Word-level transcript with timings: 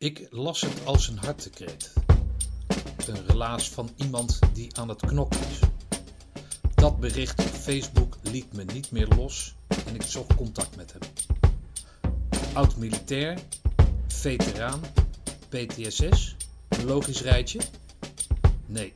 Ik 0.00 0.26
las 0.30 0.60
het 0.60 0.84
als 0.84 1.08
een 1.08 1.18
hartekreet. 1.18 1.92
Een 3.06 3.26
relaas 3.26 3.68
van 3.68 3.90
iemand 3.96 4.38
die 4.52 4.76
aan 4.76 4.88
het 4.88 5.00
knokken 5.00 5.40
is. 5.40 5.58
Dat 6.74 7.00
bericht 7.00 7.40
op 7.40 7.46
Facebook 7.46 8.18
liet 8.22 8.52
me 8.52 8.64
niet 8.64 8.90
meer 8.90 9.08
los 9.08 9.54
en 9.86 9.94
ik 9.94 10.02
zocht 10.02 10.34
contact 10.34 10.76
met 10.76 10.92
hem. 10.92 11.02
Oud-militair, 12.52 13.38
veteraan, 14.06 14.80
PTSS, 15.48 16.36
een 16.68 16.84
logisch 16.84 17.22
rijtje? 17.22 17.60
Nee. 18.66 18.94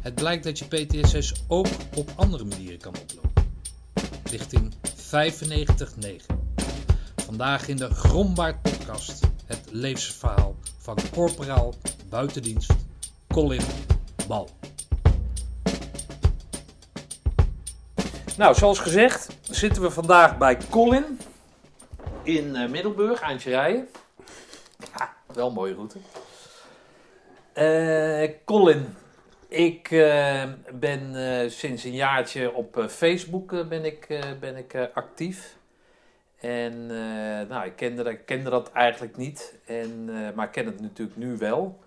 Het 0.00 0.14
blijkt 0.14 0.44
dat 0.44 0.58
je 0.58 0.64
PTSS 0.64 1.32
ook 1.48 1.68
op 1.94 2.12
andere 2.16 2.44
manieren 2.44 2.78
kan 2.78 2.94
oplopen. 3.00 3.44
Richting 4.24 4.74
95-9. 4.96 6.34
Vandaag 7.16 7.68
in 7.68 7.76
de 7.76 7.90
Grombaard 7.90 8.62
podcast 8.62 9.31
levensverhaal 9.72 10.56
van 10.78 10.98
corporaal 11.12 11.74
buitendienst 12.08 12.72
Colin 13.28 13.62
Bal. 14.28 14.48
Nou, 18.36 18.54
zoals 18.54 18.78
gezegd 18.78 19.36
zitten 19.40 19.82
we 19.82 19.90
vandaag 19.90 20.38
bij 20.38 20.58
Colin 20.70 21.20
in 22.22 22.54
uh, 22.54 22.68
Middelburg, 22.68 23.20
eindje 23.20 23.50
rijden. 23.50 23.88
Ja, 24.96 25.16
wel 25.34 25.48
een 25.48 25.54
mooie 25.54 25.74
route. 25.74 25.98
Uh, 27.54 28.30
Colin, 28.44 28.94
ik 29.48 29.90
uh, 29.90 30.44
ben 30.72 31.50
sinds 31.50 31.84
een 31.84 31.94
jaartje 31.94 32.52
op 32.52 32.86
Facebook 32.88 33.68
ben 33.68 33.84
ik, 33.84 34.20
ben 34.40 34.56
ik 34.56 34.90
actief. 34.94 35.56
En 36.42 36.86
nou, 37.48 37.66
ik 37.66 37.76
kende, 37.76 38.10
ik 38.10 38.26
kende 38.26 38.50
dat 38.50 38.72
eigenlijk 38.72 39.16
niet, 39.16 39.54
en, 39.64 40.04
maar 40.34 40.46
ik 40.46 40.52
ken 40.52 40.66
het 40.66 40.80
natuurlijk 40.80 41.18
nu 41.18 41.36
wel. 41.36 41.80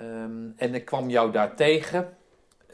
Um, 0.00 0.54
en 0.56 0.74
ik 0.74 0.84
kwam 0.84 1.10
jou 1.10 1.32
daar 1.32 1.54
tegen. 1.54 2.16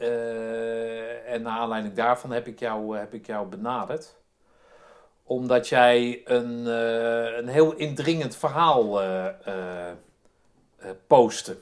Uh, 0.01 1.31
en 1.31 1.41
naar 1.41 1.59
aanleiding 1.59 1.93
daarvan 1.93 2.31
heb 2.31 2.47
ik 2.47 2.59
jou, 2.59 2.97
heb 2.97 3.13
ik 3.13 3.25
jou 3.25 3.47
benaderd. 3.47 4.15
Omdat 5.23 5.67
jij 5.67 6.21
een, 6.25 6.65
een 7.37 7.47
heel 7.47 7.73
indringend 7.73 8.35
verhaal 8.35 9.01
postte. 11.07 11.57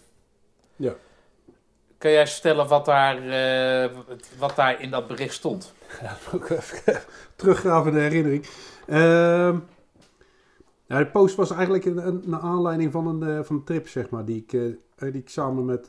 Ja. 0.76 0.94
Kun 1.98 2.12
jij 2.12 2.28
vertellen 2.28 2.68
wat 2.68 2.86
daar, 2.86 3.20
wat 4.38 4.56
daar 4.56 4.82
in 4.82 4.90
dat 4.90 5.08
bericht 5.08 5.34
stond? 5.34 5.74
Ja, 6.02 6.18
even 6.50 7.02
teruggraven 7.36 7.94
de 7.94 8.00
herinnering. 8.00 8.46
Ehm, 8.88 9.60
ja, 10.86 10.98
de 10.98 11.08
post 11.12 11.36
was 11.36 11.52
eigenlijk 11.52 11.86
een, 11.86 12.08
een, 12.08 12.36
aanleiding 12.36 12.92
van 12.92 13.08
een, 13.08 13.46
van 13.46 13.56
een 13.56 13.64
trip, 13.64 13.88
zeg 13.88 14.10
maar, 14.10 14.26
die 14.26 14.46
ik, 14.48 14.50
die 14.96 15.12
ik 15.12 15.30
samen 15.30 15.66
met 15.66 15.88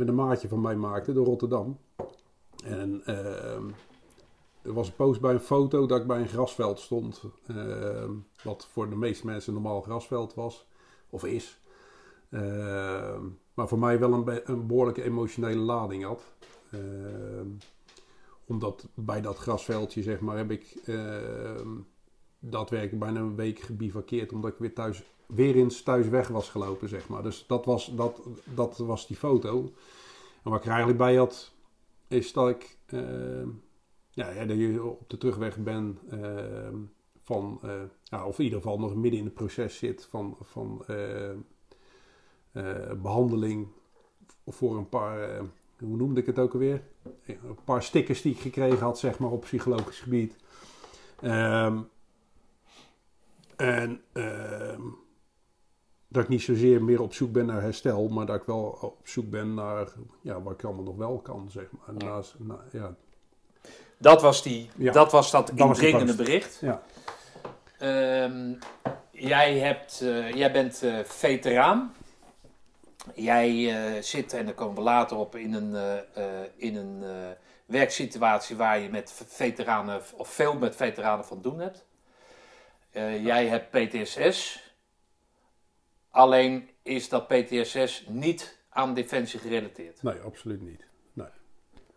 met 0.00 0.08
een 0.08 0.14
maatje 0.14 0.48
van 0.48 0.60
mij 0.60 0.76
maakte 0.76 1.12
door 1.12 1.26
Rotterdam. 1.26 1.78
En 2.64 3.02
uh, 3.06 3.54
er 4.62 4.72
was 4.72 4.88
een 4.88 4.94
post 4.94 5.20
bij 5.20 5.32
een 5.32 5.40
foto 5.40 5.86
dat 5.86 6.00
ik 6.00 6.06
bij 6.06 6.20
een 6.20 6.28
grasveld 6.28 6.80
stond. 6.80 7.22
Uh, 7.46 8.10
wat 8.42 8.66
voor 8.70 8.90
de 8.90 8.96
meeste 8.96 9.26
mensen 9.26 9.54
een 9.54 9.62
normaal 9.62 9.80
grasveld 9.80 10.34
was. 10.34 10.66
Of 11.10 11.24
is. 11.24 11.60
Uh, 12.30 13.18
maar 13.54 13.68
voor 13.68 13.78
mij 13.78 13.98
wel 13.98 14.12
een, 14.12 14.40
een 14.44 14.66
behoorlijke 14.66 15.02
emotionele 15.02 15.60
lading 15.60 16.04
had. 16.04 16.22
Omdat 18.50 18.88
bij 18.94 19.20
dat 19.20 19.36
grasveldje, 19.36 20.02
zeg 20.02 20.20
maar, 20.20 20.36
heb 20.36 20.50
ik 20.50 20.76
daadwerkelijk 22.38 22.98
bijna 22.98 23.20
een 23.20 23.36
week 23.36 23.58
gebivakkeerd. 23.58 24.32
Omdat 24.32 24.52
ik 24.52 24.58
weer 24.58 24.74
thuis 24.74 25.02
weer 25.34 25.54
eens 25.54 25.82
thuis 25.82 26.08
weg 26.08 26.28
was 26.28 26.48
gelopen, 26.48 26.88
zeg 26.88 27.08
maar. 27.08 27.22
Dus 27.22 27.44
dat 27.46 27.64
was, 27.64 27.92
dat, 27.96 28.20
dat 28.54 28.78
was 28.78 29.06
die 29.06 29.16
foto. 29.16 29.72
En 30.42 30.50
wat 30.50 30.58
ik 30.58 30.64
er 30.64 30.70
eigenlijk 30.70 30.98
bij 30.98 31.16
had, 31.16 31.52
is 32.08 32.32
dat 32.32 32.48
ik, 32.48 32.78
uh, 32.86 33.46
ja, 34.10 34.44
dat 34.44 34.56
je 34.56 34.84
op 34.84 35.10
de 35.10 35.18
terugweg 35.18 35.56
ben 35.56 35.98
uh, 36.12 36.68
van, 37.22 37.60
uh, 37.64 37.82
ja, 38.04 38.26
of 38.26 38.38
in 38.38 38.44
ieder 38.44 38.60
geval 38.60 38.78
nog 38.78 38.94
midden 38.94 39.20
in 39.20 39.24
het 39.24 39.34
proces 39.34 39.78
zit 39.78 40.06
van, 40.10 40.36
van 40.40 40.84
behandeling 43.02 43.68
voor 44.46 44.76
een 44.76 44.88
paar, 44.88 45.40
hoe 45.80 45.96
noemde 45.96 46.20
ik 46.20 46.26
het 46.26 46.38
ook 46.38 46.52
alweer? 46.52 46.82
Een 47.26 47.58
paar 47.64 47.82
stickers 47.82 48.22
die 48.22 48.32
ik 48.32 48.40
gekregen 48.40 48.78
had, 48.78 48.98
zeg 48.98 49.18
maar, 49.18 49.30
op 49.30 49.40
psychologisch 49.40 50.00
gebied. 50.00 50.36
Um, 51.22 51.88
en 53.56 54.02
ehm, 54.12 54.80
dat 56.08 56.22
ik 56.22 56.28
niet 56.28 56.42
zozeer 56.42 56.82
meer 56.82 57.00
op 57.00 57.14
zoek 57.14 57.32
ben 57.32 57.46
naar 57.46 57.62
herstel, 57.62 58.08
maar 58.08 58.26
dat 58.26 58.36
ik 58.36 58.46
wel 58.46 58.78
op 58.80 59.08
zoek 59.08 59.30
ben 59.30 59.54
naar 59.54 59.88
ja, 60.22 60.42
wat 60.42 60.52
ik 60.52 60.64
allemaal 60.64 60.84
nog 60.84 60.96
wel 60.96 61.18
kan, 61.18 61.48
zeg 61.50 61.64
maar. 61.70 61.94
Ja. 61.98 62.22
Ja. 62.72 62.94
Dat 63.98 64.22
was, 64.22 64.42
die, 64.42 64.70
dat, 64.76 65.12
was 65.12 65.30
dat, 65.30 65.46
dat 65.46 65.58
indringende 65.58 66.14
bericht. 66.14 66.60
Ja. 66.60 66.82
Um, 68.24 68.58
jij, 69.10 69.58
hebt, 69.58 70.00
uh, 70.02 70.32
jij 70.32 70.52
bent 70.52 70.82
uh, 70.84 70.98
veteraan. 71.04 71.92
Jij 73.14 73.50
uh, 73.50 74.02
zit, 74.02 74.32
en 74.32 74.44
daar 74.44 74.54
komen 74.54 74.74
we 74.74 74.80
later 74.80 75.16
op, 75.16 75.36
in 75.36 75.54
een, 75.54 76.02
in 76.56 76.76
een 76.76 77.04
werksituatie 77.66 78.56
waar 78.56 78.78
je 78.78 78.88
met 78.88 79.24
veteranen, 79.26 80.02
of 80.16 80.28
veel 80.28 80.54
met 80.54 80.76
veteranen 80.76 81.24
van 81.24 81.42
doen 81.42 81.60
hebt. 81.60 81.84
Jij 83.22 83.46
hebt 83.46 83.70
PTSS. 83.70 84.68
Alleen 86.10 86.70
is 86.82 87.08
dat 87.08 87.28
PTSS 87.28 88.04
niet 88.08 88.58
aan 88.70 88.94
defensie 88.94 89.40
gerelateerd. 89.40 90.02
Nee, 90.02 90.18
absoluut 90.18 90.62
niet. 90.62 90.84
Nee. 91.12 91.26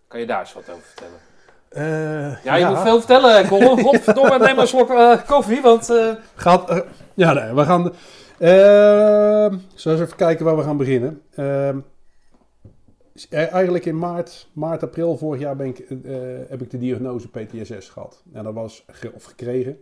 Kan 0.07 0.19
je 0.19 0.25
daar 0.25 0.39
eens 0.39 0.53
wat 0.53 0.69
over 0.69 0.83
vertellen? 0.83 1.19
Uh, 1.71 2.43
ja, 2.43 2.55
je 2.55 2.65
moet 2.65 2.79
veel 2.79 2.97
vertellen, 2.97 3.47
Colin. 3.47 3.79
Godverdomme, 3.79 4.37
neem 4.37 4.55
maar 4.55 4.57
een 4.57 4.67
slok 4.67 4.89
uh, 4.89 5.25
koffie, 5.27 5.61
want... 5.61 5.89
Uh... 5.89 6.13
Gaat, 6.35 6.85
ja, 7.13 7.33
nee, 7.33 7.53
we 7.53 7.65
gaan... 7.65 7.93
zullen 9.75 9.97
we 9.97 10.03
even 10.03 10.15
kijken 10.15 10.45
waar 10.45 10.57
we 10.57 10.63
gaan 10.63 10.77
beginnen. 10.77 11.21
Ehm, 11.35 11.79
eigenlijk 13.29 13.85
in 13.85 13.97
maart, 13.99 14.49
maart, 14.53 14.83
april 14.83 15.17
vorig 15.17 15.41
jaar 15.41 15.55
ben 15.55 15.67
ik, 15.67 15.77
heb 16.49 16.61
ik 16.61 16.69
de 16.69 16.77
diagnose 16.77 17.29
PTSS 17.29 17.89
gehad. 17.89 18.23
En 18.33 18.43
dat 18.43 18.53
was, 18.53 18.85
of 19.13 19.23
gekregen. 19.23 19.77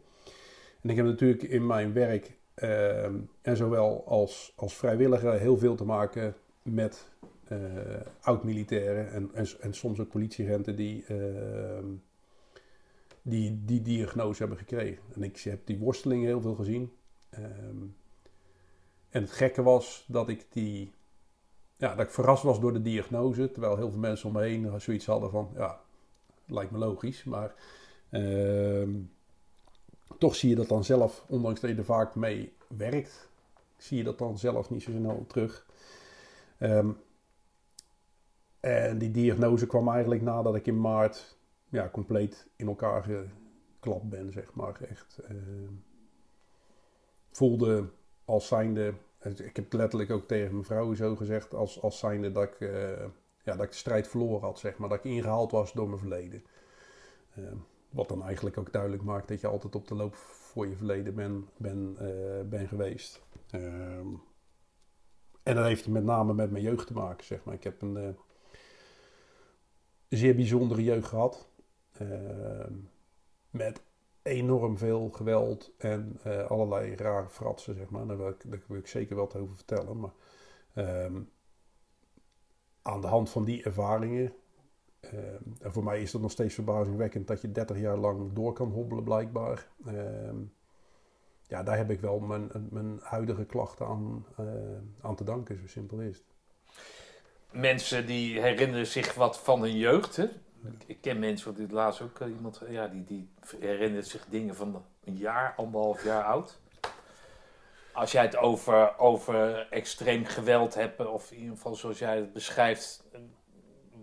En 0.82 0.90
ik 0.90 0.96
heb 0.96 1.06
natuurlijk 1.06 1.44
in 1.44 1.66
mijn 1.66 1.94
werk 1.94 2.40
Ehm, 2.62 3.16
en 3.42 3.58
zowel 3.58 4.08
als, 4.08 4.54
als 4.56 4.76
vrijwilliger 4.76 5.40
heel 5.40 5.58
veel 5.58 5.76
te 5.76 5.86
maken 5.86 6.36
met 6.62 7.10
uh, 7.52 7.58
oud-militairen 8.22 9.12
en, 9.12 9.30
en, 9.34 9.48
en, 9.60 9.74
soms 9.74 10.00
ook 10.00 10.10
politieagenten 10.10 10.76
die, 10.76 11.06
uh, 11.12 11.84
die 13.22 13.62
die 13.66 13.82
diagnose 13.82 14.40
hebben 14.40 14.58
gekregen. 14.58 15.04
En 15.14 15.24
ik 15.24 15.40
heb 15.40 15.66
die 15.66 15.78
worsteling 15.78 16.24
heel 16.24 16.42
veel 16.42 16.56
gezien. 16.56 16.92
En 19.12 19.22
het 19.22 19.32
gekke 19.32 19.64
was 19.64 20.06
dat 20.08 20.30
ik 20.30 20.46
die, 20.50 20.92
ja, 21.78 21.96
dat 21.96 22.06
ik 22.06 22.12
verrast 22.12 22.44
was 22.44 22.60
door 22.60 22.74
de 22.74 22.82
diagnose, 22.82 23.52
terwijl 23.52 23.76
heel 23.76 23.90
veel 23.90 24.00
mensen 24.00 24.28
om 24.28 24.34
me 24.34 24.42
heen 24.42 24.82
zoiets 24.82 25.06
hadden 25.06 25.30
van, 25.30 25.52
ja, 25.56 25.80
lijkt 26.46 26.72
me 26.72 26.78
logisch, 26.78 27.24
maar 27.24 27.54
uh, 28.10 28.88
toch 30.18 30.36
zie 30.36 30.50
je 30.50 30.56
dat 30.56 30.68
dan 30.68 30.84
zelf, 30.84 31.24
ondanks 31.28 31.60
dat 31.60 31.70
je 31.70 31.76
er 31.76 31.84
vaak 31.84 32.16
mee 32.16 32.54
werkt, 32.78 33.30
zie 33.78 33.98
je 33.98 34.04
dat 34.04 34.18
dan 34.18 34.38
zelf 34.38 34.70
niet 34.70 34.84
zo 34.84 34.92
snel 34.92 35.26
terug. 35.28 35.66
Um, 36.60 36.98
en 38.60 38.98
die 38.98 39.12
diagnose 39.12 39.68
kwam 39.68 39.90
eigenlijk 39.90 40.22
nadat 40.22 40.56
ik 40.56 40.68
in 40.68 40.82
maart 40.82 41.38
ja, 41.70 41.90
compleet 41.90 42.48
in 42.56 42.68
elkaar 42.68 43.04
geklapt 43.04 44.10
ben, 44.10 44.32
zeg 44.32 44.54
maar. 44.54 44.82
Echt 44.82 45.20
uh, 45.32 45.70
voelde 47.32 47.90
als 48.32 48.48
zijnde, 48.48 48.94
ik 49.36 49.56
heb 49.56 49.74
letterlijk 49.74 50.12
ook 50.12 50.28
tegen 50.28 50.52
mijn 50.52 50.66
vrouw 50.66 50.94
zo 50.94 51.16
gezegd, 51.16 51.54
als, 51.54 51.82
als 51.82 52.00
zijnde 52.00 52.32
dat 52.32 52.44
ik, 52.44 52.60
uh, 52.60 52.72
ja, 53.44 53.56
dat 53.56 53.62
ik 53.62 53.70
de 53.70 53.78
strijd 53.78 54.08
verloren 54.08 54.42
had, 54.42 54.60
zeg 54.60 54.78
maar. 54.78 54.90
Dat 54.90 54.98
ik 54.98 55.04
ingehaald 55.04 55.52
was 55.52 55.74
door 55.74 55.88
mijn 55.88 56.00
verleden. 56.00 56.44
Uh, 57.38 57.46
wat 57.90 58.08
dan 58.08 58.24
eigenlijk 58.24 58.58
ook 58.58 58.72
duidelijk 58.72 59.04
maakt 59.04 59.28
dat 59.28 59.42
je 59.42 59.48
altijd 59.48 59.76
op 59.76 59.88
de 59.88 59.96
loop 59.96 60.16
voor 60.16 60.68
je 60.68 60.76
verleden 60.76 61.16
ben, 61.16 61.50
ben, 61.58 61.98
uh, 62.02 62.50
ben 62.50 62.68
geweest. 62.68 63.22
Um, 63.52 64.22
en 65.44 65.56
dat 65.56 65.66
heeft 65.66 65.88
met 65.88 66.04
name 66.04 66.34
met 66.34 66.52
mijn 66.52 66.64
jeugd 66.64 66.88
te 66.88 66.94
maken, 66.94 67.26
zeg 67.26 67.44
maar. 67.44 67.54
Ik 67.54 67.64
heb 67.64 67.82
een 67.82 67.98
uh, 67.98 68.10
zeer 70.10 70.36
bijzondere 70.36 70.84
jeugd 70.84 71.08
gehad. 71.08 71.50
Uh, 72.02 72.66
met 73.50 73.82
enorm 74.24 74.78
veel 74.78 75.10
geweld 75.10 75.72
en 75.78 76.20
uh, 76.28 76.46
allerlei 76.46 76.96
rare 76.96 77.30
fratsen, 77.30 77.76
zeg 77.76 77.90
maar. 77.90 78.08
Daar 78.08 78.18
wil 78.18 78.30
ik, 78.30 78.52
daar 78.52 78.62
wil 78.68 78.78
ik 78.78 78.88
zeker 78.88 79.16
wat 79.16 79.36
over 79.36 79.56
vertellen. 79.56 80.00
Maar 80.00 80.14
um, 81.06 81.30
aan 82.82 83.02
de 83.02 83.08
hand 83.08 83.30
van 83.30 83.44
die 83.44 83.64
ervaringen 83.64 84.34
uh, 85.02 85.20
en 85.60 85.72
voor 85.72 85.84
mij 85.84 86.02
is 86.02 86.12
dat 86.12 86.22
nog 86.22 86.32
steeds 86.32 86.54
verbazingwekkend 86.54 87.28
dat 87.28 87.42
je 87.42 87.52
30 87.52 87.80
jaar 87.80 87.98
lang 87.98 88.34
door 88.34 88.54
kan 88.54 88.70
hobbelen, 88.70 89.04
blijkbaar. 89.04 89.68
Uh, 89.88 89.94
ja, 91.48 91.64
daar 91.64 91.78
heb 91.78 91.90
ik 91.90 92.00
wel 92.00 92.20
mijn, 92.20 92.52
mijn 92.70 93.00
huidige 93.02 93.46
klachten 93.46 93.86
aan, 93.86 94.26
aan 95.02 95.16
te 95.16 95.24
danken, 95.24 95.58
zo 95.58 95.68
simpel 95.68 96.00
is 96.00 96.18
het. 96.18 96.26
Mensen 97.52 98.06
die 98.06 98.42
herinneren 98.42 98.88
zich 98.88 99.14
wat 99.14 99.40
van 99.40 99.62
hun 99.62 99.78
jeugd. 99.78 100.16
Hè? 100.16 100.26
Ik 100.86 101.02
ken 101.02 101.20
mensen, 101.20 101.46
want 101.46 101.58
dit 101.58 101.72
laatst 101.72 102.02
ook 102.02 102.20
iemand, 102.20 102.62
ja, 102.70 102.88
die, 102.88 103.04
die 103.04 103.30
herinnert 103.60 104.08
zich 104.08 104.26
dingen 104.30 104.56
van 104.56 104.86
een 105.04 105.18
jaar, 105.18 105.54
anderhalf 105.58 106.04
jaar 106.04 106.24
oud. 106.24 106.60
Als 107.94 108.12
jij 108.12 108.24
het 108.24 108.38
over, 108.38 109.00
over 109.00 109.68
extreem 109.70 110.26
geweld 110.26 110.74
hebt, 110.74 111.06
of 111.06 111.32
in 111.32 111.38
ieder 111.38 111.56
geval 111.56 111.76
zoals 111.76 112.00
jij 112.00 112.16
het 112.16 112.34
beschrijft, 112.34 113.04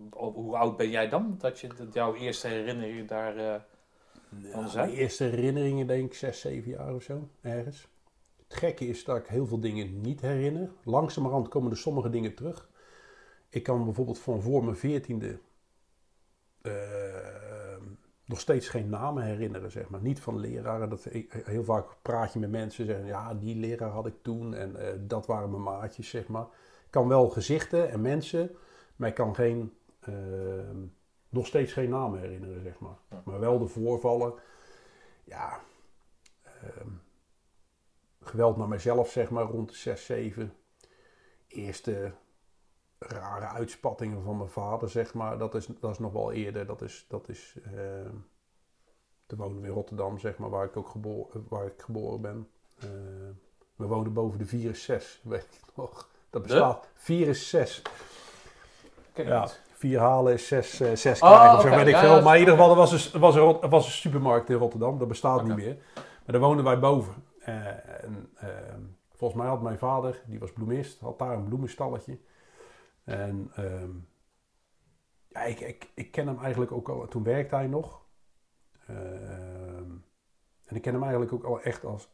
hoe 0.09 0.57
oud 0.57 0.77
ben 0.77 0.89
jij 0.89 1.09
dan? 1.09 1.35
Dat, 1.37 1.59
je, 1.59 1.67
dat 1.67 1.93
jouw 1.93 2.15
eerste 2.15 2.47
herinneringen 2.47 3.07
daar 3.07 3.37
uh, 3.37 3.55
van 4.51 4.69
zijn? 4.69 4.87
Mijn 4.87 4.99
eerste 4.99 5.23
herinneringen 5.23 5.87
denk 5.87 6.05
ik 6.05 6.13
zes, 6.13 6.39
zeven 6.39 6.71
jaar 6.71 6.93
of 6.93 7.03
zo, 7.03 7.29
ergens. 7.41 7.87
Het 8.47 8.57
gekke 8.57 8.87
is 8.87 9.03
dat 9.03 9.17
ik 9.17 9.27
heel 9.27 9.45
veel 9.47 9.59
dingen 9.59 10.01
niet 10.01 10.21
herinner. 10.21 10.71
Langzamerhand 10.83 11.47
komen 11.47 11.71
er 11.71 11.77
sommige 11.77 12.09
dingen 12.09 12.35
terug. 12.35 12.69
Ik 13.49 13.63
kan 13.63 13.83
bijvoorbeeld 13.83 14.19
van 14.19 14.41
voor 14.41 14.63
mijn 14.63 14.77
veertiende 14.77 15.39
uh, 16.69 17.75
nog 18.25 18.39
steeds 18.39 18.69
geen 18.69 18.89
namen 18.89 19.23
herinneren, 19.23 19.71
zeg 19.71 19.89
maar. 19.89 20.01
Niet 20.01 20.19
van 20.19 20.39
leraren. 20.39 20.89
Dat, 20.89 21.03
heel 21.29 21.63
vaak 21.63 21.85
praat 22.01 22.33
je 22.33 22.39
met 22.39 22.49
mensen 22.49 22.83
en 22.83 22.89
zeggen, 22.89 23.07
ja, 23.07 23.33
die 23.33 23.55
leraar 23.55 23.89
had 23.89 24.05
ik 24.05 24.15
toen 24.21 24.53
en 24.53 24.75
uh, 24.75 24.87
dat 24.99 25.25
waren 25.25 25.49
mijn 25.49 25.63
maatjes, 25.63 26.09
zeg 26.09 26.27
maar. 26.27 26.47
Ik 26.85 26.91
kan 26.95 27.07
wel 27.07 27.29
gezichten 27.29 27.89
en 27.89 28.01
mensen, 28.01 28.55
maar 28.95 29.09
ik 29.09 29.15
kan 29.15 29.35
geen, 29.35 29.73
uh, 30.09 30.15
nog 31.29 31.47
steeds 31.47 31.73
geen 31.73 31.89
namen 31.89 32.19
herinneren, 32.19 32.61
zeg 32.61 32.79
maar. 32.79 32.97
Maar 33.23 33.39
wel 33.39 33.59
de 33.59 33.67
voorvallen. 33.67 34.33
Ja, 35.23 35.59
ehm, 36.43 36.89
geweld 38.21 38.57
naar 38.57 38.67
mezelf, 38.67 39.09
zeg 39.09 39.29
maar, 39.29 39.45
rond 39.45 39.69
de 39.69 39.75
6, 39.75 40.05
7. 40.05 40.53
Eerste 41.47 42.11
rare 42.99 43.47
uitspattingen 43.47 44.23
van 44.23 44.37
mijn 44.37 44.49
vader, 44.49 44.89
zeg 44.89 45.13
maar. 45.13 45.37
Dat 45.37 45.55
is, 45.55 45.67
dat 45.79 45.91
is 45.91 45.99
nog 45.99 46.13
wel 46.13 46.31
eerder. 46.31 46.65
Dat 46.65 46.81
is, 46.81 47.05
dat 47.09 47.29
is 47.29 47.57
uh, 47.73 47.73
te 49.25 49.35
wonen 49.35 49.65
in 49.65 49.71
Rotterdam, 49.71 50.19
zeg 50.19 50.37
maar, 50.37 50.49
waar 50.49 50.65
ik 50.65 50.77
ook 50.77 50.89
geboren, 50.89 51.45
waar 51.49 51.65
ik 51.65 51.81
geboren 51.81 52.21
ben. 52.21 52.47
Uh, 52.83 52.89
we 53.75 53.85
woonden 53.85 54.13
boven 54.13 54.39
de 54.39 54.45
4 54.45 54.69
is 54.69 54.83
6, 54.83 55.21
weet 55.23 55.59
ik 55.63 55.75
nog. 55.75 56.09
Dat 56.29 56.41
bestaat. 56.41 56.87
4 56.93 57.27
is 57.27 57.49
6. 57.49 57.81
Ja, 59.13 59.49
4 59.73 59.99
halen 59.99 60.33
is 60.33 60.47
6, 60.47 60.81
uh, 60.81 60.95
6 60.95 61.19
krijgen, 61.19 61.49
oh, 61.49 61.53
of 61.55 61.61
zo 61.61 61.69
weet 61.69 61.87
ik 61.87 61.93
ja, 61.93 61.99
veel. 61.99 62.21
Maar 62.21 62.33
in 62.33 62.39
ieder 62.39 62.53
geval, 62.53 62.69
er 62.69 62.75
was, 62.75 63.13
een, 63.13 63.19
was, 63.19 63.35
een, 63.35 63.69
was 63.69 63.85
een 63.85 63.91
supermarkt 63.91 64.49
in 64.49 64.55
Rotterdam. 64.55 64.97
Dat 64.97 65.07
bestaat 65.07 65.41
okay. 65.41 65.47
niet 65.47 65.65
meer. 65.65 65.77
Maar 65.93 66.03
daar 66.25 66.39
woonden 66.39 66.65
wij 66.65 66.79
boven. 66.79 67.13
Uh, 67.39 67.67
en, 68.03 68.29
ehm, 68.35 68.81
volgens 69.15 69.41
mij 69.41 69.49
had 69.49 69.61
mijn 69.61 69.77
vader, 69.77 70.21
die 70.25 70.39
was 70.39 70.51
bloemist, 70.51 70.99
had 70.99 71.19
daar 71.19 71.33
een 71.33 71.43
bloemenstalletje. 71.43 72.19
En 73.09 73.51
um, 73.57 74.07
ja, 75.27 75.43
ik, 75.43 75.59
ik, 75.59 75.91
ik 75.93 76.11
ken 76.11 76.27
hem 76.27 76.39
eigenlijk 76.39 76.71
ook 76.71 76.89
al, 76.89 77.07
toen 77.07 77.23
werkte 77.23 77.55
hij 77.55 77.67
nog. 77.67 78.05
Uh, 78.89 79.77
en 80.65 80.75
ik 80.75 80.81
ken 80.81 80.93
hem 80.93 81.01
eigenlijk 81.01 81.33
ook 81.33 81.43
al 81.43 81.61
echt 81.61 81.85
als, 81.85 82.09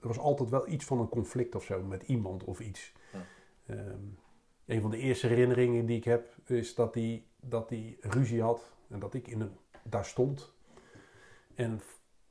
er 0.00 0.08
was 0.08 0.18
altijd 0.18 0.48
wel 0.48 0.68
iets 0.68 0.84
van 0.84 1.00
een 1.00 1.08
conflict 1.08 1.54
of 1.54 1.64
zo 1.64 1.82
met 1.82 2.02
iemand 2.02 2.44
of 2.44 2.60
iets. 2.60 2.92
Ja. 3.12 3.74
Um, 3.74 4.18
een 4.66 4.80
van 4.80 4.90
de 4.90 4.98
eerste 4.98 5.26
herinneringen 5.26 5.86
die 5.86 5.96
ik 5.96 6.04
heb 6.04 6.34
is 6.44 6.74
dat 6.74 6.94
hij, 6.94 7.24
dat 7.40 7.68
hij 7.68 7.96
ruzie 8.00 8.42
had 8.42 8.72
en 8.88 8.98
dat 8.98 9.14
ik 9.14 9.28
in 9.28 9.40
een, 9.40 9.56
daar 9.82 10.04
stond. 10.04 10.52
En 11.54 11.80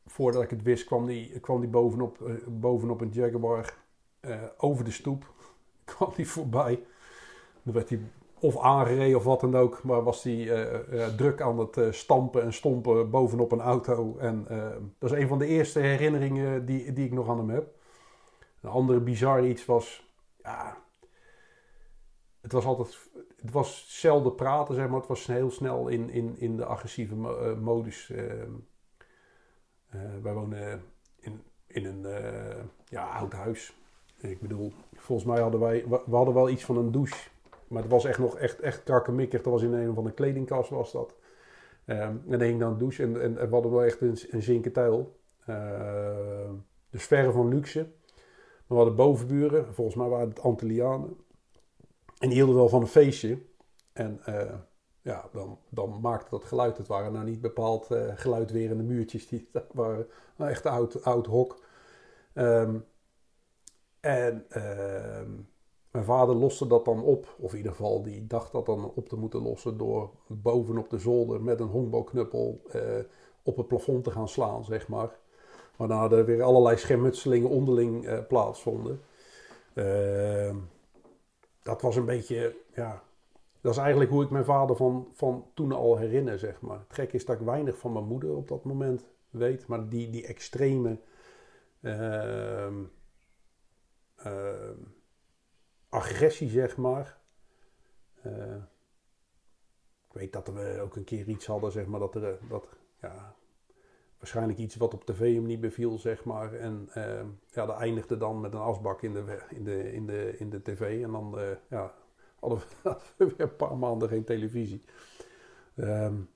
voordat 0.06 0.44
ik 0.44 0.50
het 0.50 0.64
wist 0.64 0.86
kwam 0.86 1.06
hij 1.06 1.38
kwam 1.42 1.60
die 1.60 1.70
bovenop, 1.70 2.20
uh, 2.22 2.48
bovenop 2.48 3.02
een 3.02 3.12
Jaguar 3.12 3.78
uh, 4.22 4.44
over 4.58 4.86
de 4.86 4.92
stoep. 4.92 5.34
kwam 5.86 6.12
hij 6.16 6.26
voorbij. 6.26 6.86
Dan 7.68 7.76
werd 7.76 7.90
hij 7.90 8.00
of 8.40 8.60
aangereden 8.60 9.18
of 9.18 9.24
wat 9.24 9.40
dan 9.40 9.56
ook. 9.56 9.84
Maar 9.84 10.04
was 10.04 10.24
hij 10.24 10.34
uh, 10.34 10.94
uh, 10.94 11.08
druk 11.08 11.42
aan 11.42 11.60
het 11.60 11.96
stampen 11.96 12.44
en 12.44 12.54
stompen 12.54 13.10
bovenop 13.10 13.52
een 13.52 13.62
auto. 13.62 14.18
En 14.18 14.46
dat 15.00 15.12
is 15.12 15.18
een 15.22 15.28
van 15.28 15.40
de 15.40 15.46
eerste 15.46 15.80
herinneringen 15.80 16.66
die, 16.66 16.94
die 16.94 17.06
ik 17.06 17.12
nog 17.12 17.30
aan 17.30 17.38
hem 17.38 17.50
heb. 17.50 17.76
Een 18.62 18.70
andere 18.70 19.00
bizar 19.00 19.46
iets 19.46 19.66
was... 19.66 20.10
Ja, 20.44 20.78
het 22.42 22.52
was 22.52 22.66
altijd... 22.66 23.10
Het 23.38 23.52
was 23.52 23.86
zelden 23.88 24.36
praten, 24.36 24.76
zeg 24.76 24.88
maar. 24.88 25.00
Het 25.00 25.08
was 25.08 25.26
heel 25.26 25.52
snel 25.52 25.88
in, 25.88 26.10
in, 26.10 26.40
in 26.40 26.58
de 26.58 26.66
agressieve 26.66 27.16
modus. 27.56 28.10
Ehm, 28.10 28.52
wij 30.22 30.34
wonen 30.34 30.84
in, 31.20 31.42
in 31.68 31.86
een 31.86 32.06
ja, 32.86 33.10
oud 33.10 33.34
huis. 33.34 33.74
Ik 34.18 34.42
bedoel, 34.42 34.74
volgens 34.96 35.28
mij 35.28 35.42
hadden 35.42 35.60
wij... 35.60 35.86
We 35.88 36.16
hadden 36.16 36.34
wel 36.34 36.50
iets 36.50 36.64
van 36.64 36.78
een 36.78 36.92
douche 36.92 37.30
maar 37.68 37.82
het 37.82 37.92
was 37.92 38.06
echt 38.06 38.20
nog 38.20 38.38
echt, 38.38 38.60
echt 38.60 38.84
krakkemikkig. 38.84 39.42
Dat 39.42 39.54
was 39.54 39.62
in 39.62 39.74
een 39.74 39.94
van 39.94 40.04
de 40.04 40.12
kledingkast 40.12 40.70
was 40.70 40.92
dat. 40.92 41.16
Um, 41.86 42.24
en 42.30 42.40
dan 42.40 42.60
dan 42.60 42.78
douche 42.78 43.04
en, 43.04 43.22
en, 43.22 43.34
we 43.34 43.54
hadden 43.54 43.72
wel 43.72 43.84
echt 43.84 44.02
een, 44.02 44.18
een 44.30 44.42
zinken 44.42 44.72
tuil. 44.72 45.20
Uh, 45.50 46.50
dus 46.90 47.06
verre 47.06 47.32
van 47.32 47.48
luxe. 47.48 47.80
Maar 47.80 48.78
we 48.78 48.84
hadden 48.84 48.96
bovenburen, 48.96 49.74
volgens 49.74 49.96
mij 49.96 50.08
waren 50.08 50.30
het 50.30 50.40
Antillianen. 50.40 51.18
En 52.18 52.28
die 52.28 52.38
hielden 52.38 52.56
wel 52.56 52.70
van 52.70 52.82
een 52.82 52.88
feestje. 52.88 53.42
En 53.94 54.22
uh, 54.30 54.54
ja, 55.02 55.30
dan, 55.32 55.60
dan 55.70 56.02
maakte 56.02 56.30
dat 56.30 56.44
geluid. 56.44 56.78
Het 56.78 56.88
waren 56.88 57.14
nou 57.14 57.26
niet 57.26 57.42
bepaald 57.42 57.92
uh, 57.92 58.12
geluidwerende 58.16 58.84
muurtjes. 58.84 59.28
Die 59.28 59.50
waren 59.72 60.08
nou 60.36 60.52
echt 60.52 60.66
oud, 60.66 61.04
oud 61.04 61.26
hok. 61.26 61.66
Um, 62.34 62.86
en 64.00 64.46
ehm, 64.50 65.32
mijn 65.92 66.06
vader 66.06 66.36
loste 66.36 66.68
dat 66.68 66.86
dan 66.86 67.04
op, 67.04 67.36
of 67.38 67.52
in 67.52 67.58
ieder 67.58 67.72
geval 67.72 68.04
die 68.04 68.28
dacht 68.28 68.52
dat 68.52 68.66
dan 68.66 68.92
op 68.96 69.10
te 69.10 69.16
moeten 69.16 69.42
lossen 69.42 69.78
door 69.78 70.10
bovenop 70.28 70.90
de 70.90 71.00
zolder 71.00 71.42
met 71.42 71.60
een 71.60 71.68
honkbalknuppel 71.68 72.62
eh, 72.72 72.82
op 73.44 73.58
het 73.58 73.68
plafond 73.68 74.04
te 74.04 74.12
gaan 74.12 74.28
slaan, 74.28 74.66
zeg 74.66 74.88
maar. 74.88 75.20
Waarna 75.76 76.12
er 76.12 76.26
weer 76.26 76.44
allerlei 76.44 76.78
schermutselingen 76.78 77.50
onderling 77.50 78.06
eh, 78.06 78.20
plaatsvonden. 78.28 79.02
Uh, 79.74 80.56
dat 81.64 81.82
was 81.82 81.96
een 81.96 82.06
beetje, 82.06 82.56
ja, 82.74 83.04
dat 83.62 83.72
is 83.72 83.78
eigenlijk 83.78 84.12
hoe 84.12 84.24
ik 84.24 84.30
mijn 84.30 84.46
vader 84.46 84.76
van, 84.76 85.08
van 85.14 85.46
toen 85.54 85.72
al 85.72 85.98
herinner, 85.98 86.40
zeg 86.40 86.62
maar. 86.62 86.80
Het 86.80 86.94
gek 86.94 87.14
is 87.14 87.26
dat 87.26 87.40
ik 87.40 87.46
weinig 87.46 87.78
van 87.78 87.94
mijn 87.94 88.06
moeder 88.06 88.36
op 88.36 88.48
dat 88.48 88.64
moment 88.64 89.08
weet, 89.30 89.68
maar 89.68 89.90
die, 89.90 90.10
die 90.10 90.28
extreme... 90.28 91.00
Uh, 91.82 92.68
agressie, 95.90 96.50
zeg 96.50 96.78
maar. 96.78 97.18
Uh, 98.26 98.56
ik 100.08 100.14
weet 100.14 100.34
dat 100.34 100.48
we 100.48 100.80
ook 100.82 100.96
een 100.96 101.04
keer 101.04 101.28
iets 101.28 101.46
hadden, 101.46 101.72
zeg 101.72 101.86
maar, 101.86 102.00
dat 102.00 102.16
er, 102.16 102.24
eh, 102.24 102.50
dat, 102.50 102.66
ja, 103.02 103.36
waarschijnlijk 104.18 104.60
iets 104.60 104.76
wat 104.76 104.94
op 104.94 105.06
tv 105.06 105.34
hem 105.34 105.46
niet 105.46 105.60
beviel, 105.60 105.98
zeg 105.98 106.24
maar. 106.24 106.54
En 106.54 106.90
uh, 106.98 107.22
ja, 107.52 107.66
dat 107.66 107.80
eindigde 107.80 108.18
dan 108.18 108.42
met 108.42 108.54
een 108.54 108.60
asbak 108.60 109.02
in 109.02 109.14
de, 109.14 109.38
in 109.50 109.64
de, 109.64 109.94
in 109.94 110.06
de, 110.06 110.38
in 110.38 110.50
de 110.50 110.62
tv. 110.62 111.04
En 111.04 111.12
dan, 111.12 111.40
uh, 111.40 111.44
ja, 111.70 111.94
hadden 112.40 112.60
we, 112.84 112.96
weer 113.18 113.34
een 113.38 113.56
paar 113.56 113.78
maanden 113.78 114.10
geen 114.10 114.24
televisie. 114.24 114.84
Um, 115.76 116.30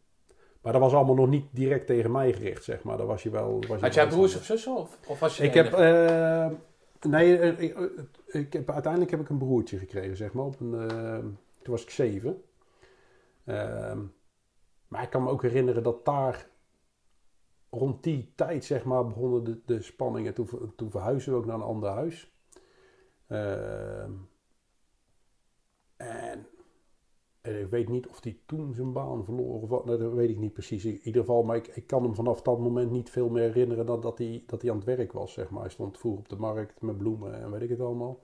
maar 0.61 0.71
dat 0.71 0.81
was 0.81 0.93
allemaal 0.93 1.15
nog 1.15 1.29
niet 1.29 1.45
direct 1.51 1.87
tegen 1.87 2.11
mij 2.11 2.33
gericht, 2.33 2.63
zeg 2.63 2.83
maar. 2.83 2.97
Dat 2.97 3.07
was 3.07 3.23
je 3.23 3.29
wel... 3.29 3.63
Was 3.67 3.79
je 3.79 3.85
Had 3.85 3.93
jij 3.93 4.07
broers 4.07 4.35
of 4.35 4.43
zussen? 4.43 4.75
Of, 4.75 4.97
of 5.07 5.19
was 5.19 5.37
je 5.37 5.43
ik 5.43 5.53
heb... 5.53 5.71
Nee, 7.07 7.37
eh, 7.39 7.59
ik, 7.59 7.75
eh, 7.75 8.41
ik 8.41 8.53
heb, 8.53 8.69
uiteindelijk 8.69 9.11
heb 9.11 9.19
ik 9.19 9.29
een 9.29 9.37
broertje 9.37 9.77
gekregen, 9.77 10.17
zeg 10.17 10.33
maar. 10.33 10.45
Op 10.45 10.59
een, 10.59 10.73
uh, 10.73 11.17
toen 11.61 11.73
was 11.73 11.83
ik 11.83 11.89
zeven. 11.89 12.43
Uh, 13.45 13.97
maar 14.87 15.03
ik 15.03 15.09
kan 15.09 15.23
me 15.23 15.29
ook 15.29 15.41
herinneren 15.41 15.83
dat 15.83 16.05
daar 16.05 16.47
rond 17.69 18.03
die 18.03 18.31
tijd, 18.35 18.65
zeg 18.65 18.83
maar, 18.83 19.07
begonnen 19.07 19.43
de, 19.43 19.61
de 19.65 19.81
spanningen. 19.81 20.33
Toen, 20.33 20.73
toen 20.75 20.91
verhuisden 20.91 21.33
we 21.33 21.39
ook 21.39 21.45
naar 21.45 21.55
een 21.55 21.61
ander 21.61 21.89
huis. 21.89 22.31
Ehm, 23.27 24.11
en 25.97 26.47
en 27.41 27.59
ik 27.59 27.69
weet 27.69 27.89
niet 27.89 28.07
of 28.07 28.23
hij 28.23 28.37
toen 28.45 28.73
zijn 28.73 28.93
baan 28.93 29.25
verloor 29.25 29.61
of 29.61 29.69
wat, 29.69 29.87
dat 29.87 30.13
weet 30.13 30.29
ik 30.29 30.37
niet 30.37 30.53
precies. 30.53 30.85
In 30.85 30.99
ieder 31.03 31.21
geval, 31.21 31.43
maar 31.43 31.55
ik, 31.55 31.67
ik 31.67 31.87
kan 31.87 32.03
hem 32.03 32.15
vanaf 32.15 32.41
dat 32.41 32.59
moment 32.59 32.91
niet 32.91 33.09
veel 33.09 33.29
meer 33.29 33.43
herinneren 33.43 33.85
dan 33.85 34.01
dat 34.01 34.17
hij, 34.17 34.43
dat 34.47 34.61
hij 34.61 34.71
aan 34.71 34.77
het 34.77 34.85
werk 34.85 35.11
was, 35.11 35.33
zeg 35.33 35.49
maar. 35.49 35.61
Hij 35.61 35.71
stond 35.71 35.97
vroeg 35.97 36.17
op 36.17 36.29
de 36.29 36.35
markt 36.35 36.81
met 36.81 36.97
bloemen 36.97 37.41
en 37.41 37.51
weet 37.51 37.61
ik 37.61 37.69
het 37.69 37.79
allemaal. 37.79 38.19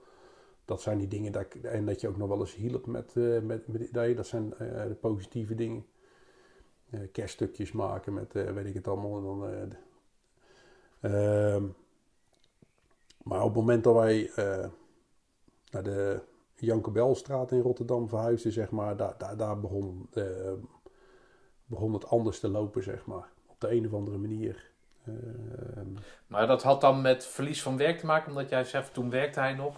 Dat 0.64 0.82
zijn 0.82 0.98
die 0.98 1.08
dingen, 1.08 1.32
dat 1.32 1.42
ik, 1.42 1.54
en 1.54 1.86
dat 1.86 2.00
je 2.00 2.08
ook 2.08 2.16
nog 2.16 2.28
wel 2.28 2.40
eens 2.40 2.54
hielp 2.54 2.86
met, 2.86 3.14
uh, 3.14 3.40
met, 3.40 3.68
met 3.68 4.16
dat 4.16 4.26
zijn 4.26 4.52
uh, 4.52 4.82
de 4.86 4.96
positieve 5.00 5.54
dingen. 5.54 5.86
Uh, 6.90 7.00
kerststukjes 7.12 7.72
maken 7.72 8.14
met 8.14 8.32
weet 8.32 8.66
ik 8.66 8.74
het 8.74 8.88
allemaal. 8.88 9.22
Dan, 9.22 9.44
ehm, 11.00 11.64
maar 13.22 13.40
op 13.40 13.46
het 13.46 13.56
moment 13.56 13.84
dat 13.84 13.94
wij 13.94 14.30
naar 15.70 15.82
de 15.82 16.20
Janke 16.60 16.90
Belstraat 16.90 17.52
in 17.52 17.60
Rotterdam 17.60 18.08
verhuisde, 18.08 18.50
zeg 18.50 18.70
maar, 18.70 18.96
daar, 18.96 19.14
daar, 19.18 19.36
daar 19.36 19.60
begon, 19.60 20.08
uh, 20.14 20.24
begon 21.64 21.92
het 21.92 22.06
anders 22.06 22.40
te 22.40 22.48
lopen, 22.48 22.82
zeg 22.82 23.06
maar. 23.06 23.28
Op 23.46 23.60
de 23.60 23.70
een 23.70 23.86
of 23.86 23.92
andere 23.92 24.18
manier. 24.18 24.70
Ehm, 25.06 25.86
Maar 26.26 26.46
dat 26.46 26.62
had 26.62 26.80
dan 26.80 27.00
met 27.00 27.26
verlies 27.26 27.62
van 27.62 27.76
werk 27.76 27.98
te 27.98 28.06
maken, 28.06 28.30
omdat 28.30 28.48
jij 28.48 28.64
zegt, 28.64 28.94
toen 28.94 29.10
werkte 29.10 29.40
hij 29.40 29.54
nog. 29.54 29.76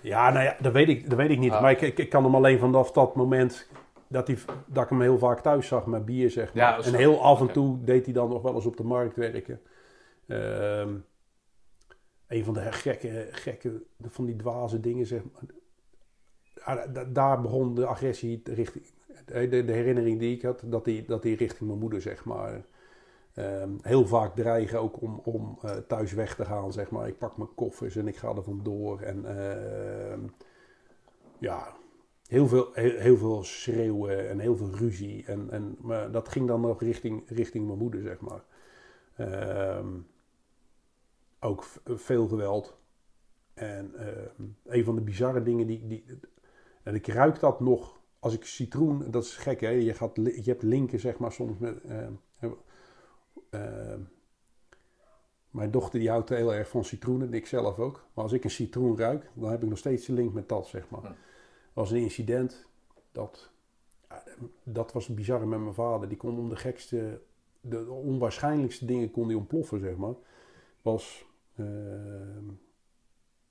ja, 0.00 0.30
nou 0.30 0.44
ja, 0.44 0.56
dat 0.60 0.72
weet 0.72 0.88
ik, 0.88 1.08
dat 1.10 1.18
weet 1.18 1.30
ik 1.30 1.38
niet. 1.38 1.52
Ah. 1.52 1.60
Maar 1.60 1.70
ik, 1.70 1.80
ik, 1.80 1.98
ik 1.98 2.10
kan 2.10 2.24
hem 2.24 2.34
alleen 2.34 2.58
vanaf 2.58 2.92
dat 2.92 3.14
moment 3.14 3.68
dat, 4.08 4.26
hij, 4.26 4.38
dat 4.66 4.82
ik 4.84 4.90
hem 4.90 5.00
heel 5.00 5.18
vaak 5.18 5.40
thuis 5.40 5.66
zag 5.66 5.86
met 5.86 6.04
bier, 6.04 6.30
zeg 6.30 6.54
maar. 6.54 6.62
Ja, 6.62 6.84
en 6.84 6.94
heel 6.94 7.22
af 7.22 7.40
en 7.40 7.52
toe 7.52 7.84
deed 7.84 8.04
hij 8.04 8.14
dan 8.14 8.28
nog 8.28 8.42
wel 8.42 8.54
eens 8.54 8.66
op 8.66 8.76
de 8.76 8.84
markt 8.84 9.16
werken. 9.16 9.60
Ehm, 10.26 10.94
een 12.26 12.44
van 12.44 12.54
de 12.54 12.72
gekke, 12.72 13.28
gekke, 13.30 13.82
van 14.02 14.24
die 14.24 14.36
dwaze 14.36 14.80
dingen, 14.80 15.06
zeg 15.06 15.20
maar. 15.32 15.42
Da- 16.64 17.04
daar 17.04 17.40
begon 17.40 17.74
de 17.74 17.86
agressie 17.86 18.40
richting, 18.44 18.84
de, 19.26 19.48
de, 19.48 19.64
de 19.64 19.72
herinnering 19.72 20.18
die 20.18 20.36
ik 20.36 20.42
had, 20.42 20.62
dat 20.66 20.84
hij 20.84 21.04
dat 21.06 21.22
die 21.22 21.36
richting 21.36 21.68
mijn 21.68 21.80
moeder, 21.80 22.00
zeg 22.00 22.24
maar. 22.24 22.64
Ehm, 23.34 23.70
heel 23.82 24.06
vaak 24.06 24.34
dreigen 24.34 24.80
ook 24.80 25.00
om, 25.02 25.20
om 25.24 25.58
eh, 25.62 25.76
thuis 25.76 26.12
weg 26.12 26.34
te 26.34 26.44
gaan, 26.44 26.72
zeg 26.72 26.90
maar. 26.90 27.08
Ik 27.08 27.18
pak 27.18 27.36
mijn 27.36 27.54
koffers 27.54 27.96
en 27.96 28.08
ik 28.08 28.16
ga 28.16 28.34
er 28.34 28.42
vandoor. 28.42 29.00
En 29.00 29.24
ehm, 29.24 30.20
ja, 31.38 31.76
heel 32.26 32.48
veel, 32.48 32.68
heel, 32.74 33.16
veel 33.16 33.42
schreeuwen 33.42 34.28
en 34.28 34.38
heel 34.38 34.56
veel 34.56 34.70
ruzie. 34.70 35.24
En, 35.26 35.50
en, 35.50 35.76
maar 35.80 36.10
dat 36.10 36.28
ging 36.28 36.46
dan 36.46 36.60
nog 36.60 36.80
richting, 36.82 37.22
richting 37.26 37.66
mijn 37.66 37.78
moeder, 37.78 38.02
zeg 38.02 38.20
maar. 38.20 38.44
Ehm, 39.16 39.88
ook 41.40 41.64
veel 41.84 42.28
geweld. 42.28 42.78
En 43.54 43.92
een 44.64 44.84
van 44.84 44.94
de 44.94 45.00
bizarre 45.00 45.42
dingen 45.42 45.66
die, 45.66 45.86
die... 45.86 46.04
En 46.82 46.94
ik 46.94 47.06
ruik 47.06 47.40
dat 47.40 47.60
nog 47.60 48.00
als 48.18 48.34
ik 48.34 48.44
citroen... 48.44 49.10
Dat 49.10 49.24
is 49.24 49.36
gek, 49.36 49.60
hè? 49.60 49.68
Je, 49.68 49.94
gaat, 49.94 50.16
je 50.16 50.42
hebt 50.44 50.62
linken, 50.62 51.00
zeg 51.00 51.18
maar, 51.18 51.32
soms 51.32 51.58
met... 51.58 51.80
ehm, 51.80 52.12
ehm, 53.50 54.00
mijn 55.50 55.70
dochter 55.70 55.98
die 55.98 56.08
houdt 56.08 56.28
heel 56.28 56.54
erg 56.54 56.68
van 56.68 56.84
citroenen, 56.84 57.26
en 57.26 57.34
ik 57.34 57.46
zelf 57.46 57.78
ook. 57.78 58.06
Maar 58.14 58.24
als 58.24 58.32
ik 58.32 58.44
een 58.44 58.50
citroen 58.50 58.98
ruik, 58.98 59.30
dan 59.34 59.50
heb 59.50 59.62
ik 59.62 59.68
nog 59.68 59.78
steeds 59.78 60.06
de 60.06 60.12
link 60.12 60.32
met 60.32 60.48
dat, 60.48 60.66
zeg 60.66 60.88
maar. 60.88 61.04
Er 61.04 61.16
was 61.72 61.90
een 61.90 62.00
incident, 62.00 62.66
dat, 63.12 63.50
dat 64.62 64.92
was 64.92 65.08
bizar 65.08 65.48
met 65.48 65.60
mijn 65.60 65.74
vader. 65.74 66.08
Die 66.08 66.16
kon 66.16 66.38
om 66.38 66.48
de 66.48 66.56
gekste, 66.56 67.20
de 67.60 67.90
onwaarschijnlijkste 67.90 68.84
dingen 68.84 69.10
kon 69.10 69.28
die 69.28 69.36
ontploffen, 69.36 69.80
zeg 69.80 69.96
maar. 69.96 70.14
Was 70.82 71.24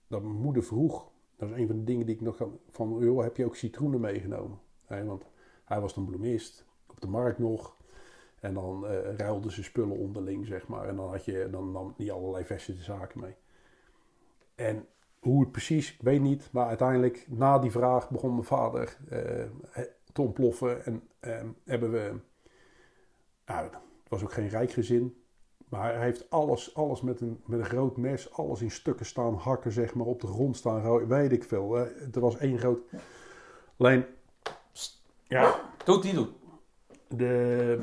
dat 0.08 0.22
mijn 0.22 0.42
moeder 0.42 0.64
vroeg, 0.64 1.12
dat 1.40 1.50
is 1.50 1.56
een 1.56 1.68
van 1.68 1.78
de 1.78 1.84
dingen 1.84 2.06
die 2.06 2.16
ik 2.16 2.22
nog 2.22 2.38
van, 2.70 2.98
joh, 3.00 3.24
heb 3.24 3.38
je 3.38 3.46
ook 3.46 3.56
citroenen 3.56 4.00
meegenomen? 4.00 4.60
Want 4.88 5.24
hij 5.64 5.82
was 5.82 5.94
dan 5.94 6.06
bloemist, 6.06 6.66
op 6.88 7.02
de 7.02 7.08
markt 7.08 7.40
nog. 7.40 7.78
En 8.40 8.54
dan 8.54 8.88
eh 8.88 9.16
ruilden 9.16 9.52
ze 9.52 9.64
spullen 9.64 9.98
onderling, 9.98 10.46
zeg 10.46 10.68
maar. 10.68 10.88
En 10.88 10.96
dan 10.96 11.10
had 11.10 11.26
je 11.26 11.48
dan 11.52 11.72
nam 11.72 11.94
die 11.98 12.12
allerlei 12.12 12.46
vestige 12.46 12.84
zaken 12.84 13.20
mee. 13.20 13.36
En 14.56 14.86
hoe 15.20 15.42
het 15.42 15.52
precies, 15.52 15.94
ik 15.94 16.02
weet 16.02 16.22
niet. 16.22 16.50
Maar 16.52 16.68
uiteindelijk, 16.68 17.26
na 17.30 17.60
die 17.60 17.72
vraag, 17.72 18.10
begon 18.10 18.32
mijn 18.32 18.44
vader 18.44 18.98
eh, 19.10 19.46
te 20.14 20.22
ontploffen. 20.22 20.86
En 20.86 21.04
eh, 21.20 21.44
hebben 21.66 21.92
we... 21.92 22.14
Nou, 23.46 23.64
het 23.64 24.10
was 24.10 24.24
ook 24.24 24.34
geen 24.34 24.50
rijk 24.50 24.72
gezin. 24.72 25.19
Maar 25.70 25.94
hij 25.94 26.04
heeft 26.04 26.30
alles, 26.30 26.76
alles 26.76 27.02
met, 27.02 27.22
een, 27.22 27.42
met 27.46 27.60
een 27.60 27.66
groot 27.66 27.98
mes, 27.98 28.34
alles 28.34 28.62
in 28.62 28.72
stukken 28.72 29.06
staan 29.06 29.34
hakken, 29.34 29.72
zeg 29.72 29.94
maar, 29.94 30.06
op 30.06 30.22
de 30.22 30.28
grond 30.28 30.58
staan. 30.58 31.08
Weet 31.08 31.32
ik 31.32 31.44
veel. 31.44 31.78
Er 31.78 32.20
was 32.20 32.38
één 32.38 32.60
groot... 32.60 32.80
Alleen, 33.78 34.06
ja, 35.28 35.60
Doe 35.86 35.96
het 35.96 36.04
niet 36.04 36.14
doen. 36.14 36.36
de, 37.08 37.80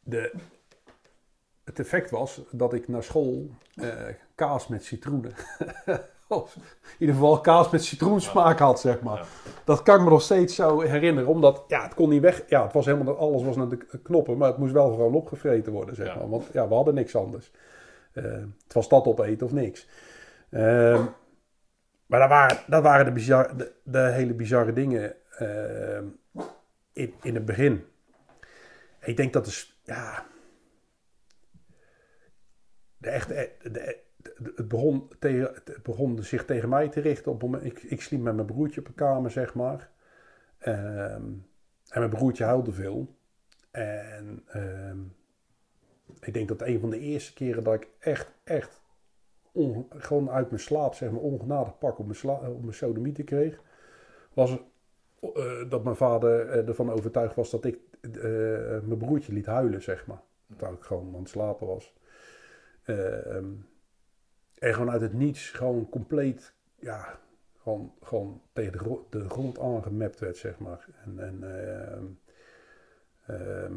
de, 0.00 0.32
het 1.64 1.78
effect 1.78 2.10
was 2.10 2.40
dat 2.50 2.72
ik 2.72 2.88
naar 2.88 3.02
school 3.02 3.50
eh, 3.74 4.14
kaas 4.34 4.66
met 4.66 4.84
citroenen. 4.84 5.34
of 6.38 6.54
in 6.56 6.62
ieder 6.98 7.14
geval 7.14 7.40
kaas 7.40 7.70
met 7.70 7.84
citroensmaak 7.84 8.58
had, 8.58 8.80
zeg 8.80 9.00
maar. 9.00 9.18
Ja. 9.18 9.24
Dat 9.64 9.82
kan 9.82 9.96
ik 9.98 10.04
me 10.04 10.10
nog 10.10 10.22
steeds 10.22 10.54
zo 10.54 10.80
herinneren, 10.80 11.28
omdat 11.28 11.64
ja, 11.68 11.82
het 11.82 11.94
kon 11.94 12.08
niet 12.08 12.22
weg. 12.22 12.42
Ja, 12.48 12.62
het 12.62 12.72
was 12.72 12.86
helemaal, 12.86 13.16
alles 13.18 13.42
was 13.42 13.56
naar 13.56 13.68
de 13.68 13.86
knoppen, 14.02 14.36
maar 14.36 14.48
het 14.48 14.58
moest 14.58 14.72
wel 14.72 14.90
gewoon 14.90 15.14
opgevreten 15.14 15.72
worden, 15.72 15.94
zeg 15.94 16.06
Ja. 16.06 16.14
maar. 16.14 16.28
Want 16.28 16.48
ja, 16.52 16.68
we 16.68 16.74
hadden 16.74 16.94
niks 16.94 17.16
anders. 17.16 17.50
Eh, 18.12 18.24
het 18.64 18.72
was 18.72 18.88
dat 18.88 19.06
opeten 19.06 19.46
of 19.46 19.52
niks. 19.52 19.88
Ehm, 20.50 21.04
maar 22.06 22.20
dat 22.20 22.28
waren, 22.28 22.58
dat 22.66 22.82
waren 22.82 23.04
de, 23.04 23.12
bizar, 23.12 23.56
de, 23.56 23.72
de 23.82 23.98
hele 23.98 24.34
bizarre 24.34 24.72
dingen 24.72 25.14
ehm, 25.38 26.04
in, 26.92 27.14
in 27.22 27.34
het 27.34 27.44
begin. 27.44 27.84
Ik 29.00 29.16
denk 29.16 29.32
dat 29.32 29.46
is, 29.46 29.80
ja. 29.84 30.26
De 32.96 33.10
echte, 33.10 33.50
de- 33.62 33.98
het, 34.42 34.68
begon 34.68 35.10
tegen, 35.18 35.50
het 35.64 35.82
begon 35.82 36.22
zich 36.22 36.44
tegen 36.44 36.68
mij 36.68 36.88
te 36.88 37.00
richten. 37.00 37.32
Op 37.32 37.42
moment, 37.42 37.64
ik, 37.64 37.82
ik 37.82 38.02
sliep 38.02 38.20
met 38.20 38.34
mijn 38.34 38.46
broertje 38.46 38.80
op 38.80 38.86
een 38.86 38.94
kamer, 38.94 39.30
zeg 39.30 39.54
maar. 39.54 39.90
Ehm, 40.58 41.22
en 41.88 41.98
mijn 41.98 42.10
broertje 42.10 42.44
huilde 42.44 42.72
veel. 42.72 43.16
En 43.70 44.42
ehm, 44.46 44.98
ik 46.20 46.34
denk 46.34 46.48
dat 46.48 46.62
een 46.62 46.80
van 46.80 46.90
de 46.90 46.98
eerste 46.98 47.34
keren 47.34 47.64
dat 47.64 47.74
ik 47.74 47.88
echt, 47.98 48.30
echt 48.44 48.82
on- 49.52 49.86
gewoon 49.88 50.30
uit 50.30 50.50
mijn 50.50 50.62
slaap, 50.62 50.94
zeg 50.94 51.10
maar, 51.10 51.20
ongenadig 51.20 51.78
pak 51.78 51.98
op 51.98 52.04
mijn, 52.04 52.18
sla, 52.18 52.50
op 52.50 52.60
mijn 52.62 52.74
sodomieten 52.74 53.24
kreeg, 53.24 53.60
was 54.34 54.58
eh, 55.20 55.70
dat 55.70 55.84
mijn 55.84 55.96
vader 55.96 56.48
eh, 56.48 56.68
ervan 56.68 56.90
overtuigd 56.90 57.34
was 57.34 57.50
dat 57.50 57.64
ik 57.64 57.78
eh, 58.00 58.10
mijn 58.82 58.98
broertje 58.98 59.32
liet 59.32 59.46
huilen, 59.46 59.82
zeg 59.82 60.06
maar. 60.06 60.22
Terwijl 60.48 60.72
ik 60.76 60.82
gewoon 60.82 61.14
aan 61.14 61.20
het 61.20 61.28
slapen 61.28 61.66
was. 61.66 61.94
Ehm, 62.84 63.52
en 64.58 64.74
gewoon 64.74 64.90
uit 64.90 65.00
het 65.00 65.12
niets, 65.12 65.50
gewoon 65.50 65.88
compleet, 65.88 66.54
ja, 66.78 67.20
gewoon, 67.58 67.94
gewoon 68.02 68.42
tegen 68.52 68.72
de, 68.72 69.00
de 69.10 69.28
grond 69.28 69.58
aangemapt 69.58 70.20
werd, 70.20 70.36
zeg 70.36 70.58
maar. 70.58 70.86
En, 71.04 71.18
en 71.18 71.42
ehm, 73.26 73.76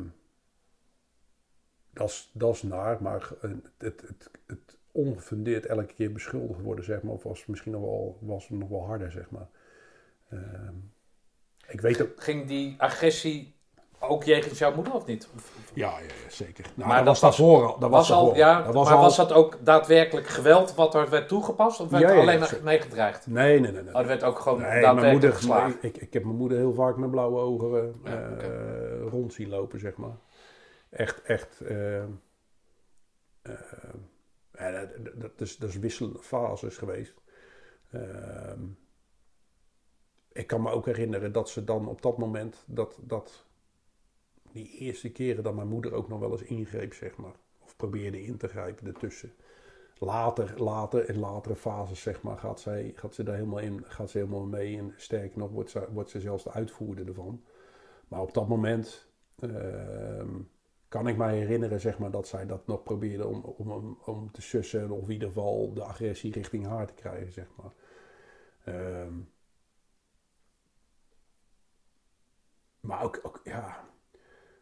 dat 1.91 2.53
is- 2.55 2.63
naar, 2.63 3.01
maar 3.01 3.31
het, 3.39 3.63
het, 3.77 4.29
het, 4.47 4.77
ongefundeerd 4.91 5.65
elke 5.65 5.93
keer 5.93 6.11
beschuldigd 6.11 6.61
worden, 6.61 6.85
zeg 6.85 7.01
maar, 7.01 7.17
was 7.23 7.45
misschien 7.45 7.71
nog 7.71 7.81
wel, 7.81 8.17
was 8.21 8.49
nog 8.49 8.69
wel 8.69 8.85
harder, 8.85 9.11
zeg 9.11 9.29
maar. 9.29 9.47
Ehm, 10.29 10.75
ik 11.67 11.81
weet 11.81 12.01
ook. 12.01 12.23
Ging 12.23 12.47
die 12.47 12.75
agressie 12.77 13.55
ook 14.01 14.23
jegens 14.23 14.59
jouw 14.59 14.73
moeder 14.75 14.93
of 14.93 15.05
niet? 15.05 15.27
Ja, 15.73 15.89
ja, 15.89 15.99
ja, 15.99 16.29
zeker. 16.29 16.65
Nou, 16.75 16.87
Maar 16.89 16.97
dat, 16.97 17.05
dat 17.05 17.19
was 17.21 17.37
daarvoor 17.37 17.65
al. 17.73 17.79
Dat 17.79 17.89
was, 17.89 18.09
was 18.09 18.17
al, 18.17 18.35
ja, 18.35 18.61
dat 18.61 18.73
was 18.73 18.87
maar 18.87 18.95
al- 18.97 19.01
was 19.01 19.15
dat 19.15 19.31
ook 19.33 19.57
daadwerkelijk 19.63 20.27
geweld 20.27 20.75
wat 20.75 20.95
er 20.95 21.09
werd 21.09 21.27
toegepast? 21.27 21.79
Of 21.79 21.89
werd 21.89 22.03
Ja, 22.03 22.09
er 22.09 22.19
alleen 22.19 22.39
maar 22.39 22.57
meegedreigd? 22.63 23.27
Nee, 23.27 23.59
nee, 23.59 23.71
nee. 23.71 23.81
nee. 23.83 23.93
Oh, 23.93 23.99
er 23.99 24.07
werd 24.07 24.23
ook 24.23 24.39
gewoon 24.39 24.59
Nee, 24.59 24.67
mijn 24.69 24.81
daadwerkelijk 24.81 25.11
moeder, 25.21 25.33
geslagen. 25.33 25.77
ik, 25.81 25.97
ik 25.97 26.13
heb 26.13 26.23
mijn 26.23 26.35
moeder 26.35 26.57
heel 26.57 26.73
vaak 26.73 26.97
met 26.97 27.11
blauwe 27.11 27.39
ogen 27.39 27.95
eh, 28.03 28.13
eh, 28.13 29.07
rond 29.09 29.33
zien 29.33 29.49
lopen, 29.49 29.79
zeg 29.79 29.95
maar. 29.95 30.15
Echt, 30.89 31.21
echt. 31.21 31.61
eh, 31.61 32.03
dat, 34.51 35.21
dat, 35.21 35.31
is, 35.41 35.57
dat 35.57 35.69
is 35.69 35.77
wisselende 35.79 36.19
fases 36.19 36.77
geweest. 36.77 37.13
Ehm, 37.91 38.59
ik 40.31 40.47
kan 40.47 40.61
me 40.61 40.71
ook 40.71 40.85
herinneren 40.85 41.31
dat 41.31 41.49
ze 41.49 41.63
dan 41.63 41.87
op 41.87 42.01
dat 42.01 42.17
moment, 42.17 42.63
dat, 42.67 42.97
dat 43.01 43.45
die 44.53 44.77
eerste 44.77 45.11
keren 45.11 45.43
dat 45.43 45.55
mijn 45.55 45.67
moeder 45.67 45.93
ook 45.93 46.07
nog 46.07 46.19
wel 46.19 46.31
eens 46.31 46.43
ingreep, 46.43 46.93
zeg 46.93 47.17
maar. 47.17 47.35
Of 47.59 47.75
probeerde 47.75 48.23
in 48.23 48.37
te 48.37 48.47
grijpen 48.47 48.87
ertussen. 48.87 49.33
Later, 49.97 50.61
later, 50.61 51.09
in 51.09 51.19
latere 51.19 51.55
fases, 51.55 52.01
zeg 52.01 52.21
maar, 52.21 52.37
gaat, 52.37 52.59
zij, 52.59 52.91
gaat 52.95 53.15
ze 53.15 53.23
daar 53.23 53.35
helemaal 53.35 53.59
in, 53.59 53.83
gaat 53.85 54.09
ze 54.09 54.17
helemaal 54.17 54.45
mee. 54.45 54.77
En 54.77 54.93
sterker 54.95 55.37
nog, 55.37 55.51
wordt 55.51 55.69
ze, 55.69 55.87
wordt 55.91 56.09
ze 56.09 56.19
zelfs 56.19 56.43
de 56.43 56.51
uitvoerder 56.51 57.07
ervan. 57.07 57.43
Maar 58.07 58.21
op 58.21 58.33
dat 58.33 58.47
moment 58.47 59.07
ehm, 59.39 60.39
kan 60.87 61.07
ik 61.07 61.17
mij 61.17 61.37
herinneren, 61.37 61.79
zeg 61.79 61.99
maar, 61.99 62.11
dat 62.11 62.27
zij 62.27 62.45
dat 62.45 62.67
nog 62.67 62.83
probeerde 62.83 63.27
om, 63.27 63.41
om, 63.43 63.97
om, 64.05 64.31
te 64.31 64.41
sussen. 64.41 64.89
Of 64.91 65.03
in 65.03 65.11
ieder 65.11 65.27
geval 65.27 65.73
de 65.73 65.83
agressie 65.83 66.31
richting 66.31 66.65
haar 66.65 66.87
te 66.87 66.93
krijgen, 66.93 67.31
zeg 67.31 67.47
maar. 67.55 67.73
Ehm, 68.63 69.13
maar 72.79 73.03
ook, 73.03 73.19
ook, 73.23 73.41
ja... 73.43 73.89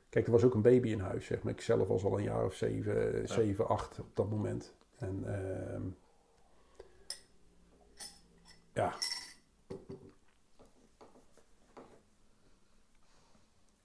Kijk, 0.09 0.25
er 0.25 0.31
was 0.31 0.43
ook 0.43 0.53
een 0.53 0.61
baby 0.61 0.89
in 0.89 0.99
huis, 0.99 1.25
zeg 1.25 1.43
maar. 1.43 1.53
Ik 1.53 1.61
zelf 1.61 1.87
was 1.87 2.03
al 2.03 2.17
een 2.17 2.23
jaar 2.23 2.45
of 2.45 2.53
zeven, 2.53 3.27
zeven 3.27 3.67
acht 3.67 3.99
op 3.99 4.15
dat 4.15 4.29
moment. 4.29 4.73
En 4.97 5.23
ehm, 5.25 5.81
ja. 8.73 8.93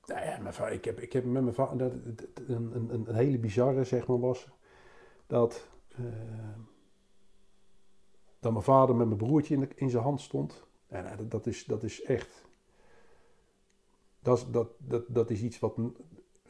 Nou 0.07 0.21
ja, 0.27 0.39
mijn 0.39 0.55
va- 0.55 0.69
ik, 0.69 0.85
heb, 0.85 1.01
ik 1.01 1.13
heb 1.13 1.25
met 1.25 1.43
mijn 1.43 1.55
vader 1.55 1.77
dat, 1.79 1.93
een, 2.49 2.71
een, 2.75 2.95
een, 2.95 3.15
hele 3.15 3.39
bizarre, 3.39 3.85
zeg 3.85 4.07
maar, 4.07 4.21
was 4.21 4.49
dat, 5.27 5.69
ehm, 5.97 6.61
dat 8.41 8.53
mijn 8.53 8.65
vader 8.65 8.95
met 8.97 9.07
mijn 9.07 9.19
broertje 9.19 9.55
in, 9.55 9.61
de- 9.61 9.69
in 9.75 9.91
zijn 9.91 10.03
hand 10.03 10.21
stond. 10.21 10.67
En 10.87 11.17
dat, 11.17 11.31
dat, 11.31 11.47
is, 11.47 11.65
dat 11.65 11.83
is 11.83 12.03
echt, 12.03 12.44
dat, 14.25 14.39
is- 14.39 14.47
dat, 14.51 14.69
dat, 14.79 15.05
dat 15.09 15.31
is 15.31 15.43
iets 15.43 15.59
wat 15.59 15.77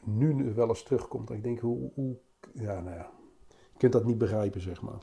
nu 0.03 0.53
wel 0.53 0.67
eens 0.67 0.83
terugkomt. 0.83 1.29
En 1.29 1.35
ik 1.35 1.43
denk, 1.43 1.59
hoe, 1.59 1.91
hoe 1.93 2.15
ja, 2.53 2.79
nou 2.79 2.95
ja, 2.95 3.11
je 3.49 3.77
kunt 3.77 3.91
dat 3.93 4.05
niet 4.05 4.17
begrijpen, 4.17 4.61
zeg 4.61 4.81
maar. 4.81 4.97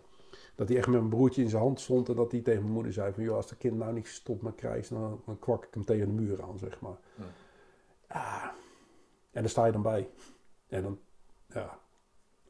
Dat 0.54 0.68
hij 0.68 0.76
echt 0.76 0.86
met 0.86 0.96
mijn 0.98 1.10
broertje 1.10 1.42
in 1.42 1.48
zijn 1.48 1.62
hand 1.62 1.80
stond 1.80 2.08
en 2.08 2.14
dat 2.14 2.32
hij 2.32 2.40
tegen 2.40 2.62
mijn 2.62 2.74
moeder 2.74 2.92
zei 2.92 3.12
van, 3.12 3.22
joh, 3.22 3.36
als 3.36 3.46
de 3.48 3.56
kind 3.56 3.76
nou 3.78 3.92
niet 3.92 4.06
stopt 4.08 4.42
met 4.42 4.54
krijgen, 4.54 4.96
dan, 5.00 5.22
dan 5.26 5.38
kwak 5.38 5.64
ik 5.64 5.74
hem 5.74 5.84
tegen 5.84 6.06
de 6.06 6.12
muur 6.12 6.42
aan, 6.42 6.58
zeg 6.58 6.80
maar. 6.80 6.96
Ja. 7.14 7.24
Ah, 8.06 8.44
en 9.30 9.40
daar 9.40 9.48
sta 9.48 9.66
je 9.66 9.72
dan 9.72 9.82
bij. 9.82 10.08
En 10.68 10.82
dan, 10.82 10.98
ja, 11.46 11.78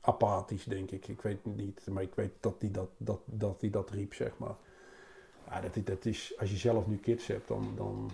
apathisch 0.01 0.65
denk 0.65 0.91
ik. 0.91 1.09
Ik 1.09 1.23
weet 1.23 1.39
het 1.45 1.57
niet, 1.57 1.87
maar 1.91 2.03
ik 2.03 2.15
weet 2.15 2.33
dat 2.41 2.55
hij 2.59 2.71
dat, 2.71 2.89
dat, 2.97 3.21
dat, 3.25 3.61
hij 3.61 3.71
dat 3.71 3.91
riep, 3.91 4.15
zeg 4.15 4.39
maar. 4.39 4.57
Ja, 5.47 5.61
dat, 5.61 5.87
dat 5.87 6.05
is, 6.05 6.35
als 6.39 6.51
je 6.51 6.57
zelf 6.57 6.87
nu 6.87 6.97
kids 6.97 7.27
hebt, 7.27 7.49
dan, 7.49 7.73
dan, 7.77 8.11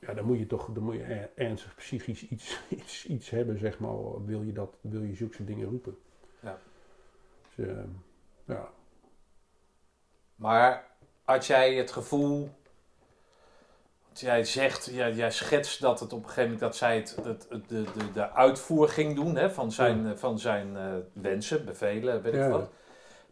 ja, 0.00 0.14
dan 0.14 0.24
moet 0.24 0.38
je 0.38 0.46
toch 0.46 0.68
dan 0.72 0.82
moet 0.82 0.94
je 0.94 1.02
er- 1.02 1.30
ernstig 1.34 1.74
psychisch 1.74 2.28
iets, 2.28 2.60
iets, 2.78 3.06
iets 3.06 3.30
hebben, 3.30 3.58
zeg 3.58 3.78
maar. 3.78 4.24
Wil 4.24 4.42
je, 4.42 4.52
dat, 4.52 4.76
wil 4.80 5.02
je 5.02 5.14
zulke 5.14 5.44
dingen 5.44 5.68
roepen. 5.68 5.98
Ja. 6.40 6.58
Dus, 7.56 7.66
eh, 7.66 7.74
ja. 8.44 8.68
Maar 10.36 10.86
had 11.24 11.46
jij 11.46 11.74
het 11.74 11.90
gevoel. 11.90 12.50
Want 14.06 14.20
jij 14.20 14.44
zegt, 14.44 14.84
jij, 14.92 15.12
jij 15.12 15.30
schetst 15.30 15.80
dat 15.80 16.00
het 16.00 16.12
op 16.12 16.18
een 16.18 16.28
gegeven 16.28 16.42
moment 16.42 16.60
dat 16.60 16.76
zij 16.76 16.96
het, 16.96 17.16
de, 17.50 17.66
de, 17.68 18.12
de 18.12 18.32
uitvoer 18.32 18.88
ging 18.88 19.14
doen 19.14 19.36
hè, 19.36 19.50
van 19.50 19.72
zijn, 19.72 20.18
van 20.18 20.38
zijn 20.38 20.76
eh, 20.76 20.94
wensen, 21.12 21.64
bevelen, 21.64 22.22
weet 22.22 22.32
ik 22.34 22.38
Ja. 22.40 22.48
wat. 22.48 22.70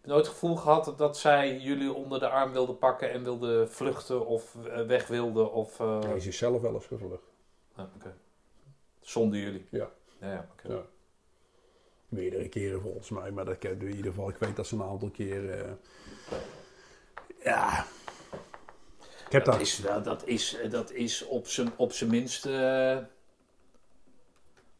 Nooit 0.06 0.24
het 0.24 0.34
gevoel 0.34 0.56
gehad 0.56 0.94
dat 0.96 1.18
zij 1.18 1.58
jullie 1.58 1.92
onder 1.92 2.18
de 2.20 2.28
arm 2.28 2.52
wilde 2.52 2.72
pakken 2.74 3.10
en 3.10 3.22
wilde 3.22 3.66
vluchten 3.68 4.26
of 4.26 4.56
eh, 4.66 4.86
weg 4.86 5.06
wilde? 5.06 5.50
Of, 5.50 5.80
eh, 5.80 6.00
Hij 6.02 6.16
is 6.16 6.24
zichzelf 6.24 6.60
wel 6.60 6.74
eens 6.74 6.86
gevlucht. 6.86 7.22
ah, 7.74 7.84
oké. 7.96 8.14
Zonder 9.00 9.38
jullie? 9.38 9.66
Ja. 9.70 9.90
Ja, 10.20 10.32
ja, 10.32 10.48
oké. 10.52 10.72
Ja. 10.74 10.82
Meerdere 12.08 12.48
keren 12.48 12.80
volgens 12.80 13.10
mij, 13.10 13.30
maar 13.30 13.44
dat 13.44 13.64
in 13.64 13.82
ieder 13.82 14.10
geval. 14.10 14.28
Ik 14.28 14.36
weet 14.36 14.56
dat 14.56 14.66
ze 14.66 14.74
een 14.74 14.82
aantal 14.82 15.10
keren. 15.10 15.78
eh, 16.30 16.36
ja. 17.44 17.86
Ik 19.26 19.32
heb 19.32 19.44
dat, 19.44 19.54
dat. 19.54 19.62
is 19.62 19.78
wel, 19.78 20.02
dat 20.02 20.26
is, 20.26 20.58
dat 20.70 20.90
is 20.90 21.26
op 21.26 21.46
zijn 21.46 21.72
op 21.76 21.92
zijn 21.92 22.10
minst 22.10 22.46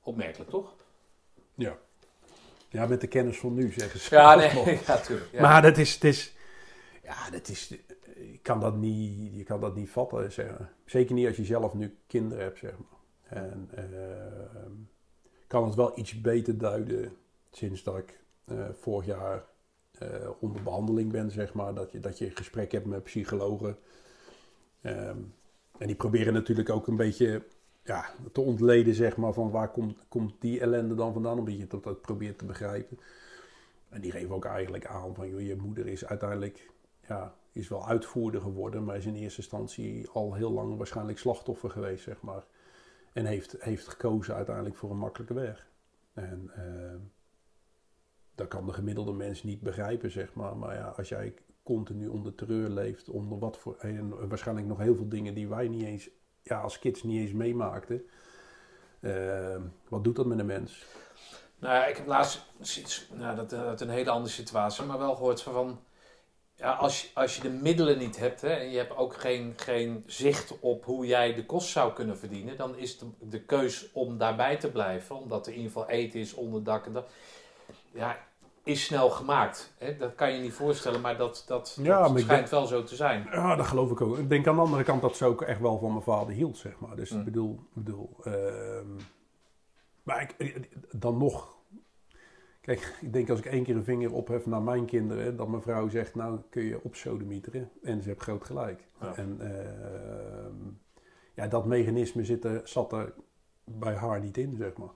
opmerkelijk, 0.02 0.50
toch? 0.50 0.74
Ja. 1.54 1.78
Ja, 2.76 2.86
met 2.86 3.00
de 3.00 3.06
kennis 3.06 3.38
van 3.38 3.54
nu 3.54 3.72
zeggen 3.72 4.00
ze. 4.00 4.14
Ja, 4.14 4.34
nee, 4.34 4.48
ja. 5.32 5.40
Maar 5.40 5.62
dat 5.62 5.78
is, 5.78 5.94
het 5.94 6.04
is, 6.04 6.34
ja, 7.02 7.30
dat 7.30 7.48
is, 7.48 7.68
je 8.14 8.38
kan 8.42 8.60
dat 8.60 8.76
niet, 8.76 9.36
je 9.36 9.44
kan 9.44 9.60
dat 9.60 9.74
niet 9.76 9.90
vatten, 9.90 10.32
zeg 10.32 10.46
maar. 10.46 10.72
Zeker 10.84 11.14
niet 11.14 11.26
als 11.26 11.36
je 11.36 11.44
zelf 11.44 11.74
nu 11.74 11.96
kinderen 12.06 12.44
hebt, 12.44 12.58
zeg 12.58 12.72
maar. 12.78 13.40
En 13.40 13.68
eh, 13.74 13.84
ik 15.22 15.46
kan 15.46 15.64
het 15.64 15.74
wel 15.74 15.98
iets 15.98 16.20
beter 16.20 16.58
duiden 16.58 17.16
sinds 17.50 17.82
dat 17.82 17.98
ik 17.98 18.20
eh, 18.44 18.68
vorig 18.80 19.06
jaar 19.06 19.44
eh, 19.98 20.08
onder 20.40 20.62
behandeling 20.62 21.12
ben, 21.12 21.30
zeg 21.30 21.52
maar. 21.52 21.74
Dat 21.74 21.92
je, 21.92 22.00
dat 22.00 22.18
je 22.18 22.24
een 22.24 22.36
gesprek 22.36 22.72
hebt 22.72 22.86
met 22.86 23.02
psychologen. 23.02 23.78
Ehm, 24.80 25.18
en 25.78 25.86
die 25.86 25.96
proberen 25.96 26.32
natuurlijk 26.32 26.70
ook 26.70 26.86
een 26.86 26.96
beetje 26.96 27.42
ja, 27.86 28.04
te 28.32 28.40
ontleden, 28.40 28.94
zeg 28.94 29.16
maar, 29.16 29.32
van 29.32 29.50
waar 29.50 29.70
komt, 29.70 29.98
komt 30.08 30.34
die 30.38 30.60
ellende 30.60 30.94
dan 30.94 31.12
vandaan. 31.12 31.38
Omdat 31.38 31.56
je 31.56 31.66
dat, 31.66 31.84
dat 31.84 32.00
probeert 32.00 32.38
te 32.38 32.44
begrijpen. 32.44 32.98
En 33.88 34.00
die 34.00 34.10
geven 34.10 34.34
ook 34.34 34.44
eigenlijk 34.44 34.86
aan 34.86 35.14
van, 35.14 35.28
joh, 35.28 35.40
je 35.40 35.56
moeder 35.56 35.86
is 35.86 36.06
uiteindelijk, 36.06 36.70
ja, 37.08 37.34
is 37.52 37.68
wel 37.68 37.86
uitvoerder 37.86 38.40
geworden, 38.40 38.84
maar 38.84 38.96
is 38.96 39.06
in 39.06 39.14
eerste 39.14 39.40
instantie 39.40 40.08
al 40.08 40.34
heel 40.34 40.52
lang 40.52 40.76
waarschijnlijk 40.76 41.18
slachtoffer 41.18 41.70
geweest, 41.70 42.02
zeg 42.02 42.20
maar. 42.20 42.44
En 43.12 43.24
heeft, 43.24 43.56
heeft 43.58 43.88
gekozen 43.88 44.34
uiteindelijk 44.34 44.76
voor 44.76 44.90
een 44.90 44.98
makkelijke 44.98 45.34
weg. 45.34 45.68
En 46.12 46.50
eh, 46.54 47.00
dat 48.34 48.48
kan 48.48 48.66
de 48.66 48.72
gemiddelde 48.72 49.12
mens 49.12 49.42
niet 49.42 49.60
begrijpen, 49.60 50.10
zeg 50.10 50.34
maar. 50.34 50.56
Maar 50.56 50.74
ja, 50.74 50.86
als 50.88 51.08
jij 51.08 51.34
continu 51.62 52.08
onder 52.08 52.34
terreur 52.34 52.68
leeft, 52.68 53.08
onder 53.08 53.38
wat 53.38 53.58
voor, 53.58 53.76
en 53.76 54.28
waarschijnlijk 54.28 54.66
nog 54.66 54.78
heel 54.78 54.94
veel 54.94 55.08
dingen 55.08 55.34
die 55.34 55.48
wij 55.48 55.68
niet 55.68 55.84
eens, 55.84 56.10
ja, 56.48 56.60
als 56.60 56.78
kids 56.78 57.02
niet 57.02 57.20
eens 57.20 57.32
meemaakten. 57.32 58.06
eh, 59.00 59.56
wat 59.88 60.04
doet 60.04 60.16
dat 60.16 60.26
met 60.26 60.38
een 60.38 60.46
mens? 60.46 60.84
Nou 61.58 61.74
ja, 61.74 61.86
ik 61.86 61.96
heb 61.96 62.06
laatst, 62.06 62.44
nou, 63.12 63.36
dat, 63.36 63.50
dat 63.50 63.80
een 63.80 63.88
hele 63.88 64.10
andere 64.10 64.34
situatie, 64.34 64.84
maar 64.84 64.98
wel 64.98 65.14
gehoord 65.14 65.42
van, 65.42 65.52
van 65.52 65.80
ja, 66.54 66.72
als, 66.72 67.02
je, 67.02 67.08
als 67.14 67.36
je 67.36 67.42
de 67.42 67.50
middelen 67.50 67.98
niet 67.98 68.16
hebt 68.16 68.40
hè, 68.40 68.48
en 68.48 68.70
je 68.70 68.76
hebt 68.76 68.96
ook 68.96 69.14
geen, 69.16 69.52
geen 69.56 70.02
zicht 70.06 70.60
op 70.60 70.84
hoe 70.84 71.06
jij 71.06 71.34
de 71.34 71.46
kost 71.46 71.68
zou 71.68 71.92
kunnen 71.92 72.18
verdienen, 72.18 72.56
dan 72.56 72.76
is 72.76 72.98
de, 72.98 73.06
de 73.20 73.40
keus 73.40 73.92
om 73.92 74.18
daarbij 74.18 74.56
te 74.56 74.70
blijven, 74.70 75.16
omdat 75.16 75.46
er 75.46 75.52
in 75.52 75.58
ieder 75.58 75.72
geval 75.72 75.88
eten 75.88 76.20
is, 76.20 76.34
onderdak 76.34 76.86
en 76.86 76.92
dat, 76.92 77.08
ja, 77.92 78.18
is 78.66 78.84
snel 78.84 79.10
gemaakt. 79.10 79.74
Hè? 79.78 79.96
Dat 79.96 80.14
kan 80.14 80.32
je 80.32 80.40
niet 80.40 80.52
voorstellen, 80.52 81.00
maar 81.00 81.16
dat, 81.16 81.44
dat, 81.46 81.78
Ja, 81.82 82.00
dat 82.00 82.08
maar 82.10 82.18
ik 82.18 82.24
schijnt 82.24 82.48
wel 82.50 82.66
zo 82.66 82.82
te 82.82 82.96
zijn. 82.96 83.26
Ja, 83.30 83.56
dat 83.56 83.66
geloof 83.66 83.90
ik 83.90 84.00
ook. 84.00 84.18
Ik 84.18 84.28
denk 84.28 84.46
aan 84.46 84.54
de 84.54 84.60
andere 84.60 84.82
kant 84.82 85.02
dat 85.02 85.16
ze 85.16 85.24
ook 85.24 85.42
echt 85.42 85.60
wel 85.60 85.78
van 85.78 85.90
mijn 85.90 86.02
vader 86.02 86.34
hield, 86.34 86.56
zeg 86.56 86.78
maar. 86.80 86.96
Dus 86.96 87.10
Mm. 87.10 87.18
ik 87.18 87.24
bedoel, 87.24 87.52
ik 87.52 87.74
bedoel 87.84 88.16
ehm, 88.24 88.86
maar 90.02 90.22
ik, 90.22 90.34
ik- 90.38 90.68
dan 90.90 91.16
nog. 91.18 91.54
Kijk, 92.60 92.96
ik 93.00 93.12
denk 93.12 93.30
als 93.30 93.38
ik 93.38 93.46
één 93.46 93.64
keer 93.64 93.76
een 93.76 93.84
vinger 93.84 94.12
ophef 94.12 94.46
naar 94.46 94.62
mijn 94.62 94.84
kinderen, 94.84 95.36
dat 95.36 95.48
mijn 95.48 95.62
vrouw 95.62 95.88
zegt, 95.88 96.14
nou 96.14 96.40
kun 96.50 96.62
je 96.62 96.82
opsodemieteren. 96.82 97.70
En 97.82 98.02
ze 98.02 98.08
heeft 98.08 98.22
groot 98.22 98.44
gelijk. 98.44 98.86
Ja. 99.00 99.14
En 99.16 99.36
ehm, 99.40 100.54
ja, 101.34 101.46
dat 101.48 101.64
mechanisme 101.66 102.24
zit 102.24 102.44
er, 102.44 102.60
zat 102.64 102.92
er 102.92 103.12
bij 103.64 103.94
haar 103.94 104.20
niet 104.20 104.36
in, 104.36 104.56
zeg 104.56 104.76
maar. 104.76 104.90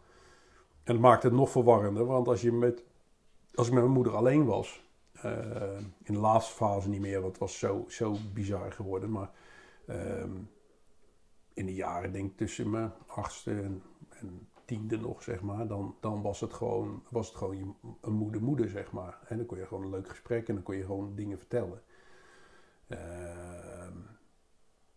En 0.84 0.92
het 0.92 1.00
maakt 1.02 1.22
het 1.22 1.32
nog 1.32 1.50
verwarrender, 1.50 2.04
want 2.06 2.28
als, 2.28 2.40
je 2.40 2.52
met, 2.52 2.82
als 3.54 3.66
ik 3.66 3.72
met 3.72 3.82
mijn 3.82 3.94
moeder 3.94 4.16
alleen 4.16 4.44
was, 4.44 4.84
eh, 5.12 5.78
in 6.02 6.14
de 6.14 6.18
laatste 6.20 6.54
fase 6.54 6.88
niet 6.88 7.00
meer, 7.00 7.20
want 7.20 7.32
het 7.32 7.40
was 7.40 7.58
zo, 7.58 7.84
zo 7.88 8.16
bizar 8.32 8.72
geworden. 8.72 9.10
Maar 9.10 9.30
ehm, 9.86 10.32
in 11.54 11.66
de 11.66 11.74
jaren, 11.74 12.12
denk 12.12 12.30
ik 12.30 12.36
tussen 12.36 12.70
mijn 12.70 12.92
achtste 13.06 13.50
en, 13.50 13.82
en 14.08 14.48
tiende 14.64 14.96
nog, 14.96 15.22
zeg 15.22 15.40
maar, 15.40 15.66
dan, 15.66 15.96
dan 16.00 16.22
was 16.22 16.40
het 16.40 16.52
gewoon, 16.52 17.02
was 17.08 17.28
het 17.28 17.36
gewoon 17.36 17.56
je, 17.56 17.88
een 18.00 18.12
moeder-moeder, 18.12 18.68
zeg 18.68 18.92
maar. 18.92 19.18
En 19.28 19.36
dan 19.36 19.46
kon 19.46 19.58
je 19.58 19.66
gewoon 19.66 19.84
een 19.84 19.90
leuk 19.90 20.08
gesprek 20.08 20.48
en 20.48 20.54
dan 20.54 20.62
kon 20.62 20.76
je 20.76 20.84
gewoon 20.84 21.14
dingen 21.14 21.38
vertellen. 21.38 21.82
Ehm, 22.86 23.96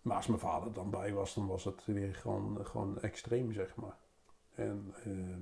maar 0.01 0.15
als 0.15 0.27
mijn 0.27 0.39
vader 0.39 0.73
dan 0.73 0.89
bij 0.89 1.13
was, 1.13 1.33
dan 1.33 1.47
was 1.47 1.63
het 1.63 1.85
weer 1.85 2.15
gewoon, 2.15 2.65
gewoon 2.65 2.99
extreem, 2.99 3.51
zeg 3.51 3.75
maar. 3.75 3.97
En 4.55 4.93
ehm, 5.03 5.41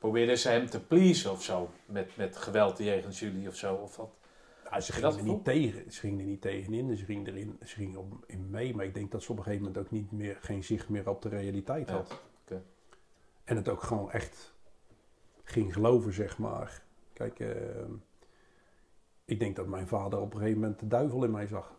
Probeerden 0.00 0.38
ze 0.38 0.48
hem 0.48 0.66
te 0.70 0.80
pleasen 0.80 1.30
of 1.30 1.42
zo, 1.42 1.70
met, 1.86 2.16
met 2.16 2.36
geweld 2.36 2.78
jegens 2.78 3.18
jullie 3.20 3.48
of 3.48 3.54
zo, 3.54 3.74
of 3.74 3.96
wat? 3.96 4.10
Ja, 4.70 4.80
ze 4.80 4.92
ging 4.92 5.14
er 5.14 5.22
niet 5.22 5.44
tegen. 5.44 5.92
Ze 5.92 6.00
ging 6.00 6.18
er 6.18 6.24
niet 6.24 6.40
tegenin. 6.40 6.96
Ze 6.96 7.04
ging 7.04 7.26
erin. 7.26 7.58
Ze 7.64 7.92
op, 7.98 8.12
in 8.26 8.50
mee. 8.50 8.74
Maar 8.74 8.84
ik 8.84 8.94
denk 8.94 9.10
dat 9.10 9.22
ze 9.22 9.32
op 9.32 9.38
een 9.38 9.44
gegeven 9.44 9.64
moment 9.66 9.84
ook 9.84 9.90
niet 9.90 10.12
meer 10.12 10.38
geen 10.40 10.64
zicht 10.64 10.88
meer 10.88 11.08
op 11.08 11.22
de 11.22 11.28
realiteit 11.28 11.88
Ja, 11.88 11.94
had. 11.94 12.20
En 13.44 13.56
het 13.56 13.68
ook 13.68 13.82
gewoon 13.82 14.10
echt 14.12 14.54
ging 15.44 15.72
geloven, 15.72 16.12
zeg 16.12 16.38
maar. 16.38 16.82
Kijk, 17.12 17.40
eh, 17.40 17.50
ik 19.24 19.38
denk 19.40 19.56
dat 19.56 19.66
mijn 19.66 19.88
vader 19.88 20.20
op 20.20 20.32
een 20.34 20.38
gegeven 20.40 20.60
moment 20.60 20.80
de 20.80 20.86
duivel 20.86 21.24
in 21.24 21.30
mij 21.30 21.46
zag. 21.46 21.74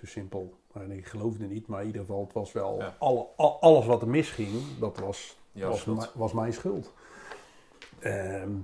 Zo 0.00 0.06
simpel. 0.06 0.54
Nee, 0.72 0.98
ik 0.98 1.06
geloofde 1.06 1.46
niet. 1.46 1.66
Maar 1.66 1.80
in 1.80 1.86
ieder 1.86 2.00
geval, 2.00 2.20
het 2.20 2.32
was 2.32 2.52
wel 2.52 2.78
Ja. 2.78 2.96
alle, 2.98 3.26
al- 3.36 3.60
alles 3.60 3.86
wat 3.86 4.02
er 4.02 4.08
misging. 4.08 4.78
Dat 4.80 4.98
was 4.98 5.36
was, 5.52 5.84
was 6.14 6.32
mijn 6.32 6.52
schuld. 6.52 6.92
Ehm, 8.00 8.58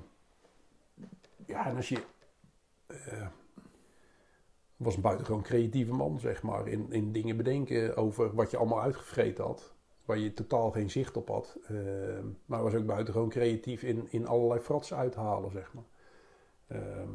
ja, 1.46 1.66
en 1.66 1.76
als 1.76 1.88
je. 1.88 2.02
eh, 2.86 3.26
was 4.76 4.96
een 4.96 5.02
buitengewoon 5.02 5.42
creatieve 5.42 5.92
man, 5.92 6.20
zeg 6.20 6.42
maar. 6.42 6.68
In, 6.68 6.92
in 6.92 7.12
dingen 7.12 7.36
bedenken 7.36 7.96
over 7.96 8.34
wat 8.34 8.50
je 8.50 8.56
allemaal 8.56 8.82
uitgevreten 8.82 9.44
had. 9.44 9.74
Waar 10.04 10.18
je 10.18 10.34
totaal 10.34 10.70
geen 10.70 10.90
zicht 10.90 11.16
op 11.16 11.28
had. 11.28 11.58
Ehm, 11.68 12.26
maar 12.46 12.62
was 12.62 12.74
ook 12.74 12.86
buitengewoon 12.86 13.28
creatief 13.28 13.82
in, 13.82 14.06
in 14.10 14.26
allerlei 14.26 14.60
fratsen 14.60 14.96
uithalen, 14.96 15.50
zeg 15.50 15.72
maar. 15.74 15.84
Ehm, 16.66 17.10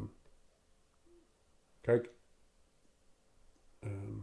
kijk. 1.80 2.10
ehm, 3.80 4.18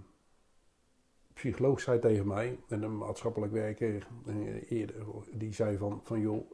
psycholoog 1.34 1.80
zei 1.80 2.00
tegen 2.00 2.28
mij, 2.28 2.60
en 2.68 2.84
een 2.84 2.98
maatschappelijk 2.98 3.52
werker 3.52 4.08
eh, 4.26 4.72
eerder, 4.72 5.06
die 5.34 5.54
zei 5.54 5.78
van, 5.78 6.02
van 6.04 6.20
joh, 6.20 6.52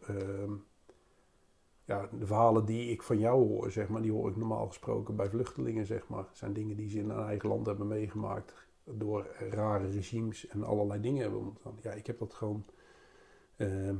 ja, 1.86 2.10
de 2.20 2.26
verhalen 2.26 2.66
die 2.66 2.90
ik 2.92 3.02
van 3.02 3.20
jou 3.20 3.48
hoor, 3.48 3.72
zeg 3.72 3.88
maar, 3.88 4.02
die 4.02 4.12
hoor 4.12 4.30
ik 4.30 4.36
normaal 4.36 4.68
gesproken 4.68 5.16
bij 5.16 5.30
vluchtelingen, 5.30 5.86
zeg 5.86 6.08
maar. 6.08 6.26
Zijn 6.32 6.54
dingen 6.54 6.76
die 6.76 6.90
ze 6.90 6.98
in 7.00 7.10
hun 7.10 7.26
eigen 7.26 7.50
land 7.50 7.66
hebben 7.66 7.88
meegemaakt 7.88 8.54
door 8.84 9.28
rare 9.50 9.88
regimes 9.90 10.48
en 10.48 10.64
allerlei 10.64 11.02
dingen 11.02 11.22
hebben 11.22 11.40
ondergaan. 11.40 11.80
Ja, 11.82 11.92
ik 11.92 12.08
heb 12.08 12.20
dat 12.20 12.34
gewoon 12.34 12.66
ehm, 13.58 13.96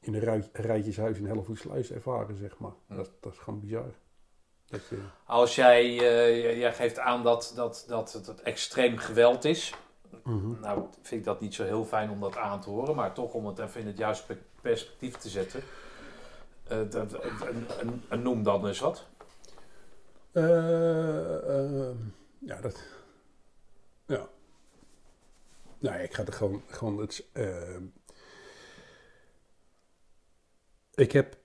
in 0.00 0.14
een 0.14 0.20
rij, 0.20 0.48
rijtjeshuis 0.52 1.18
in 1.18 1.26
Hellevoetsluis 1.26 1.92
ervaren, 1.92 2.36
zeg 2.36 2.58
maar. 2.58 2.72
Dat, 2.88 3.10
dat 3.20 3.32
is 3.32 3.38
gewoon 3.38 3.60
bizar. 3.60 3.94
Dat 4.66 4.86
je, 4.88 4.98
Als 5.26 5.54
jij, 5.54 5.82
eh, 5.84 6.58
jij 6.58 6.74
geeft 6.74 6.98
aan 6.98 7.22
dat, 7.22 7.52
dat, 7.56 7.84
dat 7.88 8.12
het 8.12 8.26
het 8.26 8.40
extreem 8.42 8.96
geweld 8.96 9.44
is, 9.44 9.74
Mhm. 10.24 10.60
Nou 10.60 10.84
vind 11.02 11.20
ik 11.20 11.24
dat 11.24 11.40
niet 11.40 11.54
zo 11.54 11.64
heel 11.64 11.84
fijn 11.84 12.10
om 12.10 12.20
dat 12.20 12.36
aan 12.36 12.60
te 12.60 12.70
horen, 12.70 12.94
maar 12.94 13.12
toch 13.14 13.32
om 13.34 13.46
het 13.46 13.58
even 13.58 13.80
in 13.80 13.86
het 13.86 13.98
juiste 13.98 14.26
pe- 14.26 14.42
perspectief 14.60 15.16
te 15.16 15.28
zetten. 15.28 15.62
Eh, 16.70 16.80
een, 18.08 18.22
noem 18.22 18.42
dan 18.42 18.66
eens 18.66 18.78
wat. 18.78 19.06
Eh, 20.32 21.88
eh, 21.88 21.96
ja, 22.38 22.60
dat. 22.60 22.82
Ja. 24.06 24.28
Nou, 25.78 26.00
ik 26.00 26.14
ga 26.14 26.24
er 26.24 26.32
gewoon. 26.32 26.62
gewoon 26.66 26.98
het, 26.98 27.26
ik 30.94 31.12
heb. 31.12 31.38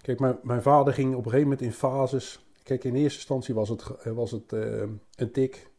kijk, 0.00 0.18
mijn, 0.20 0.38
mijn 0.42 0.62
vader 0.62 0.94
ging 0.94 1.10
op 1.10 1.24
een 1.24 1.30
gegeven 1.30 1.48
moment 1.48 1.60
in 1.60 1.72
fases. 1.72 2.46
Kijk, 2.62 2.84
in 2.84 2.94
eerste 2.94 3.18
instantie 3.18 3.54
was 3.54 3.68
het, 3.68 4.04
was 4.04 4.30
het 4.30 4.52
een 4.52 5.30
tik. 5.32 5.70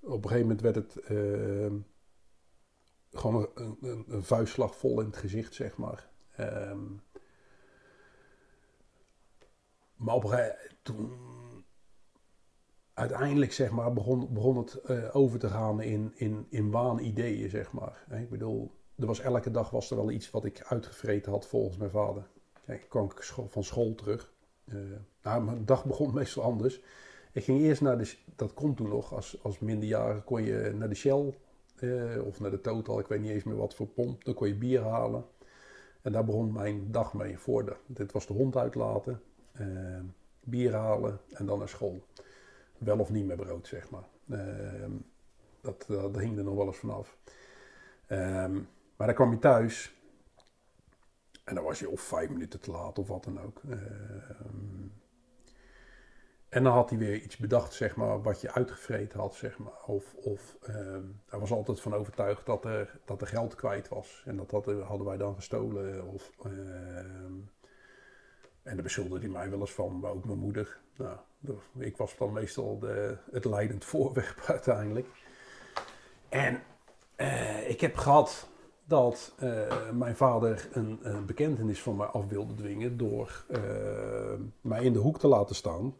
Op 0.00 0.24
een 0.24 0.30
gegeven 0.30 0.40
moment 0.40 0.60
werd 0.60 0.74
het. 0.74 0.96
gewoon 3.12 3.48
een, 3.54 4.04
een 4.08 4.24
vuistslag 4.24 4.76
vol 4.76 5.00
in 5.00 5.06
het 5.06 5.16
gezicht, 5.16 5.54
zeg 5.54 5.76
maar. 5.76 6.07
Ehm, 6.38 6.86
maar 9.96 10.14
op 10.14 10.54
toen 10.82 11.12
uiteindelijk 12.94 13.52
zeg 13.52 13.70
maar, 13.70 13.92
begon, 13.92 14.32
begon 14.32 14.56
het 14.56 14.74
eh, 14.74 15.16
over 15.16 15.38
te 15.38 15.48
gaan 15.48 15.80
in, 15.80 16.12
in, 16.14 16.46
in 16.48 16.70
waanideeën, 16.70 17.50
zeg 17.50 17.72
maar. 17.72 18.04
Ik 18.10 18.30
bedoel, 18.30 18.72
er 18.96 19.06
was 19.06 19.20
elke 19.20 19.50
dag 19.50 19.70
was 19.70 19.90
er 19.90 19.96
wel 19.96 20.10
iets 20.10 20.30
wat 20.30 20.44
ik 20.44 20.62
uitgevreten 20.62 21.32
had 21.32 21.46
volgens 21.46 21.76
mijn 21.76 21.90
vader. 21.90 22.28
Kijk, 22.66 22.86
kwam 22.88 23.04
ik 23.04 23.20
scho- 23.20 23.48
van 23.50 23.64
school 23.64 23.94
terug. 23.94 24.32
Eh, 24.64 24.76
nou, 25.22 25.42
mijn 25.42 25.64
dag 25.64 25.84
begon 25.84 26.14
meestal 26.14 26.42
anders. 26.42 26.80
Ik 27.32 27.44
ging 27.44 27.60
eerst 27.60 27.80
naar 27.80 27.98
de, 27.98 28.14
dat 28.36 28.54
kon 28.54 28.74
toen 28.74 28.88
nog, 28.88 29.14
als, 29.14 29.42
als 29.42 29.58
minderjarige 29.58 30.22
kon 30.22 30.42
je 30.42 30.72
naar 30.74 30.88
de 30.88 30.94
Shell 30.94 31.34
eh, 31.76 32.26
of 32.26 32.40
naar 32.40 32.50
de 32.50 32.60
Total, 32.60 32.98
ik 32.98 33.06
weet 33.06 33.20
niet 33.20 33.30
eens 33.30 33.44
meer 33.44 33.56
wat 33.56 33.74
voor 33.74 33.86
pomp. 33.86 34.24
Dan 34.24 34.34
kon 34.34 34.48
je 34.48 34.54
bier 34.54 34.82
halen. 34.82 35.24
En 36.02 36.12
daar 36.12 36.24
begon 36.24 36.52
mijn 36.52 36.90
dag 36.90 37.14
mee 37.14 37.38
voor. 37.38 37.64
De, 37.64 37.76
dit 37.86 38.12
was 38.12 38.26
de 38.26 38.32
hond 38.32 38.56
uitlaten, 38.56 39.22
eh, 39.52 40.00
bier 40.40 40.74
halen 40.74 41.20
en 41.28 41.46
dan 41.46 41.58
naar 41.58 41.68
school. 41.68 42.02
Wel 42.78 42.98
of 42.98 43.10
niet 43.10 43.26
met 43.26 43.36
brood, 43.36 43.66
zeg 43.66 43.90
maar. 43.90 44.08
Ehm, 44.30 44.92
dat, 45.60 45.84
dat, 45.88 46.12
dat 46.12 46.22
hing 46.22 46.38
er 46.38 46.44
nog 46.44 46.56
wel 46.56 46.66
eens 46.66 46.76
vanaf. 46.76 47.16
Ehm, 48.06 48.54
maar 48.96 49.06
dan 49.06 49.14
kwam 49.14 49.30
je 49.30 49.38
thuis. 49.38 49.96
En 51.44 51.54
dan 51.54 51.64
was 51.64 51.78
je 51.78 51.88
of 51.88 52.00
vijf 52.00 52.28
minuten 52.28 52.60
te 52.60 52.70
laat 52.70 52.98
of 52.98 53.08
wat 53.08 53.24
dan 53.24 53.40
ook. 53.40 53.60
Ehm, 56.48 56.56
en 56.56 56.62
dan 56.62 56.72
had 56.72 56.90
hij 56.90 56.98
weer 56.98 57.20
iets 57.22 57.36
bedacht, 57.36 57.74
zeg 57.74 57.96
maar, 57.96 58.22
wat 58.22 58.40
je 58.40 58.52
uitgevreten 58.52 59.20
had, 59.20 59.34
zeg 59.34 59.58
maar. 59.58 59.84
Of, 59.86 60.14
of 60.14 60.56
ehm, 60.62 61.04
hij 61.26 61.38
was 61.38 61.50
altijd 61.50 61.80
van 61.80 61.94
overtuigd 61.94 62.46
dat 62.46 62.64
er, 62.64 62.98
dat 63.04 63.20
er 63.20 63.26
geld 63.26 63.54
kwijt 63.54 63.88
was. 63.88 64.22
En 64.26 64.36
dat, 64.36 64.50
dat 64.50 64.64
hadden 64.64 65.06
wij 65.06 65.16
dan 65.16 65.34
gestolen. 65.34 66.06
Of, 66.06 66.30
ehm, 66.42 67.32
en 68.62 68.74
daar 68.74 68.82
beschuldigde 68.82 69.20
hij 69.20 69.28
mij 69.28 69.50
wel 69.50 69.60
eens 69.60 69.74
van, 69.74 69.98
maar 70.00 70.10
ook 70.10 70.24
mijn 70.24 70.38
moeder. 70.38 70.78
Nou, 70.96 71.16
ik 71.78 71.96
was 71.96 72.16
dan 72.16 72.32
meestal 72.32 72.78
de, 72.78 73.16
het 73.30 73.44
leidend 73.44 73.84
voorwerp 73.84 74.42
uiteindelijk. 74.56 75.06
En 76.28 76.62
eh, 77.16 77.70
ik 77.70 77.80
heb 77.80 77.96
gehad 77.96 78.48
dat 78.84 79.34
eh, 79.38 79.90
mijn 79.90 80.16
vader 80.16 80.68
een, 80.72 80.98
een 81.02 81.26
bekentenis 81.26 81.82
van 81.82 81.96
mij 81.96 82.06
af 82.06 82.26
wilde 82.28 82.54
dwingen 82.54 82.96
door 82.96 83.44
eh, 83.48 83.60
mij 84.60 84.84
in 84.84 84.92
de 84.92 84.98
hoek 84.98 85.18
te 85.18 85.28
laten 85.28 85.54
staan. 85.54 85.94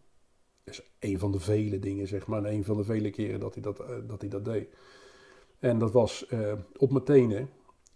Is 0.68 0.90
een 0.98 1.18
van 1.18 1.32
de 1.32 1.40
vele 1.40 1.78
dingen, 1.78 2.06
zeg 2.06 2.26
maar. 2.26 2.44
En 2.44 2.52
een 2.52 2.64
van 2.64 2.76
de 2.76 2.84
vele 2.84 3.10
keren 3.10 3.40
dat 3.40 3.54
hij 3.54 3.62
dat, 3.62 3.80
eh, 3.80 3.96
dat, 4.06 4.20
hij 4.20 4.30
dat 4.30 4.44
deed. 4.44 4.68
En 5.58 5.78
dat 5.78 5.92
was 5.92 6.26
eh, 6.26 6.52
op 6.76 6.90
mijn 6.90 7.04
tenen. 7.04 7.50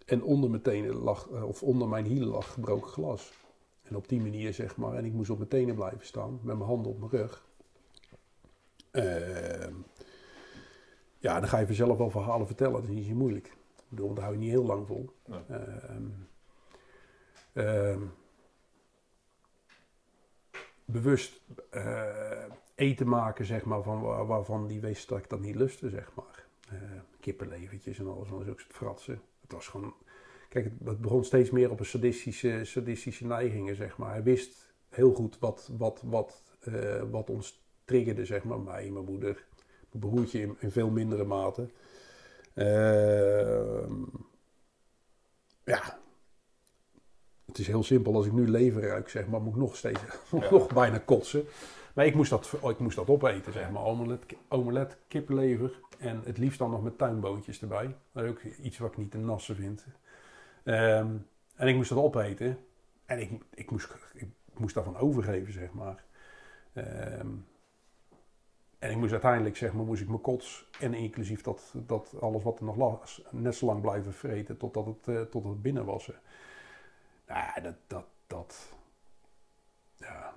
En 0.05 0.23
onder 0.23 0.49
mijn 0.49 0.61
tenen 0.61 0.95
lag, 0.95 1.29
eh, 1.29 1.47
of 1.47 1.63
onder 1.63 1.87
mijn 1.87 2.05
hielen 2.05 2.27
lag 2.27 2.53
gebroken 2.53 2.91
glas. 2.91 3.33
En 3.83 3.95
op 3.95 4.09
die 4.09 4.21
manier, 4.21 4.53
zeg 4.53 4.77
maar. 4.77 4.93
En 4.93 5.05
ik 5.05 5.13
moest 5.13 5.29
op 5.29 5.37
mijn 5.37 5.49
tenen 5.49 5.75
blijven 5.75 6.05
staan, 6.05 6.31
met 6.31 6.55
mijn 6.55 6.69
handen 6.69 6.91
op 6.91 6.99
mijn 6.99 7.11
rug. 7.11 7.45
Ehm, 8.91 9.73
ja, 11.17 11.39
dan 11.39 11.49
ga 11.49 11.57
je 11.59 11.65
vanzelf 11.65 11.97
wel 11.97 12.09
verhalen 12.09 12.47
vertellen. 12.47 12.73
Dat 12.73 12.83
is 12.83 12.95
niet 12.95 13.05
zo 13.05 13.13
moeilijk. 13.13 13.47
Ik 13.47 13.83
bedoel, 13.89 14.13
daar 14.13 14.23
hou 14.23 14.35
je 14.35 14.41
niet 14.41 14.51
heel 14.51 14.65
lang 14.65 14.87
vol. 14.87 15.09
Nee. 15.25 15.39
Ehm, 15.47 16.07
ehm, 17.53 18.01
bewust 20.85 21.41
eten 22.75 23.07
maken, 23.07 23.45
zeg 23.45 23.65
maar, 23.65 23.83
van 23.83 24.01
waar- 24.01 24.25
waarvan 24.25 24.67
die 24.67 24.81
wist 24.81 25.09
dat 25.09 25.17
ik 25.17 25.29
dat 25.29 25.39
niet 25.39 25.55
lustte, 25.55 25.89
zeg 25.89 26.11
maar. 26.15 26.45
Kippenlevertjes 27.19 27.99
en 27.99 28.07
alles, 28.07 28.29
en 28.29 28.43
zulke 28.43 28.61
soort 28.61 28.73
fratsen. 28.73 29.21
Het 29.41 29.51
was 29.51 29.67
gewoon... 29.67 29.93
Kijk, 30.49 30.65
het, 30.65 30.73
het 30.87 31.01
begon 31.01 31.23
steeds 31.23 31.49
meer 31.51 31.71
op 31.71 31.79
een 31.79 31.85
sadistische, 31.85 32.61
sadistische 32.63 33.25
neigingen, 33.25 33.75
zeg 33.75 33.97
maar. 33.97 34.11
Hij 34.11 34.23
wist 34.23 34.73
heel 34.89 35.13
goed 35.13 35.39
wat, 35.39 35.69
wat, 35.77 36.01
wat, 36.05 36.43
eh, 36.59 37.03
wat 37.11 37.29
ons 37.29 37.63
triggerde, 37.85 38.25
zeg 38.25 38.43
maar. 38.43 38.59
Mij, 38.59 38.89
mijn 38.89 39.05
moeder, 39.05 39.45
mijn 39.91 40.11
broertje 40.11 40.39
in, 40.41 40.55
in 40.59 40.71
veel 40.71 40.89
mindere 40.89 41.23
mate. 41.23 41.69
Ehm, 42.53 44.01
ja. 45.63 45.99
Het 47.45 47.57
is 47.57 47.67
heel 47.67 47.83
simpel. 47.83 48.15
Als 48.15 48.25
ik 48.25 48.31
nu 48.31 48.47
lever 48.47 48.81
ruik, 48.81 49.09
zeg 49.09 49.27
maar, 49.27 49.41
moet 49.41 49.53
ik 49.53 49.59
nog 49.59 49.75
steeds 49.75 49.99
Ja. 50.31 50.49
nog 50.51 50.73
bijna 50.73 50.97
kotsen. 50.97 51.45
Maar 51.93 52.05
ik 52.05 52.15
moest 52.15 52.29
dat, 52.29 52.53
ik 52.63 52.79
moest 52.79 52.95
dat 52.95 53.09
opeten, 53.09 53.53
zeg 53.53 53.71
maar. 53.71 53.83
Omelet, 53.83 54.25
omelet, 54.47 54.97
kippenlever. 55.07 55.79
En 55.99 56.21
het 56.25 56.37
liefst 56.37 56.59
dan 56.59 56.69
nog 56.69 56.83
met 56.83 56.97
tuinboontjes 56.97 57.61
erbij. 57.61 57.95
Dat 58.11 58.25
ook 58.25 58.41
iets 58.43 58.77
wat 58.77 58.91
ik 58.91 58.97
niet 58.97 59.11
te 59.11 59.17
nassen 59.17 59.55
vind. 59.55 59.85
Ehm, 60.63 61.15
en 61.55 61.67
ik 61.67 61.75
moest 61.75 61.89
dat 61.89 61.97
opeten. 61.97 62.57
En 63.05 63.19
ik, 63.19 63.31
ik, 63.53 63.71
moest, 63.71 63.95
ik 64.13 64.27
moest 64.53 64.75
daarvan 64.75 64.97
overgeven, 64.97 65.53
zeg 65.53 65.73
maar. 65.73 66.03
Ehm, 66.73 67.27
en 68.79 68.91
ik 68.91 68.97
moest 68.97 69.11
uiteindelijk, 69.11 69.57
zeg 69.57 69.73
maar, 69.73 69.85
moest 69.85 70.01
ik 70.01 70.07
mijn 70.07 70.21
kots 70.21 70.69
en 70.79 70.93
inclusief 70.93 71.41
dat, 71.41 71.73
dat 71.75 72.21
alles 72.21 72.43
wat 72.43 72.59
er 72.59 72.65
nog 72.65 72.75
lag, 72.75 73.21
net 73.29 73.55
zo 73.55 73.65
lang 73.65 73.81
blijven 73.81 74.13
vreten 74.13 74.57
totdat 74.57 74.85
het, 74.85 75.07
eh, 75.07 75.21
totdat 75.21 75.51
het 75.51 75.61
binnen 75.61 75.85
was. 75.85 76.11
Nou 77.27 77.61
dat, 77.61 77.75
dat, 77.87 78.05
dat, 78.27 78.73
ja. 79.95 80.33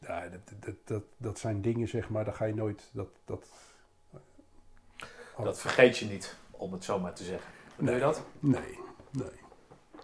Ja, 0.00 0.28
dat, 0.28 0.40
dat, 0.64 0.74
dat, 0.84 1.02
dat 1.16 1.38
zijn 1.38 1.62
dingen, 1.62 1.88
zeg 1.88 2.08
maar, 2.08 2.24
daar 2.24 2.34
ga 2.34 2.44
je 2.44 2.54
nooit, 2.54 2.90
dat, 2.92 3.08
dat, 3.24 3.46
Dat 5.42 5.60
vergeet 5.60 5.98
je 5.98 6.06
niet, 6.06 6.36
om 6.50 6.72
het 6.72 6.84
zo 6.84 6.98
maar 6.98 7.14
te 7.14 7.24
zeggen. 7.24 7.50
Doe 7.76 7.94
je 7.94 8.00
dat? 8.00 8.24
Nee, 8.40 8.78
nee. 9.10 9.46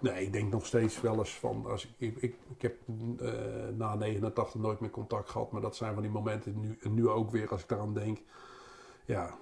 Nee, 0.01 0.23
ik 0.25 0.33
denk 0.33 0.53
nog 0.53 0.67
steeds 0.67 1.01
wel 1.01 1.19
eens 1.19 1.35
van, 1.35 1.67
als 1.67 1.89
ik, 1.99 2.17
ik, 2.17 2.37
ik, 2.57 2.63
heb 2.63 2.75
eh, 3.21 3.33
na 3.77 3.95
89 3.95 4.55
nooit 4.55 4.81
meer 4.81 4.91
contact 4.91 5.31
gehad, 5.31 5.51
maar 5.53 5.61
dat 5.61 5.77
zijn 5.77 5.95
van 5.95 6.03
die 6.03 6.13
momenten, 6.13 6.61
nu, 6.61 6.79
nu 6.83 7.09
ook 7.09 7.31
weer 7.31 7.51
als 7.51 7.63
ik 7.63 7.69
daaraan 7.69 7.95
denk, 7.95 8.19
ja, 9.05 9.35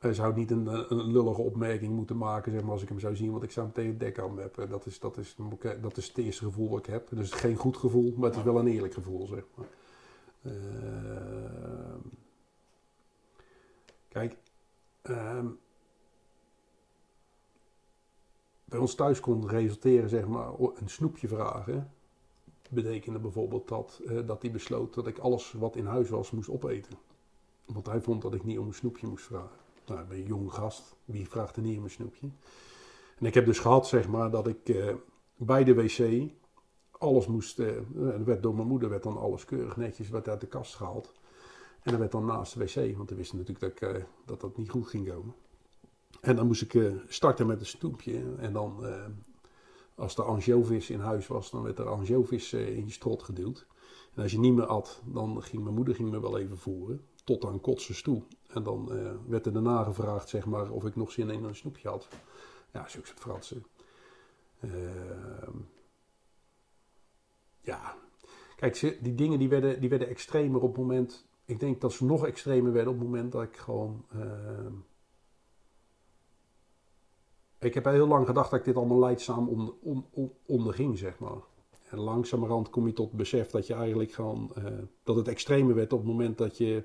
zou 0.00 0.34
niet 0.34 0.50
een, 0.50 0.66
een 0.66 1.10
lullige 1.12 1.42
opmerking 1.42 1.94
moeten 1.94 2.16
maken, 2.16 2.52
zeg 2.52 2.62
maar, 2.62 2.72
als 2.72 2.82
ik 2.82 2.88
hem 2.88 3.00
zou 3.00 3.16
zien, 3.16 3.30
want 3.30 3.42
ik 3.42 3.50
zou 3.50 3.66
hem 3.66 3.74
tegen 3.74 3.90
het 3.90 4.00
dek 4.00 4.18
aan 4.18 4.38
hebben. 4.38 4.68
Dat 4.68 4.86
is, 4.86 5.00
dat, 5.00 5.16
is, 5.16 5.36
dat 5.80 5.96
is 5.96 6.08
het 6.08 6.18
eerste 6.18 6.44
gevoel 6.44 6.68
wat 6.68 6.78
ik 6.78 6.86
heb. 6.86 7.08
Dus 7.10 7.32
geen 7.32 7.56
goed 7.56 7.76
gevoel, 7.76 8.14
maar 8.16 8.28
het 8.28 8.38
is 8.38 8.44
wel 8.44 8.58
een 8.58 8.66
eerlijk 8.66 8.94
gevoel, 8.94 9.26
zeg 9.26 9.44
maar. 9.54 9.66
Kijk, 14.08 14.36
ehm, 15.02 15.46
bij 18.64 18.78
ons 18.78 18.94
thuis 18.94 19.20
kon 19.20 19.48
resulteren, 19.48 20.08
zeg 20.08 20.26
maar, 20.26 20.48
een 20.58 20.88
snoepje 20.88 21.28
vragen. 21.28 21.90
Betekende 22.70 23.18
bijvoorbeeld 23.18 23.68
dat, 23.68 24.00
eh, 24.06 24.26
dat 24.26 24.42
hij 24.42 24.50
besloot 24.50 24.94
dat 24.94 25.06
ik 25.06 25.18
alles 25.18 25.52
wat 25.52 25.76
in 25.76 25.86
huis 25.86 26.08
was 26.08 26.30
moest 26.30 26.48
opeten. 26.48 26.98
Want 27.64 27.86
hij 27.86 28.00
vond 28.00 28.22
dat 28.22 28.34
ik 28.34 28.44
niet 28.44 28.58
om 28.58 28.66
een 28.66 28.74
snoepje 28.74 29.06
moest 29.06 29.24
vragen. 29.24 29.65
Nou, 29.86 30.06
ben 30.06 30.18
een 30.18 30.24
jong 30.24 30.52
gast. 30.52 30.96
Wie 31.04 31.28
vraagt 31.28 31.56
er 31.56 31.62
niet 31.62 31.78
om 31.78 31.84
een 31.84 31.90
snoepje? 31.90 32.30
En 33.18 33.26
ik 33.26 33.34
heb 33.34 33.46
dus 33.46 33.58
gehad, 33.58 33.86
zeg 33.86 34.08
maar, 34.08 34.30
dat 34.30 34.46
ik 34.46 34.68
eh, 34.68 34.94
bij 35.36 35.64
de 35.64 35.74
wc 35.74 36.30
alles 36.90 37.26
moest... 37.26 37.58
er 37.58 38.24
werd 38.24 38.42
door 38.42 38.54
mijn 38.54 38.68
moeder 38.68 38.88
werd 38.88 39.02
dan 39.02 39.16
alles 39.16 39.44
keurig 39.44 39.76
netjes 39.76 40.08
werd 40.08 40.28
uit 40.28 40.40
de 40.40 40.46
kast 40.46 40.74
gehaald. 40.74 41.12
En 41.82 41.90
dat 41.90 42.00
werd 42.00 42.12
dan 42.12 42.24
naast 42.24 42.58
de 42.58 42.64
wc, 42.64 42.96
want 42.96 43.10
we 43.10 43.16
wisten 43.16 43.38
natuurlijk 43.38 43.80
dat, 43.80 43.90
eh, 43.90 44.02
dat 44.24 44.40
dat 44.40 44.56
niet 44.56 44.70
goed 44.70 44.86
ging 44.88 45.08
komen. 45.08 45.34
En 46.20 46.36
dan 46.36 46.46
moest 46.46 46.62
ik 46.62 46.92
starten 47.08 47.46
met 47.46 47.60
een 47.60 47.66
snoepje. 47.66 48.22
En 48.38 48.52
dan, 48.52 48.84
als 49.96 50.16
er 50.16 50.24
ansjovis 50.24 50.90
in 50.90 51.00
huis 51.00 51.26
was, 51.26 51.50
dan 51.50 51.62
werd 51.62 51.78
er 51.78 51.88
ansjovis 51.88 52.52
eh, 52.52 52.76
in 52.76 52.84
je 52.84 52.92
strot 52.92 53.22
geduwd. 53.22 53.66
En 54.14 54.22
als 54.22 54.32
je 54.32 54.38
niet 54.38 54.54
meer 54.54 54.66
at, 54.66 55.02
dan 55.04 55.42
ging 55.42 55.62
mijn 55.62 55.74
moeder 55.74 55.94
ging 55.94 56.10
me 56.10 56.20
wel 56.20 56.38
even 56.38 56.58
voeren. 56.58 57.00
Tot 57.26 57.44
aan 57.44 57.60
kotsers 57.60 58.02
toe. 58.02 58.22
En 58.48 58.62
dan 58.62 58.92
eh, 58.92 59.12
werd 59.26 59.46
er 59.46 59.52
daarna 59.52 59.82
gevraagd, 59.82 60.28
zeg 60.28 60.46
maar, 60.46 60.70
of 60.70 60.84
ik 60.84 60.96
nog 60.96 61.12
zin 61.12 61.30
in 61.30 61.44
een 61.44 61.56
snoepje 61.56 61.88
had. 61.88 62.08
Ja, 62.72 62.88
zulke 62.88 63.06
soort 63.06 63.20
fratsen. 63.20 63.64
Ehm, 64.60 65.56
ja. 67.60 67.96
Kijk, 68.56 68.98
die 69.02 69.14
dingen 69.14 69.38
die 69.38 69.48
werden, 69.48 69.80
die 69.80 69.88
werden 69.88 70.08
extremer 70.08 70.60
op 70.60 70.68
het 70.68 70.80
moment 70.80 71.26
ik 71.46 71.60
denk 71.60 71.80
dat 71.80 71.92
ze 71.92 72.04
nog 72.04 72.26
extremer 72.26 72.72
werden 72.72 72.92
op 72.92 72.98
het 72.98 73.08
moment 73.08 73.32
dat 73.32 73.42
ik 73.42 73.56
gewoon. 73.56 74.04
ehm, 74.12 74.72
ik 77.58 77.74
heb 77.74 77.84
heel 77.84 78.06
lang 78.06 78.26
gedacht 78.26 78.50
dat 78.50 78.58
ik 78.58 78.64
dit 78.64 78.76
allemaal 78.76 78.98
leidzaam 78.98 79.48
on- 79.48 79.74
on- 80.12 80.32
onderging, 80.46 80.98
zeg 80.98 81.18
maar. 81.18 81.38
En 81.90 81.98
langzamerhand 81.98 82.70
kom 82.70 82.86
je 82.86 82.92
tot 82.92 83.12
besef 83.12 83.50
dat 83.50 83.66
je 83.66 83.74
eigenlijk 83.74 84.12
gewoon. 84.12 84.54
eh, 84.54 84.64
dat 85.02 85.16
het 85.16 85.28
extremer 85.28 85.74
werd 85.74 85.92
op 85.92 85.98
het 85.98 86.08
moment 86.08 86.38
dat 86.38 86.56
je. 86.58 86.84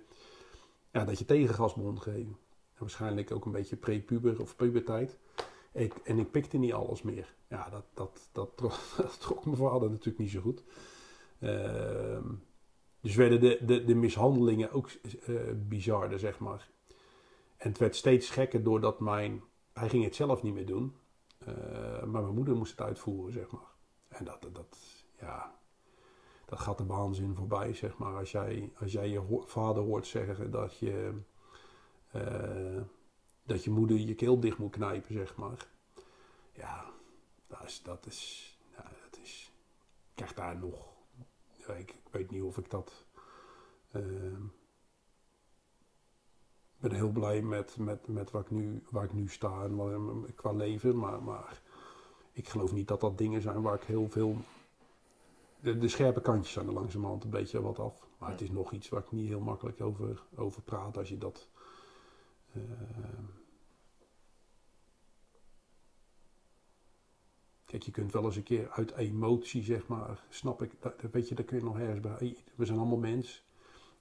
Ja, 0.92 1.06
dat 1.06 1.20
je 1.20 1.26
tegengas 1.26 1.74
begon 1.74 1.96
te 1.96 2.02
geven. 2.02 2.38
En 2.74 2.80
waarschijnlijk 2.80 3.32
ook 3.32 3.46
een 3.46 3.52
beetje 3.52 3.76
prepuber 3.76 4.42
of 4.42 4.56
puberteit. 4.56 5.18
Ik, 5.74 5.94
en 5.94 6.20
ik 6.20 6.32
pikte 6.32 6.58
niet 6.58 6.74
alles 6.74 7.02
meer. 7.02 7.36
Ja, 7.48 7.70
dat, 7.70 7.86
dat, 7.94 8.30
dat, 8.32 8.52
trok, 8.58 8.74
dat 8.98 9.20
trok 9.20 9.46
mijn 9.46 9.58
vader 9.58 9.90
natuurlijk 9.90 10.18
niet 10.18 10.32
zo 10.32 10.42
goed. 10.42 10.64
Ehm, 11.40 12.34
dus 13.02 13.16
werden 13.16 13.40
de, 13.40 13.60
de, 13.66 13.84
de 13.84 13.96
mishandelingen 13.96 14.72
ook 14.72 14.90
eh 15.26 15.36
bizarder, 15.56 16.20
zeg 16.20 16.40
maar. 16.40 16.70
En 17.58 17.70
het 17.70 17.78
werd 17.78 17.96
steeds 17.96 18.30
gekker 18.30 18.64
doordat 18.64 19.00
mijn... 19.00 19.44
Hij 19.74 19.90
ging 19.90 20.04
het 20.04 20.16
zelf 20.16 20.44
niet 20.44 20.54
meer 20.54 20.66
doen. 20.66 20.96
eh, 21.38 22.04
maar 22.04 22.22
mijn 22.22 22.36
moeder 22.36 22.56
moest 22.56 22.72
het 22.72 22.82
uitvoeren, 22.82 23.34
zeg 23.34 23.52
maar. 23.52 23.72
En 24.08 24.26
dat, 24.26 24.48
dat, 24.54 24.78
ja... 25.20 25.60
Dat 26.52 26.60
gaat 26.60 26.78
de 26.78 26.86
waanzin 26.86 27.36
voorbij, 27.36 27.74
zeg 27.74 27.98
maar. 27.98 28.18
Als 28.18 28.32
jij, 28.32 28.72
als 28.80 28.92
jij 28.92 29.10
je 29.10 29.44
vader 29.46 29.84
hoort 29.84 30.08
zeggen 30.08 30.52
dat 30.52 30.78
je... 30.78 31.22
eh, 32.12 32.82
dat 33.44 33.64
je 33.64 33.72
moeder 33.72 33.98
je 33.98 34.16
keel 34.16 34.40
dicht 34.40 34.58
moet 34.58 34.72
knijpen, 34.72 35.14
zeg 35.14 35.36
maar. 35.36 35.68
Ja, 36.54 36.92
dat 37.48 37.64
is... 37.66 37.82
Dat 37.84 38.06
is, 38.06 38.58
dat 38.76 39.20
is 39.24 39.52
ik 40.10 40.16
krijg 40.16 40.34
daar 40.34 40.58
nog... 40.58 40.94
Ik, 41.78 41.96
weet 42.12 42.32
niet 42.32 42.44
of 42.44 42.58
ik 42.58 42.70
dat... 42.70 43.06
ehm, 43.92 44.44
ik 46.76 46.80
ben 46.80 46.92
heel 46.92 47.12
blij 47.12 47.42
met, 47.42 47.78
met, 47.78 48.08
met 48.08 48.32
waar, 48.32 48.42
ik 48.42 48.52
nu, 48.52 48.84
waar 48.90 49.04
ik 49.04 49.14
nu 49.14 49.28
sta 49.28 49.64
en 49.64 49.76
waar, 49.76 50.32
qua 50.32 50.52
leven. 50.52 50.98
Maar, 50.98 51.24
maar 51.24 51.62
ik 52.32 52.50
geloof 52.50 52.72
niet 52.72 52.88
dat 52.88 53.02
dat 53.02 53.18
dingen 53.18 53.42
zijn 53.42 53.62
waar 53.62 53.76
ik 53.76 53.84
heel 53.84 54.10
veel... 54.10 54.38
De, 55.62 55.78
de 55.78 55.88
scherpe 55.88 56.22
kantjes 56.22 56.54
zijn 56.54 56.68
er 56.68 56.74
langzamerhand 56.74 57.24
een 57.24 57.30
beetje 57.30 57.62
wat 57.62 57.80
af. 57.80 58.08
Maar 58.18 58.32
het 58.32 58.42
is 58.42 58.52
nog 58.52 58.72
iets 58.72 58.90
waar 58.90 59.02
ik 59.02 59.12
niet 59.12 59.28
heel 59.28 59.40
makkelijk 59.40 59.82
over, 59.82 60.24
over 60.36 60.62
praat 60.62 60.98
als 60.98 61.10
je 61.10 61.18
dat... 61.18 61.48
ehm, 62.54 63.24
Kijk, 67.72 67.84
je 67.84 67.92
kunt 67.92 68.12
wel 68.12 68.24
eens 68.26 68.36
een 68.36 68.44
keer 68.44 68.70
uit 68.70 68.92
emotie, 68.92 69.64
zeg 69.64 69.88
maar, 69.88 70.24
snap 70.30 70.62
ik, 70.62 70.72
dat, 70.80 70.94
weet 71.12 71.30
je, 71.30 71.36
daar 71.36 71.46
kun 71.46 71.58
je 71.58 71.64
nog 71.64 71.80
ergens 71.80 72.00
bij. 72.00 72.38
We 72.56 72.66
zijn 72.66 72.78
allemaal 72.78 72.98
mens. 72.98 73.44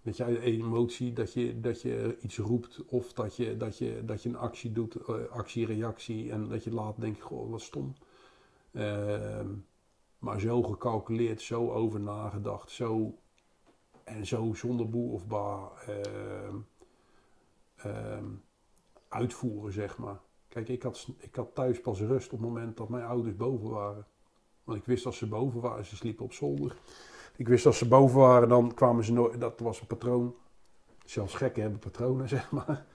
Weet 0.03 0.17
je, 0.17 0.25
uit 0.25 0.39
emotie 0.39 1.13
dat 1.13 1.33
je, 1.33 1.61
dat 1.61 1.83
je 1.83 2.17
iets 2.21 2.39
roept 2.39 2.85
of 2.87 3.13
dat 3.13 3.37
je, 3.37 3.57
dat 3.57 3.79
je, 3.79 4.03
dat 4.05 4.23
je 4.23 4.29
een 4.29 4.37
actie 4.37 4.73
doet, 4.73 4.95
eh, 4.97 5.15
actie-reactie, 5.29 6.31
en 6.31 6.49
dat 6.49 6.65
je 6.65 6.73
laat 6.75 7.01
denken, 7.01 7.23
goh, 7.23 7.51
wat 7.51 7.61
stom. 7.61 7.95
Ehm, 8.73 9.49
maar 10.21 10.41
zo 10.41 10.63
gecalculeerd, 10.63 11.41
zo 11.41 11.71
over 11.71 12.01
nagedacht, 12.01 12.71
zo 12.71 13.19
en 14.05 14.27
zo 14.27 14.55
zonder 14.55 14.91
boe 14.91 15.13
of 15.13 15.27
ba 15.27 15.71
ehm, 15.87 16.57
ehm, 17.77 18.25
uitvoeren, 19.09 19.73
zeg 19.73 19.99
maar. 19.99 20.21
Kijk, 20.49 20.69
ik 20.69 20.83
had, 20.83 21.09
ik 21.19 21.35
had 21.35 21.55
thuis 21.55 21.81
pas 21.81 22.01
rust 22.01 22.33
op 22.33 22.39
het 22.39 22.49
moment 22.49 22.77
dat 22.77 22.89
mijn 22.89 23.05
ouders 23.05 23.37
boven 23.37 23.71
waren. 23.71 24.07
Want 24.65 24.79
ik 24.79 24.85
wist 24.85 25.07
als 25.07 25.17
ze 25.17 25.27
boven 25.27 25.61
waren, 25.61 25.85
ze 25.85 25.97
sliepen 25.97 26.25
op 26.25 26.33
zolder. 26.33 26.77
Ik 27.37 27.49
wist 27.49 27.67
als 27.67 27.79
ze 27.79 27.89
boven 27.89 28.19
waren, 28.19 28.49
dan 28.49 28.75
kwamen 28.75 29.05
ze 29.05 29.13
nooit. 29.13 29.41
Dat 29.41 29.61
was 29.61 29.81
een 29.81 29.87
patroon. 29.87 30.35
Zelfs 31.05 31.35
gekken 31.35 31.63
hebben 31.63 31.81
patronen, 31.81 32.29
zeg 32.39 32.51
maar. 32.51 32.87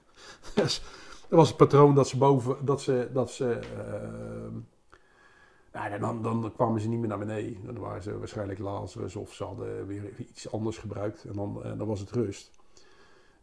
Dus 0.54 0.82
dat 1.28 1.38
was 1.38 1.48
het 1.48 1.56
patroon 1.56 1.94
dat 1.94 2.08
ze 2.08 2.18
boven. 2.18 2.64
Dat 2.64 2.82
ze. 2.82 3.10
Dat 3.12 3.30
ze 3.30 3.50
ehm, 3.52 4.58
nou, 5.76 5.98
dan, 6.00 6.22
dan 6.22 6.52
kwamen 6.54 6.80
ze 6.80 6.88
niet 6.88 6.98
meer 6.98 7.08
naar 7.08 7.18
beneden. 7.18 7.64
Dan 7.64 7.78
waren 7.78 8.02
ze 8.02 8.18
waarschijnlijk 8.18 8.58
Lazarus 8.58 9.16
of 9.16 9.32
ze 9.32 9.44
hadden 9.44 9.86
weer 9.86 10.18
iets 10.18 10.52
anders 10.52 10.78
gebruikt. 10.78 11.24
En 11.24 11.32
dan, 11.32 11.64
eh, 11.64 11.78
dan 11.78 11.86
was 11.86 12.00
het 12.00 12.10
rust. 12.10 12.50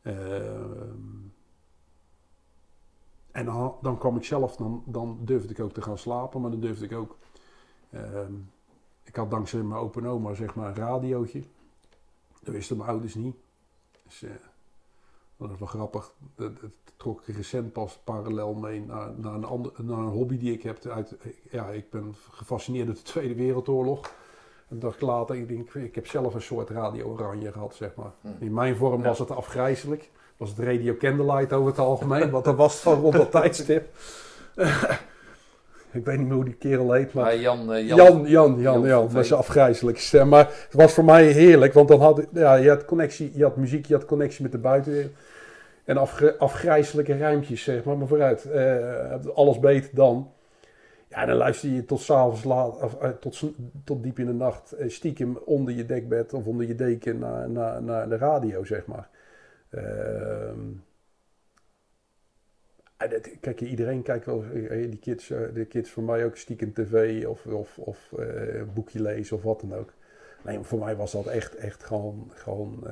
Ehm 0.02 1.32
en 3.34 3.46
dan, 3.46 3.76
dan 3.82 3.98
kwam 3.98 4.16
ik 4.18 4.24
zelf, 4.24 4.56
dan, 4.56 4.84
dan 4.86 5.18
durfde 5.22 5.50
ik 5.54 5.60
ook 5.60 5.74
te 5.74 5.82
gaan 5.82 5.98
slapen, 5.98 6.42
maar 6.42 6.52
dan 6.52 6.60
durfde 6.60 6.86
ik 6.86 6.94
ook. 6.94 7.18
ehm, 7.90 8.34
ik 9.04 9.16
had 9.16 9.32
dankzij 9.32 9.62
mijn 9.62 9.82
open 9.82 10.06
oma 10.06 10.34
zeg 10.34 10.56
maar 10.56 10.68
een 10.68 10.76
radiootje. 10.76 11.44
Dat 12.44 12.54
wisten 12.54 12.78
mijn 12.78 12.90
ouders 12.90 13.16
niet. 13.16 13.36
Dus, 14.04 14.24
eh, 14.24 14.32
dat 15.48 15.52
is 15.54 15.60
wel 15.60 15.68
grappig. 15.68 16.12
Dat, 16.36 16.62
dat 16.62 16.72
trok 16.98 17.22
ik 17.26 17.36
recent 17.36 17.74
pas 17.74 18.00
parallel 18.04 18.54
mee 18.54 18.82
naar, 18.88 19.10
naar, 19.16 19.34
een 19.34 19.44
ander, 19.44 19.72
naar 19.78 19.98
een 19.98 20.06
hobby 20.06 20.38
die 20.38 20.54
ik 20.54 20.64
heb. 20.64 20.86
Uit, 20.86 21.16
ja, 21.52 21.68
ik 21.70 21.90
ben 21.90 22.16
gefascineerd 22.32 22.86
door 22.86 22.96
de 22.96 23.02
Tweede 23.02 23.36
Wereldoorlog. 23.36 24.14
Een 24.70 24.80
dag 24.80 25.00
later, 25.00 25.36
ik 25.36 25.48
denk, 25.48 25.74
ik 25.74 25.96
heb 25.96 26.08
zelf 26.08 26.34
een 26.34 26.42
soort 26.42 26.70
radio 26.70 27.06
oranje 27.12 27.52
gehad, 27.52 27.76
zeg 27.76 27.96
maar. 27.96 28.12
Hm. 28.22 28.28
In 28.40 28.54
mijn 28.54 28.76
vorm 28.76 29.02
Ja. 29.02 29.08
was 29.08 29.20
het 29.20 29.32
afgrijzelijk. 29.32 30.10
Was 30.38 30.50
het 30.50 30.60
Radio 30.60 30.96
Candlelight 30.98 31.54
over 31.54 31.68
het 31.68 31.80
algemeen, 31.80 32.30
want 32.30 32.46
dat 32.46 32.56
was 32.56 32.76
van 32.76 33.02
rond 33.02 33.14
dat 33.14 33.32
tijdstip. 33.42 33.88
ik 35.92 36.06
weet 36.06 36.18
niet 36.18 36.28
meer 36.28 36.36
hoe 36.36 36.46
die 36.46 36.54
kerel 36.54 36.92
heet, 36.92 37.14
maar... 37.14 37.38
Jan, 37.38 37.74
eh, 37.74 37.88
Jan, 37.88 37.98
Jan, 37.98 38.28
Jan, 38.28 38.60
Jan, 38.60 38.82
Jan 38.82 39.12
Jan, 39.12 39.38
afgrijzelijk. 39.38 40.10
Eh, 40.12 40.26
Maar 40.26 40.46
het 40.46 40.74
was 40.74 40.94
voor 40.94 41.04
mij 41.04 41.26
heerlijk, 41.26 41.74
want 41.74 41.88
dan 41.88 42.02
had 42.02 42.26
ja, 42.34 42.56
je 42.56 42.70
had 42.70 42.86
connectie, 42.86 43.32
je 43.36 43.44
had 43.44 43.56
muziek, 43.56 43.86
je 43.86 43.94
had 43.94 44.06
connectie 44.06 44.44
met 44.44 44.52
de 44.52 44.58
buitenwereld. 44.58 45.12
En 45.84 45.98
afgr- 45.98 46.38
afgrijzelijke 46.38 47.14
rijmpjes, 47.14 47.64
zeg 47.64 47.84
maar, 47.84 47.98
maar 47.98 48.08
vooruit. 48.08 48.46
eh, 48.46 49.26
alles 49.34 49.60
beter 49.60 49.90
dan. 49.96 50.32
Ja, 51.10 51.26
dan 51.26 51.36
luister 51.36 51.70
je 51.70 51.86
tot 51.86 52.02
s'avonds 52.02 52.44
laat, 52.44 52.82
of, 52.82 53.02
eh, 53.02 53.10
tot, 53.10 53.44
tot 53.84 54.04
diep 54.04 54.20
in 54.20 54.26
de 54.26 54.34
nacht, 54.34 54.72
eh, 54.72 54.90
stiekem 54.90 55.38
onder 55.38 55.74
je 55.74 55.86
dekbed 55.86 56.34
of 56.34 56.46
onder 56.46 56.68
je 56.68 56.76
deken 56.76 57.20
naar, 57.20 57.50
naar, 57.50 57.84
naar 57.84 58.10
de 58.10 58.18
radio, 58.18 58.64
zeg 58.64 58.86
maar. 58.86 59.10
Ehm, 59.70 60.60
kijk, 63.40 63.62
iedereen 63.62 64.02
kijkt 64.02 64.26
wel, 64.26 64.44
die 64.70 64.98
kids, 65.00 65.28
de 65.28 65.66
kids 65.70 65.90
voor 65.92 66.04
mij 66.04 66.26
ook 66.26 66.38
stiekem 66.38 66.74
tv 66.74 67.26
of, 67.26 67.46
of, 67.46 67.78
of 67.78 68.14
boekje 68.74 69.02
lezen 69.02 69.38
of 69.38 69.44
wat 69.44 69.60
dan 69.60 69.74
ook. 69.74 69.94
Nee, 70.44 70.60
voor 70.60 70.80
mij 70.80 70.96
was 70.96 71.12
dat 71.12 71.26
echt, 71.28 71.56
echt 71.56 71.84
gewoon, 71.84 72.32
gewoon 72.34 72.84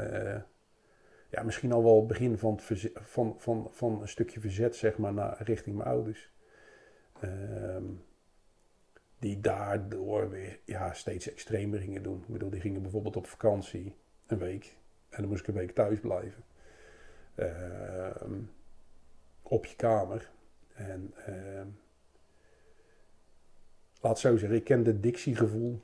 ja, 1.31 1.43
misschien 1.43 1.71
al 1.71 1.83
wel 1.83 1.95
het 1.95 2.07
begin 2.07 2.37
van, 2.37 2.59
van, 2.93 3.35
van, 3.37 3.67
van 3.71 4.01
een 4.01 4.07
stukje 4.07 4.39
verzet, 4.39 4.75
zeg 4.75 4.97
maar, 4.97 5.13
naar, 5.13 5.43
richting 5.43 5.75
mijn 5.75 5.89
ouders. 5.89 6.31
Ehm, 7.19 7.85
die 9.19 9.41
daardoor 9.41 10.29
weer 10.29 10.59
ja, 10.65 10.93
steeds 10.93 11.31
extremer 11.31 11.79
gingen 11.79 12.03
doen. 12.03 12.19
Ik 12.19 12.33
bedoel, 12.33 12.49
die 12.49 12.61
gingen 12.61 12.81
bijvoorbeeld 12.81 13.15
op 13.15 13.27
vakantie 13.27 13.95
een 14.27 14.37
week. 14.37 14.75
En 15.09 15.21
dan 15.21 15.29
moest 15.29 15.41
ik 15.41 15.47
een 15.47 15.53
week 15.53 15.71
thuis 15.71 15.99
blijven. 15.99 16.43
Ehm, 17.35 18.39
op 19.41 19.65
je 19.65 19.75
kamer. 19.75 20.31
En 20.73 21.13
ehm, 21.25 21.67
laat 24.01 24.19
zo 24.19 24.37
zeggen, 24.37 24.57
ik 24.57 24.63
ken 24.63 24.83
de 24.83 24.99
Dixie-gevoel. 24.99 25.81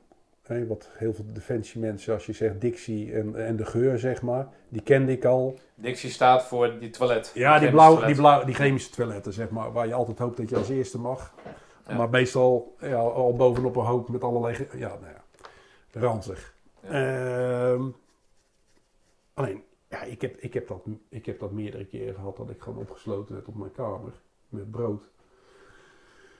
Hè, 0.48 0.66
wat 0.66 0.88
heel 0.92 1.14
veel 1.14 1.24
defensiemensen, 1.32 2.14
als 2.14 2.26
je 2.26 2.32
zegt 2.32 2.60
Dixie 2.60 3.12
en, 3.12 3.46
en 3.46 3.56
de 3.56 3.64
geur, 3.64 3.98
zeg 3.98 4.22
maar, 4.22 4.48
die 4.68 4.82
kende 4.82 5.12
ik 5.12 5.24
al. 5.24 5.58
Dixie 5.74 6.10
staat 6.10 6.44
voor 6.44 6.78
die 6.78 6.90
toilet. 6.90 7.30
Ja, 7.34 7.58
die, 7.58 7.68
chemische 7.68 7.70
blauw, 7.70 7.88
toilet. 7.88 8.06
die, 8.06 8.16
blauw, 8.16 8.44
die 8.44 8.54
chemische 8.54 8.90
toiletten, 8.90 9.32
zeg 9.32 9.50
maar, 9.50 9.72
waar 9.72 9.86
je 9.86 9.94
altijd 9.94 10.18
hoopt 10.18 10.36
dat 10.36 10.48
je 10.48 10.56
als 10.56 10.68
eerste 10.68 10.98
mag. 10.98 11.34
Ja. 11.88 11.96
Maar 11.96 12.10
meestal 12.10 12.76
ja, 12.80 12.96
al 12.96 13.36
bovenop 13.36 13.76
een 13.76 13.84
hoop 13.84 14.08
met 14.08 14.22
allerlei... 14.22 14.68
Ja, 14.76 14.88
nou 14.88 15.12
ja, 15.12 15.22
ranzig. 16.00 16.54
Ja. 16.82 17.72
Ehm, 17.72 17.82
alleen, 19.34 19.62
ja, 19.88 20.02
ik 20.02 20.20
heb, 20.20 20.36
ik, 20.36 20.54
heb 20.54 20.68
dat, 20.68 20.84
ik 21.08 21.26
heb 21.26 21.38
dat 21.38 21.52
meerdere 21.52 21.84
keren 21.84 22.14
gehad 22.14 22.36
dat 22.36 22.50
ik 22.50 22.60
gewoon 22.60 22.78
opgesloten 22.78 23.34
werd 23.34 23.46
op 23.46 23.54
mijn 23.54 23.72
kamer 23.72 24.12
met 24.48 24.70
brood. 24.70 25.02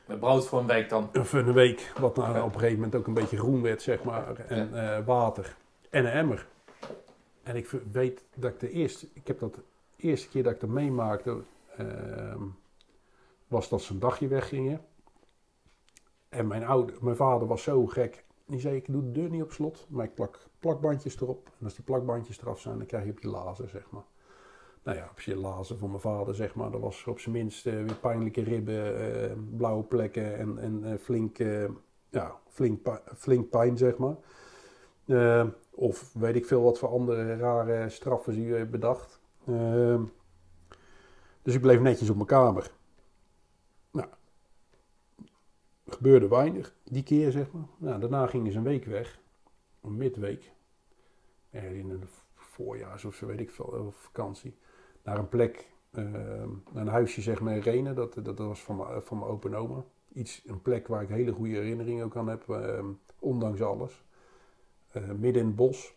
Met 0.09 0.21
brood 0.21 0.47
voor 0.47 0.59
een 0.61 0.67
week 0.67 0.89
dan. 0.89 1.11
Of 1.19 1.33
een 1.33 1.53
week, 1.53 1.93
wat 1.99 2.17
nou 2.17 2.39
op 2.39 2.55
een 2.55 2.61
gegeven 2.61 2.75
moment 2.75 2.95
ook 2.95 3.07
een 3.07 3.15
beetje 3.15 3.37
groen 3.37 3.63
werd, 3.63 3.83
zeg 3.83 4.03
maar. 4.03 4.37
En 4.37 4.97
eh, 4.97 5.07
water. 5.07 5.57
En 5.91 6.05
een 6.05 6.13
emmer. 6.13 6.47
En 7.43 7.57
ik 7.57 7.71
weet 7.93 8.25
dat 8.35 8.53
ik 8.53 8.61
de 8.61 8.71
eerste... 8.71 9.09
Ik 9.13 9.27
heb 9.27 9.39
dat 9.39 9.55
de 9.55 9.63
eerste 9.97 10.29
keer 10.29 10.43
dat 10.43 10.53
ik 10.53 10.61
dat 10.61 10.71
meemaakte... 10.71 11.37
ehm, 11.77 12.43
was 13.49 13.69
dat 13.69 13.83
ze 13.83 13.93
een 13.93 13.99
dagje 13.99 14.29
weggingen. 14.29 14.81
En 16.29 16.47
mijn, 16.47 16.65
oude, 16.65 16.93
mijn 17.01 17.17
vader 17.17 17.49
was 17.49 17.63
zo 17.63 17.87
gek. 17.87 18.25
Die 18.47 18.61
zei, 18.61 18.77
ik 18.77 18.93
doe 18.93 19.03
de 19.03 19.13
deur 19.13 19.31
niet 19.31 19.43
op 19.43 19.53
slot, 19.53 19.87
maar 19.89 20.05
ik 20.05 20.15
plak 20.15 20.39
plakbandjes 20.59 21.21
erop. 21.21 21.51
En 21.59 21.65
als 21.65 21.75
die 21.75 21.85
plakbandjes 21.85 22.41
eraf 22.41 22.61
zijn, 22.61 22.79
dan 22.79 22.87
krijg 22.87 23.05
je 23.05 23.11
op 23.11 23.21
je 23.21 23.29
lazen, 23.29 23.69
zeg 23.69 23.91
maar. 23.91 24.05
Nou 24.89 25.01
ja, 25.01 25.09
op 25.11 25.21
je 25.21 25.37
lazen 25.37 25.79
van 25.79 25.89
mijn 25.89 26.01
vader, 26.01 26.35
zeg 26.35 26.55
maar. 26.55 26.71
Dat 26.71 26.81
was 26.81 27.05
op 27.05 27.19
zijn 27.19 27.35
minst 27.35 27.67
eh, 27.67 27.75
weer 27.75 27.95
pijnlijke 27.95 28.43
ribben, 28.43 28.99
eh, 28.99 29.37
blauwe 29.57 29.85
plekken 29.85 30.37
en, 30.37 30.59
en 30.59 30.85
eh, 30.85 30.99
flink, 30.99 31.39
ja, 32.11 32.41
flink, 32.49 33.01
flink 33.17 33.51
pijn, 33.51 33.77
zeg 33.77 33.97
maar. 33.97 34.17
Of 35.71 36.13
weet 36.15 36.35
ik 36.35 36.47
veel 36.47 36.63
wat 36.63 36.79
voor 36.79 36.89
andere 36.89 37.37
rare 37.37 37.89
straffen 37.89 38.33
ze 38.33 38.41
hebben 38.41 38.71
bedacht. 38.71 39.21
Ehm, 39.47 40.03
dus 41.43 41.55
ik 41.55 41.61
bleef 41.61 41.81
netjes 41.81 42.11
op 42.11 42.17
mijn 42.17 42.29
kamer. 42.29 42.71
Nou, 43.91 44.09
gebeurde 45.87 46.29
weinig 46.29 46.75
die 46.85 47.03
keer, 47.03 47.33
zeg 47.33 47.53
maar. 47.53 47.67
Nou, 47.77 48.01
daarna 48.01 48.27
gingen 48.27 48.53
ze 48.53 48.59
een 48.59 48.65
week 48.65 48.85
weg. 48.85 49.19
Een 49.81 49.97
midweek. 49.97 50.53
In 51.51 51.91
een 51.91 52.09
voorjaars 52.35 53.05
of 53.05 53.15
zo, 53.15 53.27
weet 53.27 53.41
ik 53.41 53.51
veel, 53.51 53.93
vakantie. 53.97 54.57
Naar 55.09 55.19
een 55.19 55.29
plek, 55.29 55.69
ehm, 55.93 56.49
naar 56.73 56.83
een 56.83 56.89
huisje 56.89 57.21
zeg 57.21 57.41
maar 57.41 57.55
in 57.55 57.61
Renen. 57.61 57.95
Dat, 57.95 58.15
dat, 58.23 58.39
was 58.39 58.63
van, 58.63 58.77
mijn- 58.77 59.03
van 59.03 59.19
mijn 59.19 59.31
opa 59.31 59.49
en 59.49 59.55
oma. 59.55 59.85
Iets, 60.13 60.43
een 60.47 60.63
plek 60.63 60.87
waar 60.89 61.03
ik 61.03 61.09
hele 61.09 61.33
goede 61.33 61.55
herinneringen 61.55 62.05
ook 62.05 62.17
aan 62.17 62.29
heb, 62.29 62.49
ehm, 62.49 62.87
ondanks 63.19 63.63
alles. 63.63 64.05
Eh, 64.91 65.03
midden 65.03 65.43
in 65.43 65.47
het 65.47 65.57
bos. 65.57 65.95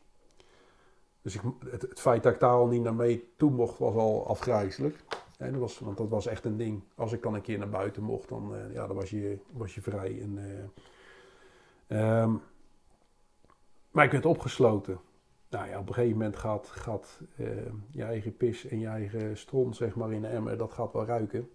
Dus 1.22 1.36
ik, 1.36 1.42
het, 1.70 2.00
feit 2.00 2.24
dat 2.24 2.34
ik 2.34 2.40
daar 2.40 2.50
al 2.52 2.68
niet 2.68 2.84
naar 2.84 2.94
mee 2.94 3.32
toe 3.38 3.52
mocht, 3.52 3.78
was 3.78 3.96
al 3.96 4.28
afgrijzelijk. 4.28 5.04
Hè, 5.38 5.52
dat 5.52 5.60
was, 5.60 5.80
want 5.80 5.98
dat 5.98 6.10
was 6.10 6.26
echt 6.26 6.46
een 6.46 6.58
ding. 6.58 6.82
Als 6.96 7.12
ik 7.12 7.22
dan 7.22 7.34
een 7.34 7.42
keer 7.42 7.58
naar 7.58 7.70
buiten 7.70 8.04
mocht, 8.04 8.30
dan, 8.30 8.56
eh, 8.56 8.74
ja, 8.74 8.88
dan 8.88 8.96
was, 8.96 9.10
je, 9.10 9.38
was 9.52 9.76
je 9.76 9.82
vrij. 9.82 10.22
En, 10.22 10.38
eh, 11.88 12.22
ehm, 12.22 12.34
maar 13.92 14.06
ik 14.06 14.12
werd 14.12 14.26
opgesloten. 14.26 15.00
Nou 15.52 15.70
ja, 15.70 15.80
op 15.80 15.88
een 15.88 15.94
gegeven 15.94 16.18
moment 16.18 16.36
gaat, 16.36 16.68
gaat 16.68 17.20
eh, 17.36 17.48
je 17.90 18.04
eigen 18.04 18.38
pis 18.38 18.66
en 18.66 18.80
je 18.80 18.88
eigen 18.88 19.38
stront 19.38 19.76
zeg 19.76 19.96
maar, 19.96 20.14
in 20.14 20.22
de 20.22 20.28
emmer, 20.28 20.58
dat 20.58 20.74
gaat 20.74 20.94
wel 20.94 21.06
ruiken. 21.06 21.52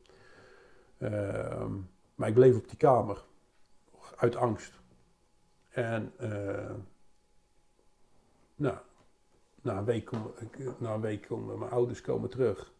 Ehm, 0.98 1.72
maar 2.14 2.28
ik 2.28 2.34
bleef 2.34 2.56
op 2.56 2.68
die 2.68 2.76
kamer. 2.76 3.24
Uit 4.16 4.36
angst. 4.36 4.80
En 5.68 6.12
eh, 6.16 6.74
nou, 8.54 8.76
na 9.60 9.78
een 9.78 9.84
week, 9.84 10.10
na 10.78 10.94
een 10.94 11.00
week 11.00 11.26
komen 11.26 11.58
mijn 11.58 11.70
ouders 11.70 12.00
komen 12.00 12.30
terug. 12.30 12.72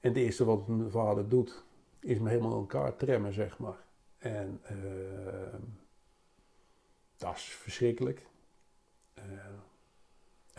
En 0.00 0.08
het 0.08 0.16
eerste 0.16 0.44
wat 0.44 0.66
mijn 0.66 0.90
vader 0.90 1.28
doet, 1.28 1.64
is 2.00 2.18
me 2.18 2.28
helemaal 2.28 2.52
in 2.52 2.58
elkaar 2.58 2.96
tremmen, 2.96 3.32
zeg 3.32 3.58
maar. 3.58 3.84
En 4.18 4.60
ehm, 4.62 5.62
dat 7.16 7.34
is 7.34 7.42
verschrikkelijk. 7.42 8.26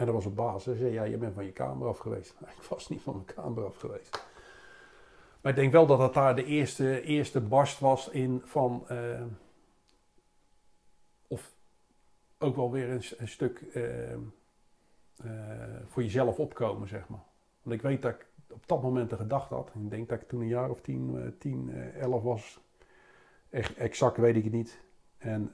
En 0.02 0.08
dat 0.08 0.16
was 0.16 0.26
op 0.26 0.36
basis. 0.36 0.66
Hij 0.66 0.76
zei, 0.76 0.92
ja, 0.92 1.04
je 1.04 1.18
bent 1.18 1.34
van 1.34 1.46
je 1.46 1.52
kamer 1.52 1.88
af 1.88 1.98
geweest. 1.98 2.36
Ik 2.58 2.64
was 2.70 2.90
niet 2.90 3.02
van 3.02 3.14
mijn 3.14 3.36
kamer 3.36 3.66
af 3.66 3.78
geweest. 3.78 4.26
Maar 5.42 5.52
ik 5.52 5.58
denk 5.58 5.72
wel 5.72 5.86
dat 5.86 5.98
dat 5.98 6.14
daar 6.14 6.36
de 6.36 6.46
eerste, 6.46 7.02
eerste 7.02 7.42
barst 7.42 7.80
was 7.80 8.10
in 8.10 8.42
van... 8.46 8.84
eh, 8.88 9.24
of 11.28 11.54
ook 12.38 12.56
wel 12.56 12.72
weer 12.72 12.90
een, 12.90 13.04
een 13.18 13.28
stuk 13.28 13.62
eh, 13.62 14.14
eh, 14.14 14.20
voor 15.88 16.04
jezelf 16.04 16.40
opkomen, 16.40 16.88
zeg 16.88 17.08
maar. 17.08 17.24
Want 17.62 17.76
ik 17.76 17.82
weet 17.82 18.02
dat 18.02 18.12
ik 18.12 18.28
op 18.50 18.68
dat 18.68 18.82
moment 18.82 19.10
de 19.10 19.18
gedachte 19.18 19.54
had. 19.54 19.72
Ik 19.76 19.90
denk 19.90 20.10
dat 20.10 20.22
ik 20.22 20.28
toen 20.28 20.42
een 20.42 20.48
jaar 20.48 20.70
of 20.70 20.82
tien, 20.82 21.36
tien 21.40 21.74
elf 21.94 22.24
was. 22.24 22.60
Echt 23.50 23.76
exact 23.76 24.18
weet 24.18 24.36
ik 24.36 24.44
het 24.44 24.54
niet. 24.54 24.84
En... 25.18 25.52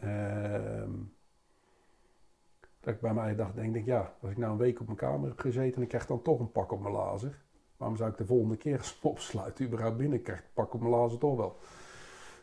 dat 2.79 2.93
ik 2.93 3.01
bij 3.01 3.13
mij 3.13 3.35
dacht, 3.35 3.55
denk 3.55 3.75
ik, 3.75 3.85
ja, 3.85 4.13
als 4.21 4.31
ik 4.31 4.37
nou 4.37 4.51
een 4.51 4.57
week 4.57 4.79
op 4.79 4.85
mijn 4.85 4.97
kamer 4.97 5.29
heb 5.29 5.39
gezeten 5.39 5.75
en 5.75 5.81
ik 5.81 5.87
krijg 5.87 6.05
dan 6.05 6.21
toch 6.21 6.39
een 6.39 6.51
pak 6.51 6.71
op 6.71 6.81
mijn 6.81 6.93
lazer. 6.93 7.45
Waarom 7.77 7.97
zou 7.97 8.09
ik 8.09 8.17
de 8.17 8.25
volgende 8.25 8.57
keer 8.57 8.77
als 8.83 8.97
ik 8.97 9.03
opsluit 9.03 9.61
überhaupt 9.61 9.97
binnen 9.97 10.21
krijg 10.21 10.39
ik 10.39 10.53
pak 10.53 10.73
op 10.73 10.79
mijn 10.79 10.91
lazer 10.91 11.19
toch 11.19 11.35
wel. 11.35 11.55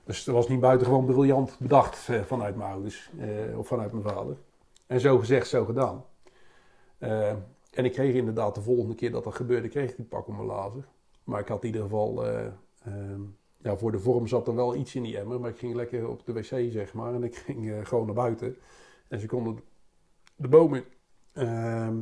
Dus 0.04 0.24
dat 0.24 0.34
was 0.34 0.48
niet 0.48 0.60
buitengewoon 0.60 1.04
briljant 1.04 1.56
bedacht 1.58 2.08
eh, 2.08 2.22
vanuit 2.22 2.56
mijn 2.56 2.70
ouders 2.70 3.10
eh, 3.18 3.58
of 3.58 3.66
vanuit 3.66 3.92
mijn 3.92 4.04
vader. 4.04 4.36
En 4.86 5.00
zo 5.00 5.18
gezegd, 5.18 5.48
zo 5.48 5.64
gedaan. 5.64 6.04
Eh, 6.98 7.34
en 7.70 7.84
ik 7.84 7.92
kreeg 7.92 8.14
inderdaad 8.14 8.54
de 8.54 8.62
volgende 8.62 8.94
keer 8.94 9.10
dat 9.10 9.24
dat 9.24 9.34
gebeurde, 9.34 9.68
kreeg 9.68 9.90
ik 9.90 9.96
die 9.96 10.04
pak 10.04 10.28
op 10.28 10.34
mijn 10.34 10.46
lazer. 10.46 10.84
Maar 11.24 11.40
ik 11.40 11.48
had 11.48 11.60
in 11.60 11.66
ieder 11.66 11.82
geval, 11.82 12.26
eh, 12.26 12.46
ehm, 12.84 13.20
ja, 13.58 13.76
voor 13.76 13.92
de 13.92 13.98
vorm 13.98 14.26
zat 14.26 14.48
er 14.48 14.54
wel 14.54 14.74
iets 14.74 14.94
in 14.94 15.02
die 15.02 15.18
emmer. 15.18 15.40
Maar 15.40 15.50
ik 15.50 15.58
ging 15.58 15.74
lekker 15.74 16.08
op 16.08 16.26
de 16.26 16.32
wc, 16.32 16.72
zeg 16.72 16.94
maar. 16.94 17.14
En 17.14 17.22
ik 17.22 17.36
ging 17.36 17.70
eh, 17.70 17.84
gewoon 17.84 18.06
naar 18.06 18.14
buiten. 18.14 18.56
En 19.08 19.20
ze 19.20 19.26
konden 19.26 19.60
de 20.36 20.48
bomen. 20.48 20.84
Ehm, 21.32 21.96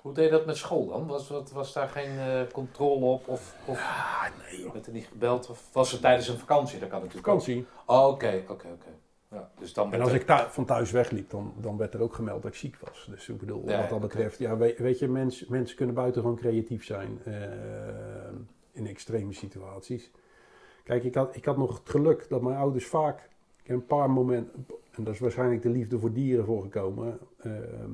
Hoe 0.00 0.14
deed 0.14 0.24
je 0.24 0.30
dat 0.30 0.46
met 0.46 0.56
school 0.56 0.86
dan? 0.86 1.06
Was, 1.06 1.28
was, 1.28 1.52
was 1.52 1.72
daar 1.72 1.88
geen 1.88 2.18
eh, 2.18 2.40
controle 2.52 3.04
op? 3.04 3.28
Of, 3.28 3.56
of 3.64 3.78
ah, 3.78 4.24
nee 4.42 4.60
joh. 4.60 4.72
werd 4.72 4.86
er 4.86 4.92
niet 4.92 5.06
gebeld? 5.06 5.50
Of 5.50 5.68
was 5.72 5.92
het 5.92 6.00
tijdens 6.00 6.28
een 6.28 6.38
vakantie? 6.38 6.78
Dat 6.78 6.88
kan 6.88 6.98
natuurlijk. 7.00 7.26
Vakantie. 7.26 7.66
Oh, 7.86 8.06
oké, 8.08 8.42
oké, 8.48 8.66
oké. 8.72 8.88
Ja, 9.30 9.50
dus 9.58 9.72
dan 9.72 9.92
En 9.92 10.00
als 10.00 10.12
ik 10.12 10.22
thu- 10.26 10.48
van 10.50 10.64
thuis 10.64 10.90
wegliep, 10.90 11.30
dan, 11.30 11.54
dan 11.56 11.76
werd 11.76 11.94
er 11.94 12.00
ook 12.00 12.14
gemeld 12.14 12.42
dat 12.42 12.50
ik 12.50 12.56
ziek 12.56 12.76
was. 12.78 13.06
Dus 13.10 13.28
ik 13.28 13.38
bedoel, 13.38 13.68
Ja, 13.68 13.80
wat 13.80 13.88
dat 13.88 14.00
betreft, 14.00 14.38
ja, 14.38 14.56
weet, 14.56 14.78
weet 14.78 14.98
je, 14.98 15.08
mens, 15.08 15.46
mensen 15.46 15.76
kunnen 15.76 15.94
buitengewoon 15.94 16.36
creatief 16.36 16.84
zijn 16.84 17.20
eh, 17.24 17.32
in 18.72 18.86
extreme 18.86 19.32
situaties. 19.32 20.10
Kijk, 20.84 21.04
ik 21.04 21.14
had, 21.14 21.36
ik 21.36 21.44
had 21.44 21.56
nog 21.56 21.78
het 21.78 21.88
geluk 21.90 22.28
dat 22.28 22.42
mijn 22.42 22.56
ouders 22.56 22.86
vaak, 22.86 23.18
ik 23.62 23.66
heb 23.66 23.76
een 23.76 23.86
paar 23.86 24.10
momenten, 24.10 24.66
en 24.96 25.04
dat 25.04 25.14
is 25.14 25.20
waarschijnlijk 25.20 25.62
de 25.62 25.70
liefde 25.70 25.98
voor 25.98 26.12
dieren 26.12 26.44
voorgekomen, 26.44 27.18
ehm 27.38 27.90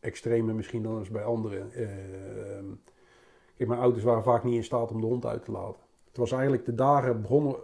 extreme 0.00 0.52
misschien 0.52 0.82
dan 0.82 0.98
eens 0.98 1.10
bij 1.10 1.24
anderen. 1.24 1.72
Ehm, 1.72 2.66
kijk, 3.56 3.68
mijn 3.68 3.80
ouders 3.80 4.04
waren 4.04 4.22
vaak 4.22 4.44
niet 4.44 4.54
in 4.54 4.64
staat 4.64 4.90
om 4.90 5.00
de 5.00 5.06
hond 5.06 5.26
uit 5.26 5.44
te 5.44 5.50
laten. 5.50 5.80
Het 6.08 6.16
was 6.16 6.32
eigenlijk 6.32 6.64
de 6.64 6.74
dagen 6.74 7.22
begonnen, 7.22 7.56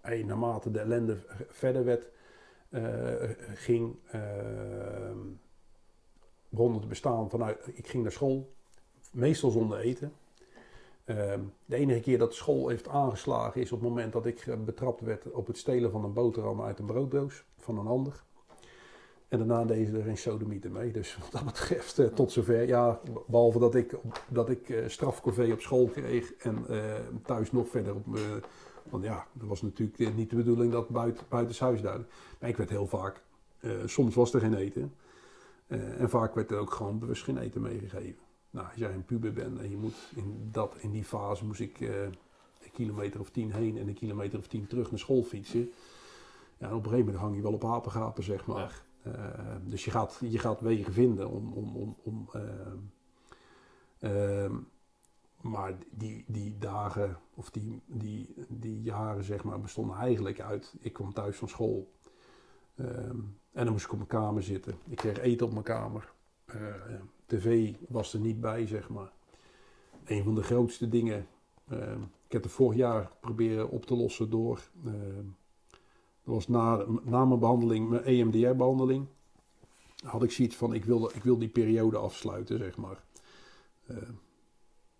eh, 0.00 0.24
naarmate 0.24 0.70
de 0.70 0.78
ellende 0.78 1.16
verder 1.48 1.84
werd, 1.84 2.06
eh, 2.68 2.82
ging, 3.54 3.96
ehm 4.10 5.18
begon 6.48 6.74
het 6.74 6.88
bestaan 6.88 7.30
vanuit, 7.30 7.68
ik 7.72 7.86
ging 7.86 8.02
naar 8.02 8.12
school, 8.12 8.52
meestal 9.10 9.50
zonder 9.50 9.78
eten. 9.78 10.12
Ehm, 11.08 11.40
de 11.64 11.76
enige 11.76 12.00
keer 12.00 12.18
dat 12.18 12.34
school 12.34 12.68
heeft 12.68 12.88
aangeslagen 12.88 13.60
is 13.60 13.72
op 13.72 13.80
het 13.80 13.88
moment 13.88 14.12
dat 14.12 14.26
ik 14.26 14.46
eh, 14.46 14.54
betrapt 14.64 15.00
werd 15.00 15.30
op 15.30 15.46
het 15.46 15.58
stelen 15.58 15.90
van 15.90 16.04
een 16.04 16.12
boterham 16.12 16.62
uit 16.62 16.78
een 16.78 16.86
brooddoos 16.86 17.44
van 17.56 17.78
een 17.78 17.86
ander. 17.86 18.22
En 19.28 19.38
daarna 19.38 19.64
deden 19.64 19.86
ze 19.86 19.98
er 19.98 20.04
geen 20.04 20.18
sodomieten 20.18 20.72
mee. 20.72 20.90
Dus 20.90 21.18
wat 21.20 21.32
dat 21.32 21.44
betreft, 21.44 21.98
eh, 21.98 22.06
tot 22.06 22.32
zover. 22.32 22.66
Ja, 22.66 23.00
behalve 23.26 23.58
dat 23.58 23.74
ik, 23.74 23.96
dat 24.28 24.50
ik 24.50 24.68
eh 24.68 25.52
op 25.52 25.60
school 25.60 25.86
kreeg 25.86 26.34
en 26.34 26.66
thuis 27.24 27.52
nog 27.52 27.68
verder 27.68 27.94
op. 27.94 28.06
Want 28.90 29.04
ja, 29.04 29.26
dat 29.32 29.48
was 29.48 29.62
natuurlijk 29.62 30.14
niet 30.14 30.30
de 30.30 30.36
bedoeling 30.36 30.72
dat 30.72 30.88
buiten, 30.88 31.24
buitenshuis 31.28 31.82
duidelijk. 31.82 32.12
Maar 32.40 32.48
ik 32.48 32.56
werd 32.56 32.70
heel 32.70 32.86
vaak, 32.86 33.22
soms 33.84 34.14
was 34.14 34.34
er 34.34 34.40
geen 34.40 34.54
eten. 34.54 34.94
En 35.98 36.10
vaak 36.10 36.34
werd 36.34 36.50
er 36.50 36.58
ook 36.58 36.72
gewoon 36.72 36.98
bewust 36.98 37.24
geen 37.24 37.38
eten 37.38 37.60
meegegeven. 37.60 38.27
Nou, 38.58 38.70
als 38.70 38.78
jij 38.78 38.94
een 38.94 39.04
puber 39.04 39.32
bent 39.32 39.58
en 39.58 39.70
je 39.70 39.76
moet 39.76 40.12
in, 40.14 40.48
dat, 40.52 40.76
in 40.78 40.90
die 40.90 41.04
fase 41.04 41.44
moest 41.44 41.60
ik 41.60 41.80
eh, 41.80 42.02
een 42.02 42.70
kilometer 42.72 43.20
of 43.20 43.30
tien 43.30 43.52
heen 43.52 43.78
en 43.78 43.88
een 43.88 43.94
kilometer 43.94 44.38
of 44.38 44.46
tien 44.46 44.66
terug 44.66 44.90
naar 44.90 44.98
school 44.98 45.22
fietsen. 45.22 45.70
Ja, 46.56 46.68
en 46.68 46.74
op 46.74 46.84
een 46.84 46.90
gegeven 46.90 47.04
moment 47.04 47.16
hang 47.16 47.36
je 47.36 47.42
wel 47.42 47.52
op 47.52 47.64
apengapen, 47.64 48.22
zeg 48.22 48.46
maar. 48.46 48.82
Eh, 49.02 49.12
dus 49.64 49.84
je 49.84 49.90
gaat, 49.90 50.18
je 50.20 50.38
gaat 50.38 50.60
wegen 50.60 50.92
vinden 50.92 51.30
om. 51.30 51.52
om, 51.52 51.76
om, 51.76 51.96
om 52.02 52.28
ehm, 52.32 52.76
ehm, 53.98 54.56
maar 55.40 55.74
die, 55.90 56.24
die 56.26 56.58
dagen 56.58 57.18
of 57.34 57.50
die, 57.50 57.82
die, 57.86 58.34
die 58.48 58.82
jaren, 58.82 59.24
zeg 59.24 59.44
maar, 59.44 59.60
bestonden 59.60 59.96
eigenlijk 59.96 60.40
uit. 60.40 60.74
Ik 60.80 60.92
kwam 60.92 61.12
thuis 61.12 61.36
van 61.36 61.48
school. 61.48 61.92
ehm, 62.76 63.20
en 63.52 63.64
dan 63.64 63.72
moest 63.72 63.84
ik 63.84 63.92
op 63.92 63.98
mijn 63.98 64.08
kamer 64.08 64.42
zitten. 64.42 64.74
Ik 64.88 64.96
kreeg 64.96 65.18
eten 65.18 65.46
op 65.46 65.52
mijn 65.52 65.64
kamer. 65.64 66.12
Eh, 66.44 66.64
tv 67.28 67.74
was 67.88 68.14
er 68.14 68.20
niet 68.20 68.40
bij, 68.40 68.66
zeg 68.66 68.88
maar. 68.88 69.12
Een 70.04 70.24
van 70.24 70.34
de 70.34 70.42
grootste 70.42 70.88
dingen. 70.88 71.26
ehm, 71.68 72.00
ik 72.26 72.32
heb 72.32 72.42
het 72.42 72.52
vorig 72.52 72.76
jaar 72.76 73.10
proberen 73.20 73.70
op 73.70 73.86
te 73.86 73.96
lossen 73.96 74.30
door. 74.30 74.60
ehm, 74.84 75.24
dat 76.24 76.34
was 76.34 76.48
na, 76.48 76.84
na 77.02 77.24
mijn 77.24 77.40
behandeling, 77.40 77.88
mijn 77.88 78.04
EMDR-behandeling. 78.04 79.06
Had 80.04 80.22
ik 80.22 80.30
zoiets 80.30 80.56
van: 80.56 80.74
ik 80.74 80.84
wil, 80.84 81.10
ik 81.14 81.24
wil 81.24 81.38
die 81.38 81.48
periode 81.48 81.96
afsluiten, 81.96 82.58
zeg 82.58 82.76
maar. 82.76 83.02
Eh, 83.86 83.96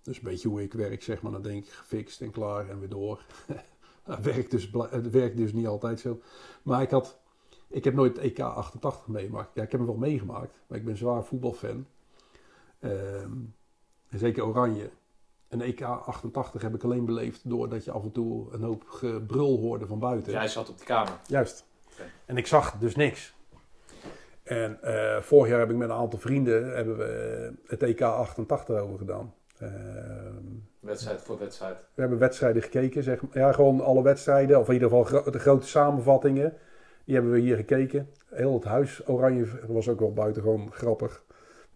dus 0.03 0.17
een 0.17 0.23
beetje 0.25 0.49
hoe 0.49 0.63
ik 0.63 0.73
werk, 0.73 1.03
zeg 1.03 1.23
maar. 1.23 1.33
Dan 1.33 1.43
denk 1.43 1.65
ik 1.65 1.71
gefixt 1.71 2.21
en 2.21 2.31
klaar 2.31 2.69
en 2.69 2.79
weer 2.79 2.89
door. 2.89 3.25
het, 4.03 4.25
werkt 4.25 4.51
dus, 4.51 4.71
het 4.91 5.11
werkt 5.11 5.37
dus 5.37 5.53
niet 5.53 5.67
altijd 5.67 6.01
zo. 6.01 6.21
Maar 6.63 6.83
ik 6.83 6.91
had. 6.91 7.19
Ik 7.71 7.85
heb 7.85 7.95
nooit 7.95 8.17
het 8.17 8.25
EK 8.25 8.41
88 8.41 9.07
meegemaakt. 9.07 9.55
Ja, 9.55 9.63
ik 9.63 9.71
heb 9.71 9.81
hem 9.81 9.89
wel 9.89 9.99
meegemaakt, 9.99 10.61
maar 10.67 10.79
ik 10.79 10.85
ben 10.85 10.97
zwaar 10.97 11.25
voetbalfan. 11.25 11.87
Ehm, 12.81 13.31
zeker 14.11 14.45
Oranje. 14.47 14.91
En 15.49 15.61
EK 15.61 15.83
88 15.83 16.63
heb 16.63 16.75
ik 16.75 16.85
alleen 16.85 17.05
beleefd 17.05 17.49
doordat 17.51 17.85
je 17.85 17.91
af 17.91 18.03
en 18.03 18.13
toe 18.13 18.53
een 18.53 18.63
hoop 18.63 18.85
gebrul 18.87 19.59
hoorde 19.59 19.87
van 19.87 19.99
buiten. 19.99 20.33
Jij 20.33 20.49
zat 20.49 20.69
op 20.69 20.77
die 20.77 20.87
kamer. 20.87 21.13
Juist. 21.27 21.67
En 22.27 22.37
ik 22.37 22.47
zag 22.47 22.79
dus 22.79 22.97
niks. 22.97 23.35
En 24.43 24.83
eh, 24.83 25.21
vorig 25.23 25.51
jaar 25.51 25.59
heb 25.59 25.71
ik 25.71 25.77
met 25.77 25.89
een 25.89 25.95
aantal 25.97 26.19
vrienden 26.19 26.75
hebben 26.77 26.97
we 26.97 27.53
het 27.67 27.83
EK 27.83 28.01
88 28.03 28.77
over 28.81 28.99
gedaan. 28.99 29.35
Ehm, 29.59 30.45
Wedstrijd 30.81 31.21
voor 31.23 31.39
wedstrijd. 31.39 31.77
we 31.95 32.01
hebben 32.01 32.19
wedstrijden 32.19 32.63
gekeken, 32.63 33.03
zeg 33.03 33.21
maar. 33.23 33.31
Ja, 33.39 33.53
gewoon 33.53 33.81
alle 33.81 34.03
wedstrijden, 34.03 34.59
of 34.61 34.67
in 34.67 34.73
ieder 34.73 34.89
geval 34.89 35.05
gro- 35.05 35.31
de 35.31 35.39
grote 35.39 35.67
samenvattingen. 35.67 36.53
Die 37.05 37.15
hebben 37.15 37.33
we 37.33 37.39
hier 37.41 37.57
gekeken. 37.57 38.11
Heel 38.27 38.55
het 38.55 38.65
huis 38.65 39.09
oranje 39.09 39.47
was 39.67 39.89
ook 39.89 39.99
wel 40.01 40.13
buitengewoon 40.13 40.73
grappig. 40.73 41.25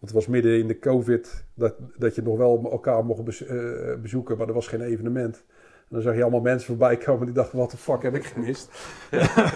Het 0.03 0.11
was 0.11 0.27
midden 0.27 0.59
in 0.59 0.67
de 0.67 0.79
covid 0.79 1.45
dat, 1.53 1.75
dat 1.97 2.15
je 2.15 2.21
nog 2.21 2.37
wel 2.37 2.71
elkaar 2.71 3.05
mocht 3.05 3.41
eh, 3.41 3.95
bezoeken, 4.01 4.37
maar 4.37 4.47
er 4.47 4.53
was 4.53 4.67
geen 4.67 4.81
evenement. 4.81 5.43
En 5.77 5.89
dan 5.89 6.01
zag 6.01 6.15
je 6.15 6.21
allemaal 6.21 6.41
mensen 6.41 6.67
voorbij 6.67 6.97
komen 6.97 7.25
die 7.25 7.35
dachten, 7.35 7.57
wat 7.57 7.71
de 7.71 7.77
fuck 7.77 8.01
heb 8.01 8.15
ik 8.15 8.25
gemist? 8.25 8.69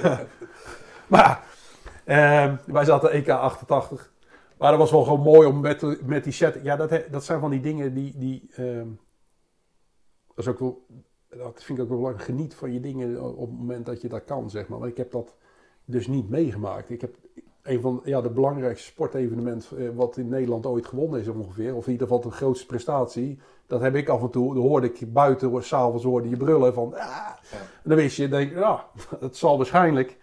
maar 1.13 1.43
ehm, 2.05 2.55
wij 2.65 2.85
zaten 2.85 3.11
EK 3.11 3.29
88. 3.29 4.13
Maar 4.57 4.69
dat 4.69 4.79
was 4.79 4.91
wel 4.91 5.03
gewoon 5.03 5.21
mooi 5.21 5.47
om 5.47 5.59
met, 5.59 6.05
met 6.05 6.23
die 6.23 6.33
set. 6.33 6.59
Ja, 6.63 6.75
dat, 6.75 7.03
dat 7.11 7.23
zijn 7.23 7.39
van 7.39 7.49
die 7.49 7.61
dingen 7.61 7.93
die. 7.93 8.17
die 8.17 8.49
ehm, 8.55 8.87
dat 10.27 10.45
is 10.45 10.47
ook 10.47 10.59
wel. 10.59 10.85
Dat 11.29 11.63
vind 11.63 11.77
ik 11.77 11.83
ook 11.83 11.89
wel 11.89 11.97
belangrijk. 11.97 12.29
Geniet 12.29 12.55
van 12.55 12.73
je 12.73 12.79
dingen 12.79 13.21
op 13.35 13.49
het 13.49 13.59
moment 13.59 13.85
dat 13.85 14.01
je 14.01 14.09
dat 14.09 14.23
kan, 14.23 14.49
zeg 14.49 14.67
maar. 14.67 14.79
Maar 14.79 14.87
ik 14.87 14.97
heb 14.97 15.11
dat 15.11 15.35
dus 15.85 16.07
niet 16.07 16.29
meegemaakt. 16.29 16.89
Ik 16.89 17.01
heb 17.01 17.15
een 17.67 17.81
van 17.81 18.01
ja, 18.03 18.21
de 18.21 18.29
belangrijkste 18.29 18.87
sportevenementen 18.87 19.77
eh, 19.77 19.89
wat 19.95 20.17
in 20.17 20.29
Nederland 20.29 20.65
ooit 20.65 20.85
gewonnen 20.85 21.19
is 21.19 21.27
ongeveer. 21.27 21.75
Of 21.75 21.85
in 21.85 21.91
ieder 21.91 22.07
geval 22.07 22.21
de 22.21 22.31
grootste 22.31 22.65
prestatie. 22.65 23.39
Dat 23.67 23.81
heb 23.81 23.95
ik 23.95 24.09
af 24.09 24.21
en 24.21 24.29
toe. 24.29 24.53
Dan 24.53 24.63
hoorde 24.63 24.87
ik 24.87 25.13
buiten, 25.13 25.63
s'avonds 25.63 26.03
hoorde 26.03 26.29
je 26.29 26.37
brullen 26.37 26.73
van... 26.73 26.93
Ah. 26.93 26.99
Ja. 26.99 27.37
En 27.83 27.89
dan 27.89 27.95
wist 27.97 28.17
je, 28.17 28.27
denk, 28.27 28.53
ja, 28.53 28.85
het 29.19 29.37
zal 29.37 29.57
waarschijnlijk. 29.57 30.17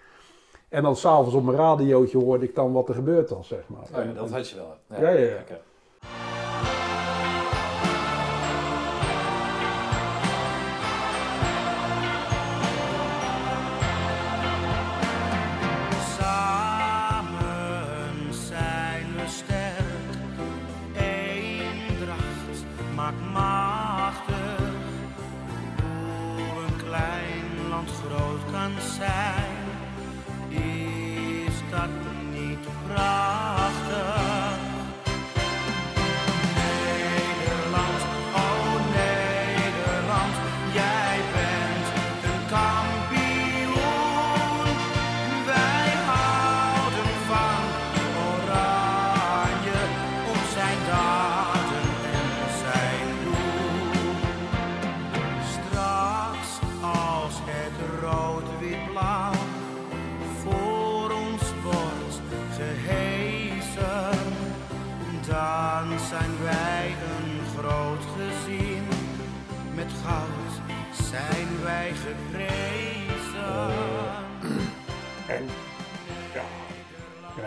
En 0.69 0.83
dan 0.83 0.97
s'avonds 0.97 1.35
op 1.35 1.45
mijn 1.45 1.57
radiootje 1.57 2.19
hoorde 2.19 2.45
ik 2.45 2.55
dan 2.55 2.73
wat 2.73 2.89
er 2.89 2.95
gebeurd 2.95 3.31
was, 3.31 3.49
zeg 3.49 3.69
maar. 3.69 4.01
Oh 4.01 4.05
ja, 4.05 4.13
dat 4.13 4.31
had 4.31 4.49
je 4.49 4.57
wel. 4.57 5.01
Ja, 5.01 5.11
ja, 5.11 5.19
ja. 5.19 5.43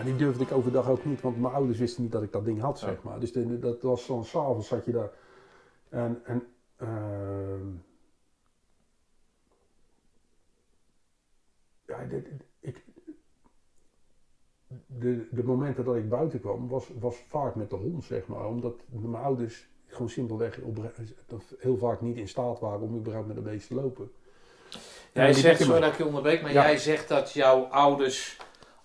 Die 0.08 0.16
durfde 0.16 0.44
ik 0.44 0.52
overdag 0.52 0.88
ook 0.88 1.04
niet, 1.04 1.20
want 1.20 1.40
mijn 1.40 1.54
ouders 1.54 1.78
wisten 1.78 2.02
niet 2.02 2.12
dat 2.12 2.22
ik 2.22 2.32
dat 2.32 2.44
ding 2.44 2.60
had, 2.60 2.78
zeg 2.78 3.02
maar. 3.02 3.20
Dus 3.20 3.32
de- 3.32 3.58
dat 3.58 3.82
was 3.82 4.06
dan 4.06 4.24
s'avonds 4.24 4.68
zat 4.68 4.84
je 4.84 4.92
daar. 4.92 5.10
En, 5.88 6.20
en 6.24 6.46
ehm, 6.76 7.66
ja, 11.86 12.04
dit- 12.08 12.26
ik, 12.60 12.84
de, 14.86 15.28
de 15.30 15.44
momenten 15.44 15.84
dat 15.84 15.96
ik 15.96 16.08
buiten 16.08 16.40
kwam, 16.40 16.68
was, 16.68 16.90
was 16.98 17.16
vaak 17.28 17.54
met 17.54 17.70
de 17.70 17.76
hond, 17.76 18.04
zeg 18.04 18.26
maar. 18.26 18.46
Omdat 18.46 18.80
mijn 18.88 19.22
ouders 19.24 19.68
gewoon 19.86 20.08
simpelweg 20.08 20.58
op, 20.60 20.78
heel 21.58 21.76
vaak 21.76 22.00
niet 22.00 22.16
in 22.16 22.28
staat 22.28 22.60
waren 22.60 22.80
om 22.80 22.96
überhaupt 22.96 23.28
met 23.28 23.36
een 23.36 23.42
beest 23.42 23.68
te 23.68 23.74
lopen. 23.74 24.10
Jij 25.12 25.32
zegt, 25.32 25.66
man. 25.68 25.80
dat 25.80 25.92
ik 25.92 25.98
je 25.98 26.04
onderbreek, 26.06 26.42
maar 26.42 26.52
Ja. 26.52 26.62
jij 26.62 26.76
zegt 26.78 27.08
dat 27.08 27.32
jouw 27.32 27.62
ouders, 27.62 28.36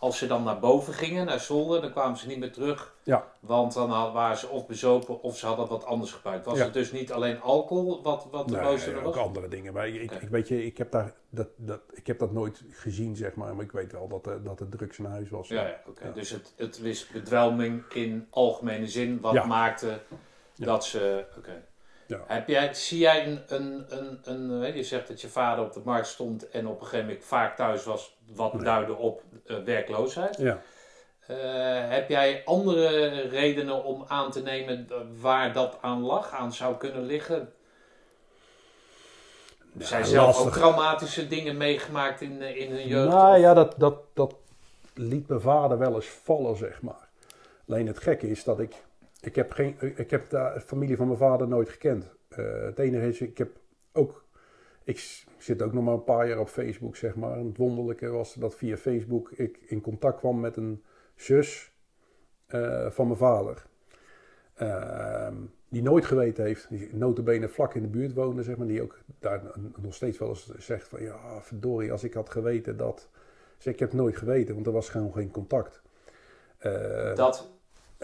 als 0.04 0.18
ze 0.18 0.28
dan 0.28 0.43
naar 0.43 0.60
boven 0.60 0.93
gingen, 0.93 1.26
naar 1.26 1.39
zolder, 1.39 1.82
dan 1.82 1.91
kwamen 1.91 2.18
ze 2.18 2.28
niet 2.28 2.39
meer 2.39 2.51
terug. 2.51 2.95
Ja. 3.04 3.28
Want 3.39 3.74
dan 3.74 3.89
had- 3.89 4.14
waren 4.14 4.38
ze 4.38 4.47
of 4.49 4.68
bezopen 4.68 5.22
of 5.22 5.38
ze 5.38 5.45
hadden 5.45 5.68
wat 5.68 5.86
anders 5.86 6.12
gebruikt. 6.12 6.45
Was 6.45 6.58
Ja. 6.58 6.64
het 6.64 6.74
dus 6.74 6.91
niet 6.91 7.12
alleen 7.12 7.41
alcohol 7.41 8.01
wat, 8.01 8.28
wat 8.32 8.47
de 8.47 8.54
Nee, 8.56 8.62
er 8.80 8.97
ook 9.04 9.16
was? 9.16 9.26
andere 9.26 9.47
dingen. 9.47 9.74
Maar 9.74 9.88
ik, 9.88 10.12
ik 10.12 10.30
weet 10.30 10.47
je, 10.47 10.66
ik 10.66 10.78
heb, 10.78 10.91
daar, 10.91 11.14
dat, 11.30 11.47
dat, 11.56 11.80
ik 11.93 12.08
heb 12.08 12.20
dat 12.20 12.32
nooit 12.32 12.64
gezien, 12.70 13.16
zeg 13.16 13.36
maar. 13.36 13.56
Maar 13.56 13.64
ik 13.66 13.72
weet 13.72 13.91
wel 13.91 14.08
dat, 14.08 14.26
er- 14.28 14.43
dat 14.43 14.60
het 14.60 14.72
drugs 14.72 14.97
in 14.97 15.06
huis 15.06 15.30
was. 15.30 15.47
Ja, 15.47 15.62
ja 15.68 15.82
oké. 15.88 16.12
Dus 16.14 16.30
het, 16.30 16.54
het 16.58 16.80
is 16.80 17.08
bedwelming 17.08 17.84
in 17.93 18.28
algemene 18.30 18.88
zin 18.88 19.20
wat 19.22 19.45
maakte 19.45 19.99
dat 20.56 20.86
ze... 20.86 21.26
Oké. 21.38 21.64
Ja. 22.08 22.20
Heb 22.28 22.47
jij, 22.47 22.74
zie 22.74 22.99
jij 22.99 23.28
een, 23.28 23.41
een, 23.47 23.86
een, 23.89 24.20
een... 24.24 24.64
eh, 24.64 24.76
Je 24.76 24.84
zegt 24.84 25.08
dat 25.08 25.22
je 25.22 25.28
vader 25.28 25.66
op 25.66 25.74
de 25.74 25.82
markt 25.84 26.08
stond 26.08 26.49
en 26.49 26.68
op 26.68 26.80
een 26.80 26.86
gegeven 26.86 27.06
moment 27.08 27.26
vaak 27.26 27.56
thuis 27.56 27.84
was, 27.84 28.18
wat 28.36 28.54
Nee. 28.54 28.64
duidde 28.64 28.93
op 28.95 29.22
eh, 29.45 29.58
werkloosheid. 29.58 30.38
Ja. 30.38 30.62
Eh, 31.28 31.36
heb 31.89 32.10
jij 32.10 32.41
andere 32.45 33.10
redenen 33.22 33.84
om 33.84 34.06
aan 34.08 34.32
te 34.32 34.41
nemen 34.41 34.88
waar 35.22 35.54
dat 35.54 35.78
aan 35.82 36.01
lag, 36.01 36.32
aan 36.32 36.54
zou 36.54 36.78
kunnen 36.78 37.06
liggen? 37.06 37.54
Ja, 39.78 39.86
Zijn 39.86 40.06
zelf 40.06 40.26
lastig. 40.26 40.45
ook 40.45 40.54
traumatische 40.54 41.28
dingen 41.28 41.58
meegemaakt 41.58 42.22
in, 42.22 42.41
eh, 42.41 42.58
in 42.58 42.72
hun 42.72 42.88
jeugd? 42.88 43.10
Nou 43.10 43.36
Of- 43.36 43.41
ja, 43.41 43.54
dat, 43.54 43.74
dat, 43.78 43.95
dat 44.14 44.36
liet 44.93 45.28
mijn 45.28 45.41
vader 45.41 45.78
wel 45.78 45.95
eens 45.95 46.10
vallen, 46.24 46.58
zeg 46.58 46.82
maar. 46.82 47.08
Alleen 47.68 47.88
het 47.88 47.99
gekke 47.99 48.30
is 48.30 48.43
dat 48.43 48.60
ik... 48.60 48.76
Ik 49.26 49.36
heb, 49.36 49.51
geen, 49.51 49.76
ik 49.95 50.09
heb 50.09 50.30
de 50.30 50.61
familie 50.65 50.97
van 50.97 51.07
mijn 51.07 51.19
vader 51.19 51.47
nooit 51.47 51.69
gekend. 51.69 52.11
Eh, 52.28 52.61
het 52.61 52.80
enige 52.80 53.07
is, 53.07 53.21
ik 53.21 53.38
heb 53.38 53.49
ook... 53.93 54.26
Ik 54.84 55.26
zit 55.38 55.61
ook 55.61 55.74
nog 55.74 55.84
maar 55.84 55.93
een 55.93 56.03
paar 56.03 56.28
jaar 56.28 56.39
op 56.39 56.47
Facebook, 56.47 56.95
zeg 56.95 57.15
maar. 57.15 57.38
En 57.38 57.45
het 57.45 57.57
wonderlijke 57.57 58.07
was 58.07 58.34
dat 58.34 58.55
via 58.55 58.78
Facebook 58.78 59.32
ik 59.32 59.57
in 59.65 59.82
contact 59.82 60.19
kwam 60.19 60.39
met 60.39 60.57
een 60.57 60.84
zus 61.15 61.71
eh, 62.47 62.89
van 62.89 63.05
mijn 63.05 63.17
vader. 63.17 63.65
Ehm, 64.53 65.36
die 65.69 65.82
nooit 65.82 66.05
geweten 66.05 66.43
heeft, 66.43 66.69
die 66.69 66.95
notabene 66.95 67.49
vlak 67.49 67.74
in 67.74 67.82
de 67.82 67.88
buurt 67.88 68.13
woonde, 68.13 68.43
zeg 68.43 68.57
maar. 68.57 68.67
Die 68.67 68.82
ook 68.82 68.99
daar 69.19 69.41
nog 69.82 69.93
steeds 69.93 70.17
wel 70.17 70.30
eens 70.30 70.55
zegt 70.57 70.88
van... 70.88 71.01
Ja, 71.01 71.41
verdorie, 71.41 71.91
als 71.91 72.03
ik 72.03 72.13
had 72.13 72.30
geweten 72.30 72.78
dat... 72.78 73.09
Dus 73.57 73.65
ik 73.65 73.80
heb 73.80 73.93
nooit 73.93 74.17
geweten, 74.17 74.53
want 74.53 74.67
er 74.67 74.74
was 74.74 74.89
gewoon 74.89 75.13
geen 75.13 75.32
contact. 75.32 75.82
Eh, 76.57 77.15
dat 77.15 77.51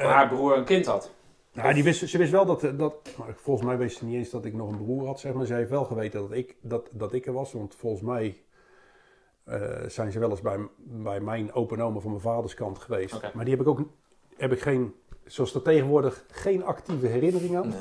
haar 0.08 0.28
broer 0.28 0.58
een 0.58 0.64
kind 0.64 0.86
had. 0.86 1.12
nou, 1.54 1.74
die 1.74 1.84
wist, 1.84 2.10
ze 2.10 2.18
wist 2.18 2.32
wel 2.32 2.45
dat, 2.45 2.62
dat... 2.78 2.95
Maar 3.18 3.34
volgens 3.36 3.68
mij 3.68 3.78
wist 3.78 3.97
ze 3.97 4.06
niet 4.06 4.16
eens 4.16 4.30
dat 4.30 4.45
ik 4.45 4.54
nog 4.54 4.70
een 4.70 4.84
broer 4.84 5.06
had, 5.06 5.20
zeg 5.20 5.34
maar. 5.34 5.45
Ze 5.45 5.54
heeft 5.54 5.70
wel 5.70 5.86
geweten 5.86 6.20
dat 6.20 6.32
ik, 6.32 6.56
dat, 6.62 6.89
dat 6.93 7.14
ik 7.14 7.26
er 7.26 7.34
was. 7.34 7.54
Want 7.54 7.76
volgens 7.76 8.02
mij 8.02 8.41
eh, 9.43 9.88
zijn 9.88 10.12
ze 10.12 10.20
wel 10.20 10.30
eens 10.30 10.41
bij, 10.41 10.58
bij 10.78 11.20
mijn 11.20 11.54
opa 11.54 11.76
en 11.76 11.82
oma 11.82 12.00
van 12.00 12.12
mijn 12.12 12.24
vaders 12.24 12.54
kant 12.54 12.80
geweest. 12.80 13.34
Maar 13.34 13.45
die 13.45 13.54
heb 13.54 13.62
ik 13.64 13.68
ook 13.68 13.82
heb 14.39 14.52
ik 14.52 14.62
geen... 14.62 14.93
Zoals 15.26 15.52
dat 15.52 15.64
tegenwoordig 15.64 16.24
geen 16.32 16.64
actieve 16.64 17.08
herinnering 17.08 17.58
aan. 17.58 17.74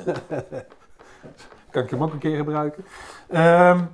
kan 1.71 1.83
ik 1.83 1.89
hem 1.89 2.03
ook 2.03 2.13
een 2.13 2.19
keer 2.19 2.37
gebruiken. 2.37 2.85
Ehm, 3.27 3.85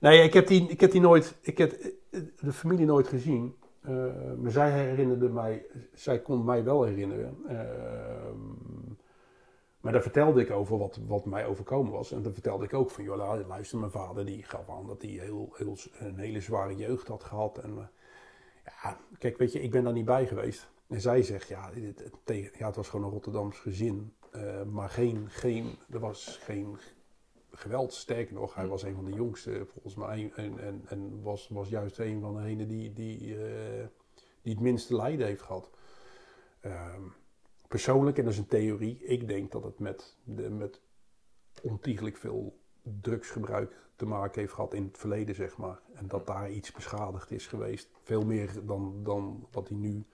nee, 0.00 0.22
ik 0.22 0.32
heb 0.32 0.46
die, 0.46 0.68
ik 0.68 0.80
heb 0.80 0.90
die 0.90 1.00
nooit... 1.00 1.34
Ik 1.40 1.58
heb 1.58 1.72
eh, 1.72 2.20
de 2.40 2.52
familie 2.52 2.86
nooit 2.86 3.08
gezien. 3.08 3.56
Eh, 3.84 4.34
maar 4.38 4.50
zij 4.50 4.70
herinnerde 4.70 5.28
mij... 5.28 5.66
Zij 5.92 6.20
kon 6.20 6.44
mij 6.44 6.64
wel 6.64 6.84
herinneren. 6.84 7.36
Ehm, 7.48 8.92
maar 9.80 9.92
daar 9.92 10.02
vertelde 10.02 10.40
ik 10.40 10.50
over 10.50 10.78
wat, 10.78 10.98
wat 11.06 11.24
mij 11.24 11.46
overkomen 11.46 11.92
was. 11.92 12.12
En 12.12 12.22
dan 12.22 12.32
vertelde 12.32 12.64
ik 12.64 12.74
ook 12.74 12.90
van, 12.90 13.04
joh, 13.04 13.46
luister, 13.48 13.78
mijn 13.78 13.90
vader 13.90 14.24
die 14.24 14.42
gaf 14.42 14.70
aan 14.70 14.86
dat 14.86 15.02
hij 15.02 15.10
heel, 15.10 15.52
heel, 15.56 15.76
een 15.98 16.18
hele 16.18 16.40
zware 16.40 16.76
jeugd 16.76 17.08
had 17.08 17.24
gehad. 17.24 17.58
En 17.58 17.70
eh, 17.78 17.84
ja, 18.82 18.98
kijk, 19.18 19.38
weet 19.38 19.52
je, 19.52 19.60
ik 19.60 19.70
ben 19.70 19.84
daar 19.84 19.92
niet 19.92 20.04
bij 20.04 20.26
geweest. 20.26 20.70
En 20.86 21.00
zij 21.00 21.22
zegt, 21.22 21.48
ja, 21.48 21.70
het, 21.74 22.50
ja 22.58 22.66
het 22.66 22.76
was 22.76 22.88
gewoon 22.88 23.04
een 23.04 23.12
Rotterdams 23.12 23.58
gezin. 23.58 24.12
eh, 24.30 24.62
maar 24.62 24.88
geen, 24.88 25.26
geen, 25.28 25.78
er 25.90 26.00
was 26.00 26.38
geen 26.42 26.76
geweld. 27.56 27.94
Sterker 27.94 28.34
nog, 28.34 28.54
hij 28.54 28.66
was 28.66 28.82
een 28.82 28.94
van 28.94 29.04
de 29.04 29.12
jongste 29.12 29.66
volgens 29.66 29.94
mij. 29.94 30.32
En, 30.34 30.58
en, 30.58 30.82
en 30.86 31.22
was, 31.22 31.48
was 31.48 31.68
juist 31.68 31.98
een 31.98 32.20
van 32.20 32.34
degenen 32.34 32.68
die, 32.68 32.92
die, 32.92 33.36
eh, 33.36 33.86
die 34.42 34.52
het 34.52 34.62
minste 34.62 34.96
lijden 34.96 35.26
heeft 35.26 35.42
gehad. 35.42 35.70
Ehm, 36.60 37.02
persoonlijk, 37.68 38.18
en 38.18 38.24
dat 38.24 38.32
is 38.32 38.38
een 38.38 38.46
theorie, 38.46 39.04
ik 39.04 39.28
denk 39.28 39.52
dat 39.52 39.64
het 39.64 39.78
met, 39.78 40.16
de, 40.24 40.50
met 40.50 40.80
ontiegelijk 41.62 42.16
veel 42.16 42.58
drugsgebruik 42.82 43.82
te 43.96 44.06
maken 44.06 44.40
heeft 44.40 44.52
gehad 44.52 44.74
in 44.74 44.84
het 44.84 44.98
verleden, 44.98 45.34
zeg 45.34 45.56
maar. 45.56 45.80
En 45.94 46.08
dat 46.08 46.26
daar 46.26 46.50
iets 46.50 46.72
beschadigd 46.72 47.30
is 47.30 47.46
geweest. 47.46 47.88
Veel 48.02 48.24
meer 48.24 48.50
dan, 48.66 49.00
dan 49.04 49.48
wat 49.50 49.68
hij 49.68 49.76
nu... 49.76 50.06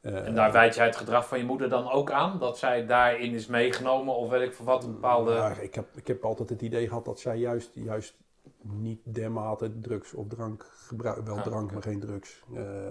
eh, 0.00 0.26
En 0.26 0.34
daar 0.34 0.52
wijd 0.52 0.74
jij 0.74 0.86
het 0.86 0.96
gedrag 0.96 1.28
van 1.28 1.38
je 1.38 1.44
moeder 1.44 1.68
dan 1.68 1.90
ook 1.90 2.10
aan? 2.10 2.38
Dat 2.38 2.58
zij 2.58 2.86
daarin 2.86 3.32
is 3.32 3.46
meegenomen 3.46 4.14
of 4.14 4.30
weet 4.30 4.48
ik 4.48 4.54
voor 4.54 4.66
wat 4.66 4.84
een 4.84 4.92
bepaalde... 4.92 5.32
Ja, 5.32 5.50
ik, 5.58 5.74
heb, 5.74 5.96
ik 5.96 6.06
heb 6.06 6.24
altijd 6.24 6.48
het 6.48 6.62
idee 6.62 6.88
gehad 6.88 7.04
dat 7.04 7.20
zij 7.20 7.36
juist, 7.36 7.70
juist 7.74 8.18
niet 8.62 9.14
dermate 9.14 9.80
drugs 9.80 10.14
of 10.14 10.26
drank 10.26 10.62
gebruikt. 10.62 11.26
Wel 11.26 11.36
Ah, 11.36 11.42
drank, 11.42 11.72
maar 11.72 11.82
geen 11.82 12.00
drugs. 12.00 12.42
Eh, 12.54 12.86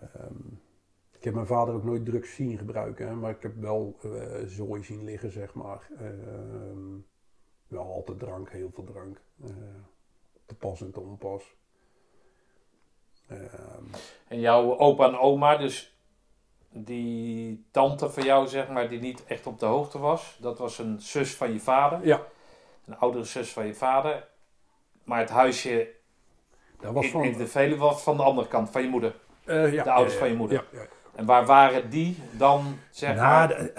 ehm, 0.00 0.46
ik 1.10 1.24
heb 1.24 1.34
mijn 1.34 1.46
vader 1.46 1.74
ook 1.74 1.84
nooit 1.84 2.04
drugs 2.04 2.34
zien 2.34 2.58
gebruiken, 2.58 3.06
hè, 3.06 3.14
maar 3.14 3.30
ik 3.30 3.42
heb 3.42 3.56
wel 3.56 3.98
eh 4.02 4.46
zooi 4.46 4.84
zien 4.84 5.04
liggen, 5.04 5.30
zeg 5.32 5.54
maar. 5.54 5.88
Ehm, 5.98 6.98
wel 7.68 7.92
altijd 7.92 8.18
drank, 8.18 8.50
heel 8.50 8.70
veel 8.70 8.84
drank. 8.84 9.20
Te 10.46 10.54
pas 10.54 10.80
en 10.80 10.92
te 10.92 11.00
onpas. 11.00 11.56
Ehm, 13.28 13.84
En 14.28 14.40
jouw 14.40 14.78
opa 14.78 15.06
en 15.06 15.18
oma, 15.18 15.56
dus 15.56 15.96
die 16.70 17.66
tante 17.70 18.10
van 18.10 18.22
jou, 18.22 18.46
zeg 18.48 18.68
maar, 18.68 18.88
die 18.88 19.00
niet 19.00 19.24
echt 19.26 19.46
op 19.46 19.58
de 19.58 19.66
hoogte 19.66 19.98
was. 19.98 20.36
Dat 20.40 20.58
was 20.58 20.78
een 20.78 21.00
zus 21.00 21.34
van 21.34 21.52
je 21.52 21.60
vader, 21.60 22.06
ja, 22.06 22.20
een 22.86 22.96
oudere 22.96 23.24
zus 23.24 23.52
van 23.52 23.66
je 23.66 23.74
vader. 23.74 24.28
Maar 25.04 25.18
het 25.18 25.30
huisje 25.30 25.88
dat 26.80 26.92
was 26.92 27.04
in, 27.04 27.10
van... 27.10 27.24
in 27.24 27.38
de 27.38 27.46
Veluwe 27.46 27.80
was 27.80 28.02
van 28.02 28.16
de 28.16 28.22
andere 28.22 28.48
kant, 28.48 28.70
van 28.70 28.82
je 28.82 28.88
moeder. 28.88 29.14
eh, 29.44 29.72
ja, 29.72 29.82
de 29.84 29.90
ouders 29.90 30.16
van 30.16 30.28
je 30.28 30.34
moeder. 30.34 30.64
Ja, 30.72 30.78
ja, 30.78 30.86
En 31.14 31.26
waar 31.26 31.46
waren 31.46 31.90
die 31.90 32.18
dan, 32.32 32.78
zeg 32.90 33.14
Nou, 33.16 33.26
maar? 33.28 33.48
de- 33.48 33.72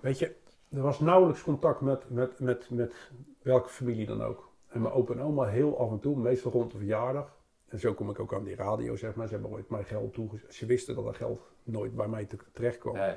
weet 0.00 0.18
je, 0.18 0.36
er 0.72 0.82
was 0.82 1.00
nauwelijks 1.00 1.42
contact 1.42 1.80
met, 1.80 2.10
met, 2.10 2.38
met, 2.40 2.70
met 2.70 2.94
welke 3.42 3.68
familie 3.68 4.06
dan 4.06 4.22
ook. 4.22 4.50
En 4.68 4.82
mijn 4.82 4.94
opa 4.94 5.12
en 5.12 5.22
oma 5.22 5.44
heel 5.46 5.78
af 5.78 5.90
en 5.90 6.00
toe, 6.00 6.16
meestal 6.16 6.50
rond 6.52 6.70
de 6.72 6.78
verjaardag. 6.78 7.36
En 7.72 7.78
zo 7.78 7.94
kom 7.94 8.10
ik 8.10 8.18
ook 8.18 8.34
aan 8.34 8.44
die 8.44 8.54
radio, 8.54 8.96
zeg 8.96 9.14
maar. 9.14 9.26
Ze 9.26 9.32
hebben 9.32 9.50
ooit 9.50 9.68
mij 9.68 9.84
geld 9.84 10.14
toegestoken. 10.14 10.54
Ze 10.54 10.66
wisten 10.66 10.94
dat 10.94 11.06
er 11.06 11.14
geld 11.14 11.52
nooit 11.62 11.94
bij 11.96 12.08
mij 12.08 12.24
te- 12.24 12.36
terecht 12.52 12.78
kwam. 12.78 12.94
Nee. 12.94 13.16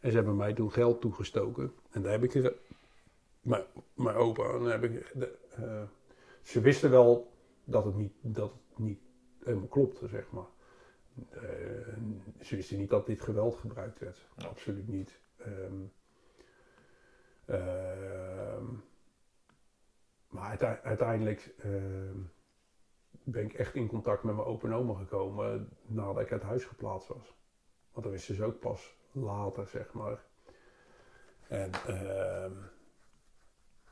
En 0.00 0.10
ze 0.10 0.16
hebben 0.16 0.36
mij 0.36 0.52
toen 0.52 0.72
geld 0.72 1.00
toegestoken. 1.00 1.72
En 1.90 2.02
daar 2.02 2.12
heb 2.12 2.22
ik 2.22 2.34
er... 2.34 2.54
Mijn, 3.40 3.64
mijn 3.94 4.16
opa, 4.16 4.42
en 4.44 4.62
daar 4.62 4.80
heb 4.80 4.84
ik... 4.90 5.12
De, 5.14 5.38
eh, 5.56 5.82
ze 6.42 6.60
wisten 6.60 6.90
wel 6.90 7.32
dat 7.64 7.84
het 7.84 7.94
niet, 7.94 8.12
dat 8.20 8.52
het 8.68 8.78
niet 8.78 9.00
helemaal 9.44 9.68
klopte, 9.68 10.08
zeg 10.08 10.30
maar. 10.30 10.48
Eh, 11.30 11.42
ze 12.40 12.56
wisten 12.56 12.78
niet 12.78 12.90
dat 12.90 13.06
dit 13.06 13.20
geweld 13.20 13.54
gebruikt 13.56 13.98
werd. 13.98 14.28
Ja. 14.36 14.46
Absoluut 14.46 14.88
niet. 14.88 15.20
Ehm, 15.36 15.74
ehm, 17.46 18.64
maar 20.28 20.48
uite- 20.48 20.80
uiteindelijk 20.82 21.54
ehm, 21.58 22.18
ben 23.30 23.44
ik 23.44 23.54
echt 23.54 23.74
in 23.74 23.86
contact 23.88 24.22
met 24.22 24.34
mijn 24.34 24.46
opa 24.46 24.66
en 24.66 24.74
oma 24.74 24.94
gekomen 24.94 25.68
nadat 25.86 26.20
ik 26.20 26.32
uit 26.32 26.42
huis 26.42 26.64
geplaatst 26.64 27.08
was. 27.08 27.34
Want 27.92 28.04
dat 28.04 28.12
wisten 28.12 28.34
ze 28.34 28.44
ook 28.44 28.60
pas 28.60 28.96
later, 29.12 29.66
zeg 29.66 29.92
maar. 29.92 30.18
En 31.48 31.70
ehm, 31.86 32.52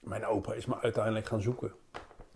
mijn 0.01 0.27
opa 0.27 0.55
is 0.55 0.67
me 0.67 0.81
uiteindelijk 0.81 1.27
gaan 1.27 1.41
zoeken. 1.41 1.73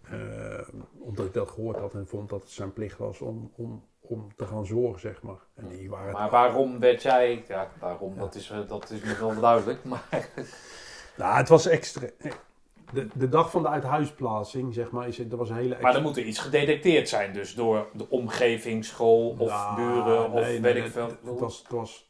Ehm, 0.02 0.80
omdat 0.98 1.26
ik 1.26 1.32
dat 1.32 1.48
gehoord 1.48 1.78
had 1.78 1.94
en 1.94 2.06
vond 2.06 2.28
dat 2.28 2.40
het 2.40 2.50
zijn 2.50 2.72
plicht 2.72 2.98
was 2.98 3.20
om, 3.20 3.52
om, 3.56 3.84
om 4.00 4.34
te 4.36 4.46
gaan 4.46 4.66
zorgen, 4.66 5.00
zeg 5.00 5.22
maar. 5.22 5.40
En 5.54 5.68
die 5.68 5.90
waren 5.90 6.12
Maar 6.12 6.30
waarom 6.30 6.78
werd 6.78 7.02
jij... 7.02 7.44
Ja, 7.48 7.70
waarom, 7.80 8.16
Dat, 8.16 8.34
is, 8.34 8.50
eh, 8.50 8.68
dat 8.68 8.90
is 8.90 9.00
me 9.02 9.16
wel 9.18 9.40
duidelijk. 9.40 9.84
Maar 9.84 10.28
Nou, 11.16 11.36
het 11.36 11.48
was 11.48 11.66
extra. 11.66 12.08
De, 12.92 13.08
de 13.14 13.28
dag 13.28 13.50
van 13.50 13.62
de 13.62 13.68
uithuisplaatsing, 13.68 14.74
zeg 14.74 14.90
maar, 14.90 15.08
is 15.08 15.16
dat 15.16 15.38
was 15.38 15.50
een 15.50 15.56
hele 15.56 15.78
Maar 15.80 15.94
er 15.94 16.02
moet 16.02 16.16
er 16.16 16.24
iets 16.24 16.38
gedetecteerd 16.38 17.08
zijn, 17.08 17.32
dus 17.32 17.54
door 17.54 17.88
de 17.92 18.08
omgeving, 18.08 18.84
school 18.84 19.36
of 19.38 19.48
Nou, 19.48 19.76
buren 19.76 20.30
of 20.30 20.40
nee, 20.40 20.60
weet 20.60 20.74
nee, 20.74 20.84
ik 20.84 20.92
veel. 20.92 21.06
Het, 21.06 21.18
het 21.24 21.40
was, 21.40 21.58
het 21.58 21.70
was... 21.70 22.08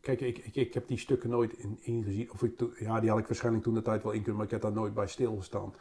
Kijk, 0.00 0.20
ik, 0.20 0.38
ik, 0.38 0.54
ik 0.54 0.74
heb 0.74 0.88
die 0.88 0.98
stukken 0.98 1.30
nooit 1.30 1.52
in, 1.52 1.78
ingezien. 1.80 2.32
Of 2.32 2.42
ik, 2.42 2.62
ja, 2.78 3.00
die 3.00 3.10
had 3.10 3.18
ik 3.18 3.26
waarschijnlijk 3.26 3.64
toen 3.64 3.74
de 3.74 3.82
tijd 3.82 4.02
wel 4.02 4.12
in 4.12 4.18
kunnen, 4.18 4.36
maar 4.36 4.44
ik 4.44 4.50
heb 4.50 4.60
daar 4.60 4.72
nooit 4.72 4.94
bij 4.94 5.06
stilgestaan. 5.06 5.74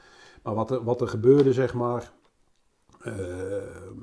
Maar 0.44 0.54
wat 0.54 0.72
er, 0.72 0.84
wat 0.84 1.02
er 1.02 1.08
gebeurde, 1.08 1.54
zeg 1.54 1.74
maar... 1.74 2.12
ehm, 3.02 4.00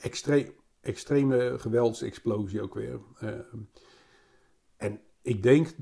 extreem, 0.00 0.54
extreme 0.80 1.58
geweldsexplosie 1.58 2.62
ook 2.62 2.74
weer. 2.74 3.00
Ehm, 3.18 3.58
en 4.76 5.00
ik 5.22 5.42
denk... 5.42 5.74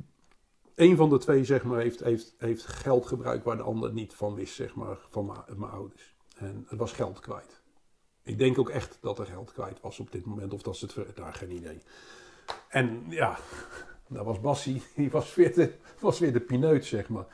Een 0.78 0.96
van 0.96 1.08
de 1.08 1.18
twee, 1.18 1.44
zeg 1.44 1.64
maar, 1.64 1.80
heeft, 1.80 2.00
heeft, 2.00 2.34
heeft 2.38 2.66
geld 2.66 3.06
gebruikt 3.06 3.44
waar 3.44 3.56
de 3.56 3.62
ander 3.62 3.92
niet 3.92 4.14
van 4.14 4.34
wist, 4.34 4.54
zeg 4.54 4.74
maar, 4.74 4.98
van 5.08 5.26
mijn- 5.56 5.70
ouders. 5.70 6.16
En 6.36 6.64
het 6.68 6.78
was 6.78 6.92
geld 6.92 7.20
kwijt. 7.20 7.62
Ik 8.22 8.38
denk 8.38 8.58
ook 8.58 8.68
echt 8.68 8.98
dat 9.00 9.18
er 9.18 9.26
geld 9.26 9.52
kwijt 9.52 9.80
was 9.80 10.00
op 10.00 10.12
dit 10.12 10.24
moment. 10.24 10.54
Of 10.54 10.62
dat 10.62 10.76
ze 10.76 10.86
het... 10.86 11.16
Daar 11.16 11.34
geen 11.34 11.50
idee. 11.50 11.82
En 12.68 13.04
ja, 13.08 13.38
daar 14.08 14.24
was 14.24 14.40
Bassie. 14.40 14.82
Die 14.94 15.10
was 15.10 15.34
weer 15.34 15.54
de, 15.54 15.74
was 16.00 16.18
weer 16.18 16.32
de 16.32 16.40
pineut, 16.40 16.84
zeg 16.84 17.08
maar. 17.08 17.26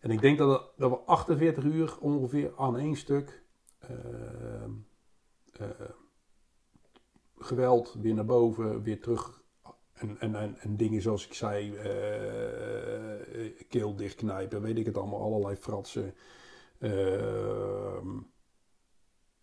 En 0.00 0.10
ik 0.10 0.20
denk 0.20 0.38
dat, 0.38 0.72
dat 0.76 0.90
we 0.90 0.96
48 0.96 1.64
uur 1.64 1.96
ongeveer 2.00 2.52
aan 2.56 2.78
één 2.78 2.96
stuk... 2.96 3.42
ehm, 3.78 4.70
eh, 5.52 5.68
geweld, 7.38 7.96
weer 8.00 8.14
naar 8.14 8.24
boven, 8.24 8.82
weer 8.82 9.00
terug. 9.00 9.37
En, 9.98 10.20
en, 10.20 10.34
en, 10.34 10.58
en 10.58 10.76
dingen 10.76 11.02
zoals 11.02 11.26
ik 11.26 11.34
zei, 11.34 11.76
eh, 11.76 13.66
keel 13.68 13.96
dichtknijpen, 13.96 14.62
weet 14.62 14.78
ik 14.78 14.86
het 14.86 14.96
allemaal, 14.96 15.20
allerlei 15.22 15.56
fratsen. 15.56 16.14
Ehm, 16.78 18.18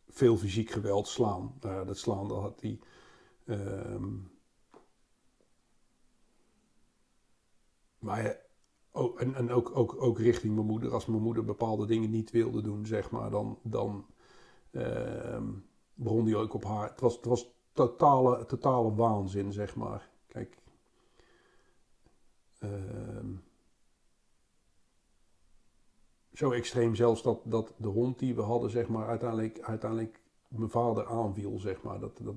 veel 0.09 0.37
fysiek 0.37 0.69
geweld 0.69 1.07
slaan. 1.07 1.55
Nou, 1.59 1.85
dat 1.85 1.97
slaan, 1.97 2.27
dat 2.27 2.41
had 2.41 2.61
hij. 2.61 2.79
ehm, 3.45 4.13
maar 7.99 8.41
oh, 8.91 9.21
en, 9.21 9.35
en 9.35 9.51
ook, 9.51 9.77
ook, 9.77 10.01
ook 10.01 10.19
richting 10.19 10.55
mijn 10.55 10.67
moeder. 10.67 10.93
Als 10.93 11.05
mijn 11.05 11.21
moeder 11.21 11.45
bepaalde 11.45 11.85
dingen 11.85 12.09
niet 12.09 12.31
wilde 12.31 12.61
doen, 12.61 12.85
zeg 12.85 13.11
maar, 13.11 13.29
dan, 13.29 13.59
dan 13.63 14.05
ehm, 14.71 15.51
begon 15.93 16.25
hij 16.25 16.35
ook 16.35 16.53
op 16.53 16.63
haar. 16.63 16.89
Het 16.89 17.01
was, 17.01 17.15
het 17.15 17.25
was 17.25 17.53
totale, 17.73 18.45
totale 18.45 18.95
waanzin, 18.95 19.51
zeg 19.51 19.75
maar. 19.75 20.09
Kijk. 20.35 20.57
ehm, 22.59 23.35
zo 26.33 26.51
extreem 26.51 26.95
zelfs 26.95 27.21
dat, 27.21 27.41
dat 27.43 27.73
de 27.77 27.87
hond 27.87 28.19
die 28.19 28.35
we 28.35 28.41
hadden, 28.41 28.69
zeg 28.69 28.87
maar, 28.87 29.07
uiteindelijk, 29.07 29.59
uiteindelijk 29.61 30.21
mijn 30.47 30.69
vader 30.69 31.07
aanviel, 31.07 31.59
zeg 31.59 31.81
maar. 31.81 31.99
Dat, 31.99 32.19
dat, 32.23 32.35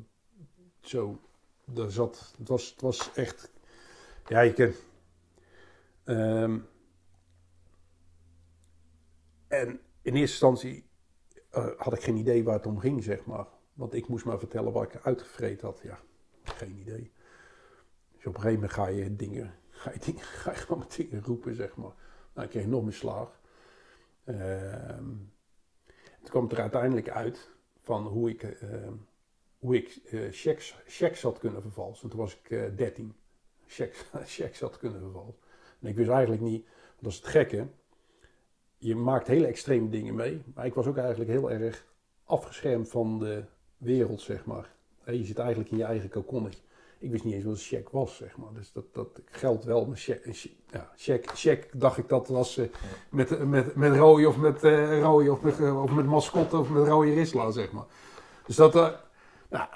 zo, 0.81 1.21
daar 1.65 1.91
zat, 1.91 2.35
het 2.39 2.49
was, 2.49 2.71
het 2.71 2.81
was 2.81 3.13
echt, 3.15 3.53
ja, 4.27 4.41
je. 4.41 4.83
Ehm, 6.05 6.59
en 9.49 9.69
in 10.03 10.15
eerste 10.15 10.21
instantie 10.21 10.85
eh, 11.51 11.71
had 11.77 11.93
ik 11.93 12.03
geen 12.03 12.17
idee 12.17 12.45
waar 12.45 12.55
het 12.55 12.67
om 12.67 12.79
ging, 12.79 13.03
zeg 13.03 13.25
maar. 13.25 13.47
Want 13.75 13.95
ik 13.95 14.09
moest 14.09 14.25
maar 14.25 14.39
vertellen 14.39 14.73
wat 14.73 14.95
ik 14.95 15.01
uitgevreten 15.03 15.67
had. 15.67 15.81
Ja, 15.83 15.99
geen 16.43 16.79
idee. 16.79 17.13
Op 18.29 18.35
een 18.35 18.41
gegeven 18.41 18.61
moment 18.61 18.73
ga 18.73 18.87
je 18.87 19.17
dingen, 19.17 19.55
ga 19.71 19.93
je, 19.93 19.99
dingen, 19.99 20.23
ga 20.43 20.51
je 20.51 20.57
gewoon 20.57 20.87
dingen 20.97 21.25
roepen, 21.25 21.55
zeg 21.55 21.77
maar. 21.77 21.93
Nou, 22.35 22.47
ik 22.47 22.51
kreeg 22.53 22.67
nog 22.67 22.83
meer 22.83 22.93
slaag. 22.93 23.41
Ehm, 24.25 25.17
toen 26.21 26.31
kwam 26.31 26.43
het 26.43 26.53
er 26.53 26.61
uiteindelijk 26.61 27.09
uit 27.09 27.51
van 27.81 28.07
hoe 28.07 28.31
ik, 28.31 28.43
ehm, 28.43 28.93
hoe 29.59 29.77
ik 29.77 30.01
eh, 30.11 30.21
checks, 30.31 30.77
checks 30.87 31.23
had 31.23 31.39
kunnen 31.39 31.63
vervalsen. 31.63 32.09
Toen 32.09 32.19
was 32.19 32.39
ik 32.43 32.51
eh 32.51 32.77
13. 32.77 33.15
Checks, 33.67 34.05
checks 34.37 34.61
had 34.61 34.79
kunnen 34.79 35.01
vervalsen. 35.01 35.43
En 35.81 35.89
ik 35.89 35.97
wist 35.97 36.11
eigenlijk 36.11 36.43
niet, 36.43 36.67
dat 37.01 37.11
is 37.13 37.17
het 37.17 37.27
gekke. 37.27 37.67
Je 38.77 38.97
maakt 38.97 39.27
hele 39.27 39.47
extreme 39.47 39.89
dingen 39.89 40.15
mee. 40.15 40.43
Maar 40.55 40.67
ik 40.67 40.75
was 40.75 40.87
ook 40.87 40.97
eigenlijk 40.97 41.31
heel 41.31 41.51
erg 41.51 41.87
afgeschermd 42.25 42.89
van 42.89 43.19
de 43.19 43.45
wereld, 43.77 44.21
zeg 44.21 44.45
maar. 44.45 44.75
Je 45.05 45.25
zit 45.25 45.39
eigenlijk 45.39 45.71
in 45.71 45.77
je 45.77 45.85
eigen 45.85 46.09
kokonnetje. 46.09 46.63
Ik 46.99 47.11
wist 47.11 47.25
niet 47.25 47.35
eens 47.35 47.45
wat 47.45 47.53
een 47.53 47.59
check 47.59 47.89
was, 47.89 48.17
zeg 48.17 48.37
maar. 48.37 48.53
Dus 48.53 48.73
dat, 48.73 48.95
dat 48.95 49.21
geldt 49.25 49.65
wel. 49.65 49.87
Een 49.87 49.97
che- 49.97 50.53
ja, 50.71 50.93
check, 50.97 51.31
check 51.35 51.71
dacht 51.81 51.99
ik 51.99 52.09
dat 52.09 52.29
was 52.29 52.57
eh, 52.57 52.69
met, 53.11 53.47
met, 53.47 53.75
met 53.75 53.97
rode 53.97 54.29
of 54.29 54.37
met 54.37 54.65
eh 54.65 55.01
rode 55.01 55.33
of 55.33 55.41
met, 55.43 55.61
eh, 55.61 55.83
of 55.83 55.91
met 55.91 56.07
mascotte 56.07 56.57
of 56.57 56.71
met 56.71 56.87
rode 56.87 57.15
risla, 57.15 57.51
zeg 57.51 57.73
maar. 57.73 57.87
Dus 58.47 58.57
dat, 58.57 58.75
eh, 58.75 58.91
nou, 59.49 59.69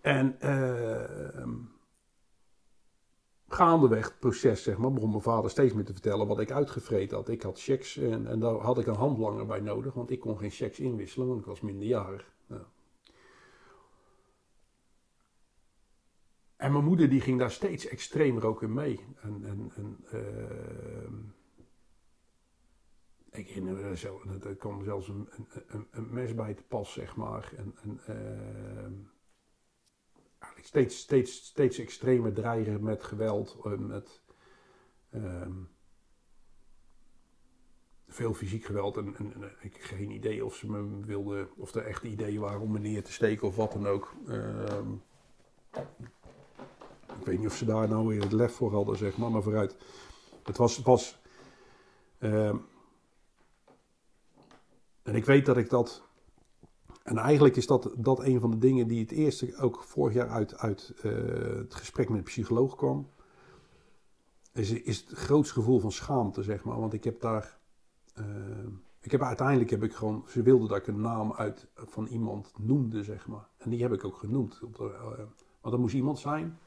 en 0.00 0.36
ehm 0.40 1.50
gaandeweg 3.52 4.04
het 4.04 4.18
proces, 4.18 4.62
zeg 4.62 4.78
maar, 4.78 4.92
begon 4.92 5.10
mijn 5.10 5.22
vader 5.22 5.50
steeds 5.50 5.74
meer 5.74 5.84
te 5.84 5.92
vertellen 5.92 6.26
wat 6.26 6.40
ik 6.40 6.50
uitgevreten 6.50 7.16
had. 7.16 7.28
Ik 7.28 7.42
had 7.42 7.60
checks 7.60 7.96
en, 7.96 8.26
en 8.26 8.40
daar 8.40 8.54
had 8.54 8.78
ik 8.78 8.86
een 8.86 8.94
handlanger 8.94 9.46
bij 9.46 9.60
nodig, 9.60 9.94
want 9.94 10.10
ik 10.10 10.20
kon 10.20 10.38
geen 10.38 10.50
checks 10.50 10.80
inwisselen, 10.80 11.28
want 11.28 11.40
ik 11.40 11.46
was 11.46 11.60
minderjarig. 11.60 12.32
Nou. 12.46 12.62
En 16.60 16.72
mijn 16.72 16.84
moeder 16.84 17.08
die 17.08 17.20
ging 17.20 17.38
daar 17.38 17.50
steeds 17.50 17.86
extremer 17.86 18.46
ook 18.46 18.62
in 18.62 18.72
mee. 18.72 19.04
En, 19.20 19.44
en, 19.44 19.72
en, 19.76 19.98
ehm, 20.10 21.14
ik 23.30 23.48
herinner 23.48 23.74
me 23.74 23.96
zo, 23.96 24.22
dat 24.26 24.44
er 24.44 24.56
kwam 24.56 24.84
zelfs 24.84 25.08
een, 25.08 25.28
een, 25.66 25.86
een, 25.90 26.12
mes 26.12 26.34
bij 26.34 26.54
te 26.54 26.62
pas, 26.62 26.92
zeg 26.92 27.16
maar. 27.16 27.52
En, 27.56 27.74
en, 27.82 28.00
ehm, 28.06 28.92
steeds, 30.62 30.98
steeds, 30.98 31.44
steeds 31.44 31.78
extremer 31.78 32.32
dreigen 32.32 32.82
met 32.82 33.02
geweld. 33.02 33.58
eh, 33.64 33.78
met 33.78 34.22
ehm, 35.10 35.62
veel 38.06 38.34
fysiek 38.34 38.64
geweld. 38.64 38.96
En, 38.96 39.16
en, 39.16 39.34
en 39.34 39.52
ik 39.60 39.72
heb 39.72 39.82
geen 39.82 40.10
idee 40.10 40.44
of 40.44 40.54
ze 40.54 40.70
me 40.70 41.04
wilden, 41.04 41.56
of 41.56 41.74
er 41.74 41.86
echt 41.86 42.02
ideeën 42.02 42.40
waren 42.40 42.60
om 42.60 42.72
me 42.72 42.78
neer 42.78 43.04
te 43.04 43.12
steken 43.12 43.46
of 43.46 43.56
wat 43.56 43.72
dan 43.72 43.86
ook. 43.86 44.14
Ik 47.20 47.26
weet 47.26 47.38
niet 47.38 47.46
of 47.46 47.56
ze 47.56 47.64
daar 47.64 47.88
nou 47.88 48.06
weer 48.06 48.22
het 48.22 48.32
lef 48.32 48.52
voor 48.54 48.72
hadden, 48.72 48.96
zeg 48.96 49.16
maar, 49.16 49.30
maar 49.30 49.42
vooruit. 49.42 49.76
Het 50.42 50.56
was. 50.56 50.78
Was 50.78 51.18
ehm, 52.18 52.56
en 55.02 55.14
ik 55.14 55.24
weet 55.24 55.46
dat 55.46 55.56
ik 55.56 55.70
dat. 55.70 56.02
En 57.02 57.16
eigenlijk 57.16 57.56
is 57.56 57.66
dat, 57.66 57.90
dat 57.96 58.24
een 58.24 58.40
van 58.40 58.50
de 58.50 58.58
dingen 58.58 58.88
die 58.88 59.00
het 59.00 59.10
eerste 59.10 59.56
ook 59.56 59.82
vorig 59.82 60.14
jaar 60.14 60.28
uit, 60.28 60.56
uit 60.58 60.92
eh, 61.02 61.12
het 61.56 61.74
gesprek 61.74 62.08
met 62.08 62.18
de 62.18 62.24
psycholoog 62.24 62.76
kwam. 62.76 63.08
Is, 64.52 64.70
is 64.70 65.00
het 65.00 65.18
grootste 65.18 65.54
gevoel 65.54 65.78
van 65.80 65.92
schaamte, 65.92 66.42
zeg 66.42 66.64
maar. 66.64 66.80
Want 66.80 66.92
ik 66.92 67.04
heb 67.04 67.20
daar. 67.20 67.58
eh, 68.14 68.24
ik 69.00 69.10
heb 69.10 69.22
uiteindelijk 69.22 69.70
heb 69.70 69.82
ik 69.82 69.94
gewoon. 69.94 70.24
Ze 70.28 70.42
wilden 70.42 70.68
dat 70.68 70.76
ik 70.78 70.86
een 70.86 71.00
naam 71.00 71.32
uit 71.32 71.66
van 71.74 72.06
iemand 72.06 72.52
noemde, 72.58 73.02
zeg 73.04 73.26
maar. 73.26 73.48
En 73.58 73.70
die 73.70 73.82
heb 73.82 73.92
ik 73.92 74.04
ook 74.04 74.16
genoemd. 74.16 74.60
Op 74.62 74.80
eh, 74.80 75.08
want 75.60 75.74
dat 75.74 75.78
moest 75.78 75.94
iemand 75.94 76.18
zijn. 76.18 76.58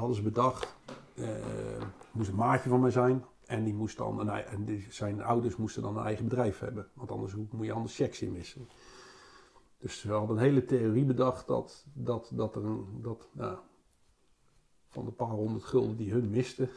Hadden 0.00 0.16
ze 0.16 0.22
bedacht. 0.22 0.74
Het 1.14 2.12
moest 2.12 2.28
een 2.28 2.34
maatje 2.34 2.68
van 2.68 2.80
mij 2.80 2.90
zijn. 2.90 3.24
En, 3.46 3.64
die 3.64 3.74
moest 3.74 3.96
dan 3.96 4.30
en 4.30 4.64
die, 4.64 4.86
zijn 4.90 5.22
ouders 5.22 5.56
moesten 5.56 5.82
dan 5.82 5.96
een 5.96 6.04
eigen 6.04 6.24
bedrijf 6.24 6.58
hebben. 6.58 6.88
Want 6.94 7.10
anders 7.10 7.32
hoe- 7.32 7.46
moet 7.50 7.66
je 7.66 7.72
anders 7.72 7.96
checks 7.96 8.22
inwisselen. 8.22 8.68
Dus 9.78 10.02
we 10.02 10.12
hadden 10.12 10.36
een 10.36 10.42
hele 10.42 10.64
theorie 10.64 11.04
bedacht 11.04 11.46
dat, 11.46 11.86
dat, 11.92 12.30
dat 12.34 12.56
er 12.56 12.64
een, 12.64 12.86
dat, 13.02 13.28
ja, 13.32 13.60
van 14.88 15.04
de 15.04 15.10
paar 15.10 15.28
honderd 15.28 15.64
gulden 15.64 15.96
die 15.96 16.12
hun 16.12 16.30
misten, 16.30 16.68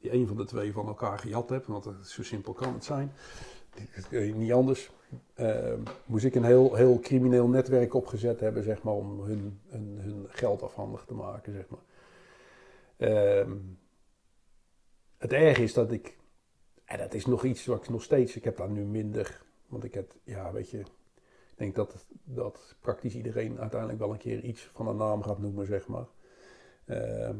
die 0.00 0.12
een 0.12 0.26
van 0.26 0.36
de 0.36 0.44
twee 0.44 0.72
van 0.72 0.86
elkaar 0.86 1.18
gejat 1.18 1.48
hebt, 1.48 1.66
want 1.66 1.88
zo 2.02 2.22
simpel 2.22 2.52
kan 2.52 2.72
het 2.72 2.84
zijn. 2.84 3.12
Niet 4.34 4.52
anders. 4.52 4.90
eh, 5.34 5.72
moest 6.06 6.24
ik 6.24 6.34
een 6.34 6.44
heel, 6.44 6.74
heel 6.74 6.98
crimineel 6.98 7.48
netwerk 7.48 7.94
opgezet 7.94 8.40
hebben, 8.40 8.62
zeg 8.62 8.82
maar, 8.82 8.94
om 8.94 9.20
hun, 9.20 9.60
hun, 9.66 9.98
hun 10.00 10.26
geld 10.28 10.62
afhandig 10.62 11.04
te 11.04 11.14
maken, 11.14 11.52
zeg 11.52 11.68
maar. 11.68 11.80
Ehm, 12.96 13.56
het 15.18 15.32
erg 15.32 15.58
is 15.58 15.72
dat 15.72 15.92
ik, 15.92 16.16
en 16.84 16.98
dat 16.98 17.14
is 17.14 17.26
nog 17.26 17.44
iets 17.44 17.66
wat 17.66 17.82
ik 17.82 17.88
nog 17.88 18.02
steeds, 18.02 18.36
ik 18.36 18.44
heb 18.44 18.56
daar 18.56 18.70
nu 18.70 18.84
minder, 18.84 19.42
want 19.66 19.84
ik 19.84 19.94
heb, 19.94 20.14
ja, 20.24 20.52
weet 20.52 20.70
je, 20.70 20.78
ik 20.78 21.56
denk 21.56 21.74
dat, 21.74 22.06
dat 22.24 22.76
praktisch 22.80 23.14
iedereen 23.14 23.60
uiteindelijk 23.60 24.00
wel 24.00 24.12
een 24.12 24.18
keer 24.18 24.40
iets 24.40 24.70
van 24.72 24.88
een 24.88 24.96
naam 24.96 25.22
gaat 25.22 25.38
noemen, 25.38 25.66
zeg 25.66 25.86
maar. 25.86 26.06
Ehm, 26.84 27.36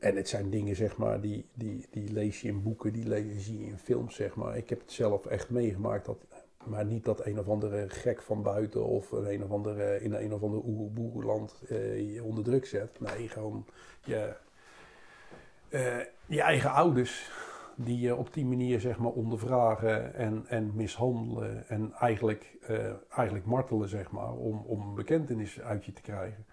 en 0.00 0.16
het 0.16 0.28
zijn 0.28 0.50
dingen, 0.50 0.76
zeg 0.76 0.96
maar, 0.96 1.20
die, 1.20 1.46
die, 1.54 1.86
die 1.90 2.12
lees 2.12 2.40
je 2.40 2.48
in 2.48 2.62
boeken, 2.62 2.92
die 2.92 3.08
lees, 3.08 3.46
je 3.46 3.64
in 3.64 3.78
films, 3.78 4.14
zeg 4.14 4.34
maar. 4.34 4.56
Ik 4.56 4.68
heb 4.68 4.80
het 4.80 4.92
zelf 4.92 5.26
echt 5.26 5.50
meegemaakt, 5.50 6.04
dat, 6.04 6.26
maar 6.66 6.84
niet 6.84 7.04
dat 7.04 7.26
een 7.26 7.38
of 7.38 7.48
andere 7.48 7.88
gek 7.88 8.22
van 8.22 8.42
buiten 8.42 8.84
of 8.84 9.12
een, 9.12 9.32
een 9.32 9.44
of 9.44 9.50
andere, 9.50 10.00
in 10.00 10.12
een 10.14 10.32
of 10.32 10.42
ander 10.42 10.60
oeroeboerenland 10.64 11.62
eh, 11.68 12.14
je 12.14 12.22
onder 12.22 12.44
druk 12.44 12.66
zet. 12.66 13.00
Nee, 13.00 13.28
gewoon 13.28 13.64
je, 14.04 14.34
eh, 15.68 15.96
je 16.26 16.40
eigen 16.40 16.70
ouders 16.70 17.30
die 17.76 18.00
je 18.00 18.16
op 18.16 18.32
die 18.32 18.44
manier 18.46 18.80
zeg 18.80 18.98
maar 18.98 19.10
ondervragen 19.10 20.14
en, 20.14 20.44
en 20.48 20.70
mishandelen 20.74 21.68
en 21.68 21.92
eigenlijk, 21.92 22.56
eh, 22.66 22.92
eigenlijk 23.16 23.46
martelen 23.46 23.88
zeg 23.88 24.10
maar 24.10 24.32
om, 24.32 24.64
om 24.66 24.94
bekentenis 24.94 25.60
uit 25.60 25.84
je 25.84 25.92
te 25.92 26.02
krijgen. 26.02 26.44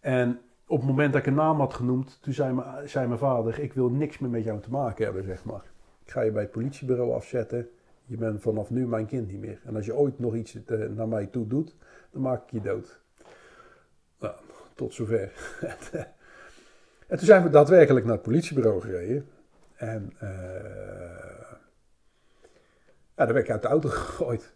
En 0.00 0.40
op 0.66 0.78
het 0.78 0.88
moment 0.88 1.12
dat 1.12 1.20
ik 1.20 1.26
een 1.26 1.34
naam 1.34 1.58
had 1.58 1.74
genoemd, 1.74 2.18
toen 2.22 2.32
zei, 2.32 2.54
mijn- 2.54 2.88
zei 2.88 3.06
mijn 3.06 3.18
vader, 3.18 3.58
ik 3.58 3.72
wil 3.72 3.88
niks 3.88 4.18
meer 4.18 4.30
met 4.30 4.44
jou 4.44 4.60
te 4.60 4.70
maken 4.70 5.04
hebben 5.04 5.24
zeg 5.24 5.44
maar. 5.44 5.62
Ik 6.04 6.10
ga 6.10 6.20
je 6.20 6.30
bij 6.32 6.42
het 6.42 6.50
politiebureau 6.50 7.12
afzetten, 7.12 7.68
je 8.08 8.16
bent 8.16 8.40
vanaf 8.40 8.70
nu 8.70 8.86
mijn 8.86 9.06
kind 9.06 9.28
niet 9.30 9.40
meer. 9.40 9.60
En 9.64 9.76
als 9.76 9.86
je 9.86 9.94
ooit 9.94 10.18
nog 10.18 10.34
iets 10.34 10.64
eh, 10.64 10.78
naar 10.88 11.08
mij 11.08 11.26
toe 11.26 11.46
doet, 11.46 11.76
dan 12.10 12.22
maak 12.22 12.42
ik 12.42 12.50
je 12.50 12.60
dood. 12.60 13.00
Nou, 14.18 14.34
tot 14.74 14.94
zover. 14.94 15.32
en 17.08 17.16
toen 17.16 17.26
zijn 17.26 17.42
we 17.42 17.50
daadwerkelijk 17.50 18.04
naar 18.04 18.14
het 18.14 18.22
politiebureau 18.22 18.80
gereden. 18.80 19.26
En 19.76 20.12
eh 20.18 21.38
ja, 23.18 23.24
daar 23.24 23.34
werd 23.34 23.46
ik 23.46 23.50
uit 23.50 23.62
de 23.62 23.68
auto 23.68 23.88
gegooid. 23.98 24.52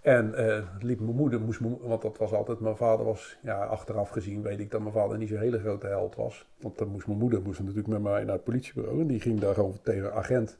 En 0.00 0.34
eh, 0.34 0.62
liep 0.80 1.00
mijn 1.00 1.16
moeder, 1.16 1.40
moest 1.40 1.60
want 1.80 2.02
dat 2.02 2.18
was 2.18 2.32
altijd, 2.32 2.60
mijn 2.60 2.76
vader 2.76 3.06
was, 3.06 3.38
ja, 3.42 3.64
achteraf 3.64 4.08
gezien 4.08 4.42
weet 4.42 4.60
ik 4.60 4.70
dat 4.70 4.80
mijn 4.80 4.92
vader 4.92 5.18
niet 5.18 5.28
zo'n 5.28 5.38
hele 5.38 5.58
grote 5.58 5.86
held 5.86 6.14
was. 6.14 6.46
Want 6.60 6.78
dan 6.78 6.88
moest 6.88 7.06
mijn 7.06 7.18
moeder 7.18 7.42
moest 7.42 7.60
natuurlijk 7.60 7.86
met 7.86 8.02
mij 8.02 8.24
naar 8.24 8.34
het 8.34 8.44
politiebureau 8.44 9.00
en 9.00 9.06
die 9.06 9.20
ging 9.20 9.40
daar 9.40 9.54
gewoon 9.54 9.78
tegen 9.82 10.12
agent. 10.14 10.58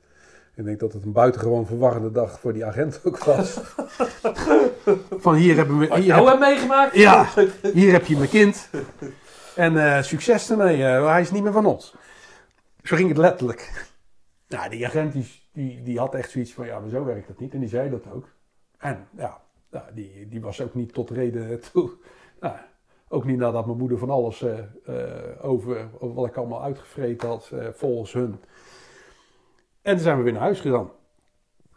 Ik 0.57 0.65
denk 0.65 0.81
dat 0.81 0.93
het 0.93 1.05
een 1.05 1.13
buitengewoon 1.13 1.67
verwarrende 1.67 2.11
dag 2.11 2.41
voor 2.41 2.53
die 2.53 2.65
agent 2.65 3.01
ook 3.05 3.25
was. 3.25 3.61
Van 5.25 5.35
hier 5.35 5.57
hebben 5.57 5.79
we, 5.79 5.95
hier, 5.95 6.05
jou 6.05 6.29
heb, 6.29 6.39
meegemaakt? 6.39 6.95
ja, 6.95 7.29
hier 7.73 7.93
heb 7.93 8.07
je 8.07 8.17
mijn 8.17 8.29
kind. 8.29 8.71
En 9.57 9.97
eh, 9.97 10.03
succes 10.03 10.51
ermee, 10.51 10.85
eh, 10.85 11.07
hij 11.07 11.21
is 11.21 11.31
niet 11.31 11.43
meer 11.43 11.53
van 11.53 11.67
ons. 11.67 11.95
Zo 12.83 12.97
ging 12.97 13.09
het 13.09 13.19
letterlijk. 13.19 13.89
Nou, 14.49 14.71
die 14.71 14.87
agent 14.87 15.13
die, 15.13 15.27
die, 15.53 15.83
die 15.83 15.99
had 15.99 16.15
echt 16.15 16.31
zoiets 16.31 16.53
van, 16.53 16.67
ja, 16.67 16.79
maar 16.79 16.91
zo 16.91 17.05
werkt 17.05 17.29
dat 17.29 17.41
niet. 17.41 17.55
En 17.55 17.61
die 17.61 17.69
zei 17.69 17.91
dat 17.91 18.13
ook. 18.13 18.29
En 18.79 19.09
ja, 19.17 19.41
nou, 19.71 19.85
die, 19.95 20.29
die 20.29 20.41
was 20.41 20.61
ook 20.61 20.75
niet 20.75 20.93
tot 20.93 21.11
reden 21.11 21.61
toe. 21.73 21.91
Nou, 22.41 22.57
ook 23.09 23.25
niet 23.25 23.39
nadat 23.39 23.67
mijn 23.67 23.79
moeder 23.79 23.99
van 23.99 24.11
alles 24.11 24.43
eh, 24.43 24.59
eh, 24.85 25.45
over, 25.45 25.89
over 25.99 26.15
wat 26.15 26.27
ik 26.27 26.37
allemaal 26.37 26.63
uitgevreten 26.63 27.29
had, 27.29 27.51
eh, 27.53 27.69
volgens 27.73 28.13
hun. 28.13 28.41
En 29.87 29.95
toen 29.95 30.03
zijn 30.03 30.17
we 30.17 30.23
weer 30.23 30.33
naar 30.33 30.43
huis 30.43 30.61
gegaan. 30.61 30.91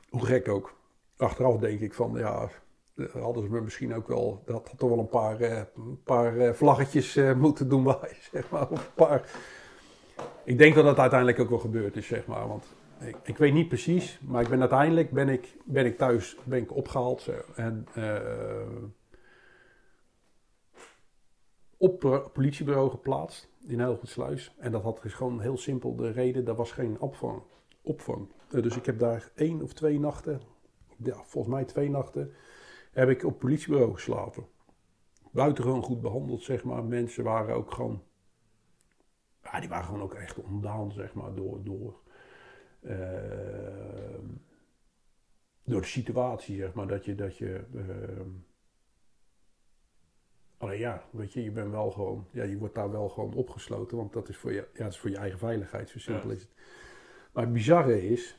Hoe 0.10 0.26
gek 0.26 0.48
ook. 0.48 0.76
Achteraf 1.18 1.58
denk 1.58 1.80
ik 1.80 1.94
van, 1.94 2.14
ja, 2.18 2.50
eh, 2.96 3.06
hadden 3.06 3.44
ze 3.44 3.50
me 3.50 3.62
misschien 3.62 3.94
ook 3.94 4.08
wel, 4.08 4.42
dat 4.46 4.68
had 4.68 4.78
toch 4.78 4.90
wel 4.90 5.00
een 5.00 5.10
paar, 5.10 5.42
eh, 5.42 5.62
paar 6.04 6.38
eh, 6.38 6.54
vlaggetjes 6.54 7.16
eh, 7.16 7.34
moeten 7.34 7.70
doen 7.70 7.84
bij, 8.00 8.18
zeg 8.32 8.50
maar. 8.50 8.72
Een 8.72 8.78
paar. 8.96 9.32
Ik 10.44 10.58
denk 10.58 10.76
dat 10.76 10.84
dat 10.84 11.00
uiteindelijk 11.00 11.40
ook 11.40 11.50
wel 11.50 11.60
gebeurd 11.60 11.98
is, 11.98 12.08
zeg 12.08 12.26
maar. 12.26 12.48
Want 12.48 12.66
ik, 13.00 13.16
ik 13.24 13.38
weet 13.38 13.54
niet 13.54 13.68
precies, 13.68 14.20
maar 14.22 14.42
ik 14.42 14.50
ben 14.50 14.60
uiteindelijk 14.60 15.12
ben 15.12 15.30
ik, 15.30 15.58
ben 15.66 15.86
ik 15.86 15.98
thuis 15.98 16.38
ben 16.44 16.62
ik 16.62 16.76
opgehaald 16.76 17.22
zo, 17.22 17.34
en 17.56 17.88
eh, 17.94 18.16
op 21.78 22.02
het 22.02 22.34
politiebureau 22.34 22.90
geplaatst 22.90 23.50
in 23.68 23.80
Helgoedsluis. 23.80 24.56
En 24.58 24.72
dat 24.72 24.82
had 24.82 25.02
dus 25.02 25.14
gewoon 25.14 25.40
heel 25.40 25.58
simpel 25.58 25.96
de 25.96 26.12
reden, 26.12 26.46
daar 26.46 26.56
was 26.56 26.72
geen 26.72 27.00
opvang. 27.00 27.42
Opvang. 27.82 28.32
Eh, 28.52 28.62
dus 28.62 28.78
ik 28.78 28.86
heb 28.86 29.00
daar 29.00 29.32
één 29.36 29.62
of 29.62 29.74
twee 29.74 30.00
nachten, 30.00 30.42
ja, 31.04 31.24
volgens 31.24 31.54
mij 31.54 31.66
twee 31.66 31.90
nachten, 31.90 32.34
heb 32.92 33.10
ik 33.10 33.24
op 33.24 33.40
politiebureau 33.40 33.94
geslapen. 33.94 34.48
Buitengewoon 35.32 35.84
goed 35.84 36.02
behandeld, 36.02 36.44
zeg 36.44 36.64
maar. 36.64 36.84
Mensen 36.84 37.24
waren 37.24 37.56
ook 37.56 37.72
gewoon, 37.72 38.04
ja, 39.44 39.60
die 39.60 39.70
waren 39.70 39.86
gewoon 39.86 40.02
ook 40.02 40.14
echt 40.14 40.42
ontdaan, 40.42 40.92
zeg 40.92 41.14
maar, 41.14 41.36
door, 41.36 41.64
door, 41.64 42.02
eh, 42.80 44.20
door 45.64 45.82
de 45.82 45.88
situatie, 45.88 46.58
zeg 46.58 46.74
maar. 46.74 46.88
Dat 46.88 47.06
je, 47.06 47.16
dat 47.16 47.38
je, 47.38 47.66
eh, 47.76 48.26
alleen 50.58 50.80
ja, 50.80 51.04
weet 51.12 51.34
je, 51.34 51.44
je 51.44 51.52
bent 51.52 51.72
wel 51.72 51.92
gewoon, 51.92 52.28
ja, 52.32 52.44
je 52.44 52.58
wordt 52.58 52.76
daar 52.76 52.92
wel 52.92 53.10
gewoon 53.10 53.34
opgesloten, 53.34 53.98
want 53.98 54.14
dat 54.14 54.30
is 54.30 54.38
voor 54.38 54.54
je, 54.54 54.68
ja, 54.74 54.84
dat 54.84 54.94
is 54.94 55.00
voor 55.00 55.10
je 55.10 55.18
eigen 55.18 55.40
veiligheid, 55.40 55.90
zo 55.90 56.00
simpel 56.00 56.30
Ja. 56.30 56.36
is 56.36 56.42
het. 56.42 56.52
Maar 57.32 57.44
het 57.44 57.54
bizarre 57.54 58.10
is, 58.10 58.38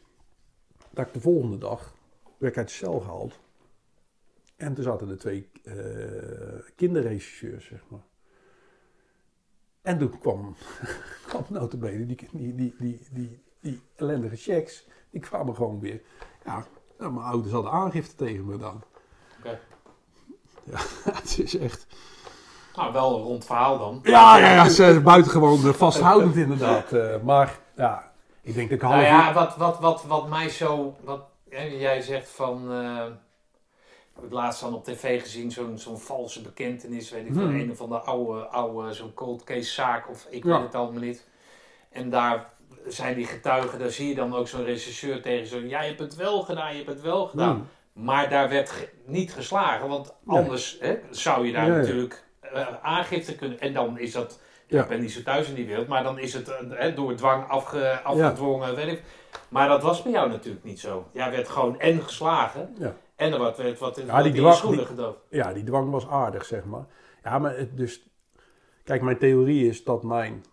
dat 0.91 1.07
ik 1.07 1.12
de 1.12 1.20
volgende 1.20 1.59
dag, 1.59 1.95
werd 2.38 2.53
ik 2.53 2.59
uit 2.59 2.68
de 2.68 2.74
cel 2.74 3.01
gehaald. 3.01 3.38
En 4.57 4.74
toen 4.74 4.84
zaten 4.84 5.09
er 5.09 5.18
twee 5.18 5.51
eh 5.62 6.72
kinderregisseurs, 6.76 7.66
zeg 7.66 7.80
maar. 7.88 8.05
En 9.82 9.99
toen 9.99 10.18
kwam, 10.18 10.57
kwam 11.28 11.45
notabene 11.49 12.07
die, 12.07 12.28
die, 12.32 12.55
die, 12.55 12.74
die, 12.78 13.01
die, 13.11 13.43
die 13.61 13.80
ellendige 13.97 14.36
checks, 14.36 14.86
die 15.11 15.20
kwamen 15.20 15.55
gewoon 15.55 15.80
weer. 15.80 16.03
Ja, 16.45 16.64
nou, 16.99 17.12
mijn 17.12 17.26
ouders 17.26 17.53
hadden 17.53 17.72
aangifte 17.72 18.14
tegen 18.14 18.45
me 18.47 18.53
gedaan. 18.53 18.82
Oké. 19.38 19.61
Ja, 20.64 20.78
het 21.20 21.38
is 21.38 21.57
echt... 21.57 21.86
Nou, 22.76 22.93
wel 22.93 23.16
een 23.16 23.22
rond 23.22 23.45
verhaal 23.45 23.78
dan. 23.78 24.01
Ja, 24.03 24.38
ja, 24.38 24.53
ja, 24.53 24.68
ze 24.68 24.84
is 24.84 25.03
buitengewoon 25.03 25.59
vasthoudend 25.74 26.36
inderdaad. 26.36 26.93
eh, 26.93 27.22
maar 27.22 27.59
ja, 27.76 28.10
ik 28.43 28.55
denk 28.55 28.68
dat 28.68 28.78
ik 28.78 28.84
half 28.84 28.95
Nou 28.95 29.07
ja, 29.07 29.28
uur- 29.28 29.34
wat, 29.34 29.57
wat, 29.57 29.78
wat, 29.78 30.05
wat 30.05 30.28
mij 30.28 30.49
zo. 30.49 30.97
Wat, 31.01 31.20
jij 31.78 32.01
zegt 32.01 32.28
van. 32.28 32.72
eh, 32.72 33.05
heb 34.14 34.24
ik 34.24 34.32
laatst 34.32 34.61
dan 34.61 34.74
op 34.74 34.84
tv 34.84 35.20
gezien, 35.20 35.51
zo'n 35.51 35.78
zo'n 35.78 35.99
valse 35.99 36.43
bekentenis, 36.43 37.11
weet 37.11 37.26
ik 37.26 37.32
Hmm. 37.32 37.41
van 37.41 37.55
een 37.55 37.70
of 37.70 37.80
andere 37.80 38.01
oude, 38.01 38.41
oude 38.47 38.93
zo'n 38.93 39.14
cold 39.14 39.45
case 39.45 39.70
zaak 39.72 40.09
of 40.09 40.26
ik 40.30 40.45
Ja. 40.45 40.53
weet 40.55 40.62
het 40.62 40.74
allemaal 40.74 41.01
niet. 41.01 41.28
En 41.91 42.11
daar 42.11 42.51
zijn 42.86 43.14
die 43.14 43.26
getuigen, 43.26 43.78
daar 43.78 43.91
zie 43.91 44.09
je 44.09 44.14
dan 44.14 44.34
ook 44.34 44.49
zo'n 44.49 44.64
regisseur 44.64 45.22
tegen 45.22 45.47
zo, 45.47 45.59
ja 45.59 45.80
je 45.80 45.88
hebt 45.88 46.01
het 46.01 46.14
wel 46.16 46.43
gedaan, 46.43 46.70
je 46.70 46.76
hebt 46.76 46.88
het 46.88 47.01
wel 47.01 47.26
gedaan. 47.26 47.55
Hmm. 47.93 48.05
Maar 48.05 48.28
daar 48.30 48.49
werd 48.49 48.70
ge- 48.70 48.88
niet 49.05 49.32
geslagen, 49.32 49.88
want 49.88 50.14
Nee. 50.24 50.38
anders 50.38 50.76
hè, 50.80 50.97
zou 51.11 51.47
je 51.47 51.53
daar 51.53 51.66
Ja, 51.66 51.76
natuurlijk 51.76 52.24
eh, 52.41 52.66
aangifte 52.82 53.34
kunnen. 53.36 53.61
En 53.61 53.72
dan 53.72 53.99
is 53.99 54.12
dat, 54.12 54.41
ja. 54.71 54.77
Ja. 54.77 54.83
ik 54.83 54.89
ben 54.89 55.01
niet 55.01 55.12
zo 55.12 55.23
thuis 55.23 55.49
in 55.49 55.55
die 55.55 55.66
wereld, 55.66 55.89
maar 55.89 56.03
dan 56.03 56.18
is 56.18 56.33
het 56.35 56.49
eh, 56.49 56.57
hè, 56.71 56.95
door 56.95 57.14
dwang 57.14 57.49
afge, 57.49 58.01
afgedwongen, 58.05 58.75
weet 58.75 58.93
ik. 58.93 59.03
Maar 59.49 59.68
dat 59.68 59.83
was 59.83 60.03
bij 60.03 60.12
jou 60.12 60.29
natuurlijk 60.29 60.64
niet 60.64 60.81
zo. 60.81 61.07
Jij 61.12 61.31
werd 61.31 61.49
gewoon 61.49 61.79
en 61.81 62.03
geslagen 62.03 62.75
Ja. 62.79 62.97
en 63.16 63.33
er 63.33 63.41
werd, 63.41 63.57
werd 63.57 63.79
wat 63.79 63.99
in, 63.99 64.07
Ja, 64.07 64.12
wat 64.14 64.23
die 64.25 64.33
dwang- 64.33 64.55
schoenen 64.55 64.87
gedoofd. 64.87 65.18
Ja, 65.31 65.53
die 65.53 65.64
dwang 65.64 65.91
was 65.91 66.09
aardig, 66.09 66.45
zeg 66.45 66.64
maar. 66.64 66.85
Ja, 67.25 67.39
maar 67.39 67.57
het 67.57 67.77
dus... 67.77 68.09
Kijk, 68.85 69.03
mijn 69.03 69.18
theorie 69.18 69.68
is 69.68 69.85
dat 69.85 70.03
mijn... 70.03 70.45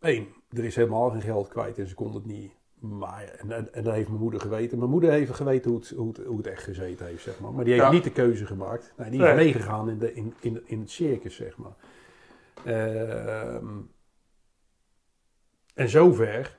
Eén, 0.00 0.28
er 0.50 0.64
is 0.64 0.76
helemaal 0.76 1.10
geen 1.10 1.22
geld 1.22 1.48
kwijt 1.48 1.78
en 1.78 1.86
ze 1.88 1.94
kon 1.94 2.14
het 2.14 2.26
niet. 2.26 2.52
Maar, 2.80 3.22
en, 3.24 3.52
en, 3.52 3.72
en 3.74 3.82
dat 3.82 3.94
heeft 3.94 4.08
mijn 4.08 4.20
moeder 4.20 4.40
geweten. 4.40 4.78
Mijn 4.78 4.90
moeder 4.90 5.10
heeft 5.10 5.34
geweten 5.34 5.70
hoe 5.70 5.80
het, 5.80 5.90
hoe 5.90 6.08
het, 6.08 6.26
hoe 6.26 6.36
het 6.36 6.46
echt 6.46 6.62
gezeten 6.62 7.06
heeft, 7.06 7.22
zeg 7.22 7.40
maar. 7.40 7.52
Maar 7.52 7.64
die 7.64 7.72
heeft 7.72 7.84
Ja. 7.86 7.92
niet 7.92 8.04
de 8.04 8.10
keuze 8.12 8.46
gemaakt. 8.46 8.92
Nee, 8.96 9.10
die 9.10 9.20
is 9.20 9.26
Nee. 9.26 9.34
meegegaan 9.34 9.88
in, 9.90 9.98
de, 9.98 10.14
in, 10.14 10.34
in, 10.40 10.62
in 10.66 10.80
het 10.80 10.90
circus, 10.90 11.36
zeg 11.36 11.56
maar. 11.56 11.74
Ehm, 12.64 13.80
en 15.74 15.88
zover... 15.88 16.58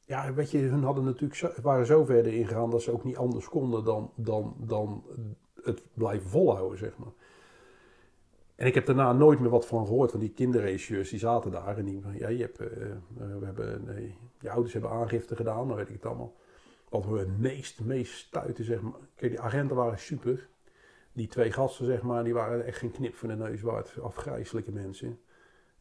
Ja, 0.00 0.34
weet 0.34 0.50
je, 0.50 0.58
hun 0.58 0.82
hadden 0.82 1.04
natuurlijk 1.04 1.60
waren 1.62 1.86
zo 1.86 2.04
ver 2.04 2.26
erin 2.26 2.70
dat 2.70 2.82
ze 2.82 2.92
ook 2.92 3.04
niet 3.04 3.16
anders 3.16 3.48
konden 3.48 3.84
dan, 3.84 4.12
dan, 4.16 4.56
dan 4.58 5.04
het 5.62 5.82
blijven 5.94 6.30
volhouden, 6.30 6.78
zeg 6.78 6.98
maar. 6.98 7.12
En 8.60 8.66
ik 8.66 8.74
heb 8.74 8.86
daarna 8.86 9.12
nooit 9.12 9.40
meer 9.40 9.50
wat 9.50 9.66
van 9.66 9.86
gehoord 9.86 10.10
van 10.10 10.20
die 10.20 10.32
kinderregisseurs 10.32 11.10
die 11.10 11.18
zaten 11.18 11.50
daar. 11.50 11.78
En 11.78 11.84
die, 11.84 12.02
ja, 12.18 12.28
je, 12.28 12.42
hebt, 12.42 12.58
eh, 12.58 12.66
eh, 12.66 12.96
we 13.38 13.44
hebben, 13.44 13.84
nee, 13.84 14.16
je 14.40 14.50
ouders 14.50 14.72
hebben 14.72 14.90
aangifte 14.90 15.36
gedaan, 15.36 15.68
dan 15.68 15.76
weet 15.76 15.88
ik 15.88 15.94
het 15.94 16.06
allemaal. 16.06 16.34
Wat 16.88 17.06
we 17.06 17.18
het 17.18 17.38
meest, 17.38 17.80
meest 17.80 18.12
stuiten, 18.12 18.64
zeg 18.64 18.80
maar. 18.80 19.00
Kijk, 19.14 19.30
die 19.30 19.40
agenten 19.40 19.76
waren 19.76 19.98
super. 19.98 20.48
Die 21.20 21.28
twee 21.28 21.52
gasten, 21.52 21.86
zeg 21.86 22.02
maar, 22.02 22.24
die 22.24 22.34
waren 22.34 22.64
echt 22.66 22.78
geen 22.78 22.90
knip 22.90 23.14
voor 23.14 23.28
de 23.28 23.34
neus 23.36 23.60
waard. 23.62 23.94
Afgrijzelijke 24.02 24.72
mensen. 24.72 25.20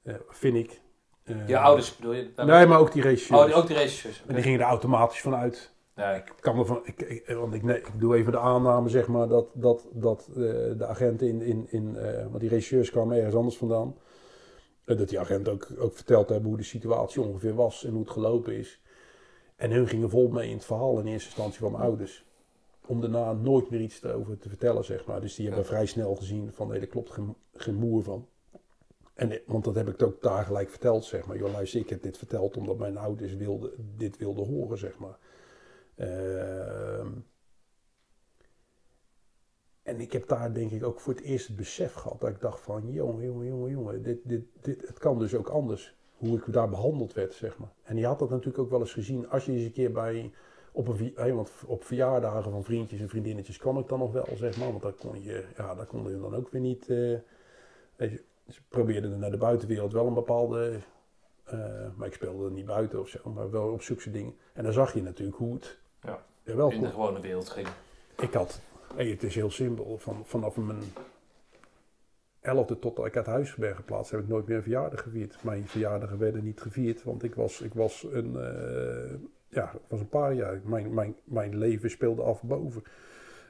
Eh, 0.03 0.13
vind 0.29 0.55
ik. 0.55 0.81
Eh, 1.23 1.47
Je 1.47 1.57
ouders 1.57 1.95
bedoel 1.95 2.13
je? 2.13 2.31
Nee, 2.35 2.65
maar 2.65 2.79
ook 2.79 2.91
die 2.91 3.01
regisseurs. 3.01 3.39
Oh, 3.39 3.45
die- 3.45 3.55
ook 3.55 3.67
die 3.67 3.75
regisseurs. 3.75 4.23
En 4.27 4.33
die 4.33 4.43
gingen 4.43 4.59
er 4.59 4.65
automatisch 4.65 5.21
vanuit. 5.21 5.73
Ja, 5.95 6.11
Ik 6.13 6.33
kan 6.39 6.59
ervan, 6.59 6.79
ik, 6.83 7.01
ik, 7.01 7.27
want 7.27 7.53
ik, 7.53 7.63
nee, 7.63 7.77
ik 7.77 7.91
doe 7.99 8.15
even 8.15 8.31
de 8.31 8.37
aanname, 8.39 8.89
zeg 8.89 9.07
maar, 9.07 9.27
dat, 9.27 9.49
dat, 9.53 9.87
dat 9.93 10.27
eh, 10.29 10.35
de 10.77 10.85
agenten 10.85 11.27
in, 11.27 11.41
in, 11.41 11.67
in 11.71 11.93
want 12.29 12.39
die 12.39 12.49
regisseurs 12.49 12.91
kwamen 12.91 13.17
ergens 13.17 13.35
anders 13.35 13.57
vandaan. 13.57 13.95
Dat 14.85 15.09
die 15.09 15.19
agenten 15.19 15.53
ook, 15.53 15.67
ook 15.77 15.95
verteld 15.95 16.29
hebben 16.29 16.47
hoe 16.49 16.57
de 16.57 16.63
situatie 16.63 17.21
ongeveer 17.21 17.55
was 17.55 17.83
en 17.85 17.91
hoe 17.91 18.01
het 18.01 18.09
gelopen 18.11 18.53
is. 18.55 18.81
En 19.55 19.71
hun 19.71 19.87
gingen 19.87 20.09
vol 20.09 20.27
mee 20.27 20.49
in 20.49 20.55
het 20.55 20.65
verhaal 20.65 20.99
in 20.99 21.05
eerste 21.07 21.27
instantie 21.27 21.59
van 21.59 21.71
mijn 21.71 21.83
ouders. 21.83 22.25
Om 22.89 23.01
daarna 23.01 23.33
nooit 23.33 23.69
meer 23.69 23.81
iets 23.81 24.03
erover 24.03 24.37
te 24.37 24.49
vertellen, 24.49 24.85
zeg 24.85 25.05
maar. 25.05 25.21
Dus 25.21 25.35
die 25.35 25.47
hebben 25.47 25.65
vrij 25.65 25.85
snel 25.85 26.15
gezien 26.15 26.53
van, 26.53 26.67
nee, 26.67 26.79
daar 26.79 26.87
klopt 26.87 27.11
geen, 27.11 27.35
geen 27.53 27.75
moer 27.75 28.03
van. 28.03 28.27
En, 29.13 29.41
want 29.45 29.63
dat 29.63 29.75
heb 29.75 29.87
ik 29.87 30.01
ook 30.03 30.21
daar 30.21 30.45
gelijk 30.45 30.69
verteld, 30.69 31.05
zeg 31.05 31.25
maar. 31.25 31.37
Joh, 31.37 31.51
luister, 31.51 31.79
ik 31.79 31.89
heb 31.89 32.01
dit 32.01 32.17
verteld 32.17 32.57
omdat 32.57 32.77
mijn 32.77 32.97
ouders 32.97 33.35
wilden, 33.35 33.71
dit 33.97 34.17
wilden 34.17 34.45
horen, 34.45 34.77
zeg 34.77 34.97
maar. 34.97 35.17
Ehm, 35.95 37.07
en 39.83 39.99
ik 39.99 40.11
heb 40.11 40.27
daar 40.27 40.53
denk 40.53 40.71
ik 40.71 40.83
ook 40.83 40.99
voor 40.99 41.13
het 41.13 41.23
eerst 41.23 41.47
het 41.47 41.55
besef 41.55 41.93
gehad 41.93 42.19
dat 42.19 42.29
ik 42.29 42.41
dacht 42.41 42.61
van, 42.61 42.91
jongen, 42.91 43.25
jongen, 43.25 43.47
jongen, 43.47 43.69
jongen, 43.69 44.03
dit, 44.03 44.19
dit, 44.23 44.43
dit, 44.61 44.87
het 44.87 44.99
kan 44.99 45.19
dus 45.19 45.35
ook 45.35 45.47
anders. 45.47 45.97
Hoe 46.17 46.37
ik 46.37 46.53
daar 46.53 46.69
behandeld 46.69 47.13
werd, 47.13 47.33
zeg 47.33 47.57
maar. 47.57 47.73
En 47.83 47.97
je 47.97 48.05
had 48.05 48.19
dat 48.19 48.29
natuurlijk 48.29 48.57
ook 48.57 48.69
wel 48.69 48.79
eens 48.79 48.93
gezien 48.93 49.29
als 49.29 49.45
je 49.45 49.51
eens 49.51 49.63
een 49.63 49.71
keer 49.71 49.91
bij, 49.91 50.31
op, 50.71 50.87
een, 50.87 51.35
want 51.35 51.51
op 51.65 51.83
verjaardagen 51.83 52.51
van 52.51 52.63
vriendjes 52.63 52.99
en 52.99 53.09
vriendinnetjes 53.09 53.57
kwam 53.57 53.77
ik 53.77 53.87
dan 53.87 53.99
nog 53.99 54.11
wel, 54.11 54.27
zeg 54.35 54.57
maar. 54.57 54.69
Want 54.69 54.81
daar 54.81 54.91
kon 54.91 55.23
je, 55.23 55.45
ja, 55.57 55.75
daar 55.75 55.85
konden 55.85 56.11
je 56.11 56.19
dan 56.19 56.35
ook 56.35 56.49
weer 56.49 56.61
niet, 56.61 56.89
eh, 56.89 57.17
weet 57.95 58.11
je, 58.11 58.23
ze 58.49 58.59
probeerden 58.67 59.11
er 59.11 59.17
naar 59.17 59.31
de 59.31 59.37
buitenwereld 59.37 59.93
wel 59.93 60.07
een 60.07 60.13
bepaalde, 60.13 60.79
eh, 61.43 61.59
maar 61.95 62.07
ik 62.07 62.13
speelde 62.13 62.45
er 62.45 62.51
niet 62.51 62.65
buiten 62.65 62.99
of 62.99 63.07
zo, 63.07 63.29
maar 63.29 63.51
wel 63.51 63.71
op 63.71 63.81
zulke 63.81 64.11
dingen. 64.11 64.35
En 64.53 64.63
dan 64.63 64.73
zag 64.73 64.93
je 64.93 65.01
natuurlijk 65.01 65.37
hoe 65.37 65.53
het, 65.53 65.77
Ja. 66.01 66.23
ja, 66.43 66.55
wel 66.55 66.71
in 66.71 66.81
de 66.81 66.89
gewone 66.89 67.19
wereld 67.19 67.49
ging. 67.49 67.67
ik 68.17 68.33
had, 68.33 68.59
hey, 68.95 69.07
het 69.07 69.23
is 69.23 69.35
heel 69.35 69.51
simpel, 69.51 69.97
van, 69.97 70.25
vanaf 70.25 70.55
mijn 70.57 70.83
elfde 72.39 72.79
tot 72.79 73.05
ik 73.05 73.17
uit 73.17 73.25
huis 73.25 73.55
ben 73.55 73.75
geplaatst, 73.75 74.11
heb 74.11 74.19
ik 74.19 74.27
nooit 74.27 74.47
meer 74.47 74.57
een 74.57 74.63
verjaardag 74.63 75.01
gevierd. 75.01 75.43
Mijn 75.43 75.67
verjaardagen 75.67 76.17
werden 76.17 76.43
niet 76.43 76.61
gevierd, 76.61 77.03
want 77.03 77.23
ik 77.23 77.35
was, 77.35 77.61
ik 77.61 77.73
was 77.73 78.03
een, 78.11 78.35
eh, 78.35 79.13
ja, 79.49 79.71
ik 79.73 79.79
was 79.87 79.99
een 79.99 80.09
paar 80.09 80.33
jaar. 80.33 80.61
Mijn, 80.63 80.93
mijn, 80.93 81.15
mijn 81.23 81.57
leven 81.57 81.89
speelde 81.89 82.21
af 82.21 82.43
boven. 82.43 82.83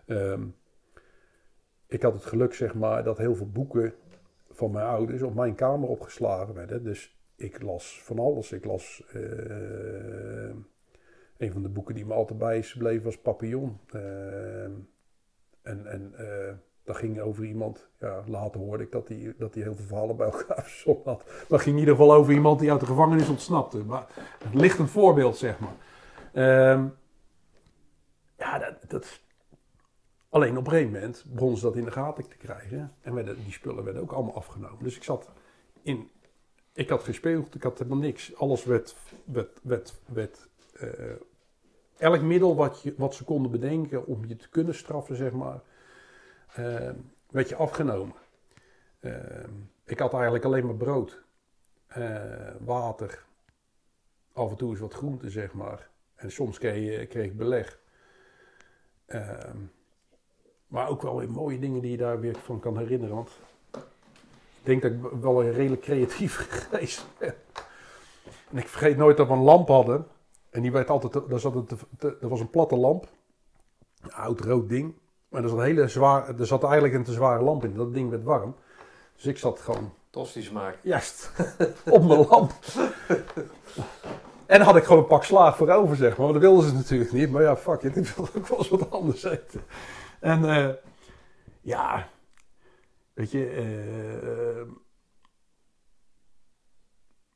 Ehm, 0.05 0.43
ik 1.87 2.01
had 2.01 2.13
het 2.13 2.25
geluk, 2.25 2.53
zeg 2.53 2.73
maar, 2.75 3.03
dat 3.03 3.17
heel 3.17 3.35
veel 3.35 3.49
boeken 3.49 3.93
van 4.49 4.71
mijn 4.71 4.85
ouders 4.85 5.21
op 5.21 5.35
mijn 5.35 5.55
kamer 5.55 5.89
opgeslagen 5.89 6.53
werden. 6.53 6.83
Dus 6.83 7.17
ik 7.35 7.61
las 7.61 8.01
van 8.03 8.19
alles. 8.19 8.51
Ik 8.51 8.65
las 8.65 9.03
eh, 9.13 9.21
een 11.37 11.51
van 11.51 11.61
de 11.61 11.69
boeken 11.69 11.95
die 11.95 12.05
me 12.05 12.13
altijd 12.13 12.39
bij 12.39 12.57
is 12.57 12.71
gebleven 12.71 13.03
was 13.03 13.17
Papillon. 13.17 13.79
Ehm, 13.91 14.71
en 15.61 15.85
en 15.85 16.13
eh, 16.17 16.53
dat 16.83 16.97
ging 16.97 17.19
over 17.19 17.43
iemand, 17.45 17.89
ja, 17.99 18.23
later 18.27 18.59
hoorde 18.59 18.83
ik 18.83 18.91
dat 18.91 19.07
hij 19.07 19.33
dat 19.37 19.53
hij 19.53 19.63
heel 19.63 19.75
veel 19.75 19.85
verhalen 19.85 20.15
bij 20.15 20.25
elkaar 20.25 20.63
verzonnen 20.69 21.03
had. 21.05 21.23
Maar 21.25 21.45
het 21.47 21.61
ging 21.61 21.75
in 21.75 21.81
ieder 21.81 21.95
geval 21.95 22.13
over 22.13 22.33
iemand 22.33 22.59
die 22.59 22.71
uit 22.71 22.79
de 22.79 22.85
gevangenis 22.85 23.29
ontsnapte. 23.29 23.77
Maar 23.77 24.07
het 24.43 24.53
ligt 24.53 24.79
een 24.79 24.87
voorbeeld, 24.87 25.37
zeg 25.37 25.59
maar. 25.59 25.75
Ehm, 26.33 26.87
ja, 28.37 28.59
dat, 28.59 28.89
dat, 28.89 29.19
alleen 30.29 30.57
op 30.57 30.65
een 30.65 30.71
gegeven 30.71 30.93
moment 30.93 31.25
begonnen 31.27 31.57
ze 31.57 31.63
dat 31.63 31.75
in 31.75 31.85
de 31.85 31.91
gaten 31.91 32.29
te 32.29 32.37
krijgen. 32.37 32.93
En 33.01 33.25
die 33.25 33.51
spullen 33.51 33.83
werden 33.83 34.01
ook 34.01 34.11
allemaal 34.11 34.35
afgenomen. 34.35 34.83
Dus 34.83 34.95
ik 34.95 35.03
zat 35.03 35.29
in, 35.81 36.09
ik 36.73 36.89
had 36.89 37.03
gespeeld, 37.03 37.55
ik 37.55 37.63
had 37.63 37.77
helemaal 37.77 37.99
niks. 37.99 38.35
Alles 38.35 38.63
werd, 38.63 38.95
werd, 39.25 39.59
werd, 39.63 39.93
werd 40.05 40.47
eh, 40.73 40.89
elk 41.97 42.21
middel 42.21 42.55
wat, 42.55 42.81
je, 42.81 42.93
wat 42.97 43.15
ze 43.15 43.23
konden 43.23 43.51
bedenken 43.51 44.05
om 44.05 44.25
je 44.25 44.35
te 44.35 44.49
kunnen 44.49 44.75
straffen, 44.75 45.15
zeg 45.15 45.31
maar, 45.31 45.59
eh, 46.53 46.89
werd 47.29 47.49
je 47.49 47.55
afgenomen. 47.55 48.15
Eh, 48.99 49.13
ik 49.83 49.99
had 49.99 50.13
eigenlijk 50.13 50.45
alleen 50.45 50.65
maar 50.65 50.75
brood, 50.75 51.23
eh, 51.87 52.51
water, 52.59 53.23
af 54.33 54.49
en 54.49 54.55
toe 54.55 54.69
eens 54.69 54.79
wat 54.79 54.93
groente, 54.93 55.29
zeg 55.29 55.53
maar. 55.53 55.88
En 56.19 56.31
soms 56.31 56.57
kreeg, 56.57 57.07
kreeg 57.07 57.25
ik 57.25 57.37
beleg. 57.37 57.79
Ehm, 59.05 59.57
maar 60.67 60.87
ook 60.89 61.01
wel 61.01 61.17
weer 61.17 61.31
mooie 61.31 61.59
dingen 61.59 61.81
die 61.81 61.91
je 61.91 61.97
daar 61.97 62.19
weer 62.19 62.35
van 62.43 62.59
kan 62.59 62.77
herinneren. 62.77 63.15
Want 63.15 63.29
ik 63.71 64.65
denk 64.65 64.81
dat 64.81 64.91
ik 64.91 65.21
wel 65.21 65.43
een 65.43 65.51
redelijk 65.51 65.81
creatief 65.81 66.35
geweest 66.49 67.05
ben. 67.17 67.33
En 68.51 68.57
ik 68.57 68.67
vergeet 68.67 68.97
nooit 68.97 69.17
dat 69.17 69.27
we 69.27 69.33
een 69.33 69.39
lamp 69.39 69.67
hadden. 69.67 70.07
En 70.49 70.61
die 70.61 70.71
werd 70.71 70.89
altijd, 70.89 71.29
daar 71.29 71.39
zat 71.39 71.67
te- 71.69 72.17
dat 72.19 72.29
was 72.29 72.39
een 72.39 72.49
platte 72.49 72.75
lamp. 72.75 73.07
Een 74.01 74.13
oud 74.13 74.39
rood 74.39 74.69
ding. 74.69 74.93
Maar 75.29 75.43
er 75.43 75.49
zat, 75.49 75.57
een 75.57 75.63
hele 75.63 75.87
zwaar, 75.87 76.39
er 76.39 76.47
zat 76.47 76.63
eigenlijk 76.63 76.93
een 76.93 77.03
te 77.03 77.13
zware 77.13 77.43
lamp 77.43 77.63
in. 77.63 77.73
Dat 77.73 77.93
ding 77.93 78.09
werd 78.09 78.23
warm. 78.23 78.55
Dus 79.15 79.25
ik 79.25 79.37
zat 79.37 79.59
gewoon 79.59 79.93
Tosties 80.09 80.51
maken. 80.51 80.79
Juist. 80.83 81.31
op 81.89 82.03
mijn 82.03 82.27
lamp. 82.29 82.51
En 84.49 84.61
had 84.61 84.75
ik 84.75 84.83
gewoon 84.83 85.01
een 85.01 85.07
pak 85.07 85.23
slaag 85.23 85.57
voor 85.57 85.69
over, 85.69 85.95
zeg 85.95 86.17
maar. 86.17 86.25
Maar 86.25 86.33
dat 86.33 86.41
wilden 86.41 86.69
ze 86.69 86.75
natuurlijk 86.75 87.11
niet. 87.11 87.31
Maar 87.31 87.41
ja, 87.41 87.57
fuck 87.57 87.81
it. 87.81 87.95
Ik 87.95 88.07
wilde 88.07 88.31
ook 88.37 88.47
wel 88.47 88.57
eens 88.57 88.69
wat 88.69 88.91
anders 88.91 89.23
eten. 89.23 89.61
En 90.19 90.45
eh, 90.45 90.69
ja, 91.61 92.09
weet 93.13 93.31
je... 93.31 93.49
eh, 93.49 94.73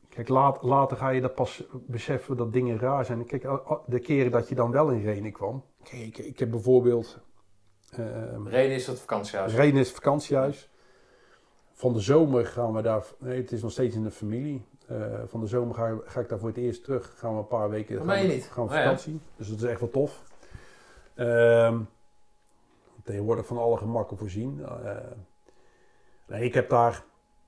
kijk, 0.10 0.28
laat, 0.28 0.64
later 0.64 0.98
ga 0.98 1.10
je 1.10 1.22
dat 1.22 1.36
pas 1.36 1.64
beseffen 1.72 2.38
dat 2.38 2.54
dingen 2.54 2.80
raar 2.80 3.06
zijn. 3.06 3.26
Kijk, 3.26 3.44
de 3.88 4.00
keren 4.00 4.32
dat 4.32 4.50
je 4.50 4.56
dan 4.56 4.72
wel 4.72 4.90
in 4.90 5.04
Renen 5.04 5.32
kwam. 5.32 5.66
Kijk, 5.84 6.02
ik, 6.02 6.18
ik 6.18 6.40
heb 6.40 6.52
bijvoorbeeld... 6.52 7.20
Reden 8.46 8.76
is 8.76 8.86
dat 8.86 9.00
vakantiehuis. 9.00 9.54
Reden 9.54 9.80
is 9.80 9.88
het 9.88 9.96
vakantiehuis. 9.96 10.70
Van 11.72 11.94
de 11.94 12.00
zomer 12.00 12.46
gaan 12.46 12.74
we 12.74 12.82
daar. 12.82 13.06
Nee, 13.20 13.42
het 13.42 13.52
is 13.52 13.62
nog 13.62 13.72
steeds 13.72 13.96
in 13.96 14.04
de 14.04 14.12
familie. 14.12 14.66
Eh, 14.88 14.98
van 15.28 15.40
de 15.40 15.48
zomer 15.48 15.76
ga, 15.76 15.98
ga 16.06 16.20
ik 16.20 16.30
daar 16.30 16.40
voor 16.40 16.48
het 16.48 16.58
eerst 16.58 16.84
terug. 16.84 17.14
Gaan 17.18 17.34
we 17.34 17.38
een 17.38 17.48
paar 17.48 17.70
weken 17.70 17.98
gaan 17.98 18.08
we, 18.08 18.34
niet? 18.34 18.44
gaan 18.44 18.64
we 18.66 18.70
Oh 18.70 18.76
ja. 18.78 18.84
vakantie. 18.84 19.20
Dus 19.36 19.50
dat 19.50 19.58
is 19.58 19.64
echt 19.64 19.80
wel 19.80 19.90
tof. 19.90 20.24
Ehm, 21.16 21.80
tegenwoordig 23.04 23.46
van 23.46 23.58
alle 23.58 23.78
gemakken 23.78 24.18
voorzien. 24.18 24.62
Eh, 24.66 24.96
nee, 26.28 26.44
ik 26.44 26.54
heb 26.54 26.70
daar, 26.70 27.04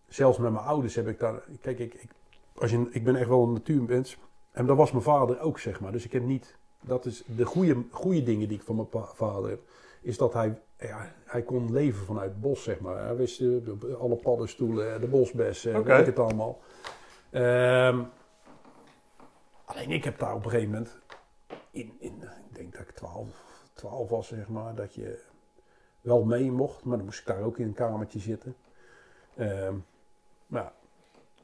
zelfs 0.07 0.38
met 0.38 0.51
mijn 0.51 0.65
ouders 0.65 0.95
heb 0.95 1.07
ik 1.07 1.19
daar. 1.19 1.43
Kijk, 1.61 1.79
ik, 1.79 1.93
ik, 1.93 2.09
als 2.55 2.71
je, 2.71 2.88
ik 2.91 3.03
ben 3.03 3.15
echt 3.15 3.27
wel 3.27 3.43
een 3.43 3.53
natuurmens. 3.53 4.17
En 4.51 4.65
dat 4.65 4.77
was 4.77 4.91
mijn 4.91 5.03
vader 5.03 5.39
ook, 5.39 5.59
zeg 5.59 5.79
maar. 5.79 5.91
Dus 5.91 6.05
ik 6.05 6.11
heb 6.11 6.23
niet. 6.23 6.55
Dat 6.81 7.05
is 7.05 7.23
de 7.25 7.45
goede, 7.45 7.83
goede 7.91 8.23
dingen 8.23 8.47
die 8.47 8.57
ik 8.57 8.63
van 8.63 8.75
mijn 8.75 9.05
vader 9.15 9.49
heb. 9.49 9.59
is 10.01 10.17
dat 10.17 10.33
hij, 10.33 10.61
ja, 10.77 11.11
hij 11.25 11.41
kon 11.41 11.71
leven 11.71 12.05
vanuit 12.05 12.29
het 12.29 12.41
bos, 12.41 12.63
zeg 12.63 12.79
maar. 12.79 13.03
Hij 13.03 13.15
wist 13.15 13.41
eh, 13.41 13.47
alle 13.99 14.15
paddenstoelen, 14.15 15.01
de 15.01 15.07
bosbessen, 15.07 15.75
Oké. 15.75 15.88
weet 15.88 15.99
ik 15.99 16.05
het 16.05 16.19
allemaal. 16.19 16.59
Ehm, 17.36 18.03
alleen 19.65 19.91
ik 19.91 20.03
heb 20.03 20.19
daar 20.19 20.33
op 20.36 20.45
een 20.45 20.51
gegeven 20.51 20.71
moment, 20.71 20.99
in, 21.71 21.95
in, 21.99 22.21
ik 22.49 22.55
denk 22.55 22.71
dat 22.71 22.81
ik 22.81 22.91
12, 22.91 23.29
12 23.73 24.09
was, 24.09 24.27
zeg 24.27 24.47
maar, 24.47 24.75
dat 24.75 24.93
je 24.93 25.23
wel 26.01 26.23
mee 26.23 26.51
mocht, 26.51 26.83
maar 26.83 26.97
dan 26.97 27.05
moest 27.05 27.19
ik 27.19 27.25
daar 27.25 27.41
ook 27.41 27.57
in 27.57 27.67
een 27.67 27.73
kamertje 27.73 28.19
zitten. 28.19 28.55
Ehm 29.36 29.75
maar 30.47 30.63
ja, 30.63 30.73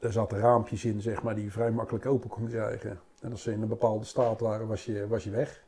er 0.00 0.12
zaten 0.12 0.38
raampjes 0.38 0.84
in, 0.84 1.00
zeg 1.00 1.22
maar, 1.22 1.34
die 1.34 1.44
je 1.44 1.50
vrij 1.50 1.70
makkelijk 1.70 2.06
open 2.06 2.28
kon 2.28 2.48
krijgen. 2.48 3.00
En 3.20 3.30
als 3.30 3.42
ze 3.42 3.52
in 3.52 3.62
een 3.62 3.68
bepaalde 3.68 4.04
staat 4.04 4.40
waren, 4.40 4.66
was 4.66 4.84
je, 4.84 5.08
was 5.08 5.24
je 5.24 5.30
weg. 5.30 5.64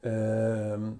Ehm 0.00 0.92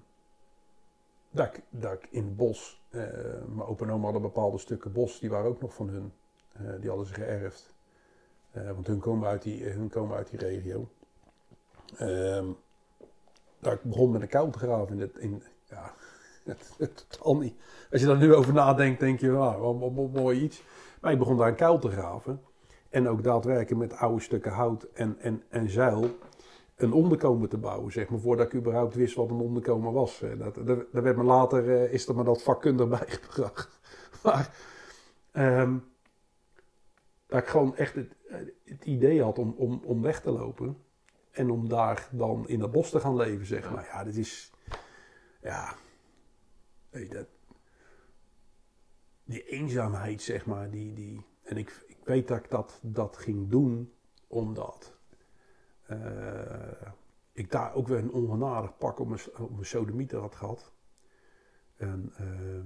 dat, 1.29 1.93
ik, 1.93 2.07
in 2.09 2.23
het 2.23 2.35
bos, 2.35 2.85
eh, 2.89 3.01
mijn 3.47 3.67
opa 3.67 3.85
en 3.85 3.91
oma 3.91 4.03
hadden 4.03 4.21
bepaalde 4.21 4.57
stukken 4.57 4.91
bos, 4.91 5.19
die 5.19 5.29
waren 5.29 5.49
ook 5.49 5.61
nog 5.61 5.73
van 5.73 5.89
hun. 5.89 6.13
Eh, 6.53 6.79
die 6.79 6.89
hadden 6.89 7.07
ze 7.07 7.13
geërfd. 7.13 7.76
Eh, 8.65 8.71
want 8.71 8.87
hun 8.87 8.99
komen 8.99 9.27
uit 9.27 9.41
die, 9.41 9.63
hun 9.63 9.89
komen 9.89 10.17
uit 10.17 10.29
die 10.29 10.39
regio. 10.39 10.87
Ehm 11.97 12.45
dat 13.59 13.73
ik 13.73 13.81
begon 13.83 14.11
met 14.11 14.21
een 14.21 14.27
kuil 14.27 14.49
te 14.49 14.59
graven 14.59 14.93
in 14.95 14.99
het, 15.01 15.17
in, 15.17 15.43
ja, 15.65 15.93
totaal 17.09 17.37
niet. 17.37 17.53
Als 17.91 18.01
je 18.01 18.07
daar 18.07 18.17
nu 18.17 18.33
over 18.33 18.53
nadenkt, 18.53 18.99
denk 18.99 19.19
je, 19.19 19.27
nou, 19.29 19.61
wat, 19.79 19.93
wat- 19.93 20.11
mooi 20.23 20.41
iets. 20.41 20.63
Maar 21.01 21.11
ik 21.11 21.17
begon 21.19 21.37
daar 21.37 21.47
een 21.47 21.55
kuil 21.55 21.79
te 21.79 21.89
graven. 21.89 22.41
En 22.89 23.07
ook 23.07 23.23
daadwerkelijk 23.23 23.89
met 23.89 23.99
oude 23.99 24.21
stukken 24.21 24.51
hout 24.51 24.83
en, 24.93 25.15
en, 25.19 25.43
en 25.49 25.69
zeil 25.69 26.09
een 26.75 26.93
onderkomen 26.93 27.49
te 27.49 27.57
bouwen, 27.57 27.91
zeg 27.91 28.09
maar, 28.09 28.19
voordat 28.19 28.45
ik 28.45 28.53
überhaupt 28.53 28.95
wist 28.95 29.15
wat 29.15 29.29
een 29.29 29.39
onderkomen 29.39 29.93
was. 29.93 30.21
Eh, 30.21 30.39
Dat, 30.39 30.55
dat, 30.55 30.85
daar 30.91 31.03
werd 31.03 31.17
me 31.17 31.23
later, 31.23 31.69
eh, 31.83 31.93
is 31.93 32.07
er 32.07 32.15
me 32.15 32.23
dat 32.23 32.41
vakkundig 32.41 32.87
bijgebracht. 32.99 33.79
Maar 34.23 34.55
ehm, 35.31 35.77
dat 37.27 37.39
ik 37.39 37.47
gewoon 37.47 37.75
echt 37.75 37.95
het, 37.95 38.15
het 38.63 38.85
idee 38.85 39.23
had 39.23 39.39
om, 39.39 39.53
om, 39.57 39.81
om 39.83 40.01
weg 40.01 40.21
te 40.21 40.31
lopen. 40.31 40.77
En 41.31 41.49
om 41.49 41.69
daar 41.69 42.09
dan 42.11 42.47
in 42.47 42.59
dat 42.59 42.71
bos 42.71 42.89
te 42.89 42.99
gaan 42.99 43.15
leven, 43.15 43.45
zeg 43.45 43.63
Ja. 43.63 43.71
maar. 43.71 43.85
Ja, 43.85 44.03
dit 44.03 44.17
is, 44.17 44.51
ja, 45.41 45.75
weet 46.89 47.07
je, 47.07 47.13
dat, 47.13 47.27
die 49.23 49.43
eenzaamheid, 49.43 50.21
zeg 50.21 50.45
maar, 50.45 50.69
die, 50.69 50.93
die, 50.93 51.25
en 51.43 51.57
ik, 51.57 51.83
ik 51.87 51.97
weet 52.03 52.27
dat 52.27 52.37
ik 52.37 52.49
dat, 52.49 52.79
dat 52.83 53.17
ging 53.17 53.49
doen, 53.49 53.93
omdat 54.27 54.97
eh, 55.83 56.91
ik 57.31 57.51
daar 57.51 57.73
ook 57.73 57.87
weer 57.87 57.97
een 57.97 58.11
ongenadig 58.11 58.77
pak 58.77 58.99
op 58.99 59.07
mijn, 59.07 59.19
op 59.39 59.51
mijn 59.51 59.65
sodemieter 59.65 60.19
had 60.19 60.35
gehad. 60.35 60.73
En 61.75 62.11
eh, 62.17 62.63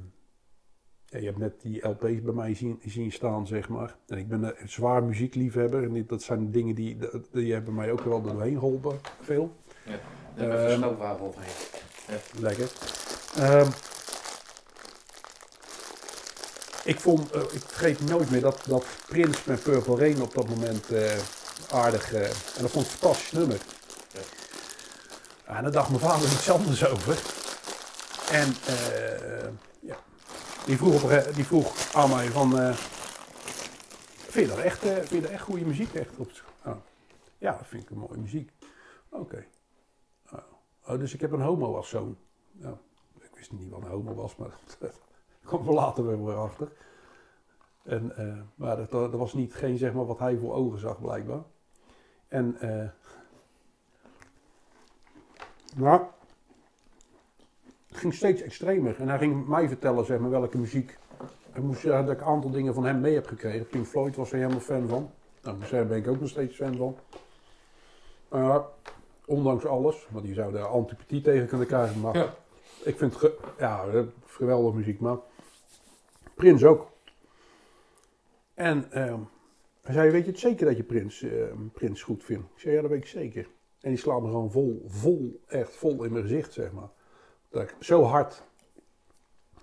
ja, 1.11 1.19
je 1.19 1.25
hebt 1.25 1.37
net 1.37 1.53
die 1.61 1.87
LP's 1.87 2.21
bij 2.21 2.33
mij 2.33 2.55
zien, 2.55 2.79
zien 2.85 3.11
staan, 3.11 3.47
zeg 3.47 3.69
maar. 3.69 3.95
En 4.07 4.17
ik 4.17 4.27
ben 4.27 4.43
een 4.43 4.69
zwaar 4.69 5.03
muziekliefhebber. 5.03 5.83
En 5.83 5.93
dit- 5.93 6.09
dat 6.09 6.21
zijn 6.23 6.51
dingen 6.51 6.75
die, 6.75 6.97
die, 7.31 7.53
hebben 7.53 7.73
mij 7.75 7.91
ook 7.91 8.01
wel 8.03 8.21
doorheen 8.21 8.53
geholpen, 8.59 8.99
veel. 9.21 9.55
Ja, 9.85 9.99
Ehm, 10.37 10.51
even 10.51 10.75
snoopwafel 10.77 11.25
overheen. 11.25 11.53
Lekker. 12.39 12.71
Ehm, 13.37 13.67
ik 16.83 16.99
vond, 16.99 17.31
eh, 17.31 17.41
ik 17.41 17.61
vergeet 17.67 18.05
nooit 18.09 18.29
meer 18.31 18.41
dat, 18.41 18.63
dat 18.67 18.85
Prins 19.07 19.43
met 19.43 19.63
Purple 19.63 19.95
Rain 19.97 20.21
op 20.21 20.33
dat 20.33 20.47
moment 20.49 20.91
eh, 20.91 21.11
aardig. 21.71 22.13
eh, 22.13 22.23
en 22.23 22.61
dat 22.61 22.71
vond 22.71 22.85
ik 22.85 22.91
een 22.91 22.97
fantastisch 22.97 23.31
nummer. 23.31 23.57
Ja. 24.13 24.19
Ja, 25.47 25.57
en 25.57 25.63
daar 25.63 25.71
dacht 25.71 25.89
mijn 25.89 26.01
vader 26.01 26.31
iets 26.31 26.49
anders 26.49 26.85
over. 26.87 27.17
En 28.31 28.53
eh, 28.65 29.47
ja, 29.79 29.95
die, 30.65 30.77
vroeg 30.77 31.23
die 31.33 31.45
vroeg 31.45 31.93
aan 31.95 32.09
mij 32.09 32.27
van... 32.27 32.59
eh, 32.59 32.73
vind, 34.15 34.49
je 34.49 34.55
dat 34.55 34.63
echt, 34.63 34.83
eh, 34.83 34.95
vind 34.95 35.09
je 35.09 35.21
dat 35.21 35.31
echt 35.31 35.43
goede 35.43 35.65
muziek? 35.65 35.93
Echt 35.93 36.17
op, 36.17 36.31
oh. 36.65 36.75
Ja, 37.37 37.51
dat 37.51 37.67
vind 37.67 37.83
ik 37.83 37.89
een 37.89 37.97
mooie 37.97 38.17
muziek. 38.17 38.51
Oké. 39.09 39.45
Oh, 40.87 40.99
dus 40.99 41.13
ik 41.13 41.21
heb 41.21 41.31
een 41.31 41.41
homo 41.41 41.75
als 41.75 41.89
zoon. 41.89 42.17
Ja, 42.51 42.77
ik 43.19 43.29
wist 43.35 43.51
niet 43.51 43.69
wat 43.69 43.81
een 43.81 43.87
homo 43.87 44.13
was, 44.13 44.35
maar 44.35 44.49
dat 44.79 44.99
kwam 45.43 45.67
er 45.67 45.73
later 45.73 46.07
weer 46.07 46.25
weer 46.25 46.35
achter. 46.35 46.71
En, 47.83 48.15
eh, 48.17 48.41
maar 48.55 48.75
dat, 48.77 48.91
dat 48.91 49.13
was 49.13 49.33
niet 49.33 49.53
geen 49.53 49.77
zeg 49.77 49.93
maar 49.93 50.05
wat 50.05 50.19
hij 50.19 50.37
voor 50.37 50.53
ogen 50.53 50.79
zag 50.79 51.01
blijkbaar. 51.01 51.43
En 52.27 52.59
eh 52.59 52.89
nou, 55.83 56.05
het 57.91 57.99
ging 57.99 58.13
steeds 58.13 58.41
extremer. 58.41 58.95
En 58.99 59.07
hij 59.09 59.17
ging 59.17 59.47
mij 59.47 59.67
vertellen 59.67 60.05
zeg 60.05 60.19
maar 60.19 60.29
welke 60.29 60.57
muziek. 60.57 60.97
Ik 61.53 61.61
moest 61.61 61.81
zeggen 61.81 62.05
dat 62.05 62.15
ik 62.15 62.21
een 62.21 62.27
aantal 62.27 62.51
dingen 62.51 62.73
van 62.73 62.85
hem 62.85 62.99
mee 63.01 63.13
heb 63.13 63.27
gekregen. 63.27 63.67
Pink 63.67 63.85
Floyd 63.85 64.15
was 64.15 64.31
er 64.31 64.37
helemaal 64.37 64.59
fan 64.59 64.87
van. 64.87 65.11
Nou, 65.43 65.57
daar 65.71 65.87
ben 65.87 65.97
ik 65.97 66.07
ook 66.07 66.19
nog 66.19 66.29
steeds 66.29 66.55
fan 66.55 66.75
van. 66.75 66.95
Ondanks 69.25 69.65
alles, 69.65 70.07
want 70.09 70.25
die 70.25 70.33
zou 70.33 70.53
daar 70.53 70.65
antipathie 70.65 71.21
tegen 71.21 71.47
kunnen 71.47 71.67
krijgen. 71.67 72.01
Maar 72.01 72.17
Ja. 72.17 72.33
ik 72.83 72.97
vind 72.97 73.21
het 73.21 73.31
ja, 73.59 73.85
eh, 73.87 74.01
geweldige 74.25 74.75
muziek, 74.77 74.99
maar 74.99 75.17
Prins 76.35 76.63
ook. 76.63 76.89
En 78.53 78.91
ehm, 78.91 79.19
hij 79.81 79.93
zei, 79.93 80.11
weet 80.11 80.25
je 80.25 80.31
het 80.31 80.39
zeker 80.39 80.65
dat 80.65 80.77
je 80.77 80.83
Prins, 80.83 81.25
Prins 81.73 82.03
goed 82.03 82.23
vindt? 82.23 82.45
Ik 82.55 82.59
zei, 82.59 82.75
ja, 82.75 82.81
dat 82.81 82.89
weet 82.89 82.99
ik 83.01 83.07
zeker. 83.07 83.47
En 83.81 83.89
die 83.89 83.99
slaat 83.99 84.21
me 84.21 84.27
gewoon 84.27 84.51
vol, 84.51 84.85
vol, 84.87 85.41
echt 85.47 85.75
vol 85.75 86.03
in 86.03 86.11
mijn 86.11 86.23
gezicht, 86.23 86.53
zeg 86.53 86.71
maar. 86.71 86.89
Dat 87.51 87.61
ik, 87.61 87.75
zo 87.79 88.03
hard, 88.03 88.41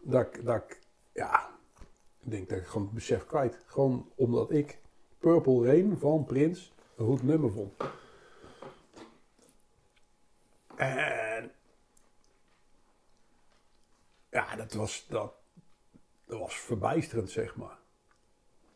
dat 0.02 0.26
ik, 0.26 0.44
dat 0.44 0.56
ik, 0.56 0.80
ja, 1.12 1.48
ik 2.20 2.30
denk 2.30 2.48
dat 2.48 2.58
ik 2.58 2.66
gewoon 2.66 2.82
het 2.86 2.94
besef 2.94 3.26
kwijt. 3.26 3.58
Gewoon 3.66 4.10
omdat 4.14 4.50
ik 4.50 4.78
Purple 5.18 5.66
Rain 5.66 5.98
van 5.98 6.24
Prins 6.24 6.72
een 6.96 7.06
goed 7.06 7.22
nummer 7.22 7.52
vond. 7.52 7.72
En 10.76 11.52
ja, 14.30 14.56
dat 14.56 14.72
was, 14.72 15.06
dat, 15.08 15.32
dat 16.26 16.38
was 16.38 16.54
verbijsterend, 16.54 17.30
zeg 17.30 17.56
maar. 17.56 17.76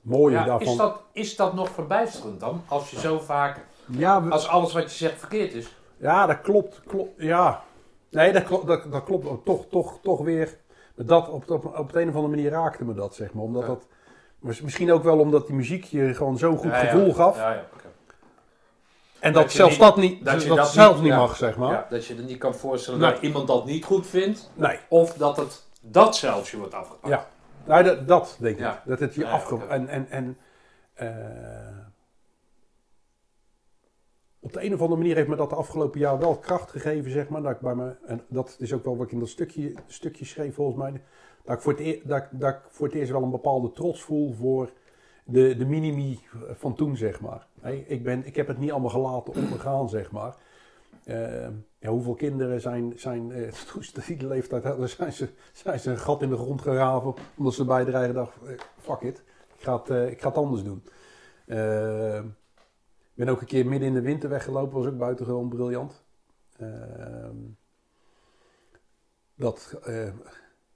Mooie 0.00 0.34
Ja, 0.36 0.44
daarvan. 0.44 0.68
is, 0.72 0.76
dat, 0.76 1.02
is 1.12 1.36
dat 1.36 1.54
nog 1.54 1.68
verbijsterend 1.70 2.40
dan? 2.40 2.64
Als 2.68 2.90
je 2.90 2.98
zo 3.00 3.18
vaak, 3.18 3.66
Ja, 3.86 4.22
we- 4.22 4.30
als 4.30 4.48
alles 4.48 4.72
wat 4.72 4.82
je 4.82 4.96
zegt 4.96 5.18
verkeerd 5.18 5.52
is. 5.52 5.76
ja, 5.96 6.26
dat 6.26 6.40
klopt. 6.40 6.80
klopt 6.80 7.20
ja. 7.22 7.64
Nee, 8.12 8.32
dat 8.32 8.42
klopt, 8.44 8.66
dat, 8.66 8.92
dat 8.92 9.04
klopt 9.04 9.26
ook. 9.26 9.44
Toch, 9.44 9.64
toch, 9.70 9.98
toch 10.02 10.20
weer. 10.20 10.56
Dat, 10.96 11.28
op, 11.28 11.50
op, 11.50 11.78
op 11.78 11.92
de 11.92 12.00
een 12.00 12.08
of 12.08 12.14
andere 12.14 12.34
manier 12.34 12.50
raakte 12.50 12.84
me 12.84 12.94
dat, 12.94 13.14
zeg 13.14 13.32
maar. 13.32 13.42
Omdat 13.44 13.62
Ja. 13.62 13.68
dat, 13.68 13.86
misschien 14.62 14.92
ook 14.92 15.02
wel 15.02 15.18
omdat 15.18 15.46
die 15.46 15.56
muziek 15.56 15.84
je 15.84 16.14
gewoon 16.14 16.38
zo'n 16.38 16.56
goed 16.56 16.70
Ja, 16.70 16.82
ja. 16.82 16.90
gevoel 16.90 17.12
gaf. 17.12 17.36
Ja, 17.36 17.52
ja, 17.52 17.64
oké. 17.74 17.86
En 19.20 19.32
Dat 19.32 19.52
zelfs 19.52 19.70
niet- 19.72 19.80
dat 19.80 19.96
niet, 19.96 20.24
dat 20.24 20.34
dat, 20.34 20.42
je 20.42 20.48
dat 20.48 20.68
zelf 20.68 21.00
niet- 21.02 21.12
mag, 21.14 21.36
zeg 21.36 21.56
maar. 21.56 21.72
Ja, 21.72 21.86
dat 21.90 22.06
je 22.06 22.14
er 22.16 22.22
niet 22.22 22.38
kan 22.38 22.54
voorstellen 22.54 23.00
Nee. 23.00 23.12
dat 23.12 23.22
iemand 23.22 23.46
dat 23.46 23.64
niet 23.66 23.84
goed 23.84 24.06
vindt. 24.06 24.50
Nee. 24.54 24.78
Of 24.88 25.14
dat 25.14 25.36
het 25.36 25.66
dat 25.80 26.16
zelfs 26.16 26.50
je 26.50 26.56
wordt 26.58 26.74
afgepakt. 26.74 27.08
Ja. 27.08 27.26
Nou, 27.64 27.82
dat, 27.84 28.08
dat 28.08 28.36
denk 28.40 28.54
ik. 28.54 28.60
Ja. 28.60 28.82
Dat 28.84 29.00
het 29.00 29.14
je 29.14 29.20
Ja, 29.20 29.26
ja, 29.28 29.32
afge... 29.34 29.54
oké. 29.54 29.66
En, 29.66 29.88
en, 29.88 30.06
en 30.10 30.38
eh, 30.94 31.08
op 34.44 34.52
de 34.52 34.64
een 34.64 34.74
of 34.74 34.80
andere 34.80 35.00
manier 35.00 35.16
heeft 35.16 35.28
me 35.28 35.36
dat 35.36 35.50
de 35.50 35.56
afgelopen 35.56 36.00
jaar 36.00 36.18
wel 36.18 36.36
kracht 36.36 36.70
gegeven, 36.70 37.10
zeg 37.10 37.28
maar. 37.28 37.42
Dat 37.42 37.52
ik 37.52 37.60
bij 37.60 37.74
me, 37.74 37.96
en 38.06 38.20
dat 38.28 38.56
is 38.58 38.72
ook 38.72 38.84
wel 38.84 38.96
wat 38.96 39.06
ik 39.06 39.12
in 39.12 39.18
dat 39.18 39.28
stukje, 39.28 39.74
stukje 39.86 40.24
schreef, 40.24 40.54
volgens 40.54 40.76
mij. 40.76 41.02
Dat 41.44 41.56
ik, 41.56 41.62
voor 41.62 41.74
het 41.78 42.00
dat, 42.04 42.28
dat 42.30 42.50
ik 42.50 42.60
voor 42.68 42.86
het 42.86 42.96
eerst 42.96 43.10
wel 43.10 43.22
een 43.22 43.30
bepaalde 43.30 43.72
trots 43.72 44.02
voel 44.02 44.32
voor 44.32 44.70
de, 45.24 45.56
de 45.56 45.66
minimi 45.66 46.20
van 46.52 46.74
toen, 46.74 46.96
zeg 46.96 47.20
maar. 47.20 47.46
Ik, 47.86 48.02
ben, 48.02 48.26
ik 48.26 48.36
heb 48.36 48.46
het 48.46 48.58
niet 48.58 48.70
allemaal 48.70 48.90
gelaten 48.90 49.34
ondergaan, 49.34 49.88
zeg 49.88 50.10
maar. 50.10 50.36
Eh, 51.04 51.48
ja, 51.78 51.88
hoeveel 51.88 52.14
kinderen 52.14 52.60
zijn, 52.60 52.92
zijn 52.96 53.32
ze 53.80 54.02
die 54.06 54.26
leeftijd 54.26 54.64
hadden, 54.64 54.88
zijn 54.88 55.12
ze, 55.12 55.28
zijn 55.52 55.80
een 55.84 55.98
gat 55.98 56.22
in 56.22 56.28
de 56.28 56.36
grond 56.36 56.62
geraven. 56.62 57.14
Omdat 57.36 57.54
ze 57.54 57.64
bij 57.64 57.84
de 57.84 57.92
eigen 57.92 58.14
dag, 58.14 58.36
eh, 58.46 58.58
fuck 58.78 59.00
it, 59.00 59.22
ik 59.56 59.64
ga 59.64 59.82
ik 60.06 60.20
ga 60.20 60.28
het 60.28 60.36
anders 60.36 60.62
doen. 60.62 60.82
Ben 63.14 63.28
ook 63.28 63.40
een 63.40 63.46
keer 63.46 63.66
midden 63.66 63.88
in 63.88 63.94
de 63.94 64.00
winter 64.00 64.28
weggelopen, 64.28 64.78
was 64.78 64.86
ook 64.86 64.98
buitengewoon 64.98 65.48
briljant. 65.48 66.02
Eh, 66.56 67.28
dat 69.34 69.78
eh, 69.82 70.12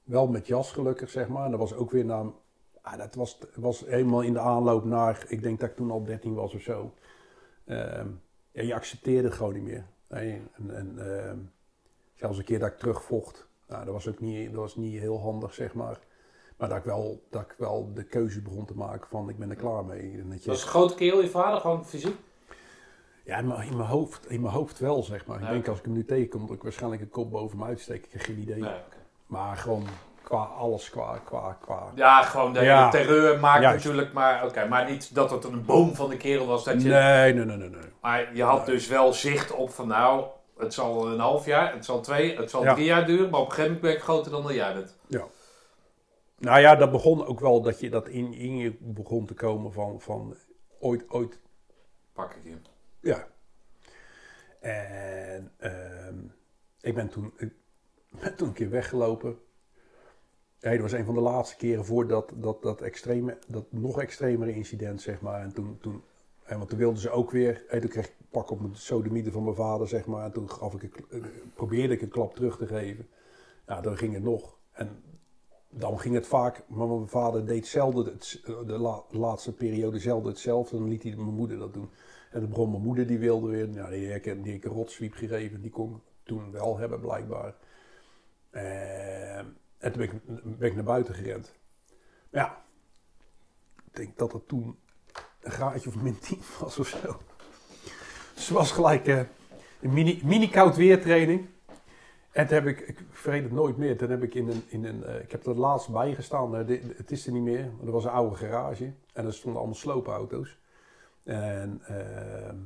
wel 0.02 0.26
met 0.26 0.46
jas 0.46 0.72
gelukkig, 0.72 1.10
zeg 1.10 1.28
maar. 1.28 1.44
En 1.44 1.50
dat 1.50 1.60
was 1.60 1.74
ook 1.74 1.90
weer 1.90 2.04
na, 2.04 2.32
ah, 2.80 2.98
dat 2.98 3.14
was, 3.14 3.38
was 3.54 3.80
helemaal 3.80 4.20
in 4.20 4.32
de 4.32 4.40
aanloop 4.40 4.84
naar, 4.84 5.24
ik 5.28 5.42
denk 5.42 5.60
dat 5.60 5.70
ik 5.70 5.76
toen 5.76 5.90
al 5.90 6.04
13 6.04 6.34
was 6.34 6.54
of 6.54 6.60
zo. 6.60 6.94
Ehm, 7.64 8.08
ja, 8.50 8.62
je 8.62 8.74
accepteerde 8.74 9.28
het 9.28 9.36
gewoon 9.36 9.52
niet 9.52 9.62
meer. 9.62 9.84
En, 10.06 10.50
en 10.68 10.94
ehm, 10.98 11.38
zelfs 12.14 12.38
een 12.38 12.44
keer 12.44 12.58
dat 12.58 12.70
ik 12.70 12.78
terugvocht, 12.78 13.48
nou, 13.68 13.84
dat 13.84 13.94
was 13.94 14.08
ook 14.08 14.20
niet, 14.20 14.50
dat 14.50 14.60
was 14.60 14.76
niet 14.76 15.00
heel 15.00 15.20
handig, 15.20 15.54
zeg 15.54 15.74
maar. 15.74 16.00
Maar 16.56 16.68
dat 16.68 16.78
ik, 16.78 16.84
wel, 16.84 17.26
dat 17.30 17.42
ik 17.42 17.54
wel 17.58 17.92
de 17.94 18.04
keuze 18.04 18.42
begon 18.42 18.64
te 18.64 18.76
maken 18.76 19.08
van 19.08 19.28
ik 19.28 19.38
ben 19.38 19.50
er 19.50 19.56
klaar 19.56 19.84
mee. 19.84 20.18
En 20.18 20.30
dat 20.30 20.44
je, 20.44 20.50
Was 20.50 20.64
grote 20.64 20.94
kerel 20.94 21.22
je 21.22 21.28
vader, 21.28 21.60
gewoon 21.60 21.86
fysiek? 21.86 22.16
Ja, 23.26 23.36
in 23.38 23.46
mijn, 23.46 23.68
in, 23.68 23.76
mijn 23.76 23.88
hoofd, 23.88 24.30
in 24.30 24.40
mijn 24.40 24.54
hoofd 24.54 24.78
wel, 24.78 25.02
zeg 25.02 25.26
maar. 25.26 25.36
Ik 25.38 25.44
Ja, 25.44 25.50
denk 25.50 25.68
als 25.68 25.78
ik 25.78 25.84
hem 25.84 25.92
nu 25.94 26.04
tegenkom, 26.04 26.46
dat 26.46 26.56
ik 26.56 26.62
waarschijnlijk 26.62 27.02
een 27.02 27.08
kop 27.10 27.30
boven 27.30 27.58
me 27.58 27.64
uitsteek. 27.64 28.04
Ik 28.04 28.12
heb 28.12 28.22
geen 28.22 28.38
idee. 28.38 28.60
Nee. 28.60 28.74
Maar 29.26 29.56
gewoon 29.56 29.86
qua 30.22 30.36
alles, 30.42 30.90
qua, 30.90 31.18
qua, 31.24 31.58
qua. 31.60 31.92
Ja, 31.94 32.22
gewoon 32.22 32.52
de 32.52 32.60
Ja. 32.60 32.90
terreur 32.90 33.40
maakt 33.40 33.62
Juist. 33.62 33.84
natuurlijk, 33.84 34.12
maar 34.12 34.44
oké, 34.44 34.68
maar 34.68 34.90
niet 34.90 35.14
dat 35.14 35.30
het 35.30 35.44
een 35.44 35.64
boom 35.64 35.94
van 35.94 36.10
de 36.10 36.16
kerel 36.16 36.46
was. 36.46 36.64
Dat 36.64 36.82
je, 36.82 36.88
Nee, 36.88 37.34
nee, 37.34 37.44
nee, 37.44 37.56
nee. 37.56 37.68
nee. 37.68 37.80
Maar 38.00 38.34
je 38.36 38.42
had 38.42 38.66
dus 38.66 38.88
wel 38.88 39.12
zicht 39.12 39.52
op 39.52 39.70
van 39.70 39.86
nou, 39.88 40.24
het 40.58 40.74
zal 40.74 41.06
een 41.12 41.18
half 41.18 41.44
jaar, 41.46 41.72
het 41.74 41.84
zal 41.84 42.00
twee, 42.00 42.36
het 42.36 42.50
zal 42.50 42.62
Ja. 42.62 42.74
drie 42.74 42.86
jaar 42.86 43.06
duren, 43.06 43.30
maar 43.30 43.40
op 43.40 43.46
een 43.46 43.52
gegeven 43.52 43.74
moment 43.74 43.90
ben 43.92 44.00
ik 44.00 44.04
groter 44.08 44.30
dan 44.30 44.42
dat 44.42 44.54
jij 44.54 44.74
bent. 44.74 44.96
Nou 46.38 46.60
ja, 46.60 46.76
dat 46.76 46.90
begon 46.90 47.26
ook 47.26 47.40
wel 47.40 47.62
dat 47.62 47.80
je 47.80 47.90
dat 47.90 48.08
in, 48.08 48.32
in 48.34 48.56
je 48.56 48.76
begon 48.80 49.26
te 49.26 49.34
komen 49.34 49.72
van, 49.72 50.00
van 50.00 50.36
ooit, 50.80 51.04
ooit, 51.10 51.38
Pak 52.12 52.32
ik 52.34 52.44
je. 52.44 52.56
Ja. 53.06 53.28
En 54.60 55.52
ehm, 55.56 56.18
ik 56.80 56.94
ben 56.94 57.08
toen, 57.08 57.32
ik 57.36 57.52
ben 58.20 58.36
toen 58.36 58.48
een 58.48 58.54
keer 58.54 58.70
weggelopen. 58.70 59.38
Ja, 60.58 60.70
dat 60.70 60.80
was 60.80 60.92
een 60.92 61.04
van 61.04 61.14
de 61.14 61.20
laatste 61.20 61.56
keren 61.56 61.84
voordat 61.84 62.32
dat, 62.34 62.62
dat, 62.62 62.80
extreme, 62.80 63.38
dat 63.48 63.72
nog 63.72 64.00
extremere 64.00 64.54
incident, 64.54 65.00
zeg 65.00 65.20
maar. 65.20 65.40
En 65.40 65.52
toen, 65.52 65.78
toen, 65.80 66.02
en 66.44 66.56
want 66.56 66.68
toen 66.68 66.78
wilden 66.78 67.00
ze 67.00 67.10
ook 67.10 67.30
weer, 67.30 67.64
en 67.68 67.80
toen 67.80 67.90
kreeg 67.90 68.06
ik 68.06 68.14
pak 68.30 68.50
op 68.50 68.60
mijn 68.60 68.76
sodemieten 68.76 69.32
van 69.32 69.44
mijn 69.44 69.56
vader, 69.56 69.88
zeg 69.88 70.06
maar. 70.06 70.24
En 70.24 70.32
toen 70.32 70.50
gaf 70.50 70.74
ik 70.74 70.96
eh, 71.10 71.20
probeerde 71.54 71.94
ik 71.94 72.02
een 72.02 72.08
klap 72.08 72.34
terug 72.34 72.56
te 72.56 72.66
geven. 72.66 73.08
Ja, 73.66 73.80
dan 73.80 73.96
ging 73.96 74.14
het 74.14 74.22
nog. 74.22 74.58
En 74.72 75.02
dan 75.70 76.00
ging 76.00 76.14
het 76.14 76.26
vaak, 76.26 76.62
maar 76.68 76.86
mijn 76.86 77.08
vader 77.08 77.46
deed 77.46 77.66
zelden 77.66 78.04
het, 78.04 78.40
de 78.44 78.78
la- 78.78 79.04
laatste 79.10 79.52
periode 79.52 79.98
zelden 79.98 80.30
hetzelfde. 80.30 80.78
Dan 80.78 80.88
liet 80.88 81.02
hij 81.02 81.16
mijn 81.16 81.34
moeder 81.34 81.58
dat 81.58 81.74
doen. 81.74 81.90
En 82.36 82.48
begon 82.48 82.70
mijn 82.70 82.82
moeder, 82.82 83.06
die 83.06 83.18
wilde 83.18 83.48
weer, 83.48 83.68
nou, 83.68 83.90
die 83.90 84.10
heb 84.10 84.26
ik 84.26 84.44
die 84.44 84.54
ik 84.54 84.64
een 84.64 84.70
rotsweep 84.70 85.14
gegeven. 85.14 85.60
Die 85.60 85.70
kon 85.70 85.94
ik 85.94 86.02
toen 86.22 86.50
wel 86.50 86.78
hebben, 86.78 87.00
blijkbaar. 87.00 87.54
Eh, 88.50 89.38
en 89.38 89.92
toen 89.92 89.92
ben 89.92 90.02
ik, 90.02 90.12
ben 90.58 90.68
ik 90.68 90.74
naar 90.74 90.84
buiten 90.84 91.14
gerend. 91.14 91.54
Ja, 92.30 92.64
ik 93.84 93.96
denk 93.96 94.18
dat 94.18 94.32
het 94.32 94.48
toen 94.48 94.78
een 95.40 95.50
graadje 95.50 95.88
of 95.88 96.02
min 96.02 96.18
10 96.18 96.38
was 96.60 96.78
of 96.78 96.88
zo. 96.88 97.20
Dus 98.34 98.48
het 98.48 98.56
was 98.56 98.72
gelijk 98.72 99.06
eh, 99.06 99.20
een 99.80 99.92
mini, 99.92 100.20
mini 100.24 100.50
weertraining. 100.74 101.46
En 102.30 102.46
toen 102.46 102.54
heb 102.54 102.66
ik, 102.66 102.80
ik 102.80 102.98
vergeet 103.10 103.42
het 103.42 103.52
nooit 103.52 103.76
meer, 103.76 103.98
toen 103.98 104.10
heb 104.10 104.22
ik 104.22 104.34
in 104.34 104.48
een, 104.48 104.62
in 104.68 104.84
een 104.84 105.04
eh, 105.04 105.20
ik 105.20 105.30
heb 105.30 105.46
er 105.46 105.54
laatst 105.54 105.88
bij 105.88 106.14
gestaan, 106.14 106.54
het 106.54 107.10
is 107.10 107.26
er 107.26 107.32
niet 107.32 107.42
meer, 107.42 107.70
er 107.84 107.90
was 107.90 108.04
een 108.04 108.10
oude 108.10 108.36
garage 108.36 108.92
en 109.12 109.26
er 109.26 109.34
stonden 109.34 109.60
allemaal 109.60 109.78
sloopauto's. 109.78 110.58
En 111.26 111.80
ehm, 111.86 112.56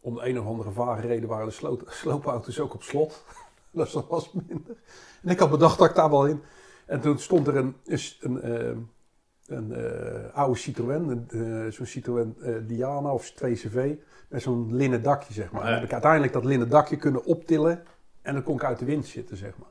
om 0.00 0.14
de 0.14 0.28
een 0.28 0.40
of 0.40 0.46
andere 0.46 0.70
vage 0.70 1.06
reden 1.06 1.28
waren 1.28 1.46
de 1.46 1.52
sloot- 1.52 1.84
sloopauto's 2.00 2.60
ook 2.60 2.74
op 2.74 2.82
slot. 2.82 3.24
dus 3.70 3.92
dat 3.98 4.08
was 4.08 4.32
minder. 4.32 4.76
En 5.22 5.28
ik 5.28 5.38
had 5.38 5.50
bedacht 5.50 5.78
dat 5.78 5.88
ik 5.88 5.94
daar 5.94 6.10
wel 6.10 6.26
in. 6.26 6.42
En 6.86 7.00
toen 7.00 7.18
stond 7.18 7.46
er 7.46 7.56
een, 7.56 7.76
een, 7.84 8.00
een, 8.20 8.42
ehm, 8.42 8.78
een 9.46 9.72
eh, 9.72 10.34
oude 10.34 10.58
Citroën, 10.58 11.08
een, 11.08 11.28
eh, 11.64 11.72
zo'n 11.72 11.86
Citroën 11.86 12.36
eh, 12.42 12.54
Diana 12.66 13.12
of 13.12 13.30
2CV, 13.30 13.94
met 14.28 14.42
zo'n 14.42 14.74
linnen 14.74 15.02
dakje, 15.02 15.32
zeg 15.32 15.52
maar. 15.52 15.64
En 15.64 15.74
heb 15.74 15.82
ik 15.82 15.92
uiteindelijk 15.92 16.32
dat 16.32 16.44
linnen 16.44 16.68
dakje 16.68 16.96
kunnen 16.96 17.24
optillen 17.24 17.84
en 18.22 18.34
dan 18.34 18.42
kon 18.42 18.54
ik 18.54 18.64
uit 18.64 18.78
de 18.78 18.84
wind 18.84 19.06
zitten, 19.06 19.36
zeg 19.36 19.54
maar. 19.58 19.70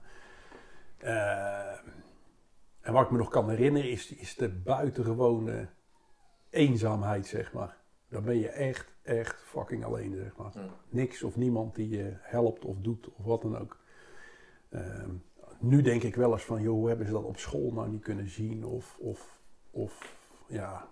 Eh, 0.98 1.80
en 2.82 2.94
wat 2.94 3.04
ik 3.04 3.12
me 3.12 3.18
nog 3.18 3.30
kan 3.30 3.50
herinneren 3.50 3.92
is, 3.92 4.16
is 4.16 4.36
de 4.36 4.50
buitengewone 4.50 5.68
eenzaamheid, 6.52 7.28
zeg 7.28 7.54
maar. 7.54 7.78
Dan 8.10 8.24
ben 8.24 8.38
je 8.38 8.50
echt, 8.50 8.94
echt 9.02 9.36
fucking 9.36 9.86
alleen, 9.86 10.16
zeg 10.16 10.36
maar. 10.36 10.52
Hmm. 10.52 10.70
Niks 10.90 11.24
of 11.24 11.36
niemand 11.36 11.76
die 11.76 11.90
je 11.90 12.14
helpt 12.20 12.66
of 12.66 12.78
doet 12.78 13.10
of 13.14 13.26
wat 13.26 13.42
dan 13.42 13.58
ook. 13.58 13.80
Ehm, 14.70 15.10
nu 15.60 15.82
denk 15.82 16.04
ik 16.04 16.16
wel 16.16 16.32
eens 16.32 16.44
van, 16.44 16.62
joh, 16.62 16.74
hoe 16.74 16.88
hebben 16.88 17.06
ze 17.06 17.12
dat 17.12 17.24
op 17.24 17.38
school 17.38 17.72
nou 17.74 17.90
niet 17.90 18.04
kunnen 18.04 18.30
zien? 18.30 18.66
Of, 18.66 18.98
of, 19.00 19.40
of 19.72 20.16
ja, 20.48 20.88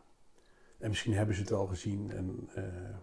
en 0.78 0.90
misschien 0.90 1.14
hebben 1.14 1.36
ze 1.36 1.42
het 1.42 1.50
wel 1.50 1.68
gezien. 1.68 2.12
En, 2.12 2.50
eh, 2.56 2.98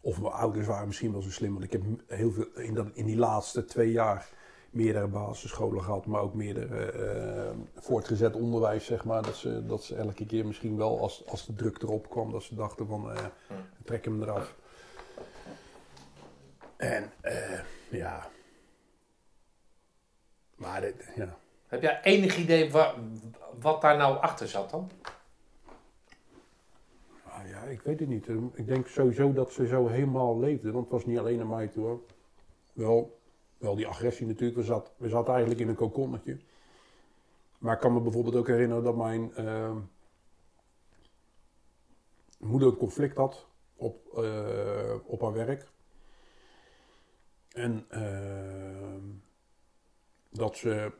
of 0.00 0.20
mijn 0.20 0.32
ouders 0.32 0.66
waren 0.66 0.86
misschien 0.86 1.12
wel 1.12 1.22
zo 1.22 1.30
slim. 1.30 1.52
Want 1.52 1.64
ik 1.64 1.72
heb 1.72 1.82
heel 2.06 2.30
veel 2.30 2.46
in, 2.54 2.74
dat, 2.74 2.90
in 2.92 3.04
die 3.04 3.16
laatste 3.16 3.64
twee 3.64 3.90
jaar 3.90 4.28
meerdere 4.70 5.06
basisscholen 5.06 5.82
gehad, 5.82 6.06
maar 6.06 6.20
ook 6.20 6.34
meerdere 6.34 6.92
eh, 6.92 7.56
voortgezet 7.74 8.34
onderwijs, 8.34 8.84
zeg 8.84 9.04
maar. 9.04 9.22
Dat 9.22 9.36
ze, 9.36 9.66
dat 9.66 9.84
ze 9.84 9.94
elke 9.96 10.26
keer 10.26 10.46
misschien 10.46 10.76
wel, 10.76 11.00
als, 11.00 11.26
als 11.26 11.46
de 11.46 11.54
druk 11.54 11.82
erop 11.82 12.10
kwam, 12.10 12.32
dat 12.32 12.42
ze 12.42 12.54
dachten 12.54 12.86
van, 12.86 13.12
eh 13.12 13.24
trek 13.84 14.04
hem 14.04 14.22
eraf. 14.22 14.54
En 16.76 17.12
eh, 17.20 17.60
ja. 17.90 18.26
Maar 20.56 20.80
dit, 20.80 21.08
ja. 21.16 21.36
Heb 21.66 21.82
jij 21.82 22.00
enig 22.02 22.36
idee 22.36 22.70
wa- 22.70 22.94
wat 23.60 23.80
daar 23.80 23.96
nou 23.96 24.18
achter 24.18 24.48
zat 24.48 24.70
dan? 24.70 24.90
Ah, 27.24 27.48
ja, 27.48 27.62
ik 27.62 27.80
weet 27.82 28.00
het 28.00 28.08
niet. 28.08 28.28
Ik 28.54 28.66
denk 28.66 28.86
sowieso 28.86 29.32
dat 29.32 29.52
ze 29.52 29.66
zo 29.66 29.86
helemaal 29.86 30.38
leefden. 30.38 30.72
Want 30.72 30.84
het 30.84 30.92
was 30.92 31.06
niet 31.06 31.18
alleen 31.18 31.40
aan 31.40 31.48
mij 31.48 31.70
hoor. 31.74 32.00
Wel, 32.72 33.17
wel 33.58 33.76
die 33.76 33.86
agressie 33.86 34.26
natuurlijk. 34.26 34.58
We 34.58 35.08
zaten 35.08 35.24
we 35.24 35.30
eigenlijk 35.30 35.60
in 35.60 35.68
een 35.68 35.74
kokonnetje. 35.74 36.38
Maar 37.58 37.74
ik 37.74 37.80
kan 37.80 37.92
me 37.92 38.00
bijvoorbeeld 38.00 38.36
ook 38.36 38.46
herinneren 38.46 38.84
dat 38.84 38.96
mijn 38.96 39.34
eh, 39.34 39.76
moeder 42.38 42.68
een 42.68 42.76
conflict 42.76 43.16
had 43.16 43.46
op, 43.76 44.18
eh, 44.18 44.94
op 45.04 45.20
haar 45.20 45.32
werk. 45.32 45.66
En 47.48 47.84
eh, 47.88 49.12
dat 50.30 50.56
ze. 50.56 50.92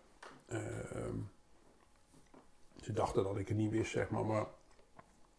ze 2.77 2.93
dachten 2.93 3.25
dat 3.25 3.37
ik 3.39 3.49
het 3.49 3.57
niet 3.57 3.71
wist, 3.71 3.91
zeg 3.91 4.11
maar. 4.11 4.27
Maar 4.27 4.47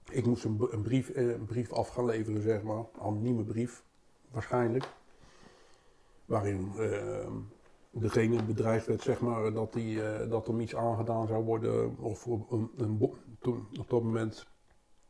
ik 0.10 0.26
moest 0.26 0.44
een, 0.44 0.68
een, 0.72 0.82
brief, 0.82 1.16
een 1.16 1.46
brief 1.46 1.72
af 1.72 1.88
gaan 1.88 2.06
leveren, 2.06 2.42
zeg 2.42 2.62
maar. 2.62 2.78
Een 2.78 3.00
anonieme 3.00 3.44
brief, 3.44 3.84
waarschijnlijk. 4.32 4.88
Waarin 6.30 6.72
eh, 6.78 7.28
degene 7.92 8.44
bedreigd 8.44 8.86
werd, 8.86 9.02
zeg 9.02 9.20
maar, 9.20 9.54
dat, 9.54 9.74
die, 9.74 10.04
eh, 10.04 10.30
dat 10.30 10.48
hem 10.48 10.60
iets 10.60 10.76
aangedaan 10.76 11.28
zou 11.28 11.44
worden. 11.44 11.98
Of 12.00 12.28
op 12.28 12.52
een, 12.52 12.72
een 12.78 12.98
bom, 12.98 13.14
toen, 13.40 13.68
op 13.80 13.90
dat 13.90 14.02
moment 14.04 14.48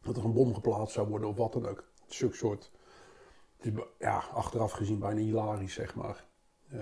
dat 0.01 0.17
er 0.17 0.23
een 0.25 0.33
bom 0.33 0.53
geplaatst 0.53 0.93
zou 0.93 1.07
worden 1.07 1.29
of 1.29 1.35
wat 1.37 1.53
dan 1.53 1.67
ook. 1.67 1.83
Zulk 2.07 2.35
soort. 2.35 2.71
Het 3.57 3.65
is 3.65 3.71
be- 3.71 3.87
ja, 3.99 4.23
achteraf 4.33 4.71
gezien 4.71 4.99
bijna 4.99 5.19
hilarisch, 5.19 5.73
zeg 5.73 5.95
maar. 5.95 6.25
Eh, 6.69 6.79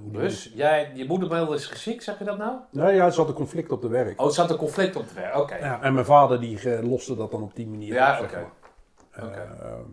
hoe 0.00 0.10
die 0.10 0.20
Dus 0.20 0.52
jij, 0.54 0.90
je 0.94 1.06
moedermail 1.06 1.52
is 1.52 1.82
ziek, 1.82 2.02
zeg 2.02 2.18
je 2.18 2.24
dat 2.24 2.38
nou? 2.38 2.58
Nee, 2.70 2.94
ja, 2.94 3.04
er 3.06 3.12
zat 3.12 3.28
een 3.28 3.34
conflict 3.34 3.72
op 3.72 3.82
de 3.82 3.88
werk. 3.88 4.20
Oh, 4.20 4.26
er 4.26 4.32
zat 4.32 4.50
een 4.50 4.56
conflict 4.56 4.96
op 4.96 5.06
te 5.06 5.14
werk. 5.14 5.36
Oké. 5.36 5.54
Ja, 5.56 5.82
en 5.82 5.92
mijn 5.92 6.04
vader 6.06 6.40
die 6.40 6.70
eh, 6.74 6.88
loste 6.88 7.16
dat 7.16 7.30
dan 7.30 7.42
op 7.42 7.54
die 7.54 7.68
manier 7.68 7.92
Ja, 7.94 8.12
op, 8.12 8.28
zeg 8.28 8.30
oké. 8.30 8.40
maar. 8.40 9.28
Oké. 9.28 9.40
Ehm, 9.64 9.84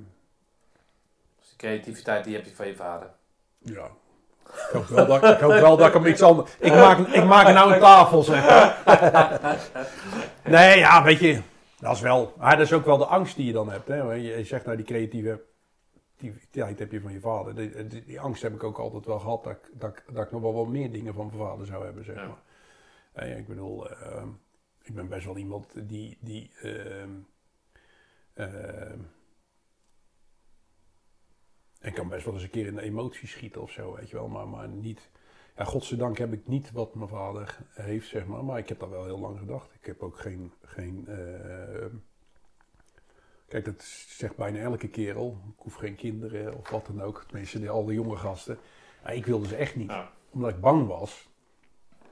Dus 1.39 1.47
die 1.47 1.57
creativiteit 1.57 2.23
die 2.23 2.35
heb 2.35 2.45
je 2.45 2.55
van 2.55 2.67
je 2.67 2.75
vader. 2.75 3.15
Ja. 3.59 3.89
Ik 4.45 4.69
hoop 4.73 4.85
wel 4.87 5.05
dat 5.05 5.23
ik, 5.23 5.39
hoop 5.39 5.51
wel 5.51 5.77
dat 5.77 5.87
ik 5.87 5.93
hem 5.93 6.05
iets 6.05 6.21
anders... 6.21 6.55
Ik 6.59 6.71
maak, 6.73 6.97
ik 6.99 7.23
maak 7.23 7.53
nou 7.53 7.73
een 7.73 7.79
tafel, 7.79 8.23
zeg. 8.23 8.45
Nee, 10.43 10.77
ja, 10.77 11.03
weet 11.03 11.19
je... 11.19 11.41
Dat 11.79 11.95
is 11.95 12.01
wel... 12.01 12.33
Maar 12.37 12.57
dat 12.57 12.65
is 12.65 12.73
ook 12.73 12.85
wel 12.85 12.97
de 12.97 13.05
angst 13.05 13.35
die 13.35 13.45
je 13.45 13.51
dan 13.51 13.69
hebt. 13.71 13.87
Hè? 13.87 13.95
Je, 14.13 14.43
zegt 14.43 14.65
nou, 14.65 14.77
die 14.77 14.85
creatieve 14.85 15.41
activiteit 16.15 16.79
heb 16.79 16.91
je 16.91 17.01
van 17.01 17.11
je 17.13 17.19
vader. 17.19 17.55
Die, 17.55 17.87
die, 17.87 18.03
die 18.05 18.19
angst 18.19 18.41
heb 18.41 18.53
ik 18.53 18.63
ook 18.63 18.77
altijd 18.79 19.05
wel 19.05 19.19
gehad. 19.19 19.43
Dat, 19.43 19.53
ik- 19.53 19.69
dat, 19.79 19.89
ik- 19.89 20.03
dat 20.15 20.25
ik 20.25 20.31
nog 20.31 20.41
wel 20.41 20.53
wat 20.53 20.67
meer 20.67 20.91
dingen 20.91 21.13
van 21.13 21.25
mijn 21.25 21.37
vader 21.49 21.65
zou 21.65 21.85
hebben, 21.85 22.05
zeg 22.05 22.15
Ja. 22.15 22.27
maar. 22.27 22.41
Eh, 23.13 23.37
ik 23.37 23.47
bedoel... 23.47 23.89
ehm, 23.89 24.27
ik 24.83 24.95
ben 24.95 25.07
best 25.07 25.25
wel 25.25 25.37
iemand 25.37 25.67
die... 25.75 26.17
die 26.21 26.51
ehm, 26.61 27.09
ehm, 28.33 28.99
ik 31.81 31.93
kan 31.93 32.07
best 32.07 32.25
wel 32.25 32.33
eens 32.33 32.43
een 32.43 32.49
keer 32.49 32.65
in 32.65 32.75
de 32.75 32.81
emotie 32.81 33.27
schieten 33.27 33.61
of 33.61 33.71
zo, 33.71 33.95
weet 33.95 34.09
je 34.09 34.15
wel. 34.15 34.27
Maar, 34.27 34.47
maar 34.47 34.67
niet... 34.67 35.09
Ja, 35.57 35.63
godzijdank 35.63 36.17
heb 36.17 36.33
ik 36.33 36.47
niet 36.47 36.71
wat 36.71 36.95
mijn 36.95 37.09
vader 37.09 37.57
heeft, 37.73 38.07
zeg 38.07 38.25
maar. 38.25 38.43
Maar 38.45 38.57
ik 38.57 38.69
heb 38.69 38.79
dat 38.79 38.89
wel 38.89 39.05
heel 39.05 39.19
lang 39.19 39.39
gedacht. 39.39 39.73
Ik 39.73 39.85
heb 39.85 40.01
ook 40.03 40.19
geen... 40.19 40.51
geen 40.61 41.07
eh, 41.07 41.85
Kijk, 43.47 43.65
dat 43.65 43.81
zegt 44.07 44.35
bijna 44.35 44.59
elke 44.59 44.87
kerel. 44.87 45.37
Ik 45.57 45.63
hoef 45.63 45.73
geen 45.73 45.95
kinderen 45.95 46.57
of 46.57 46.69
wat 46.69 46.85
dan 46.85 47.01
ook. 47.01 47.23
Tenminste, 47.27 47.59
die, 47.59 47.69
al 47.69 47.85
die 47.85 47.95
jonge 47.95 48.15
gasten. 48.15 48.57
Ik 49.07 49.25
wilde 49.25 49.47
ze 49.47 49.55
echt 49.55 49.75
niet. 49.75 49.89
Ja. 49.89 50.11
Omdat 50.29 50.49
ik 50.49 50.59
bang 50.61 50.87
was 50.87 51.29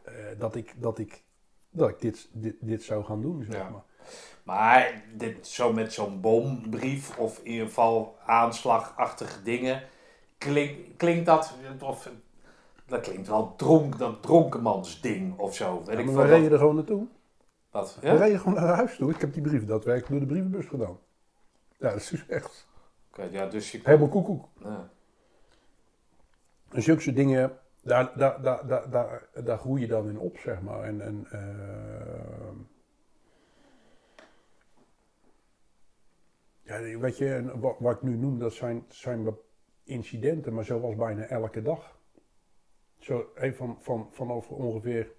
eh, 0.04 0.14
dat, 0.38 0.56
ik, 0.56 0.74
dat, 0.78 1.00
ik, 1.00 1.24
dat 1.70 1.90
ik 1.90 2.00
dit, 2.00 2.30
dit, 2.32 2.56
dit 2.60 2.84
zou 2.84 3.04
gaan 3.04 3.22
doen, 3.22 3.44
zeg 3.44 3.56
Ja. 3.56 3.70
maar. 3.70 3.84
Maar 4.44 5.04
dit, 5.14 5.48
zo 5.48 5.74
met 5.74 5.94
zo'n 5.94 6.22
bombrief 6.22 7.18
of 7.18 7.40
in 7.44 7.52
ieder 7.52 7.68
geval 7.68 8.18
aanslagachtige 8.26 9.42
dingen, 9.44 9.84
klink, 10.38 10.98
klinkt 10.98 11.26
dat, 11.26 11.54
of, 11.80 12.10
dat 12.86 13.02
klinkt 13.02 13.28
wel 13.28 13.56
dronk, 13.56 13.98
dat 13.98 14.22
dronkenmansding 14.22 15.38
of 15.38 15.56
zo. 15.56 15.84
Weet 15.86 15.98
Ja, 15.98 16.04
ik 16.04 16.10
we 16.10 16.50
er 16.50 16.58
gewoon 16.58 16.76
naartoe. 16.76 17.08
wat, 17.72 17.98
We 18.02 18.08
ja? 18.08 18.16
reden 18.16 18.40
gewoon 18.40 18.54
naar 18.54 18.76
huis 18.76 18.96
toe. 18.96 19.12
Ik 19.12 19.22
heb 19.22 19.34
die 19.34 19.42
brief 19.42 19.66
daadwerkelijk 19.66 20.12
door 20.12 20.20
de 20.20 20.26
brievenbus 20.26 20.66
gedaan. 20.66 20.98
Ja, 21.80 21.90
dat 21.90 22.00
is 22.00 22.10
dus 22.10 22.28
echt 22.28 22.68
Oké, 23.10 23.28
ja, 23.32 23.46
dus 23.48 23.72
je... 23.72 23.80
helemaal 23.84 24.08
koekoek. 24.08 24.48
Ja. 24.60 24.90
En 26.72 26.82
zulke 26.82 27.02
soort 27.02 27.16
dingen 27.16 27.58
daar, 27.82 28.12
daar, 28.18 28.42
daar, 28.42 28.68
daar, 28.68 28.90
daar, 28.90 29.28
daar 29.44 29.58
groei 29.58 29.82
je 29.82 29.88
dan 29.88 30.10
in 30.10 30.20
op, 30.20 30.38
zeg 30.38 30.62
maar. 30.62 30.84
En, 30.84 31.02
en, 31.02 31.28
eh, 31.32 31.40
ja, 36.66 37.00
weet 37.00 37.18
je, 37.18 37.60
wat, 37.80 37.96
ik 37.96 38.02
nu 38.02 38.16
noem, 38.16 38.40
dat 38.40 38.54
zijn, 38.54 38.86
zijn 38.88 39.36
incidenten, 39.84 40.54
maar 40.54 40.66
zo 40.66 40.96
bijna 40.96 41.24
elke 41.24 41.62
dag. 41.62 41.98
Zo, 42.98 43.30
van, 43.36 43.78
van, 43.82 44.10
vanaf 44.12 44.50
ongeveer, 44.50 45.12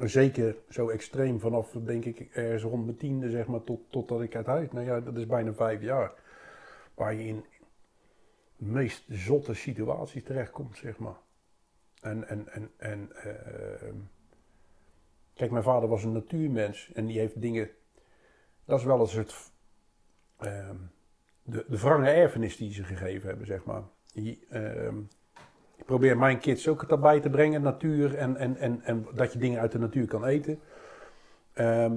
zeker 0.00 0.56
zo 0.68 0.88
extreem, 0.88 1.40
vanaf 1.40 1.70
denk 1.70 2.04
ik 2.04 2.20
ergens 2.20 2.62
rond 2.62 2.84
mijn 2.84 2.96
tiende, 2.96 3.30
zeg 3.30 3.46
maar, 3.46 3.64
tot, 3.64 3.80
totdat 3.90 4.22
ik 4.22 4.36
uit 4.36 4.46
huis. 4.46 4.70
Nou 4.70 4.86
ja, 4.86 5.00
dat 5.00 5.16
is 5.16 5.26
bijna 5.26 5.52
vijf 5.52 5.80
jaar. 5.80 6.12
Waar 6.94 7.14
je 7.14 7.24
in 7.24 7.44
de 8.56 8.66
meest 8.66 9.04
zotte 9.08 9.54
situaties 9.54 10.22
terechtkomt, 10.22 10.76
zeg 10.76 10.98
maar. 10.98 11.16
En, 12.00 12.28
en, 12.28 12.48
en, 12.48 12.70
en 12.76 13.16
eh, 13.16 13.92
kijk, 15.34 15.50
mijn 15.50 15.64
vader 15.64 15.88
was 15.88 16.04
een 16.04 16.12
natuurmens 16.12 16.92
en 16.92 17.06
die 17.06 17.18
heeft 17.18 17.40
dingen. 17.40 17.70
Dat 18.64 18.78
is 18.78 18.84
wel 18.84 19.00
eens 19.00 19.12
het. 19.12 19.52
Ehm, 20.46 20.76
de, 21.42 21.64
de 21.68 21.78
wrange 21.78 22.10
erfenis 22.10 22.56
die 22.56 22.72
ze 22.72 22.84
gegeven 22.84 23.28
hebben, 23.28 23.46
zeg 23.46 23.64
maar. 23.64 23.82
Ehm, 24.50 24.98
ik 25.76 25.84
probeer 25.84 26.18
mijn 26.18 26.38
kids 26.38 26.68
ook 26.68 26.82
erbij 26.82 27.20
te 27.20 27.30
brengen, 27.30 27.62
natuur 27.62 28.14
en, 28.14 28.36
en, 28.36 28.56
en, 28.56 28.80
en 28.82 29.06
dat 29.14 29.32
je 29.32 29.38
dingen 29.38 29.60
uit 29.60 29.72
de 29.72 29.78
natuur 29.78 30.06
kan 30.06 30.24
eten. 30.24 30.60
Ehm, 31.52 31.96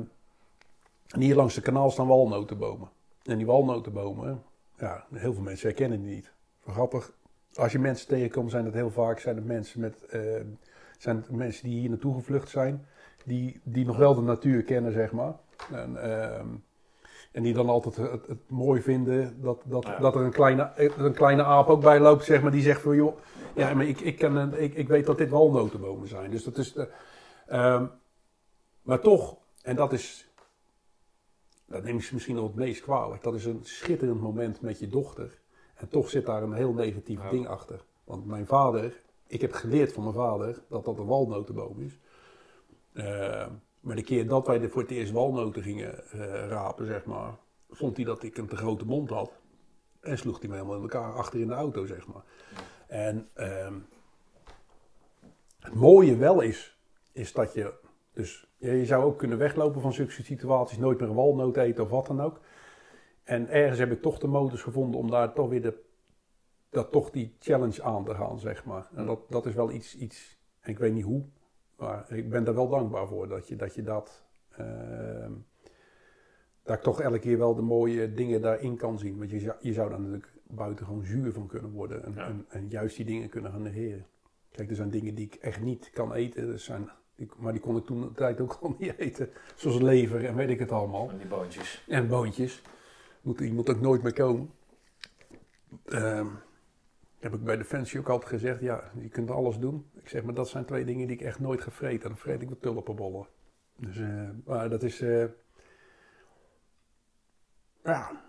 en 1.07 1.21
hier 1.21 1.35
langs 1.35 1.55
de 1.55 1.61
kanaal 1.61 1.91
staan 1.91 2.07
walnotenbomen. 2.07 2.89
En 3.23 3.37
die 3.37 3.45
walnotenbomen, 3.45 4.43
ja, 4.77 5.05
heel 5.13 5.33
veel 5.33 5.43
mensen 5.43 5.67
herkennen 5.67 6.01
die 6.01 6.15
niet. 6.15 6.31
Grappig, 6.67 7.13
als 7.53 7.71
je 7.71 7.79
mensen 7.79 8.07
tegenkomt, 8.07 8.51
zijn 8.51 8.63
dat 8.63 8.73
heel 8.73 8.91
vaak 8.91 9.19
zijn 9.19 9.35
het 9.35 9.45
mensen, 9.45 9.79
met, 9.79 10.05
zijn 10.97 11.15
het 11.15 11.31
mensen 11.31 11.69
die 11.69 11.79
hier 11.79 11.89
naartoe 11.89 12.13
gevlucht 12.13 12.49
zijn. 12.49 12.85
Die, 13.25 13.61
die 13.63 13.85
nog 13.85 13.97
wel 13.97 14.15
de 14.15 14.21
natuur 14.21 14.63
kennen, 14.63 14.91
zeg 14.91 15.11
maar. 15.11 15.33
En, 15.71 15.97
en 17.37 17.43
die 17.43 17.53
dan 17.53 17.69
altijd 17.69 17.95
het, 17.95 18.27
het 18.27 18.49
mooi 18.49 18.81
vinden 18.81 19.41
dat, 19.41 19.61
dat, 19.65 19.83
Ja. 19.85 19.99
dat 19.99 20.15
er 20.15 20.21
een 20.21 20.31
kleine, 20.31 20.71
een 20.97 21.13
kleine 21.13 21.43
aap 21.43 21.67
ook 21.67 21.81
bij 21.81 21.99
loopt, 21.99 22.23
zeg 22.23 22.41
maar. 22.41 22.51
Die 22.51 22.61
zegt 22.61 22.81
van, 22.81 22.95
joh, 22.95 23.17
ja, 23.55 23.73
maar 23.73 23.85
ik, 23.85 23.99
ik, 23.99 24.17
ken, 24.17 24.61
ik, 24.61 24.73
ik 24.75 24.87
weet 24.87 25.05
dat 25.05 25.17
dit 25.17 25.29
walnotenbomen 25.29 26.07
zijn. 26.07 26.31
Dus 26.31 26.43
dat 26.43 26.57
is... 26.57 26.73
eh, 26.75 26.85
ehm, 27.47 27.85
maar 28.81 28.99
toch, 28.99 29.37
en 29.61 29.75
dat 29.75 29.93
is... 29.93 30.29
Dat 31.65 31.83
neem 31.83 31.97
ik 31.97 32.11
misschien 32.11 32.35
nog 32.35 32.47
het 32.47 32.55
meest 32.55 32.81
kwalijk. 32.81 33.23
Dat 33.23 33.33
is 33.35 33.45
een 33.45 33.59
schitterend 33.63 34.21
moment 34.21 34.61
met 34.61 34.79
je 34.79 34.89
dochter. 34.89 35.39
En 35.75 35.89
toch 35.89 36.09
zit 36.09 36.25
daar 36.25 36.43
een 36.43 36.53
heel 36.53 36.73
negatief 36.73 37.23
Ja. 37.23 37.29
ding 37.29 37.47
achter. 37.47 37.83
Want 38.03 38.25
mijn 38.25 38.45
vader, 38.45 39.01
ik 39.27 39.41
heb 39.41 39.53
geleerd 39.53 39.93
van 39.93 40.03
mijn 40.03 40.15
vader 40.15 40.61
dat 40.69 40.85
dat 40.85 40.97
een 40.97 41.05
walnotenboom 41.05 41.81
is. 41.81 41.99
Eh, 42.93 43.47
maar 43.87 43.95
de 43.95 44.03
keer 44.03 44.27
dat 44.27 44.47
wij 44.47 44.61
er 44.61 44.69
voor 44.69 44.81
het 44.81 44.91
eerst 44.91 45.11
walnoten 45.11 45.63
gingen 45.63 46.11
eh, 46.11 46.47
rapen, 46.47 46.85
zeg 46.85 47.05
maar, 47.05 47.37
vond 47.69 47.95
hij 47.95 48.05
dat 48.05 48.23
ik 48.23 48.37
een 48.37 48.47
te 48.47 48.55
grote 48.55 48.85
mond 48.85 49.09
had. 49.09 49.31
En 49.99 50.17
sloeg 50.17 50.39
hij 50.39 50.49
me 50.49 50.55
helemaal 50.55 50.75
in 50.75 50.81
elkaar 50.81 51.13
achter 51.13 51.39
in 51.39 51.47
de 51.47 51.53
auto, 51.53 51.85
zeg 51.85 52.07
maar. 52.07 52.23
En 52.87 53.29
ehm, 53.33 53.73
het 55.59 55.73
mooie 55.73 56.15
wel 56.15 56.41
is, 56.41 56.79
is 57.11 57.33
dat 57.33 57.53
je, 57.53 57.73
dus 58.13 58.47
je 58.57 58.85
zou 58.85 59.03
ook 59.03 59.17
kunnen 59.17 59.37
weglopen 59.37 59.81
van 59.81 59.93
zulke 59.93 60.11
situaties, 60.11 60.77
nooit 60.77 60.99
meer 60.99 61.09
een 61.09 61.15
walnoot 61.15 61.57
eten 61.57 61.83
of 61.83 61.89
wat 61.89 62.05
dan 62.07 62.21
ook. 62.21 62.39
En 63.23 63.49
ergens 63.49 63.79
heb 63.79 63.91
ik 63.91 64.01
toch 64.01 64.19
de 64.19 64.27
modus 64.27 64.61
gevonden 64.61 64.99
om 64.99 65.09
daar 65.09 65.33
toch 65.33 65.49
weer 65.49 65.61
de, 65.61 65.83
dat 66.69 66.91
toch 66.91 67.09
die 67.09 67.35
challenge 67.39 67.83
aan 67.83 68.05
te 68.05 68.15
gaan, 68.15 68.39
zeg 68.39 68.65
maar. 68.65 68.87
En 68.95 69.05
dat, 69.05 69.19
dat 69.29 69.45
is 69.45 69.53
wel 69.53 69.71
iets, 69.71 69.97
iets, 69.97 70.37
en 70.59 70.71
ik 70.71 70.77
weet 70.77 70.93
niet 70.93 71.03
hoe, 71.03 71.25
maar 71.77 72.05
ik 72.11 72.29
ben 72.29 72.43
daar 72.43 72.55
wel 72.55 72.69
dankbaar 72.69 73.07
voor 73.07 73.27
dat 73.27 73.47
je 73.47 73.55
dat, 73.55 73.75
je 73.75 73.83
dat 73.83 74.23
ehm, 74.49 75.31
dat 76.63 76.75
ik 76.77 76.81
toch 76.83 77.01
elke 77.01 77.19
keer 77.19 77.37
wel 77.37 77.55
de 77.55 77.61
mooie 77.61 78.13
dingen 78.13 78.41
daarin 78.41 78.77
kan 78.77 78.99
zien. 78.99 79.17
Want 79.17 79.29
je 79.29 79.39
zou, 79.39 79.55
je 79.59 79.73
zou 79.73 79.89
daar 79.89 79.99
natuurlijk 79.99 80.31
buitengewoon 80.43 81.05
zuur 81.05 81.31
van 81.33 81.47
kunnen 81.47 81.71
worden 81.71 82.03
en, 82.05 82.13
Ja. 82.15 82.25
en, 82.25 82.45
en 82.49 82.67
juist 82.69 82.95
die 82.95 83.05
dingen 83.05 83.29
kunnen 83.29 83.51
gaan 83.51 83.61
negeren. 83.61 84.05
Kijk, 84.51 84.69
er 84.69 84.75
zijn 84.75 84.89
dingen 84.89 85.15
die 85.15 85.25
ik 85.25 85.35
echt 85.35 85.61
niet 85.61 85.89
kan 85.89 86.13
eten, 86.13 86.51
er 86.51 86.59
zijn, 86.59 86.89
die- 87.15 87.29
maar 87.37 87.51
die 87.51 87.61
kon 87.61 87.77
ik 87.77 87.85
toen 87.85 88.01
de 88.01 88.11
tijd 88.11 88.41
ook 88.41 88.57
al 88.61 88.75
niet 88.79 88.97
eten. 88.97 89.29
Zoals 89.55 89.79
lever 89.81 90.25
en 90.25 90.35
weet 90.35 90.49
ik 90.49 90.59
het 90.59 90.71
allemaal. 90.71 91.07
Van 91.09 91.17
die 91.17 91.27
boontjes. 91.27 91.83
En 91.87 92.07
boontjes. 92.07 92.61
Moet, 93.21 93.37
die 93.37 93.53
moet 93.53 93.69
ook 93.69 93.81
nooit 93.81 94.03
meer 94.03 94.13
komen. 94.13 94.49
Ehm, 95.85 96.27
heb 97.19 97.33
ik 97.33 97.43
bij 97.43 97.57
Defensie 97.57 97.99
ook 97.99 98.09
altijd 98.09 98.29
gezegd, 98.31 98.59
ja, 98.61 98.91
je 98.99 99.09
kunt 99.09 99.31
alles 99.31 99.57
doen. 99.59 99.89
Ik 100.01 100.09
zeg, 100.09 100.23
maar 100.23 100.33
dat 100.33 100.49
zijn 100.49 100.65
twee 100.65 100.85
dingen 100.85 101.07
die 101.07 101.15
ik 101.15 101.21
echt 101.25 101.39
nooit 101.39 101.61
ga 101.61 101.71
vreten. 101.71 102.09
Dan 102.09 102.17
vreet 102.17 102.41
ik 102.41 102.49
de 102.49 102.59
tulpenbollen. 102.59 103.27
Dus, 103.75 103.97
eh, 103.97 104.29
maar 104.45 104.69
dat 104.69 104.83
is, 104.83 105.01
eh, 105.01 105.25
ja. 107.83 108.25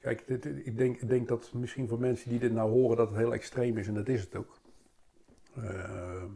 Kijk, 0.00 0.26
dit, 0.26 0.44
ik, 0.44 0.76
denk, 0.78 1.00
ik 1.00 1.08
denk 1.08 1.28
dat 1.28 1.52
misschien 1.52 1.88
voor 1.88 1.98
mensen 2.00 2.28
die 2.30 2.38
dit 2.38 2.52
nou 2.52 2.70
horen 2.70 2.96
dat 2.96 3.08
het 3.08 3.16
heel 3.18 3.32
extreem 3.32 3.78
is. 3.78 3.86
En 3.88 3.94
dat 3.94 4.08
is 4.08 4.20
het 4.20 4.36
ook. 4.36 4.58
Ehm, 5.56 6.26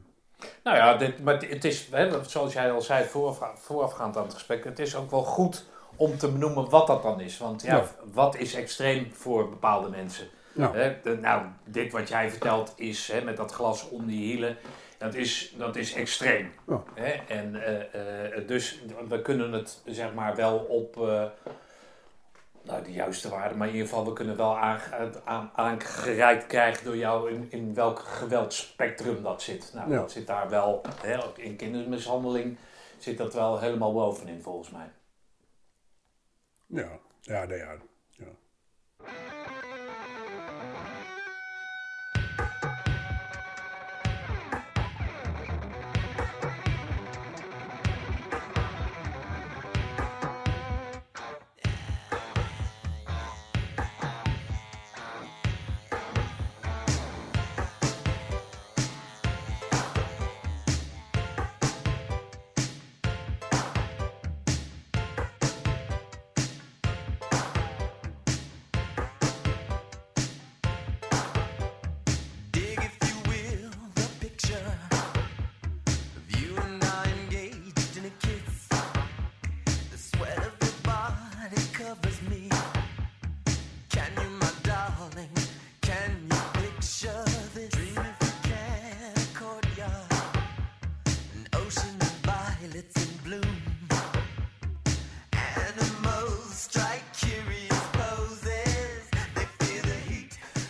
Nou 0.65 0.77
ja, 0.77 0.97
dit, 0.97 1.23
maar 1.23 1.35
het- 1.35 1.49
het 1.49 1.65
is, 1.65 1.89
hè, 1.91 2.25
zoals 2.25 2.53
jij 2.53 2.73
al 2.73 2.81
zei 2.83 3.05
vooraf, 3.05 3.63
voorafgaand 3.63 4.17
aan 4.17 4.23
het 4.23 4.35
gesprek, 4.35 4.65
het 4.65 4.79
is 4.79 4.97
ook 4.97 5.11
wel 5.11 5.23
goed 5.23 5.71
om 5.97 6.19
te 6.19 6.31
benoemen 6.33 6.71
wat 6.71 6.87
dat 6.87 7.03
dan 7.03 7.21
is. 7.21 7.39
Want 7.39 7.63
ja, 7.63 7.77
Ja. 7.77 7.85
wat 8.13 8.37
is 8.37 8.55
extreem 8.55 9.13
voor 9.13 9.49
bepaalde 9.49 9.89
mensen? 9.89 10.27
ja. 10.53 10.73
Hè, 10.73 10.97
de- 11.03 11.19
nou, 11.21 11.43
dit 11.65 11.93
wat 11.93 12.09
jij 12.09 12.31
vertelt 12.31 12.73
is 12.77 13.09
hè, 13.13 13.21
met 13.21 13.37
dat 13.37 13.53
glas 13.53 13.89
om 13.89 14.07
die 14.07 14.25
hielen, 14.25 14.57
dat 14.99 15.15
is, 15.15 15.55
dat 15.59 15.77
is 15.77 15.95
extreem. 15.95 16.53
Ja. 16.67 16.83
En, 17.29 17.55
eh, 17.65 18.35
eh, 18.39 18.47
dus 18.49 18.81
we 19.09 19.23
kunnen 19.23 19.53
het 19.53 19.83
zeg 19.85 20.15
maar 20.15 20.37
wel 20.37 20.57
op 20.59 20.97
eh, 21.01 21.25
nou, 22.63 22.85
de 22.85 22.93
juiste 22.93 23.29
waarde, 23.29 23.55
maar 23.55 23.67
in 23.69 23.73
ieder 23.75 23.89
geval 23.89 24.05
we 24.05 24.13
kunnen 24.13 24.37
wel 24.37 24.59
aange- 24.59 25.11
aan, 25.25 25.51
aangereikt 25.55 26.47
krijgen 26.47 26.85
door 26.85 26.97
jou 26.97 27.31
in, 27.31 27.47
in 27.51 27.75
welk 27.75 27.99
geweldspectrum 27.99 29.23
dat 29.23 29.43
zit. 29.43 29.71
Nou, 29.75 29.91
dat 29.95 30.13
zit 30.13 30.27
daar 30.27 30.49
wel, 30.49 30.81
in 31.37 31.57
kindermishandeling 31.57 32.57
zit 32.99 33.19
dat 33.19 33.35
wel 33.35 33.59
helemaal 33.61 33.93
bovenin 33.93 34.43
volgens 34.43 34.71
mij. 34.71 34.91
Ja, 36.69 37.01
ja, 37.27 37.45
ja. 37.45 37.79
ja. 38.19 39.34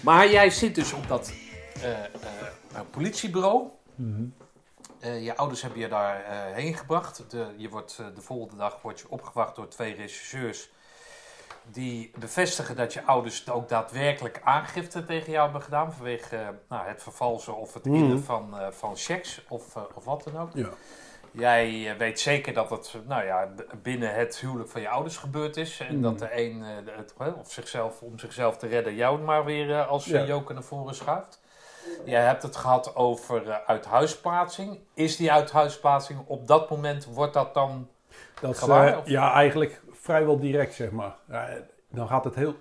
Maar 0.04 0.30
jij 0.30 0.50
zit 0.50 0.74
dus 0.74 0.92
op 0.92 1.08
dat 1.08 1.32
eh, 1.82 1.90
eh, 1.90 2.04
eh, 2.74 2.80
politiebureau. 2.90 3.68
Eh, 5.00 5.24
je 5.24 5.36
ouders 5.36 5.62
hebben 5.62 5.80
je 5.80 5.88
daar 5.88 6.24
eh, 6.24 6.54
heen 6.54 6.74
gebracht. 6.74 7.30
De, 7.30 7.46
je 7.56 7.68
wordt, 7.68 7.96
de 8.14 8.20
volgende 8.20 8.56
dag 8.56 8.82
word 8.82 9.00
je 9.00 9.06
opgewacht 9.08 9.56
door 9.56 9.68
twee 9.68 9.94
regisseurs. 9.94 10.70
Die 11.70 12.10
bevestigen 12.18 12.76
dat 12.76 12.92
je 12.92 13.04
ouders 13.04 13.50
ook 13.50 13.68
daadwerkelijk 13.68 14.40
aangifte 14.44 15.04
tegen 15.04 15.32
jou 15.32 15.44
hebben 15.44 15.62
gedaan. 15.62 15.92
Vanwege 15.92 16.54
nou, 16.68 16.86
het 16.88 17.02
vervalsen 17.02 17.56
of 17.56 17.74
het 17.74 17.84
Mhm. 17.84 17.94
innen 17.94 18.22
van, 18.24 18.58
eh, 18.58 18.66
van 18.70 18.96
checks 18.96 19.40
of, 19.48 19.76
of 19.94 20.04
wat 20.04 20.22
dan 20.24 20.38
ook. 20.42 20.50
ja. 20.54 20.68
Jij 21.36 21.90
eh, 21.90 21.96
weet 21.98 22.20
zeker 22.20 22.52
dat 22.54 22.70
het 22.70 22.94
nou 23.06 23.24
ja, 23.24 23.48
binnen 23.82 24.14
het 24.14 24.36
huwelijk 24.38 24.68
van 24.70 24.80
je 24.80 24.88
ouders 24.88 25.16
gebeurd 25.16 25.56
is. 25.56 25.80
En 25.80 25.96
Mm. 25.96 26.02
dat 26.02 26.18
de 26.18 26.28
een 26.32 26.62
eh, 26.62 26.96
het, 26.96 27.14
of 27.38 27.52
zichzelf, 27.52 28.02
om 28.02 28.18
zichzelf 28.18 28.56
te 28.56 28.66
redden 28.66 28.94
jou 28.94 29.20
maar 29.20 29.44
weer 29.44 29.70
eh, 29.70 29.88
als 29.88 30.04
Ja. 30.04 30.24
joker 30.24 30.54
naar 30.54 30.62
voren 30.62 30.94
schuift. 30.94 31.42
Jij 32.04 32.22
hebt 32.24 32.42
het 32.42 32.56
gehad 32.56 32.96
over 32.96 33.62
uithuisplaatsing. 33.66 34.78
Is 34.94 35.16
die 35.16 35.32
uithuisplaatsing 35.32 36.18
op 36.26 36.46
dat 36.46 36.70
moment, 36.70 37.04
wordt 37.04 37.34
dat 37.34 37.54
dan... 37.54 37.88
Dat, 38.40 38.58
Gewaar, 38.58 38.98
of? 38.98 39.08
ja, 39.08 39.32
eigenlijk 39.32 39.80
vrijwel 39.92 40.38
direct, 40.40 40.74
zeg 40.74 40.90
maar. 40.90 41.14
Ja, 41.28 41.48
dan 41.90 42.08
gaat 42.08 42.24
het 42.24 42.34
heel, 42.34 42.54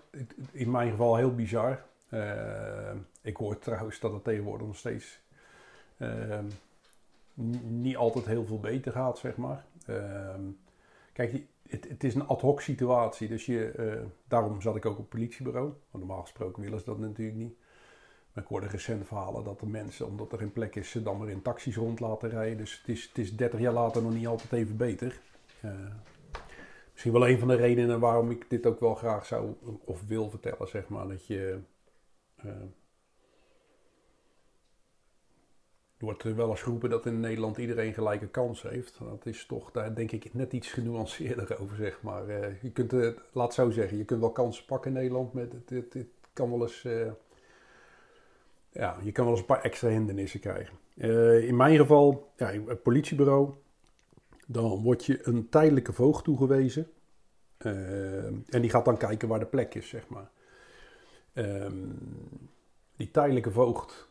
in 0.52 0.72
mijn 0.72 0.90
geval 0.90 1.16
heel 1.16 1.36
bizar. 1.36 1.82
Ik 3.22 3.38
hoor 3.38 3.60
trouwens 3.60 4.00
dat 4.00 4.12
het 4.14 4.24
tegenwoordig 4.24 4.68
nog 4.68 4.76
steeds 4.76 5.20
eh, 5.98 6.08
n- 6.10 6.60
niet 7.68 7.96
altijd 7.96 8.26
heel 8.26 8.46
veel 8.46 8.60
beter 8.60 8.92
gaat, 8.92 9.18
zeg 9.18 9.36
maar. 9.38 9.66
Eh, 9.86 10.36
kijk, 11.14 11.42
het, 11.70 11.90
het 11.90 12.04
is 12.04 12.16
een 12.16 12.28
ad 12.28 12.42
hoc 12.42 12.62
situatie, 12.62 13.28
dus 13.28 13.46
je, 13.46 13.72
eh, 13.72 14.02
daarom 14.28 14.62
zat 14.62 14.76
ik 14.76 14.86
ook 14.86 14.98
op 15.00 15.10
politiebureau. 15.10 15.74
Normaal 15.92 16.22
gesproken 16.22 16.64
willen 16.64 16.80
ze 16.80 16.86
dat 16.86 17.00
natuurlijk 17.00 17.38
niet. 17.38 17.56
Maar 18.34 18.44
ik 18.44 18.50
hoorde 18.50 18.68
recent 18.68 19.08
verhalen 19.08 19.44
dat 19.44 19.60
de 19.60 19.66
mensen, 19.66 20.08
omdat 20.08 20.32
er 20.32 20.38
geen 20.38 20.52
plek 20.52 20.76
is, 20.76 20.90
ze 20.90 21.04
dan 21.04 21.18
maar 21.18 21.30
in 21.30 21.42
taxis 21.42 21.76
rond 21.76 22.00
laten 22.00 22.30
rijden. 22.30 22.58
Dus 22.58 22.78
het 22.78 22.88
is, 22.90 23.04
het 23.04 23.18
is 23.18 23.36
30 23.36 23.60
jaar 23.60 23.74
later 23.74 24.02
nog 24.02 24.14
niet 24.14 24.28
altijd 24.28 24.52
even 24.52 24.78
beter. 24.78 25.20
Eh, 25.62 25.72
misschien 26.92 27.12
wel 27.14 27.28
een 27.28 27.40
van 27.40 27.48
de 27.48 27.56
redenen 27.56 28.00
waarom 28.00 28.32
ik 28.32 28.50
dit 28.50 28.66
ook 28.66 28.80
wel 28.80 28.96
graag 28.96 29.26
zou 29.26 29.54
of 29.86 30.08
wil 30.08 30.30
vertellen, 30.30 30.68
zeg 30.68 30.88
maar. 30.88 31.08
Dat 31.08 31.26
je. 31.28 31.60
eh, 32.36 32.52
er 36.04 36.10
wordt 36.10 36.36
wel 36.36 36.50
eens 36.50 36.62
geroepen 36.62 36.90
dat 36.90 37.06
in 37.06 37.20
Nederland 37.20 37.58
iedereen 37.58 37.94
gelijke 37.94 38.28
kans 38.28 38.62
heeft. 38.62 38.98
Dat 39.00 39.26
is 39.26 39.46
toch, 39.46 39.72
daar 39.72 39.96
denk 39.96 40.12
ik 40.12 40.34
net 40.34 40.54
iets 40.54 40.72
genuanceerder 40.72 41.58
over, 41.62 41.76
zeg 41.76 42.02
maar. 42.02 42.28
Eh, 42.28 42.62
je 42.62 42.72
kunt, 42.72 42.92
het 42.92 43.20
laat 43.32 43.54
zo 43.54 43.70
zeggen, 43.70 43.98
je 43.98 44.06
kunt 44.06 44.20
wel 44.20 44.32
kansen 44.32 44.66
pakken 44.66 44.92
in 44.92 44.98
Nederland. 44.98 45.34
Met 45.34 45.54
het, 45.68 46.06
kan 46.34 46.50
wel 46.50 46.62
eens. 46.62 46.84
eh, 46.84 47.12
ja, 48.72 48.98
je 49.04 49.12
kan 49.12 49.24
wel 49.24 49.34
eens 49.34 49.42
een 49.42 49.48
paar 49.48 49.62
extra 49.62 49.90
hindernissen 49.90 50.40
krijgen. 50.40 50.78
Eh, 50.98 51.48
in 51.48 51.56
mijn 51.56 51.78
geval, 51.78 52.32
ja, 52.38 52.48
het 52.48 52.84
politiebureau. 52.84 53.54
Dan 54.48 54.82
wordt 54.84 55.06
je 55.06 55.28
een 55.28 55.50
tijdelijke 55.50 55.94
voogd 55.94 56.24
toegewezen. 56.24 56.92
Eh, 57.58 58.26
en 58.26 58.62
die 58.62 58.70
gaat 58.70 58.86
dan 58.86 58.98
kijken 58.98 59.28
waar 59.28 59.40
de 59.40 59.46
plek 59.46 59.76
is, 59.76 59.88
zeg 59.88 60.08
maar. 60.08 60.32
Ehm, 61.34 61.88
die 62.96 63.12
tijdelijke 63.12 63.52
voogd, 63.52 64.10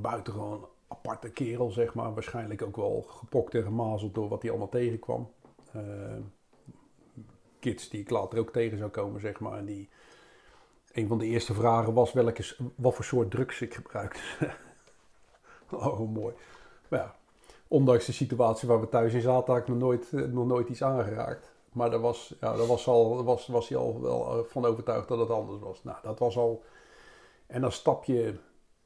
buitengewoon 0.00 0.68
aparte 0.94 1.30
kerel, 1.30 1.70
zeg 1.70 1.94
maar. 1.94 2.14
Waarschijnlijk 2.14 2.62
ook 2.62 2.76
wel 2.76 3.04
gepokt 3.08 3.54
en 3.54 3.62
gemazeld 3.62 4.14
door 4.14 4.28
wat 4.28 4.42
hij 4.42 4.50
allemaal 4.50 4.68
tegenkwam. 4.68 5.30
Eh, 5.72 5.82
kids 7.58 7.88
die 7.88 8.00
ik 8.00 8.10
later 8.10 8.38
ook 8.38 8.52
tegen 8.52 8.78
zou 8.78 8.90
komen, 8.90 9.20
zeg 9.20 9.40
maar. 9.40 9.58
En 9.58 9.64
die, 9.64 9.88
een 10.92 11.08
van 11.08 11.18
de 11.18 11.26
eerste 11.26 11.54
vragen 11.54 11.94
was 11.94 12.12
welke, 12.12 12.54
wat 12.74 12.94
voor 12.94 13.04
soort 13.04 13.30
drugs 13.30 13.60
ik 13.60 13.74
gebruikte. 13.74 14.20
oh, 15.70 16.12
mooi. 16.12 16.34
Ja, 16.90 17.14
ondanks 17.68 18.06
de 18.06 18.12
situatie 18.12 18.68
waar 18.68 18.80
we 18.80 18.88
thuis 18.88 19.14
in 19.14 19.20
zaten, 19.20 19.52
had 19.52 19.62
ik 19.62 19.68
nog 19.68 19.78
nooit, 19.78 20.12
eh, 20.12 20.22
nog 20.22 20.46
nooit 20.46 20.68
iets 20.68 20.82
aangeraakt. 20.82 21.52
Maar 21.72 21.90
daar 21.90 22.00
was, 22.00 22.34
ja, 22.40 22.56
daar 22.56 22.66
was, 22.66 22.86
al, 22.86 23.24
was, 23.24 23.46
was 23.46 23.68
hij 23.68 23.78
al 23.78 24.00
wel 24.00 24.38
eh, 24.38 24.44
van 24.44 24.64
overtuigd 24.64 25.08
dat 25.08 25.18
het 25.18 25.30
anders 25.30 25.60
was. 25.60 25.84
Nou, 25.84 25.98
dat 26.02 26.18
was 26.18 26.36
al... 26.36 26.62
En 27.46 27.60
dan 27.60 27.72
stap 27.72 28.04
je 28.04 28.34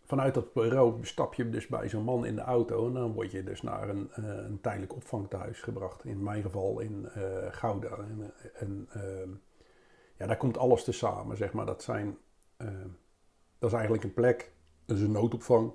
vanuit 0.09 0.35
dat 0.35 0.52
bureau, 0.52 1.05
stap 1.06 1.35
je 1.35 1.48
dus 1.48 1.66
bij 1.66 1.89
zo'n 1.89 2.05
man 2.05 2.26
in 2.26 2.35
de 2.35 2.40
auto. 2.40 2.86
En 2.86 2.93
dan 2.93 3.12
word 3.12 3.30
je 3.30 3.44
dus 3.44 3.62
naar 3.62 3.89
een, 3.89 4.10
eh, 4.12 4.24
een 4.24 4.60
tijdelijk 4.60 4.94
opvangtehuis 4.94 5.60
gebracht. 5.60 6.05
In 6.05 6.22
mijn 6.22 6.43
geval 6.43 6.80
in 6.80 7.09
eh, 7.14 7.22
Gouda. 7.51 7.97
En, 7.97 8.89
eh, 8.89 9.22
ehm, 9.22 9.30
ja, 10.16 10.26
daar 10.26 10.36
komt 10.36 10.59
alles 10.59 10.85
te 10.85 10.93
samen, 10.93 11.36
zeg 11.36 11.52
maar. 11.52 11.66
Dat 11.66 11.82
zijn... 11.82 12.18
ehm, 12.56 12.89
dat 13.59 13.70
is 13.70 13.74
eigenlijk 13.76 14.05
een 14.05 14.14
plek. 14.14 14.52
Dat 14.85 14.97
is 14.97 15.02
een 15.02 15.10
noodopvang. 15.10 15.72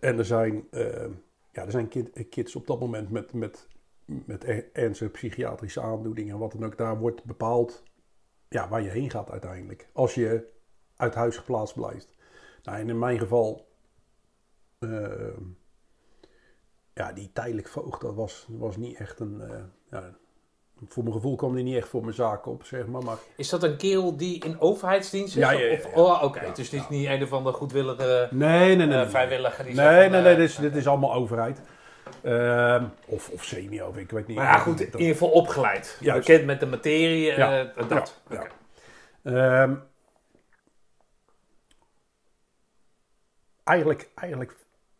En 0.00 0.18
er 0.18 0.24
zijn, 0.24 0.66
eh, 0.70 1.10
ja, 1.52 1.64
er 1.64 1.70
zijn 1.70 1.88
kids 2.28 2.56
op 2.56 2.66
dat 2.66 2.80
moment 2.80 3.10
met, 3.10 3.32
met, 3.32 3.66
met 4.04 4.44
er- 4.44 4.68
ernstige 4.72 5.10
psychiatrische 5.10 5.80
aandoeningen 5.80 6.32
en 6.34 6.38
wat 6.40 6.52
dan 6.52 6.64
ook. 6.64 6.76
Daar 6.76 6.98
wordt 6.98 7.24
bepaald 7.24 7.82
ja, 8.48 8.68
waar 8.68 8.82
je 8.82 8.88
heen 8.88 9.10
gaat 9.10 9.30
uiteindelijk. 9.30 9.88
Als 9.92 10.14
je 10.14 10.56
uit 10.96 11.14
huis 11.14 11.36
geplaatst 11.36 11.74
blijft. 11.74 12.16
Nou, 12.68 12.80
en 12.80 12.88
in 12.88 12.98
mijn 12.98 13.18
geval, 13.18 13.68
eh, 14.78 14.88
ja, 16.94 17.12
die 17.12 17.30
tijdelijk 17.32 17.68
voogd, 17.68 18.00
dat 18.00 18.14
was, 18.14 18.46
was 18.48 18.76
niet 18.76 18.98
echt 18.98 19.20
een, 19.20 19.40
eh, 19.40 19.56
ja, 19.90 20.10
voor 20.86 21.02
mijn 21.02 21.14
gevoel 21.14 21.36
kwam 21.36 21.54
die 21.54 21.64
niet 21.64 21.76
echt 21.76 21.88
voor 21.88 22.02
mijn 22.02 22.14
zaak 22.14 22.46
op, 22.46 22.64
zeg 22.64 22.86
maar. 22.86 23.02
maar 23.04 23.16
Is 23.36 23.48
dat 23.48 23.62
een 23.62 23.76
kerel 23.76 24.16
die 24.16 24.44
in 24.44 24.60
overheidsdienst 24.60 25.36
is? 25.36 25.42
Ja, 25.42 25.50
ja, 25.50 25.66
ja, 25.66 25.78
oh, 25.94 26.22
Oké, 26.22 26.40
Ja, 26.40 26.46
het 26.46 26.58
is 26.58 26.70
niet, 26.70 27.06
een 27.06 27.22
of 27.22 27.32
andere 27.32 27.56
goedwillige 27.56 28.28
nee, 28.30 28.76
nee, 28.76 28.76
nee. 28.76 28.88
eh, 28.88 28.96
nee. 29.02 29.06
vrijwilliger 29.06 29.64
die 29.64 29.74
Nee, 29.74 29.84
zegt 29.84 29.98
nee, 29.98 30.10
van, 30.10 30.22
nee, 30.22 30.32
eh, 30.32 30.38
dit 30.38 30.48
is, 30.48 30.56
dit 30.56 30.76
is 30.76 30.86
allemaal 30.86 31.14
overheid. 31.14 31.60
Ehm, 32.22 32.84
of, 33.06 33.30
of 33.30 33.44
semi, 33.44 33.82
of 33.82 33.96
ik 33.96 34.10
weet 34.10 34.26
niet. 34.26 34.36
Maar 34.36 34.46
ja, 34.46 34.58
goed, 34.58 34.80
in 34.80 34.86
ieder 34.86 35.06
geval 35.06 35.30
opgeleid. 35.30 35.96
Juist. 36.00 36.26
Bekend 36.26 36.46
met 36.46 36.60
de 36.60 36.66
materie, 36.66 37.24
Ja, 37.24 37.72
dat. 37.88 38.20
ja. 38.30 38.46
Oké. 39.22 39.86
Eigenlijk, 43.68 44.10
eigenlijk 44.14 44.56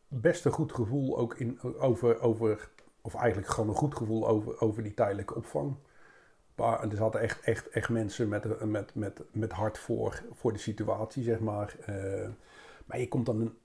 best 0.08 0.44
een 0.44 0.52
goed 0.52 0.72
gevoel 0.72 1.18
ook 1.18 1.34
in, 1.34 1.62
over, 1.62 2.20
over, 2.20 2.70
of 3.00 3.14
eigenlijk 3.14 3.52
gewoon 3.52 3.68
een 3.68 3.74
goed 3.74 3.94
gevoel 3.94 4.28
over, 4.28 4.60
over 4.60 4.82
die 4.82 4.94
tijdelijke 4.94 5.34
opvang. 5.34 5.76
Maar 6.54 6.82
er 6.82 6.96
zaten 6.96 7.20
echt, 7.20 7.40
echt, 7.40 7.68
echt 7.68 7.88
mensen 7.88 8.28
met, 8.28 8.64
met, 8.64 8.94
met, 8.94 9.22
met 9.32 9.52
hart 9.52 9.78
voor, 9.78 10.22
voor 10.32 10.52
de 10.52 10.58
situatie, 10.58 11.22
zeg 11.22 11.40
maar. 11.40 11.76
Eh, 11.86 12.28
maar 12.86 12.98
je 12.98 13.08
komt 13.08 13.26
dan 13.26 13.40
een... 13.40 13.56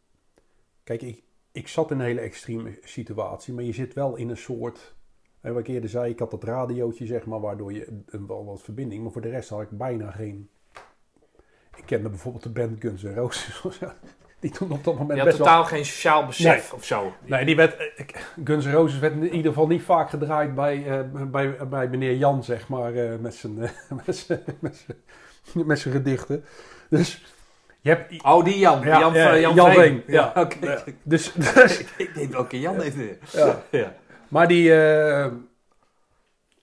Kijk, 0.83 1.01
ik, 1.01 1.23
ik 1.51 1.67
zat 1.67 1.91
in 1.91 1.99
een 1.99 2.05
hele 2.05 2.19
extreme 2.19 2.79
situatie, 2.83 3.53
maar 3.53 3.63
je 3.63 3.73
zit 3.73 3.93
wel 3.93 4.15
in 4.15 4.29
een 4.29 4.37
soort... 4.37 4.95
Hè, 5.41 5.51
wat 5.51 5.59
ik 5.59 5.67
eerder 5.67 5.89
zei, 5.89 6.11
ik 6.11 6.19
had 6.19 6.31
dat 6.31 6.43
radiootje, 6.43 7.05
zeg 7.05 7.25
maar, 7.25 7.39
waardoor 7.39 7.73
je 7.73 8.03
wel 8.27 8.45
wat 8.45 8.61
verbinding... 8.61 9.03
Maar 9.03 9.11
voor 9.11 9.21
de 9.21 9.29
rest 9.29 9.49
had 9.49 9.61
ik 9.61 9.69
bijna 9.69 10.11
geen... 10.11 10.49
Ik 11.75 11.85
kende 11.85 12.09
bijvoorbeeld 12.09 12.43
de 12.43 12.51
band 12.51 12.81
Guns 12.81 13.03
N' 13.03 13.13
Roses. 13.13 13.79
Die 14.43 14.51
toen 14.51 14.71
op 14.71 14.83
dat 14.83 14.97
moment 14.97 15.23
best 15.23 15.37
wel... 15.37 15.47
totaal 15.47 15.65
geen 15.65 15.85
sociaal 15.85 16.25
besef 16.25 16.73
of 16.73 16.85
zo. 16.85 17.13
Nee, 17.25 17.45
die 17.45 17.55
werd, 17.55 17.77
eh, 17.77 18.05
Guns 18.43 18.65
N' 18.65 18.71
Roses 18.71 18.99
werd 18.99 19.13
in 19.13 19.35
ieder 19.35 19.51
geval 19.51 19.67
niet 19.67 19.81
vaak 19.81 20.09
gedraaid 20.09 20.55
bij, 20.55 20.85
eh, 20.87 21.25
bij, 21.25 21.67
bij 21.67 21.87
meneer 21.87 22.15
Jan, 22.15 22.43
zeg 22.43 22.67
maar, 22.67 22.93
eh, 22.93 23.19
met, 23.19 23.35
zijn, 23.35 23.57
met, 24.05 24.15
zijn, 24.15 24.43
met, 24.59 24.85
zijn, 24.85 25.67
met 25.67 25.79
zijn 25.79 25.93
gedichten. 25.93 26.45
Dus 26.89 27.23
je 27.81 27.89
hebt... 27.89 28.23
Oh, 28.23 28.43
die 28.43 28.59
Jan. 28.59 28.81
Ja, 28.81 28.99
Jan, 28.99 29.13
ja, 29.13 29.37
Jan, 29.37 29.53
Jan 29.53 29.71
Veen. 29.71 29.81
Veen, 29.83 30.03
Ja, 30.07 30.31
ja. 30.35 30.41
oké. 30.41 30.83
Dus, 31.03 31.33
dus, 31.53 31.83
Ik 31.97 32.13
denk, 32.13 32.31
welke 32.31 32.59
Jan 32.59 32.81
heeft 32.81 32.95
dit? 32.95 33.17
ja. 33.31 33.63
Ja. 33.71 33.95
Maar 34.27 34.47
die... 34.47 34.73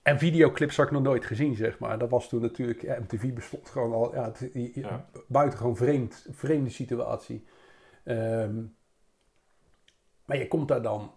en 0.01 0.19
videoclips 0.19 0.77
had 0.77 0.85
ik 0.85 0.91
nog 0.91 1.03
nooit 1.03 1.25
gezien, 1.25 1.55
zeg 1.55 1.79
maar. 1.79 1.97
Dat 1.97 2.09
was 2.09 2.29
toen 2.29 2.41
natuurlijk... 2.41 2.99
MTV 2.99 3.33
bestond 3.33 3.69
gewoon 3.69 3.93
al... 3.93 4.15
Ja, 4.15 4.31
die, 4.53 4.71
Ja. 4.75 5.05
Buitengewoon 5.27 5.77
vreemd, 5.77 6.25
vreemde 6.31 6.69
situatie. 6.69 7.43
Ehm, 8.03 8.63
maar 10.25 10.37
je 10.37 10.47
komt 10.47 10.67
daar 10.67 10.81
dan... 10.81 11.11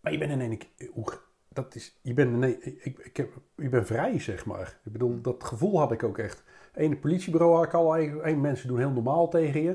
Maar 0.00 0.12
je 0.12 0.18
bent 0.18 0.30
in 0.30 0.40
één 0.40 0.58
keer... 0.58 0.88
hoe- 0.92 1.18
Dat 1.48 1.74
is, 1.74 1.98
je, 2.02 2.14
bent 2.14 2.42
één- 2.42 2.84
ik, 2.84 2.98
ik 2.98 3.16
heb, 3.16 3.32
je 3.56 3.68
bent 3.68 3.86
vrij, 3.86 4.20
zeg 4.20 4.44
maar. 4.46 4.78
Ik 4.84 4.92
bedoel, 4.92 5.20
dat 5.20 5.44
gevoel 5.44 5.78
had 5.78 5.92
ik 5.92 6.02
ook 6.02 6.18
echt. 6.18 6.42
Het 6.72 7.00
politiebureau 7.00 7.54
had 7.54 7.64
ik 7.64 7.74
al... 7.74 7.98
Een, 7.98 8.40
mensen 8.40 8.68
doen 8.68 8.78
heel 8.78 8.90
normaal 8.90 9.28
tegen 9.28 9.62
je. 9.62 9.72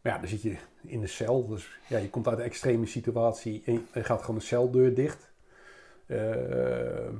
Maar 0.00 0.12
ja, 0.12 0.18
dan 0.18 0.28
zit 0.28 0.42
je 0.42 0.56
in 0.82 1.00
de 1.00 1.06
cel. 1.06 1.46
Dus 1.46 1.78
ja, 1.88 1.98
je 1.98 2.10
komt 2.10 2.28
uit 2.28 2.38
een 2.38 2.44
extreme 2.44 2.86
situatie. 2.86 3.62
En 3.66 3.86
je 3.94 4.04
gaat 4.04 4.20
gewoon 4.20 4.38
de 4.38 4.44
celdeur 4.44 4.94
dicht. 4.94 5.30
Ehm, 6.06 7.14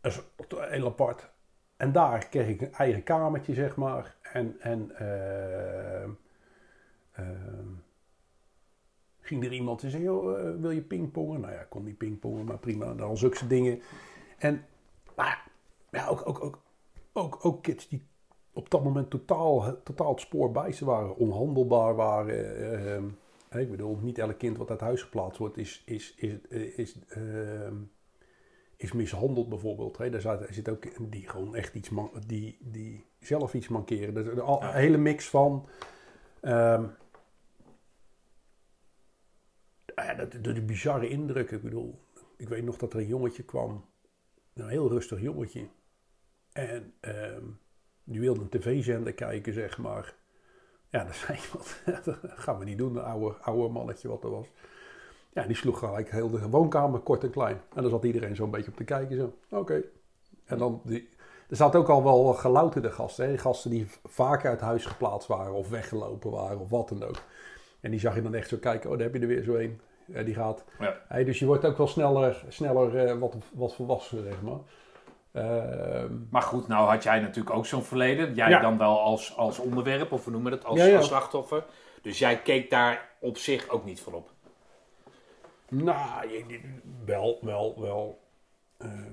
dat 0.00 0.12
is 0.12 0.20
heel 0.68 0.86
apart. 0.86 1.30
En 1.76 1.92
daar 1.92 2.28
kreeg 2.28 2.48
ik 2.48 2.60
een 2.60 2.72
eigen 2.72 3.02
kamertje, 3.02 3.54
zeg 3.54 3.76
maar. 3.76 4.16
En, 4.22 4.56
en 4.60 4.90
ehm, 4.96 6.10
ehm, 7.20 7.68
ging 9.20 9.44
er 9.44 9.52
iemand 9.52 9.82
en 9.82 9.90
zei, 9.90 10.02
joh, 10.02 10.38
eh, 10.40 10.54
wil 10.60 10.70
je 10.70 10.82
pingpongen? 10.82 11.40
Nou 11.40 11.52
ja, 11.52 11.62
kon 11.62 11.84
niet 11.84 11.98
pingpongen, 11.98 12.44
maar 12.44 12.58
prima. 12.58 12.94
Dan 12.94 13.08
al 13.08 13.16
zulke 13.16 13.46
dingen. 13.46 13.80
En 14.38 14.64
maar, 15.16 15.50
ja, 15.90 16.06
ook, 16.06 16.28
ook, 16.28 16.44
ook, 16.44 16.58
ook, 17.12 17.44
ook 17.44 17.62
kids 17.62 17.88
die 17.88 18.02
op 18.52 18.70
dat 18.70 18.84
moment 18.84 19.10
totaal, 19.10 19.76
totaal 19.84 20.10
het 20.10 20.20
spoor 20.20 20.50
bij 20.52 20.72
ze 20.72 20.84
waren. 20.84 21.16
Onhandelbaar 21.16 21.94
waren. 21.94 22.56
ehm, 22.86 23.04
ik 23.60 23.70
bedoel, 23.70 23.96
niet 23.96 24.18
elk 24.18 24.38
kind 24.38 24.56
wat 24.56 24.70
uit 24.70 24.80
huis 24.80 25.02
geplaatst 25.02 25.38
wordt 25.38 25.56
is, 25.56 25.82
is, 25.84 26.14
is, 26.16 26.38
is, 26.48 26.74
is, 26.74 26.98
ehm, 27.08 27.74
is 28.76 28.92
mishandeld 28.92 29.48
bijvoorbeeld. 29.48 29.98
Hè. 29.98 30.10
Daar 30.10 30.20
zit, 30.20 30.40
er 30.48 30.54
zit 30.54 30.68
ook 30.68 31.10
die 31.12 31.28
gewoon 31.28 31.54
echt 31.54 31.74
iets, 31.74 31.90
man- 31.90 32.12
die, 32.26 32.58
die 32.60 33.04
zelf 33.20 33.54
iets 33.54 33.68
mankeren. 33.68 34.14
Dus 34.14 34.26
een 34.26 34.72
hele 34.72 34.96
mix 34.96 35.28
van 35.28 35.68
nou 36.40 36.90
ja, 40.04 40.14
dat, 40.14 40.66
bizarre 40.66 41.08
indruk. 41.08 41.50
Ik 41.50 41.62
bedoel, 41.62 41.98
ik 42.36 42.48
weet 42.48 42.64
nog 42.64 42.76
dat 42.76 42.92
er 42.92 42.98
een 42.98 43.06
jongetje 43.06 43.42
kwam. 43.42 43.84
Een 44.54 44.68
heel 44.68 44.88
rustig 44.88 45.20
jongetje. 45.20 45.68
En 46.52 46.94
ehm, 47.00 47.44
die 48.04 48.20
wilde 48.20 48.40
een 48.40 48.48
tv-zender 48.48 49.12
kijken, 49.12 49.52
zeg 49.52 49.78
maar. 49.78 50.14
Ja, 50.88 51.04
dat 51.04 51.14
zei 51.14 51.38
iemand, 51.44 51.82
dat 52.04 52.18
gaan 52.22 52.58
we 52.58 52.64
niet 52.64 52.78
doen, 52.78 52.96
een 52.96 53.02
oude, 53.02 53.36
oude 53.36 53.72
mannetje 53.72 54.08
wat 54.08 54.24
er 54.24 54.30
was. 54.30 54.46
Ja, 55.32 55.46
die 55.46 55.56
sloeg 55.56 55.78
gelijk 55.78 56.10
heel 56.10 56.30
de 56.30 56.48
woonkamer 56.48 57.00
kort 57.00 57.24
en 57.24 57.30
klein. 57.30 57.60
En 57.74 57.82
dan 57.82 57.90
zat 57.90 58.04
iedereen 58.04 58.36
zo'n 58.36 58.50
beetje 58.50 58.70
op 58.70 58.76
te 58.76 58.84
kijken, 58.84 59.16
zo. 59.16 59.56
Oké. 59.56 59.82
En 60.44 60.58
dan, 60.58 60.80
die, 60.84 61.08
er 61.48 61.56
zaten 61.56 61.80
ook 61.80 61.88
al 61.88 62.04
wel 62.04 62.34
gelouterde 62.34 62.90
gasten. 62.90 63.38
Gasten 63.38 63.70
die 63.70 63.86
vaak 64.04 64.44
uit 64.44 64.60
huis 64.60 64.86
geplaatst 64.86 65.28
waren 65.28 65.52
of 65.52 65.68
weggelopen 65.68 66.30
waren 66.30 66.58
of 66.58 66.70
wat 66.70 66.88
dan 66.88 67.02
ook. 67.02 67.22
En 67.80 67.90
die 67.90 68.00
zag 68.00 68.14
je 68.14 68.22
dan 68.22 68.34
echt 68.34 68.48
zo 68.48 68.56
kijken, 68.56 68.90
oh, 68.90 68.96
daar 68.96 69.04
heb 69.04 69.14
je 69.14 69.20
er 69.20 69.26
weer 69.26 69.42
zo 69.42 69.54
een. 69.54 69.80
Eh, 70.14 70.24
die 70.24 70.34
gaat. 70.34 70.64
Ja. 70.78 70.96
Hey, 71.08 71.24
dus 71.24 71.38
je 71.38 71.46
wordt 71.46 71.64
ook 71.64 71.76
wel 71.76 71.86
sneller, 71.86 72.42
sneller 72.48 73.06
eh, 73.06 73.18
wat, 73.18 73.34
wat 73.52 73.74
volwassen, 73.74 74.22
zeg 74.22 74.42
maar. 74.42 74.58
Ehm, 75.32 76.12
Maar 76.30 76.42
goed, 76.42 76.68
nou 76.68 76.88
had 76.88 77.02
jij 77.02 77.20
natuurlijk 77.20 77.56
ook 77.56 77.66
zo'n 77.66 77.82
verleden. 77.82 78.34
Jij 78.34 78.48
Ja. 78.48 78.60
dan 78.60 78.78
wel 78.78 79.00
als, 79.00 79.36
als 79.36 79.58
onderwerp, 79.58 80.12
of 80.12 80.24
we 80.24 80.30
noemen 80.30 80.52
het 80.52 80.64
als, 80.64 80.78
Ja, 80.78 80.84
ja. 80.84 80.96
als 80.96 81.06
slachtoffer. 81.06 81.64
Dus 82.02 82.18
jij 82.18 82.38
keek 82.38 82.70
daar 82.70 83.08
op 83.20 83.36
zich 83.38 83.68
ook 83.68 83.84
niet 83.84 84.00
van 84.00 84.12
op. 84.14 84.30
Nou, 85.68 86.28
je- 86.30 86.60
wel, 87.04 87.38
wel, 87.42 87.74
wel. 87.80 88.20
ehm, 88.78 89.12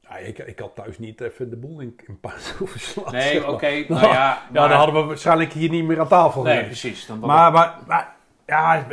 ja, 0.00 0.16
ik, 0.16 0.38
ik 0.38 0.58
had 0.58 0.74
thuis 0.74 0.98
niet 0.98 1.20
even 1.20 1.50
de 1.50 1.56
boel 1.56 1.80
in, 1.80 1.96
in 2.06 2.20
puin 2.20 2.34
hoeven 2.58 2.80
slaan. 2.80 3.12
Nee, 3.12 3.32
zeg 3.32 3.48
oké. 3.48 3.66
nou 3.88 4.00
ja, 4.06 4.12
Ja, 4.12 4.42
maar- 4.52 4.68
dan 4.68 4.78
hadden 4.78 4.94
we 5.00 5.06
waarschijnlijk 5.06 5.52
hier 5.52 5.70
niet 5.70 5.84
meer 5.84 6.00
aan 6.00 6.08
tafel 6.08 6.42
Nee, 6.42 6.64
precies. 6.64 7.06
Dan 7.06 7.18
Maar, 7.18 7.52
maar, 7.52 7.78
maar, 7.86 8.14
ja, 8.46 8.86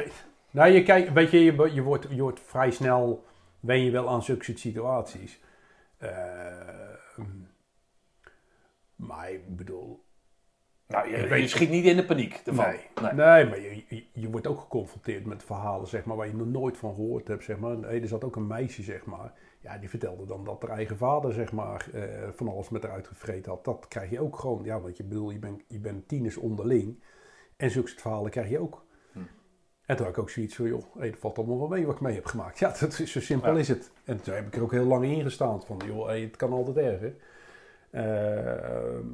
nou, 0.51 0.71
je, 0.71 0.83
kijkt, 0.83 1.13
weet 1.13 1.31
je, 1.31 1.39
je, 1.43 1.73
je, 1.73 1.81
wordt, 1.81 2.05
je 2.09 2.21
wordt 2.21 2.39
vrij 2.39 2.71
snel, 2.71 3.23
wen 3.59 3.83
je 3.83 3.91
wel 3.91 4.09
aan 4.09 4.23
zulke 4.23 4.43
soort 4.43 4.59
situaties. 4.59 5.41
Ehm, 5.97 7.23
maar 8.95 9.31
ik 9.31 9.55
bedoel, 9.55 10.03
nou, 10.87 11.09
je, 11.09 11.17
je 11.17 11.27
weet- 11.27 11.49
schiet 11.49 11.69
niet 11.69 11.85
in 11.85 11.95
de 11.95 12.05
paniek 12.05 12.41
ervan. 12.45 12.65
Nee, 12.65 12.79
Nee. 13.01 13.13
nee. 13.13 13.45
maar 13.45 13.59
je, 13.59 14.05
je, 14.13 14.29
wordt 14.29 14.47
ook 14.47 14.59
geconfronteerd 14.59 15.25
met 15.25 15.43
verhalen 15.43 15.87
zeg 15.87 16.05
maar, 16.05 16.17
waar 16.17 16.27
je 16.27 16.35
nog 16.35 16.47
nooit 16.47 16.77
van 16.77 16.93
gehoord 16.95 17.27
hebt. 17.27 17.43
Zeg 17.43 17.57
maar. 17.59 17.77
Hey, 17.77 18.01
er 18.01 18.07
zat 18.07 18.23
ook 18.23 18.35
een 18.35 18.47
meisje, 18.47 18.83
zeg 18.83 19.05
maar. 19.05 19.33
Ja, 19.61 19.77
die 19.77 19.89
vertelde 19.89 20.25
dan 20.25 20.43
dat 20.45 20.61
haar 20.61 20.71
eigen 20.71 20.97
vader 20.97 21.33
zeg 21.33 21.51
maar, 21.51 21.87
eh, 21.93 22.29
van 22.31 22.47
alles 22.47 22.69
met 22.69 22.83
haar 22.83 22.91
uitgevreten 22.91 23.51
had. 23.51 23.65
Dat 23.65 23.85
krijg 23.87 24.09
je 24.09 24.19
ook 24.21 24.39
gewoon. 24.39 24.63
Ja, 24.63 24.79
want 24.81 24.97
je, 24.97 25.03
bedoel, 25.03 25.29
je, 25.31 25.39
bent, 25.39 25.61
je 25.67 25.79
bent 25.79 26.07
tieners 26.07 26.37
onderling. 26.37 27.03
En 27.57 27.71
zulke 27.71 27.87
soort 27.89 28.01
verhalen 28.01 28.31
krijg 28.31 28.49
je 28.49 28.59
ook. 28.59 28.85
En 29.89 29.95
toen 29.95 30.05
had 30.05 30.15
ik 30.15 30.21
ook 30.21 30.29
zoiets 30.29 30.55
van, 30.55 30.65
joh, 30.67 30.83
hey, 30.97 31.09
dat 31.09 31.19
valt 31.19 31.37
allemaal 31.37 31.59
wel 31.59 31.67
mee 31.67 31.85
wat 31.85 31.95
ik 31.95 32.01
mee 32.01 32.15
heb 32.15 32.25
gemaakt. 32.25 32.59
Ja, 32.59 32.75
dat 32.79 32.99
is, 32.99 33.11
zo 33.11 33.19
simpel 33.21 33.53
Ja. 33.53 33.59
is 33.59 33.67
het. 33.67 33.91
En 34.03 34.21
toen 34.21 34.33
heb 34.33 34.47
ik 34.47 34.55
er 34.55 34.61
ook 34.61 34.71
heel 34.71 34.85
lang 34.85 35.05
in 35.05 35.23
gestaan. 35.23 35.63
Van, 35.63 35.81
joh, 35.85 36.05
hey, 36.05 36.21
het 36.21 36.35
kan 36.35 36.51
altijd 36.51 36.77
erger. 36.77 37.15
Ehm, 37.91 39.05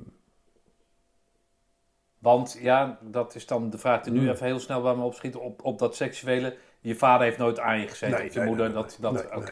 Want 2.20 2.58
ja, 2.62 3.00
dat 3.02 3.36
is 3.36 3.46
dan 3.46 3.70
de 3.70 3.78
vraag 3.78 4.02
die 4.04 4.14
nu 4.14 4.20
Hmm. 4.20 4.30
even 4.30 4.46
heel 4.46 4.60
snel 4.60 4.82
bij 4.82 4.96
me 4.96 5.04
opschiet. 5.04 5.36
Op, 5.36 5.64
op 5.64 5.80
dat 5.80 5.96
seksuele. 5.96 6.58
Je 6.80 6.96
vader 6.96 7.26
heeft 7.26 7.38
nooit 7.38 7.60
aan 7.60 7.80
je 7.80 7.88
gezeten. 7.88 8.18
Nee, 8.18 8.28
of 8.28 8.34
je 8.34 8.40
nee, 8.40 8.48
moeder, 8.48 8.66
nee, 8.66 8.76
dat... 8.76 8.98
nee, 9.02 9.12
dat 9.24 9.30
nee, 9.34 9.42
nee, 9.42 9.52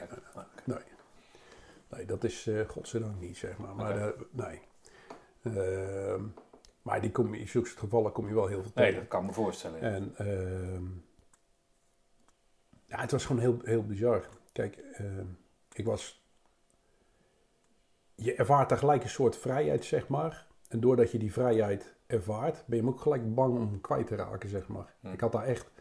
Nee. 0.66 0.78
Nee, 1.90 2.06
dat 2.06 2.24
is 2.24 2.48
eh 2.48 2.68
godzijdank 2.68 3.20
niet, 3.20 3.38
zeg 3.38 3.58
maar. 3.58 3.76
Maar, 3.76 3.98
eh, 3.98 4.08
nee. 4.32 4.62
Ehm, 5.44 6.22
maar 6.82 7.02
die 7.02 7.12
kom 7.12 7.34
je, 7.34 7.40
in 7.40 7.48
zulke 7.48 7.70
gevallen 7.70 8.12
kom 8.12 8.28
je 8.28 8.34
wel 8.34 8.48
heel 8.48 8.62
veel 8.62 8.72
Nee, 8.76 8.86
tegen. 8.86 9.00
dat 9.00 9.10
kan 9.10 9.26
me 9.26 9.34
voorstellen. 9.34 9.80
ja. 9.82 9.86
En 9.88 10.14
ehm, 10.18 10.84
ja, 12.94 12.99
het 12.99 13.11
was 13.11 13.26
gewoon 13.26 13.41
heel, 13.41 13.60
heel 13.64 13.86
bizar. 13.86 14.28
Kijk, 14.52 14.78
ehm, 14.94 15.26
ik 15.74 15.86
was... 15.86 16.24
Je 18.15 18.36
ervaart 18.36 18.70
daar 18.70 18.78
gelijk 18.78 19.03
een 19.03 19.10
soort 19.10 19.38
vrijheid, 19.38 19.86
zeg 19.86 20.07
maar. 20.07 20.45
En 20.70 20.80
doordat 20.80 21.11
je 21.11 21.18
die 21.18 21.34
vrijheid 21.34 21.94
ervaart, 22.07 22.64
ben 22.65 22.78
je 22.78 22.84
hem 22.84 22.94
ook 22.94 23.02
gelijk 23.02 23.36
bang 23.36 23.56
om 23.56 23.61
hem 23.61 23.82
kwijt 23.82 24.07
te 24.07 24.15
raken, 24.15 24.49
zeg 24.49 24.68
maar. 24.68 24.94
Hm. 24.99 25.07
Ik 25.07 25.20
had 25.20 25.32
daar 25.32 25.44
echt... 25.44 25.72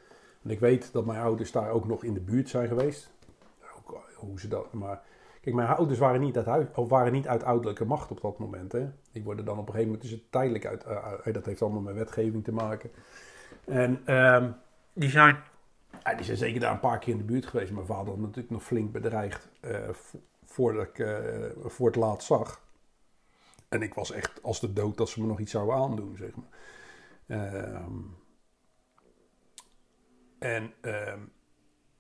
En 0.43 0.51
ik 0.51 0.61
weet 0.61 0.93
dat 0.93 1.05
mijn 1.05 1.21
ouders 1.21 1.53
daar 1.53 1.71
ook 1.71 1.87
nog 1.87 2.05
in 2.05 2.15
de 2.15 2.21
buurt 2.21 2.49
zijn 2.49 2.69
geweest. 2.69 3.11
Ook, 3.77 4.01
hoe 4.15 4.41
ze 4.41 4.49
dat... 4.49 4.73
Maar 4.73 5.03
kijk, 5.41 5.57
mijn 5.57 5.69
ouders 5.69 5.99
waren 5.99 6.21
niet 6.21 6.37
uit, 6.37 6.47
huis, 6.47 6.67
of 6.75 6.89
waren 6.89 7.13
niet 7.13 7.29
uit 7.29 7.45
ouderlijke 7.45 7.85
macht 7.85 8.11
op 8.11 8.21
dat 8.21 8.39
moment. 8.39 8.73
Hè. 8.73 8.91
Die 9.13 9.23
worden 9.23 9.45
dan 9.45 9.59
op 9.59 9.67
een 9.67 9.75
gegeven 9.75 9.93
moment... 9.93 10.03
Dus 10.03 10.11
het 10.11 10.33
tijdelijk 10.33 10.67
uit... 10.67 10.85
eh, 10.85 11.13
eh, 11.25 11.35
dat 11.35 11.47
heeft 11.47 11.63
allemaal 11.63 11.83
met 11.83 11.95
wetgeving 11.95 12.45
te 12.45 12.53
maken. 12.53 12.91
En 13.65 14.01
ehm, 14.05 14.51
die 14.93 15.11
zijn... 15.11 15.37
Die 16.17 16.25
zijn 16.25 16.37
zeker 16.37 16.61
daar 16.61 16.73
een 16.73 16.81
paar 16.81 16.99
keer 16.99 17.13
in 17.13 17.19
de 17.19 17.25
buurt 17.25 17.47
geweest. 17.47 17.73
Mijn 17.73 17.87
vader 17.87 18.07
had 18.09 18.19
natuurlijk 18.19 18.51
nog 18.51 18.63
flink 18.65 18.93
bedreigd 18.93 19.49
eh, 19.61 19.89
vo- 19.93 20.21
voordat 20.45 20.87
ik 20.87 20.99
eh, 20.99 21.51
voor 21.65 21.87
het 21.87 21.97
laatst 21.97 22.27
zag. 22.27 22.63
En 23.69 23.83
ik 23.83 23.95
was 23.95 24.11
echt 24.11 24.43
als 24.43 24.61
de 24.61 24.73
dood 24.73 24.97
dat 24.97 25.09
ze 25.09 25.21
me 25.21 25.27
nog 25.27 25.39
iets 25.41 25.51
zouden 25.53 25.75
aandoen, 25.75 26.17
zeg 26.17 26.31
maar. 26.35 26.49
Ehm, 27.27 27.93
en 30.39 30.73
ehm, 30.81 31.21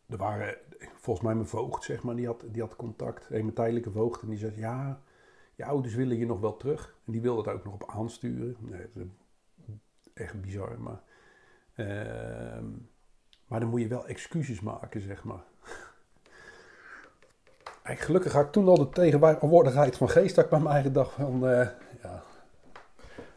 er 0.09 0.16
waren, 0.16 0.56
volgens 1.01 1.27
mij 1.27 1.35
mijn 1.35 1.47
voogd, 1.47 1.85
zeg 1.85 2.02
maar, 2.02 2.16
die 2.16 2.27
had, 2.27 2.44
die 2.51 2.62
had 2.62 2.77
contact. 2.77 3.24
Een 3.31 3.43
mijn 3.43 3.55
tijdelijke 3.55 3.90
voogd. 3.90 4.23
En 4.23 4.28
die 4.28 4.39
zei, 4.39 4.52
ja, 4.56 5.02
je 5.55 5.64
ouders 5.64 5.94
willen 5.94 6.16
je 6.19 6.27
nog 6.27 6.40
wel 6.40 6.56
terug. 6.56 6.97
En 7.06 7.12
die 7.12 7.20
wilde 7.20 7.43
daar 7.43 7.55
ook 7.55 7.64
nog 7.64 7.74
op 7.74 7.90
aansturen. 7.90 8.56
Nee, 8.60 8.86
echt 10.14 10.40
bizar, 10.40 10.81
maar... 10.81 11.02
ehm, 11.74 12.66
maar 13.52 13.60
dan 13.60 13.70
moet 13.70 13.80
je 13.80 13.88
wel 13.88 14.06
excuses 14.06 14.60
maken, 14.60 15.00
zeg 15.00 15.24
maar. 15.24 15.42
Gelukkig 17.84 18.32
had 18.32 18.44
ik 18.44 18.52
toen 18.52 18.68
al 18.68 18.76
de 18.76 18.88
tegenwoordigheid 18.88 19.96
van 19.96 20.08
geest. 20.08 20.34
Dat 20.34 20.44
ik 20.44 20.50
bij 20.50 20.60
mijn 20.60 20.74
eigen 20.74 20.92
dag 20.92 21.12
van... 21.12 21.48
eh, 21.48 21.68
ja, 22.02 22.22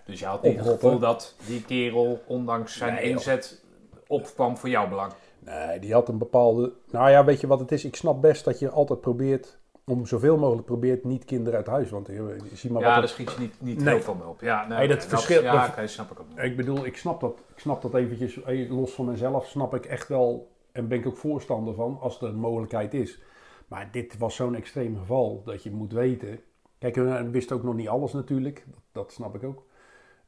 Dus 0.05 0.19
je 0.19 0.25
had 0.25 0.43
niet 0.43 0.57
het 0.57 0.67
gevoel 0.67 0.99
dat 0.99 1.35
die 1.45 1.63
kerel, 1.65 2.23
ondanks 2.27 2.77
zijn 2.77 2.93
Nee, 2.93 3.03
inzet, 3.03 3.63
opkwam 4.07 4.57
voor 4.57 4.69
jouw 4.69 4.87
belang. 4.87 5.11
Nee, 5.39 5.79
die 5.79 5.93
had 5.93 6.09
een 6.09 6.17
bepaalde... 6.17 6.73
Nou 6.91 7.09
ja, 7.09 7.25
weet 7.25 7.41
je 7.41 7.47
wat 7.47 7.59
het 7.59 7.71
is? 7.71 7.85
Ik 7.85 7.95
snap 7.95 8.21
best 8.21 8.45
dat 8.45 8.59
je 8.59 8.69
altijd 8.69 9.01
probeert... 9.01 9.57
Om 9.85 10.05
zoveel 10.05 10.37
mogelijk 10.37 10.65
probeert 10.65 11.03
niet 11.03 11.25
kinderen 11.25 11.57
uit 11.57 11.67
huis. 11.67 11.89
Want 11.89 12.07
je, 12.07 12.13
je 12.49 12.55
ziet 12.55 12.71
maar 12.71 12.81
ja, 12.81 12.85
wat 12.87 12.93
daar 12.95 13.01
het- 13.03 13.09
schiet 13.11 13.31
je 13.31 13.39
niet, 13.39 13.61
niet 13.61 13.79
Nee. 13.83 13.93
heel 13.93 14.03
veel 14.03 14.15
mee 14.15 14.27
op. 14.27 14.41
Ja, 14.41 14.67
nee, 14.67 14.87
dat 14.87 14.97
oké, 14.97 15.07
verschil- 15.09 15.43
Ja, 15.43 15.75
dat- 15.75 15.89
snap 15.89 16.11
ik 16.11 16.19
ook. 16.19 16.39
Ik 16.39 16.55
bedoel, 16.57 16.85
ik 16.85 16.97
snap 16.97 17.19
dat, 17.21 17.39
ik 17.53 17.59
snap 17.59 17.81
dat 17.81 17.93
eventjes, 17.93 18.41
eh, 18.43 18.71
los 18.71 18.91
van 18.93 19.05
mezelf, 19.05 19.47
snap 19.47 19.75
ik 19.75 19.85
echt 19.85 20.07
wel, 20.07 20.51
en 20.71 20.87
ben 20.87 20.97
ik 20.99 21.05
ook 21.07 21.17
voorstander 21.17 21.73
van, 21.73 21.97
als 21.99 22.21
er 22.21 22.27
een 22.27 22.35
mogelijkheid 22.35 22.93
is. 22.93 23.21
Maar 23.67 23.91
dit 23.91 24.17
was 24.17 24.35
zo'n 24.35 24.55
extreem 24.55 24.97
geval, 24.97 25.41
dat 25.43 25.63
je 25.63 25.71
moet 25.71 25.91
weten. 25.93 26.39
Kijk, 26.77 26.95
we 26.95 27.29
wisten 27.29 27.55
ook 27.55 27.63
nog 27.63 27.75
niet 27.75 27.87
alles 27.89 28.13
natuurlijk, 28.13 28.63
dat, 28.67 28.81
dat 28.91 29.11
snap 29.11 29.35
ik 29.35 29.43
ook. 29.43 29.65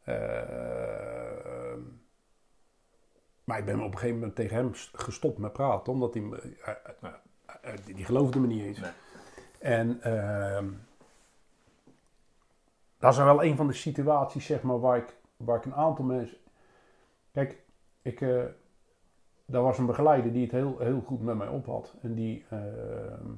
Ehm, 0.03 1.79
maar 3.43 3.57
ik 3.59 3.65
ben 3.65 3.79
op 3.79 3.85
een 3.91 3.97
gegeven 3.97 4.15
moment 4.19 4.35
tegen 4.35 4.55
hem 4.55 4.71
gestopt 4.93 5.37
met 5.37 5.53
praten, 5.53 5.93
omdat 5.93 6.13
hij, 6.13 6.23
eh, 6.23 6.73
eh, 7.01 7.09
eh, 7.61 7.73
die, 7.85 7.95
die 7.95 8.05
geloofde 8.05 8.39
me 8.39 8.47
niet 8.47 8.63
eens. 8.65 8.79
Nee. 8.79 8.91
En 9.59 10.01
ehm, 10.01 10.69
dat 12.99 13.11
is 13.11 13.17
wel 13.17 13.43
een 13.43 13.55
van 13.55 13.67
de 13.67 13.73
situaties, 13.73 14.45
zeg 14.45 14.61
maar, 14.61 14.79
waar 14.79 14.97
ik, 14.97 15.15
waar 15.37 15.57
ik 15.57 15.65
een 15.65 15.75
aantal 15.75 16.05
mensen... 16.05 16.37
Kijk, 17.31 17.61
ik, 18.01 18.21
eh 18.21 18.45
daar 19.49 19.61
was 19.61 19.77
een 19.77 19.85
begeleider 19.85 20.31
die 20.31 20.41
het 20.41 20.51
heel, 20.51 20.79
heel 20.79 21.01
goed 21.01 21.21
met 21.21 21.37
mij 21.37 21.47
op 21.47 21.65
had. 21.65 21.93
En 22.01 22.13
die, 22.13 22.45
ehm, 22.49 23.31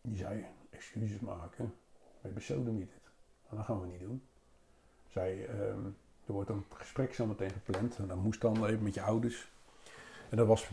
die 0.00 0.16
zei, 0.16 0.44
excuses 0.70 1.20
maken, 1.20 1.74
wij 2.20 2.32
besodemieten 2.32 2.94
het. 2.94 3.12
Nou, 3.44 3.56
dat 3.56 3.64
gaan 3.64 3.80
we 3.80 3.86
niet 3.86 4.00
doen. 4.00 4.22
Zei, 5.08 5.44
ehm, 5.44 5.84
er 6.26 6.32
wordt 6.32 6.50
een 6.50 6.64
gesprek 6.68 7.14
zo 7.14 7.26
meteen 7.26 7.50
gepland. 7.50 7.98
En 7.98 8.06
dat 8.06 8.16
moest 8.16 8.40
dan 8.40 8.66
even 8.66 8.82
met 8.82 8.94
je 8.94 9.02
ouders. 9.02 9.50
En 10.28 10.36
dat 10.36 10.46
was 10.46 10.70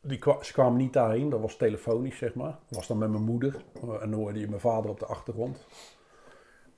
die 0.00 0.18
ze 0.42 0.52
kwamen 0.52 0.76
niet 0.78 0.92
daarheen, 0.92 1.28
dat 1.28 1.40
was 1.40 1.56
telefonisch, 1.56 2.18
zeg 2.18 2.34
maar. 2.34 2.58
Dat 2.66 2.76
was 2.78 2.86
dan 2.86 2.98
met 2.98 3.10
mijn 3.10 3.22
moeder. 3.22 3.64
Eh, 3.74 4.02
En 4.02 4.10
dan 4.10 4.12
hoorde 4.12 4.40
je 4.40 4.48
mijn 4.48 4.60
vader 4.60 4.90
op 4.90 4.98
de 4.98 5.06
achtergrond. 5.06 5.66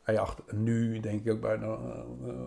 Hij 0.02 0.18
achter, 0.18 0.54
nu 0.54 1.00
denk 1.00 1.24
ik 1.24 1.32
ook 1.32 1.40
bijna 1.40 1.66
eh, 1.66 2.04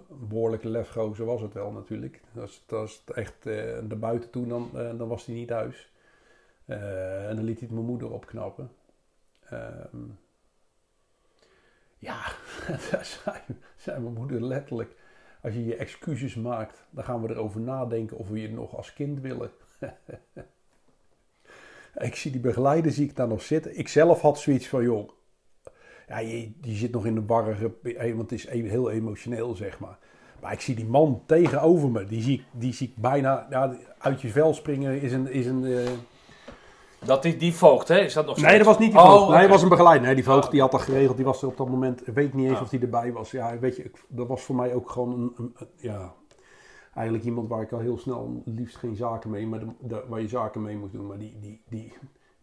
een 0.09 0.27
behoorlijke 0.27 0.69
lefgozer 0.69 1.25
was 1.25 1.41
het 1.41 1.53
wel 1.53 1.71
natuurlijk. 1.71 2.21
Het, 2.31 2.73
als 2.73 3.03
het 3.05 3.15
echt 3.15 3.45
eh 3.45 3.79
naar 3.79 3.99
buiten 3.99 4.29
toe, 4.29 4.47
dan, 4.47 4.69
eh, 4.73 4.97
dan 4.97 5.07
was 5.07 5.25
hij 5.25 5.35
niet 5.35 5.47
thuis. 5.47 5.91
Eh, 6.65 7.29
en 7.29 7.35
dan 7.35 7.45
liet 7.45 7.59
hij 7.59 7.69
mijn 7.71 7.85
moeder 7.85 8.11
opknappen. 8.11 8.71
Ehm, 9.49 10.07
ja, 11.97 12.21
zei 13.77 13.99
mijn 13.99 14.13
moeder 14.13 14.41
letterlijk... 14.43 14.95
Als 15.41 15.53
je 15.53 15.65
je 15.65 15.75
excuses 15.75 16.35
maakt, 16.35 16.85
dan 16.89 17.03
gaan 17.03 17.21
we 17.21 17.29
erover 17.29 17.61
nadenken 17.61 18.17
of 18.17 18.29
we 18.29 18.41
je 18.41 18.51
nog 18.51 18.75
als 18.75 18.93
kind 18.93 19.19
willen. 19.19 19.51
Ik 21.97 22.15
zie 22.15 22.31
die 22.31 22.39
begeleider, 22.41 22.91
zie 22.91 23.05
ik 23.09 23.15
daar 23.15 23.27
nog 23.27 23.41
zitten. 23.41 23.77
Ik 23.77 23.87
zelf 23.87 24.21
had 24.21 24.39
zoiets 24.39 24.67
van, 24.67 24.83
joh, 24.83 25.09
ja, 26.07 26.17
je, 26.19 26.51
die 26.61 26.75
zit 26.75 26.91
nog 26.91 27.05
in 27.05 27.15
de 27.15 27.25
warrige, 27.25 27.71
eh, 27.83 28.15
want 28.15 28.29
het 28.29 28.39
is 28.39 28.45
e- 28.47 28.67
heel 28.69 28.91
emotioneel, 28.91 29.55
zeg 29.55 29.79
maar. 29.79 29.97
Maar 30.41 30.51
ik 30.53 30.61
zie 30.61 30.75
die 30.75 30.85
man 30.85 31.21
tegenover 31.25 31.89
me. 31.89 32.05
Die 32.05 32.21
zie 32.21 32.33
ik, 32.39 32.43
die 32.51 32.73
zie 32.73 32.87
ik 32.87 33.01
bijna 33.01 33.47
ja, 33.49 33.75
uit 33.97 34.21
je 34.21 34.27
vel 34.27 34.53
springen. 34.53 35.01
Is 35.01 35.11
een, 35.11 35.31
is 35.31 35.45
een, 35.45 35.65
eh, 35.65 35.87
Dat 37.05 37.21
die, 37.23 37.37
die 37.37 37.53
voogd, 37.53 37.87
hè? 37.87 37.99
Is 37.99 38.13
dat 38.13 38.25
nog 38.25 38.41
Nee, 38.41 38.57
dat 38.57 38.65
was 38.67 38.77
niet 38.79 38.91
die 38.91 38.99
Oh, 38.99 39.05
voogd. 39.09 39.29
Nee, 39.31 39.41
dat 39.41 39.49
was 39.49 39.61
een 39.61 39.69
begeleider. 39.69 40.05
Nee, 40.05 40.15
die 40.15 40.23
voogd 40.23 40.45
Oh. 40.45 40.51
die 40.51 40.61
had 40.61 40.71
dat 40.71 40.81
geregeld. 40.81 41.15
Die 41.15 41.25
was 41.25 41.41
er 41.41 41.47
op 41.47 41.57
dat 41.57 41.69
moment. 41.69 42.07
Ik 42.07 42.13
weet 42.13 42.33
niet 42.33 42.47
eens 42.47 42.57
Ah. 42.57 42.61
of 42.63 42.69
hij 42.69 42.79
erbij 42.79 43.11
was. 43.11 43.31
Ja, 43.31 43.59
weet 43.59 43.75
je, 43.75 43.91
dat 44.07 44.27
was 44.27 44.41
voor 44.41 44.55
mij 44.55 44.73
ook 44.73 44.89
gewoon 44.89 45.11
een, 45.13 45.33
een- 45.37 45.53
een- 45.57 45.67
ja, 45.77 46.13
eigenlijk 46.95 47.25
iemand 47.25 47.47
waar 47.47 47.61
ik 47.61 47.71
al 47.71 47.79
heel 47.79 47.97
snel 47.97 48.41
liefst 48.45 48.77
geen 48.77 48.95
zaken 48.95 49.29
mee, 49.29 49.47
maar 49.47 49.59
de, 49.59 49.67
de- 49.79 50.05
waar 50.07 50.21
je 50.21 50.27
zaken 50.27 50.61
mee 50.61 50.77
moest 50.77 50.93
doen. 50.93 51.07
Maar 51.07 51.17
die, 51.17 51.39
die, 51.39 51.61
die, 51.69 51.93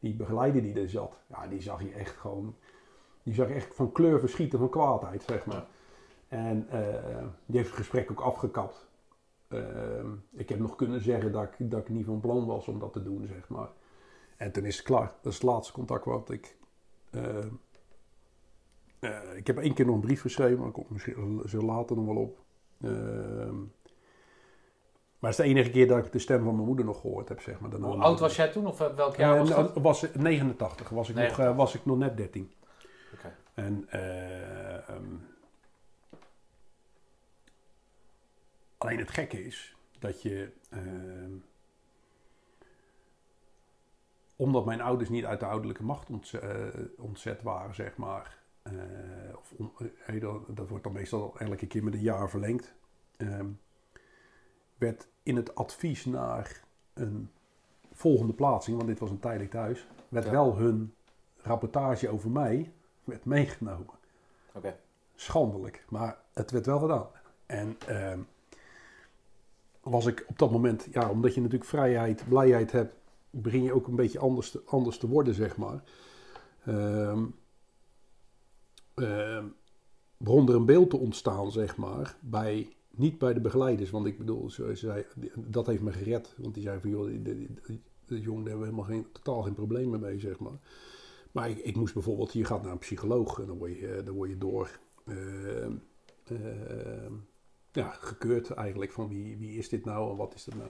die 0.00 0.14
begeleider 0.14 0.62
die 0.62 0.80
er 0.80 0.88
zat, 0.88 1.22
ja, 1.28 1.46
die 1.46 1.62
zag 1.62 1.82
je 1.82 1.92
echt 1.92 2.16
gewoon, 2.16 2.54
die 3.22 3.34
zag 3.34 3.48
je 3.48 3.54
echt 3.54 3.74
van 3.74 3.92
kleur 3.92 4.20
verschieten 4.20 4.58
van 4.58 4.68
kwaadheid, 4.68 5.22
zeg 5.22 5.46
maar. 5.46 5.66
En 6.28 6.68
eh, 6.68 7.24
die 7.46 7.56
heeft 7.56 7.68
het 7.68 7.78
gesprek 7.78 8.10
ook 8.10 8.20
afgekapt. 8.20 8.86
Ehm, 9.48 10.06
ik 10.32 10.48
heb 10.48 10.58
nog 10.58 10.76
kunnen 10.76 11.00
zeggen 11.00 11.32
dat 11.32 11.42
ik, 11.58 11.70
dat 11.70 11.80
ik 11.80 11.88
niet 11.88 12.04
van 12.06 12.20
plan 12.20 12.46
was 12.46 12.68
om 12.68 12.78
dat 12.78 12.92
te 12.92 13.02
doen, 13.02 13.26
zeg 13.26 13.48
maar. 13.48 13.68
En 14.36 14.52
toen 14.52 14.64
is 14.64 14.76
het 14.76 14.86
klaar. 14.86 15.14
Dat 15.22 15.32
is 15.32 15.38
het 15.38 15.48
laatste 15.48 15.72
contact 15.72 16.04
wat 16.04 16.30
ik. 16.30 16.56
eh, 17.10 17.38
eh, 18.98 19.36
ik 19.36 19.46
heb 19.46 19.58
één 19.58 19.74
keer 19.74 19.86
nog 19.86 19.94
een 19.94 20.00
brief 20.00 20.20
geschreven, 20.20 20.58
maar 20.58 20.66
ik 20.68 20.72
kom 20.72 20.86
misschien 20.88 21.42
zo 21.46 21.60
later 21.62 21.96
nog 21.96 22.06
wel 22.06 22.16
op. 22.16 22.38
Maar 25.22 25.30
het 25.30 25.40
is 25.40 25.46
de 25.46 25.50
enige 25.50 25.70
keer 25.70 25.86
dat 25.88 26.06
ik 26.06 26.12
de 26.12 26.18
stem 26.18 26.44
van 26.44 26.54
mijn 26.54 26.66
moeder 26.66 26.84
nog 26.84 27.00
gehoord 27.00 27.28
heb, 27.28 27.40
zeg 27.40 27.60
maar. 27.60 27.70
Daarna 27.70 27.86
Hoe 27.86 27.96
oud 28.02 28.20
was 28.20 28.36
jij 28.36 28.48
toen? 28.48 28.66
Of 28.66 28.80
eh, 28.80 28.94
welk 28.94 29.16
jaar 29.16 29.32
Eh, 29.32 29.38
was 29.40 29.48
nou, 29.48 29.62
dat? 29.62 29.82
was 29.82 30.00
het 30.00 30.14
89, 30.14 30.88
was 30.88 31.08
ik, 31.08 31.14
nog, 31.14 31.24
89. 31.24 31.46
eh, 31.52 31.56
was 31.56 31.74
ik 31.74 31.84
nog 31.84 31.98
net 31.98 32.16
13. 32.16 32.52
Oké. 33.14 33.34
En 33.54 33.84
eh, 33.88 34.88
ehm, 34.88 35.14
alleen 38.78 38.98
het 38.98 39.10
gekke 39.10 39.44
is 39.44 39.76
dat 39.98 40.22
je, 40.22 40.52
ehm, 40.70 41.32
omdat 44.36 44.64
mijn 44.64 44.80
ouders 44.80 45.08
niet 45.10 45.24
uit 45.24 45.40
de 45.40 45.46
ouderlijke 45.46 45.82
macht 45.84 46.10
ontze- 46.10 46.38
eh, 46.38 46.80
ontzet 46.98 47.42
waren, 47.42 47.74
zeg 47.74 47.96
maar, 47.96 48.38
eh, 48.62 48.72
of 49.36 49.52
on- 49.56 49.72
eh, 50.06 50.20
dat, 50.20 50.56
dat 50.56 50.68
wordt 50.68 50.84
dan 50.84 50.92
meestal 50.92 51.34
elke 51.38 51.66
keer 51.66 51.84
met 51.84 51.94
een 51.94 52.00
jaar 52.00 52.30
verlengd, 52.30 52.74
ehm, 53.16 53.46
werd 54.78 55.08
in 55.22 55.36
het 55.36 55.54
advies 55.54 56.04
naar 56.04 56.60
een 56.94 57.30
volgende 57.92 58.32
plaatsing, 58.32 58.76
want 58.76 58.88
dit 58.88 58.98
was 58.98 59.10
een 59.10 59.20
tijdelijk 59.20 59.50
thuis, 59.50 59.86
werd 60.08 60.24
Ja. 60.24 60.30
wel 60.30 60.56
hun 60.56 60.94
rapportage 61.36 62.08
over 62.08 62.30
mij 62.30 62.72
werd 63.04 63.24
meegenomen. 63.24 63.86
Oké. 64.52 64.76
Schandelijk, 65.14 65.84
maar 65.88 66.16
het 66.32 66.50
werd 66.50 66.66
wel 66.66 66.78
gedaan. 66.78 67.06
En 67.46 67.76
ehm, 67.86 68.20
was 69.80 70.06
ik 70.06 70.24
op 70.28 70.38
dat 70.38 70.50
moment, 70.50 70.86
ja, 70.90 71.10
omdat 71.10 71.34
je 71.34 71.40
natuurlijk 71.40 71.70
vrijheid, 71.70 72.28
blijheid 72.28 72.72
hebt, 72.72 72.94
begin 73.30 73.62
je 73.62 73.72
ook 73.72 73.86
een 73.86 73.96
beetje 73.96 74.18
anders 74.18 74.50
te, 74.50 74.62
anders 74.66 74.98
te 74.98 75.08
worden, 75.08 75.34
zeg 75.34 75.56
maar. 75.56 75.82
Begon 80.16 80.48
er 80.48 80.54
een 80.54 80.66
beeld 80.66 80.90
te 80.90 80.96
ontstaan, 80.98 81.52
zeg 81.52 81.76
maar, 81.76 82.16
bij, 82.20 82.76
niet 82.96 83.18
bij 83.18 83.34
de 83.34 83.40
begeleiders. 83.40 83.90
Want 83.90 84.06
ik 84.06 84.18
bedoel, 84.18 84.50
je 84.56 84.74
zei, 84.74 85.04
dat 85.36 85.66
heeft 85.66 85.82
me 85.82 85.92
gered. 85.92 86.34
Want 86.38 86.54
die 86.54 86.62
zei 86.62 86.80
van, 86.80 86.90
joh, 86.90 87.24
die 88.06 88.20
jongen, 88.20 88.46
hebben 88.46 88.64
helemaal 88.64 88.84
geen, 88.84 89.06
totaal 89.12 89.42
geen 89.42 89.54
problemen 89.54 90.00
mee, 90.00 90.18
zeg 90.18 90.38
maar. 90.38 90.58
Maar 91.32 91.50
ik, 91.50 91.58
ik 91.58 91.76
moest 91.76 91.94
bijvoorbeeld, 91.94 92.32
je 92.32 92.44
gaat 92.44 92.62
naar 92.62 92.72
een 92.72 92.78
psycholoog 92.78 93.38
en 93.38 93.46
dan 93.46 93.58
word 93.58 93.78
je, 93.78 93.88
eh, 93.88 94.04
dan 94.04 94.14
word 94.14 94.30
je 94.30 94.38
door 94.38 94.78
ehm, 95.06 95.72
ehm, 96.24 97.12
ja, 97.72 97.90
gekeurd 97.90 98.50
eigenlijk 98.50 98.92
van 98.92 99.08
wie, 99.08 99.36
wie 99.36 99.58
is 99.58 99.68
dit 99.68 99.84
nou 99.84 100.10
en 100.10 100.16
wat 100.16 100.34
is 100.34 100.44
dit 100.44 100.54
nou. 100.54 100.68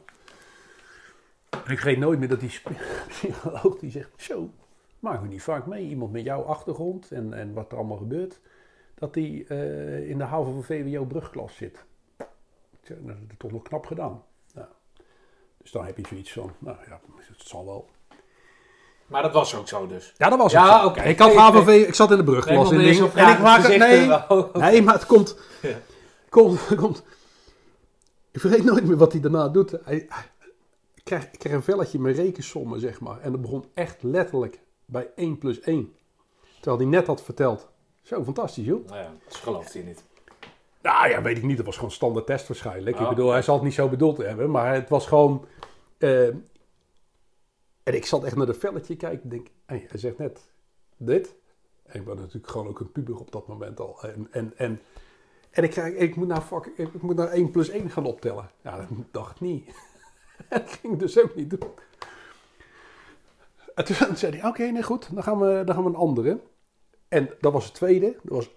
En 1.51 1.59
ik 1.59 1.79
vergeet 1.79 1.99
nooit 1.99 2.19
meer 2.19 2.29
dat 2.29 2.41
die 2.41 2.61
psycholoog 3.09 3.79
die 3.79 3.91
zegt, 3.91 4.11
zo, 4.17 4.51
maken 4.99 5.23
we 5.23 5.29
niet 5.29 5.43
vaak 5.43 5.67
mee, 5.67 5.89
iemand 5.89 6.13
met 6.13 6.25
jouw 6.25 6.43
achtergrond 6.43 7.11
en, 7.11 7.33
en 7.33 7.53
wat 7.53 7.73
er 7.73 7.79
allemaal 7.79 7.97
gebeurt, 7.97 8.41
dat 8.95 9.15
die 9.15 9.47
eh, 9.47 10.09
in 10.09 10.19
de 10.19 10.25
haven 10.25 10.53
van 10.53 10.65
VWO 10.65 11.05
brugklas 11.05 11.57
zit. 11.57 11.85
Ik 12.83 12.89
zeg, 12.89 12.97
Dat 13.03 13.17
is 13.17 13.35
toch 13.39 13.51
nog 13.53 13.63
knap 13.63 13.87
gedaan. 13.87 14.23
Nou, 14.55 14.67
dus 15.59 15.71
dan 15.71 15.85
heb 15.85 15.97
je 15.97 16.07
zoiets 16.09 16.33
van, 16.33 16.53
nou 16.59 16.77
ja, 16.89 17.01
het 17.17 17.49
zal 17.49 17.65
wel. 17.65 17.89
Maar 19.07 19.23
dat 19.23 19.33
was 19.33 19.55
ook 19.55 19.69
zo 19.69 19.87
dus. 19.87 20.15
Ja, 20.19 20.29
dat 20.29 20.39
was 20.39 20.53
Ja, 20.53 20.73
het. 20.73 20.81
zo. 20.83 20.87
oké. 20.87 21.03
Ik 21.03 21.19
had 21.19 21.35
HVV, 21.35 21.87
ik 21.89 21.95
zat 21.95 22.11
in 22.11 22.17
de 22.17 22.23
Nee, 22.23 22.33
brugklas 22.33 22.71
maar 22.71 23.27
en 23.27 23.33
ik 23.33 23.39
maak 23.41 23.61
gezegd, 23.61 23.79
nee, 23.79 24.11
eh, 24.13 24.55
nee, 24.71 24.83
maar 24.83 24.95
het 24.95 25.07
komt, 25.07 25.37
Ja. 25.63 25.77
komt, 26.29 26.61
komt. 26.77 27.03
Ik 28.31 28.41
vergeet 28.41 28.65
nooit 28.65 28.85
meer 28.87 28.97
wat 28.97 29.13
hij 29.13 29.21
daarna 29.21 29.49
doet. 29.49 29.71
Hij, 29.85 29.97
ik, 30.95 31.05
krijg 31.05 31.27
een 31.43 31.63
velletje 31.63 31.99
met 31.99 32.17
rekensommen, 32.17 32.81
zeg 32.81 33.01
maar. 33.01 33.21
En 33.21 33.33
dat 33.33 33.41
begon 33.41 33.65
echt 33.75 34.03
letterlijk 34.03 34.61
bij 34.85 35.11
1 35.17 35.39
plus 35.39 35.61
1. 35.61 35.95
Terwijl 36.61 36.77
hij 36.77 36.87
net 36.87 37.07
had 37.07 37.23
verteld. 37.23 37.69
Zo, 38.03 38.25
fantastisch 38.25 38.65
joh. 38.65 38.87
Nou 38.87 38.99
ja, 38.99 39.13
dat 39.25 39.35
gelooft 39.37 39.73
hij 39.73 39.83
niet. 39.83 40.03
Nou 40.83 41.09
ja, 41.09 41.23
weet 41.23 41.37
ik 41.37 41.43
niet. 41.43 41.57
Dat 41.57 41.67
was 41.67 41.77
gewoon 41.77 41.91
standaard 41.91 42.27
test 42.27 42.49
waarschijnlijk. 42.49 42.97
Oh, 42.97 43.03
ik 43.03 43.09
bedoel, 43.09 43.25
oké. 43.25 43.33
hij 43.33 43.43
zal 43.43 43.55
het 43.55 43.65
niet 43.65 43.75
zo 43.75 43.89
bedoeld 43.89 44.17
hebben. 44.17 44.51
Maar 44.51 44.75
het 44.75 44.89
was 44.89 45.07
gewoon... 45.07 45.47
eh, 45.99 46.27
en 47.83 47.95
ik 47.95 48.07
zat 48.07 48.25
echt 48.25 48.37
naar 48.37 48.47
de 48.47 48.55
velletje 48.55 48.97
kijken. 48.97 49.23
en 49.23 49.29
denk, 49.29 49.47
hey, 49.67 49.87
hij 49.89 49.99
zegt 49.99 50.19
net 50.19 50.51
dit. 50.97 51.35
En 51.83 52.01
ik 52.01 52.07
was 52.07 52.19
natuurlijk 52.19 52.53
gewoon 52.53 52.69
ook 52.69 52.81
een 52.81 52.93
puber 52.93 53.19
op 53.19 53.33
dat 53.33 53.49
moment 53.49 53.81
al. 53.81 54.03
En, 54.03 54.29
en, 54.31 54.53
en, 54.57 54.81
en 55.51 55.65
ik, 55.65 55.71
krijg, 55.71 55.95
ik, 55.95 56.17
moet 56.17 56.29
naar 56.29 56.43
fuck, 56.43 56.67
ik 56.77 57.03
moet 57.03 57.17
naar 57.17 57.29
1 57.29 57.51
plus 57.51 57.69
1 57.69 57.91
gaan 57.91 58.05
optellen. 58.05 58.51
Ja, 58.63 58.77
dat 58.77 58.89
dacht 59.11 59.35
ik 59.35 59.41
niet. 59.41 59.75
dat 60.49 60.71
ging 60.71 60.99
dus 60.99 61.23
ook 61.23 61.35
niet 61.35 61.51
doen. 61.51 61.71
En 63.75 63.85
toen 63.85 64.17
zei 64.17 64.37
hij, 64.39 64.49
oké, 64.49 64.63
nee 64.63 64.83
goed, 64.83 65.15
dan 65.15 65.23
gaan, 65.23 65.39
we, 65.39 65.63
dan 65.65 65.75
gaan 65.75 65.85
we 65.85 65.91
een 65.91 65.97
andere. 65.97 66.41
En 67.09 67.31
dat 67.41 67.53
was 67.53 67.65
het 67.65 67.75
tweede. 67.75 68.17
Dat 68.23 68.37
was 68.37 68.51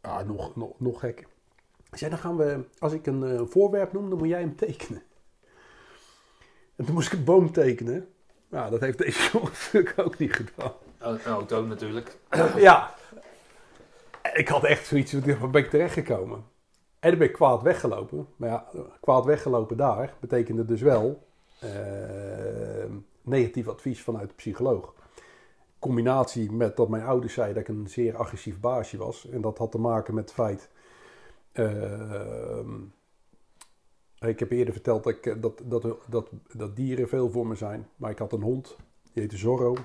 ah, 0.00 0.26
nog, 0.26 0.56
nog, 0.56 0.80
nog 0.80 1.00
gek. 1.00 1.26
Hij 1.90 1.98
zei, 1.98 2.10
dan 2.10 2.20
gaan 2.20 2.36
we, 2.36 2.64
als 2.78 2.92
ik 2.92 3.06
een 3.06 3.22
eh, 3.22 3.40
voorwerp 3.46 3.92
noem, 3.92 4.08
dan 4.08 4.18
moet 4.18 4.28
jij 4.28 4.40
hem 4.40 4.56
tekenen. 4.56 5.02
En 6.76 6.84
toen 6.84 6.94
moest 6.94 7.12
ik 7.12 7.18
een 7.18 7.24
boom 7.24 7.52
tekenen. 7.52 8.08
Nou, 8.48 8.70
dat 8.70 8.80
heeft 8.80 8.98
deze 8.98 9.28
jongen 9.32 9.50
natuurlijk 9.52 9.98
ook 9.98 10.18
niet 10.18 10.32
gedaan. 10.32 10.72
Een 10.98 11.20
auto 11.20 11.66
natuurlijk. 11.66 12.18
Ja. 12.56 12.94
Ik 14.32 14.48
had 14.48 14.64
echt 14.64 14.86
zoiets, 14.86 15.12
waar 15.12 15.50
ben 15.50 15.64
ik 15.64 15.70
terechtgekomen? 15.70 16.44
En 16.98 17.10
dan 17.10 17.18
ben 17.18 17.28
ik 17.28 17.34
kwaad 17.34 17.62
weggelopen. 17.62 18.28
Maar 18.36 18.48
ja, 18.48 18.66
kwaad 19.00 19.24
weggelopen 19.24 19.76
daar 19.76 20.14
betekende 20.20 20.64
dus 20.64 20.80
wel 20.80 21.26
eh, 21.60 21.70
negatief 23.22 23.68
advies 23.68 24.02
vanuit 24.02 24.28
de 24.28 24.34
psycholoog. 24.34 24.94
Combinatie 25.78 26.52
met 26.52 26.76
dat 26.76 26.88
mijn 26.88 27.04
ouders 27.04 27.34
zeiden 27.34 27.54
dat 27.54 27.68
ik 27.68 27.76
een 27.76 27.88
zeer 27.88 28.16
agressief 28.16 28.60
baasje 28.60 28.96
was. 28.96 29.28
En 29.28 29.40
dat 29.40 29.58
had 29.58 29.70
te 29.70 29.78
maken 29.78 30.14
met 30.14 30.24
het 30.24 30.32
feit... 30.32 30.68
ehm, 31.58 32.74
ik 34.18 34.38
heb 34.38 34.50
eerder 34.50 34.72
verteld 34.72 35.04
dat, 35.04 35.12
ik, 35.12 35.42
dat, 35.42 35.62
dat, 35.64 35.96
dat, 36.08 36.30
dat 36.52 36.76
dieren 36.76 37.08
veel 37.08 37.30
voor 37.30 37.46
me 37.46 37.54
zijn. 37.54 37.88
Maar 37.96 38.10
ik 38.10 38.18
had 38.18 38.32
een 38.32 38.42
hond, 38.42 38.76
die 39.12 39.22
heette 39.22 39.36
Zorro. 39.36 39.76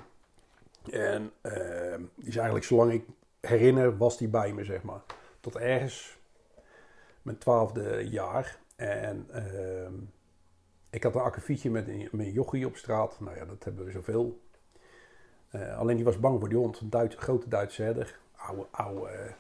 En 0.92 1.32
eh, 1.42 1.96
die 2.16 2.28
is 2.28 2.36
eigenlijk, 2.36 2.66
zolang 2.66 2.92
ik 2.92 3.06
herinner, 3.40 3.98
was 3.98 4.18
die 4.18 4.28
bij 4.28 4.54
me, 4.54 4.64
zeg 4.64 4.84
maar. 4.84 5.02
Tot 5.40 5.56
ergens 5.56 6.18
mijn 7.22 7.38
twaalfde 7.38 8.10
jaar. 8.10 8.60
En 8.76 9.26
ehm, 9.32 9.94
ik 10.90 11.04
had 11.04 11.16
een 11.16 11.22
akkefietje 11.22 11.70
met 11.70 11.88
een, 11.88 12.10
met 12.12 12.34
jochie 12.34 12.66
op 12.66 12.76
straat. 12.76 13.20
Nou 13.20 13.38
ja, 13.38 13.46
dat 13.46 13.64
hebben 13.64 13.86
we 13.86 13.92
zoveel. 13.92 14.42
Eh, 15.50 15.78
alleen 15.78 15.96
die 15.96 16.06
was 16.06 16.20
bang 16.20 16.40
voor 16.40 16.50
die 16.50 16.58
hond. 16.58 16.82
Een 16.92 17.12
grote 17.12 17.50
Duitse 17.50 17.82
herder. 17.84 18.20
Oude, 18.36 18.66
oude, 18.72 19.34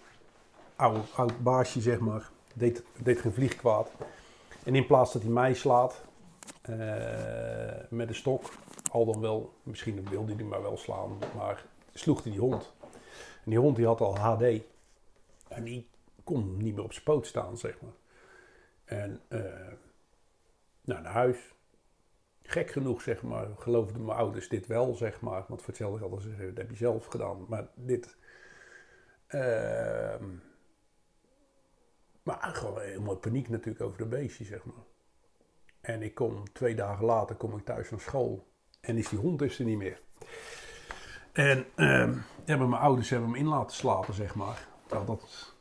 oude, 0.83 1.01
oud 1.15 1.43
baasje, 1.43 1.81
zeg 1.81 1.99
maar. 1.99 2.29
Deed, 2.53 2.83
geen 3.03 3.33
vlieg 3.33 3.55
kwaad. 3.55 3.91
En 4.63 4.75
in 4.75 4.85
plaats 4.85 5.13
dat 5.13 5.21
hij 5.21 5.31
mij 5.31 5.53
slaat 5.53 6.03
eh, 6.61 6.75
met 7.89 8.07
een 8.07 8.15
stok, 8.15 8.49
al 8.91 9.05
dan 9.05 9.21
wel, 9.21 9.53
misschien 9.63 10.09
wilde 10.09 10.35
hij 10.35 10.43
maar 10.43 10.61
wel 10.61 10.77
slaan, 10.77 11.17
maar 11.35 11.65
sloeg 11.93 12.23
hij 12.23 12.31
die 12.31 12.41
hond. 12.41 12.73
En 13.43 13.49
die 13.51 13.59
hond 13.59 13.75
die 13.75 13.85
had 13.85 14.01
al 14.01 14.17
HD. 14.17 14.43
En 15.47 15.63
die 15.63 15.87
kon 16.23 16.57
niet 16.57 16.75
meer 16.75 16.83
op 16.83 16.93
zijn 16.93 17.03
poot 17.03 17.27
staan, 17.27 17.57
zeg 17.57 17.81
maar. 17.81 17.93
En 18.85 19.21
eh, 19.27 19.41
nou, 20.81 21.01
naar 21.01 21.11
huis. 21.11 21.37
Gek 22.41 22.71
genoeg, 22.71 23.01
zeg 23.01 23.21
maar, 23.21 23.47
geloofden 23.57 24.05
mijn 24.05 24.17
ouders 24.17 24.49
dit 24.49 24.67
wel, 24.67 24.95
zeg 24.95 25.21
maar. 25.21 25.45
Want 25.47 25.59
voor 25.59 25.69
hetzelfde 25.69 25.99
hadden 25.99 26.21
ze 26.21 26.35
dat 26.37 26.57
heb 26.57 26.69
je 26.69 26.75
zelf 26.75 27.05
gedaan. 27.05 27.45
Maar 27.47 27.67
dit... 27.75 28.17
ehm, 29.27 30.25
maar 32.23 32.49
gewoon 32.53 32.81
helemaal 32.81 33.15
paniek 33.15 33.49
natuurlijk 33.49 33.85
over 33.85 33.97
de 33.97 34.05
beestje, 34.05 34.43
zeg 34.43 34.65
maar. 34.65 34.83
En 35.81 36.01
ik 36.01 36.15
kom 36.15 36.53
twee 36.53 36.75
dagen 36.75 37.05
later 37.05 37.35
kom 37.35 37.57
ik 37.57 37.65
thuis 37.65 37.87
van 37.87 37.99
school. 37.99 38.47
En 38.81 38.97
is 38.97 39.09
die 39.09 39.19
hond 39.19 39.39
dus 39.39 39.59
er 39.59 39.65
niet 39.65 39.77
meer. 39.77 40.01
En 41.31 41.65
ehm, 41.75 42.17
hebben 42.45 42.69
mijn 42.69 42.81
ouders 42.81 43.09
hebben 43.09 43.29
hem 43.29 43.37
in 43.37 43.47
laten 43.47 43.75
slapen, 43.75 44.13
zeg 44.13 44.35
maar. 44.35 44.67
Terwijl 44.85 45.05
dat 45.05 45.53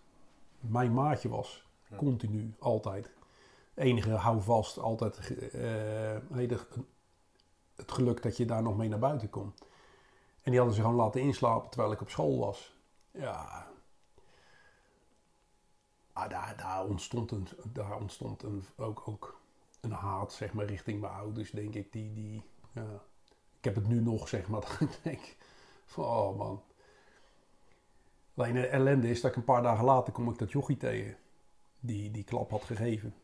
mijn 0.60 0.94
maatje 0.94 1.28
was. 1.28 1.66
Continu, 1.96 2.54
altijd. 2.58 3.10
Enige 3.74 4.10
houvast, 4.10 4.78
altijd 4.78 5.18
eh, 5.52 6.58
het 7.76 7.92
geluk 7.92 8.22
dat 8.22 8.36
je 8.36 8.44
daar 8.44 8.62
nog 8.62 8.76
mee 8.76 8.88
naar 8.88 8.98
buiten 8.98 9.30
komt. 9.30 9.60
En 10.42 10.50
die 10.50 10.56
hadden 10.56 10.76
ze 10.76 10.82
gewoon 10.82 10.96
laten 10.96 11.20
inslapen 11.20 11.70
terwijl 11.70 11.92
ik 11.92 12.00
op 12.00 12.10
school 12.10 12.38
was. 12.38 12.76
Ja. 13.10 13.66
Ah, 16.12 16.30
daar, 16.30 16.84
ontstond, 16.84 17.30
een, 17.30 17.48
daar 17.72 17.96
ontstond 17.96 18.42
een, 18.42 18.64
ook, 18.76 19.02
ook 19.08 19.40
een 19.80 19.92
haat, 19.92 20.32
zeg 20.32 20.52
maar, 20.52 20.64
richting 20.64 21.00
mijn 21.00 21.12
ouders, 21.12 21.50
denk 21.50 21.74
ik. 21.74 21.92
Die, 21.92 22.12
die, 22.12 22.42
ja. 22.72 23.02
Ik 23.58 23.64
heb 23.64 23.74
het 23.74 23.88
nu 23.88 24.00
nog, 24.00 24.28
zeg 24.28 24.48
maar, 24.48 24.60
dat 24.78 25.00
denk 25.02 25.36
van, 25.86 26.04
oh 26.04 26.38
man. 26.38 26.62
Alleen 28.34 28.54
de 28.54 28.66
ellende 28.66 29.10
is 29.10 29.20
dat 29.20 29.30
ik 29.30 29.36
een 29.36 29.44
paar 29.44 29.62
dagen 29.62 29.84
later 29.84 30.12
kom 30.12 30.28
ik 30.28 30.38
dat 30.38 30.52
jochie 30.52 30.76
tegen. 30.76 31.16
Die 31.80 32.10
die 32.10 32.24
klap 32.24 32.50
had 32.50 32.64
gegeven. 32.64 33.14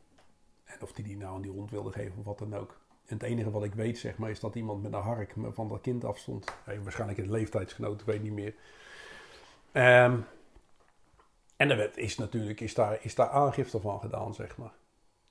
En 0.65 0.83
of 0.83 0.93
die 0.93 1.05
die 1.05 1.17
nou 1.17 1.35
aan 1.35 1.43
die 1.43 1.51
hond 1.51 1.71
wilde 1.71 1.93
geven 1.93 2.19
of 2.19 2.25
wat 2.25 2.39
dan 2.39 2.55
ook. 2.55 2.81
En 3.07 3.15
het 3.15 3.23
enige 3.23 3.51
wat 3.51 3.65
ik 3.65 3.75
weet, 3.75 3.99
zeg 3.99 4.19
maar, 4.19 4.31
is 4.31 4.41
dat 4.41 4.55
iemand 4.55 4.83
met 4.83 4.93
een 4.93 5.01
hark 5.01 5.35
van 5.51 5.69
dat 5.69 5.81
kind 5.81 6.05
afstond. 6.05 6.55
Hey, 6.65 6.83
waarschijnlijk 6.83 7.19
een 7.19 7.31
leeftijdsgenoot, 7.31 8.01
ik 8.01 8.07
weet 8.07 8.23
niet 8.23 8.33
meer. 8.33 8.55
Ehm, 9.73 10.21
en 11.59 11.71
er 11.71 11.77
werd, 11.77 11.97
is 11.97 12.17
natuurlijk 12.17 12.61
is 12.61 12.75
daar, 12.75 12.99
is 13.01 13.15
daar 13.15 13.29
aangifte 13.29 13.81
van 13.81 14.01
gedaan, 14.01 14.35
zeg 14.35 14.57
maar. 14.57 14.73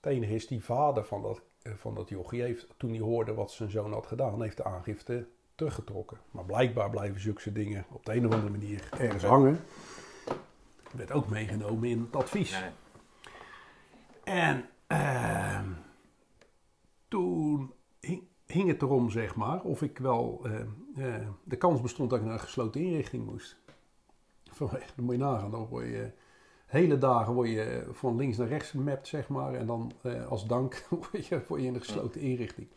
Het 0.02 0.12
enige 0.12 0.34
is, 0.34 0.48
die 0.48 0.64
vader 0.64 1.06
van 1.06 1.22
dat, 1.22 1.42
eh, 1.62 1.74
van 1.76 1.96
dat 1.96 2.10
jochie 2.10 2.42
heeft, 2.42 2.68
toen 2.78 2.90
hij 2.90 3.00
hoorde 3.00 3.34
wat 3.34 3.52
zijn 3.52 3.70
zoon 3.70 3.94
had 3.94 4.06
gedaan, 4.06 4.42
heeft 4.42 4.58
de 4.58 4.64
aangifte 4.64 5.28
teruggetrokken. 5.56 6.18
Maar 6.32 6.46
blijkbaar 6.46 6.90
blijven 6.90 7.22
zulke 7.22 7.52
dingen 7.52 7.86
op 7.92 8.06
de 8.06 8.16
een 8.16 8.28
of 8.28 8.34
andere 8.34 8.52
manier 8.52 8.90
ergens 9.00 9.24
hangen. 9.24 9.60
Werd 10.92 11.12
ook 11.12 11.28
meegenomen 11.28 11.90
in 11.90 12.00
het 12.00 12.16
advies. 12.16 12.52
Nee. 12.52 12.70
En 14.24 14.70
ehm, 14.88 15.70
toen 17.08 17.74
hing, 18.00 18.24
hing 18.46 18.68
het 18.68 18.82
erom, 18.82 19.10
zeg 19.10 19.36
maar, 19.36 19.62
of 19.62 19.82
ik 19.82 19.98
wel... 19.98 20.42
eh, 20.44 21.16
eh, 21.16 21.28
de 21.44 21.58
kans 21.58 21.82
bestond 21.82 22.10
dat 22.10 22.20
ik 22.20 22.26
naar 22.26 22.34
een 22.34 22.40
gesloten 22.40 22.82
inrichting 22.82 23.26
moest. 23.26 23.58
Dan 24.96 25.06
moet 25.06 25.16
je 25.16 25.22
nagaan, 25.22 25.52
dan 25.52 25.68
word 25.68 25.86
je... 25.86 26.12
Hele 26.66 26.98
dagen 26.98 27.34
word 27.34 27.50
je 27.50 27.88
van 27.92 28.16
links 28.16 28.38
naar 28.38 28.48
rechts 28.48 28.70
gemapt, 28.70 29.08
zeg 29.08 29.28
maar. 29.28 29.54
En 29.54 29.66
dan 29.66 29.92
eh, 30.02 30.28
als 30.28 30.48
dank 30.48 30.86
word 31.12 31.26
je, 31.26 31.42
word 31.48 31.62
je 31.62 31.68
in 31.68 31.74
een 31.74 31.82
gesloten 31.82 32.22
inrichting. 32.22 32.68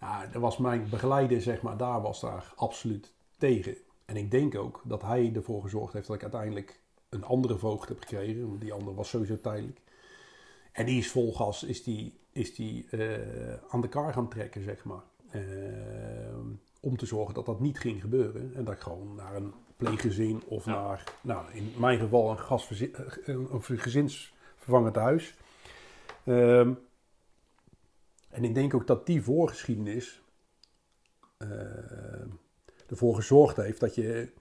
Nou, 0.00 0.30
dat 0.32 0.42
was 0.42 0.56
mijn 0.56 0.88
begeleider, 0.90 1.42
zeg 1.42 1.62
maar, 1.62 1.76
daar 1.76 2.02
was 2.02 2.20
daar 2.20 2.52
absoluut 2.56 3.12
tegen. 3.38 3.76
En 4.04 4.16
ik 4.16 4.30
denk 4.30 4.54
ook 4.54 4.82
dat 4.84 5.02
hij 5.02 5.32
ervoor 5.34 5.62
gezorgd 5.62 5.92
heeft 5.92 6.06
dat 6.06 6.16
ik 6.16 6.22
uiteindelijk 6.22 6.80
een 7.08 7.24
andere 7.24 7.58
voogd 7.58 7.88
heb 7.88 7.98
gekregen. 7.98 8.48
Want 8.48 8.60
die 8.60 8.72
andere 8.72 8.94
was 8.94 9.08
sowieso 9.08 9.40
tijdelijk. 9.40 9.80
En 10.72 10.86
die 10.86 10.98
is 10.98 11.10
vol 11.10 11.34
gas, 11.34 11.62
is 11.62 11.82
die, 11.82 12.20
is 12.32 12.54
die 12.54 12.86
eh, 12.90 13.54
aan 13.68 13.80
de 13.80 13.88
kar 13.88 14.12
gaan 14.12 14.28
trekken, 14.28 14.62
zeg 14.62 14.84
maar. 14.84 15.02
Ehm, 15.30 16.48
om 16.80 16.96
te 16.96 17.06
zorgen 17.06 17.34
dat 17.34 17.46
dat 17.46 17.60
niet 17.60 17.78
ging 17.78 18.00
gebeuren. 18.00 18.54
En 18.54 18.64
dat 18.64 18.74
ik 18.74 18.80
gewoon 18.80 19.14
naar 19.14 19.36
een 19.36 19.54
pleeggezin 19.76 20.42
of 20.46 20.64
Ja. 20.64 20.72
naar, 20.72 21.04
nou, 21.20 21.52
in 21.52 21.72
mijn 21.78 21.98
geval 21.98 22.30
een, 22.30 22.92
eh, 22.92 22.98
een, 23.24 23.78
gezinsvervangend 23.78 24.96
huis. 24.96 25.34
Ehm, 26.24 26.72
en 28.30 28.44
ik 28.44 28.54
denk 28.54 28.74
ook 28.74 28.86
dat 28.86 29.06
die 29.06 29.22
voorgeschiedenis 29.22 30.20
ehm, 31.36 32.28
ervoor 32.88 33.14
gezorgd 33.14 33.56
heeft 33.56 33.80
dat 33.80 33.94
je 33.94 34.32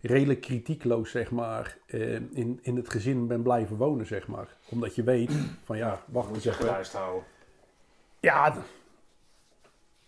redelijk 0.00 0.40
kritiekloos, 0.40 1.10
zeg 1.10 1.30
maar, 1.30 1.78
eh, 1.86 2.14
in, 2.14 2.58
in 2.62 2.76
het 2.76 2.90
gezin 2.90 3.26
bent 3.26 3.42
blijven 3.42 3.76
wonen, 3.76 4.06
zeg 4.06 4.26
maar. 4.26 4.56
Omdat 4.70 4.94
je 4.94 5.02
weet 5.02 5.32
van 5.64 5.76
ja, 5.76 6.04
wacht 6.06 6.26
Moet 6.26 6.36
eens 6.36 6.44
even. 6.44 6.60
geluisterd 6.60 7.02
houden. 7.02 7.24
Ja, 8.20 8.64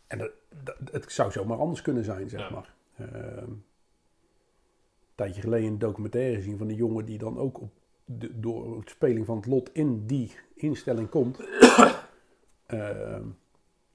en 0.06 0.18
dat, 0.18 0.30
dat- 0.62 0.76
het 0.92 1.12
zou 1.12 1.32
zomaar 1.32 1.58
anders 1.58 1.82
kunnen 1.82 2.04
zijn, 2.04 2.28
zeg 2.28 2.40
Ja. 2.40 2.50
maar. 2.50 2.74
Ehm, 2.96 3.50
tijdje 5.14 5.40
geleden 5.40 5.68
een 5.68 5.78
documentaire 5.78 6.36
gezien 6.36 6.58
van 6.58 6.68
een 6.68 6.74
jongen 6.74 7.04
die 7.04 7.18
dan 7.18 7.38
ook 7.38 7.60
op 7.60 7.70
de, 8.04 8.40
door 8.40 8.78
het 8.78 8.90
speling 8.90 9.26
van 9.26 9.36
het 9.36 9.46
lot 9.46 9.70
in 9.72 10.06
die 10.06 10.34
instelling 10.54 11.08
komt. 11.08 11.38
Ehm, 12.66 13.24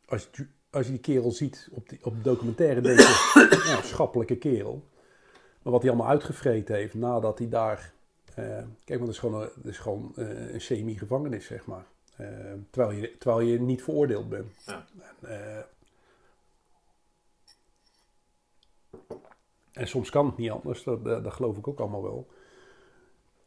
als, 0.05 0.29
je, 0.31 0.47
als 0.69 0.85
je 0.85 0.91
die 0.91 1.01
kerel 1.01 1.31
ziet 1.31 1.69
op, 1.71 1.89
die, 1.89 2.05
op 2.05 2.15
de 2.15 2.21
documentaire, 2.21 2.81
denk 2.81 2.99
je, 2.99 3.63
ja, 3.75 3.81
schappelijke 3.81 4.37
kerel. 4.37 4.87
Maar 5.61 5.71
wat 5.73 5.81
hij 5.81 5.91
allemaal 5.91 6.11
uitgevreten 6.11 6.75
heeft 6.75 6.93
nadat 6.93 7.37
hij 7.39 7.49
daar... 7.49 7.93
eh, 8.35 8.45
kijk, 8.83 8.99
want 8.99 9.01
het 9.01 9.09
is 9.09 9.19
gewoon, 9.19 9.41
een, 9.41 9.49
is 9.63 9.77
gewoon 9.77 10.11
eh, 10.15 10.53
een 10.53 10.61
semi-gevangenis, 10.61 11.45
zeg 11.45 11.65
maar. 11.65 11.85
Eh, 12.17 12.27
terwijl, 12.69 12.97
je, 12.99 13.17
terwijl 13.17 13.47
je 13.47 13.59
niet 13.59 13.83
veroordeeld 13.83 14.29
bent. 14.29 14.53
Ja. 14.65 14.85
En, 15.21 15.57
eh, 15.57 15.63
en 19.77 19.87
soms 19.87 20.09
kan 20.09 20.25
het 20.25 20.37
niet 20.37 20.51
anders, 20.51 20.83
dat, 20.83 21.05
dat, 21.05 21.23
dat 21.23 21.33
geloof 21.33 21.57
ik 21.57 21.67
ook 21.67 21.79
allemaal 21.79 22.03
wel. 22.03 22.27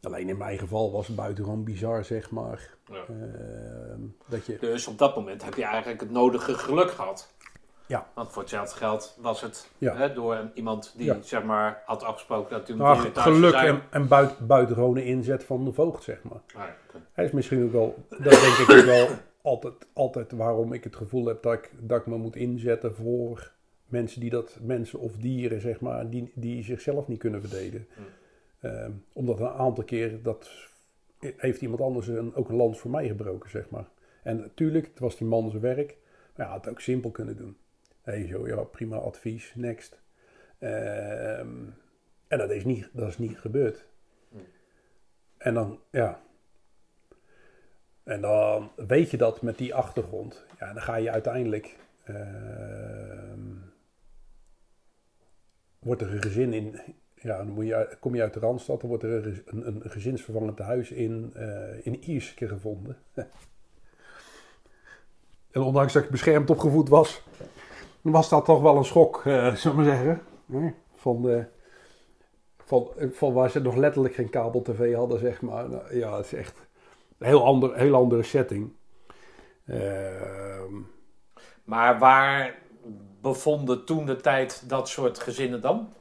Alleen 0.03 0.29
in 0.29 0.37
mijn 0.37 0.59
geval 0.59 0.93
was 0.93 1.07
het 1.07 1.17
buitengewoon 1.17 1.65
bizar, 1.65 2.05
zeg 2.05 2.31
maar. 2.31 2.75
Ja. 2.87 2.95
eh, 3.09 3.95
dat 4.29 4.47
je... 4.47 4.57
Dus 4.61 4.87
op 4.87 4.99
dat 4.99 5.17
moment 5.17 5.45
heb 5.45 5.55
je 5.55 5.65
eigenlijk 5.65 6.01
het 6.01 6.11
nodige 6.11 6.55
geluk 6.55 6.91
gehad. 6.91 7.33
Ja. 7.87 8.07
Want 8.15 8.33
voor 8.33 8.43
hetzelfde 8.43 8.77
geld 8.77 9.17
was 9.21 9.41
het 9.41 9.71
Ja. 9.79 9.97
hè, 9.97 10.13
door 10.13 10.51
iemand 10.55 10.95
die 10.97 11.07
Ja. 11.07 11.17
zeg 11.23 11.43
maar 11.45 11.83
had 11.87 12.03
afgesproken 12.03 12.59
dat 12.59 12.69
hij 12.69 12.77
Nou, 12.77 13.05
uur 13.07 13.13
thuis 13.13 13.27
geluk 13.37 13.51
zijn. 13.51 13.67
en, 13.67 13.83
en 13.91 14.09
buiten, 14.09 14.47
buitengewone 14.47 15.05
inzet 15.05 15.45
van 15.45 15.65
de 15.65 15.73
voogd, 15.73 16.03
zeg 16.03 16.23
maar. 16.23 16.41
Ah. 16.55 16.63
Hij 17.13 17.25
is 17.25 17.31
misschien 17.31 17.65
ook 17.65 17.73
wel, 17.73 17.95
dat 18.09 18.19
denk 18.23 18.57
ik 18.57 18.71
ook 18.71 18.85
wel 18.85 19.09
altijd, 19.43 19.75
altijd 19.93 20.33
waarom 20.33 20.73
ik 20.73 20.85
het 20.85 20.97
gevoel 20.97 21.25
heb 21.27 21.43
dat 21.43 21.53
ik, 21.53 21.71
dat 21.79 22.01
ik 22.01 22.07
me 22.07 22.17
moet 22.17 22.37
inzetten 22.37 22.95
voor 22.95 23.53
mensen 23.91 24.21
die 24.21 24.31
dat, 24.31 24.59
mensen 24.63 24.99
of 24.99 25.17
dieren, 25.17 25.61
zeg 25.61 25.81
maar, 25.81 26.11
die, 26.11 26.33
die 26.35 26.63
zichzelf 26.63 27.09
niet 27.09 27.19
kunnen 27.19 27.41
verdedigen. 27.41 27.87
Ehm, 28.61 28.93
omdat 29.13 29.41
een 29.41 29.49
aantal 29.49 29.85
keer, 29.85 30.23
dat 30.23 30.51
heeft 31.19 31.61
iemand 31.61 31.81
anders 31.81 32.07
een, 32.07 32.35
ook 32.35 32.49
een 32.49 32.57
lans 32.57 32.79
voor 32.79 32.91
mij 32.91 33.07
gebroken, 33.07 33.51
zeg 33.51 33.71
maar. 33.71 33.89
En 34.23 34.37
natuurlijk, 34.37 34.87
het 34.87 34.99
was 34.99 35.17
die 35.17 35.27
man 35.27 35.51
zijn 35.51 35.63
werk, 35.63 35.97
maar 36.37 36.47
hij 36.47 36.55
had 36.55 36.65
het 36.65 36.75
ook 36.75 36.81
simpel 36.81 37.11
kunnen 37.11 37.37
doen. 37.37 37.57
Hé, 38.03 38.27
zo, 38.27 38.47
ja, 38.49 38.63
prima 38.63 38.97
advies, 38.97 39.53
next. 39.55 40.01
Ehm, 40.59 41.49
en 42.29 42.39
dat 42.39 42.51
is 42.51 42.65
niet, 42.65 42.89
dat 42.93 43.09
is 43.09 43.19
niet 43.19 43.39
gebeurd. 43.39 43.85
En 45.37 45.55
dan, 45.55 45.81
ja, 45.91 46.21
en 48.03 48.21
dan 48.21 48.71
weet 48.77 49.11
je 49.11 49.17
dat 49.17 49.43
met 49.43 49.59
die 49.59 49.75
achtergrond. 49.75 50.45
Ja, 50.59 50.73
dan 50.73 50.83
ga 50.83 50.97
je 50.97 51.11
uiteindelijk. 51.11 51.77
ehm, 52.05 53.41
wordt 55.81 56.01
er 56.01 56.13
een 56.15 56.23
gezin 56.23 56.53
in. 56.53 56.81
Ja, 57.15 57.37
dan 57.37 57.51
moet 57.51 57.67
je, 57.67 57.97
kom 58.01 58.15
je 58.15 58.23
uit 58.23 58.35
de 58.35 58.41
Randstad, 58.41 58.81
dan 58.81 58.89
wordt 58.89 59.05
er 59.05 59.27
een, 59.27 59.43
een, 59.67 59.81
een 59.85 59.91
gezinsvervangend 59.91 60.59
huis 60.59 60.91
in, 60.91 61.33
eh 61.35 61.87
in 61.87 62.05
Ierseke 62.05 62.49
gevonden. 62.49 62.97
en 65.51 65.61
ondanks 65.61 65.93
dat 65.93 66.05
ik 66.05 66.11
beschermd 66.11 66.51
opgevoed 66.51 66.89
was, 66.89 67.23
was 68.01 68.29
dat 68.29 68.45
toch 68.45 68.61
wel 68.61 68.77
een 68.77 68.85
schok, 68.85 69.23
eh 69.25 69.55
zullen 69.55 69.77
we 69.77 69.83
maar 69.83 69.95
zeggen. 69.97 70.21
Nee, 70.47 70.75
Van, 70.95 71.23
de, 71.23 71.45
van, 72.65 72.91
van 73.13 73.33
waar 73.33 73.51
ze 73.51 73.61
nog 73.61 73.77
letterlijk 73.77 74.15
geen 74.15 74.31
kabel-tv 74.31 74.95
hadden, 74.95 75.19
zeg 75.19 75.41
maar. 75.41 75.69
Nou, 75.69 75.97
ja, 75.97 76.17
het 76.17 76.25
is 76.27 76.35
echt 76.35 76.59
een 77.19 77.27
heel, 77.27 77.45
ander, 77.45 77.77
heel 77.77 77.95
andere 77.95 78.23
setting. 78.23 78.73
Ehm, 79.67 80.75
Maar 81.65 81.99
waar 81.99 82.59
bevonden 83.21 83.85
toen 83.85 84.07
de 84.07 84.17
tijd 84.17 84.65
dat 84.69 84.89
soort 84.89 85.19
gezinnen 85.19 85.61
dan? 85.61 85.93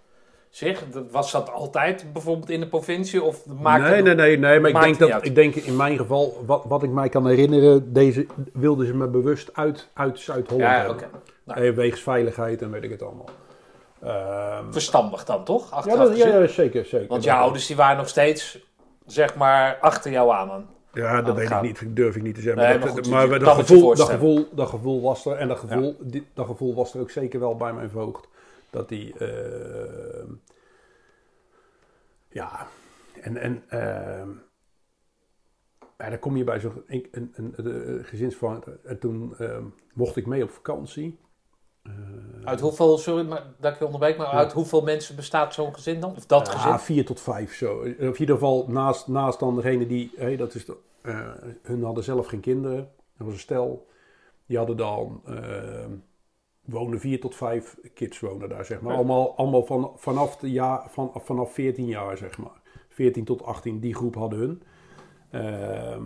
Zich? 0.49 0.83
Was 1.11 1.31
dat 1.31 1.51
altijd 1.51 2.13
bijvoorbeeld 2.13 2.49
in 2.49 2.59
de 2.59 2.67
provincie? 2.67 3.23
Of 3.23 3.45
maakt 3.45 3.83
nee, 3.83 4.01
nee, 4.01 4.15
nee, 4.15 4.37
nee, 4.37 4.59
maar 4.59 4.69
ik 4.69 4.81
denk, 4.81 4.99
dat, 4.99 5.11
uit. 5.11 5.25
ik 5.25 5.35
denk 5.35 5.55
in 5.55 5.75
mijn 5.75 5.97
geval, 5.97 6.43
wat, 6.45 6.65
wat 6.67 6.83
ik 6.83 6.89
mij 6.89 7.09
kan 7.09 7.27
herinneren, 7.27 7.93
deze 7.93 8.25
wilden 8.53 8.87
ze 8.87 8.95
me 8.95 9.07
bewust 9.07 9.49
uit, 9.53 9.89
uit 9.93 10.19
Zuid-Holland 10.19 10.71
Ja, 10.71 10.89
oké. 10.89 11.09
Nou. 11.43 11.61
Eh, 11.61 11.73
Wegens 11.73 12.01
veiligheid 12.01 12.61
en 12.61 12.71
weet 12.71 12.83
ik 12.83 12.91
het 12.91 13.03
allemaal. 13.03 13.29
Ehm, 14.03 14.71
Verstandig 14.71 15.25
dan 15.25 15.43
toch? 15.43 15.69
ja, 15.69 15.75
Achteraf 15.75 16.07
dat, 16.07 16.17
ja, 16.17 16.47
zeker, 16.47 16.85
zeker. 16.85 17.07
Want 17.07 17.23
je 17.23 17.33
ouders 17.33 17.67
die 17.67 17.75
waren 17.75 17.97
nog 17.97 18.07
steeds, 18.07 18.59
zeg 19.05 19.35
maar, 19.35 19.77
achter 19.81 20.11
jou 20.11 20.31
aan. 20.31 20.69
Ja, 20.93 21.21
dat 21.21 21.35
weet 21.35 21.47
gaan. 21.47 21.65
ik 21.65 21.81
niet, 21.81 21.95
durf 21.95 22.15
ik 22.15 22.21
niet 22.21 22.35
te 22.35 22.41
zeggen. 22.41 22.61
Nee, 22.61 22.69
maar 22.71 22.79
maar 22.87 22.95
dat, 22.95 23.05
goed, 23.05 23.13
maar 23.13 23.39
dat, 23.39 23.55
gevoel, 23.55 23.95
dat, 23.95 24.09
gevoel, 24.09 24.47
dat 24.55 24.69
gevoel 24.69 25.01
was 25.01 25.25
er. 25.25 25.35
En 25.35 25.47
dat 25.47 25.59
gevoel, 25.59 25.97
die- 26.01 26.27
dat 26.33 26.45
gevoel 26.45 26.75
was 26.75 26.93
er 26.93 26.99
ook 27.01 27.09
zeker 27.11 27.39
wel 27.39 27.55
bij 27.55 27.73
mijn 27.73 27.89
voogd. 27.89 28.27
Dat 28.69 28.89
die... 28.89 29.17
ehm, 29.17 30.31
ja, 32.29 32.67
en... 33.21 33.37
en 33.37 33.63
ehm, 33.67 34.29
ja, 35.97 36.09
dan 36.09 36.19
kom 36.19 36.37
je 36.37 36.43
bij 36.43 36.59
zo'n 36.59 36.83
een, 36.87 37.07
een, 37.11 37.33
een, 37.35 37.53
een 37.95 38.03
gezinsverwant. 38.05 38.65
En 38.83 38.99
toen 38.99 39.35
ehm, 39.37 39.63
mocht 39.93 40.15
ik 40.15 40.25
mee 40.25 40.43
op 40.43 40.49
vakantie. 40.49 41.19
Eh, 41.83 41.91
Uit 42.43 42.59
hoeveel, 42.59 42.97
sorry 42.97 43.27
maar, 43.27 43.43
dat 43.59 43.71
ik 43.73 43.79
je 43.79 43.85
onderbreek, 43.85 44.17
maar 44.17 44.27
Ja. 44.27 44.31
uit 44.33 44.51
hoeveel 44.53 44.81
mensen 44.81 45.15
bestaat 45.15 45.53
zo'n 45.53 45.73
gezin 45.73 45.99
dan? 45.99 46.15
Of 46.15 46.25
dat 46.25 46.47
Ja, 46.47 46.53
gezin? 46.53 46.79
vier 46.79 47.05
tot 47.05 47.21
vijf 47.21 47.55
zo. 47.55 47.77
Of 47.79 47.85
in 47.85 48.15
ieder 48.19 48.35
geval 48.35 48.65
naast, 48.67 49.07
naast 49.07 49.39
dan 49.39 49.55
degene 49.55 49.87
die, 49.87 50.11
hé, 50.15 50.35
dat 50.35 50.55
is 50.55 50.65
de, 50.65 50.77
eh, 51.01 51.31
hun 51.61 51.83
hadden 51.83 52.03
zelf 52.03 52.27
geen 52.27 52.39
kinderen. 52.39 52.77
Dat 53.17 53.27
was 53.27 53.33
een 53.33 53.39
stel. 53.39 53.87
Die 54.45 54.57
hadden 54.57 54.77
dan, 54.77 55.21
eh, 55.25 55.85
wonen 56.65 56.99
vier 56.99 57.19
tot 57.19 57.35
vijf 57.35 57.77
kids 57.93 58.19
wonen 58.19 58.49
daar, 58.49 58.65
zeg 58.65 58.81
maar. 58.81 58.91
Ja. 58.91 58.97
Allemaal, 58.97 59.35
allemaal 59.37 59.65
van, 59.65 59.91
vanaf, 59.95 60.37
de 60.37 60.51
jaar, 60.51 60.89
van, 60.89 61.11
vanaf 61.15 61.53
14 61.53 61.85
jaar, 61.85 62.17
zeg 62.17 62.37
maar. 62.37 62.61
14 62.89 63.25
tot 63.25 63.43
18, 63.43 63.79
die 63.79 63.95
groep 63.95 64.15
hadden 64.15 64.39
hun. 64.39 64.63
Ehm, 65.31 66.05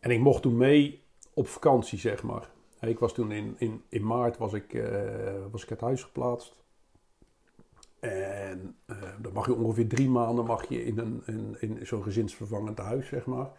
en 0.00 0.10
ik 0.10 0.20
mocht 0.20 0.42
toen 0.42 0.56
mee 0.56 1.02
op 1.34 1.48
vakantie, 1.48 1.98
zeg 1.98 2.22
maar. 2.22 2.50
Ik 2.80 2.98
was 2.98 3.14
toen 3.14 3.32
in, 3.32 3.54
in, 3.58 3.82
in 3.88 4.06
maart 4.06 4.36
was 4.36 4.52
ik, 4.52 4.74
eh, 4.74 5.46
was 5.50 5.62
ik 5.62 5.70
uit 5.70 5.80
huis 5.80 6.02
geplaatst. 6.02 6.54
En 8.00 8.76
eh, 8.86 8.96
dan 9.20 9.32
mag 9.32 9.46
je 9.46 9.54
ongeveer 9.54 9.88
drie 9.88 10.08
maanden 10.08 10.44
mag 10.44 10.68
je 10.68 10.84
in, 10.84 10.98
een, 10.98 11.22
in, 11.26 11.56
in 11.60 11.86
zo'n 11.86 12.02
gezinsvervangend 12.02 12.78
huis, 12.78 13.06
zeg 13.06 13.26
maar. 13.26 13.50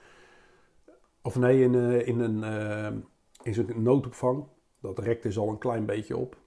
Of 1.21 1.35
nee, 1.35 1.61
in, 1.61 1.75
eh, 1.75 2.07
in, 2.07 2.19
een, 2.19 3.05
in 3.43 3.53
zo'n 3.53 3.83
noodopvang. 3.83 4.45
Dat 4.79 4.99
rekte 4.99 5.27
dus 5.27 5.37
al 5.37 5.49
een 5.49 5.57
klein 5.57 5.85
beetje 5.85 6.17
op. 6.17 6.37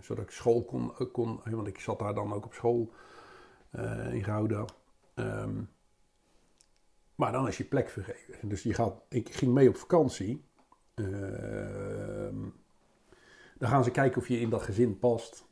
zodat 0.00 0.24
ik 0.24 0.30
school 0.30 0.64
kon, 0.64 0.92
kon, 1.12 1.40
want 1.50 1.66
ik 1.66 1.80
zat 1.80 1.98
daar 1.98 2.14
dan 2.14 2.32
ook 2.32 2.44
op 2.44 2.52
school 2.52 2.92
in 4.12 4.24
Gouda. 4.24 4.64
Ehm, 5.14 5.62
maar 7.14 7.32
dan 7.32 7.48
is 7.48 7.56
je 7.56 7.64
plek 7.64 7.88
vergeven. 7.88 8.48
Dus 8.48 8.62
je 8.62 8.74
gaat, 8.74 9.02
ik 9.08 9.34
ging 9.34 9.52
mee 9.52 9.68
op 9.68 9.76
vakantie. 9.76 10.47
Ehm, 10.98 12.36
dan 13.58 13.68
gaan 13.68 13.84
ze 13.84 13.90
kijken 13.90 14.20
of 14.20 14.28
je 14.28 14.40
in 14.40 14.50
dat 14.50 14.62
gezin 14.62 14.98
past. 14.98 15.46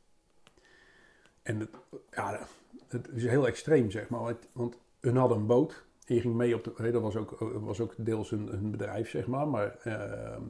En 1.43 1.61
het, 1.61 1.71
ja, 2.11 2.47
het 2.89 3.09
is 3.09 3.25
heel 3.25 3.47
extreem, 3.47 3.91
zeg 3.91 4.09
maar. 4.09 4.37
Want- 4.53 4.79
hun 5.01 5.17
hadden 5.17 5.39
een 5.39 5.47
boot. 5.47 5.85
En 6.07 6.15
je 6.15 6.21
ging 6.21 6.35
mee 6.35 6.55
op 6.55 6.65
de... 6.65 6.91
Dat 6.91 7.03
was 7.03 7.17
ook, 7.17 7.39
was 7.39 7.81
ook 7.81 7.95
deels 7.97 8.31
hun, 8.31 8.47
hun 8.47 8.71
bedrijf, 8.71 9.11
zeg 9.11 9.27
maar. 9.27 9.49
Maar 9.49 9.77
ehm, 9.77 10.43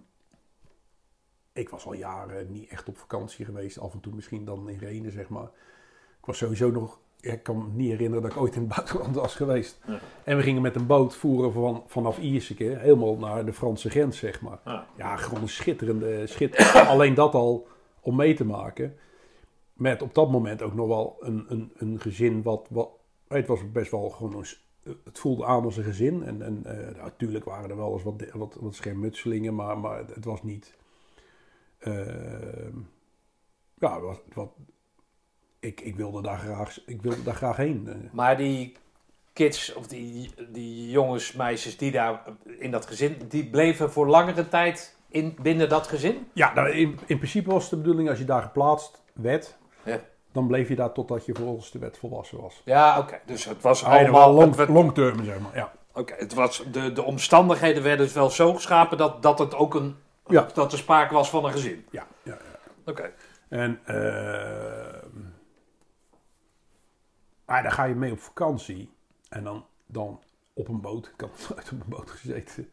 ik 1.52 1.68
was 1.68 1.86
al 1.86 1.92
jaren 1.92 2.52
niet 2.52 2.68
echt 2.68 2.88
op 2.88 2.96
vakantie 2.96 3.44
geweest. 3.44 3.78
Af 3.78 3.92
en 3.92 4.00
toe 4.00 4.14
misschien 4.14 4.44
dan 4.44 4.68
in 4.68 4.78
Renen, 4.78 5.12
zeg 5.12 5.28
maar. 5.28 5.50
Ik 6.18 6.24
was 6.24 6.38
sowieso 6.38 6.70
nog... 6.70 7.00
Ik 7.20 7.42
kan 7.42 7.56
me 7.56 7.64
niet 7.72 7.90
herinneren 7.90 8.22
dat 8.22 8.32
ik 8.32 8.38
ooit 8.40 8.54
in 8.54 8.60
het 8.60 8.74
buitenland 8.76 9.14
was 9.14 9.34
geweest. 9.34 9.78
Ja. 9.86 9.98
En 10.24 10.36
we 10.36 10.42
gingen 10.42 10.62
met 10.62 10.76
een 10.76 10.86
boot 10.86 11.14
voeren 11.14 11.52
van, 11.52 11.82
vanaf 11.86 12.18
Ierseke 12.18 12.64
helemaal 12.64 13.16
naar 13.16 13.44
de 13.44 13.52
Franse 13.52 13.90
grens, 13.90 14.18
zeg 14.18 14.40
maar. 14.40 14.58
Ja. 14.64 14.86
Ja, 14.96 15.16
gewoon 15.16 15.42
een 15.42 15.48
schitterende... 15.48 16.26
Schit 16.26 16.56
Alleen 16.88 17.14
dat 17.14 17.34
al 17.34 17.66
om 18.00 18.16
mee 18.16 18.34
te 18.34 18.44
maken. 18.44 18.96
Met 19.72 20.02
op 20.02 20.14
dat 20.14 20.30
moment 20.30 20.62
ook 20.62 20.74
nog 20.74 20.86
wel 20.86 21.16
een, 21.20 21.44
een, 21.48 21.72
een 21.76 22.00
gezin 22.00 22.42
wat, 22.42 22.66
wat... 22.70 22.90
Het 23.28 23.46
was 23.46 23.72
best 23.72 23.90
wel 23.90 24.10
gewoon 24.10 24.34
een... 24.34 24.46
Het 25.04 25.18
voelde 25.18 25.44
aan 25.44 25.64
als 25.64 25.76
een 25.76 25.84
gezin. 25.84 26.22
En, 26.22 26.42
en 26.42 26.60
eh, 26.64 26.76
nou, 26.76 26.96
natuurlijk 26.96 27.44
waren 27.44 27.70
er 27.70 27.76
wel 27.76 27.92
eens 27.92 28.02
wat, 28.02 28.24
wat, 28.32 28.56
wat 28.60 28.74
schermutselingen, 28.74 29.54
maar, 29.54 29.78
maar 29.78 29.98
het 29.98 30.24
was 30.24 30.42
niet... 30.42 30.76
ehm, 31.78 32.78
ja, 33.78 34.00
wat, 34.00 34.22
wat, 34.32 34.50
ik, 35.66 35.80
ik, 35.80 35.96
wilde 35.96 36.22
daar 36.22 36.38
graag, 36.38 36.78
ik 36.86 37.02
wilde 37.02 37.22
daar 37.22 37.34
graag 37.34 37.56
heen. 37.56 37.84
eh. 37.88 37.94
Maar 38.12 38.36
die 38.36 38.76
kids, 39.32 39.74
of 39.74 39.86
die, 39.86 40.30
die 40.48 40.90
jongens, 40.90 41.32
meisjes 41.32 41.76
die 41.76 41.90
daar 41.90 42.22
in 42.58 42.70
dat 42.70 42.86
gezin, 42.86 43.16
die 43.28 43.46
bleven 43.50 43.90
voor 43.92 44.06
langere 44.08 44.48
tijd 44.48 44.96
in, 45.08 45.36
binnen 45.42 45.68
dat 45.68 45.86
gezin? 45.86 46.28
Ja, 46.32 46.54
nou, 46.54 46.70
in, 46.70 46.98
in 47.06 47.16
principe 47.18 47.50
was 47.50 47.68
de 47.68 47.76
bedoeling 47.76 48.08
als 48.08 48.18
je 48.18 48.24
daar 48.24 48.42
geplaatst 48.42 49.02
werd, 49.12 49.56
Ja. 49.82 50.00
dan 50.32 50.46
bleef 50.46 50.68
je 50.68 50.74
daar 50.76 50.92
totdat 50.92 51.26
je 51.26 51.34
volgens 51.34 51.70
de 51.70 51.78
wet 51.78 51.98
volwassen 51.98 52.40
was. 52.40 52.62
Ja, 52.64 52.98
oké. 52.98 53.18
Dus 53.26 53.44
het 53.44 53.62
was 53.62 53.84
Allemaal 53.84 54.32
long, 54.32 54.46
het, 54.46 54.56
werd- 54.56 54.68
long 54.68 54.94
term, 54.94 55.24
zeg 55.24 55.38
maar. 55.38 55.54
Ja. 55.56 55.72
oké, 55.94 56.14
het 56.18 56.34
was, 56.34 56.62
de, 56.72 56.92
de 56.92 57.02
omstandigheden 57.02 57.82
werden 57.82 58.06
dus 58.06 58.14
wel 58.14 58.30
zo 58.30 58.54
geschapen 58.54 58.98
dat, 58.98 59.22
dat 59.22 59.38
het 59.38 59.54
ook 59.54 59.74
een... 59.74 59.96
Ja. 60.28 60.46
Dat 60.54 60.72
er 60.72 60.78
sprake 60.78 61.14
was 61.14 61.30
van 61.30 61.44
een 61.44 61.52
gezin. 61.52 61.86
Ja, 61.90 62.06
ja, 62.22 62.32
ja. 62.52 62.58
Oké. 62.92 63.10
En 63.48 63.80
ehm, 63.84 65.05
maar 67.46 67.62
dan 67.62 67.72
ga 67.72 67.84
je 67.84 67.94
mee 67.94 68.12
op 68.12 68.20
vakantie 68.20 68.90
en 69.28 69.44
dan, 69.44 69.66
dan 69.86 70.22
op 70.52 70.68
een 70.68 70.80
boot. 70.80 71.06
Ik 71.06 71.20
had 71.20 71.46
nooit 71.50 71.72
op 71.72 71.80
een 71.80 71.88
boot 71.88 72.10
gezeten. 72.10 72.70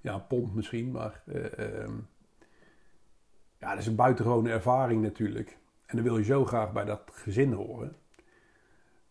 Ja, 0.00 0.14
een 0.14 0.26
pont 0.26 0.54
misschien, 0.54 0.90
maar 0.90 1.22
eh, 1.26 1.58
ehm, 1.58 1.94
ja, 3.58 3.70
dat 3.70 3.78
is 3.78 3.86
een 3.86 3.96
buitengewone 3.96 4.50
ervaring 4.50 5.02
natuurlijk. 5.02 5.58
En 5.86 5.96
dan 5.96 6.04
wil 6.04 6.18
je 6.18 6.24
zo 6.24 6.44
graag 6.44 6.72
bij 6.72 6.84
dat 6.84 7.02
gezin 7.12 7.52
horen. 7.52 7.96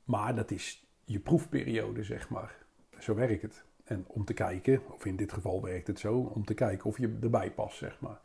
Maar 0.04 0.36
dat 0.36 0.52
is 0.52 0.88
je 1.06 1.20
proefperiode, 1.20 2.04
zeg 2.04 2.30
maar. 2.30 2.56
Zo 3.00 3.16
werkt 3.16 3.42
het. 3.42 3.64
En 3.84 4.06
om 4.08 4.26
te 4.26 4.34
kijken, 4.34 4.82
of 4.94 5.06
in 5.06 5.16
dit 5.16 5.34
geval 5.34 5.62
werkt 5.62 5.88
het 5.88 6.00
zo, 6.00 6.18
om 6.18 6.46
te 6.46 6.54
kijken 6.54 6.86
of 6.86 6.98
je 6.98 7.18
erbij 7.22 7.52
past, 7.52 7.78
zeg 7.78 8.00
maar. 8.00 8.22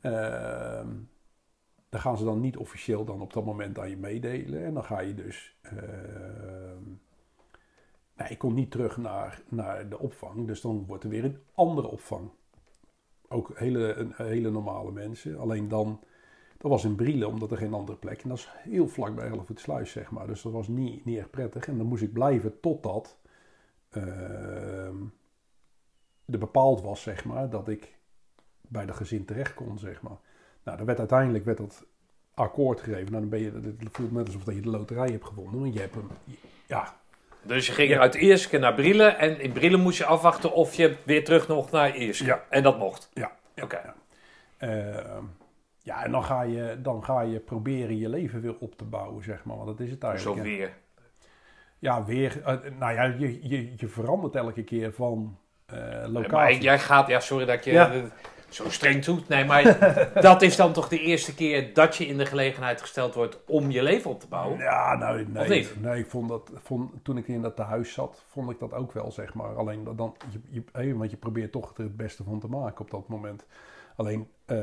Ehm 0.00 0.88
dan 1.92 2.00
gaan 2.00 2.18
ze 2.18 2.24
dan 2.24 2.40
niet 2.40 2.56
officieel 2.56 3.04
dan 3.04 3.20
op 3.20 3.32
dat 3.32 3.44
moment 3.44 3.78
aan 3.78 3.90
je 3.90 3.96
meedelen. 3.96 4.64
En 4.64 4.74
dan 4.74 4.84
ga 4.84 5.00
je 5.00 5.14
dus... 5.14 5.56
ehm, 5.62 6.82
nee, 8.16 8.28
ik 8.28 8.38
kon 8.38 8.54
niet 8.54 8.70
terug 8.70 8.96
naar, 8.96 9.42
naar 9.48 9.88
de 9.88 9.98
opvang. 9.98 10.46
Dus 10.46 10.60
dan 10.60 10.86
wordt 10.86 11.04
er 11.04 11.10
weer 11.10 11.24
een 11.24 11.38
andere 11.54 11.88
opvang. 11.88 12.30
Ook 13.28 13.58
hele, 13.58 14.08
hele 14.12 14.50
normale 14.50 14.92
mensen. 14.92 15.38
Alleen 15.38 15.68
dan... 15.68 16.00
Dat 16.58 16.70
was 16.70 16.84
in 16.84 16.94
Brielen, 16.94 17.28
omdat 17.28 17.50
er 17.50 17.56
geen 17.56 17.74
andere 17.74 17.98
plek. 17.98 18.22
En 18.22 18.28
dat 18.28 18.38
is 18.38 18.48
heel 18.58 18.88
vlak 18.88 19.14
bij 19.14 19.26
Hellevoetsluis, 19.26 19.90
zeg 19.90 20.10
maar. 20.10 20.26
Dus 20.26 20.42
dat 20.42 20.52
was 20.52 20.68
niet, 20.68 21.04
niet 21.04 21.18
echt 21.18 21.30
prettig. 21.30 21.66
En 21.66 21.76
dan 21.76 21.86
moest 21.86 22.02
ik 22.02 22.12
blijven 22.12 22.60
totdat... 22.60 23.18
ehm 23.90 24.96
er 26.26 26.38
bepaald 26.38 26.80
was, 26.80 27.02
zeg 27.02 27.24
maar, 27.24 27.50
dat 27.50 27.68
ik 27.68 27.98
bij 28.60 28.86
dat 28.86 28.96
gezin 28.96 29.24
terecht 29.24 29.54
kon, 29.54 29.78
zeg 29.78 30.02
maar. 30.02 30.18
Nou, 30.64 30.76
dan 30.76 30.86
werd 30.86 30.98
uiteindelijk 30.98 31.44
werd 31.44 31.58
dat 31.58 31.84
akkoord 32.34 32.80
gegeven. 32.80 33.04
Nou, 33.12 33.20
dan 33.20 33.28
ben 33.28 33.40
je, 33.40 33.74
het 33.78 33.88
voelt 33.92 34.12
net 34.12 34.26
alsof 34.26 34.44
dat 34.44 34.54
je 34.54 34.60
de 34.60 34.70
loterij 34.70 35.08
hebt 35.08 35.24
gewonnen. 35.24 35.60
Want 35.60 35.74
je 35.74 35.80
hebt 35.80 35.94
hem, 35.94 36.08
ja, 36.66 36.94
Dus 37.42 37.66
je 37.66 37.72
ging 37.72 37.88
Ja. 37.90 37.98
uit 37.98 38.14
Ierseke 38.14 38.58
naar 38.58 38.74
Brielen 38.74 39.18
en 39.18 39.40
in 39.40 39.52
Brielen 39.52 39.80
moest 39.80 39.98
je 39.98 40.04
afwachten 40.04 40.52
of 40.52 40.74
je 40.74 40.96
weer 41.04 41.24
terug 41.24 41.48
nog 41.48 41.70
naar 41.70 41.96
Ierseke. 41.96 42.30
Ja. 42.30 42.44
En 42.48 42.62
dat 42.62 42.78
mocht. 42.78 43.08
ja. 43.12 43.32
Oké. 43.62 43.80
ja. 43.84 43.94
Ehm, 44.58 45.24
ja, 45.78 46.04
en 46.04 46.10
dan 46.10 46.24
ga, 46.24 46.42
je, 46.42 46.78
dan 46.82 47.04
ga 47.04 47.20
je 47.20 47.38
proberen 47.38 47.98
je 47.98 48.08
leven 48.08 48.40
weer 48.40 48.54
op 48.58 48.76
te 48.78 48.84
bouwen, 48.84 49.24
zeg 49.24 49.44
maar. 49.44 49.56
Want 49.56 49.68
dat 49.68 49.80
is 49.80 49.90
het 49.90 50.00
Zo 50.00 50.06
eigenlijk. 50.06 50.36
hè. 50.36 50.42
weer. 50.42 50.72
Ja, 51.78 52.04
weer. 52.04 52.42
eh, 52.44 52.56
nou 52.78 52.92
ja, 52.92 53.02
je, 53.02 53.48
je, 53.48 53.72
je 53.76 53.88
verandert 53.88 54.34
elke 54.34 54.62
keer 54.62 54.92
van 54.92 55.38
Maar 55.70 56.08
locatie. 56.08 56.60
jij 56.60 56.78
gaat, 56.78 57.08
ja, 57.08 57.20
sorry 57.20 57.44
dat 57.44 57.64
je 57.64 57.72
Ja. 57.72 57.92
eh, 57.92 58.02
zo 58.54 58.70
streng 58.70 59.04
doet. 59.04 59.28
Nee, 59.28 59.44
maar 59.44 59.78
dat 60.20 60.42
is 60.42 60.56
dan 60.56 60.72
toch 60.72 60.88
de 60.88 61.00
eerste 61.00 61.34
keer 61.34 61.74
dat 61.74 61.96
je 61.96 62.06
in 62.06 62.18
de 62.18 62.26
gelegenheid 62.26 62.80
gesteld 62.80 63.14
wordt 63.14 63.38
om 63.46 63.70
je 63.70 63.82
leven 63.82 64.10
op 64.10 64.20
te 64.20 64.28
bouwen? 64.28 64.58
Ja, 64.58 64.96
nou, 64.96 65.26
nee, 65.28 65.48
niet? 65.48 65.74
nee, 65.80 65.98
ik 65.98 66.06
vond 66.06 66.28
dat, 66.28 66.50
vond, 66.54 66.90
toen 67.02 67.16
ik 67.16 67.28
in 67.28 67.42
dat 67.42 67.56
tehuis 67.56 67.92
zat, 67.92 68.24
vond 68.28 68.50
ik 68.50 68.58
dat 68.58 68.72
ook 68.72 68.92
wel, 68.92 69.12
zeg 69.12 69.34
maar. 69.34 69.56
Alleen 69.56 69.84
dan, 69.96 70.16
je, 70.50 70.62
je, 70.82 70.96
want 70.96 71.10
je 71.10 71.16
probeert 71.16 71.52
toch 71.52 71.76
er 71.76 71.82
het 71.82 71.96
beste 71.96 72.22
van 72.24 72.40
te 72.40 72.48
maken 72.48 72.80
op 72.80 72.90
dat 72.90 73.08
moment. 73.08 73.44
Alleen, 73.96 74.28
eh, 74.44 74.56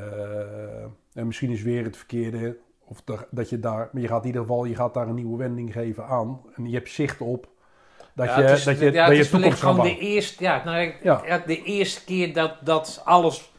en 1.13 1.27
misschien 1.27 1.51
is 1.51 1.61
weer 1.61 1.83
het 1.83 1.97
verkeerde, 1.97 2.57
of 2.85 3.01
dat, 3.05 3.27
dat 3.31 3.49
je 3.49 3.59
daar, 3.59 3.89
maar 3.91 4.01
je 4.01 4.07
gaat 4.07 4.21
in 4.21 4.27
ieder 4.27 4.41
geval, 4.41 4.65
je 4.65 4.75
gaat 4.75 4.93
daar 4.93 5.07
een 5.07 5.15
nieuwe 5.15 5.37
wending 5.37 5.73
geven 5.73 6.05
aan. 6.05 6.41
En 6.55 6.69
je 6.69 6.75
hebt 6.75 6.89
zicht 6.89 7.21
op 7.21 7.47
dat 8.13 8.25
Ja, 8.27 8.39
je, 8.39 8.45
is- 8.53 8.63
dat 8.63 8.79
je, 8.79 8.91
ja, 8.91 9.07
dat 9.07 9.17
het 9.17 9.25
je 9.25 9.31
toekomst 9.31 9.59
kan 9.59 9.81
de 9.81 9.97
eerste, 9.97 10.43
ja, 10.43 10.61
nou, 10.65 10.93
ja, 11.03 11.43
de 11.45 11.63
eerste 11.63 12.03
keer 12.03 12.33
dat, 12.33 12.55
dat 12.63 13.01
alles 13.05 13.51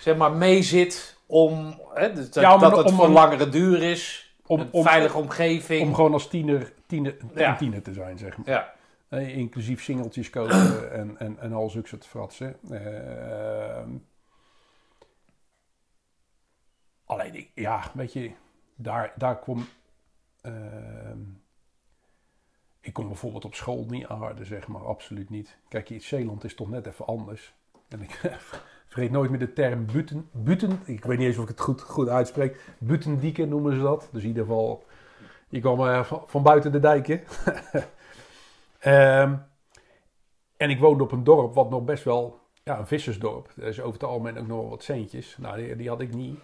zeg 0.00 0.16
maar 0.16 0.32
mee 0.32 0.62
zit 0.62 1.18
om 1.26 1.80
hè, 1.94 2.12
dat, 2.12 2.34
Ja, 2.34 2.56
dat 2.58 2.76
het 2.76 2.86
om- 2.86 2.92
voor 2.94 3.08
langere 3.08 3.48
duur 3.48 3.82
is, 3.82 4.34
Om, 4.46 4.60
een 4.72 4.82
veilige 4.82 5.16
omgeving. 5.18 5.82
om 5.88 5.94
gewoon 5.94 6.12
als 6.12 6.28
tiener, 6.28 6.72
tiener, 6.86 7.16
Ja. 7.34 7.50
een 7.50 7.56
tiener 7.56 7.82
te 7.82 7.92
zijn, 7.92 8.18
zeg 8.18 8.36
maar. 8.36 8.48
ja. 8.48 8.74
Eh, 9.08 9.36
inclusief 9.36 9.82
singeltjes 9.82 10.30
kopen 10.30 10.92
en, 11.00 11.18
en, 11.18 11.38
en 11.40 11.52
al 11.52 11.70
zulke 11.70 11.88
soort 11.88 12.06
fratsen. 12.06 12.56
Ehm, 12.70 13.90
alleen, 17.04 17.48
ja, 17.54 17.90
weet 17.94 18.12
je, 18.12 18.30
daar, 18.76 19.12
daar 19.16 19.38
kwam... 19.38 19.68
ehm, 20.40 21.18
ik 22.80 22.92
kon 22.92 23.06
bijvoorbeeld 23.06 23.44
op 23.44 23.54
school 23.54 23.84
niet 23.88 24.06
aarden, 24.06 24.46
zeg 24.46 24.66
maar, 24.68 24.86
absoluut 24.86 25.30
niet. 25.30 25.56
Kijk, 25.68 25.94
Zeeland 25.98 26.44
is 26.44 26.54
toch 26.54 26.68
net 26.70 26.86
even 26.86 27.06
anders. 27.06 27.54
En 27.88 28.02
ik 28.02 28.20
vergeet 28.90 29.10
nooit 29.10 29.30
meer 29.30 29.38
de 29.38 29.52
term 29.52 29.86
buten, 29.86 30.28
buten. 30.32 30.80
Ik 30.84 31.04
weet 31.04 31.18
niet 31.18 31.26
eens 31.26 31.36
of 31.36 31.42
ik 31.42 31.48
het 31.48 31.60
goed, 31.60 31.80
goed 31.80 32.08
uitspreek. 32.08 32.60
Butendieken 32.78 33.48
noemen 33.48 33.74
ze 33.74 33.80
dat. 33.80 34.08
Dus 34.12 34.22
in 34.22 34.28
ieder 34.28 34.42
geval, 34.42 34.84
je 35.48 35.60
kwam 35.60 36.04
van, 36.04 36.22
van 36.26 36.42
buiten 36.42 36.72
de 36.72 36.80
dijken. 36.80 37.20
Ehm, 38.80 39.34
en 40.56 40.70
ik 40.70 40.78
woonde 40.78 41.02
op 41.02 41.12
een 41.12 41.24
dorp 41.24 41.54
wat 41.54 41.70
nog 41.70 41.84
best 41.84 42.04
wel 42.04 42.40
ja, 42.62 42.78
een 42.78 42.86
vissersdorp. 42.86 43.52
Er 43.56 43.66
is 43.66 43.80
over 43.80 43.92
het 43.92 44.08
algemeen 44.08 44.38
ook 44.38 44.46
nog 44.46 44.58
wel 44.58 44.68
wat 44.68 44.82
centjes. 44.82 45.36
Nou, 45.38 45.56
die, 45.56 45.76
die 45.76 45.88
had 45.88 46.00
ik 46.00 46.14
niet. 46.14 46.38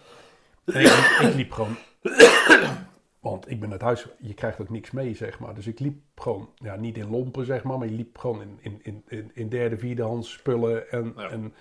En 0.65 0.81
ik, 0.81 1.19
ik 1.21 1.33
liep 1.33 1.51
gewoon... 1.51 1.75
Want 3.19 3.51
ik 3.51 3.59
ben 3.59 3.71
uit 3.71 3.81
huis, 3.81 4.07
je 4.19 4.33
krijgt 4.33 4.61
ook 4.61 4.69
niks 4.69 4.91
mee, 4.91 5.15
zeg 5.15 5.39
maar. 5.39 5.53
Dus 5.53 5.67
ik 5.67 5.79
liep 5.79 5.95
gewoon, 6.15 6.49
ja, 6.55 6.75
niet 6.75 6.97
in 6.97 7.09
lompen, 7.09 7.45
zeg 7.45 7.63
maar, 7.63 7.77
maar 7.77 7.87
je 7.87 7.95
liep 7.95 8.17
gewoon 8.17 8.41
in, 8.41 8.79
in, 8.81 9.03
in, 9.07 9.31
in, 9.33 9.49
derde, 9.49 9.77
vierdehands 9.77 10.31
spullen. 10.31 10.91
En, 10.91 11.13
Ja. 11.15 11.29
en 11.29 11.53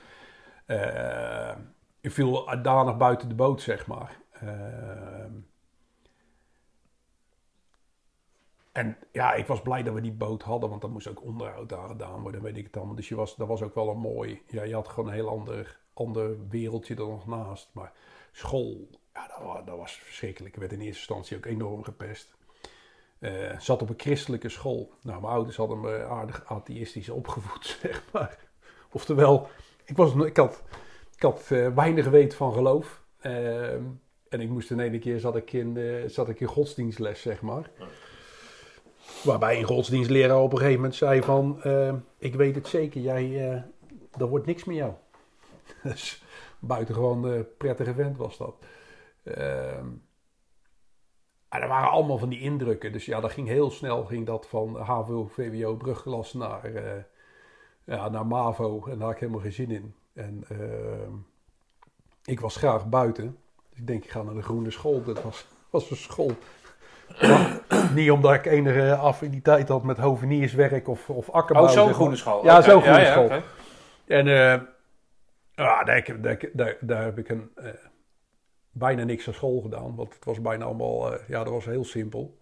ik 2.01 2.11
viel 2.11 2.63
danig 2.63 2.97
buiten 2.97 3.29
de 3.29 3.35
boot, 3.35 3.63
zeg 3.63 3.87
maar. 3.87 4.21
Ehm, 4.33 5.33
en 8.73 8.97
ja, 9.13 9.35
ik 9.35 9.47
was 9.47 9.63
blij 9.63 9.83
dat 9.83 9.95
we 9.95 10.01
die 10.01 10.13
boot 10.13 10.43
hadden, 10.43 10.69
want 10.69 10.81
dan 10.81 10.91
moest 10.91 11.09
ook 11.09 11.23
onderhoud 11.23 11.69
daar 11.69 11.89
gedaan 11.89 12.21
worden, 12.21 12.43
weet 12.43 12.57
ik 12.57 12.65
het 12.67 12.77
allemaal. 12.77 12.95
Dus 12.95 13.09
je 13.09 13.15
was, 13.15 13.37
dat 13.37 13.49
was 13.49 13.63
ook 13.63 13.75
wel 13.75 13.89
een 13.89 13.99
mooi, 13.99 14.43
ja, 14.47 14.63
je 14.63 14.75
had 14.75 14.89
gewoon 14.89 15.09
een 15.09 15.15
heel 15.15 15.29
ander, 15.29 15.81
ander 15.95 16.49
wereldje 16.49 16.95
er 16.95 17.07
nog 17.07 17.27
naast. 17.27 17.71
Maar 17.73 17.93
school, 18.33 18.89
ja, 19.15 19.27
dat 19.27 19.67
dat 19.67 19.77
was 19.77 19.93
verschrikkelijk. 19.93 20.55
Ik 20.55 20.61
werd 20.61 20.73
in 20.73 20.81
eerste 20.81 20.99
instantie 20.99 21.37
ook 21.37 21.47
enorm 21.47 21.85
gepest. 21.85 22.37
Eh, 23.19 23.59
zat 23.59 23.83
op 23.83 23.89
een 23.89 23.99
christelijke 23.99 24.49
school. 24.49 24.93
Nou, 25.03 25.21
mijn 25.21 25.33
ouders 25.33 25.57
hadden 25.57 25.81
me 25.81 26.05
aardig 26.05 26.45
atheïstisch 26.45 27.09
opgevoed, 27.09 27.67
zeg 27.83 28.05
maar. 28.13 28.39
Oftewel, 28.91 29.49
ik, 29.87 29.97
was, 29.97 30.15
ik 30.15 30.37
had, 30.37 30.63
ik 31.17 31.23
had 31.23 31.47
eh, 31.49 31.75
weinig 31.75 32.09
weet 32.09 32.35
van 32.35 32.53
geloof. 32.53 33.05
Ehm, 33.21 33.83
en 34.29 34.41
ik 34.41 34.49
moest 34.49 34.71
in 34.71 34.81
ene 34.81 34.99
keer 34.99 35.21
zat 35.21 35.37
ik 35.37 35.53
in, 35.53 35.79
zat 36.07 36.29
ik 36.29 36.41
in 36.41 36.47
godsdienstles, 36.47 37.21
zeg 37.21 37.43
maar. 37.43 37.71
Waarbij 39.25 39.59
een 39.59 39.65
godsdienstleraar 39.65 40.43
op 40.43 40.53
een 40.53 40.59
gegeven 40.59 40.81
moment 40.81 40.95
zei 40.95 41.23
van... 41.23 41.63
eh, 41.63 41.95
ik 42.19 42.35
weet 42.35 42.55
het 42.55 42.67
zeker, 42.67 43.01
jij, 43.01 43.51
eh 43.51 43.63
er 44.21 44.29
wordt 44.29 44.47
niks 44.47 44.65
met 44.65 44.77
jou. 44.77 44.93
dus 45.83 46.25
buitengewoon 46.59 47.33
eh 47.33 47.41
prettige 47.59 47.95
vent 47.95 48.17
was 48.17 48.37
dat. 48.37 48.55
Ehm 49.25 49.87
maar 51.57 51.65
er 51.65 51.71
waren 51.71 51.91
allemaal 51.91 52.19
van 52.19 52.29
die 52.29 52.41
indrukken. 52.41 52.93
Dus 52.93 53.05
ja, 53.05 53.21
dat 53.21 53.33
ging 53.33 53.49
heel 53.49 53.71
snel 53.71 54.05
ging 54.05 54.27
dat 54.27 54.47
van 54.47 54.77
HAVO, 54.77 55.27
VWO, 55.27 55.77
brugklas 55.77 56.33
naar, 56.33 56.75
ja, 57.87 58.09
naar 58.09 58.27
MAVO. 58.27 58.85
En 58.87 58.91
daar 58.99 59.07
had 59.07 59.15
ik 59.15 59.21
helemaal 59.21 59.41
geen 59.41 59.53
zin 59.53 59.71
in. 59.71 59.95
En 60.13 60.45
ehm, 60.49 61.13
ik 62.25 62.41
was 62.41 62.57
graag 62.57 62.89
buiten. 62.89 63.37
Dus 63.71 63.79
ik 63.79 63.87
denk, 63.87 64.05
ik 64.05 64.11
ga 64.11 64.23
naar 64.23 64.35
de 64.35 64.43
groene 64.43 64.71
school. 64.71 65.03
Dat 65.05 65.23
was, 65.23 65.47
was 65.71 65.91
een 65.91 65.97
school. 65.97 66.31
Maar 67.21 67.61
niet 67.95 68.11
omdat 68.11 68.35
ik 68.35 68.47
enige 68.47 68.95
affiniteit 68.97 69.69
had 69.69 69.83
met 69.83 69.99
hovenierswerk 69.99 70.89
of, 70.89 71.11
of 71.11 71.31
akkerbouw. 71.31 71.65
Oh, 71.65 71.71
zo'n 71.71 71.95
groene 71.95 72.17
school. 72.17 72.45
Ja, 72.45 72.63
zo'n 72.63 72.83
groene 72.83 73.05
school. 73.05 73.25
oké. 73.25 73.43
En 74.07 74.27
eh, 74.27 74.61
ja, 75.55 75.85
daar, 75.85 75.97
heb- 76.05 76.23
daar, 76.23 76.39
daar, 76.53 76.77
daar 76.81 77.05
heb 77.05 77.19
ik 77.19 77.29
een, 77.29 77.51
eh, 77.55 77.71
bijna 78.71 79.05
niks 79.05 79.27
aan 79.29 79.35
school 79.35 79.61
gedaan. 79.61 79.95
Want 79.97 80.15
het 80.15 80.25
was 80.25 80.41
bijna 80.41 80.65
allemaal, 80.65 81.13
eh, 81.13 81.29
ja, 81.29 81.45
dat 81.45 81.53
was 81.53 81.65
heel 81.65 81.85
simpel. 81.85 82.39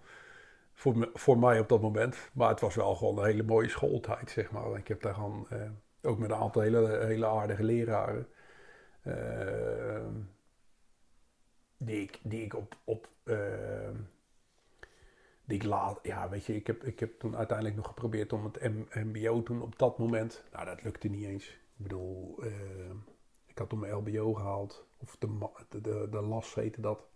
Voor, 0.74 1.10
voor 1.14 1.38
mij 1.38 1.60
op 1.60 1.68
dat 1.68 1.80
moment. 1.80 2.30
Maar 2.32 2.48
het 2.48 2.60
was 2.60 2.74
wel 2.74 2.94
gewoon 2.96 3.18
een 3.18 3.24
hele 3.24 3.42
mooie 3.42 3.68
schooltijd, 3.68 4.30
zeg 4.30 4.50
maar. 4.50 4.76
Ik 4.78 4.88
heb 4.88 5.02
daar 5.02 5.14
gewoon, 5.14 5.46
eh, 5.50 5.70
ook 6.02 6.18
met 6.18 6.30
een 6.30 6.36
aantal 6.36 6.62
hele, 6.62 6.98
hele 7.04 7.26
aardige 7.26 7.62
leraren. 7.64 8.28
eh, 9.02 10.06
die 11.76 12.02
ik, 12.02 12.20
die 12.22 12.42
ik 12.44 12.54
op, 12.54 12.76
op 12.84 13.08
eh, 13.24 13.90
die 15.44 15.56
ik 15.56 15.64
laat, 15.64 15.98
ja, 16.02 16.28
weet 16.28 16.44
je, 16.44 16.54
ik 16.54 16.66
heb, 16.66 16.84
ik 16.84 17.00
heb 17.00 17.18
toen 17.18 17.36
uiteindelijk 17.36 17.76
nog 17.76 17.86
geprobeerd 17.86 18.32
om 18.32 18.44
het 18.44 18.60
MBO 18.94 19.42
toen 19.42 19.62
op 19.62 19.78
dat 19.78 19.98
moment, 19.98 20.44
nou, 20.52 20.64
dat 20.64 20.82
lukte 20.82 21.08
niet 21.08 21.24
eens. 21.24 21.48
Ik 21.48 21.82
bedoel, 21.82 22.44
ik 23.46 23.58
had 23.58 23.68
toen 23.68 23.78
mijn 23.78 23.92
LBO 23.92 24.32
gehaald, 24.34 24.86
of 24.98 25.16
de, 25.18 25.38
de, 25.68 25.80
de, 25.80 26.06
de 26.10 26.20
LAS 26.22 26.54
heette 26.54 26.80
dat. 26.80 27.08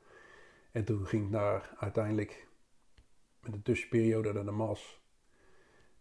En 0.72 0.84
toen 0.84 1.06
ging 1.06 1.24
ik 1.24 1.30
naar 1.30 1.74
uiteindelijk 1.78 2.47
met 3.40 3.52
een 3.52 3.62
tussenperiode 3.62 4.32
naar 4.32 4.44
de 4.44 4.50
MAS. 4.50 5.00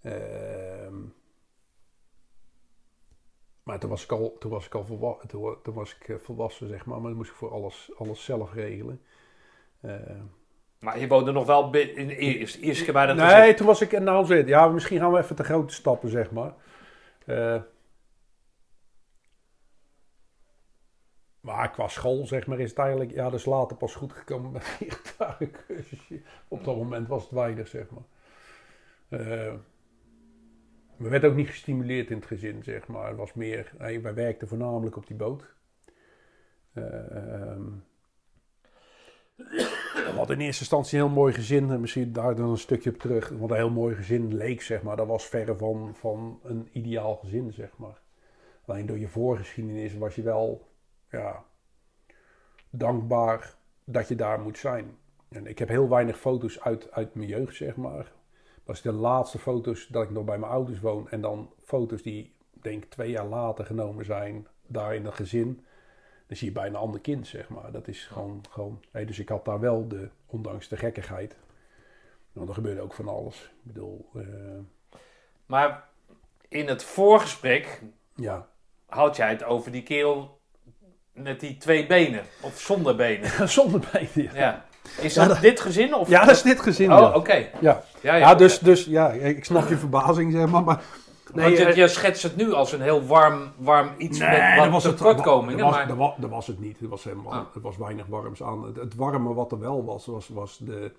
Ehm, 0.01 0.95
maar 3.63 3.79
toen 3.79 3.89
was 3.89 4.03
ik 4.03 4.11
al, 4.11 4.35
toen 4.39 4.51
was 4.51 4.65
ik 4.65 4.75
al 4.75 4.85
volwa- 4.85 5.17
toen, 5.27 5.55
toen 5.63 5.73
was 5.73 5.95
ik 5.95 6.07
eh, 6.09 6.15
volwassen, 6.17 6.67
zeg 6.67 6.85
maar. 6.85 6.97
Maar 6.99 7.07
dan 7.09 7.17
moest 7.17 7.29
ik 7.29 7.35
voor 7.35 7.51
alles, 7.51 7.91
alles 7.97 8.23
zelf 8.23 8.53
regelen. 8.53 9.01
Eh, 9.81 9.91
Maar 10.79 10.99
je 10.99 11.07
woonde 11.07 11.31
nog 11.31 11.45
wel 11.45 11.71
in 11.75 12.07
de 12.07 12.15
keer 12.83 12.93
bij 12.93 13.05
dat 13.05 13.15
nee, 13.15 13.53
toen 13.53 13.65
was 13.65 13.81
ik 13.81 13.91
nou 14.03 14.25
zit. 14.25 14.47
Ja, 14.47 14.67
misschien 14.67 14.99
gaan 14.99 15.11
we 15.11 15.19
even 15.19 15.35
te 15.35 15.43
grote 15.43 15.73
stappen, 15.73 16.09
zeg 16.09 16.31
maar. 16.31 16.53
Eh, 17.25 17.61
maar 21.41 21.71
qua 21.71 21.87
school, 21.87 22.25
zeg 22.25 22.47
maar, 22.47 22.59
is 22.59 22.69
het 22.69 22.79
eigenlijk... 22.79 23.11
Ja, 23.11 23.31
is 23.31 23.45
later 23.45 23.77
pas 23.77 23.95
goed 23.95 24.13
gekomen 24.13 24.51
met 24.51 24.63
een 24.79 24.91
gitarencursusje. 24.91 26.21
Op 26.47 26.63
dat 26.63 26.75
moment 26.75 27.07
was 27.07 27.23
het 27.23 27.31
weinig, 27.31 27.67
zeg 27.67 27.85
maar. 27.89 28.03
Eh, 29.19 29.53
we 30.97 31.09
werden 31.09 31.29
ook 31.29 31.35
niet 31.35 31.49
gestimuleerd 31.49 32.09
in 32.09 32.17
het 32.17 32.25
gezin, 32.25 32.63
zeg 32.63 32.87
maar. 32.87 33.07
Het 33.07 33.17
was 33.17 33.33
meer... 33.33 33.71
wij 33.77 34.13
werkten 34.13 34.47
voornamelijk 34.47 34.95
op 34.95 35.07
die 35.07 35.15
boot. 35.15 35.55
Ehm, 36.73 37.63
we 39.35 40.13
hadden 40.15 40.39
in 40.39 40.45
eerste 40.45 40.61
instantie 40.61 40.99
een 40.99 41.05
heel 41.05 41.15
mooi 41.15 41.33
gezin. 41.33 41.71
En 41.71 41.81
misschien 41.81 42.13
daar 42.13 42.35
dan 42.35 42.49
een 42.49 42.57
stukje 42.57 42.89
op 42.89 42.97
terug. 42.97 43.29
Want 43.29 43.51
een 43.51 43.57
heel 43.57 43.69
mooi 43.69 43.95
gezin 43.95 44.35
leek, 44.35 44.61
zeg 44.61 44.81
maar. 44.81 44.95
Dat 44.95 45.07
was 45.07 45.25
verre 45.25 45.55
van, 45.55 45.95
van 45.95 46.39
een 46.43 46.69
ideaal 46.71 47.15
gezin, 47.15 47.53
zeg 47.53 47.77
maar. 47.77 48.01
Alleen 48.65 48.85
door 48.85 48.97
je 48.99 49.07
voorgeschiedenis 49.07 49.97
was 49.97 50.15
je 50.15 50.21
wel 50.21 50.67
ja, 51.11 51.43
dankbaar 52.69 53.55
dat 53.83 54.07
je 54.07 54.15
daar 54.15 54.39
moet 54.39 54.57
zijn. 54.57 54.97
En 55.29 55.47
ik 55.47 55.59
heb 55.59 55.67
heel 55.67 55.89
weinig 55.89 56.19
foto's 56.19 56.59
uit, 56.59 56.91
uit 56.91 57.15
mijn 57.15 57.27
jeugd, 57.27 57.55
zeg 57.55 57.75
maar. 57.75 58.11
Dat 58.63 58.75
is 58.75 58.81
de 58.81 58.91
laatste 58.91 59.39
foto's 59.39 59.87
dat 59.87 60.03
ik 60.03 60.09
nog 60.09 60.25
bij 60.25 60.37
mijn 60.37 60.51
ouders 60.51 60.79
woon. 60.79 61.09
En 61.09 61.21
dan 61.21 61.53
foto's 61.63 62.01
die, 62.01 62.33
denk 62.51 62.83
ik, 62.83 62.89
twee 62.89 63.11
jaar 63.11 63.25
later 63.25 63.65
genomen 63.65 64.05
zijn. 64.05 64.47
Daar 64.67 64.95
in 64.95 65.05
een 65.05 65.13
gezin. 65.13 65.65
Dan 66.27 66.37
zie 66.37 66.47
je 66.47 66.53
bijna 66.53 66.69
een 66.69 66.83
ander 66.83 67.01
kind, 67.01 67.27
zeg 67.27 67.49
maar. 67.49 67.71
Dat 67.71 67.87
is 67.87 68.05
gewoon... 68.05 68.45
gewoon 68.49 68.83
hè, 68.91 69.05
dus 69.05 69.19
ik 69.19 69.29
had 69.29 69.45
daar 69.45 69.59
wel 69.59 69.87
de, 69.87 70.09
ondanks 70.25 70.67
de 70.67 70.77
gekkigheid... 70.77 71.35
Want 72.37 72.49
er 72.49 72.55
gebeurde 72.55 72.81
ook 72.81 72.93
van 72.93 73.07
alles. 73.07 73.43
Ik 73.43 73.63
bedoel, 73.63 74.09
eh, 74.15 74.23
Maar 75.45 75.89
in 76.47 76.67
het 76.67 76.83
voorgesprek 76.83 77.81
ja. 78.15 78.49
had 78.85 79.15
jij 79.15 79.29
het 79.29 79.43
over 79.43 79.71
die 79.71 79.83
kerel 79.83 80.36
met 81.17 81.39
die 81.39 81.57
twee 81.57 81.87
benen. 81.87 82.21
Of 82.41 82.59
zonder 82.59 82.95
benen. 82.95 83.29
Zonder 83.49 83.81
benen, 83.91 84.09
ja. 84.13 84.31
Ja. 84.35 84.65
Is 85.01 85.13
Ja, 85.13 85.27
dat, 85.27 85.41
dit 85.41 85.59
gezin? 85.59 85.95
Of 85.95 86.09
Ja, 86.09 86.25
dat 86.25 86.35
is 86.35 86.41
dit 86.41 86.59
gezin, 86.61 86.93
Oh, 86.93 86.99
ja. 86.99 87.11
oké. 87.13 87.33
Ja, 87.33 87.49
Ja, 87.59 87.83
ja, 88.01 88.15
ja, 88.15 88.35
dus, 88.35 88.59
dus 88.59 88.85
ja, 88.85 89.09
ik 89.11 89.45
snap 89.45 89.69
je 89.69 89.77
verbazing, 89.87 90.31
zeg 90.31 90.49
maar. 90.49 90.63
maar 90.63 90.83
nee, 91.33 91.45
Want 91.45 91.57
je, 91.57 91.65
eh, 91.65 91.75
je 91.75 91.87
schetst 91.87 92.23
het 92.23 92.35
nu 92.35 92.53
als 92.53 92.71
een 92.71 92.81
heel 92.81 93.05
warm, 93.05 93.51
warm 93.57 93.89
iets 93.97 94.19
Nee, 94.19 94.29
met 94.29 94.57
wat 94.57 94.69
was 94.69 94.83
het, 94.83 94.97
tekortkomingen. 94.97 95.57
dat 95.57 95.69
was, 95.75 95.85
maar... 95.87 95.95
was, 95.97 96.13
was 96.29 96.47
het 96.47 96.59
niet. 96.59 96.79
Er 96.81 96.87
was, 96.87 97.03
helemaal, 97.03 97.33
Ah. 97.33 97.45
er 97.55 97.61
was 97.61 97.77
weinig 97.77 98.05
warms 98.05 98.43
aan. 98.43 98.63
Het, 98.65 98.75
het 98.75 98.95
warme 98.95 99.33
wat 99.33 99.51
er 99.51 99.59
wel 99.59 99.85
was, 99.85 100.05
was, 100.05 100.27
was 100.27 100.57
de... 100.57 100.91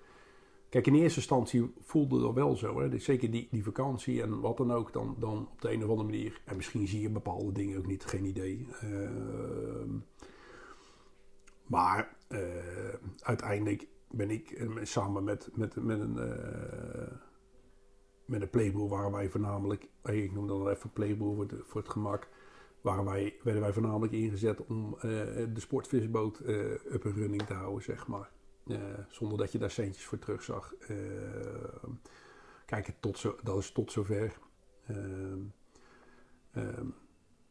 Kijk, 0.69 0.87
in 0.87 0.95
eerste 0.95 1.19
instantie 1.19 1.73
voelde 1.85 2.21
dat 2.21 2.33
wel 2.33 2.55
zo. 2.55 2.81
Hè? 2.81 2.99
Zeker 2.99 3.31
die, 3.31 3.47
die 3.51 3.63
vakantie 3.63 4.21
en 4.21 4.39
wat 4.39 4.57
dan 4.57 4.73
ook, 4.73 4.93
dan, 4.93 5.15
dan 5.19 5.47
op 5.51 5.61
de 5.61 5.71
een 5.73 5.83
of 5.83 5.89
andere 5.89 6.09
manier. 6.09 6.39
En 6.45 6.55
misschien 6.55 6.87
zie 6.87 7.01
je 7.01 7.09
bepaalde 7.09 7.51
dingen 7.51 7.77
ook 7.77 7.87
niet, 7.87 8.05
geen 8.05 8.25
idee. 8.25 8.67
Ehm, 8.81 9.89
maar 11.69 12.15
eh, 12.27 12.39
uiteindelijk 13.19 13.87
ben 14.11 14.29
ik 14.29 14.51
eh, 14.51 14.67
samen 14.83 15.23
met, 15.23 15.49
met, 15.53 15.75
met 15.75 15.99
een... 15.99 16.17
eh, 16.17 17.17
met 18.25 18.41
een 18.41 18.49
playboer 18.49 18.89
waren 18.89 19.11
wij 19.11 19.29
voornamelijk, 19.29 19.87
ik 20.03 20.31
noem 20.31 20.47
dat 20.47 20.67
even 20.67 20.93
playboer 20.93 21.35
voor, 21.35 21.47
voor 21.65 21.81
het 21.81 21.89
gemak, 21.89 22.27
waren 22.81 23.05
wij, 23.05 23.35
werden 23.43 23.61
wij 23.61 23.73
voornamelijk 23.73 24.13
ingezet 24.13 24.65
om 24.65 24.97
de 25.01 25.59
sportvisboot 25.59 26.39
up 26.39 27.05
en 27.05 27.13
running 27.13 27.41
te 27.41 27.53
houden, 27.53 27.83
zeg 27.83 28.07
maar. 28.07 28.31
Zonder 29.09 29.37
dat 29.37 29.51
je 29.51 29.57
daar 29.57 29.71
centjes 29.71 30.05
voor 30.05 30.19
terugzag. 30.19 30.75
Eh, 30.75 31.89
kijk, 32.65 32.93
tot 32.99 33.17
zo, 33.17 33.35
dat 33.43 33.57
is 33.57 33.71
tot 33.71 33.91
zover. 33.91 34.39
Ehm, 34.85 35.39
ehm, 36.51 36.87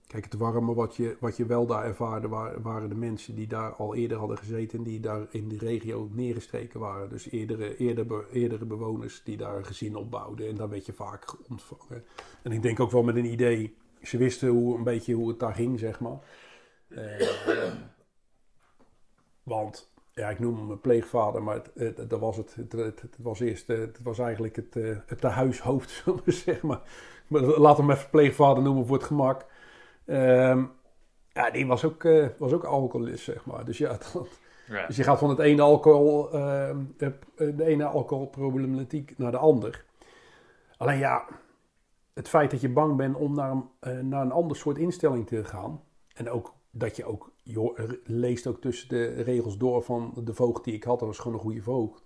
kijk, 0.09 0.24
het 0.24 0.35
warme 0.35 0.74
wat 0.74 0.97
je, 0.97 1.16
wat 1.20 1.36
je 1.36 1.47
wel 1.47 1.66
daar 1.66 1.85
ervaarde, 1.85 2.28
wa- 2.28 2.60
waren 2.60 2.89
de 2.89 2.94
mensen 2.94 3.35
die 3.35 3.47
daar 3.47 3.72
al 3.72 3.94
eerder 3.94 4.18
hadden 4.18 4.39
gezeten. 4.39 4.78
en 4.78 4.85
Die 4.85 5.01
daar 5.01 5.26
in 5.30 5.48
die 5.48 5.59
regio 5.59 6.09
neergestreken 6.12 6.80
waren. 6.80 7.09
Dus 7.09 7.30
eerdere, 7.30 7.76
eerder, 7.76 8.26
eerdere 8.32 8.64
bewoners 8.64 9.22
die 9.24 9.36
daar 9.36 9.56
een 9.56 9.64
gezin 9.66 9.97
opbouwden. 9.97 10.48
En 10.48 10.55
daar 10.55 10.68
werd 10.68 10.86
je 10.86 10.93
vaak 10.93 11.35
ontvangen. 11.48 12.05
En 12.43 12.52
ik 12.52 12.62
denk 12.62 12.80
ook 12.80 12.90
wel 12.90 13.02
met 13.02 13.16
een 13.16 13.32
idee. 13.32 13.76
Ze 14.02 14.18
wisten 14.18 14.48
hoe, 14.48 14.76
een 14.76 14.85
beetje 14.85 15.14
hoe 15.14 15.28
het 15.28 15.39
daar 15.39 15.55
ging, 15.55 15.78
zeg 15.78 16.01
maar. 16.01 16.18
Eh, 16.89 17.28
want, 19.43 19.93
ja, 20.14 20.28
ik 20.30 20.39
noem 20.39 20.68
hem 20.68 20.80
pleegvader, 20.80 21.43
maar 21.43 21.62
dat 22.09 22.20
was 22.20 22.36
het. 22.36 22.56
Het, 22.70 23.16
was 23.18 23.40
eerst, 23.40 23.68
eh, 23.70 23.78
het 23.78 24.01
was 24.02 24.18
eigenlijk 24.18 24.56
het, 24.56 24.76
eh, 24.76 24.97
het 25.06 25.20
tehuishoofd, 25.20 26.05
zeggen. 26.26 26.68
Maar, 26.68 26.80
maar 27.26 27.43
laat 27.43 27.76
hem 27.76 27.90
even 27.90 28.10
pleegvader 28.10 28.62
noemen 28.62 28.86
voor 28.86 28.97
het 28.97 29.06
gemak. 29.06 29.47
Ehm, 30.09 30.64
ja, 31.32 31.51
die 31.51 31.66
was 31.66 31.85
ook, 31.85 32.05
eh, 32.05 32.26
was 32.39 32.52
ook 32.52 32.64
alcoholist, 32.64 33.24
zeg 33.24 33.44
maar. 33.44 33.64
Dus 33.64 33.78
ja, 33.78 33.89
dat, 34.12 34.28
Ja. 34.66 34.86
dus 34.86 34.97
je 34.97 35.02
gaat 35.02 35.18
van 35.18 35.28
het 35.30 35.39
ene 35.39 35.62
alcohol, 35.62 36.32
ehm, 36.32 36.85
de, 36.97 37.12
de 37.36 37.64
ene 37.64 37.85
alcoholproblematiek 37.85 39.18
naar 39.18 39.30
de 39.30 39.36
ander. 39.39 39.85
Alleen 40.76 40.98
ja, 40.98 41.24
het 42.14 42.28
feit 42.28 42.51
dat 42.51 42.60
je 42.60 42.68
bang 42.68 42.97
bent 42.97 43.16
om 43.16 43.35
naar 43.35 43.51
een, 43.51 43.64
eh, 43.80 43.98
naar 43.98 44.22
een 44.22 44.32
ander 44.32 44.56
soort 44.56 44.78
instelling 44.78 45.26
te 45.26 45.44
gaan. 45.44 45.82
En 46.14 46.30
ook 46.30 46.55
dat 46.70 46.97
je 46.97 47.05
ook, 47.05 47.32
je 47.43 48.01
leest 48.05 48.47
ook 48.47 48.60
tussen 48.60 48.89
de 48.89 49.06
regels 49.22 49.59
door 49.59 49.82
van 49.82 50.12
de 50.24 50.35
voogd 50.35 50.64
die 50.64 50.74
ik 50.74 50.85
had, 50.85 50.98
dat 50.98 51.09
was 51.09 51.18
gewoon 51.18 51.36
een 51.36 51.43
goede 51.43 51.62
voogd. 51.62 52.05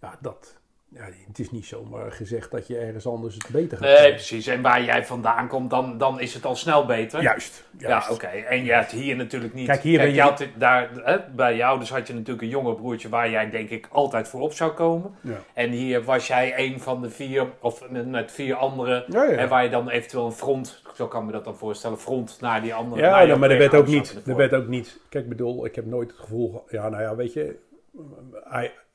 Ja, 0.00 0.18
dat, 0.20 0.60
ja, 0.94 1.04
het 1.26 1.38
is 1.38 1.50
niet 1.50 1.66
zomaar 1.66 2.12
gezegd 2.12 2.50
dat 2.50 2.66
je 2.66 2.78
ergens 2.78 3.06
anders 3.06 3.34
het 3.34 3.48
beter 3.48 3.76
gaat 3.78 3.86
Nee, 3.86 3.94
krijgen. 3.94 4.14
precies. 4.14 4.46
En 4.46 4.62
waar 4.62 4.82
jij 4.84 5.04
vandaan 5.06 5.48
komt, 5.48 5.70
dan, 5.70 5.98
dan 5.98 6.20
is 6.20 6.34
het 6.34 6.44
al 6.44 6.56
snel 6.56 6.86
beter. 6.86 7.22
Juist, 7.22 7.64
juist. 7.78 8.08
Ja, 8.08 8.14
oké. 8.14 8.26
En 8.26 8.64
je 8.64 8.72
hebt 8.72 8.90
hier 8.90 9.16
natuurlijk 9.16 9.54
niet... 9.54 9.66
Kijk, 9.66 9.80
hier 9.82 9.98
ben 9.98 10.12
je- 10.14 10.20
had 10.20 10.46
daar, 10.58 10.90
hè, 10.94 11.16
bij 11.34 11.56
jou 11.56 11.78
dus 11.78 11.90
had 11.90 12.06
je 12.06 12.12
natuurlijk 12.12 12.42
een 12.42 12.48
jonger 12.48 12.74
broertje 12.74 13.08
waar 13.08 13.30
jij 13.30 13.50
denk 13.50 13.70
ik 13.70 13.88
altijd 13.90 14.28
voor 14.28 14.40
op 14.40 14.52
zou 14.52 14.72
komen. 14.72 15.14
Ja. 15.20 15.38
En 15.54 15.70
hier 15.70 16.02
was 16.04 16.26
jij 16.26 16.52
een 16.58 16.80
van 16.80 17.02
de 17.02 17.10
vier, 17.10 17.46
of 17.60 17.90
met, 17.90 18.32
vier 18.32 18.54
anderen. 18.54 19.04
Ja, 19.08 19.22
ja. 19.24 19.36
En 19.36 19.48
waar 19.48 19.64
je 19.64 19.70
dan 19.70 19.88
eventueel 19.88 20.26
een 20.26 20.32
front, 20.32 20.82
zo 20.94 21.06
kan 21.06 21.20
ik 21.20 21.26
me 21.26 21.32
dat 21.32 21.44
dan 21.44 21.56
voorstellen, 21.56 21.98
front 21.98 22.38
naar 22.40 22.62
die 22.62 22.74
andere. 22.74 23.00
Ja, 23.02 23.10
nou, 23.10 23.26
jouw 23.26 23.38
maar 23.38 23.50
er 23.50 23.58
werd 23.58 23.74
ook 23.74 23.86
niet. 23.86 24.20
Er 24.26 24.36
werd 24.36 24.54
ook 24.54 24.66
niet. 24.68 24.98
Kijk, 25.08 25.22
ik 25.24 25.30
bedoel, 25.30 25.64
ik 25.66 25.74
heb 25.74 25.86
nooit 25.86 26.10
het 26.10 26.20
gevoel. 26.20 26.64
ge- 26.66 26.76
Ja, 26.76 26.88
nou 26.88 27.02
ja, 27.02 27.16
weet 27.16 27.32
je. 27.32 27.56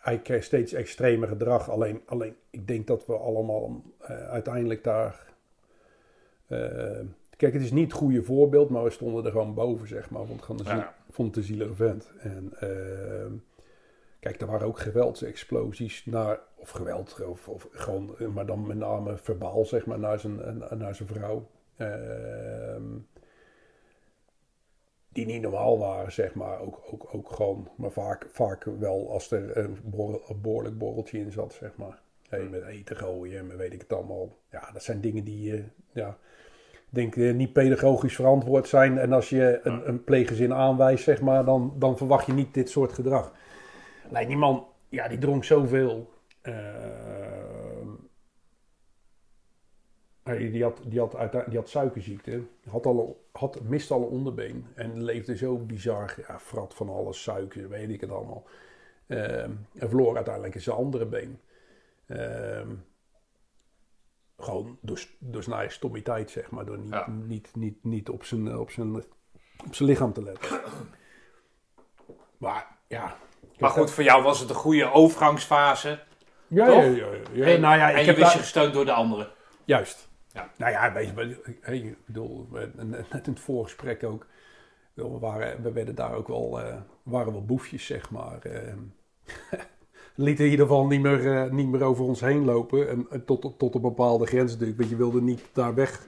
Hij 0.07 0.19
kreeg 0.19 0.43
steeds 0.43 0.73
extremer 0.73 1.27
gedrag. 1.27 1.69
Alleen, 1.69 2.01
alleen 2.05 2.35
ik 2.49 2.67
denk 2.67 2.87
dat 2.87 3.05
we 3.05 3.13
allemaal 3.17 3.81
eh, 3.99 4.27
uiteindelijk 4.29 4.83
daar. 4.83 5.25
eh, 6.47 6.99
kijk, 7.37 7.53
het 7.53 7.61
is 7.61 7.71
niet 7.71 7.83
het 7.91 7.99
goede 7.99 8.23
voorbeeld, 8.23 8.69
maar 8.69 8.83
we 8.83 8.89
stonden 8.89 9.25
er 9.25 9.31
gewoon 9.31 9.53
boven, 9.53 9.87
zeg 9.87 10.09
maar. 10.09 10.25
Vond, 10.25 10.41
gewoon 10.41 10.65
Ja. 10.65 10.93
vond 11.09 11.35
een 11.37 11.43
zielige 11.43 11.75
vent. 11.75 12.11
En 12.19 12.53
eh, 12.59 13.31
kijk, 14.19 14.41
er 14.41 14.47
waren 14.47 14.67
ook 14.67 14.79
geweldsexplosies 14.79 16.05
naar. 16.05 16.39
Of 16.55 16.69
geweld, 16.69 17.25
of, 17.25 17.47
of 17.47 17.67
gewoon, 17.71 18.15
eh, 18.19 18.27
maar 18.27 18.45
dan 18.45 18.67
met 18.67 18.77
name 18.77 19.17
verbaal, 19.17 19.65
zeg 19.65 19.85
maar, 19.85 19.99
naar 19.99 20.19
zijn, 20.19 20.63
naar 20.77 20.95
zijn 20.95 21.07
vrouw. 21.09 21.47
Ehm, 21.77 22.83
die 25.17 25.25
niet 25.25 25.41
normaal 25.41 25.77
waren, 25.79 26.11
zeg 26.11 26.33
maar. 26.33 26.59
Ook, 26.59 26.81
ook, 26.91 27.07
ook 27.11 27.31
gewoon, 27.31 27.69
maar 27.75 27.91
vaak, 27.91 28.27
vaak 28.31 28.63
wel 28.79 29.11
als 29.11 29.31
er 29.31 29.57
een, 29.57 29.77
borrel- 29.83 30.21
een 30.27 30.41
behoorlijk 30.41 30.77
borreltje 30.77 31.19
in 31.19 31.31
zat, 31.31 31.53
zeg 31.53 31.71
maar. 31.75 31.99
Hey, 32.29 32.43
met 32.43 32.65
eten 32.65 32.95
gooien 32.95 33.51
en 33.51 33.57
weet 33.57 33.73
ik 33.73 33.81
het 33.81 33.93
allemaal. 33.93 34.29
Ja, 34.51 34.69
dat 34.73 34.83
zijn 34.83 35.01
dingen 35.01 35.23
die, 35.23 35.53
eh, 35.53 35.63
ja, 35.91 36.17
denk 36.89 37.15
eh, 37.15 37.33
niet 37.33 37.53
pedagogisch 37.53 38.15
verantwoord 38.15 38.67
zijn. 38.67 38.97
En 38.97 39.13
als 39.13 39.29
je 39.29 39.59
een, 39.63 39.87
een 39.87 40.03
pleeggezin 40.03 40.53
aanwijst, 40.53 41.03
zeg 41.03 41.21
maar, 41.21 41.45
dan, 41.45 41.73
dan 41.77 41.97
verwacht 41.97 42.25
je 42.25 42.33
niet 42.33 42.53
dit 42.53 42.69
soort 42.69 42.93
gedrag. 42.93 43.33
Alleen 44.09 44.27
die 44.27 44.37
man, 44.37 44.65
ja, 44.89 45.07
die 45.07 45.17
dronk 45.17 45.43
zoveel. 45.43 46.09
Ehm, 46.41 47.66
hij- 50.27 50.51
die, 50.51 50.63
had, 50.63 50.79
die, 50.85 50.99
had 50.99 51.11
die 51.47 51.57
had 51.57 51.69
suikerziekte, 51.69 52.43
had 52.69 52.85
al, 52.85 53.25
had, 53.31 53.61
miste 53.63 53.93
al 53.93 54.01
een 54.01 54.07
onderbeen 54.07 54.65
en 54.75 55.03
leefde 55.03 55.37
zo 55.37 55.57
bizar, 55.57 56.13
ja, 56.27 56.39
frat 56.39 56.73
van 56.73 56.89
alles, 56.89 57.21
suiker, 57.23 57.69
weet 57.69 57.89
ik 57.89 58.01
het 58.01 58.11
allemaal. 58.11 58.43
Ehm, 59.07 59.51
en 59.73 59.89
verloor 59.89 60.15
uiteindelijk 60.15 60.61
zijn 60.61 60.75
andere 60.75 61.05
been. 61.05 61.39
Ehm, 62.07 62.69
gewoon 64.37 64.77
door, 64.81 65.05
door 65.19 65.43
zijn 65.43 65.55
eigen 65.55 65.73
stommiteit, 65.73 66.31
zeg 66.31 66.51
maar, 66.51 66.65
door 66.65 66.77
niet, 66.77 66.89
Ja. 66.93 67.07
niet, 67.09 67.55
niet, 67.55 67.83
niet 67.83 68.09
op, 68.09 68.23
zijn, 68.23 68.57
op, 68.57 68.71
zijn, 68.71 68.95
op 69.65 69.75
zijn 69.75 69.89
lichaam 69.89 70.13
te 70.13 70.23
letten. 70.23 70.59
Maar 72.37 72.77
ja. 72.87 73.15
Maar 73.59 73.69
goed, 73.69 73.91
voor 73.91 74.03
jou 74.03 74.23
was 74.23 74.39
het 74.39 74.49
een 74.49 74.55
goede 74.55 74.91
overgangsfase. 74.91 75.99
Ja, 76.47 76.65
toch? 76.65 76.75
ja, 76.83 76.89
ja, 76.89 77.05
ja, 77.11 77.17
ja. 77.33 77.45
en 77.45 77.61
nou 77.61 77.77
ja, 77.77 77.89
en 77.91 77.95
ik 77.95 77.99
je 78.01 78.05
heb 78.05 78.15
wist 78.15 78.27
daar- 78.27 78.31
je 78.37 78.41
gesteund 78.43 78.73
door 78.73 78.85
de 78.85 78.91
anderen. 78.91 79.27
Juist. 79.65 80.09
Nou 80.57 80.71
ja, 80.71 80.93
weet 80.93 81.07
je, 81.15 81.47
ik 81.73 81.97
bedoel, 82.05 82.47
net 83.11 83.27
in 83.27 83.33
het 83.33 83.39
voorgesprek 83.39 84.03
ook. 84.03 84.27
We, 84.93 85.07
waren, 85.07 85.61
we 85.61 85.71
werden 85.71 85.95
daar 85.95 86.13
ook 86.15 86.27
wel, 86.27 86.61
eh, 86.61 86.81
waren 87.03 87.31
wel 87.31 87.45
boefjes, 87.45 87.85
zeg 87.85 88.11
maar. 88.11 88.41
eh. 88.41 88.73
lieten 90.15 90.45
in 90.45 90.51
ieder 90.51 90.65
geval 90.67 90.87
niet 90.87 91.01
meer, 91.01 91.35
eh, 91.37 91.51
niet 91.51 91.67
meer 91.67 91.83
over 91.83 92.03
ons 92.05 92.21
heen 92.21 92.45
lopen. 92.45 92.89
En, 93.09 93.25
tot, 93.25 93.59
tot 93.59 93.75
een 93.75 93.81
bepaalde 93.81 94.25
grens 94.25 94.51
natuurlijk. 94.51 94.77
Want 94.77 94.89
je 94.89 94.95
wilde 94.95 95.21
niet 95.21 95.41
daar 95.53 95.75
weg. 95.75 96.07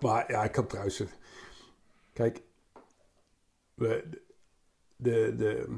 Maar 0.00 0.30
ja, 0.30 0.44
ik 0.44 0.52
kan 0.52 0.66
trouwens... 0.66 1.02
Kijk, 2.12 2.42
de, 3.74 5.34
de, 5.36 5.76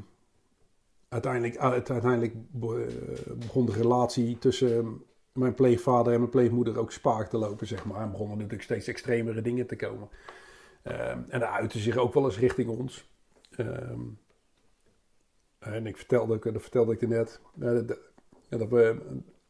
uiteindelijk, 1.08 1.56
uit- 1.56 1.90
uiteindelijk 1.90 2.34
be- 2.50 3.34
begon 3.38 3.66
de 3.66 3.72
relatie 3.72 4.38
tussen 4.38 5.02
mijn 5.34 5.54
pleegvader 5.54 6.12
en 6.12 6.18
mijn 6.18 6.30
pleegmoeder 6.30 6.78
ook 6.78 6.92
spaak 6.92 7.28
te 7.28 7.38
lopen, 7.38 7.66
zeg 7.66 7.84
maar. 7.84 8.00
En 8.00 8.10
begonnen 8.10 8.36
natuurlijk 8.36 8.62
steeds 8.62 8.86
extremere 8.86 9.42
dingen 9.42 9.66
te 9.66 9.76
komen. 9.76 10.08
Ehm, 10.82 11.18
en 11.28 11.40
dat 11.40 11.48
uitte 11.48 11.78
zich 11.78 11.96
ook 11.96 12.14
wel 12.14 12.24
eens 12.24 12.38
richting 12.38 12.68
ons. 12.68 13.10
Ehm, 13.50 14.00
en 15.58 15.86
ik 15.86 15.96
vertelde, 15.96 16.52
dat 16.52 16.62
vertelde 16.62 16.92
ik 16.92 17.00
je 17.00 17.06
net, 17.06 17.40
eh, 17.60 17.80
dat, 18.48 18.68
we, 18.68 19.00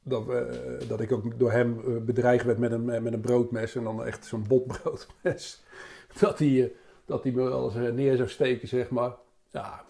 dat, 0.03 0.25
we, 0.25 0.79
dat 0.89 1.01
ik 1.01 1.13
ook 1.13 1.39
door 1.39 1.53
hem 1.53 1.81
eh, 1.81 1.97
bedreigd 1.97 2.45
werd 2.45 2.59
met 2.59 2.73
een, 2.73 2.85
met 2.85 3.13
een 3.13 3.21
broodmes. 3.21 3.75
En 3.75 3.85
dan 3.85 4.05
echt 4.05 4.25
zo'n 4.25 4.47
botbroodmes. 4.49 5.63
Dat 6.21 6.39
hij, 6.39 6.65
eh, 6.65 6.71
dat 7.05 7.23
hij 7.23 7.33
me 7.33 7.43
wel 7.43 7.65
eens 7.65 7.75
eh, 7.75 7.93
neer 7.93 8.17
zou 8.17 8.29
steken, 8.29 8.69
zeg 8.69 8.91
maar. 8.91 9.17
Ja, 9.51 9.85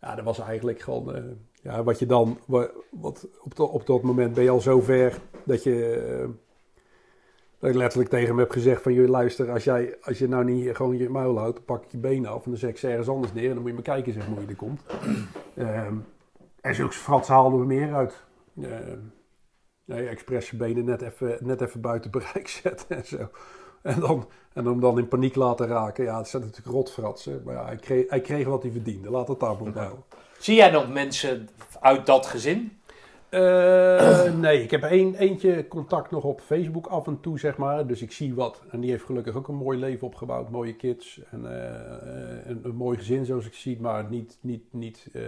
ja, 0.00 0.14
dat 0.14 0.24
was 0.24 0.38
eigenlijk 0.38 0.80
gewoon... 0.80 1.38
ja, 1.64 1.82
wat 1.82 1.98
je 1.98 2.06
dan... 2.06 2.38
wa- 2.46 2.70
Wat, 2.90 3.28
op, 3.42 3.56
dat- 3.56 3.70
op 3.70 3.86
dat 3.86 4.02
moment 4.02 4.34
ben 4.34 4.44
je 4.44 4.50
al 4.50 4.60
zo 4.60 4.80
ver 4.80 5.18
dat 5.44 5.62
je... 5.62 5.90
eh, 6.22 6.28
dat 7.58 7.70
ik 7.70 7.76
letterlijk 7.76 8.10
tegen 8.10 8.28
hem 8.28 8.38
heb 8.38 8.50
gezegd 8.50 8.82
van... 8.82 8.92
Joh, 8.92 9.08
luister, 9.08 9.50
als, 9.50 9.64
jij, 9.64 9.96
als 10.02 10.18
je 10.18 10.28
nou 10.28 10.44
niet 10.44 10.76
gewoon 10.76 10.96
je 10.96 11.08
muil 11.10 11.38
houdt... 11.38 11.54
dan 11.56 11.64
pak 11.64 11.84
ik 11.84 11.90
je 11.90 11.98
benen 11.98 12.30
af 12.30 12.44
en 12.44 12.50
dan 12.50 12.58
zet 12.58 12.70
ik 12.70 12.78
ze 12.78 12.88
ergens 12.88 13.08
anders 13.08 13.32
neer... 13.32 13.48
en 13.48 13.52
dan 13.54 13.58
moet 13.58 13.68
je 13.68 13.74
maar 13.74 13.82
kijken, 13.82 14.12
zeg 14.12 14.26
hoe 14.26 14.40
je 14.40 14.46
er 14.46 14.56
komt. 14.56 14.80
Ehm, 15.54 15.94
en 16.60 16.74
zulke 16.74 16.92
frats 16.94 17.28
haalden 17.28 17.60
we 17.60 17.66
meer 17.66 17.94
uit. 17.94 18.24
Nee, 19.84 20.08
expres 20.08 20.50
je 20.50 20.56
benen 20.56 20.84
net 20.84 21.02
even, 21.02 21.38
net 21.40 21.60
even 21.60 21.80
buiten 21.80 22.10
bereik 22.10 22.48
zetten 22.62 22.96
en 22.96 23.06
zo. 23.06 23.28
En 23.82 24.00
dan, 24.00 24.28
en 24.52 24.64
hem 24.64 24.80
dan 24.80 24.98
in 24.98 25.08
paniek 25.08 25.34
laten 25.34 25.66
raken. 25.66 26.04
Ja, 26.04 26.18
het 26.18 26.28
zijn 26.28 26.42
natuurlijk 26.42 26.76
rotfratsen. 26.76 27.42
Maar 27.44 27.54
ja, 27.54 27.64
hij 27.64 27.76
kreeg, 27.76 28.10
hij 28.10 28.20
kreeg 28.20 28.46
wat 28.46 28.62
hij 28.62 28.72
verdiende. 28.72 29.10
Laat 29.10 29.28
het 29.28 29.40
daar 29.40 29.56
maar. 29.62 29.92
Zie 30.44 30.54
jij 30.54 30.70
nog 30.70 30.88
mensen 30.88 31.48
uit 31.80 32.06
dat 32.06 32.26
gezin? 32.26 32.78
Eh, 33.28 34.32
nee, 34.46 34.62
ik 34.62 34.70
heb 34.70 34.82
één, 34.82 35.14
eentje 35.14 35.68
contact 35.68 36.10
nog 36.10 36.24
op 36.24 36.40
Facebook 36.40 36.86
af 36.86 37.06
en 37.06 37.20
toe, 37.20 37.38
zeg 37.38 37.56
maar. 37.56 37.86
Dus 37.86 38.02
ik 38.02 38.12
zie 38.12 38.34
wat. 38.34 38.62
En 38.70 38.80
die 38.80 38.90
heeft 38.90 39.04
gelukkig 39.04 39.34
ook 39.34 39.48
een 39.48 39.54
mooi 39.54 39.78
leven 39.78 40.06
opgebouwd. 40.06 40.50
Mooie 40.50 40.74
kids. 40.74 41.20
En 41.30 41.46
eh, 41.46 42.50
een, 42.50 42.60
een 42.62 42.74
mooi 42.74 42.98
gezin, 42.98 43.24
zoals 43.24 43.46
ik 43.46 43.54
zie. 43.54 43.80
Maar 43.80 44.04
niet, 44.10 44.38
niet, 44.40 44.64
niet 44.70 45.06
eh, 45.12 45.22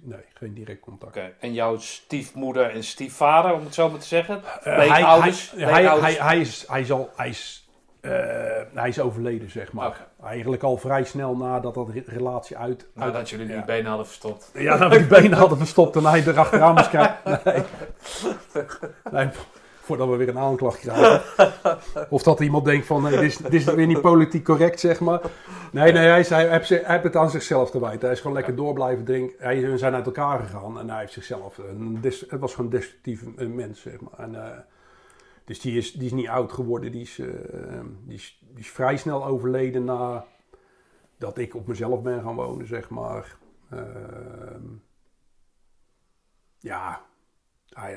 nee, 0.00 0.24
geen 0.34 0.54
direct 0.54 0.80
contact. 0.80 1.16
Oké. 1.16 1.32
En 1.38 1.52
jouw 1.52 1.76
stiefmoeder 1.76 2.70
en 2.70 2.84
stiefvader, 2.84 3.52
om 3.52 3.64
het 3.64 3.74
zo 3.74 3.90
maar 3.90 4.00
te 4.00 4.06
zeggen? 4.06 4.42
Eh, 4.62 4.76
hij, 4.76 4.86
hij, 4.86 5.02
hij, 5.02 6.12
hij, 6.12 6.40
is, 6.40 6.66
hij, 6.66 6.80
is 6.80 6.88
hij, 7.16 7.28
is, 7.28 7.65
eh, 8.06 8.62
hij 8.74 8.88
is 8.88 9.00
overleden, 9.00 9.50
zeg 9.50 9.72
maar. 9.72 10.06
Eigenlijk 10.24 10.62
al 10.62 10.76
vrij 10.76 11.04
snel 11.04 11.36
nadat 11.36 11.74
dat 11.74 11.88
re- 11.88 12.02
relatie 12.06 12.56
uit... 12.56 12.86
Nou, 12.94 13.12
dat 13.12 13.30
jullie 13.30 13.46
die 13.46 13.56
ja. 13.56 13.64
benen 13.64 13.86
hadden 13.86 14.06
verstopt. 14.06 14.50
Ja, 14.54 14.76
dat 14.76 14.92
we 14.92 14.98
die 14.98 15.06
benen 15.06 15.38
hadden 15.38 15.58
verstopt 15.58 15.96
en 15.96 16.04
hij 16.04 16.22
erachteraan 16.26 16.74
moest 16.74 16.90
kijken. 16.90 17.16
Nee. 17.52 17.62
Nee, 19.10 19.28
voordat 19.80 20.08
we 20.08 20.16
weer 20.16 20.28
een 20.28 20.38
aanklacht 20.38 20.78
krijgen. 20.78 21.22
Of 22.08 22.22
dat 22.22 22.40
iemand 22.40 22.64
denkt 22.64 22.86
van, 22.86 23.02
nee, 23.02 23.10
dit 23.10 23.22
is, 23.22 23.36
dit 23.36 23.52
is 23.52 23.64
weer 23.64 23.86
niet 23.86 24.00
politiek 24.00 24.44
correct, 24.44 24.80
zeg 24.80 25.00
maar. 25.00 25.20
Nee, 25.72 25.92
nee, 25.92 26.06
hij, 26.08 26.20
is, 26.20 26.28
hij, 26.28 26.48
heeft, 26.48 26.66
zich- 26.66 26.82
hij 26.82 26.90
heeft 26.92 27.04
het 27.04 27.16
aan 27.16 27.30
zichzelf 27.30 27.70
te 27.70 27.80
wijten. 27.80 28.00
Hij 28.00 28.10
is 28.12 28.20
gewoon 28.20 28.36
lekker 28.36 28.56
door 28.56 28.72
blijven 28.74 29.04
drinken. 29.04 29.34
Hij, 29.38 29.76
zijn 29.78 29.94
uit 29.94 30.06
elkaar 30.06 30.38
gegaan 30.38 30.78
en 30.78 30.90
hij 30.90 31.00
heeft 31.00 31.12
zichzelf... 31.12 31.58
Een, 31.58 31.98
het 32.02 32.40
was 32.40 32.54
gewoon 32.54 32.70
een 32.72 32.78
destructief 32.78 33.22
eh, 33.36 33.46
mens, 33.46 33.80
zeg 33.80 34.00
maar. 34.00 34.26
En, 34.26 34.34
eh, 34.34 34.58
dus 35.46 35.60
die 35.60 35.76
is, 35.76 35.92
die 35.92 36.06
is 36.06 36.12
niet 36.12 36.28
oud 36.28 36.52
geworden. 36.52 36.92
Die 36.92 37.00
is, 37.00 37.18
eh, 37.18 37.80
die, 38.04 38.14
is, 38.14 38.38
die 38.40 38.58
is 38.58 38.70
vrij 38.70 38.96
snel 38.96 39.24
overleden 39.24 39.84
na 39.84 40.26
dat 41.18 41.38
ik 41.38 41.54
op 41.54 41.66
mezelf 41.66 42.02
ben 42.02 42.22
gaan 42.22 42.34
wonen, 42.34 42.66
zeg 42.66 42.90
maar. 42.90 43.36
Ehm, 43.70 44.64
ja, 46.58 47.06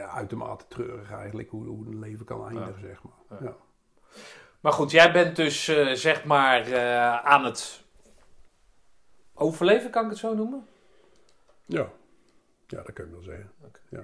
uitermate 0.10 0.68
treurig 0.68 1.12
eigenlijk 1.12 1.50
hoe, 1.50 1.66
hoe 1.66 1.86
een 1.86 2.00
leven 2.00 2.26
kan 2.26 2.48
eindigen, 2.48 2.82
zeg 2.82 3.04
maar. 3.04 3.40
Ja. 3.40 3.46
Ja. 3.46 3.56
Maar 4.60 4.74
goed, 4.74 4.92
jij 4.92 5.12
bent 5.12 5.36
dus 5.36 5.68
eh, 5.68 5.94
zeg 5.94 6.26
maar 6.26 6.62
eh, 6.72 7.26
aan 7.26 7.46
het 7.46 7.84
overleven, 9.34 9.92
kan 9.92 10.04
ik 10.04 10.10
het 10.10 10.20
zo 10.20 10.36
noemen? 10.36 10.68
Ja. 11.66 11.92
ja, 12.68 12.82
dat 12.82 12.94
kan 12.94 13.06
ik 13.06 13.12
wel 13.12 13.22
zeggen. 13.22 13.52
Ja. 13.90 14.04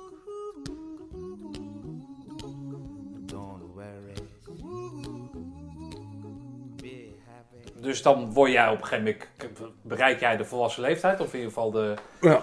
Dus 7.81 8.01
dan 8.01 8.33
word 8.33 8.51
jij 8.51 8.67
op 8.69 8.77
een 8.81 8.85
gegeven 8.85 9.03
moment, 9.49 9.75
bereik 9.81 10.19
jij 10.19 10.37
de 10.37 10.45
volwassen 10.45 10.81
leeftijd, 10.81 11.19
of 11.19 11.27
in 11.33 11.39
ieder 11.39 11.53
geval 11.53 11.71
de, 11.71 11.93
Ja, 12.21 12.41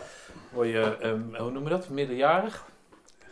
word 0.52 0.68
je, 0.68 0.96
ehm, 1.00 1.42
hoe 1.42 1.50
noem 1.50 1.62
je 1.62 1.68
dat, 1.68 1.88
middenjarig? 1.88 2.66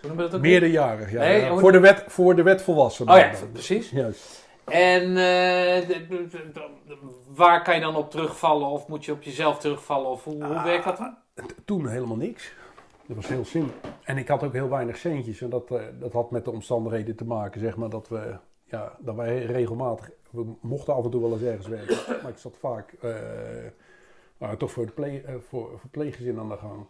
Hoe 0.01 0.09
noem 0.09 0.17
je 0.19 0.25
dat 0.25 0.35
ook? 0.35 0.41
meerderjarig. 0.41 1.11
Ja, 1.13 1.19
Nee, 1.21 1.41
ja. 1.41 1.51
hoe- 1.51 1.61
Voor, 1.61 1.73
de 1.73 1.81
wet, 1.81 2.05
voor 2.07 2.37
de 2.37 2.43
wet 2.43 2.63
volwassen. 2.63 3.09
Oh 3.09 3.17
ja, 3.17 3.31
precies. 3.53 3.91
Juist. 3.91 4.45
En 4.65 5.03
eh, 5.03 5.87
de- 5.89 6.07
de- 6.09 6.27
de- 6.53 6.97
waar 7.27 7.63
kan 7.63 7.75
je 7.75 7.81
dan 7.81 7.97
op 7.97 8.11
terugvallen, 8.11 8.69
of 8.69 8.87
moet 8.89 9.05
je 9.05 9.13
op 9.13 9.23
jezelf 9.23 9.59
terugvallen, 9.59 10.11
of 10.11 10.25
hoe, 10.25 10.45
hoe 10.45 10.63
werkt 10.63 10.85
dat 10.85 10.97
dan? 10.97 11.17
Toen 11.65 11.89
helemaal 11.89 12.17
niks. 12.17 12.53
Dat 13.07 13.17
was 13.17 13.27
heel 13.29 13.45
simpel. 13.45 13.91
En 14.05 14.17
ik 14.19 14.29
had 14.29 14.43
ook 14.43 14.53
heel 14.53 14.69
weinig 14.69 14.97
centjes. 14.97 15.41
En 15.41 15.51
dat, 15.51 15.71
eh, 15.71 15.81
dat 16.01 16.13
had 16.13 16.31
met 16.31 16.45
de 16.45 16.51
omstandigheden 16.51 17.17
te 17.17 17.25
maken, 17.25 17.61
zeg 17.61 17.77
maar, 17.77 17.89
dat 17.91 18.09
we, 18.09 18.37
ja, 18.65 18.93
dat 18.99 19.15
wij 19.15 19.45
regelmatig, 19.45 20.11
we 20.37 20.55
mochten 20.61 20.95
af 20.95 21.05
en 21.05 21.11
toe 21.11 21.21
wel 21.21 21.33
eens 21.33 21.43
ergens 21.43 21.67
werken. 21.67 21.97
Maar 22.23 22.31
ik 22.31 22.39
zat 22.39 22.57
vaak, 22.59 22.93
eh, 22.93 23.67
nou, 24.39 24.57
toch 24.57 24.71
voor, 24.73 24.93
pleeg, 24.93 25.23
eh, 25.23 25.35
voor 25.49 25.81
pleeggezin 25.91 26.39
aan 26.39 26.49
de 26.49 26.57
gang. 26.57 26.87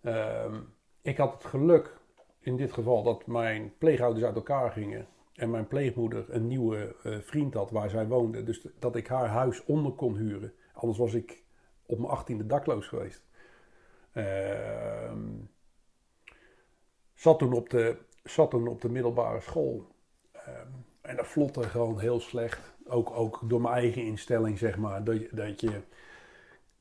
Ehm, 0.00 0.60
ik 1.02 1.16
had 1.16 1.32
het 1.32 1.44
geluk, 1.44 1.96
in 2.40 2.56
dit 2.56 2.72
geval, 2.72 3.02
dat 3.02 3.26
mijn 3.26 3.72
pleegouders 3.78 4.24
uit 4.24 4.34
elkaar 4.34 4.70
gingen. 4.70 5.06
En 5.34 5.50
mijn 5.50 5.68
pleegmoeder 5.68 6.24
een 6.28 6.46
nieuwe 6.46 6.96
eh, 7.02 7.18
vriend 7.18 7.54
had 7.54 7.70
waar 7.70 7.90
zij 7.90 8.06
woonde. 8.06 8.44
Dus 8.44 8.68
dat 8.78 8.96
ik 8.96 9.06
haar 9.06 9.28
huis 9.28 9.64
onder 9.64 9.92
kon 9.92 10.16
huren. 10.16 10.52
Anders 10.72 10.98
was 10.98 11.14
ik 11.14 11.44
op 11.86 11.98
mijn 11.98 12.10
achttiende 12.10 12.46
dakloos 12.46 12.86
geweest. 12.86 13.26
Ehm, 14.12 15.28
zat, 17.14 17.38
toen 17.38 17.52
op 17.52 17.70
de, 17.70 17.96
zat 18.22 18.50
toen 18.50 18.68
op 18.68 18.80
de 18.80 18.88
middelbare 18.88 19.40
school. 19.40 19.86
Ehm, 20.32 20.68
en 21.04 21.16
dat 21.16 21.26
vlotte 21.26 21.62
gewoon 21.62 22.00
heel 22.00 22.20
slecht. 22.20 22.72
Ook, 22.86 23.10
ook 23.10 23.40
door 23.42 23.60
mijn 23.60 23.74
eigen 23.74 24.02
instelling, 24.02 24.58
zeg 24.58 24.76
maar. 24.76 25.04
Dat 25.04 25.16
dat 25.30 25.60
je... 25.60 25.80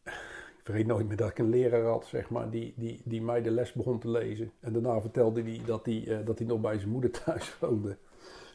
Ik 0.04 0.70
vergeet 0.70 0.88
nooit 0.88 1.08
meer 1.08 1.18
dat 1.18 1.30
ik 1.30 1.38
een 1.40 1.50
leraar 1.50 1.84
had, 1.84 2.06
zeg 2.06 2.30
maar, 2.30 2.50
die, 2.50 2.74
die, 2.76 3.02
die 3.06 3.22
mij 3.22 3.42
de 3.42 3.52
les 3.52 3.74
begon 3.74 4.00
te 4.00 4.10
lezen. 4.10 4.52
En 4.60 4.74
daarna 4.74 5.02
vertelde 5.02 5.42
hij 5.42 5.62
dat 5.66 5.86
hij, 5.86 6.04
eh, 6.08 6.26
dat 6.26 6.38
hij 6.38 6.48
nog 6.48 6.62
bij 6.62 6.78
zijn 6.78 6.90
moeder 6.90 7.12
thuis 7.12 7.56
woonde. 7.60 7.98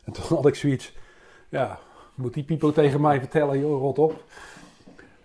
En 0.04 0.12
toen 0.12 0.24
had 0.24 0.46
ik 0.46 0.54
zoiets... 0.54 0.96
Ja, 1.48 1.78
moet 2.14 2.34
die 2.34 2.44
Pipo 2.44 2.72
tegen 2.72 3.00
mij 3.00 3.18
vertellen, 3.18 3.58
joh, 3.58 3.80
rot 3.80 3.98
op. 3.98 4.24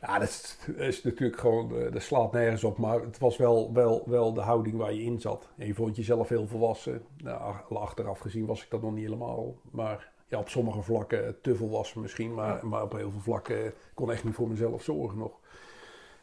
Ja, 0.01 0.19
dat 0.19 0.57
is, 0.75 1.03
natuurlijk 1.03 1.39
gewoon, 1.39 1.75
eh, 1.77 1.91
dat 1.91 2.01
slaat 2.01 2.31
nergens 2.31 2.63
op. 2.63 2.77
Maar 2.77 3.01
het 3.01 3.17
was 3.17 3.37
wel, 3.37 3.73
wel, 3.73 4.03
wel 4.05 4.33
de 4.33 4.41
houding 4.41 4.75
waar 4.75 4.93
je 4.93 5.03
in 5.03 5.21
zat. 5.21 5.49
En 5.57 5.67
je 5.67 5.73
vond 5.73 5.95
jezelf 5.95 6.29
heel 6.29 6.47
volwassen. 6.47 7.05
Nou, 7.17 7.39
ach- 7.39 7.71
achteraf 7.73 8.19
gezien 8.19 8.45
was 8.45 8.63
ik 8.63 8.69
dat 8.69 8.81
nog 8.81 8.93
niet 8.93 9.03
helemaal. 9.03 9.55
Maar 9.71 10.12
ja, 10.33 10.39
op 10.39 10.49
sommige 10.49 10.81
vlakken 10.81 11.41
te 11.41 11.55
volwassen 11.55 12.01
misschien. 12.01 12.33
Maar, 12.33 12.67
maar 12.67 12.83
op 12.83 12.91
heel 12.91 13.11
veel 13.11 13.19
vlakken 13.19 13.73
kon 13.93 14.07
ik 14.09 14.13
echt 14.13 14.23
niet 14.23 14.33
voor 14.33 14.47
mezelf 14.49 14.83
zorgen 14.83 15.17
nog. 15.17 15.39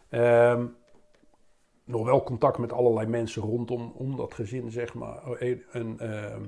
Ehm, 0.09 0.66
nog 1.85 2.05
wel 2.05 2.23
contact 2.23 2.59
met 2.59 2.73
allerlei 2.73 3.07
mensen 3.07 3.43
rondom 3.43 3.93
om 3.95 4.16
dat 4.16 4.35
gezin, 4.35 4.70
zeg 4.70 4.95
maar. 4.95 5.28
Oh, 5.28 5.43
en, 5.73 5.99
ehm, 5.99 6.45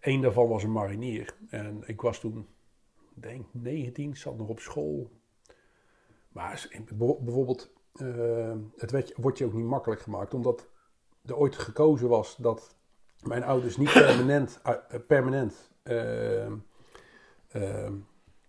een 0.00 0.20
daarvan 0.20 0.48
was 0.48 0.62
een 0.62 0.72
marinier. 0.72 1.36
En 1.48 1.82
ik 1.86 2.00
was 2.00 2.20
toen, 2.20 2.46
denk 3.14 3.46
19, 3.50 4.16
zat 4.16 4.36
nog 4.36 4.48
op 4.48 4.60
school. 4.60 5.10
Maar 6.28 6.68
bijvoorbeeld, 7.20 7.72
eh, 7.94 8.56
het 8.76 8.90
werd, 8.90 9.08
je- 9.08 9.14
wordt 9.20 9.38
je 9.38 9.44
ook 9.44 9.52
niet 9.52 9.66
makkelijk 9.66 10.00
gemaakt, 10.00 10.34
omdat 10.34 10.68
er 11.24 11.36
ooit 11.36 11.56
gekozen 11.56 12.08
was 12.08 12.36
dat 12.36 12.76
mijn 13.22 13.42
ouders 13.44 13.76
niet 13.76 13.92
permanent, 13.92 14.60
eh, 14.62 14.74
permanent 15.06 15.72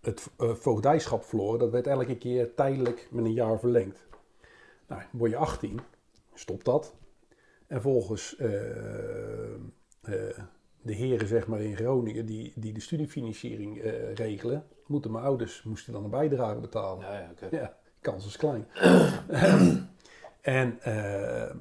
het 0.00 0.30
eh, 0.38 0.54
voogdijschap 0.54 1.24
verloren. 1.24 1.58
Dat 1.58 1.70
werd 1.70 1.86
elke 1.86 2.16
keer 2.16 2.54
tijdelijk 2.54 3.08
met 3.10 3.24
een 3.24 3.32
jaar 3.32 3.58
verlengd. 3.58 4.06
Nou, 4.86 5.02
word 5.10 5.30
je 5.30 5.36
18, 5.36 5.80
stopt 6.34 6.64
dat. 6.64 6.94
En 7.66 7.82
volgens 7.82 8.36
eh, 8.36 9.54
eh, 9.54 10.38
de 10.82 10.94
heren 10.94 11.28
zeg 11.28 11.46
maar 11.46 11.60
in 11.60 11.76
Groningen 11.76 12.26
die, 12.26 12.52
die 12.56 12.72
de 12.72 12.80
studiefinanciering 12.80 13.82
regelen, 14.14 14.66
moeten 14.86 15.12
mijn 15.12 15.24
ouders 15.24 15.62
moesten 15.62 15.92
dan 15.92 16.04
een 16.04 16.10
bijdrage 16.10 16.60
betalen. 16.60 17.04
Ja, 17.04 17.32
ja. 17.40 17.48
Ja, 17.50 17.76
kans 18.00 18.26
is 18.26 18.36
klein. 18.36 18.66
en 20.40 20.80
eh, 20.80 21.54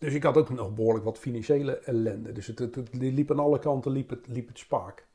dus 0.00 0.14
ik 0.14 0.22
had 0.22 0.36
ook 0.36 0.50
nog 0.50 0.74
behoorlijk 0.74 1.04
wat 1.04 1.18
financiële 1.18 1.78
ellende. 1.78 2.32
Dus 2.32 2.46
het, 2.46 2.88
liep 2.92 3.30
aan 3.30 3.38
alle 3.38 3.58
kanten 3.58 3.92
liep 3.92 4.10
het, 4.10 4.28
liep 4.28 4.48
het 4.48 4.58
spaak. 4.58 5.06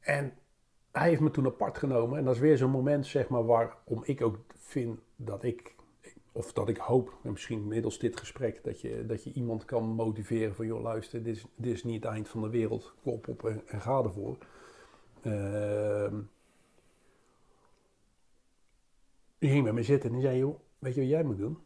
En 0.00 0.32
hij 0.92 1.08
heeft 1.08 1.20
me 1.20 1.30
toen 1.30 1.46
apart 1.46 1.78
genomen. 1.78 2.18
En 2.18 2.24
dat 2.24 2.34
is 2.34 2.40
weer 2.40 2.56
zo'n 2.56 2.70
moment, 2.70 3.06
zeg 3.06 3.28
maar, 3.28 3.44
waarom 3.44 4.02
ik 4.02 4.22
ook 4.22 4.38
vind 4.56 4.98
dat 5.16 5.42
ik, 5.42 5.74
of 6.32 6.52
dat 6.52 6.68
ik 6.68 6.76
hoop, 6.76 7.18
en 7.22 7.30
misschien 7.30 7.68
middels 7.68 7.98
dit 7.98 8.18
gesprek, 8.18 8.64
dat 8.64 8.80
je, 8.80 9.06
dat 9.06 9.24
je 9.24 9.32
iemand 9.32 9.64
kan 9.64 9.84
motiveren 9.84 10.54
van, 10.54 10.66
joh, 10.66 10.82
luister, 10.82 11.22
dit 11.22 11.36
is, 11.36 11.44
dit 11.56 11.72
is 11.72 11.84
niet 11.84 12.04
het 12.04 12.12
eind 12.12 12.28
van 12.28 12.40
de 12.40 12.50
wereld. 12.50 12.94
Klop 13.02 13.28
op 13.28 13.44
en, 13.44 13.80
ga 13.80 14.02
ervoor. 14.02 14.38
Ehm 15.22 16.14
die 19.38 19.50
ging 19.50 19.64
met 19.64 19.74
me 19.74 19.82
zitten 19.82 20.08
en 20.08 20.16
die 20.16 20.24
zei, 20.24 20.38
joh, 20.38 20.60
weet 20.78 20.94
je 20.94 21.00
wat 21.00 21.10
jij 21.10 21.22
moet 21.22 21.38
doen? 21.38 21.58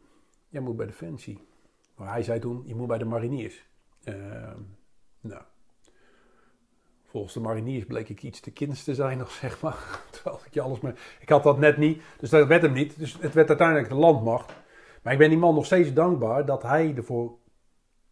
Jij 0.51 0.61
moet 0.61 0.75
bij 0.75 0.85
Defensie. 0.85 1.47
Maar 1.95 2.11
hij 2.11 2.23
zei 2.23 2.39
toen, 2.39 2.63
je 2.65 2.75
moet 2.75 2.87
bij 2.87 2.97
de 2.97 3.05
mariniers. 3.05 3.67
Ehm, 4.03 4.59
nou, 5.21 5.41
volgens 7.05 7.33
de 7.33 7.39
mariniers 7.39 7.85
bleek 7.85 8.09
ik 8.09 8.23
iets 8.23 8.39
te 8.39 8.51
kinds 8.51 8.83
te 8.83 8.95
zijn 8.95 9.17
nog, 9.23 9.31
zeg 9.31 9.61
maar. 9.61 10.01
Terwijl 10.11 10.39
ik 10.45 10.53
je 10.53 10.61
alles 10.61 10.79
mee... 10.79 10.93
Ik 11.19 11.29
had 11.29 11.43
dat 11.43 11.57
net 11.57 11.77
niet, 11.77 12.01
dus 12.19 12.29
dat 12.29 12.47
werd 12.47 12.61
hem 12.61 12.73
niet. 12.73 12.99
Dus 12.99 13.17
het 13.19 13.33
werd 13.33 13.47
uiteindelijk 13.47 13.89
de 13.89 13.95
landmacht. 13.95 14.53
Maar 15.01 15.13
ik 15.13 15.19
ben 15.19 15.29
die 15.29 15.37
man 15.37 15.55
nog 15.55 15.65
steeds 15.65 15.93
dankbaar 15.93 16.45
dat 16.45 16.63
hij 16.63 16.95
ervoor 16.95 17.37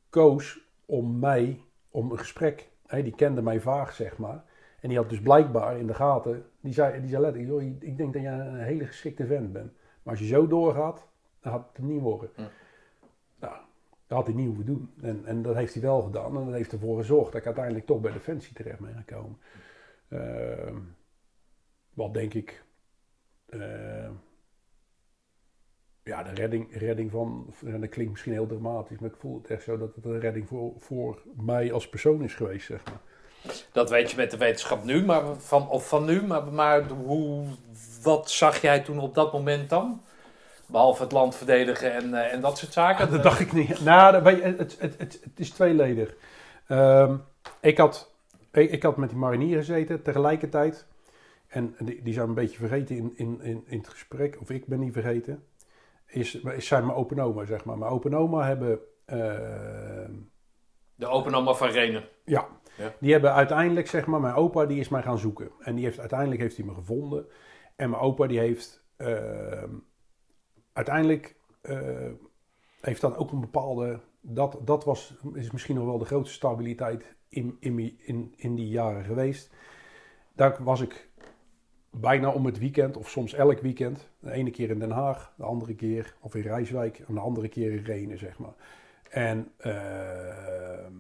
koos 0.10 0.60
om 0.86 1.20
mij, 1.20 1.64
om 1.90 2.12
een 2.12 2.20
gesprek... 2.20 2.70
Hè, 2.86 3.04
die 3.04 3.16
kende 3.16 3.42
mij 3.42 3.60
vaag, 3.60 3.94
zeg 3.94 4.18
maar. 4.18 4.44
En 4.82 4.90
die 4.90 4.98
had 4.98 5.10
dus 5.10 5.22
blijkbaar 5.22 5.78
in 5.78 5.88
de 5.88 5.94
gaten, 5.94 6.46
die 6.62 6.74
zei, 6.74 7.00
die 7.00 7.10
zei 7.10 7.22
letterlijk, 7.22 7.84
ik 7.84 7.98
denk 7.98 8.14
dat 8.14 8.22
jij 8.22 8.40
een 8.40 8.56
hele 8.56 8.86
geschikte 8.86 9.26
vent 9.26 9.54
bent. 9.54 9.72
Maar 10.04 10.14
als 10.14 10.20
je 10.20 10.28
zo 10.28 10.48
doorgaat, 10.48 11.09
dan 11.42 11.52
gaat 11.52 11.68
het 11.68 11.78
hem 11.78 11.88
niet 11.88 12.02
worden. 12.02 12.30
Hm. 12.36 12.42
Nou, 13.40 13.56
dat 14.08 14.18
had 14.18 14.26
hij 14.26 14.36
niet 14.36 14.46
hoeven 14.46 14.66
doen. 14.66 14.94
En, 15.02 15.26
en 15.26 15.42
dat 15.42 15.56
heeft 15.56 15.74
hij 15.74 15.84
wel 15.84 16.02
gedaan. 16.02 16.38
En 16.38 16.46
dat 16.46 16.54
heeft 16.54 16.72
ervoor 16.72 16.98
gezorgd 16.98 17.32
dat 17.32 17.42
ik 17.42 17.46
uiteindelijk 17.46 17.86
toch 17.86 18.02
bij 18.02 18.12
Defensie 18.12 18.54
terecht 18.54 18.80
ben 18.80 19.04
gekomen. 19.06 19.38
Ehm, 20.10 20.78
wat 21.94 22.14
denk 22.14 22.34
ik, 22.34 22.64
ehm, 23.50 24.12
ja, 26.04 26.24
de 26.24 26.34
redding, 26.34 26.78
redding 26.78 27.12
van, 27.12 27.54
en 27.66 27.82
dat 27.82 27.90
klinkt 27.90 28.12
misschien 28.12 28.34
heel 28.34 28.48
dramatisch, 28.48 29.00
maar 29.00 29.10
ik 29.10 29.16
voel 29.16 29.38
het 29.42 29.50
echt 29.50 29.64
zo 29.64 29.78
dat 29.78 29.96
het 29.96 30.06
een 30.06 30.20
redding 30.20 30.48
voor, 30.48 30.74
voor 30.78 31.22
mij 31.36 31.74
als 31.74 31.90
persoon 31.90 32.24
is 32.24 32.34
geweest, 32.34 32.66
zeg 32.66 32.84
maar. 32.86 33.02
Dat 33.72 33.90
weet 33.90 34.12
je 34.12 34.18
met 34.18 34.32
de 34.32 34.38
wetenschap 34.38 34.84
nu, 34.84 35.06
maar 35.06 35.36
van, 35.36 35.70
of 35.70 35.88
van 35.88 36.06
nu, 36.06 36.22
maar, 36.22 36.54
maar 36.54 36.88
hoe, 36.88 37.46
wat 38.02 38.32
zag 38.32 38.62
jij 38.62 38.80
toen 38.80 39.00
op 39.00 39.16
dat 39.16 39.34
moment 39.34 39.70
dan? 39.70 40.02
Behalve 40.72 41.04
het 41.04 41.12
land 41.12 41.36
verdedigen 41.36 41.94
en, 41.94 42.14
eh, 42.14 42.34
en 42.34 42.42
dat 42.42 42.58
soort 42.58 42.74
zaken. 42.74 43.12
Dat 43.12 43.24
dacht 43.24 43.40
ik 43.40 43.52
niet. 43.54 43.84
Nou, 43.84 44.12
dat- 44.12 44.24
weet 44.24 44.38
je, 44.38 44.44
het, 44.44 44.58
het, 44.58 44.80
het, 44.80 45.20
het 45.24 45.40
is 45.40 45.50
tweeledig. 45.50 46.16
Ehm, 46.68 47.16
ik, 47.62 47.78
had, 47.78 48.14
ik, 48.52 48.72
ik 48.72 48.84
had 48.84 48.98
met 48.98 49.10
die 49.10 49.18
marinier 49.18 49.58
gezeten 49.58 50.02
tegelijkertijd. 50.02 50.88
En 51.48 51.76
die, 51.80 52.02
die 52.04 52.14
zijn 52.14 52.28
een 52.28 52.34
beetje 52.34 52.58
vergeten 52.58 52.96
in, 52.96 53.14
in, 53.16 53.40
in, 53.42 53.64
in 53.68 53.78
het 53.78 53.88
gesprek, 53.90 54.38
of 54.42 54.50
ik 54.50 54.66
ben 54.68 54.80
niet 54.80 54.94
vergeten. 54.94 55.44
Is, 56.06 56.36
is 56.36 56.68
zijn 56.68 56.86
mijn 56.86 56.98
open 56.98 57.20
oma, 57.20 57.46
zeg 57.46 57.66
maar. 57.66 57.78
Mijn 57.78 57.92
open 57.92 58.14
oma 58.14 58.46
hebben... 58.48 58.80
ehm, 59.06 60.12
De 60.96 61.08
open 61.08 61.36
oma 61.36 61.54
van 61.54 61.70
Renen. 61.70 62.04
ja. 62.26 62.48
Ja. 62.78 62.94
Die 63.00 63.12
hebben 63.12 63.34
uiteindelijk, 63.34 63.88
zeg 63.88 64.06
maar, 64.06 64.20
mijn 64.20 64.34
opa 64.34 64.66
die 64.66 64.80
is 64.80 64.90
mij 64.90 65.02
gaan 65.02 65.18
zoeken. 65.18 65.52
En 65.60 65.76
die 65.76 65.84
heeft, 65.86 66.00
uiteindelijk 66.00 66.42
heeft 66.42 66.58
hij 66.58 66.66
me 66.66 66.74
gevonden. 66.74 67.26
En 67.76 67.90
mijn 67.90 68.02
opa 68.02 68.28
die 68.28 68.40
heeft 68.40 68.84
ehm, 68.98 69.70
uiteindelijk 70.80 71.36
eh, 71.62 72.12
heeft 72.82 73.02
dan 73.02 73.16
ook 73.16 73.32
een 73.32 73.40
bepaalde 73.40 74.00
dat, 74.22 74.58
dat 74.66 74.84
was, 74.84 75.16
is 75.34 75.52
misschien 75.52 75.76
nog 75.76 75.86
wel 75.86 75.98
de 75.98 76.06
grootste 76.06 76.36
stabiliteit 76.36 77.16
in, 77.30 77.58
in, 77.60 78.00
in, 78.00 78.34
in 78.36 78.56
die 78.56 78.68
jaren 78.68 79.04
geweest. 79.04 79.54
Daar 80.34 80.64
was 80.64 80.82
ik 80.82 81.10
bijna 81.90 82.32
om 82.32 82.46
het 82.46 82.60
weekend, 82.60 82.98
of 82.98 83.10
soms 83.10 83.34
elk 83.34 83.60
weekend. 83.60 84.10
De 84.20 84.32
ene 84.32 84.52
keer 84.52 84.70
in 84.70 84.80
Den 84.80 84.92
Haag, 84.92 85.34
de 85.38 85.44
andere 85.44 85.76
keer, 85.76 86.16
of 86.20 86.36
in 86.36 86.42
Rijswijk, 86.42 87.00
en 87.00 87.14
de 87.14 87.20
andere 87.20 87.48
keer 87.48 87.72
in 87.72 87.84
Renen, 87.84 88.18
zeg 88.18 88.40
maar. 88.40 88.56
En 89.10 89.52
ehm, 89.58 90.94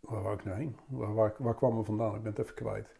waar 0.00 0.22
wou 0.22 0.34
ik 0.34 0.44
nou 0.44 0.56
heen? 0.56 0.76
Waar, 0.86 1.34
waar, 1.38 1.54
kwam 1.54 1.76
we 1.76 1.84
vandaan? 1.84 2.14
Ik 2.14 2.22
ben 2.22 2.32
het 2.32 2.40
even 2.40 2.54
kwijt. 2.54 2.96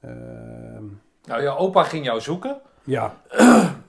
Ehm, 0.00 0.86
Nou, 1.24 1.42
jouw 1.42 1.56
opa 1.56 1.82
ging 1.82 2.04
jou 2.04 2.20
zoeken. 2.20 2.60
ja, 2.84 3.20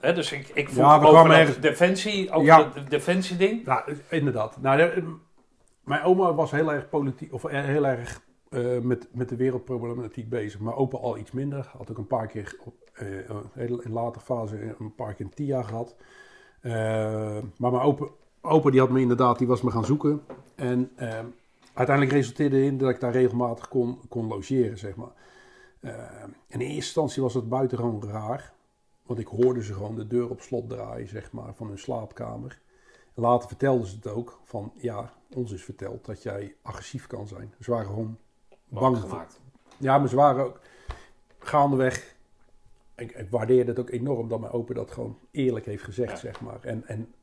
dus 0.00 0.32
ik, 0.32 0.48
ik 0.54 0.68
vroeg 0.68 0.84
Ja, 0.84 1.00
over 1.02 1.30
ergens- 1.30 1.58
defensie, 1.60 2.30
over 2.30 2.46
Ja. 2.46 2.70
het 2.74 2.90
defensieding. 2.90 3.64
Nou, 3.64 3.96
inderdaad. 4.10 4.56
Nou, 4.60 4.76
de- 4.78 5.14
mijn 5.84 6.02
oma 6.02 6.34
was 6.34 6.50
heel 6.50 6.72
erg 6.72 6.88
politiek, 6.88 7.32
of 7.32 7.44
eh, 7.44 7.64
heel 7.64 7.86
erg 7.86 8.20
eh, 8.50 8.78
met, 8.78 9.08
met 9.12 9.28
de 9.28 9.36
wereldproblematiek 9.36 10.28
bezig. 10.28 10.60
Maar 10.60 10.76
opa 10.76 10.98
al 10.98 11.18
iets 11.18 11.30
minder. 11.30 11.68
Had 11.76 11.90
ook 11.90 11.98
een 11.98 12.06
paar 12.06 12.26
keer 12.26 12.56
op, 12.64 12.74
heel- 13.52 13.80
in 13.80 13.92
later 13.92 14.20
fase 14.22 14.74
een 14.78 14.94
paar 14.94 15.14
keer 15.14 15.24
een 15.26 15.34
TIA 15.34 15.62
gehad. 15.62 15.96
Eh, 16.60 16.72
maar 17.56 17.70
mijn 17.70 17.82
opa, 17.82 18.06
opa 18.40 18.70
die 18.70 18.80
had 18.80 18.90
me 18.90 19.00
inderdaad, 19.00 19.38
die 19.38 19.46
was 19.46 19.62
me 19.62 19.70
gaan 19.70 19.84
zoeken. 19.84 20.22
En 20.54 20.90
eh, 20.96 21.18
uiteindelijk 21.74 22.16
resulteerde 22.16 22.64
in 22.64 22.78
dat 22.78 22.90
ik 22.90 23.00
daar 23.00 23.12
regelmatig 23.12 23.68
kon, 23.68 24.00
kon 24.08 24.26
logeren, 24.26 24.78
zeg 24.78 24.94
maar. 24.96 25.12
Eh, 25.80 26.22
in 26.48 26.60
eerste 26.60 26.74
instantie 26.74 27.22
was 27.22 27.34
het 27.34 27.48
buitengewoon 27.48 28.04
raar. 28.04 28.52
Want 29.02 29.18
ik 29.20 29.26
hoorde 29.26 29.62
ze 29.62 29.72
gewoon 29.72 29.94
de 29.94 30.06
deur 30.06 30.30
op 30.30 30.40
slot 30.40 30.68
draaien, 30.68 31.08
zeg 31.08 31.32
maar, 31.32 31.54
van 31.54 31.66
hun 31.68 31.78
slaapkamer. 31.78 32.60
Later 33.14 33.48
vertelden 33.48 33.86
ze 33.86 33.96
het 33.96 34.06
ook 34.06 34.40
van, 34.44 34.72
ja, 34.74 35.12
ons 35.34 35.52
is 35.52 35.64
verteld 35.64 36.04
dat 36.04 36.22
jij 36.22 36.54
agressief 36.62 37.06
kan 37.06 37.28
zijn. 37.28 37.54
Ze 37.60 37.70
waren 37.70 37.86
gewoon 37.86 38.18
bang 38.68 38.96
gemaakt. 38.96 39.40
Ja, 39.76 39.98
maar 39.98 40.08
ze 40.08 40.16
waren 40.16 40.44
ook 40.44 40.60
gaandeweg. 41.38 42.14
Ik, 42.96 43.12
ik 43.12 43.30
waardeer 43.30 43.66
het 43.66 43.78
ook 43.78 43.90
enorm 43.90 44.28
dat 44.28 44.40
mijn 44.40 44.52
opa 44.52 44.74
dat 44.74 44.90
gewoon 44.90 45.18
eerlijk 45.30 45.66
heeft 45.66 45.82
gezegd, 45.84 46.10
Ja. 46.10 46.16
zeg 46.16 46.40
maar. 46.40 46.60
En, 46.62 46.86
en 46.86 47.14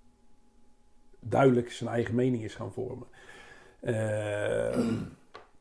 duidelijk 1.19 1.71
zijn 1.71 1.89
eigen 1.89 2.15
mening 2.15 2.43
is 2.43 2.55
gaan 2.55 2.71
vormen. 2.73 3.07
Eh, 3.80 4.89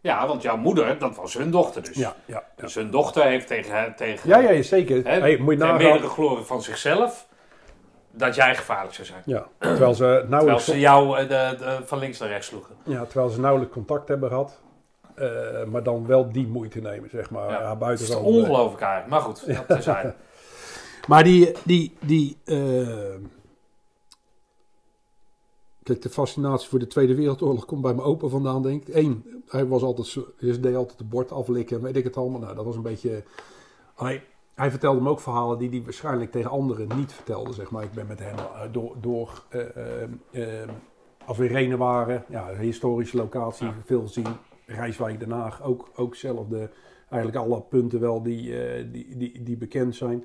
Ja, 0.03 0.27
want 0.27 0.43
jouw 0.43 0.57
moeder, 0.57 0.99
dat 0.99 1.17
was 1.17 1.35
hun 1.35 1.51
dochter 1.51 1.83
dus. 1.83 1.97
ja, 1.97 2.15
ja, 2.25 2.35
ja. 2.57 2.63
Dus 2.63 2.75
hun 2.75 2.91
dochter 2.91 3.23
heeft 3.25 3.47
tegen, 3.47 3.95
tegen 3.97 4.29
Ja, 4.29 4.39
ja, 4.39 4.63
zeker. 4.63 5.05
hè, 5.05 5.21
Hey, 5.21 5.37
moet 5.37 5.59
je 5.59 5.73
meerdere 5.73 6.09
glorie 6.09 6.45
van 6.45 6.63
zichzelf, 6.63 7.27
dat 8.11 8.35
jij 8.35 8.55
gevaarlijk 8.55 8.95
zou 8.95 9.07
zijn. 9.07 9.23
Ja, 9.25 9.47
terwijl 9.59 9.95
ze 9.95 10.05
Terwijl 10.07 10.29
nauwelijks, 10.29 10.65
ze 10.65 10.79
jou 10.79 11.19
eh, 11.19 11.29
de, 11.29 11.57
de, 11.59 11.79
van 11.85 11.99
links 11.99 12.19
naar 12.19 12.29
rechts 12.29 12.47
sloegen. 12.47 12.75
ja, 12.85 13.05
terwijl 13.05 13.29
ze 13.29 13.41
nauwelijks 13.41 13.75
contact 13.75 14.09
hebben 14.09 14.29
gehad. 14.29 14.61
Eh, 15.15 15.29
maar 15.67 15.83
dan 15.83 16.07
wel 16.07 16.33
die 16.33 16.47
moeite 16.47 16.81
nemen, 16.81 17.11
zeg 17.11 17.31
maar. 17.31 17.51
Ja. 17.51 17.61
Ja, 17.61 17.69
Dat 17.69 17.79
buiten 17.79 18.05
is 18.05 18.11
dan, 18.11 18.23
ongelooflijk 18.23 18.83
eigenlijk. 18.83 19.11
Maar 19.11 19.21
goed, 19.21 19.47
dat 19.57 19.67
terzijde. 19.69 20.15
Maar 21.09 21.25
die, 21.25 21.53
die, 21.65 21.97
die 22.01 22.37
eh, 22.45 22.57
kijk, 25.83 26.03
de 26.03 26.09
fascinatie 26.11 26.69
voor 26.69 26.79
de 26.79 26.87
Tweede 26.87 27.15
Wereldoorlog 27.15 27.65
komt 27.65 27.83
bij 27.83 27.95
mijn 27.95 28.07
opa 28.07 28.27
vandaan, 28.29 28.63
denk 28.63 28.87
ik. 28.89 28.95
Eén, 28.95 29.43
hij 29.49 29.67
was 29.67 29.83
altijd, 29.83 30.17
hij 30.37 30.61
deed 30.61 30.75
altijd 30.75 30.99
de 30.99 31.05
bord 31.05 31.33
aflikken, 31.33 31.77
en 31.77 31.83
weet 31.83 31.97
ik 31.97 32.05
het 32.05 32.17
allemaal. 32.17 32.41
Nou, 32.41 32.55
dat 32.55 32.65
was 32.65 32.77
een 32.77 32.83
beetje, 32.83 33.23
hij, 33.95 34.25
hij 34.55 34.71
vertelde 34.71 35.01
me 35.01 35.09
ook 35.09 35.21
verhalen 35.21 35.59
die 35.59 35.69
hij 35.71 35.83
waarschijnlijk 35.83 36.31
tegen 36.31 36.51
anderen 36.51 36.89
niet 36.97 37.13
vertelde, 37.13 37.53
zeg 37.53 37.71
maar. 37.71 37.83
Ik 37.83 37.93
ben 37.93 38.07
met 38.07 38.19
hem 38.19 38.37
eh, 38.39 38.61
door, 38.73 38.97
door 39.01 39.45
eh, 39.49 40.03
eh, 40.63 40.69
als 41.27 41.39
we 41.39 41.45
in 41.47 41.55
Renen 41.55 41.79
waren, 41.79 42.25
ja, 42.29 42.55
historische 42.55 43.17
locatie, 43.17 43.67
Ja. 43.67 43.75
veel 43.85 44.03
gezien. 44.03 44.27
Rijswijk, 44.67 45.19
Den 45.21 45.31
Haag, 45.31 45.63
ook, 45.63 45.91
ook 45.97 46.15
zelfde, 46.15 46.71
eigenlijk 47.09 47.45
alle 47.45 47.61
punten 47.61 48.01
wel 48.01 48.23
die, 48.23 48.55
die, 48.91 49.17
die, 49.17 49.43
die 49.43 49.57
bekend 49.57 49.95
zijn. 49.97 50.25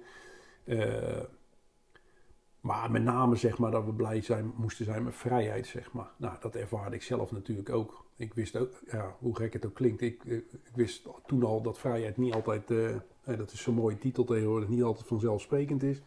Maar 2.67 2.91
met 2.91 3.03
name 3.03 3.35
zeg 3.35 3.57
maar 3.57 3.71
dat 3.71 3.85
we 3.85 3.93
blij 3.93 4.21
zijn, 4.21 4.53
moesten 4.55 4.85
zijn 4.85 5.03
met 5.03 5.15
vrijheid, 5.15 5.67
zeg 5.67 5.91
maar. 5.91 6.11
Nou, 6.17 6.35
dat 6.39 6.55
ervaarde 6.55 6.95
ik 6.95 7.01
zelf 7.01 7.31
natuurlijk 7.31 7.69
ook. 7.69 8.05
Ik 8.15 8.33
wist 8.33 8.55
ook, 8.55 8.73
ja, 8.91 9.15
hoe 9.19 9.35
gek 9.35 9.53
het 9.53 9.65
ook 9.65 9.73
klinkt, 9.73 10.01
ik, 10.01 10.25
eh, 10.25 10.35
ik 10.37 10.71
wist 10.75 11.07
toen 11.25 11.43
al 11.43 11.61
dat 11.61 11.77
vrijheid 11.77 12.17
niet 12.17 12.33
altijd, 12.33 12.71
eh, 12.71 12.95
dat 13.37 13.51
is 13.51 13.61
zo'n 13.61 13.73
mooie 13.73 13.97
titel 13.97 14.23
tegenwoordig, 14.23 14.69
niet 14.69 14.83
altijd 14.83 15.07
vanzelfsprekend 15.07 15.83
is. 15.83 16.01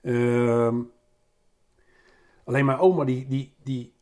Ehm, 0.00 0.80
alleen 2.44 2.64
mijn 2.64 2.78
oma, 2.78 3.04
die, 3.04 3.26
die, 3.28 3.54
die 3.62 3.92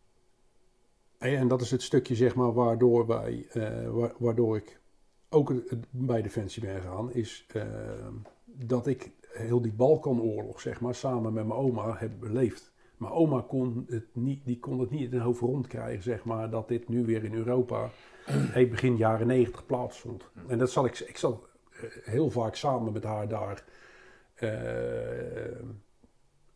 en 1.19 1.49
dat 1.49 1.61
is 1.61 1.71
het 1.71 1.83
stukje 1.83 2.15
zeg 2.15 2.35
maar 2.35 2.53
waardoor 2.53 3.07
wij, 3.07 3.47
eh, 3.51 3.91
wa- 3.91 4.15
waardoor 4.19 4.57
ik 4.57 4.81
ook 5.29 5.53
bij 5.91 6.23
Defensie 6.23 6.63
ben 6.63 6.81
gegaan, 6.81 7.13
is 7.13 7.47
ehm, 7.53 8.15
dat 8.45 8.87
ik 8.87 9.11
heel 9.37 9.61
die 9.61 9.73
Balkanoorlog, 9.73 10.61
zeg 10.61 10.81
maar, 10.81 10.95
samen 10.95 11.33
met 11.33 11.47
mijn 11.47 11.59
oma 11.59 11.97
heb 11.99 12.21
beleefd. 12.21 12.75
Mijn 12.97 13.13
oma 13.13 13.45
kon 13.49 13.87
het 13.89 14.07
niet, 14.13 14.45
die 14.45 14.59
kon 14.59 14.81
het 14.81 14.91
niet 14.91 15.01
in 15.01 15.11
hun 15.11 15.21
hoofd 15.21 15.41
rondkrijgen, 15.41 16.03
zeg 16.03 16.25
maar, 16.25 16.51
dat 16.51 16.69
dit 16.69 16.89
nu 16.89 17.05
weer 17.05 17.25
in 17.25 17.35
Europa 17.35 17.91
hey, 18.55 18.69
begin 18.69 18.97
jaren 18.97 19.27
negentig 19.27 19.67
plaatsvond. 19.67 20.31
En 20.47 20.59
dat 20.59 20.71
zal 20.71 20.85
ik, 20.85 20.99
ik 20.99 21.17
zat 21.17 21.49
eh, 21.71 21.83
heel 22.03 22.31
vaak 22.31 22.55
samen 22.55 22.93
met 22.93 23.05
haar 23.05 23.29
daar 23.29 23.65
eh, 24.35 24.51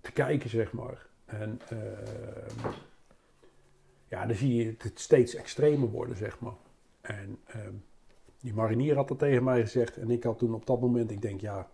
te 0.00 0.12
kijken, 0.12 0.50
zeg 0.50 0.72
maar. 0.72 1.06
En 1.24 1.60
eh, 1.68 1.78
ja, 4.08 4.26
dan 4.26 4.36
zie 4.36 4.54
je 4.54 4.74
het 4.78 5.00
steeds 5.00 5.34
extremer 5.34 5.88
worden, 5.88 6.16
zeg 6.16 6.40
maar. 6.40 6.56
En 7.00 7.38
ehm, 7.46 7.74
die 8.40 8.54
marinier 8.54 8.96
had 8.96 9.08
dat 9.08 9.18
tegen 9.18 9.44
mij 9.44 9.60
gezegd. 9.60 9.96
En 9.96 10.10
ik 10.10 10.22
had 10.24 10.38
toen 10.38 10.54
op 10.54 10.66
dat 10.66 10.80
moment, 10.80 11.10
ik 11.10 11.22
denk 11.22 11.40
ja, 11.40 11.70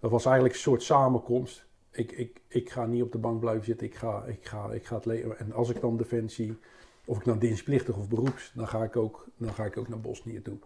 dat 0.00 0.10
was 0.10 0.24
eigenlijk 0.24 0.54
een 0.54 0.60
soort 0.60 0.82
samenkomst. 0.82 1.66
Ik, 1.90 2.12
ik, 2.12 2.40
ik 2.48 2.70
ga 2.70 2.86
niet 2.86 3.02
op 3.02 3.12
de 3.12 3.18
bank 3.18 3.40
blijven 3.40 3.64
zitten, 3.64 3.86
ik 3.86 3.94
ga, 3.94 4.24
ik 4.24 4.46
ga, 4.46 4.72
ik 4.72 4.86
ga 4.86 4.94
het 4.94 5.04
leven. 5.04 5.38
En 5.38 5.52
als 5.52 5.70
ik 5.70 5.80
dan 5.80 5.96
defensie, 5.96 6.58
of 7.04 7.18
ik 7.18 7.24
nou 7.24 7.38
dienstplichtig 7.38 7.96
of 7.96 8.08
beroeps, 8.08 8.52
dan 8.54 8.68
ga 8.68 8.82
ik 8.82 8.96
ook, 8.96 9.26
dan 9.36 9.54
ga 9.54 9.64
ik 9.64 9.76
ook 9.76 9.88
naar 9.88 10.00
Bosnië 10.00 10.42
toe. 10.42 10.58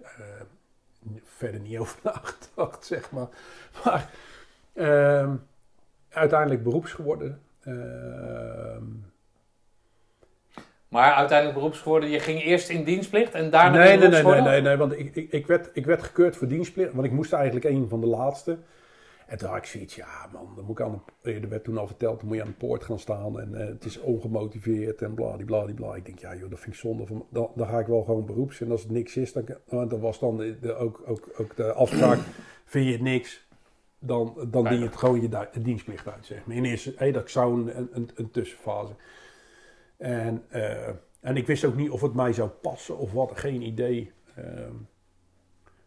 Eh, 0.00 0.40
verder 1.22 1.60
niet 1.60 1.78
over 1.78 1.98
nagedacht, 2.12 2.84
zeg 2.84 3.10
maar. 3.10 3.28
Maar 3.84 4.12
ehm, 4.72 5.36
uiteindelijk 6.08 6.62
beroeps 6.62 6.92
geworden. 6.92 7.42
Ehm, 7.60 8.84
Maar 10.88 11.12
uiteindelijk 11.12 11.58
beroepswoorden, 11.58 12.10
je 12.10 12.20
ging 12.20 12.42
eerst 12.42 12.68
in 12.68 12.84
dienstplicht 12.84 13.34
en 13.34 13.50
daarna 13.50 13.78
nee, 13.78 13.92
in 13.92 13.98
nee, 13.98 14.08
nee, 14.08 14.22
nee, 14.22 14.40
nee, 14.40 14.60
nee, 14.60 14.76
want 14.76 14.98
ik, 14.98 15.16
ik, 15.16 15.32
ik, 15.32 15.46
werd, 15.46 15.70
ik 15.72 15.86
werd 15.86 16.02
gekeurd 16.02 16.36
voor 16.36 16.48
dienstplicht, 16.48 16.92
want 16.92 17.06
ik 17.06 17.12
moest 17.12 17.32
eigenlijk 17.32 17.64
een 17.64 17.88
van 17.88 18.00
de 18.00 18.06
laatste. 18.06 18.58
En 19.26 19.38
toen 19.38 19.48
had 19.48 19.56
ik 19.56 19.64
zoiets, 19.64 19.94
ja 19.94 20.28
man, 20.32 20.52
dan 20.56 20.64
moet 20.64 20.78
ik 20.78 20.84
aan 20.84 21.02
de, 21.22 21.32
er 21.32 21.48
werd 21.48 21.64
toen 21.64 21.78
al 21.78 21.86
verteld, 21.86 22.18
dan 22.18 22.28
moet 22.28 22.36
je 22.36 22.42
aan 22.42 22.48
de 22.48 22.66
poort 22.66 22.84
gaan 22.84 22.98
staan 22.98 23.40
en 23.40 23.54
eh, 23.54 23.66
het 23.66 23.84
is 23.84 24.00
ongemotiveerd 24.00 25.02
en 25.02 25.14
bladibladibla. 25.14 25.94
Ik 25.94 26.04
denk, 26.04 26.18
ja 26.18 26.34
joh, 26.34 26.50
dat 26.50 26.60
vind 26.60 26.74
ik 26.74 26.80
zonde, 26.80 27.06
van, 27.06 27.26
dan, 27.30 27.50
dan 27.54 27.66
ga 27.66 27.78
ik 27.78 27.86
wel 27.86 28.02
gewoon 28.02 28.26
beroeps. 28.26 28.60
En 28.60 28.70
als 28.70 28.82
het 28.82 28.90
niks 28.90 29.16
is, 29.16 29.32
dan, 29.32 29.44
want 29.64 29.90
dan 29.90 30.00
was 30.00 30.18
dan 30.18 30.36
de, 30.36 30.58
de- 30.60 30.74
ook, 30.74 31.02
ook, 31.06 31.28
ook 31.36 31.56
de 31.56 31.72
afspraak, 31.72 32.18
vind 32.64 32.86
je 32.86 32.92
het 32.92 33.00
niks, 33.00 33.46
dan, 33.98 34.46
dan 34.50 34.64
dien 34.64 34.78
je 34.78 34.84
het 34.84 34.96
gewoon 34.96 35.20
je, 35.20 35.48
dienstplicht 35.60 36.08
uit, 36.08 36.26
zeg 36.26 36.46
maar. 36.46 36.56
In 36.56 36.64
eerste, 36.64 36.92
hey, 36.96 37.12
dat 37.12 37.30
zou 37.30 37.60
een, 37.60 37.78
een, 37.78 37.88
een, 37.92 38.10
een 38.14 38.30
tussenfase. 38.30 38.92
En, 39.98 40.44
eh, 40.48 40.88
en 41.20 41.36
ik 41.36 41.46
wist 41.46 41.64
ook 41.64 41.76
niet 41.76 41.90
of 41.90 42.00
het 42.00 42.14
mij 42.14 42.32
zou 42.32 42.48
passen 42.48 42.98
of 42.98 43.12
wat, 43.12 43.30
geen 43.34 43.62
idee. 43.62 44.12
Ehm, 44.36 44.74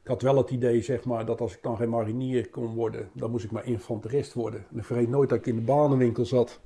ik 0.04 0.08
had 0.08 0.22
wel 0.22 0.38
het 0.38 0.50
idee, 0.50 0.82
zeg 0.82 1.04
maar, 1.04 1.26
dat 1.26 1.42
als 1.42 1.54
ik 1.56 1.62
dan 1.64 1.78
geen 1.78 1.90
marinier 1.90 2.50
kon 2.50 2.74
worden, 2.74 3.10
dan 3.14 3.32
moest 3.32 3.44
ik 3.46 3.52
maar 3.52 3.66
infanterist 3.66 4.34
worden. 4.34 4.66
En 4.72 4.78
ik 4.78 4.86
vergeet 4.86 5.10
nooit 5.10 5.30
dat 5.30 5.38
ik 5.38 5.46
in 5.46 5.56
de 5.56 5.62
banenwinkel 5.62 6.26
zat. 6.26 6.60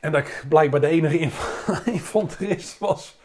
En 0.00 0.12
dat 0.12 0.20
ik 0.20 0.44
blijkbaar 0.48 0.80
de 0.80 0.86
enige 0.86 1.18
inf- 1.18 1.68
infanterist 1.84 2.78
was. 2.78 3.18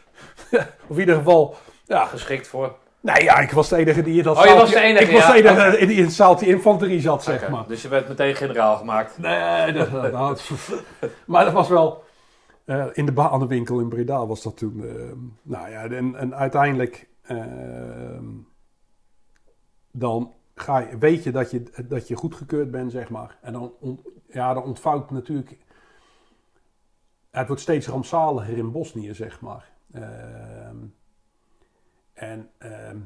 of 0.88 0.96
in 0.96 0.98
ieder 0.98 1.14
geval, 1.14 1.54
ja. 1.86 2.04
Geschikt 2.04 2.46
voor. 2.48 2.76
Nee, 3.00 3.22
ja, 3.22 3.38
ik 3.38 3.50
was 3.50 3.68
de 3.68 3.76
enige 3.76 4.02
die 4.02 4.16
in 4.18 4.22
dat 4.22 4.36
Oh, 4.36 4.42
je 4.42 4.48
zaaltje- 4.48 4.64
was 4.64 4.74
de 4.74 4.80
enige, 4.80 5.04
Ik 5.04 5.10
was 5.12 5.26
de 5.26 5.32
enige 5.48 5.86
die 5.86 5.96
in 5.96 6.04
het 6.04 6.12
zaaltje 6.12 6.46
infanterie 6.46 7.00
zat, 7.00 7.22
zeg 7.22 7.48
maar. 7.48 7.64
Dus 7.68 7.82
je 7.82 7.88
werd 7.88 8.08
meteen 8.08 8.34
generaal 8.34 8.76
gemaakt. 8.76 9.18
Nee, 9.18 9.72
dat, 9.72 9.90
dat, 9.90 10.12
dat- 10.12 10.48
maar 11.26 11.44
dat 11.44 11.52
was 11.54 11.68
wel... 11.68 12.02
eh, 12.64 12.86
in 12.92 13.06
de 13.06 13.12
banenwinkel 13.12 13.80
in 13.80 13.88
Breda 13.88 14.26
was 14.26 14.42
dat 14.42 14.56
toen... 14.56 14.84
eh, 14.84 15.12
nou 15.42 15.70
ja, 15.70 15.84
en, 15.84 16.14
en 16.14 16.34
uiteindelijk... 16.34 17.08
ehm, 17.22 18.26
dan 19.90 20.32
ga 20.54 20.78
je, 20.78 20.98
weet 20.98 21.22
je 21.24 21.30
dat, 21.30 21.50
je 21.50 21.84
dat 21.88 22.08
je 22.08 22.16
goedgekeurd 22.16 22.70
bent, 22.70 22.92
zeg 22.92 23.10
maar. 23.10 23.38
En 23.42 23.52
dan, 23.52 23.72
ja, 24.26 24.54
dan 24.54 24.62
ontvouwt 24.62 25.10
natuurlijk... 25.10 25.58
Het 27.30 27.46
wordt 27.46 27.62
steeds 27.62 27.86
rampzaliger 27.86 28.56
in 28.56 28.72
Bosnië, 28.72 29.14
zeg 29.14 29.40
maar. 29.40 29.72
Ehm, 29.92 30.76
en... 32.12 32.50
ehm, 32.58 32.98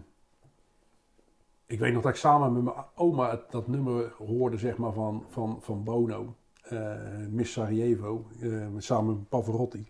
ik 1.68 1.78
weet 1.78 1.92
nog 1.92 2.02
dat 2.02 2.12
ik 2.12 2.18
samen 2.18 2.52
met 2.52 2.62
mijn 2.62 2.76
oma 2.94 3.44
dat 3.50 3.68
nummer 3.68 4.12
hoorde 4.18 4.56
zeg 4.56 4.76
maar, 4.76 4.92
van, 4.92 5.24
van, 5.28 5.58
van 5.60 5.84
Bono. 5.84 6.36
Eh, 6.72 6.92
Miss 7.30 7.52
Sarajevo. 7.52 8.26
eh, 8.40 8.66
samen 8.78 9.14
met 9.16 9.28
Pavarotti. 9.28 9.88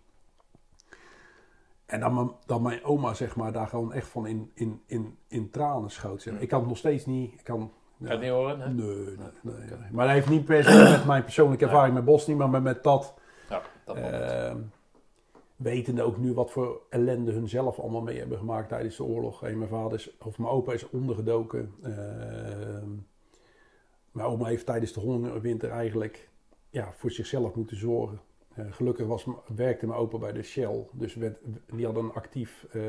En 1.87 2.01
dan 2.01 2.15
mijn, 2.15 2.31
dat 2.47 2.61
mijn 2.61 2.85
oma 2.85 3.15
zeg 3.15 3.37
maar, 3.37 3.53
daar 3.53 3.67
gewoon 3.67 3.93
echt 3.93 4.09
van 4.09 4.27
in, 4.27 4.51
in, 4.55 4.81
in, 4.87 5.17
in 5.29 5.51
tranen 5.51 5.91
schoot. 5.91 6.23
Zeg. 6.23 6.41
Ik 6.41 6.49
kan 6.49 6.59
het 6.59 6.69
nog 6.69 6.79
steeds 6.79 7.07
niet... 7.07 7.33
Ik 7.33 7.45
kan, 7.45 7.73
Kan 8.05 8.13
je 8.17 8.19
niet 8.23 8.31
horen? 8.31 8.61
hè? 8.61 8.69
Nee, 8.69 8.87
nee, 8.87 9.17
nee, 9.43 9.55
nee. 9.69 9.91
Maar 9.93 10.07
dat 10.07 10.15
heeft 10.15 10.29
niet 10.29 10.45
per 10.45 10.65
se 10.65 10.91
met 10.97 11.05
mijn 11.07 11.23
persoonlijke 11.25 11.65
ervaring 11.65 11.95
met 11.95 12.05
Bosnië, 12.05 12.35
maar 12.35 12.51
met, 12.51 12.63
met 12.63 12.83
dat. 12.83 13.15
Ja, 13.49 13.63
dat 13.85 13.97
ehm, 13.97 14.59
wetende 15.57 16.03
ook 16.03 16.19
nu 16.19 16.33
wat 16.35 16.51
voor 16.51 16.81
ellende 16.91 17.33
hun 17.33 17.49
zelf 17.49 17.79
allemaal 17.79 18.03
mee 18.03 18.19
hebben 18.19 18.39
gemaakt 18.39 18.69
tijdens 18.69 18.97
de 18.97 19.05
oorlog. 19.05 19.41
Hey, 19.41 19.55
mijn 19.55 19.71
vader 19.71 19.93
is, 19.99 20.17
of 20.19 20.39
mijn 20.39 20.51
opa 20.53 20.73
is 20.73 20.91
ondergedoken. 20.91 21.75
Ehm, 21.83 22.91
mijn 24.13 24.29
oma 24.29 24.47
heeft 24.47 24.67
tijdens 24.67 24.93
de 24.93 25.01
hongerwinter 25.01 25.71
eigenlijk 25.71 26.28
ja, 26.71 26.93
voor 26.93 27.11
zichzelf 27.11 27.55
moeten 27.55 27.77
zorgen. 27.77 28.21
Eh, 28.55 28.65
gelukkig 28.71 29.07
was, 29.07 29.27
werkte 29.57 29.87
mijn 29.87 29.99
opa 29.99 30.19
bij 30.19 30.33
de 30.33 30.43
Shell, 30.43 30.87
dus 30.93 31.15
werd, 31.15 31.39
die 31.73 31.87
had 31.87 31.97
een 31.97 32.13
actief, 32.13 32.67
eh, 32.71 32.83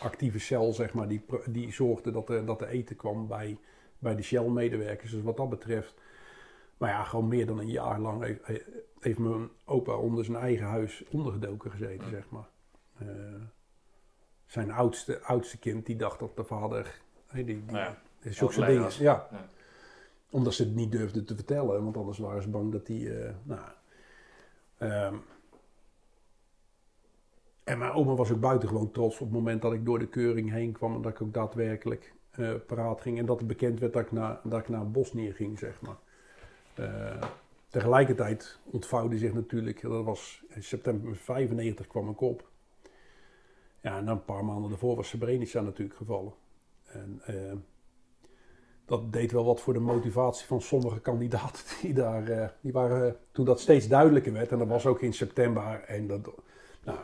actieve 0.00 0.38
cel, 0.38 0.72
zeg 0.72 0.94
maar, 0.94 1.08
die, 1.08 1.24
die 1.46 1.72
zorgde 1.72 2.10
dat 2.10 2.28
er, 2.28 2.46
dat 2.46 2.60
er 2.60 2.68
eten 2.68 2.96
kwam 2.96 3.26
bij, 3.26 3.58
bij 3.98 4.16
de 4.16 4.22
Shell-medewerkers. 4.22 5.10
Dus 5.10 5.22
wat 5.22 5.36
dat 5.36 5.48
betreft, 5.48 5.94
maar 6.76 6.90
ja, 6.90 7.04
gewoon 7.04 7.28
meer 7.28 7.46
dan 7.46 7.58
een 7.58 7.70
jaar 7.70 8.00
lang 8.00 8.22
heeft, 8.22 8.62
heeft 9.00 9.18
mijn 9.18 9.48
opa 9.64 9.92
onder 9.92 10.24
zijn 10.24 10.36
eigen 10.36 10.66
huis 10.66 11.04
ondergedoken 11.10 11.70
gezeten, 11.70 12.10
zeg 12.10 12.30
maar. 12.30 12.48
Eh, 12.98 13.06
zijn 14.46 14.70
oudste, 14.70 15.22
oudste 15.22 15.58
kind, 15.58 15.86
die 15.86 15.96
dacht 15.96 16.18
dat 16.18 16.36
de 16.36 16.44
vader, 16.44 17.00
hey, 17.26 17.44
die, 17.44 17.64
die, 17.64 17.76
Ja. 17.76 17.98
Overleden 18.40 18.88
dingen, 18.88 19.02
Ja. 19.02 19.28
Omdat 20.30 20.54
ze 20.54 20.62
het 20.62 20.74
niet 20.74 20.92
durfden 20.92 21.24
te 21.24 21.34
vertellen, 21.34 21.84
want 21.84 21.96
anders 21.96 22.18
waren 22.18 22.42
ze 22.42 22.48
bang 22.48 22.72
dat 22.72 22.86
die. 22.86 23.18
eh, 23.18 23.34
nou, 23.42 23.60
ehm, 24.78 25.14
en 27.64 27.78
mijn 27.78 27.92
oma 27.92 28.14
was 28.14 28.30
ook 28.30 28.40
buitengewoon 28.40 28.90
trots 28.90 29.14
op 29.14 29.26
het 29.26 29.36
moment 29.36 29.62
dat 29.62 29.72
ik 29.72 29.84
door 29.84 29.98
de 29.98 30.08
keuring 30.08 30.50
heen 30.50 30.72
kwam 30.72 30.94
en 30.94 31.02
dat 31.02 31.12
ik 31.12 31.22
ook 31.22 31.34
daadwerkelijk 31.34 32.14
eh 32.30 32.54
paraat 32.66 33.00
ging. 33.00 33.18
En 33.18 33.26
dat 33.26 33.38
het 33.38 33.46
bekend 33.46 33.80
werd 33.80 33.92
dat 33.92 34.02
ik 34.02 34.12
naar, 34.12 34.40
dat 34.44 34.60
ik 34.60 34.68
naar 34.68 34.90
Bosnië 34.90 35.32
ging, 35.32 35.58
zeg 35.58 35.80
maar. 35.80 35.96
Eh, 36.74 37.22
tegelijkertijd 37.68 38.58
ontvouwde 38.64 39.18
zich 39.18 39.32
natuurlijk, 39.32 39.80
dat 39.80 40.04
was 40.04 40.44
in 40.48 40.62
september 40.62 41.16
95 41.16 41.86
kwam 41.86 42.10
ik 42.10 42.20
op. 42.20 42.48
Ja, 43.80 43.98
en 43.98 44.04
dan 44.04 44.16
een 44.16 44.24
paar 44.24 44.44
maanden 44.44 44.70
daarvoor 44.70 44.96
was 44.96 45.08
Srebrenica 45.08 45.60
natuurlijk 45.60 45.96
gevallen. 45.96 46.32
En 46.84 47.20
dat 48.86 49.12
deed 49.12 49.32
wel 49.32 49.44
wat 49.44 49.60
voor 49.60 49.72
de 49.72 49.80
motivatie 49.80 50.46
van 50.46 50.60
sommige 50.60 51.00
kandidaten 51.00 51.64
die 51.82 51.94
daar, 51.94 52.28
eh, 52.28 52.48
die 52.60 52.72
waren, 52.72 53.08
eh, 53.08 53.14
toen 53.32 53.44
dat 53.44 53.60
steeds 53.60 53.88
duidelijker 53.88 54.32
werd, 54.32 54.52
en 54.52 54.58
dat 54.58 54.68
was 54.68 54.86
ook 54.86 55.00
in 55.00 55.14
september, 55.14 55.84
en 55.86 56.06
dat, 56.06 56.30
nou, 56.84 56.98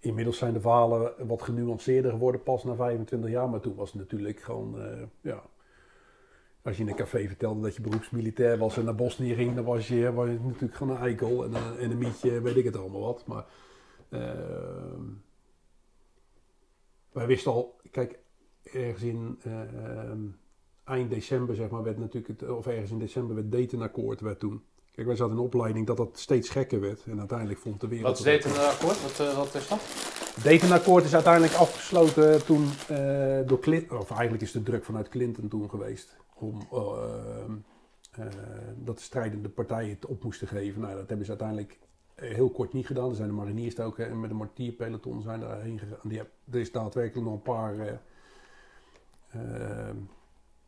inmiddels 0.00 0.38
zijn 0.38 0.52
de 0.52 0.60
verhalen 0.60 1.12
wat 1.26 1.42
genuanceerder 1.42 2.10
geworden 2.10 2.42
pas 2.42 2.64
na 2.64 2.74
25 2.74 3.30
jaar, 3.30 3.48
maar 3.48 3.60
toen 3.60 3.74
was 3.74 3.92
het 3.92 4.00
natuurlijk 4.00 4.40
gewoon, 4.40 4.80
eh, 4.80 5.02
ja, 5.20 5.42
als 6.62 6.76
je 6.76 6.82
in 6.82 6.88
een 6.88 6.94
café 6.94 7.26
vertelde 7.26 7.60
dat 7.60 7.76
je 7.76 7.82
beroepsmilitair 7.82 8.58
was 8.58 8.76
en 8.76 8.84
naar 8.84 8.94
Bosnië 8.94 9.34
ging, 9.34 9.54
dan 9.54 9.64
was 9.64 9.88
je, 9.88 10.10
natuurlijk 10.42 10.74
gewoon 10.74 10.96
een 10.96 11.02
eikel 11.02 11.44
en 11.44 11.54
een, 11.54 11.78
en 11.78 11.98
mietje, 11.98 12.40
weet 12.40 12.56
ik 12.56 12.64
het 12.64 12.76
allemaal 12.76 13.00
wat, 13.00 13.26
maar 13.26 13.44
ehm, 14.08 15.02
wij 17.12 17.26
wisten 17.26 17.52
al, 17.52 17.80
kijk, 17.90 18.18
ergens 18.62 19.02
in 19.02 19.38
ehm, 19.42 20.26
eind 20.90 21.10
december, 21.10 21.54
zeg 21.54 21.68
maar, 21.70 21.82
werd 21.82 21.98
natuurlijk, 21.98 22.40
het, 22.40 22.50
of 22.50 22.66
ergens 22.66 22.90
in 22.90 22.98
december 22.98 23.34
werd 23.34 23.52
Dayton-akkoord 23.52 24.20
werd 24.20 24.38
toen. 24.38 24.62
Kijk, 24.92 25.06
wij 25.06 25.16
zaten 25.16 25.32
in 25.32 25.38
een 25.38 25.44
opleiding 25.44 25.86
dat 25.86 25.96
dat 25.96 26.18
steeds 26.18 26.48
gekker 26.48 26.80
werd. 26.80 27.02
En 27.06 27.18
uiteindelijk 27.18 27.58
vond 27.58 27.80
de 27.80 27.88
wereld... 27.88 28.06
Wat 28.08 28.18
is 28.18 28.24
dit 28.24 28.44
een 28.44 28.60
akkoord? 28.60 29.02
Wat, 29.02 29.20
eh, 29.20 29.36
wat 29.36 29.54
is 29.54 29.68
dat? 29.68 29.80
Dayton-akkoord 30.42 31.04
is 31.04 31.14
uiteindelijk 31.14 31.54
afgesloten 31.54 32.44
toen 32.44 32.64
eh, 32.88 33.38
door 33.46 33.58
Clinton... 33.60 33.98
Of 33.98 34.10
eigenlijk 34.10 34.42
is 34.42 34.52
de 34.52 34.62
druk 34.62 34.84
vanuit 34.84 35.08
Clinton 35.08 35.48
toen 35.48 35.70
geweest. 35.70 36.16
Om 36.34 36.60
eh, 36.72 36.78
eh, 38.10 38.26
dat 38.76 38.96
de 38.96 39.02
strijdende 39.02 39.48
partijen 39.48 39.90
het 39.90 40.06
op 40.06 40.24
moesten 40.24 40.48
geven. 40.48 40.80
Nou, 40.80 40.94
dat 40.94 41.08
hebben 41.08 41.24
ze 41.26 41.30
uiteindelijk 41.30 41.78
eh, 42.14 42.34
heel 42.34 42.50
kort 42.50 42.72
niet 42.72 42.86
gedaan. 42.86 43.08
Er 43.10 43.16
zijn 43.16 43.28
de 43.28 43.34
mariniers 43.34 43.80
ook 43.80 43.96
hè, 43.98 44.14
met 44.14 44.30
een 44.30 44.36
mortierpeloton 44.36 45.22
zijn 45.22 45.40
daarheen 45.40 45.78
gegaan. 45.78 45.98
Die 46.02 46.18
heb, 46.18 46.30
er 46.50 46.60
is 46.60 46.72
daadwerkelijk 46.72 47.26
nog 47.26 47.34
een 47.36 47.42
paar... 47.42 47.78
eh, 47.78 47.92
eh, 49.28 49.88
er 49.88 49.94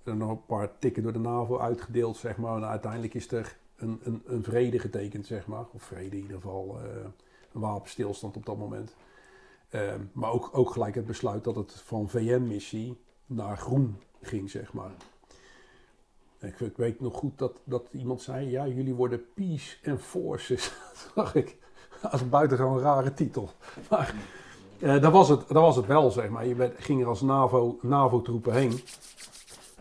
zijn 0.05 0.19
nog 0.19 0.31
een 0.31 0.47
paar 0.47 0.79
tikken 0.79 1.03
door 1.03 1.13
de 1.13 1.19
NAVO 1.19 1.59
uitgedeeld, 1.59 2.17
zeg 2.17 2.37
maar. 2.37 2.57
En 2.57 2.65
uiteindelijk 2.65 3.15
is 3.15 3.31
er 3.33 3.57
een, 3.77 4.01
een, 4.03 4.23
een 4.27 4.43
vrede 4.43 4.79
getekend, 4.79 5.27
zeg 5.27 5.47
maar. 5.47 5.65
Of 5.73 5.83
vrede 5.83 6.17
in 6.17 6.23
ieder 6.23 6.37
geval. 6.37 6.79
eh, 6.81 6.85
een 7.53 7.61
wapenstilstand 7.61 8.37
op 8.37 8.47
dat 8.47 8.59
moment. 8.59 8.95
Ehm, 9.71 10.01
maar 10.13 10.31
ook, 10.31 10.51
ook 10.53 10.71
gelijk 10.71 10.95
het 10.95 11.07
besluit 11.07 11.45
dat 11.45 11.57
het 11.57 11.73
van 11.73 12.09
VN-missie 12.09 12.97
naar 13.27 13.59
groen 13.59 13.97
ging, 14.23 14.51
zeg 14.51 14.73
maar. 14.73 14.91
Ik, 16.39 16.61
ik 16.61 16.77
weet 16.77 17.01
nog 17.01 17.15
goed 17.15 17.39
dat, 17.39 17.61
dat 17.65 17.89
iemand 17.91 18.23
zei, 18.23 18.51
ja, 18.51 18.67
jullie 18.67 18.95
worden 18.95 19.25
Peace 19.35 19.77
and 19.91 20.01
Forces. 20.01 20.73
Dat 20.93 21.11
zag 21.15 21.35
ik 21.35 21.57
als 22.11 22.21
een 22.21 22.29
buitengewoon 22.29 22.79
rare 22.79 23.15
titel. 23.15 23.51
Maar 23.91 24.15
eh, 24.81 25.01
dat, 25.01 25.13
was 25.13 25.29
het, 25.29 25.41
dat 25.41 25.63
was 25.63 25.77
het 25.77 25.87
wel, 25.87 26.11
zeg 26.11 26.29
maar. 26.29 26.47
Je 26.47 26.55
werd, 26.55 26.85
ging 26.85 27.01
er 27.01 27.07
als 27.07 27.21
NAVO, 27.21 27.79
NAVO-troepen 27.83 28.55
heen. 28.55 28.81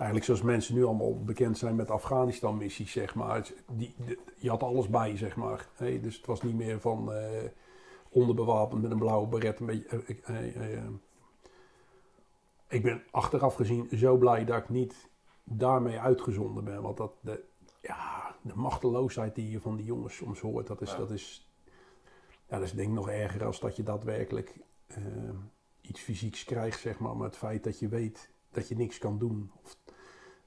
Eigenlijk 0.01 0.25
zoals 0.25 0.41
mensen 0.41 0.75
nu 0.75 0.83
allemaal 0.85 1.23
bekend 1.23 1.57
zijn 1.57 1.75
met 1.75 1.91
Afghanistan-missies, 1.91 2.91
zeg 2.91 3.15
maar. 3.15 3.51
Die, 3.71 3.95
de- 4.05 4.19
je 4.35 4.49
had 4.49 4.63
alles 4.63 4.89
bij, 4.89 5.17
zeg 5.17 5.35
maar. 5.35 5.67
Dus 6.01 6.17
het 6.17 6.25
was 6.25 6.41
niet 6.41 6.55
meer 6.55 6.79
van 6.79 7.13
eh, 7.13 7.43
onderbewapend 8.09 8.81
met 8.81 8.91
een 8.91 8.97
blauwe 8.99 9.27
beret. 9.27 9.59
Een 9.59 9.65
beetje, 9.65 9.87
eh, 9.87 9.99
ik- 10.09 10.25
eh, 10.25 10.83
ik 12.67 12.83
ben 12.83 13.03
achteraf 13.11 13.55
gezien 13.55 13.87
zo 13.97 14.17
blij 14.17 14.45
dat 14.45 14.57
ik 14.57 14.69
niet 14.69 15.09
daarmee 15.43 15.99
uitgezonden 15.99 16.63
ben. 16.63 16.81
Want 16.81 16.97
dat, 16.97 17.13
de, 17.21 17.43
ja, 17.81 18.35
de 18.41 18.55
machteloosheid 18.55 19.35
die 19.35 19.49
je 19.51 19.59
van 19.61 19.75
die 19.75 19.85
jongens 19.85 20.15
soms 20.15 20.39
hoort, 20.39 20.67
dat 20.67 20.81
is, 20.81 20.91
Ja. 20.91 20.97
dat 20.97 21.11
is, 21.11 21.51
ja, 22.47 22.57
dat 22.57 22.61
is 22.67 22.73
denk 22.73 22.87
ik 22.87 22.93
nog 22.95 23.09
erger 23.09 23.45
als 23.45 23.59
dat 23.59 23.75
je 23.75 23.83
daadwerkelijk 23.83 24.59
iets 25.81 26.01
fysieks 26.01 26.43
krijgt, 26.43 26.79
zeg 26.79 26.99
maar. 26.99 27.15
Maar 27.17 27.27
het 27.27 27.37
feit 27.37 27.63
dat 27.63 27.79
je 27.79 27.87
weet 27.87 28.29
dat 28.51 28.67
je 28.67 28.75
niks 28.75 28.97
kan 28.97 29.17
doen. 29.17 29.51
Of, 29.63 29.77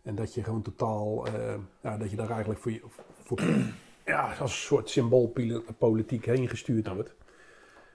en 0.05 0.15
dat 0.15 0.35
je 0.35 0.43
gewoon 0.45 0.63
totaal, 0.63 1.27
eh, 1.27 1.55
ja, 1.81 1.97
dat 1.97 2.11
je 2.11 2.17
daar 2.17 2.31
eigenlijk 2.31 2.61
voor, 2.61 2.73
je, 2.73 2.83
voor 3.23 3.41
ja, 4.13 4.29
als 4.29 4.39
een 4.41 4.49
soort 4.49 4.91
symboolpolitiek 4.91 6.25
heen 6.25 6.49
gestuurd 6.49 6.89
wordt. 6.89 7.15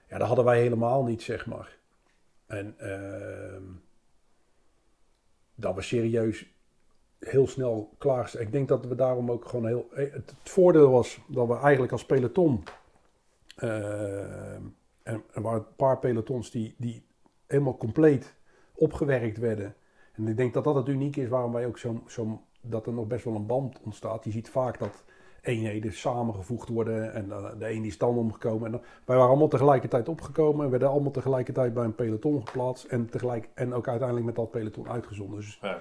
Ja, 0.07 0.17
dat 0.17 0.27
hadden 0.27 0.45
wij 0.45 0.59
helemaal 0.61 1.03
niet, 1.03 1.21
zeg 1.21 1.45
maar. 1.45 1.77
En 2.45 2.75
ehm, 2.77 3.63
dat 5.55 5.75
we 5.75 5.81
serieus 5.81 6.45
heel 7.19 7.47
snel 7.47 7.95
klaar. 7.97 8.35
Ik 8.37 8.51
denk 8.51 8.67
dat 8.67 8.85
we 8.85 8.95
daarom 8.95 9.31
ook 9.31 9.45
gewoon 9.45 9.67
heel... 9.67 9.87
eh, 9.93 10.11
Het, 10.13 10.33
voordeel 10.43 10.89
was 10.91 11.19
dat 11.27 11.47
we 11.47 11.57
eigenlijk 11.57 11.91
als 11.91 12.05
peloton... 12.05 12.63
ehm, 13.55 14.61
en 15.03 15.23
er 15.33 15.41
waren 15.41 15.59
een 15.59 15.75
paar 15.75 15.99
pelotons 15.99 16.51
die, 16.51 16.75
die 16.77 17.05
helemaal 17.47 17.77
compleet 17.77 18.33
opgewerkt 18.73 19.37
werden. 19.37 19.75
En 20.19 20.27
ik 20.27 20.37
denk 20.37 20.53
dat 20.53 20.63
dat 20.63 20.75
het 20.75 20.87
uniek 20.87 21.15
is 21.15 21.27
waarom 21.27 21.51
wij 21.51 21.65
ook 21.65 21.77
zo'n... 21.77 22.03
zo'n 22.07 22.39
dat 22.61 22.85
er 22.85 22.93
nog 22.93 23.07
best 23.07 23.23
wel 23.25 23.35
een 23.35 23.45
band 23.45 23.79
ontstaat. 23.83 24.23
Je 24.23 24.31
ziet 24.31 24.49
vaak 24.49 24.79
dat 24.79 25.03
eenheden 25.41 25.93
samengevoegd 25.93 26.69
worden 26.69 27.13
en 27.13 27.31
eh, 27.31 27.49
de 27.59 27.69
een 27.71 27.85
is 27.85 27.97
dan 27.97 28.17
omgekomen. 28.17 28.65
En 28.65 28.71
dan- 28.71 28.81
wij 29.05 29.15
waren 29.15 29.29
allemaal 29.29 29.47
tegelijkertijd 29.47 30.09
opgekomen 30.09 30.65
en 30.65 30.71
werden 30.71 30.89
allemaal 30.89 31.11
tegelijkertijd 31.11 31.73
bij 31.73 31.83
een 31.83 31.95
peloton 31.95 32.47
geplaatst 32.47 32.83
en, 32.85 33.09
tegelijk, 33.09 33.49
en 33.53 33.73
ook 33.73 33.87
uiteindelijk 33.87 34.25
met 34.27 34.35
dat 34.35 34.51
peloton 34.51 34.89
uitgezonden. 34.89 35.39
Dus 35.39 35.59
Ja. 35.61 35.79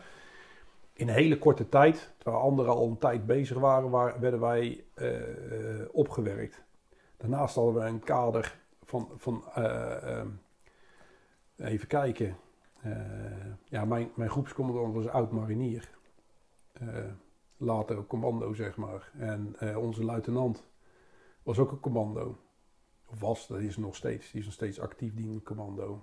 in 0.92 1.08
een 1.08 1.14
hele 1.14 1.38
korte 1.38 1.68
tijd, 1.68 2.12
terwijl 2.18 2.42
anderen 2.42 2.72
al 2.72 2.86
een 2.86 2.98
tijd 2.98 3.26
bezig 3.26 3.58
waren, 3.58 3.90
waar, 3.90 4.20
werden 4.20 4.40
wij 4.40 4.84
eh, 4.94 5.10
opgewerkt. 5.92 6.62
Daarnaast 7.16 7.54
hadden 7.54 7.74
we 7.74 7.80
een 7.80 8.00
kader 8.04 8.58
van, 8.84 9.08
van 9.16 9.42
eh, 9.54 10.22
even 11.56 11.86
kijken. 11.88 12.36
Eh, 12.82 12.92
ja, 13.64 13.84
mijn, 13.84 14.10
mijn 14.14 14.30
groepscommandant 14.30 14.94
was 14.94 15.08
oud 15.08 15.32
marinier. 15.32 15.90
Eh, 16.72 17.04
later 17.56 17.96
ook 17.96 18.08
commando, 18.08 18.54
zeg 18.54 18.76
maar. 18.76 19.10
En 19.18 19.54
eh, 19.58 19.76
onze 19.76 20.04
luitenant 20.04 20.64
was 21.42 21.58
ook 21.58 21.70
een 21.70 21.80
commando. 21.80 22.38
Of 23.06 23.20
was, 23.20 23.46
dat 23.46 23.60
is 23.60 23.76
nog 23.76 23.96
steeds. 23.96 24.30
Die 24.30 24.40
is 24.40 24.46
nog 24.46 24.54
steeds 24.54 24.80
actief 24.80 25.14
dienend 25.14 25.42
commando. 25.42 26.02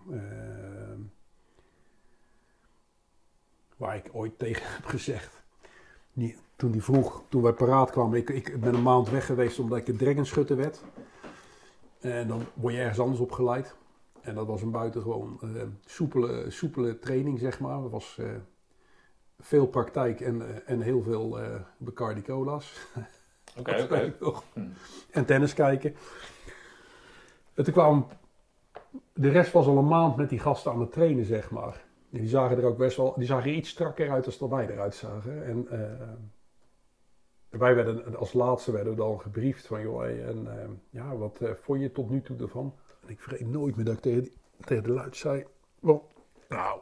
Waar 3.77 3.95
ik 3.95 4.09
ooit 4.11 4.39
tegen 4.45 4.73
heb 4.73 4.85
gezegd. 4.85 5.43
Toen 6.55 6.71
die 6.71 6.83
vroeg, 6.83 7.23
toen 7.29 7.41
wij 7.41 7.53
paraat 7.53 7.91
kwamen, 7.91 8.17
ik, 8.17 8.29
ik 8.29 8.59
ben 8.59 8.73
een 8.73 8.81
maand 8.81 9.09
weg 9.09 9.25
geweest 9.25 9.59
omdat 9.59 9.77
ik 9.77 9.87
een 9.87 9.97
dragonschutter 9.97 10.55
werd. 10.57 10.83
En 11.99 12.27
dan 12.27 12.45
word 12.53 12.73
je 12.73 12.79
ergens 12.79 12.99
anders 12.99 13.19
opgeleid. 13.19 13.75
En 14.25 14.35
dat 14.35 14.47
was 14.47 14.61
een 14.61 14.71
buitengewoon 14.71 15.39
eh 15.41 15.61
soepele, 15.85 16.51
soepele 16.51 16.99
training, 16.99 17.39
zeg 17.39 17.59
maar. 17.59 17.81
Dat 17.81 17.91
was, 17.91 18.17
eh, 18.19 18.27
veel 19.39 19.67
praktijk 19.67 20.21
en, 20.21 20.41
eh, 20.41 20.55
en 20.65 20.81
heel 20.81 21.01
veel 21.01 21.39
Bacardi 21.77 22.21
Cola's. 22.21 22.87
Oké, 23.57 23.81
oké. 24.19 24.41
En 25.11 25.25
tennis 25.25 25.53
kijken. 25.53 25.95
En 27.53 27.63
toen 27.63 27.73
kwam... 27.73 28.07
De 29.13 29.29
rest 29.29 29.51
was 29.51 29.67
al 29.67 29.77
een 29.77 29.87
maand 29.87 30.15
met 30.15 30.29
die 30.29 30.39
gasten 30.39 30.71
aan 30.71 30.79
het 30.79 30.91
trainen, 30.91 31.25
zeg 31.25 31.51
maar. 31.51 31.83
En 32.11 32.19
die 32.19 32.27
zagen 32.27 32.57
er 32.57 32.65
ook 32.65 32.77
best 32.77 32.97
wel... 32.97 33.13
Die 33.17 33.25
zagen 33.25 33.49
er 33.49 33.55
iets 33.55 33.69
strakker 33.69 34.11
uit 34.11 34.39
dat 34.39 34.49
wij 34.49 34.69
eruit 34.69 34.95
zagen. 34.95 35.45
En 35.45 35.67
wij 37.49 37.75
werden, 37.75 38.15
als 38.15 38.33
laatste 38.33 38.71
werden 38.71 38.91
we 38.91 38.97
dan 38.97 39.21
gebriefd 39.21 39.67
van... 39.67 39.81
Joh, 39.81 40.05
en 40.05 40.81
ja, 40.89 41.15
wat 41.15 41.39
vond 41.61 41.81
je 41.81 41.91
tot 41.91 42.09
nu 42.09 42.21
toe 42.21 42.37
ervan? 42.37 42.73
En 43.05 43.11
ik 43.11 43.21
vergeet 43.21 43.51
nooit 43.51 43.75
meer 43.75 43.85
dat 43.85 43.93
ik 43.93 44.01
tegen, 44.01 44.21
die- 44.21 44.33
tegen 44.65 44.83
de 44.83 44.91
luid 44.91 45.17
zei... 45.17 45.45
Nou, 46.49 46.79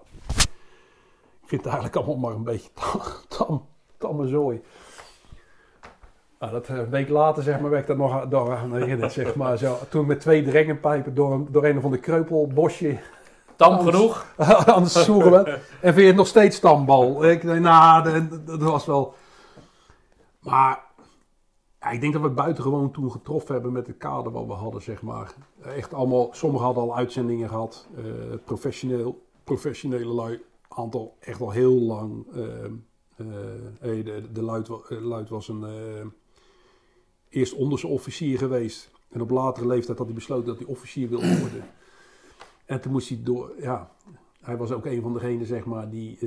ik 1.42 1.50
vind 1.50 1.64
het 1.64 1.74
eigenlijk 1.74 1.96
allemaal 1.96 2.18
maar 2.18 2.32
een 2.34 2.44
beetje 2.44 2.70
tam, 2.74 3.02
tam, 3.28 3.66
tamme 3.98 4.28
zooi. 4.28 4.62
Nou, 6.40 6.52
dat, 6.52 6.68
eh, 6.68 6.76
een 6.78 6.90
week 6.90 7.10
later 7.10 7.44
zeg 7.44 7.60
maar, 7.60 7.70
werd 7.70 7.82
ik 7.82 7.88
daar 7.88 7.98
nog 7.98 8.12
aan- 8.22 8.30
door 8.30 8.56
aan 8.56 8.74
herinnerd. 8.76 9.12
Zeg 9.12 9.36
maar, 9.36 9.58
zo, 9.58 9.78
toen 9.90 10.06
met 10.06 10.20
twee 10.20 10.44
drengenpijpen 10.44 11.14
door 11.16 11.32
een, 11.34 11.48
door 11.52 11.64
een 11.66 11.78
of 11.78 11.84
ander 11.84 12.00
kreupelbosje 12.00 13.00
Tam 13.56 13.74
Anders- 13.74 13.96
genoeg? 13.96 14.26
aan 14.66 14.82
het 14.82 14.92
soeren 14.92 15.32
bent. 15.44 15.48
En 15.58 15.62
vind 15.82 15.96
je 15.96 16.06
het 16.06 16.16
nog 16.16 16.28
steeds 16.28 16.56
stambal? 16.58 17.30
Ik 17.30 17.42
denk, 17.42 17.60
nou, 17.60 18.04
dat, 18.30 18.48
dat 18.48 18.62
was 18.62 18.86
wel... 18.86 19.14
Maar 20.40 20.83
ik 21.92 22.02
denk 22.02 22.14
dat 22.14 22.22
we 22.22 22.30
buitengewoon 22.30 22.92
toen 22.92 23.12
getroffen 23.12 23.54
hebben 23.54 23.72
met 23.72 23.88
het 23.88 23.98
kader 23.98 24.32
wat 24.32 24.46
we 24.46 24.54
hadden, 24.54 24.82
zeg 24.82 25.02
maar. 25.02 25.34
Echt 25.62 25.94
allemaal, 25.94 26.30
sommigen 26.32 26.66
hadden 26.66 26.84
al 26.84 26.96
uitzendingen 26.96 27.50
gehad. 27.50 27.88
eh, 27.96 28.04
professioneel, 28.46 29.22
professionele 29.44 30.14
lui, 30.14 30.42
aantal 30.68 31.16
echt 31.20 31.42
al 31.42 31.52
heel 31.52 31.74
lang. 31.82 32.26
eh, 32.34 32.66
eh, 32.66 34.06
de, 34.06 34.32
de 34.32 34.42
Luid, 34.42 34.68
wa- 34.68 34.82
Luid 34.90 35.30
was 35.30 35.48
een 35.48 35.66
eerst 37.30 37.54
onderofficier 37.54 38.38
geweest. 38.38 38.92
En 39.10 39.22
op 39.22 39.30
latere 39.30 39.68
leeftijd 39.68 39.98
had 39.98 40.08
hij 40.08 40.16
besloten 40.16 40.46
dat 40.46 40.58
hij 40.58 40.68
officier 40.68 41.10
wilde 41.10 41.40
worden. 41.40 41.64
En 42.66 42.82
toen 42.82 42.92
moest 42.92 43.10
hij 43.10 43.20
door, 43.24 43.52
ja, 43.60 43.92
hij 44.42 44.58
was 44.58 44.72
ook 44.72 44.86
een 44.86 45.02
van 45.02 45.14
degenen, 45.14 45.46
zeg 45.46 45.66
maar, 45.66 45.90
die, 45.90 46.18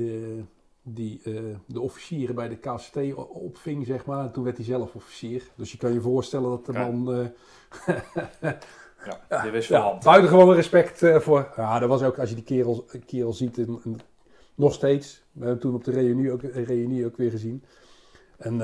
die 0.89 1.21
eh, 1.23 1.33
de 1.65 1.81
officieren 1.81 2.35
bij 2.35 2.49
de 2.49 2.55
KCT 2.55 3.15
opving, 3.15 3.85
zeg 3.85 4.05
maar. 4.05 4.25
En 4.25 4.31
toen 4.31 4.43
werd 4.43 4.57
hij 4.57 4.65
zelf 4.65 4.95
officier. 4.95 5.43
Dus 5.55 5.71
je 5.71 5.77
kan 5.77 5.93
je 5.93 6.01
voorstellen 6.01 6.49
dat 6.49 6.65
de 6.65 6.71
Ja. 6.73 6.89
man... 6.89 7.13
eh, 7.13 8.51
Ja, 9.29 9.41
die 9.41 9.51
wist 9.51 9.67
van 9.67 9.77
ja, 9.77 9.97
buitengewoon 9.97 10.53
respect 10.53 11.03
eh, 11.03 11.19
voor. 11.19 11.53
Ja, 11.55 11.79
dat 11.79 11.89
was 11.89 12.03
ook, 12.03 12.19
als 12.19 12.29
je 12.29 12.35
die 12.35 12.43
kerel, 12.43 12.85
kerel 13.05 13.33
ziet, 13.33 13.65
nog 14.55 14.73
steeds. 14.73 15.23
We 15.31 15.43
hebben 15.43 15.59
toen 15.61 15.75
op 15.75 15.83
de 15.83 15.91
reunie 15.91 16.31
ook, 16.31 16.41
reunie 16.41 17.05
ook 17.05 17.17
weer 17.17 17.31
gezien. 17.31 17.63
En 18.37 18.57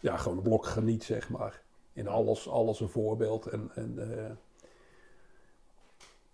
ja, 0.00 0.16
gewoon 0.16 0.36
een 0.36 0.42
blok 0.42 0.66
geniet, 0.66 1.04
zeg 1.04 1.30
maar. 1.30 1.62
In 1.92 2.08
alles, 2.08 2.48
alles 2.48 2.80
een 2.80 2.88
voorbeeld. 2.88 3.46
En, 3.46 3.70
en 3.74 3.98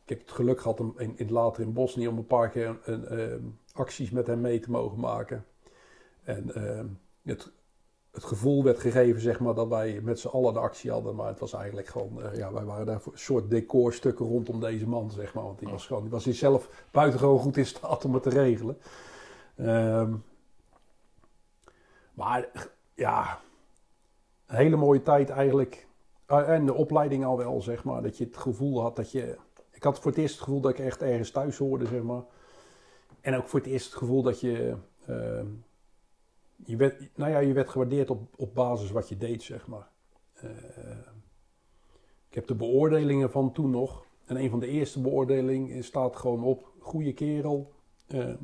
ik 0.02 0.09
heb 0.09 0.20
het 0.20 0.31
geluk 0.31 0.60
gehad 0.60 0.81
om 0.81 0.94
in, 0.97 1.12
in, 1.16 1.32
later 1.32 1.62
in 1.62 1.73
Bosnië 1.73 2.09
om 2.09 2.19
een 2.19 2.27
paar 2.27 2.51
keer 2.51 2.78
een, 2.85 3.59
acties 3.79 4.11
met 4.11 4.27
hem 4.27 4.41
mee 4.41 4.61
te 4.61 4.71
mogen 4.71 5.01
maken. 5.01 5.45
En 6.25 6.55
eh, 6.55 6.85
het, 7.23 7.53
het 8.11 8.25
gevoel 8.25 8.65
werd 8.65 8.79
gegeven, 8.79 9.21
zeg 9.21 9.41
maar, 9.41 9.55
dat 9.55 9.69
wij 9.69 10.01
met 10.03 10.21
z'n 10.21 10.29
allen 10.29 10.53
de 10.53 10.59
actie 10.59 10.91
hadden. 10.91 11.15
Maar 11.15 11.29
het 11.29 11.39
was 11.39 11.53
eigenlijk 11.53 11.89
gewoon, 11.89 12.23
eh, 12.23 12.37
ja, 12.37 12.53
wij 12.53 12.65
waren 12.65 12.87
daar 12.87 13.01
voor 13.01 13.13
een 13.13 13.19
soort 13.19 13.51
decorstukken 13.51 14.27
rondom 14.27 14.61
deze 14.61 14.89
man, 14.89 15.11
zeg 15.11 15.35
maar. 15.35 15.45
Want 15.45 15.59
die 15.59 15.69
was 15.69 15.87
gewoon, 15.87 16.03
die 16.03 16.11
was 16.11 16.25
zelf 16.25 16.87
buitengewoon 16.91 17.39
goed 17.39 17.57
in 17.57 17.67
staat 17.67 18.05
om 18.05 18.15
het 18.15 18.23
te 18.23 18.31
regelen. 18.31 18.79
Ehm, 19.57 20.15
maar 22.13 22.49
ja, 22.95 23.41
een 24.47 24.57
hele 24.57 24.77
mooie 24.77 25.03
tijd 25.03 25.31
eigenlijk. 25.31 25.87
Ah, 26.27 26.49
en 26.49 26.67
de 26.67 26.75
opleiding 26.75 27.25
al 27.25 27.37
wel, 27.37 27.63
zeg 27.63 27.85
maar. 27.85 28.03
Dat 28.03 28.19
je 28.19 28.25
het 28.25 28.37
gevoel 28.37 28.81
had 28.83 28.97
dat 28.97 29.11
je... 29.11 29.37
Ik 29.71 29.83
had 29.83 29.99
voor 29.99 30.11
het 30.11 30.21
eerst 30.21 30.35
het 30.35 30.45
gevoel 30.45 30.61
dat 30.61 30.71
ik 30.71 30.79
echt 30.79 31.03
ergens 31.03 31.31
thuis 31.31 31.59
hoorde, 31.59 31.87
zeg 31.87 32.03
maar. 32.03 32.23
En 33.29 33.37
ook 33.37 33.49
voor 33.49 33.59
het 33.59 33.69
eerst 33.69 33.87
het 33.87 33.95
gevoel 33.95 34.23
dat 34.23 34.41
je... 34.41 34.77
ehm, 35.07 35.47
je 36.57 36.77
werd, 36.77 37.17
nou 37.17 37.31
ja, 37.31 37.39
je 37.39 37.53
werd 37.53 37.69
gewaardeerd 37.69 38.11
op, 38.11 38.35
op 38.37 38.55
basis 38.55 38.91
wat 38.91 39.09
je 39.09 39.17
deed, 39.17 39.43
zeg 39.43 39.67
maar. 39.67 39.89
Eh, 40.33 40.51
ik 42.29 42.35
heb 42.35 42.47
de 42.47 42.55
beoordelingen 42.55 43.31
van 43.31 43.53
toen 43.53 43.71
nog. 43.71 44.07
En 44.25 44.37
een 44.37 44.51
van 44.51 44.61
de 44.61 44.67
eerste 44.67 45.01
beoordelingen 45.01 45.85
staat 45.85 46.17
gewoon 46.17 46.43
op... 46.43 46.73
Goeie 46.79 47.13
kerel, 47.15 47.73
eh, 48.07 48.35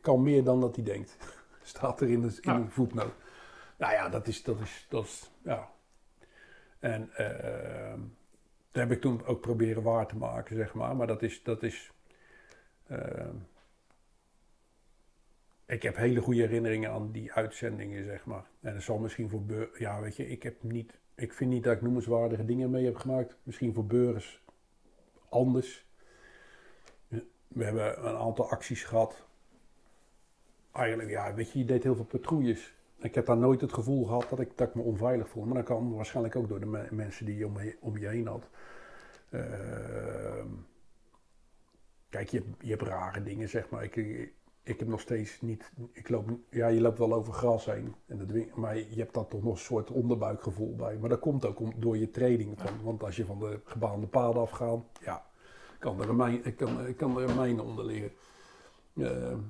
kan 0.00 0.22
meer 0.22 0.44
dan 0.44 0.60
dat 0.60 0.74
hij 0.76 0.84
denkt. 0.84 1.16
staat 1.62 2.00
er 2.00 2.10
in 2.10 2.20
de, 2.20 2.38
in 2.40 2.64
de 2.64 2.70
voetnoot. 2.70 3.14
Nou 3.78 3.92
ja, 3.92 4.08
dat 4.08 4.26
is... 4.26 4.42
Dat 4.42 4.60
is, 4.60 4.86
dat 4.88 5.04
is 5.04 5.30
ja. 5.42 5.70
En 6.78 7.10
eh, 7.14 7.98
dat 8.70 8.82
heb 8.82 8.90
ik 8.90 9.00
toen 9.00 9.24
ook 9.26 9.40
proberen 9.40 9.82
waar 9.82 10.06
te 10.06 10.16
maken, 10.16 10.56
zeg 10.56 10.74
maar. 10.74 10.96
Maar 10.96 11.06
dat 11.06 11.22
is... 11.22 11.42
Dat 11.42 11.62
is 11.62 11.92
eh, 12.86 13.28
ik 15.66 15.82
heb 15.82 15.96
hele 15.96 16.20
goede 16.20 16.40
herinneringen 16.40 16.90
aan 16.90 17.10
die 17.12 17.32
uitzendingen, 17.32 18.04
zeg 18.04 18.24
maar. 18.24 18.44
En 18.60 18.74
dat 18.74 18.82
zal 18.82 18.98
misschien 18.98 19.28
voor 19.28 19.42
Beur... 19.42 19.70
Ja, 19.78 20.00
weet 20.00 20.16
je, 20.16 20.28
ik 20.28 20.42
heb 20.42 20.62
niet... 20.62 20.98
Ik 21.14 21.32
vind 21.32 21.50
niet 21.50 21.64
dat 21.64 21.76
ik 21.76 21.82
noemenswaardige 21.82 22.44
dingen 22.44 22.70
mee 22.70 22.84
heb 22.84 22.96
gemaakt. 22.96 23.36
Misschien 23.42 23.74
voor 23.74 23.86
Beurs 23.86 24.42
anders. 25.28 25.86
We 27.48 27.64
hebben 27.64 28.06
een 28.08 28.16
aantal 28.16 28.50
acties 28.50 28.84
gehad. 28.84 29.26
Eigenlijk, 30.72 31.10
ja, 31.10 31.34
weet 31.34 31.52
je, 31.52 31.58
je 31.58 31.64
deed 31.64 31.82
heel 31.82 31.94
veel 31.94 32.04
patrouilles. 32.04 32.74
Ik 32.98 33.14
heb 33.14 33.26
daar 33.26 33.36
nooit 33.36 33.60
het 33.60 33.72
gevoel 33.72 34.04
gehad 34.04 34.26
dat 34.30 34.40
ik, 34.40 34.56
dat 34.56 34.68
ik 34.68 34.74
me 34.74 34.82
onveilig 34.82 35.28
voelde. 35.28 35.48
Maar 35.48 35.56
dat 35.56 35.66
kwam 35.66 35.94
waarschijnlijk 35.94 36.36
ook 36.36 36.48
door 36.48 36.60
de 36.60 36.66
me- 36.66 36.88
mensen 36.90 37.26
die 37.26 37.36
je 37.36 37.76
om, 37.80 37.98
je 37.98 38.08
heen 38.08 38.26
had. 38.26 38.48
Ehm, 39.30 40.48
kijk, 42.08 42.28
je, 42.28 42.42
je 42.58 42.70
hebt 42.70 42.82
rare 42.82 43.22
dingen, 43.22 43.48
zeg 43.48 43.70
maar. 43.70 43.84
Ik, 43.84 43.96
ik 44.66 44.78
heb 44.78 44.88
nog 44.88 45.00
steeds 45.00 45.40
niet. 45.40 45.72
Ik 45.92 46.08
loop, 46.08 46.30
ja, 46.50 46.66
je 46.66 46.80
loopt 46.80 46.98
wel 46.98 47.14
over 47.14 47.32
gras 47.32 47.64
heen. 47.64 47.94
En 48.06 48.18
dat, 48.18 48.56
maar 48.56 48.76
je 48.76 48.94
hebt 48.96 49.14
daar 49.14 49.26
toch 49.26 49.42
nog 49.42 49.52
een 49.52 49.58
soort 49.58 49.90
onderbuikgevoel 49.90 50.74
bij. 50.76 50.98
Maar 50.98 51.08
dat 51.08 51.18
komt 51.20 51.44
ook 51.46 51.60
om, 51.60 51.72
door 51.76 51.96
je 51.96 52.10
training. 52.10 52.60
Van, 52.60 52.82
want 52.82 53.02
als 53.02 53.16
je 53.16 53.24
van 53.24 53.38
de 53.38 53.60
gebaande 53.64 54.06
paden 54.06 54.42
afgaat, 54.42 54.84
ja, 55.00 55.26
kan 55.78 56.00
er 56.00 56.08
een 56.08 56.16
mijn, 56.16 56.54
kan, 56.56 56.94
kan 56.96 57.16
er 57.16 57.28
een 57.28 57.36
mijn 57.36 57.60
onder 57.60 57.84
liggen. 57.84 58.12
Ehm, 58.96 59.40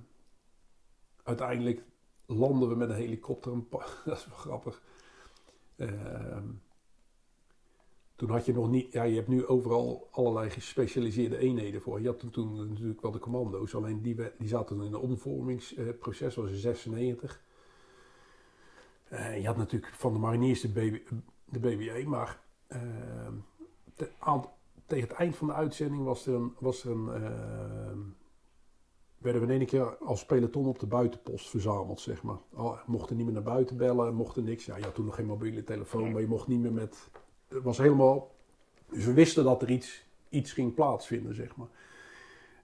uiteindelijk 1.22 1.82
landen 2.26 2.68
we 2.68 2.74
met 2.76 2.88
een 2.88 2.97
helikopter. 2.97 3.52
Een 3.52 3.66
dat 4.05 4.16
is 4.16 4.26
wel 4.26 4.36
grappig. 4.36 4.82
Ehm, 5.76 6.48
toen 8.16 8.30
had 8.30 8.47
je 8.47 8.52
nog 8.52 8.70
niet, 8.70 8.93
ja, 8.93 9.02
je 9.02 9.14
hebt 9.16 9.28
nu 9.28 9.47
overal 9.47 10.09
allerlei 10.10 10.51
gespecialiseerde 10.51 11.38
eenheden 11.38 11.80
voor. 11.80 12.01
Je 12.01 12.06
had 12.06 12.32
toen, 12.32 12.68
natuurlijk 12.68 13.01
wel 13.01 13.10
de 13.10 13.18
commando's, 13.18 13.74
alleen 13.74 14.02
die, 14.02 14.16
die 14.38 14.48
zaten 14.48 14.76
in 14.76 14.82
een 14.82 14.97
omvormingsproces, 14.97 16.34
was 16.34 16.51
in 16.51 16.56
96. 16.56 17.44
Eh, 19.09 19.40
je 19.40 19.47
had 19.47 19.56
natuurlijk 19.56 19.93
van 19.94 20.12
de 20.12 20.18
mariniers 20.18 20.60
de, 20.60 20.68
BB, 20.68 20.98
de 21.44 21.59
BBA, 21.60 22.09
maar 22.09 22.40
ehm, 22.66 23.34
te- 23.94 24.10
aan- 24.18 24.51
tegen 24.86 25.09
het 25.09 25.16
eind 25.18 25.36
van 25.36 25.47
de 25.47 25.52
uitzending 25.52 26.05
was 26.05 26.26
er 26.26 26.34
een, 26.34 26.52
was 26.59 26.84
er 26.84 26.90
een 26.90 27.09
ehm, 27.09 27.98
werden 29.18 29.40
we 29.40 29.52
in 29.52 29.59
één 29.59 29.66
keer 29.68 29.97
als 29.97 30.26
peloton 30.26 30.66
op 30.66 30.78
de 30.78 30.86
buitenpost 30.86 31.48
verzameld, 31.48 32.01
zeg 32.01 32.22
maar. 32.22 32.38
Oh, 32.52 32.86
mochten 32.86 33.16
niet 33.16 33.24
meer 33.24 33.34
naar 33.34 33.43
buiten 33.43 33.76
bellen, 33.76 34.14
mochten 34.14 34.44
niks. 34.44 34.64
Ja, 34.64 34.76
je 34.76 34.82
had 34.84 34.94
toen 34.94 35.05
nog 35.05 35.14
geen 35.14 35.26
mobiele 35.26 35.64
telefoon, 35.64 36.12
maar 36.12 36.20
je 36.20 36.26
mocht 36.26 36.47
niet 36.47 36.60
meer 36.60 36.72
met... 36.72 37.10
Het 37.48 37.62
was 37.62 37.78
helemaal... 37.78 38.35
Dus 38.90 39.05
we 39.05 39.12
wisten 39.12 39.44
dat 39.44 39.62
er 39.62 39.70
iets, 39.70 40.05
iets 40.28 40.52
ging 40.52 40.74
plaatsvinden, 40.74 41.35
zeg 41.35 41.56
maar. 41.56 41.68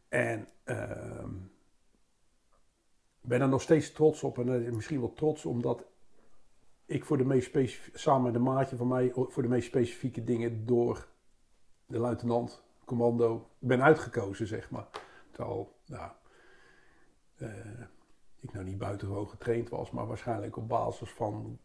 En 0.08 0.48
ehm 0.64 1.30
ben 3.22 3.40
er 3.40 3.48
nog 3.48 3.62
steeds 3.62 3.92
trots 3.92 4.22
op. 4.22 4.38
En 4.38 4.66
eh, 4.66 4.72
misschien 4.72 5.00
wel 5.00 5.12
trots 5.12 5.44
omdat 5.44 5.84
ik 6.86 7.04
voor 7.04 7.16
de 7.16 7.24
meest 7.24 7.46
specifieke... 7.46 7.98
Samen 7.98 8.22
met 8.22 8.34
een 8.34 8.42
maatje 8.42 8.76
van 8.76 8.88
mij, 8.88 9.12
voor 9.14 9.42
de 9.42 9.48
meest 9.48 9.66
specifieke 9.66 10.24
dingen 10.24 10.66
door 10.66 11.08
de 11.86 11.98
luitenant, 11.98 12.62
commando, 12.84 13.48
ben 13.58 13.82
uitgekozen, 13.82 14.46
zeg 14.46 14.70
maar. 14.70 14.86
Terwijl, 15.30 15.72
nou, 15.86 16.10
eh, 17.36 17.80
ik 18.40 18.52
nou 18.52 18.64
niet 18.64 18.78
buitengewoon 18.78 19.28
getraind 19.28 19.68
was, 19.68 19.90
maar 19.90 20.06
waarschijnlijk 20.06 20.56
op 20.56 20.68
basis 20.68 21.10
van 21.10 21.58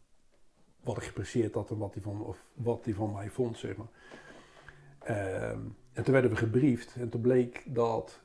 wat 0.80 0.96
ik 0.96 1.02
gepresteerd 1.02 1.54
had 1.54 1.70
en 1.70 1.78
wat 1.78 1.94
hij 1.94 2.02
van, 2.02 2.24
of 2.24 2.44
wat 2.54 2.84
hij 2.84 2.94
van 2.94 3.12
mij 3.12 3.30
vond, 3.30 3.58
zeg 3.58 3.76
maar. 3.76 3.88
Ehm, 4.98 5.60
en 5.92 6.04
toen 6.04 6.12
werden 6.12 6.30
we 6.30 6.36
gebriefd 6.36 6.94
en 6.98 7.08
toen 7.08 7.20
bleek 7.20 7.62
dat, 7.66 8.20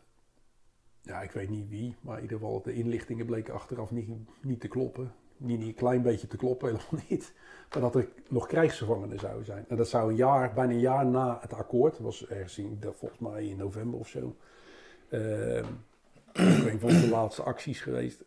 ja, 1.01 1.21
ik 1.21 1.31
weet 1.31 1.49
niet 1.49 1.69
wie, 1.69 1.95
maar 2.01 2.15
in 2.15 2.21
ieder 2.21 2.37
geval 2.37 2.61
de 2.61 2.73
inlichtingen 2.73 3.25
bleken 3.25 3.53
achteraf 3.53 3.91
niet, 3.91 4.09
niet 4.41 4.59
te 4.59 4.67
kloppen. 4.67 5.13
Niet, 5.37 5.59
niet 5.59 5.67
een 5.67 5.73
klein 5.73 6.01
beetje 6.01 6.27
te 6.27 6.37
kloppen, 6.37 6.67
helemaal 6.71 7.03
niet. 7.09 7.33
Maar 7.69 7.81
dat 7.81 7.95
er 7.95 8.07
nog 8.29 8.47
krijgsgevangenen 8.47 9.19
zouden 9.19 9.45
zijn. 9.45 9.65
En 9.67 9.77
dat 9.77 9.89
zou 9.89 10.09
een 10.09 10.15
jaar, 10.15 10.53
bijna 10.53 10.71
een 10.71 10.79
jaar 10.79 11.05
na 11.05 11.37
het 11.41 11.53
akkoord, 11.53 11.99
was 11.99 12.27
ergens 12.27 12.57
in, 12.57 12.79
volgens 12.81 13.19
mij 13.19 13.45
in 13.45 13.57
november 13.57 13.99
of 13.99 14.07
zo. 14.07 14.35
Ehm, 15.09 15.65
een 16.71 16.79
van 16.79 16.89
de 16.89 17.07
laatste 17.09 17.43
acties 17.43 17.81
geweest. 17.81 18.23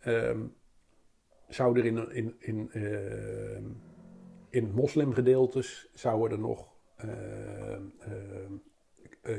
ehm, 0.00 0.40
zou 1.50 1.78
er 1.78 1.84
in, 1.84 2.12
in, 2.12 2.36
in, 2.38 2.70
ehm, 2.72 3.64
in 4.48 4.72
moslimgedeeltes 4.74 5.90
zouden 5.94 6.30
er 6.30 6.44
nog 6.44 6.68
eh, 6.96 7.08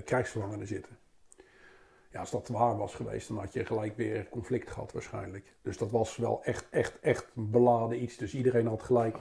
krijgsgevangenen 0.03 0.67
zitten. 0.67 0.99
Ja, 2.11 2.19
als 2.19 2.31
dat 2.31 2.47
waar 2.47 2.77
was 2.77 2.95
geweest, 2.95 3.27
dan 3.27 3.37
had 3.37 3.53
je 3.53 3.65
gelijk 3.65 3.97
weer 3.97 4.29
conflict 4.29 4.71
gehad 4.71 4.91
waarschijnlijk. 4.91 5.55
Dus 5.61 5.77
dat 5.77 5.91
was 5.91 6.17
wel 6.17 6.43
echt, 6.43 6.69
echt, 6.69 6.99
echt 6.99 7.31
een 7.35 7.49
beladen 7.49 8.03
iets. 8.03 8.17
Dus 8.17 8.33
iedereen 8.33 8.67
had 8.67 8.83
gelijk. 8.83 9.17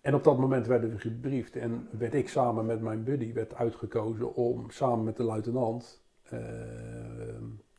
En 0.00 0.14
op 0.14 0.24
dat 0.24 0.38
moment 0.38 0.66
werden 0.66 0.90
we 0.90 0.98
gebriefd 0.98 1.56
en 1.56 1.88
werd 1.90 2.14
ik 2.14 2.28
samen 2.28 2.66
met 2.66 2.80
mijn 2.80 3.04
buddy 3.04 3.32
werd 3.32 3.54
uitgekozen 3.54 4.34
om 4.34 4.70
samen 4.70 5.04
met 5.04 5.16
de 5.16 5.22
luitenant 5.22 6.04
eh, 6.22 6.38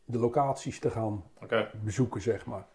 de 0.06 0.18
locaties 0.18 0.80
te 0.80 0.90
gaan 0.90 1.24
bezoeken, 1.84 2.22
zeg 2.22 2.46
maar. 2.46 2.68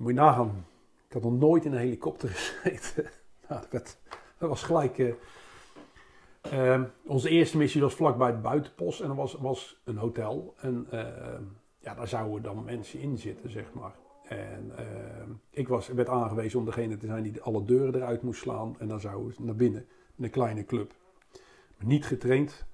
Moet 0.00 0.08
je 0.08 0.18
nagaan, 0.18 0.66
ik 1.06 1.12
had 1.12 1.22
nog 1.22 1.38
nooit 1.38 1.64
in 1.64 1.72
een 1.72 1.78
helikopter 1.78 2.28
gezeten. 2.34 3.10
nou, 3.48 3.64
dat, 3.70 3.98
was 4.38 4.62
gelijk... 4.62 4.98
eh, 4.98 5.12
ehm, 6.40 6.84
onze 7.06 7.28
eerste 7.28 7.56
missie 7.56 7.80
was 7.80 7.94
vlakbij 7.94 8.32
de 8.32 8.38
buitenpost 8.38 9.00
en 9.00 9.08
er 9.08 9.14
was, 9.14 9.34
was 9.34 9.80
een 9.84 9.96
hotel. 9.96 10.54
En 10.56 10.86
ehm, 10.90 11.42
ja, 11.78 11.94
daar 11.94 12.08
zouden 12.08 12.42
dan 12.42 12.64
mensen 12.64 13.00
in 13.00 13.18
zitten, 13.18 13.50
zeg 13.50 13.72
maar. 13.72 13.94
En 14.24 14.72
ehm, 14.76 15.30
ik 15.50 15.68
was, 15.68 15.88
werd 15.88 16.08
aangewezen 16.08 16.58
om 16.58 16.64
degene 16.64 16.96
te 16.96 17.06
zijn 17.06 17.22
die 17.22 17.42
alle 17.42 17.64
deuren 17.64 17.94
eruit 17.94 18.22
moest 18.22 18.40
slaan. 18.40 18.76
En 18.78 18.88
dan 18.88 19.00
zouden 19.00 19.34
ze 19.34 19.42
naar 19.42 19.54
binnen, 19.54 19.86
in 20.16 20.24
een 20.24 20.30
kleine 20.30 20.64
club. 20.64 20.92
Niet 21.78 22.06
getraind. 22.06 22.64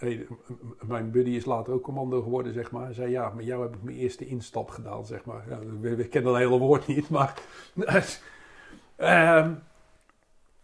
Hey, 0.00 0.26
mijn 0.80 1.10
buddy 1.10 1.30
is 1.30 1.44
later 1.44 1.72
ook 1.72 1.82
commando 1.82 2.22
geworden, 2.22 2.52
zeg 2.52 2.70
maar. 2.70 2.84
Hij 2.84 2.92
zei, 2.92 3.10
ja, 3.10 3.28
met 3.30 3.44
jou 3.44 3.62
heb 3.62 3.74
ik 3.74 3.82
mijn 3.82 3.96
eerste 3.96 4.26
instap 4.26 4.68
gedaan, 4.70 5.06
zeg 5.06 5.24
maar. 5.24 5.44
Ja, 5.48 5.58
we, 5.80 5.94
we 5.96 6.08
kennen 6.08 6.32
dat 6.32 6.40
hele 6.40 6.58
woord 6.58 6.86
niet, 6.86 7.08
maar... 7.10 7.34
Ehm, 8.96 9.52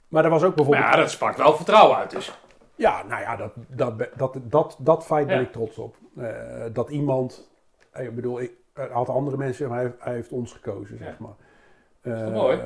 maar 0.08 0.24
er 0.24 0.30
was 0.30 0.42
ook 0.42 0.56
Maar 0.56 0.64
bijvoorbeeld... 0.64 0.84
ja, 0.94 0.96
dat 0.96 1.10
spakt 1.10 1.36
wel 1.36 1.56
vertrouwen 1.56 1.96
uit 1.96 2.10
dus. 2.10 2.38
Ja, 2.74 3.02
nou 3.02 3.20
ja, 3.22 3.36
dat, 3.36 3.52
dat, 3.68 4.08
dat, 4.16 4.36
dat, 4.42 4.76
dat 4.80 5.04
feit 5.06 5.26
ben 5.26 5.36
Ja. 5.36 5.42
ik 5.42 5.52
trots 5.52 5.78
op. 5.78 5.96
Eh, 6.16 6.64
dat 6.72 6.90
iemand, 6.90 7.50
eh, 7.90 8.04
ik 8.04 8.14
bedoel, 8.14 8.40
ik 8.40 8.52
er 8.72 8.92
had 8.92 9.08
andere 9.08 9.36
mensen, 9.36 9.68
maar 9.68 9.78
hij, 9.78 9.94
hij 9.98 10.14
heeft 10.14 10.30
ons 10.32 10.52
gekozen, 10.52 10.98
zeg 10.98 11.18
maar. 11.18 11.34
toch 12.02 12.12
Eh, 12.12 12.32
mooi? 12.32 12.60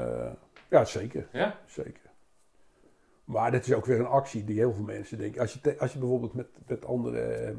ja, 0.68 0.84
zeker, 0.84 1.26
Ja? 1.32 1.54
zeker. 1.66 2.09
Maar 3.30 3.50
dit 3.50 3.66
is 3.66 3.74
ook 3.74 3.86
weer 3.86 3.98
een 4.00 4.06
actie 4.06 4.44
die 4.44 4.58
heel 4.58 4.72
veel 4.72 4.84
mensen 4.84 5.18
denken. 5.18 5.40
Als 5.40 5.52
je, 5.52 5.60
te- 5.60 5.76
als 5.78 5.92
je 5.92 5.98
bijvoorbeeld 5.98 6.34
met, 6.34 6.46
met 6.66 6.86
andere 6.86 7.20
eh, 7.20 7.50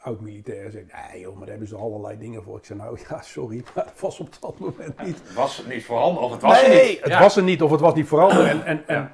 oud-militairen 0.00 0.72
zegt, 0.72 0.86
nee 1.12 1.20
joh, 1.20 1.30
maar 1.32 1.40
daar 1.40 1.48
hebben 1.50 1.68
ze 1.68 1.76
allerlei 1.76 2.18
dingen 2.18 2.42
voor. 2.42 2.56
Ik 2.58 2.64
zeg, 2.64 2.76
nou 2.76 2.98
ja, 3.08 3.20
sorry, 3.22 3.62
maar 3.74 3.84
dat 3.84 4.00
was 4.00 4.20
op 4.20 4.28
dat 4.40 4.58
moment 4.58 5.02
niet. 5.02 5.20
Het 5.24 5.34
was 5.34 5.64
niet 5.68 5.84
voorhanden 5.84 6.22
of 6.22 6.32
het 6.32 6.42
was 6.42 6.62
er 6.62 6.68
nee, 6.68 6.88
niet. 6.90 7.00
het 7.00 7.12
Ja. 7.12 7.20
was 7.20 7.36
er 7.36 7.42
niet 7.42 7.62
of 7.62 7.70
het 7.70 7.80
was 7.80 7.94
niet 7.94 8.08
veranderd. 8.08 8.48
En, 8.48 8.64
en, 8.64 8.82
en 8.86 8.96
Ja. 8.96 9.12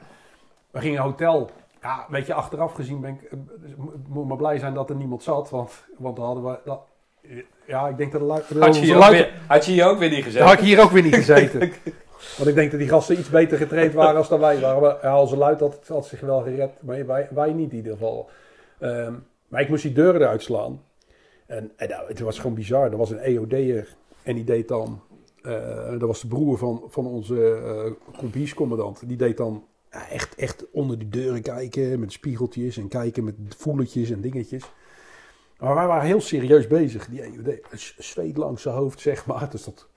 we 0.71 0.81
gingen 0.81 1.03
hotel. 1.03 1.51
Ja, 1.83 2.07
weet 2.09 2.27
je, 2.27 2.35
achteraf 2.35 2.73
gezien 2.73 3.01
ben 3.01 3.11
ik, 3.15 3.23
eh, 3.23 3.39
mo- 3.77 3.93
moet 4.09 4.29
maar 4.29 4.37
blij 4.37 4.59
zijn 4.59 4.75
dat 4.75 4.91
er 4.91 4.97
niemand 4.97 5.23
zat. 5.23 5.51
Want, 5.51 5.85
want 5.99 6.17
dan 6.17 6.25
hadden 6.25 6.45
we... 6.45 6.59
Dat, 6.65 6.81
ja, 7.67 7.89
ik 7.89 7.97
denk 7.97 8.13
dat 8.13 8.21
de 8.21 8.27
lu- 8.27 8.59
de 8.59 8.65
Had 8.65 8.75
je, 8.77 8.83
hier 9.73 9.87
ook 9.89 9.99
weer, 9.99 10.11
niet 10.11 10.25
gezegd? 10.25 10.39
dan 10.39 10.47
had 10.49 10.59
ik 10.59 10.65
hier 10.65 10.81
ook 10.83 10.91
weer 10.91 11.03
niet 11.03 11.15
gezeten. 11.15 11.61
Want 12.37 12.49
ik 12.49 12.55
denk 12.55 12.71
dat 12.71 12.81
die 12.81 12.89
gasten 12.89 13.19
iets 13.19 13.31
beter 13.31 13.59
getraind 13.59 13.93
waren 13.93 14.17
als 14.17 14.29
dan 14.29 14.41
wij 14.41 14.61
waren. 14.61 14.99
Ja, 15.03 15.21
onze 15.21 15.37
luid 15.37 15.61
had, 15.61 15.81
had 15.89 16.07
zich 16.07 16.21
wel 16.21 16.41
gered, 16.41 16.71
maar 16.81 17.07
wij, 17.07 17.29
wij 17.31 17.53
niet 17.53 17.71
in 17.71 17.77
ieder 17.77 17.93
geval. 17.93 18.29
Ehm, 18.79 19.15
maar 19.49 19.61
ik 19.61 19.69
moest 19.69 19.83
die 19.83 19.93
deuren 19.93 20.21
eruit 20.21 20.43
slaan. 20.43 20.83
En, 21.47 21.73
nou, 21.77 22.09
het 22.09 22.21
was 22.21 22.39
gewoon 22.39 22.55
bizar. 22.55 22.91
Er 22.91 22.97
was 22.97 23.11
een 23.11 23.19
EOD'er 23.19 23.97
en 24.23 24.35
die 24.35 24.45
deed 24.45 24.69
dan... 24.69 25.01
eh, 25.43 25.91
dat 25.91 26.01
was 26.09 26.21
de 26.21 26.29
broer 26.29 26.59
van, 26.59 26.85
van 26.89 27.07
onze 27.07 27.97
kompiescommandant. 28.19 29.09
Die 29.09 29.17
deed 29.17 29.37
dan 29.37 29.65
echt, 29.91 30.35
echt 30.35 30.71
onder 30.71 30.99
die 30.99 31.09
deuren 31.09 31.43
kijken 31.43 32.01
met 32.01 32.13
spiegeltjes 32.13 32.77
en 32.77 32.89
kijken 32.89 33.25
met 33.25 33.35
voeletjes 33.57 34.11
en 34.11 34.21
dingetjes. 34.21 34.71
Maar 35.59 35.75
wij 35.75 35.87
waren 35.87 36.07
heel 36.07 36.21
serieus 36.21 36.67
bezig. 36.67 37.07
Die 37.07 37.23
EOD, 37.23 37.61
zweet 37.99 38.37
langs 38.37 38.63
zijn 38.63 38.75
hoofd, 38.75 39.01
zeg 39.01 39.27
maar. 39.27 39.51
Dus 39.51 39.65
dat, 39.65 39.89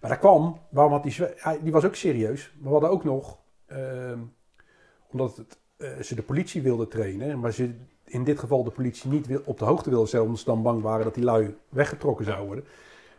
maar 0.00 0.10
daar 0.10 0.18
kwam, 0.18 0.58
waarom 0.70 0.92
had 0.92 1.02
die 1.02 1.16
die 1.62 1.72
was 1.72 1.84
ook 1.84 1.94
serieus. 1.94 2.52
We 2.62 2.68
hadden 2.68 2.90
ook 2.90 3.04
nog, 3.04 3.38
ehm, 3.66 4.18
omdat 5.10 5.44
eh, 5.76 5.98
ze 5.98 6.14
de 6.14 6.22
politie 6.22 6.62
wilden 6.62 6.88
trainen, 6.88 7.40
maar 7.40 7.52
ze 7.52 7.74
in 8.04 8.24
dit 8.24 8.38
geval 8.38 8.64
de 8.64 8.70
politie 8.70 9.10
niet 9.10 9.38
op 9.44 9.58
de 9.58 9.64
hoogte 9.64 9.90
wilden 9.90 10.08
stellen, 10.08 10.26
omdat 10.26 10.40
ze 10.40 10.46
dan 10.46 10.62
bang 10.62 10.82
waren 10.82 11.04
dat 11.04 11.14
die 11.14 11.24
lui 11.24 11.56
weggetrokken 11.68 12.24
zouden 12.24 12.46
worden, 12.46 12.64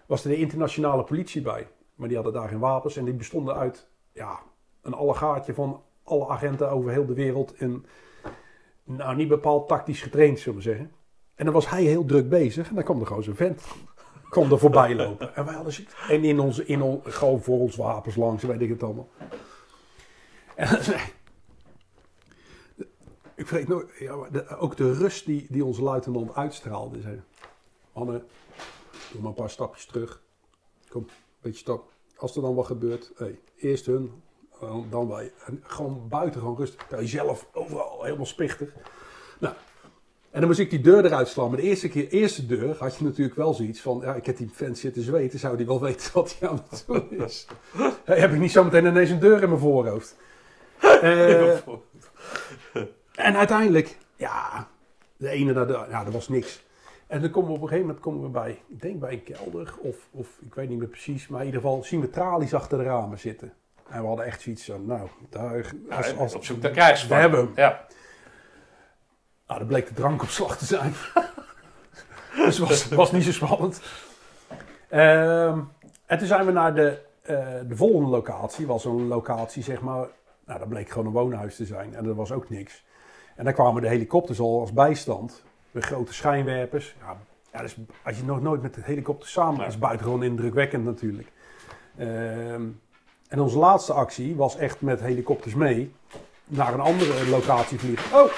was 0.06 0.24
er 0.24 0.30
de 0.30 0.38
internationale 0.38 1.04
politie 1.04 1.42
bij. 1.42 1.68
Maar 1.96 2.08
die 2.08 2.18
hadden 2.18 2.36
daar 2.36 2.50
geen 2.50 2.60
wapens 2.60 2.98
en 2.98 3.06
die 3.06 3.14
bestonden 3.14 3.56
uit 3.56 3.88
ja, 4.12 4.40
een 4.82 4.94
allegaatje 4.94 5.54
van 5.54 5.82
alle 6.04 6.28
agenten 6.28 6.70
over 6.70 6.92
heel 6.92 7.06
de 7.06 7.14
wereld. 7.14 7.56
En 7.56 7.86
nou, 8.84 9.16
niet 9.16 9.28
bepaald 9.28 9.68
tactisch 9.68 10.02
getraind, 10.02 10.40
zullen 10.40 10.58
we 10.58 10.64
zeggen. 10.64 10.92
En 11.36 11.46
dan 11.46 11.54
was 11.54 11.70
hij 11.70 11.84
heel 11.84 12.06
druk 12.06 12.30
bezig 12.30 12.70
en 12.70 12.76
dan 12.76 12.84
kwam 12.84 13.00
er 13.00 13.08
gewoon 13.08 13.24
zo'n 13.24 13.36
vent 13.36 13.64
kwam 14.32 14.52
er 14.52 14.60
voorbij 14.60 14.96
lopen. 14.96 15.36
En 15.36 15.46
wij 15.46 15.54
hadden 15.54 15.74
ze- 15.74 15.86
en 16.08 16.24
in 16.24 16.40
onze, 16.40 16.66
in 16.66 16.82
on, 16.82 17.02
gewoon 17.04 17.42
voor 17.42 17.60
ons 17.60 17.76
wapens 17.76 18.16
langs, 18.16 18.44
weet 18.44 18.62
ik 18.62 18.70
het 18.70 18.84
allemaal. 18.84 19.10
En 20.56 20.80
ik 23.36 23.48
weet 23.48 23.68
nooit, 23.68 23.88
ja, 24.00 24.14
ook 24.60 24.78
de 24.78 24.94
rust 24.94 25.26
die, 25.26 25.46
die 25.50 25.66
onze 25.66 25.82
luitenant 25.84 26.36
uitstraalde. 26.36 27.02
Zei, 27.02 27.22
Anne, 27.94 28.24
doe 29.12 29.22
maar 29.22 29.30
een 29.30 29.34
paar 29.36 29.50
stapjes 29.50 29.86
terug. 29.86 30.22
Kom, 30.90 31.06
beetje 31.42 31.60
stap. 31.60 31.92
Als 32.18 32.36
er 32.36 32.42
dan 32.42 32.56
wat 32.56 32.66
gebeurt, 32.66 33.12
eerst 33.58 33.86
hun, 33.86 34.22
dan, 34.90 35.08
wij. 35.08 35.32
En 35.46 35.64
gewoon 35.64 36.08
buiten, 36.08 36.42
gewoon 36.42 36.58
rustig. 36.58 36.80
Terwijl 36.80 37.02
je 37.02 37.08
zelf 37.08 37.48
overal 37.54 38.04
helemaal 38.04 38.26
spichtig. 38.26 38.74
Nou, 39.40 39.56
en 40.32 40.40
dan 40.40 40.48
moest 40.48 40.60
ik 40.60 40.70
die 40.70 40.82
deur 40.82 41.06
eruit 41.06 41.28
slaan. 41.28 41.48
Maar 41.48 41.58
de 41.58 41.64
eerste 41.64 41.90
keer, 41.90 42.08
eerste 42.08 42.46
deur, 42.46 42.76
had 42.80 42.96
je 42.96 43.04
natuurlijk 43.04 43.36
wel 43.36 43.54
zoiets 43.54 43.82
van... 43.82 44.02
Ja, 44.04 44.16
ik 44.16 44.26
heb 44.26 44.38
die 44.38 44.50
vent 44.54 44.78
zitten 44.78 45.02
zweten. 45.02 45.40
Zou 45.40 45.58
die 45.58 45.66
wel 45.66 45.82
weten 45.82 46.12
wat 46.14 46.36
hij 46.40 46.50
aan 46.50 46.64
het 46.70 46.84
doen 46.88 47.12
is? 47.12 47.48
Hey, 48.06 48.20
heb 48.20 48.32
ik 48.32 48.40
niet 48.40 48.52
zometeen 48.52 48.86
ineens 48.86 49.10
een 49.10 49.20
deur 49.20 49.42
in 49.42 49.50
mijn 49.50 49.62
voorhoofd? 49.62 50.16
Eh, 51.02 51.58
en 53.16 53.36
uiteindelijk, 53.36 53.98
ja, 54.16 54.68
de 55.18 55.30
ene 55.30 55.54
naar 55.54 55.68
de... 55.68 55.86
Ja, 55.90 56.06
er 56.06 56.12
was 56.12 56.28
niks. 56.28 56.64
En 57.08 57.22
dan 57.22 57.30
komen 57.30 57.50
we 57.50 57.56
op 57.56 57.62
een 57.62 57.68
gegeven 57.68 57.88
moment 57.88 58.06
komen 58.06 58.22
we 58.22 58.30
bij... 58.30 58.62
Ik 58.68 58.82
denk 58.82 59.00
bij 59.00 59.12
een 59.12 59.24
kelder, 59.24 59.74
of, 59.80 59.96
of 60.12 60.28
ik 60.46 60.54
weet 60.54 60.70
niet 60.70 60.78
meer 60.78 60.88
precies. 60.88 61.28
Maar 61.28 61.40
in 61.40 61.46
ieder 61.46 61.62
geval 61.62 61.84
zien 61.84 62.02
we 62.02 62.10
tralies 62.10 62.54
achter 62.54 62.78
de 62.78 62.84
ramen 62.84 63.20
zitten. 63.20 63.54
En 63.90 64.02
we 64.02 64.08
hadden 64.08 64.26
echt 64.26 64.42
zoiets 64.42 64.66
van... 64.66 64.86
Nou, 64.86 65.08
daar... 65.30 65.72
Als, 65.90 66.18
als, 66.18 66.36
op 66.36 66.44
zoek 66.46 66.62
naar. 66.62 67.06
We 67.08 67.14
hebben 67.14 67.40
hem. 67.40 67.52
Ja. 67.56 67.88
Nou, 69.52 69.64
dat 69.64 69.72
bleek 69.72 69.88
de 69.88 69.94
drankopslag 69.94 70.58
te 70.58 70.66
zijn. 70.66 70.94
dus 72.46 72.58
het 72.58 72.68
was, 72.68 72.88
was 72.88 73.12
niet 73.12 73.24
zo 73.24 73.32
spannend. 73.32 73.82
Ehm, 74.90 75.60
en 76.06 76.18
toen 76.18 76.28
zijn 76.28 76.46
we 76.46 76.52
naar 76.52 76.76
de, 76.76 77.02
eh, 77.22 77.38
de 77.68 77.76
volgende 77.76 78.10
locatie. 78.10 78.68
was 78.68 78.86
een 78.86 79.08
locatie, 79.08 79.64
zeg 79.64 79.82
maar... 79.82 80.08
Nou, 80.46 80.60
dat 80.60 80.70
bleek 80.70 80.90
gewoon 80.90 81.06
een 81.06 81.14
woonhuis 81.14 81.56
te 81.56 81.66
zijn. 81.66 81.96
En 81.96 82.06
er 82.06 82.16
was 82.16 82.32
ook 82.32 82.50
niks. 82.50 82.84
En 83.36 83.44
daar 83.44 83.54
kwamen 83.54 83.82
de 83.82 83.88
helikopters 83.88 84.40
al 84.40 84.60
als 84.60 84.74
bijstand. 84.74 85.44
Met 85.72 85.86
grote 85.86 86.14
schijnwerpers. 86.14 86.96
Ja, 87.00 87.18
ja 87.54 87.62
dus 87.62 87.78
als 88.04 88.18
je 88.18 88.24
nog 88.24 88.42
nooit 88.42 88.62
met 88.62 88.74
de 88.74 88.82
helikopter 88.84 89.30
samen... 89.30 89.60
Ja. 89.60 89.66
is 89.66 89.78
buitengewoon 89.78 90.24
indrukwekkend 90.24 90.86
natuurlijk. 90.86 91.32
Ehm, 91.98 92.68
en 93.28 93.40
onze 93.40 93.58
laatste 93.58 93.94
actie 93.94 94.36
was 94.36 94.58
echt 94.58 94.82
met 94.82 95.02
helikopters 95.02 95.54
mee... 95.54 95.94
naar 96.46 96.74
een 96.74 96.80
andere 96.80 97.30
locatie 97.30 97.80
vliegen. 97.80 98.20
Oh! 98.20 98.32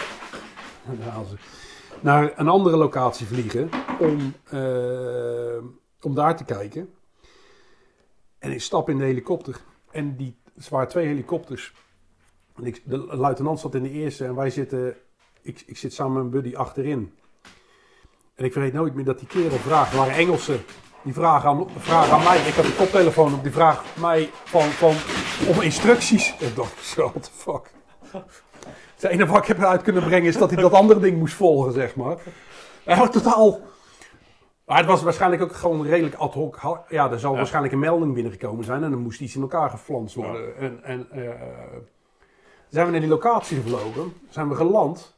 Naar 2.02 2.40
een 2.40 2.48
andere 2.48 2.78
locatie 2.78 3.26
vliegen 3.26 3.70
om, 4.00 4.34
eh, 4.50 5.64
om 6.02 6.16
daar 6.16 6.38
te 6.38 6.44
kijken. 6.44 6.94
En 8.40 8.52
ik 8.52 8.62
stap 8.62 8.90
in 8.90 8.98
de 8.98 9.04
helikopter. 9.04 9.62
En 9.92 10.16
die, 10.16 10.38
waren 10.70 10.88
twee 10.88 11.08
helikopters. 11.08 11.74
En 12.56 12.66
ik, 12.66 12.82
de 12.86 12.98
luitenant 12.98 13.60
zat 13.60 13.76
in 13.76 13.84
de 13.84 13.92
eerste 13.92 14.26
en 14.26 14.36
wij 14.36 14.50
zitten... 14.50 14.96
Ik, 15.42 15.64
ik 15.66 15.78
zit 15.78 15.94
samen 15.94 16.14
met 16.14 16.22
mijn 16.22 16.44
buddy 16.44 16.56
achterin. 16.56 17.14
En 18.36 18.46
ik 18.46 18.54
vergeet 18.54 18.74
nooit 18.74 18.94
meer 18.94 19.06
dat 19.06 19.20
die 19.20 19.28
kerel 19.28 19.58
vraagt, 19.58 19.94
waren 19.94 20.14
Engelsen. 20.14 20.62
Die 21.04 21.14
vragen 21.14 21.50
aan, 21.50 21.70
vragen 21.78 22.14
aan 22.14 22.24
mij, 22.24 22.48
ik 22.48 22.54
had 22.54 22.66
de 22.66 22.76
koptelefoon 22.76 23.34
op, 23.34 23.44
die 23.44 23.52
vraagt 23.52 24.00
mij 24.00 24.30
van, 24.44 24.62
van, 24.62 24.96
om 25.48 25.62
instructies. 25.62 26.36
Ik 26.40 26.56
dacht, 26.56 26.96
what 26.96 27.24
the 27.24 27.30
fuck. 27.32 27.72
Het 29.04 29.12
enige 29.12 29.32
wat 29.32 29.42
ik 29.42 29.48
heb 29.48 29.58
eruit 29.58 29.82
kunnen 29.82 30.04
brengen 30.04 30.28
is 30.28 30.38
dat 30.38 30.52
hij 30.52 30.62
dat 30.62 30.74
andere 30.74 31.00
ding 31.00 31.18
moest 31.18 31.34
volgen, 31.34 31.74
zeg 31.74 31.96
maar. 31.96 32.18
Totaal... 33.12 33.60
Maar 34.66 34.78
het 34.78 34.86
was 34.86 35.04
waarschijnlijk 35.04 35.42
ook 35.42 35.56
gewoon 35.56 35.86
redelijk 35.86 36.16
ad 36.16 36.34
hoc. 36.34 36.86
Ja, 36.90 37.12
er 37.12 37.20
zal 37.20 37.36
waarschijnlijk 37.36 37.74
een 37.74 37.80
melding 37.80 38.14
binnengekomen 38.14 38.66
zijn 38.66 38.84
en 38.84 38.92
dan 38.92 39.00
moest 39.00 39.22
iets 39.22 39.36
in 39.36 39.42
elkaar 39.42 39.70
geflanst 39.70 40.16
worden. 40.16 40.58
En, 40.58 40.80
en 40.84 41.08
eh, 41.12 41.30
zijn 42.70 42.86
we 42.86 42.92
naar 42.92 43.02
die 43.02 43.10
locatie 43.10 43.62
gevlogen, 43.62 44.14
zijn 44.30 44.50
we 44.50 44.56
geland. 44.56 45.16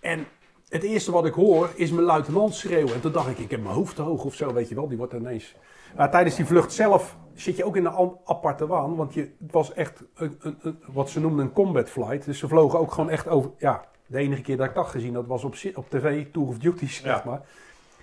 En 0.00 0.26
het 0.68 0.82
eerste 0.82 1.12
wat 1.12 1.26
ik 1.26 1.34
hoor 1.34 1.70
is 1.74 1.90
mijn 1.90 2.06
luitenant 2.06 2.54
schreeuwen. 2.54 2.94
En 2.94 3.00
toen 3.00 3.12
dacht 3.12 3.28
ik, 3.28 3.38
ik 3.38 3.50
heb 3.50 3.62
mijn 3.62 3.74
hoofd 3.74 3.96
te 3.96 4.02
hoog 4.02 4.24
of 4.24 4.34
zo, 4.34 4.52
weet 4.52 4.68
je 4.68 4.74
wel. 4.74 4.88
Die 4.88 4.98
wordt 4.98 5.12
ineens... 5.12 5.54
Maar 5.96 6.10
tijdens 6.10 6.36
die 6.36 6.46
vlucht 6.46 6.72
zelf 6.72 7.16
zit 7.40 7.56
je 7.56 7.64
ook 7.64 7.76
in 7.76 7.84
een 7.84 8.12
aparte 8.24 8.66
waan. 8.66 8.96
Want 8.96 9.14
je, 9.14 9.20
het 9.20 9.52
was 9.52 9.72
echt 9.72 10.02
een, 10.14 10.36
een, 10.40 10.56
een- 10.62 10.78
wat 10.92 11.10
ze 11.10 11.20
noemden 11.20 11.44
een 11.44 11.52
combat 11.52 11.88
flight. 11.90 12.24
Dus 12.24 12.38
ze 12.38 12.48
vlogen 12.48 12.78
ook 12.78 12.92
gewoon 12.92 13.10
echt 13.10 13.28
over... 13.28 13.50
Ja, 13.58 13.84
de 14.06 14.18
enige 14.18 14.42
keer 14.42 14.56
dat 14.56 14.66
ik 14.66 14.74
dat 14.74 14.86
gezien 14.86 15.14
had 15.14 15.26
was 15.26 15.44
op, 15.44 15.54
op 15.74 15.90
tv, 15.90 16.24
Tour 16.32 16.48
of 16.48 16.58
Duty, 16.58 16.86
zeg 16.88 17.04
Ja. 17.04 17.22
maar. 17.24 17.40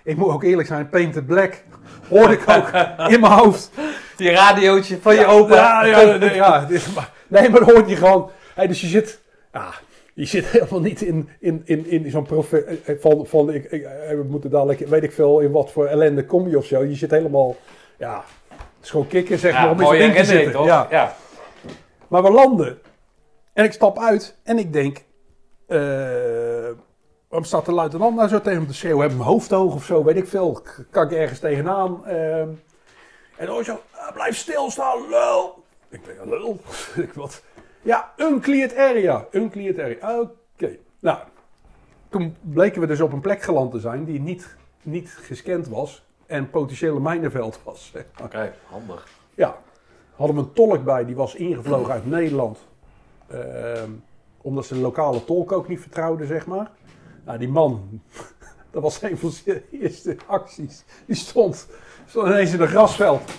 Ik 0.02 0.16
moet 0.16 0.32
ook 0.32 0.42
eerlijk 0.42 0.68
zijn, 0.68 0.88
Painted 0.88 1.26
Black 1.26 1.64
hoorde 2.08 2.32
ik 2.32 2.48
ook 2.48 2.68
in 3.14 3.20
mijn 3.20 3.32
hoofd. 3.32 3.70
Die 4.16 4.30
radiootje 4.30 4.98
van 5.00 5.14
je 5.14 5.26
opa. 5.26 5.54
Ja, 5.54 5.84
ja, 6.02 6.16
nee, 6.16 6.34
ja, 6.34 6.66
maar, 6.94 7.12
nee, 7.26 7.48
maar 7.50 7.60
dan 7.64 7.70
hoort 7.74 7.88
je 7.88 7.96
gewoon. 7.96 8.30
Hey, 8.54 8.66
dus 8.66 8.80
je 8.80 8.86
zit, 8.86 9.20
ja, 9.52 9.70
je 10.14 10.24
zit 10.24 10.46
helemaal 10.46 10.80
niet 10.80 11.02
in, 11.02 11.28
in, 11.40 11.62
in, 11.64 11.86
in 11.86 12.10
zo'n 12.10 12.24
profe 12.26 12.64
eh, 12.64 12.94
van, 13.00 13.26
van 13.26 13.52
ik, 13.52 13.64
ik, 13.64 13.82
eh, 13.82 14.08
we 14.08 14.24
moeten 14.28 14.50
dadelijk, 14.50 14.80
weet 14.80 15.02
ik 15.02 15.12
veel, 15.12 15.40
in 15.40 15.50
wat 15.50 15.70
voor 15.72 15.86
ellende 15.86 16.24
kom 16.26 16.48
je 16.48 16.56
of 16.58 16.64
zo. 16.64 16.82
Je 16.84 16.94
zit 16.94 17.10
helemaal, 17.10 17.56
ja, 17.98 18.24
is 18.82 18.90
gewoon 18.90 19.06
kicken 19.06 19.38
zeg 19.38 19.52
maar 19.52 19.70
om 19.70 19.80
in 19.94 20.14
te 20.14 20.24
zitten. 20.24 20.52
toch? 20.52 20.66
Ja. 20.66 20.86
ja. 20.90 21.16
Maar 22.08 22.22
we 22.22 22.30
landen 22.30 22.78
en 23.52 23.64
ik 23.64 23.72
stap 23.72 23.98
uit 23.98 24.36
en 24.42 24.58
ik 24.58 24.72
denk, 24.72 25.04
eh, 25.66 25.78
waarom 27.28 27.46
staat 27.46 27.64
de 27.64 27.72
luitenant 27.72 28.16
nou 28.16 28.28
zo 28.28 28.40
tegen 28.40 28.60
me 28.60 28.66
te 28.66 28.74
schreeuwen? 28.74 29.08
Heb 29.10 29.18
hoofd 29.20 29.50
hoog 29.50 29.74
of 29.74 29.84
zo, 29.84 30.04
weet 30.04 30.16
ik 30.16 30.28
veel. 30.28 30.62
Kan 30.90 31.04
ik 31.04 31.12
ergens 31.12 31.38
tegenaan? 31.38 32.06
ehm. 32.06 32.48
en 33.36 33.46
dan 33.46 33.64
zo, 33.64 33.80
"Ah, 33.92 34.12
blijf 34.12 34.36
stilstaan, 34.36 35.08
lul. 35.08 35.64
Ik 35.88 36.00
denk, 36.04 36.18
lul? 36.24 36.60
ik 37.06 37.12
wat? 37.12 37.42
Ja, 37.82 38.12
uncleared 38.16 38.76
area. 38.76 39.26
Uncleared 39.32 39.78
area. 39.80 40.20
Oké. 40.20 40.76
Nou, 41.00 41.18
toen 42.08 42.36
bleken 42.40 42.80
we 42.80 42.86
dus 42.86 43.00
op 43.00 43.12
een 43.12 43.20
plek 43.20 43.42
geland 43.42 43.70
te 43.70 43.80
zijn 43.80 44.04
die 44.04 44.20
niet, 44.20 44.56
niet 44.82 45.16
gescand 45.20 45.68
was. 45.68 46.02
En 46.28 46.50
potentiële 46.50 47.00
mijnenveld 47.00 47.60
was. 47.64 47.90
zeg 47.92 48.04
maar. 48.16 48.24
Oké, 48.26 48.54
handig. 48.70 49.08
Ja, 49.34 49.58
hadden 50.14 50.36
we 50.36 50.42
een 50.42 50.52
tolk 50.52 50.84
bij, 50.84 51.04
die 51.04 51.16
was 51.16 51.34
ingevlogen 51.34 51.92
uit 51.92 52.06
Nederland. 52.06 52.58
Ehm, 53.28 53.90
omdat 54.40 54.66
ze 54.66 54.74
de 54.74 54.80
lokale 54.80 55.24
tolk 55.24 55.52
ook 55.52 55.68
niet 55.68 55.80
vertrouwden, 55.80 56.26
zeg 56.26 56.46
maar. 56.46 56.70
Nou, 57.24 57.38
die 57.38 57.48
man, 57.48 58.00
dat 58.70 58.82
was 58.82 59.02
een 59.02 59.18
van 59.18 59.30
zijn 59.30 59.62
eerste 59.70 60.16
acties. 60.26 60.84
Die 61.06 61.16
stond, 61.16 61.68
stond 62.06 62.26
ineens 62.26 62.52
in 62.52 62.60
een 62.60 62.68
grasveld. 62.68 63.30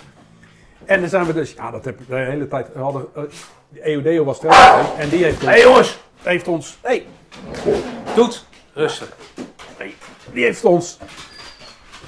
En 0.84 1.00
dan 1.00 1.08
zijn 1.08 1.26
we 1.26 1.32
dus, 1.32 1.52
ja, 1.52 1.70
dat 1.70 1.84
heb 1.84 2.00
ik 2.00 2.08
de 2.08 2.16
hele 2.16 2.48
tijd. 2.48 2.72
We 2.72 2.78
hadden, 2.78 3.06
eh, 3.14 3.22
de 3.68 3.80
EODO 3.80 4.24
was 4.24 4.42
er 4.42 4.50
En 4.98 5.08
die 5.08 5.24
heeft 5.24 5.42
ons. 5.42 5.50
Hé 5.50 5.56
jongens, 5.56 5.98
Heeft 6.22 6.48
ons 6.48 6.78
hey, 6.80 7.06
doet. 8.14 8.44
Rustig. 8.72 9.16
die 10.32 10.44
heeft 10.44 10.64
ons 10.64 10.98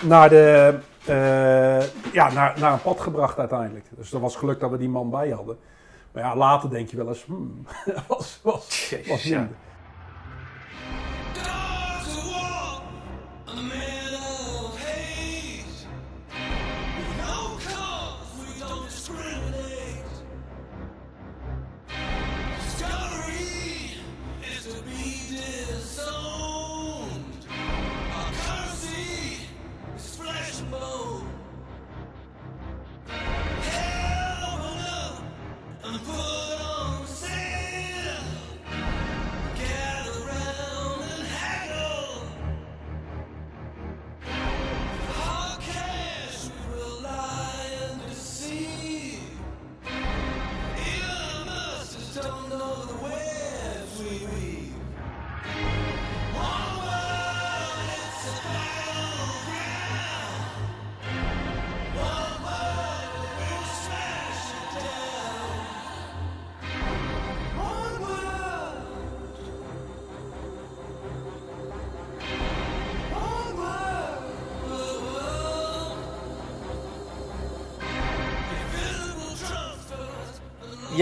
naar, 0.02 0.28
de, 0.28 0.78
eh, 1.04 2.12
ja, 2.12 2.32
naar, 2.32 2.54
naar 2.58 2.72
een 2.72 2.82
pad 2.82 3.00
gebracht 3.00 3.38
uiteindelijk. 3.38 3.86
Dus 3.90 4.10
dat 4.10 4.20
was 4.20 4.36
geluk 4.36 4.60
dat 4.60 4.70
we 4.70 4.78
die 4.78 4.88
man 4.88 5.10
bij 5.10 5.30
hadden. 5.30 5.58
Maar 6.12 6.22
ja, 6.22 6.36
later 6.36 6.70
denk 6.70 6.88
je 6.88 6.96
wel 6.96 7.08
eens, 7.08 7.24
hmm, 7.24 7.66
was, 8.08 8.40
was, 8.42 8.94
was 9.06 9.24
minder. 9.24 9.56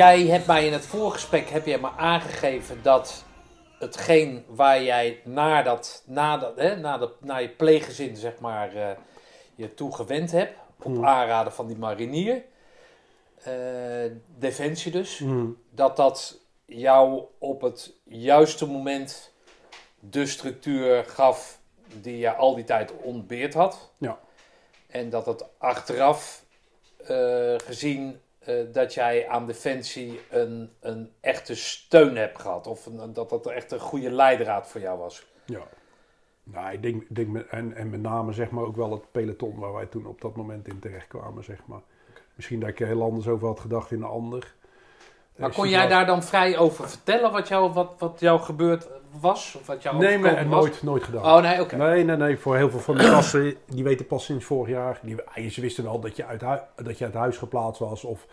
Jij 0.00 0.26
hebt 0.26 0.46
mij 0.46 0.66
in 0.66 0.72
het 0.72 0.86
voorgesprek 0.86 1.48
heb 1.48 1.66
jij 1.66 1.78
me 1.78 1.90
aangegeven 1.96 2.82
dat 2.82 3.24
hetgeen 3.78 4.44
waar 4.48 4.82
jij 4.82 5.20
naar, 5.24 5.64
dat, 5.64 6.02
na, 6.06 6.36
dat, 6.38 6.56
hè, 6.56 6.76
na, 6.76 6.98
de, 6.98 7.12
naar 7.18 7.42
je 7.42 7.48
pleeggezin 7.48 8.16
zeg 8.16 8.38
maar, 8.38 8.74
eh, 8.74 8.90
je 9.54 9.74
toe 9.74 9.94
gewend 9.94 10.30
hebt, 10.32 10.58
op 10.82 10.92
Mm. 10.92 11.04
aanraden 11.06 11.52
van 11.52 11.66
die 11.66 11.76
marinier, 11.76 12.42
eh, 13.42 13.52
Defensie 14.38 14.92
dus, 14.92 15.18
Hmm. 15.18 15.56
dat 15.70 15.96
dat 15.96 16.38
jou 16.64 17.22
op 17.38 17.60
het 17.60 17.92
juiste 18.04 18.66
moment 18.66 19.32
de 19.98 20.26
structuur 20.26 21.04
gaf 21.04 21.60
die 22.00 22.18
je 22.18 22.34
al 22.34 22.54
die 22.54 22.64
tijd 22.64 22.92
ontbeerd 23.02 23.54
had. 23.54 23.92
Ja. 23.98 24.18
En 24.86 25.10
dat 25.10 25.26
het 25.26 25.44
achteraf 25.58 26.44
eh, 27.06 27.54
gezien 27.56 28.20
eh, 28.40 28.54
dat 28.72 28.94
jij 28.94 29.28
aan 29.28 29.46
Defensie 29.46 30.20
een, 30.30 30.70
een 30.80 31.10
echte 31.20 31.54
steun 31.54 32.16
hebt 32.16 32.40
gehad. 32.40 32.66
Of 32.66 32.86
een, 32.86 33.12
dat 33.12 33.30
dat 33.30 33.46
echt 33.46 33.72
een 33.72 33.80
goede 33.80 34.10
leidraad 34.10 34.68
voor 34.68 34.80
jou 34.80 34.98
was. 34.98 35.26
Ja. 35.44 35.62
Nou, 36.44 36.72
ik 36.72 36.82
denk, 36.82 37.04
denk 37.08 37.28
met, 37.28 37.46
en, 37.46 37.74
en 37.74 37.90
met 37.90 38.00
name 38.00 38.32
zeg 38.32 38.50
maar 38.50 38.64
ook 38.64 38.76
wel 38.76 38.90
het 38.90 39.10
peloton 39.10 39.58
waar 39.58 39.72
wij 39.72 39.86
toen 39.86 40.06
op 40.06 40.20
dat 40.20 40.36
moment 40.36 40.68
in 40.68 40.78
terecht 40.78 41.06
kwamen, 41.06 41.44
zeg 41.44 41.66
maar. 41.66 41.80
Misschien 42.34 42.60
dat 42.60 42.68
ik 42.68 42.80
er 42.80 42.86
heel 42.86 43.02
anders 43.02 43.28
over 43.28 43.46
had 43.46 43.60
gedacht 43.60 43.90
in 43.90 44.02
een 44.02 44.08
ander. 44.08 44.54
Maar 45.36 45.52
kon 45.52 45.68
jij 45.68 45.88
daar 45.88 46.06
dan 46.06 46.22
vrij 46.22 46.58
over 46.58 46.88
vertellen 46.88 47.32
wat 47.32 47.48
jou, 47.48 47.72
wat, 47.72 47.92
wat 47.98 48.20
jou 48.20 48.40
gebeurd 48.40 48.88
was? 49.20 49.56
Of 49.60 49.66
wat 49.66 49.82
jou 49.82 49.96
Nee, 49.96 50.18
maar 50.18 50.30
overkomen 50.30 50.56
was? 50.56 50.64
nooit, 50.64 50.82
nooit 50.82 51.04
gedaan. 51.04 51.24
Oh 51.24 51.42
nee, 51.42 51.60
oké. 51.60 51.76
Nee, 51.76 52.04
nee, 52.04 52.16
nee. 52.16 52.38
Voor 52.38 52.56
heel 52.56 52.70
veel 52.70 52.80
van 52.80 52.96
de 52.96 53.04
gasten, 53.14 53.56
die 53.66 53.84
weten 53.84 54.06
pas 54.06 54.24
sinds 54.24 54.44
vorig 54.44 54.68
jaar. 54.68 54.98
Die, 55.02 55.22
eh, 55.34 55.50
ze 55.50 55.60
wisten 55.60 55.84
wel 55.84 56.00
dat 56.00 56.16
je 56.16 56.24
uit, 56.26 56.40
dat 56.76 56.98
je 56.98 57.04
uit 57.04 57.14
huis 57.14 57.36
geplaatst 57.36 57.80
was 57.80 58.04
of 58.04 58.26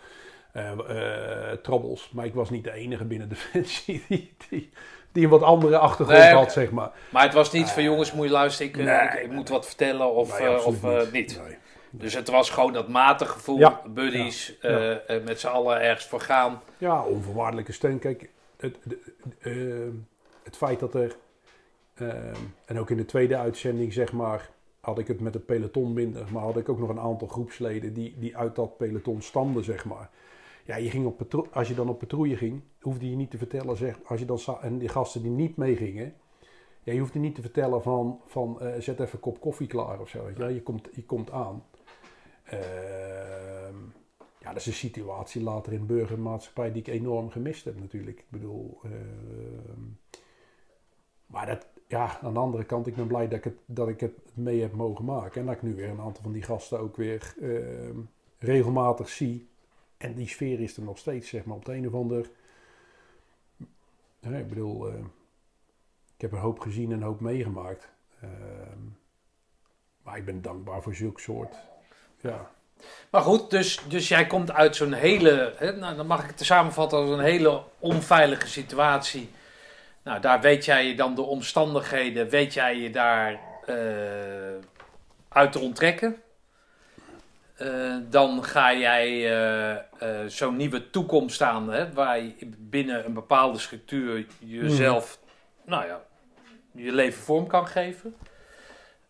eh, 0.52 1.52
troubles. 1.62 2.10
Maar 2.12 2.26
ik 2.26 2.34
was 2.34 2.50
niet 2.50 2.64
de 2.64 2.72
enige 2.72 3.06
binnen 3.06 3.30
Defensie 3.30 4.04
die, 4.10 4.34
die, 4.50 4.70
die 5.12 5.24
een 5.24 5.30
wat 5.30 5.44
andere 5.44 5.78
achtergrond 5.78 6.20
Nee, 6.20 6.34
had, 6.34 6.52
zeg 6.52 6.72
maar. 6.72 6.92
Maar 7.10 7.24
het 7.24 7.34
was 7.34 7.52
niet 7.52 7.70
van 7.70 7.84
jongens, 7.84 8.12
moet 8.14 8.26
je 8.26 8.32
luisteren, 8.32 8.72
ik, 8.72 8.78
Nee, 8.78 9.24
ik, 9.24 9.32
moet 9.32 9.50
wat 9.50 9.66
vertellen 9.66 10.14
of, 10.14 10.40
Nee, 10.40 10.64
of 10.64 10.84
eh, 10.84 11.12
niet. 11.12 11.42
Dus 11.92 12.14
het 12.14 12.28
was 12.30 12.50
gewoon 12.50 12.74
dat 12.74 12.88
matengevoel, 12.88 13.58
Ja. 13.58 13.82
buddies, 13.94 14.58
Ja. 14.62 14.70
eh, 14.70 15.16
eh, 15.18 15.24
met 15.24 15.40
z'n 15.40 15.48
allen 15.48 15.82
ergens 15.82 16.06
voor 16.08 16.20
gaan. 16.22 16.62
Ja, 16.78 17.04
onvoorwaardelijke 17.04 17.72
steun. 17.72 18.00
Kijk, 18.00 18.30
het, 18.58 18.78
de- 18.84 19.00
eh, 19.40 20.00
het 20.44 20.58
feit 20.58 20.80
dat 20.80 20.94
er, 20.96 21.16
en 22.66 22.80
ook 22.80 22.90
in 22.90 22.98
de 22.98 23.06
tweede 23.06 23.38
uitzending 23.38 23.94
zeg 23.94 24.12
maar, 24.14 24.50
had 24.80 25.00
ik 25.00 25.08
het 25.08 25.20
met 25.20 25.34
het 25.34 25.46
peloton 25.46 25.94
minder, 25.94 26.26
maar 26.32 26.44
had 26.44 26.58
ik 26.58 26.70
ook 26.70 26.80
nog 26.80 26.90
een 26.90 27.00
aantal 27.00 27.28
groepsleden 27.28 27.94
die, 27.94 28.16
die 28.20 28.38
uit 28.38 28.56
dat 28.56 28.78
peloton 28.78 29.22
stamden, 29.22 29.64
zeg 29.64 29.86
maar. 29.86 30.10
Ja, 30.66 30.76
je 30.76 30.90
ging 30.90 31.06
op 31.06 31.48
als 31.52 31.68
je 31.68 31.74
dan 31.76 31.90
op 31.90 32.00
patrouille 32.00 32.38
ging, 32.38 32.62
hoefde 32.82 33.10
je 33.10 33.16
niet 33.16 33.32
te 33.32 33.38
vertellen, 33.38 33.78
zeg, 33.78 33.96
als 34.06 34.20
je 34.20 34.26
dan 34.26 34.40
en 34.62 34.78
die 34.78 34.90
gasten 34.90 35.22
die 35.22 35.32
niet 35.32 35.58
meegingen, 35.58 36.14
ja, 36.84 36.94
je 36.94 37.00
hoefde 37.00 37.20
niet 37.20 37.36
te 37.36 37.42
vertellen 37.42 37.82
van, 37.84 38.22
van 38.26 38.58
zet 38.80 39.00
even 39.00 39.14
een 39.14 39.20
kop 39.20 39.40
koffie 39.40 39.68
klaar 39.68 40.00
of 40.00 40.10
zo. 40.10 40.24
weet 40.26 40.34
je 40.38 40.40
wel. 40.44 40.50
Je, 40.52 40.62
komt, 40.64 40.88
je 40.92 41.04
komt 41.06 41.32
aan. 41.32 41.64
Ehm, 42.48 43.76
ja, 44.40 44.48
dat 44.48 44.56
is 44.56 44.66
een 44.66 44.74
situatie 44.74 45.44
later 45.44 45.74
in 45.74 45.86
burgermaatschappij 45.86 46.72
die 46.72 46.82
ik 46.82 46.88
enorm 46.88 47.30
gemist 47.30 47.66
heb 47.66 47.80
natuurlijk. 47.80 48.20
Ik 48.20 48.30
bedoel, 48.30 48.80
ehm, 48.84 49.82
maar 51.26 51.46
dat, 51.46 51.68
ja, 51.88 52.20
aan 52.20 52.34
de 52.34 52.40
andere 52.40 52.64
kant, 52.64 52.88
ik 52.88 52.96
ben 52.96 53.08
blij 53.08 53.28
dat 53.28 53.38
ik, 53.38 53.44
het, 53.44 53.58
dat 53.66 53.88
ik 53.88 54.00
het 54.00 54.20
mee 54.34 54.62
heb 54.62 54.74
mogen 54.74 55.06
maken. 55.06 55.42
En 55.42 55.48
dat 55.48 55.56
ik 55.56 55.62
nu 55.62 55.76
weer 55.76 55.90
een 55.90 56.00
aantal 56.00 56.24
van 56.24 56.32
die 56.32 56.42
gasten 56.42 56.80
ook 56.80 56.96
weer 56.96 57.36
ehm, 57.42 58.00
regelmatig 58.40 59.10
zie. 59.10 59.48
En 59.98 60.14
die 60.14 60.28
sfeer 60.28 60.60
is 60.60 60.78
er 60.78 60.84
nog 60.84 60.98
steeds, 60.98 61.30
zeg 61.30 61.46
maar, 61.46 61.56
op 61.56 61.66
de 61.66 61.74
een 61.76 61.88
of 61.88 61.94
ander... 61.94 62.30
Ik 64.22 64.48
bedoel, 64.48 64.88
ik 66.16 66.22
heb 66.22 66.32
een 66.32 66.40
hoop 66.40 66.60
gezien 66.60 66.92
en 66.92 66.98
een 66.98 67.04
hoop 67.04 67.20
meegemaakt. 67.20 67.90
Maar 70.04 70.18
ik 70.18 70.26
ben 70.26 70.42
dankbaar 70.42 70.82
voor 70.82 70.96
zulke 70.96 71.22
soort. 71.22 71.56
Ja. 72.28 72.50
Maar 73.10 73.22
goed, 73.22 73.50
dus, 73.50 73.80
dus 73.88 74.08
jij 74.08 74.28
komt 74.28 74.52
uit 74.52 74.76
zo'n 74.76 74.94
hele, 74.94 75.54
hè, 75.58 75.72
nou, 75.72 75.96
dan 75.96 76.08
mag 76.08 76.24
ik 76.24 76.30
het 76.30 76.46
samenvatten 76.46 76.98
als 76.98 77.10
een 77.10 77.20
hele 77.20 77.64
onveilige 77.80 78.48
situatie. 78.48 79.30
Nou, 80.04 80.20
daar 80.22 80.42
weet 80.42 80.66
jij 80.66 80.86
je 80.88 80.96
dan 80.96 81.16
de 81.16 81.22
omstandigheden, 81.22 82.30
weet 82.30 82.54
jij 82.54 82.78
je 82.78 82.90
daar 82.90 83.40
eh, 83.66 83.76
uit 85.30 85.52
te 85.52 85.60
onttrekken. 85.60 86.22
Eh, 87.56 87.96
dan 88.10 88.44
ga 88.44 88.74
jij 88.74 89.38
eh, 89.98 90.26
zo'n 90.28 90.56
nieuwe 90.56 90.90
toekomst 90.90 91.42
aan, 91.42 91.72
hè, 91.72 91.94
waar 91.94 92.20
je 92.20 92.36
binnen 92.58 93.06
een 93.06 93.14
bepaalde 93.14 93.60
structuur 93.60 94.26
jezelf, 94.40 95.20
nou 95.66 95.86
ja, 95.86 96.02
je 96.72 96.92
leven 96.92 97.24
vorm 97.24 97.48
kan 97.48 97.68
geven. 97.68 98.16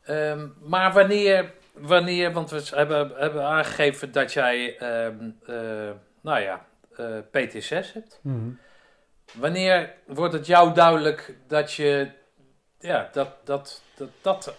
Ehm, 0.04 0.48
maar 0.62 0.94
wanneer, 0.94 1.54
wanneer, 1.80 2.32
want 2.34 2.50
we 2.50 2.64
hebben, 2.70 3.12
hebben 3.16 3.44
aangegeven 3.44 4.12
dat 4.12 4.34
jij, 4.34 4.78
ehm, 4.78 5.30
eh, 5.46 5.92
nou 6.22 6.40
ja, 6.40 6.66
eh, 6.98 7.06
PT6 7.32 7.94
hebt. 7.94 8.20
Wanneer 9.34 9.94
wordt 10.06 10.34
het 10.34 10.46
jou 10.46 10.74
duidelijk 10.74 11.36
dat 11.48 11.74
je, 11.74 12.12
ja, 12.80 13.10
dat 13.14 13.30
dat, 13.44 13.82
dat, 13.96 14.10
dat 14.22 14.56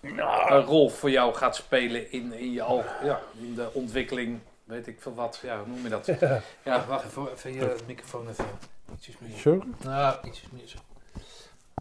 eh, 0.00 0.10
een 0.48 0.60
rol 0.60 0.88
voor 0.90 1.10
jou 1.10 1.34
gaat 1.34 1.56
spelen 1.56 2.12
in, 2.12 2.32
in, 2.32 2.52
je 2.52 2.62
al, 2.62 2.84
ja, 3.04 3.20
in 3.40 3.54
de 3.54 3.70
ontwikkeling, 3.72 4.40
weet 4.64 4.86
ik 4.86 5.00
veel 5.00 5.14
wat, 5.14 5.40
ja, 5.42 5.58
hoe 5.58 5.66
noem 5.66 5.82
je 5.82 5.88
dat? 5.88 6.06
Ja, 6.64 6.84
wacht 6.86 7.04
even, 7.04 7.32
even 7.32 7.52
je 7.54 7.76
microfoon 7.86 8.28
even 8.28 8.44
ietsjes 8.92 9.18
meer. 9.18 9.38
Sorry? 9.38 9.62
Nou, 9.84 10.16
ietsjes 10.26 10.50
meer 10.50 10.66
zo. 10.66 10.78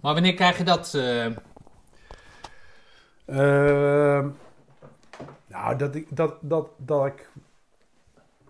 Maar 0.02 0.14
wanneer 0.14 0.34
krijg 0.34 0.58
je 0.58 0.64
dat? 0.64 0.94
eh, 0.94 1.26
Ehm, 1.26 1.34
nou, 5.48 5.76
dat 5.78 5.96
ik, 5.96 6.16
dat, 6.16 6.38
dat, 6.42 6.70
dat 6.78 7.06
ik 7.06 7.30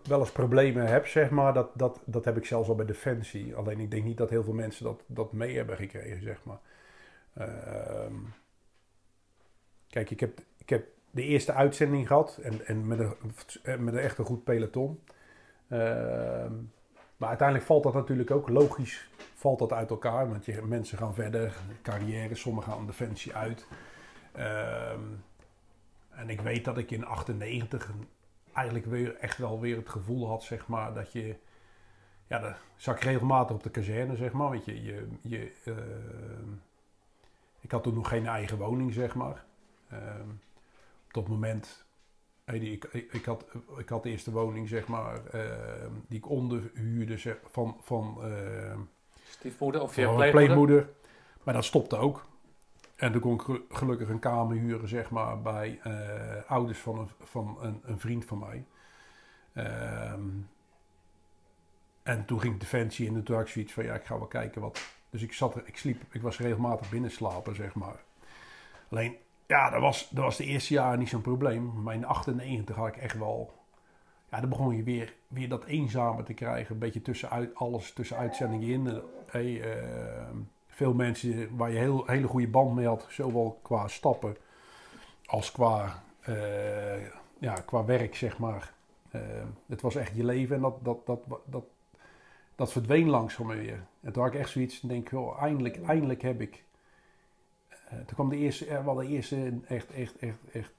wel 0.03 0.19
eens 0.19 0.31
problemen 0.31 0.87
heb, 0.87 1.07
zeg 1.07 1.29
maar, 1.29 1.53
dat, 1.53 1.69
dat, 1.73 1.99
dat 2.05 2.25
heb 2.25 2.37
ik 2.37 2.45
zelfs 2.45 2.69
al 2.69 2.75
bij 2.75 2.85
Defensie. 2.85 3.55
Alleen 3.55 3.79
ik 3.79 3.91
denk 3.91 4.03
niet 4.03 4.17
dat 4.17 4.29
heel 4.29 4.43
veel 4.43 4.53
mensen 4.53 4.83
dat, 4.83 5.03
dat 5.05 5.31
mee 5.33 5.55
hebben 5.55 5.77
gekregen, 5.77 6.21
zeg 6.21 6.43
maar. 6.43 6.59
Ehm, 7.33 8.13
kijk, 9.89 10.09
ik 10.09 10.19
heb, 10.19 10.39
ik 10.57 10.69
heb 10.69 10.87
de 11.11 11.23
eerste 11.23 11.53
uitzending 11.53 12.07
gehad 12.07 12.39
en, 12.41 12.65
en 12.65 12.87
met, 12.87 12.99
een, 12.99 13.83
met 13.83 13.93
een 13.93 13.99
echt 13.99 14.17
een 14.17 14.25
goed 14.25 14.43
peloton. 14.43 14.99
Ehm, 15.67 16.53
maar 17.17 17.29
uiteindelijk 17.29 17.67
valt 17.67 17.83
dat 17.83 17.93
natuurlijk 17.93 18.31
ook 18.31 18.49
logisch 18.49 19.09
valt 19.35 19.59
dat 19.59 19.73
uit 19.73 19.89
elkaar. 19.89 20.29
Want 20.29 20.45
je, 20.45 20.61
mensen 20.61 20.97
gaan 20.97 21.13
verder, 21.13 21.53
carrière, 21.81 22.35
sommigen 22.35 22.71
gaan 22.71 22.85
Defensie 22.85 23.35
uit. 23.35 23.65
Ehm, 24.31 25.01
en 26.09 26.29
ik 26.29 26.41
weet 26.41 26.65
dat 26.65 26.77
ik 26.77 26.91
in 26.91 27.05
98 27.05 27.87
een- 27.87 28.07
eigenlijk 28.53 28.85
weer 28.85 29.15
echt 29.15 29.37
wel 29.37 29.59
weer 29.59 29.75
het 29.77 29.89
gevoel 29.89 30.27
had, 30.27 30.43
zeg 30.43 30.67
maar, 30.67 30.93
dat 30.93 31.11
je... 31.11 31.35
Ja, 32.27 32.39
dan 32.39 32.53
zat 32.75 32.95
ik 32.95 33.01
regelmatig 33.03 33.55
op 33.55 33.63
de 33.63 33.69
kazerne, 33.69 34.15
zeg 34.15 34.31
maar. 34.31 34.49
Want 34.49 34.65
je... 34.65 34.83
je, 34.83 35.07
je 35.21 35.51
ehm, 35.65 36.49
ik 37.61 37.71
had 37.71 37.83
toen 37.83 37.93
nog 37.93 38.07
geen 38.07 38.27
eigen 38.27 38.57
woning, 38.57 38.93
zeg 38.93 39.15
maar. 39.15 39.43
Ehm, 39.89 40.29
op 41.07 41.13
dat 41.13 41.27
moment... 41.27 41.85
hey, 42.45 42.59
die- 42.59 42.71
ik, 42.71 42.83
ik, 43.11 43.25
had, 43.25 43.45
ik 43.77 43.89
had 43.89 44.03
de 44.03 44.09
eerste 44.09 44.31
woning, 44.31 44.67
zeg 44.67 44.87
maar, 44.87 45.21
die 46.07 46.17
ik 46.17 46.29
onderhuurde 46.29 47.17
zeg, 47.17 47.37
van, 47.45 47.77
van 47.81 48.17
stiefmoeder 49.29 49.81
of 49.81 49.95
je 49.95 50.01
pleegmoeder. 50.31 50.89
Maar 51.43 51.53
dat 51.53 51.65
stopte 51.65 51.97
ook. 51.97 52.27
En 52.99 53.11
toen 53.11 53.21
kon 53.21 53.33
ik 53.33 53.41
gelu- 53.41 53.65
gelukkig 53.69 54.09
een 54.09 54.19
kamer 54.19 54.57
huren, 54.57 54.87
zeg 54.87 55.09
maar, 55.09 55.41
bij 55.41 55.79
eh, 55.83 56.51
ouders 56.51 56.79
van, 56.79 56.99
een, 56.99 57.09
van 57.19 57.57
een, 57.61 57.81
een 57.83 57.99
vriend 57.99 58.25
van 58.25 58.39
mij. 58.39 58.65
Ehm, 59.53 60.27
en 62.03 62.25
toen 62.25 62.39
ging 62.39 62.53
ik 62.53 62.59
Defensie 62.59 63.07
in 63.07 63.17
ik 63.17 63.47
zoiets 63.47 63.73
van, 63.73 63.83
ja, 63.83 63.93
ik 63.93 64.05
ga 64.05 64.17
wel 64.17 64.27
kijken 64.27 64.61
wat... 64.61 64.97
Dus 65.09 65.21
ik 65.21 65.33
zat 65.33 65.55
er, 65.55 65.61
ik 65.65 65.77
sliep, 65.77 66.01
ik 66.11 66.21
was 66.21 66.39
regelmatig 66.39 66.89
binnen 66.89 67.11
slapen, 67.11 67.55
zeg 67.55 67.73
maar. 67.73 68.03
Alleen, 68.89 69.15
ja, 69.47 69.69
dat 69.69 69.81
was, 69.81 70.09
dat 70.09 70.23
was 70.23 70.37
de 70.37 70.45
eerste 70.45 70.73
jaren 70.73 70.99
niet 70.99 71.09
zo'n 71.09 71.21
probleem. 71.21 71.81
Maar 71.83 71.93
in 71.93 72.05
98 72.05 72.75
had 72.75 72.87
ik 72.87 72.97
echt 72.97 73.17
wel... 73.17 73.53
Ja, 74.31 74.39
dan 74.39 74.49
begon 74.49 74.75
je 74.75 74.83
weer, 74.83 75.13
weer 75.27 75.49
dat 75.49 75.65
eenzame 75.65 76.23
te 76.23 76.33
krijgen. 76.33 76.73
Een 76.73 76.79
beetje 76.79 77.01
tussen 77.01 77.29
uit, 77.29 77.55
alles 77.55 77.93
tussen 77.93 78.17
uitzendingen 78.17 78.67
in. 78.67 79.01
Hey, 79.25 79.61
eh, 79.61 80.27
veel 80.79 80.93
mensen 80.93 81.55
waar 81.57 81.71
je 81.71 81.77
heel, 81.77 82.05
hele 82.05 82.27
goede 82.27 82.47
band 82.47 82.75
mee 82.75 82.87
had. 82.87 83.05
Zowel 83.09 83.59
qua 83.61 83.87
stappen 83.87 84.35
als 85.25 85.51
qua, 85.51 86.03
eh, 86.19 87.05
ja, 87.39 87.53
qua 87.53 87.85
werk, 87.85 88.15
zeg 88.15 88.37
maar. 88.37 88.73
Eh, 89.11 89.21
het 89.67 89.81
was 89.81 89.95
echt 89.95 90.15
je 90.15 90.23
leven 90.23 90.55
en 90.55 90.61
dat, 90.61 90.77
dat, 90.83 91.05
dat, 91.05 91.19
dat, 91.45 91.63
dat 92.55 92.71
verdween 92.71 93.09
langzaam 93.09 93.47
weer. 93.47 93.85
En 94.01 94.11
toen 94.11 94.23
had 94.23 94.33
ik 94.33 94.39
echt 94.39 94.49
zoiets, 94.49 94.79
denk 94.79 95.05
ik, 95.05 95.09
wel, 95.09 95.37
eindelijk, 95.39 95.83
eindelijk 95.83 96.21
heb 96.21 96.41
ik... 96.41 96.63
eh, 97.67 97.97
toen 97.97 98.15
kwam 98.15 98.29
de 98.29 98.37
eerste, 98.37 98.65
er 98.65 98.85
wel 98.85 98.95
de 98.95 99.07
eerste 99.07 99.59
echt, 99.67 99.91
echt, 99.91 100.17
echt, 100.17 100.37
echt 100.51 100.71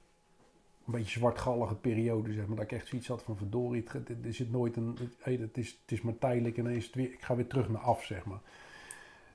een 0.85 0.93
beetje 0.93 1.19
zwartgallige 1.19 1.75
periode, 1.75 2.33
zeg 2.33 2.47
maar. 2.47 2.55
Dat 2.55 2.65
ik 2.65 2.71
echt 2.71 2.87
zoiets 2.87 3.07
had 3.07 3.23
van 3.23 3.37
verdorie, 3.37 3.83
het, 3.91 4.09
er 4.09 4.33
zit 4.33 4.51
nooit 4.51 4.75
een... 4.75 4.97
Hey, 5.19 5.33
het, 5.41 5.57
is, 5.57 5.69
het 5.81 5.91
is 5.91 6.01
maar 6.01 6.17
tijdelijk 6.17 6.57
en 6.57 6.65
het 6.65 6.93
weer, 6.93 7.11
ik 7.11 7.21
ga 7.21 7.35
weer 7.35 7.47
terug 7.47 7.69
naar 7.69 7.81
af, 7.81 8.03
zeg 8.03 8.25
maar. 8.25 8.41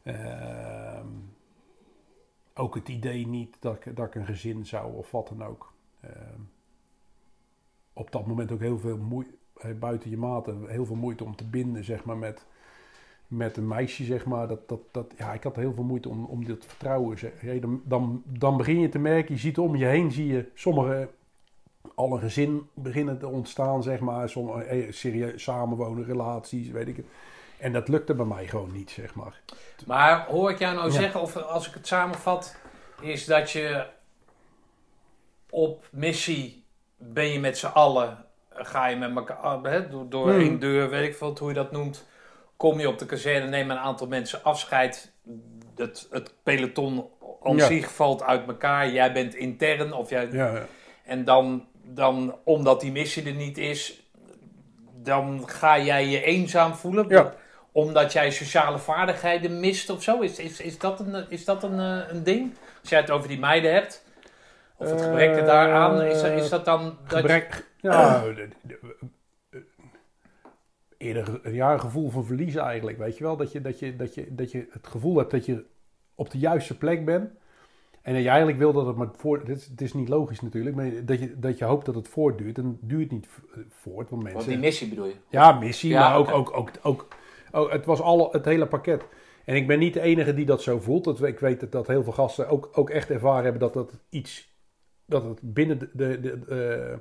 Ehm, 0.07 1.07
ook 2.55 2.75
het 2.75 2.89
idee 2.89 3.27
niet 3.27 3.57
dat 3.61 3.75
ik, 3.75 3.97
dat 3.97 4.07
ik 4.07 4.15
een 4.15 4.27
gezin 4.27 4.67
zou 4.67 4.95
of 4.95 5.11
wat 5.11 5.29
dan 5.29 5.43
ook. 5.45 5.73
Ehm, 6.01 6.41
op 7.93 8.13
dat 8.13 8.27
moment 8.27 8.53
ook 8.53 8.61
heel 8.61 8.79
veel 8.79 8.97
moeite, 8.97 9.31
buiten 9.79 10.11
je 10.11 10.17
mate, 10.17 10.55
heel 10.67 10.87
veel 10.87 10.97
moeite 10.97 11.25
om 11.25 11.37
te 11.37 11.45
binden, 11.45 11.85
zeg 11.85 12.05
maar, 12.05 12.17
met, 12.17 12.47
met 13.27 13.57
een 13.57 13.69
meisje, 13.69 14.05
zeg 14.05 14.27
maar. 14.27 14.49
Dat, 14.49 14.69
dat, 14.69 14.81
dat, 14.91 15.15
ja, 15.17 15.33
ik 15.33 15.43
had 15.43 15.57
heel 15.57 15.75
veel 15.75 15.85
moeite 15.85 16.09
om, 16.09 16.25
om 16.25 16.45
dit 16.45 16.67
vertrouwen. 16.67 17.19
Dan, 17.61 17.83
dan, 17.85 18.23
dan 18.25 18.57
begin 18.57 18.81
je 18.81 18.89
te 18.89 18.99
merken, 18.99 19.35
je 19.35 19.41
ziet 19.41 19.59
om 19.59 19.77
je 19.77 19.87
heen, 19.87 20.13
zie 20.13 20.27
je 20.27 20.51
sommige 20.55 21.09
al 21.95 22.13
een 22.13 22.21
gezin 22.21 22.69
beginnen 22.75 23.19
te 23.19 23.29
ontstaan, 23.29 23.83
zeg 23.83 24.01
maar. 24.01 24.29
Sommige 24.29 24.63
eh, 24.63 24.93
serieus 24.93 25.43
samenwonen, 25.43 26.05
relaties, 26.05 26.71
weet 26.71 26.89
ik 26.89 26.97
het. 26.97 27.07
En 27.59 27.73
dat 27.73 27.89
lukte 27.89 28.15
bij 28.15 28.25
mij 28.27 28.47
gewoon 28.47 28.73
niet, 28.73 28.91
zeg 28.91 29.15
maar. 29.15 29.41
Maar 29.87 30.27
hoor 30.27 30.51
ik 30.51 30.59
jou 30.59 30.75
nou 30.75 30.87
Ja. 30.93 30.99
zeggen, 30.99 31.21
of 31.21 31.37
als 31.37 31.69
ik 31.69 31.75
het 31.75 31.87
samenvat, 31.87 32.57
is 33.01 33.25
dat 33.25 33.51
je 33.51 33.87
op 35.51 35.85
missie 35.91 36.65
ben 36.97 37.33
je 37.33 37.41
met 37.41 37.59
z'n 37.59 37.67
allen, 37.67 38.25
ga 38.51 38.87
je 38.87 38.97
met 38.97 39.17
elkaar, 39.17 39.61
hè, 39.63 39.89
door, 39.89 40.09
door 40.09 40.31
Hmm. 40.31 40.41
één 40.41 40.59
deur, 40.59 40.91
weet 40.91 41.09
ik 41.09 41.17
veel 41.17 41.37
hoe 41.39 41.49
je 41.49 41.55
dat 41.55 41.73
noemt, 41.73 42.07
kom 42.57 42.81
je 42.81 42.89
op 42.89 42.99
de 42.99 43.07
kazerne, 43.07 43.49
neem 43.49 43.71
een 43.71 43.79
aantal 43.79 44.07
mensen 44.07 44.43
afscheid, 44.43 45.13
het, 45.77 46.07
het 46.11 46.35
peloton 46.43 47.07
aan 47.43 47.57
Ja. 47.57 47.67
zich 47.67 47.95
valt 47.95 48.23
uit 48.23 48.47
elkaar, 48.47 48.91
jij 48.91 49.13
bent 49.13 49.35
intern, 49.35 49.93
of 49.93 50.11
jij, 50.11 50.29
Ja, 50.31 50.55
ja. 50.55 50.67
en 51.05 51.25
dan, 51.25 51.67
dan, 51.83 52.35
omdat 52.45 52.81
die 52.81 52.93
missie 52.93 53.25
er 53.27 53.35
niet 53.35 53.59
is, 53.59 54.03
dan 55.03 55.49
ga 55.49 55.79
jij 55.79 56.07
je 56.07 56.23
eenzaam 56.23 56.75
voelen. 56.75 57.09
Ja. 57.09 57.35
Omdat 57.77 58.13
jij 58.13 58.31
sociale 58.31 58.79
vaardigheden 58.79 59.61
mist 59.61 59.91
of 59.91 60.03
zo. 60.03 60.21
Is, 60.21 60.39
is, 60.39 60.61
is 60.61 60.79
dat, 60.79 61.01
een, 61.01 61.27
is 61.29 61.45
dat 61.45 61.63
een, 61.63 61.79
eh, 61.81 62.09
een 62.15 62.23
ding? 62.25 62.53
Als 62.81 62.91
jij 62.91 63.01
het 63.01 63.11
over 63.11 63.29
die 63.29 63.39
meiden 63.39 63.73
hebt. 63.73 64.05
Of 64.77 64.91
het 64.91 65.03
gebrek 65.03 65.37
er 65.37 65.45
daaraan. 65.45 66.03
Is, 66.03 66.21
dat- 66.23 66.31
is 66.33 66.49
dat 66.49 66.65
dan... 66.65 66.81
Dat 66.85 67.11
je- 67.11 67.17
Gebrek, 67.17 67.67
ja, 67.81 68.21
de- 68.23 68.49
de- 68.63 69.65
eerder 70.97 71.41
een 71.43 71.55
ja, 71.55 71.73
een 71.73 71.81
gevoel 71.81 72.11
van 72.11 72.25
verliezen 72.25 72.63
eigenlijk, 72.63 72.99
weet 72.99 73.19
je 73.19 73.25
wel. 73.25 73.37
Dat 73.37 73.53
je, 73.53 73.61
dat, 73.61 73.79
je, 73.79 73.97
dat, 73.97 74.15
je, 74.15 74.35
dat 74.35 74.51
je 74.51 74.67
het 74.71 74.87
gevoel 74.87 75.17
hebt 75.19 75.31
dat 75.31 75.47
je 75.47 75.65
op 76.15 76.31
de 76.31 76.39
juiste 76.39 76.77
plek 76.79 77.05
bent. 77.05 77.31
En 78.03 78.13
dat 78.15 78.23
je 78.23 78.29
eigenlijk 78.29 78.59
wil 78.59 78.73
dat 78.73 78.87
het 78.87 78.97
maar 78.97 79.09
voort... 79.17 79.47
Het 79.49 79.57
is, 79.59 79.67
het 79.67 79.81
is 79.81 79.93
niet 79.93 80.09
logisch 80.09 80.41
natuurlijk, 80.41 80.77
maar 80.77 80.91
dat 81.05 81.19
je, 81.21 81.39
dat 81.39 81.59
je 81.59 81.65
hoopt 81.65 81.87
dat 81.87 81.95
het 81.95 82.09
voortduurt. 82.09 82.59
En 82.59 82.65
het 82.65 82.89
duurt 82.91 83.11
niet 83.11 83.27
voort, 83.69 84.11
want 84.11 84.23
mensen... 84.23 84.33
Want 84.41 84.47
die 84.53 84.59
missie 84.59 84.89
bedoel 84.89 85.07
je? 85.07 85.15
Ja, 85.29 85.53
missie, 85.53 85.91
Ja, 85.91 86.09
maar 86.09 86.19
ook, 86.19 86.31
ook, 86.31 86.57
ook, 86.57 86.71
ook, 86.83 87.09
ook- 87.53 87.71
het 87.73 87.85
was 87.85 88.01
alle, 88.01 88.29
het 88.31 88.45
hele 88.45 88.67
pakket. 88.67 89.05
En 89.45 89.55
ik 89.57 89.67
ben 89.67 89.79
niet 89.79 89.95
de 89.95 90.01
enige 90.01 90.35
die 90.35 90.45
dat 90.47 90.63
zo 90.63 90.81
voelt. 90.81 91.05
Dat, 91.05 91.23
ik 91.23 91.39
weet 91.39 91.61
dat, 91.61 91.73
dat 91.73 91.87
heel 91.87 92.03
veel 92.03 92.13
gasten 92.13 92.49
ook, 92.49 92.69
ook 92.73 92.91
echt 92.91 93.11
ervaren 93.11 93.43
hebben 93.43 93.61
dat 93.61 93.75
dat 93.75 93.93
iets, 94.09 94.55
dat 95.05 95.23
het 95.25 95.41
binnen 95.43 95.79
de, 95.79 95.89
de, 95.95 96.21
de 96.21 96.31
eh, 96.49 96.99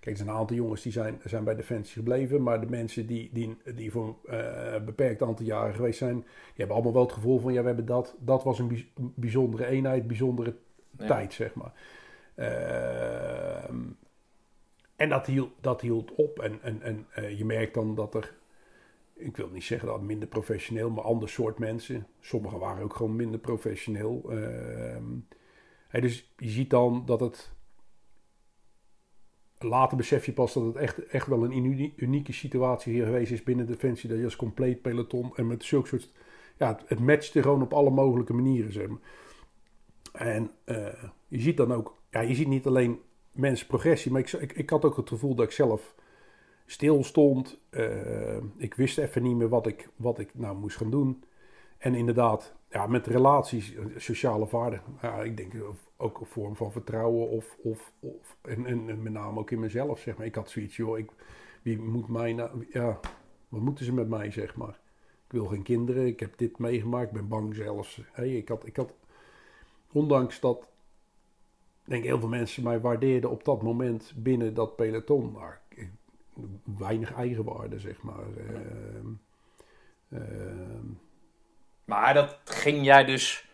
kijk, 0.00 0.04
er 0.10 0.16
zijn 0.16 0.28
een 0.28 0.34
aantal 0.40 0.56
jongens 0.56 0.82
die 0.82 0.92
zijn, 0.92 1.20
zijn 1.24 1.44
bij 1.44 1.54
Defensie 1.54 1.94
gebleven, 1.94 2.42
maar 2.42 2.60
de 2.60 2.66
mensen 2.70 3.06
die, 3.06 3.30
die, 3.32 3.56
die 3.74 3.90
voor 3.90 4.16
eh, 4.26 4.72
een 4.74 4.84
beperkt 4.84 5.22
aantal 5.22 5.46
jaren 5.46 5.74
geweest 5.74 5.98
zijn, 5.98 6.14
die 6.16 6.26
hebben 6.56 6.74
allemaal 6.76 6.92
wel 6.94 7.02
het 7.02 7.12
gevoel 7.12 7.38
van, 7.38 7.52
ja, 7.52 7.60
we 7.60 7.66
hebben 7.66 7.86
dat, 7.86 8.16
dat 8.18 8.42
was 8.44 8.58
een 8.58 8.68
bij- 8.68 8.88
bijzondere 8.94 9.66
eenheid, 9.66 10.06
bijzondere 10.06 10.54
Ja. 10.98 11.06
tijd, 11.06 11.32
zeg 11.32 11.54
maar. 11.54 11.72
Ehm, 12.34 13.76
en 14.96 15.08
dat 15.08 15.26
hield, 15.26 15.50
dat 15.60 15.80
hield 15.80 16.14
op. 16.14 16.38
En, 16.40 16.58
en, 16.62 16.82
en 16.82 17.06
eh, 17.10 17.38
je 17.38 17.44
merkt 17.44 17.74
dan 17.74 17.94
dat 17.94 18.14
er 18.14 18.34
ik 19.16 19.36
wil 19.36 19.48
niet 19.48 19.64
zeggen 19.64 19.88
dat 19.88 20.00
minder 20.00 20.28
professioneel, 20.28 20.90
maar 20.90 21.04
ander 21.04 21.28
soort 21.28 21.58
mensen. 21.58 22.06
Sommigen 22.20 22.58
waren 22.58 22.82
ook 22.84 22.94
gewoon 22.94 23.16
minder 23.16 23.40
professioneel. 23.40 24.30
Hè, 25.88 26.00
dus 26.00 26.32
je 26.36 26.48
ziet 26.48 26.70
dan 26.70 27.02
dat 27.06 27.20
het. 27.20 27.54
Later 29.58 29.96
besef 29.96 30.26
je 30.26 30.32
pas 30.32 30.52
dat 30.52 30.64
het 30.64 30.76
echt, 30.76 31.06
echt 31.06 31.26
wel 31.26 31.44
een 31.44 31.52
uni- 31.52 31.92
unieke 31.96 32.32
situatie 32.32 32.92
hier 32.92 33.04
geweest 33.04 33.32
is 33.32 33.42
binnen 33.42 33.66
Defensie. 33.66 34.08
Dat 34.08 34.18
je 34.18 34.24
als 34.24 34.36
compleet 34.36 34.82
peloton 34.82 35.36
en 35.36 35.46
met 35.46 35.64
zulke 35.64 35.88
soort. 35.88 36.12
Ja, 36.56 36.68
het, 36.68 36.82
het 36.88 37.00
matchte 37.00 37.42
gewoon 37.42 37.62
op 37.62 37.72
alle 37.72 37.90
mogelijke 37.90 38.32
manieren. 38.32 39.00
En 40.12 40.50
eh, 40.64 41.04
je 41.28 41.40
ziet 41.40 41.56
dan 41.56 41.72
ook. 41.72 41.96
Ja, 42.10 42.20
je 42.20 42.34
ziet 42.34 42.48
niet 42.48 42.66
alleen 42.66 43.00
mensen 43.32 43.66
progressie, 43.66 44.12
maar 44.12 44.20
ik, 44.20 44.32
ik, 44.32 44.52
ik 44.52 44.70
had 44.70 44.84
ook 44.84 44.96
het 44.96 45.08
gevoel 45.08 45.34
dat 45.34 45.46
ik 45.46 45.52
zelf 45.52 45.94
stil 46.66 47.04
stond. 47.04 47.58
Eh, 47.70 48.36
ik 48.56 48.74
wist 48.74 48.98
even 48.98 49.22
niet 49.22 49.36
meer 49.36 49.48
wat 49.48 49.66
ik, 49.66 49.88
wat 49.96 50.18
ik 50.18 50.30
nou 50.34 50.56
moest 50.56 50.76
gaan 50.76 50.90
doen. 50.90 51.24
En 51.78 51.94
inderdaad, 51.94 52.54
ja, 52.70 52.86
met 52.86 53.06
relaties, 53.06 53.74
eh, 53.74 53.84
sociale 53.96 54.46
waarden. 54.46 54.80
Ja, 55.02 55.22
ik 55.22 55.36
denk 55.36 55.52
ook 55.96 56.20
een 56.20 56.26
vorm 56.26 56.56
van 56.56 56.72
vertrouwen. 56.72 57.28
Of, 57.28 57.56
of, 57.62 57.92
of, 58.00 58.36
en, 58.42 58.66
en, 58.66 59.02
met 59.02 59.12
name 59.12 59.38
ook 59.38 59.50
in 59.50 59.60
mezelf, 59.60 59.98
zeg 59.98 60.16
maar. 60.16 60.26
Ik 60.26 60.34
had 60.34 60.50
zoiets, 60.50 60.76
joh, 60.76 60.98
ik, 60.98 61.10
wie 61.62 61.78
moet 61.78 62.08
mij 62.08 62.32
nou... 62.32 62.66
Ja, 62.70 63.00
wat 63.48 63.60
moeten 63.60 63.84
ze 63.84 63.92
met 63.92 64.08
mij, 64.08 64.30
zeg 64.30 64.56
maar? 64.56 64.78
Ik 65.26 65.32
wil 65.32 65.46
geen 65.46 65.62
kinderen, 65.62 66.06
ik 66.06 66.20
heb 66.20 66.38
dit 66.38 66.58
meegemaakt, 66.58 67.06
ik 67.06 67.12
ben 67.12 67.28
bang 67.28 67.54
zelfs. 67.54 68.00
Ik, 68.16 68.48
had, 68.48 68.66
ik 68.66 68.76
had, 68.76 68.94
ondanks 69.92 70.40
dat, 70.40 70.68
ik 71.84 71.90
denk 71.90 72.04
heel 72.04 72.18
veel 72.18 72.28
mensen 72.28 72.62
mij 72.62 72.80
waardeerden 72.80 73.30
op 73.30 73.44
dat 73.44 73.62
moment 73.62 74.12
binnen 74.16 74.54
dat 74.54 74.76
peloton. 74.76 75.32
Maar 75.32 75.60
ik, 75.65 75.65
weinig 76.78 77.14
eigenwaarde, 77.14 77.78
zeg 77.78 78.02
maar. 78.02 78.24
Ehm, 78.38 79.06
ehm, 80.12 80.84
Maar 81.84 82.14
dat 82.14 82.36
ging 82.44 82.84
jij 82.84 83.04
dus 83.04 83.48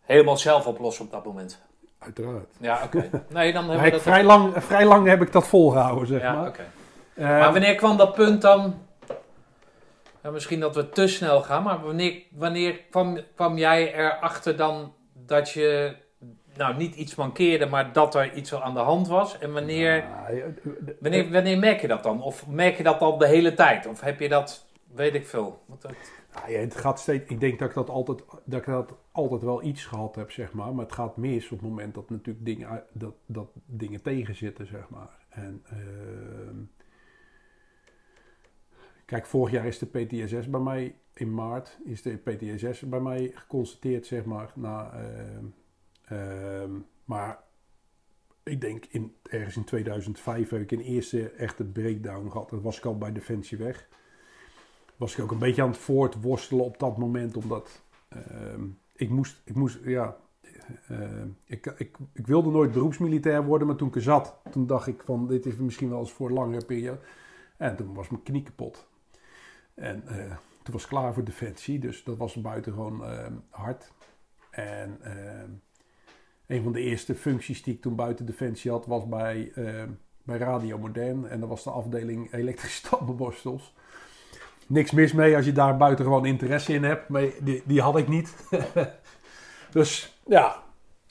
helemaal 0.00 0.36
zelf 0.36 0.66
oplossen 0.66 1.04
op 1.04 1.10
dat 1.10 1.24
moment. 1.24 1.66
uiteraard. 1.98 2.54
Ja, 2.60 2.82
oké. 2.84 3.10
Nee, 3.28 3.52
dan 3.52 3.62
hebben 3.62 3.80
we 3.80 3.86
ik, 3.86 3.92
dat... 3.92 4.02
vrij, 4.02 4.24
lang, 4.24 4.52
vrij 4.64 4.84
lang 4.86 5.06
heb 5.06 5.22
ik 5.22 5.32
dat 5.32 5.48
volgehouden, 5.48 6.06
zeg 6.06 6.20
ja, 6.20 6.32
maar. 6.34 6.48
oké. 6.48 6.64
Ehm, 7.14 7.38
Maar 7.38 7.52
wanneer 7.52 7.74
kwam 7.74 7.96
dat 7.96 8.14
punt 8.14 8.42
dan? 8.42 8.74
Ja, 10.22 10.30
misschien 10.30 10.60
dat 10.60 10.74
we 10.74 10.88
te 10.88 11.06
snel 11.08 11.42
gaan, 11.42 11.62
maar 11.62 11.80
wanneer, 11.80 12.22
wanneer 12.30 12.80
kwam, 12.90 13.18
kwam 13.34 13.58
jij 13.58 13.94
erachter 13.94 14.56
dan 14.56 14.94
dat 15.12 15.50
je 15.50 15.96
nou 16.58 16.76
niet 16.76 16.94
iets 16.94 17.14
mankeerde, 17.14 17.66
maar 17.66 17.92
dat 17.92 18.14
er 18.14 18.34
iets 18.34 18.54
aan 18.54 18.74
de 18.74 18.80
hand 18.80 19.08
was? 19.08 19.38
En 19.38 19.52
wanneer, 19.52 19.94
ja, 19.96 20.26
de- 20.62 20.96
wanneer, 21.00 21.30
wanneer 21.30 21.58
merk 21.58 21.80
je 21.80 21.86
dat 21.88 22.02
dan? 22.02 22.22
Of 22.22 22.46
merk 22.46 22.76
je 22.76 22.82
dat 22.82 23.00
al 23.00 23.18
de 23.18 23.26
hele 23.26 23.54
tijd? 23.54 23.86
Of 23.86 24.00
heb 24.00 24.20
je 24.20 24.28
dat, 24.28 24.66
weet 24.94 25.14
ik 25.14 25.26
veel? 25.26 25.62
Wat 25.66 25.82
dat- 25.82 25.92
ja, 26.48 26.58
het 26.58 26.76
gaat 26.76 27.00
steeds, 27.00 27.30
ik 27.30 27.40
denk 27.40 27.58
dat 27.58 27.68
ik 27.68 27.74
dat, 27.74 27.88
altijd, 27.90 28.22
dat 28.44 28.60
ik 28.60 28.66
dat 28.66 28.94
altijd 29.12 29.42
wel 29.42 29.62
iets 29.62 29.84
gehad 29.84 30.14
heb, 30.14 30.30
zeg 30.30 30.52
maar. 30.52 30.74
Maar 30.74 30.84
het 30.84 30.94
gaat 30.94 31.16
mis 31.16 31.44
op 31.44 31.50
het 31.58 31.68
moment 31.68 31.94
dat 31.94 32.10
natuurlijk 32.10 32.44
dingen, 32.44 32.82
dat, 32.92 33.14
dat 33.26 33.48
dingen 33.66 34.02
tegenzitten, 34.02 34.66
zeg 34.66 34.88
maar. 34.88 35.10
En, 35.28 35.62
ehm, 35.70 36.56
kijk, 39.04 39.26
vorig 39.26 39.52
jaar 39.52 39.66
is 39.66 39.78
de 39.78 39.86
PTSS 39.86 40.50
bij 40.50 40.60
mij, 40.60 40.94
in 41.14 41.34
maart, 41.34 41.78
is 41.84 42.02
de 42.02 42.16
PTSS 42.16 42.80
bij 42.80 43.00
mij 43.00 43.30
geconstateerd, 43.34 44.06
zeg 44.06 44.24
maar. 44.24 44.50
Na, 44.54 44.90
ehm, 44.92 45.44
ehm, 46.08 46.70
maar 47.04 47.38
ik 48.42 48.60
denk 48.60 48.84
in, 48.84 49.16
ergens 49.22 49.56
in 49.56 49.64
2005 49.64 50.50
heb 50.50 50.60
ik 50.60 50.70
een 50.70 50.80
eerste 50.80 51.30
echte 51.30 51.64
breakdown 51.64 52.30
gehad. 52.30 52.50
Dat 52.50 52.62
was 52.62 52.78
ik 52.78 52.84
al 52.84 52.98
bij 52.98 53.12
Defensie 53.12 53.58
weg 53.58 53.88
was 54.98 55.16
ik 55.16 55.24
ook 55.24 55.30
een 55.30 55.38
beetje 55.38 55.62
aan 55.62 55.68
het 55.68 55.78
voortworstelen 55.78 56.64
op 56.64 56.78
dat 56.78 56.96
moment. 56.96 57.36
Omdat 57.36 57.82
ehm, 58.08 58.64
ik 58.94 59.10
moest, 59.10 59.40
ik 59.44 59.54
moest, 59.54 59.78
ja, 59.84 60.16
ehm, 60.88 61.28
ik, 61.44 61.66
ik, 61.66 61.96
ik 62.12 62.26
wilde 62.26 62.50
nooit 62.50 62.72
beroepsmilitair 62.72 63.44
worden, 63.44 63.66
maar 63.66 63.76
toen 63.76 63.94
ik 63.94 64.02
zat, 64.02 64.34
toen 64.50 64.66
dacht 64.66 64.86
ik 64.86 65.02
van, 65.02 65.26
dit 65.26 65.46
is 65.46 65.56
misschien 65.56 65.88
wel 65.88 65.98
eens 65.98 66.12
voor 66.12 66.28
een 66.28 66.34
langere 66.34 66.64
periode. 66.64 67.00
En 67.56 67.76
toen 67.76 67.94
was 67.94 68.08
mijn 68.08 68.22
knie 68.22 68.42
kapot. 68.42 68.88
En 69.74 70.06
eh, 70.06 70.36
toen 70.62 70.72
was 70.72 70.82
ik 70.82 70.88
klaar 70.88 71.14
voor 71.14 71.24
Defensie, 71.24 71.78
dus 71.78 72.04
dat 72.04 72.16
was 72.16 72.40
buitengewoon 72.40 73.04
ehm 73.04 73.32
hard. 73.48 73.92
En 74.50 74.98
een 76.48 76.62
van 76.62 76.72
de 76.72 76.80
eerste 76.80 77.14
functies 77.14 77.62
die 77.62 77.74
ik 77.74 77.80
toen 77.80 77.96
buiten 77.96 78.26
Defensie 78.26 78.70
had, 78.70 78.86
was 78.86 79.08
bij, 79.08 79.50
ehm, 79.54 79.88
bij 80.22 80.38
Radio 80.38 80.78
Modern. 80.78 81.28
En 81.28 81.40
dat 81.40 81.48
was 81.48 81.64
de 81.64 81.70
afdeling 81.70 82.32
elektrische 82.32 82.76
stappenborstels 82.86 83.74
niks 84.68 84.90
mis 84.90 85.12
mee 85.12 85.36
als 85.36 85.44
je 85.44 85.52
daar 85.52 85.76
buiten 85.76 86.04
gewoon 86.04 86.26
interesse 86.26 86.72
in 86.72 86.84
hebt. 86.84 87.08
Maar 87.08 87.24
die, 87.42 87.62
die 87.64 87.80
had 87.80 87.96
ik 87.98 88.08
niet. 88.08 88.34
dus 89.70 90.18
ja, 90.26 90.62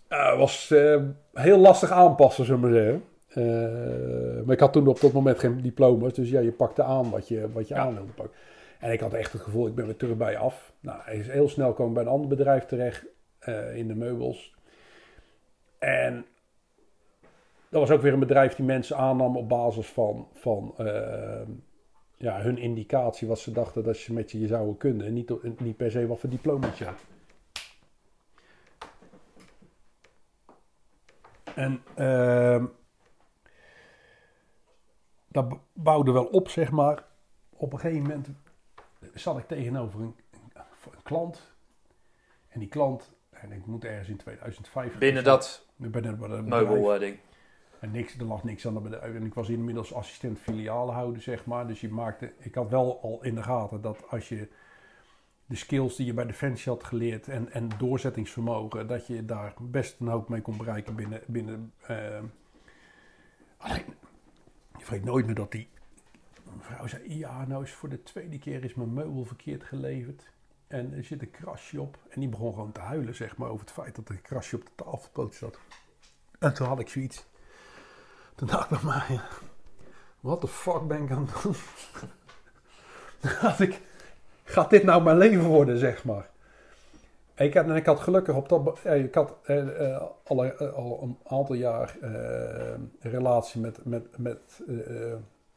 het 0.07 0.37
was 0.37 0.71
eh, 0.71 1.01
heel 1.33 1.57
lastig 1.57 1.91
aanpassen, 1.91 2.45
zullen 2.45 2.61
we 2.61 2.67
maar 2.67 2.77
zeggen. 2.77 3.03
Eh, 3.27 4.45
maar 4.45 4.53
ik 4.53 4.59
had 4.59 4.73
toen 4.73 4.87
op 4.87 4.99
dat 4.99 5.11
moment 5.11 5.39
geen 5.39 5.61
diploma's. 5.61 6.13
Dus 6.13 6.29
ja, 6.29 6.39
je 6.39 6.51
pakte 6.51 6.83
aan 6.83 7.09
wat 7.09 7.27
je, 7.27 7.51
wat 7.51 7.67
je 7.67 7.75
aan 7.75 7.93
wilde 7.93 8.11
pakken. 8.11 8.35
En 8.79 8.91
ik 8.91 8.99
had 8.99 9.13
echt 9.13 9.33
het 9.33 9.41
gevoel, 9.41 9.67
ik 9.67 9.75
ben 9.75 9.85
weer 9.85 9.95
terug 9.95 10.17
bij 10.17 10.37
af. 10.37 10.73
Nou, 10.79 10.99
hij 11.03 11.17
is 11.17 11.27
heel 11.27 11.49
snel 11.49 11.73
komen 11.73 11.93
bij 11.93 12.03
een 12.03 12.09
ander 12.09 12.27
bedrijf 12.27 12.65
terecht. 12.65 13.05
eh, 13.39 13.75
in 13.75 13.87
de 13.87 13.95
meubels. 13.95 14.55
En 15.79 16.25
dat 17.69 17.81
was 17.81 17.91
ook 17.91 18.01
weer 18.01 18.13
een 18.13 18.19
bedrijf 18.19 18.55
die 18.55 18.65
mensen 18.65 18.97
aannam 18.97 19.37
op 19.37 19.49
basis 19.49 19.87
van... 19.87 20.27
van 20.33 20.73
eh, 20.77 21.41
ja, 22.17 22.41
hun 22.41 22.57
indicatie 22.57 23.27
wat 23.27 23.39
ze 23.39 23.51
dachten 23.51 23.83
dat 23.83 23.97
ze 23.97 24.13
met 24.13 24.31
je 24.31 24.47
zouden 24.47 24.77
kunnen. 24.77 25.05
En 25.05 25.13
niet, 25.13 25.59
niet 25.59 25.77
per 25.77 25.91
se 25.91 26.07
wat 26.07 26.19
voor 26.19 26.29
diploma's 26.29 26.77
je 26.77 26.85
had. 26.85 27.05
En 31.55 31.83
ehm, 31.95 32.65
dat 35.27 35.57
bouwde 35.73 36.11
wel 36.11 36.25
op, 36.25 36.49
zeg 36.49 36.71
maar. 36.71 37.03
Op 37.49 37.73
een 37.73 37.79
gegeven 37.79 38.01
moment 38.01 38.29
zat 39.13 39.37
ik 39.37 39.47
tegenover 39.47 40.01
een, 40.01 40.15
een 40.53 41.03
klant. 41.03 41.55
En 42.47 42.59
die 42.59 42.69
klant, 42.69 43.11
ik 43.49 43.65
moet 43.65 43.85
ergens 43.85 44.09
in 44.09 44.17
2005... 44.17 44.97
binnen 44.97 45.23
dat 45.23 45.66
Bij 45.77 45.89
bedrijf. 45.89 46.43
meubelding. 46.43 47.17
En 47.79 47.91
niks, 47.91 48.17
er 48.17 48.25
lag 48.25 48.43
niks 48.43 48.67
aan 48.67 48.73
de 48.73 48.79
bedrijf. 48.79 49.15
En 49.15 49.25
ik 49.25 49.33
was 49.33 49.49
inmiddels 49.49 49.93
assistent 49.93 50.39
filiaalhouder, 50.39 51.21
zeg 51.21 51.45
maar. 51.45 51.67
Dus 51.67 51.81
je 51.81 51.89
maakte, 51.89 52.33
ik 52.37 52.55
had 52.55 52.69
wel 52.69 53.01
al 53.01 53.23
in 53.23 53.35
de 53.35 53.43
gaten 53.43 53.81
dat 53.81 54.09
als 54.09 54.29
je 54.29 54.47
de 55.45 55.55
skills 55.55 55.95
die 55.95 56.05
je 56.05 56.13
bij 56.13 56.25
Defensie 56.25 56.71
had 56.71 56.83
geleerd 56.83 57.27
en, 57.27 57.51
en 57.51 57.69
doorzettingsvermogen, 57.77 58.87
dat 58.87 59.07
je 59.07 59.25
daar 59.25 59.53
best 59.61 59.99
een 59.99 60.07
hoop 60.07 60.29
mee 60.29 60.41
kon 60.41 60.57
bereiken 60.57 60.95
binnen. 60.95 61.21
binnen 61.27 61.73
eh, 61.81 62.23
alleen, 63.57 63.85
je 64.77 64.85
vergeet 64.85 65.03
nooit 65.03 65.25
meer 65.25 65.35
dat 65.35 65.51
die 65.51 65.69
mevrouw 66.55 66.87
zei: 66.87 67.17
Ja, 67.17 67.45
nou 67.45 67.63
is 67.63 67.71
voor 67.71 67.89
de 67.89 68.03
tweede 68.03 68.39
keer 68.39 68.63
is 68.63 68.73
mijn 68.73 68.93
meubel 68.93 69.25
verkeerd 69.25 69.63
geleverd. 69.63 70.31
En 70.67 70.93
er 70.93 71.03
zit 71.03 71.21
een 71.21 71.31
krasje 71.31 71.81
op. 71.81 71.97
En 72.09 72.19
die 72.19 72.29
begon 72.29 72.53
gewoon 72.53 72.71
te 72.71 72.79
huilen, 72.79 73.15
zeg 73.15 73.37
maar, 73.37 73.49
over 73.49 73.65
het 73.65 73.73
feit 73.73 73.95
dat 73.95 74.09
er 74.09 74.15
een 74.15 74.21
krasje 74.21 74.55
op 74.55 74.65
de 74.65 74.71
tafelpoot 74.83 75.35
zat. 75.35 75.59
En 76.39 76.53
toen 76.53 76.67
had 76.67 76.79
ik 76.79 76.89
zoiets. 76.89 77.25
Toen 78.35 78.47
dacht 78.47 78.71
ik 78.71 78.81
bij 78.81 78.93
mij, 79.07 79.19
wat 80.19 80.41
de 80.41 80.47
fuck 80.47 80.87
ben 80.87 81.03
ik 81.03 81.11
aan 81.11 81.27
het 81.31 81.41
doen? 81.43 81.55
Dacht 83.41 83.59
ik, 83.59 83.81
gaat 84.43 84.69
dit 84.69 84.83
nou 84.83 85.03
mijn 85.03 85.17
leven 85.17 85.43
worden, 85.45 85.77
zeg 85.77 86.03
maar? 86.03 86.29
Ik 87.35 87.53
had, 87.53 87.65
en 87.65 87.75
ik 87.75 87.85
had 87.85 87.99
gelukkig 87.99 88.35
op 88.35 88.49
dat... 88.49 88.79
eh, 88.83 89.03
Ik 89.03 89.15
had 89.15 89.33
eh, 89.43 89.91
eh, 89.93 90.01
al, 90.23 90.51
al 90.53 90.99
een 91.03 91.17
aantal 91.23 91.55
jaar 91.55 91.97
relatie 92.99 93.61
met, 93.61 93.85
met, 93.85 94.17
met 94.17 94.61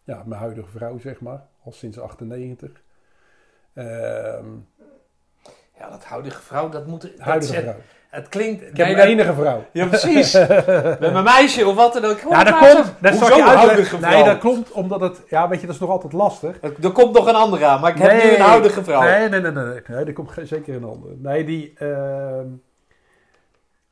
ja, 0.05 0.23
mijn 0.27 0.41
huidige 0.41 0.71
vrouw, 0.71 0.99
zeg 0.99 1.21
maar. 1.21 1.47
Al 1.63 1.73
sinds 1.73 1.99
98. 1.99 2.83
Ehm 3.73 4.47
Ja, 5.81 5.91
dat 5.91 6.05
huidige 6.05 6.43
vrouw, 6.43 6.69
dat 6.69 6.87
moet... 6.87 7.03
dat 7.03 7.11
huidige 7.19 7.61
vrouw. 7.61 7.75
Het 8.09 8.29
klinkt... 8.29 8.63
Ik 8.63 8.77
heb 8.77 8.89
een 8.89 8.99
enige 8.99 9.35
vrouw. 9.35 9.65
Ja, 9.73 9.87
precies. 9.87 10.33
Met 11.01 11.01
mijn 11.01 11.25
meisje 11.25 11.67
of 11.67 11.75
wat 11.75 11.93
dan 11.93 12.05
ook. 12.05 12.19
Ja, 12.31 12.45
dat 12.45 12.59
komt. 12.59 12.95
Dat 13.01 13.19
Hoezo 13.19 13.37
je 13.37 13.43
huidige 13.43 13.99
vrouw? 13.99 14.11
Nee, 14.11 14.25
dat 14.25 14.39
komt 14.39 14.73
omdat 14.73 15.01
het... 15.01 15.21
Ja, 15.29 15.49
weet 15.49 15.61
je, 15.61 15.67
dat 15.67 15.75
is 15.75 15.81
nog 15.81 15.91
altijd 15.91 16.13
lastig. 16.13 16.57
Er 16.83 16.93
komt 16.93 17.15
nog 17.15 17.27
een 17.27 17.35
andere 17.35 17.65
aan, 17.65 17.81
maar 17.81 17.91
ik 17.91 17.99
heb 17.99 18.23
nu 18.23 18.31
een 18.31 18.41
huidige 18.41 18.85
vrouw. 18.85 19.01
Nee, 19.01 19.29
nee, 19.29 19.41
nee, 19.41 19.51
nee. 19.53 19.81
nee. 19.87 20.05
er 20.05 20.13
komt 20.13 20.31
zeker 20.43 20.75
een 20.75 20.85
andere. 20.85 21.15
Nee, 21.19 21.45
die... 21.45 21.73
ehm, 21.79 22.47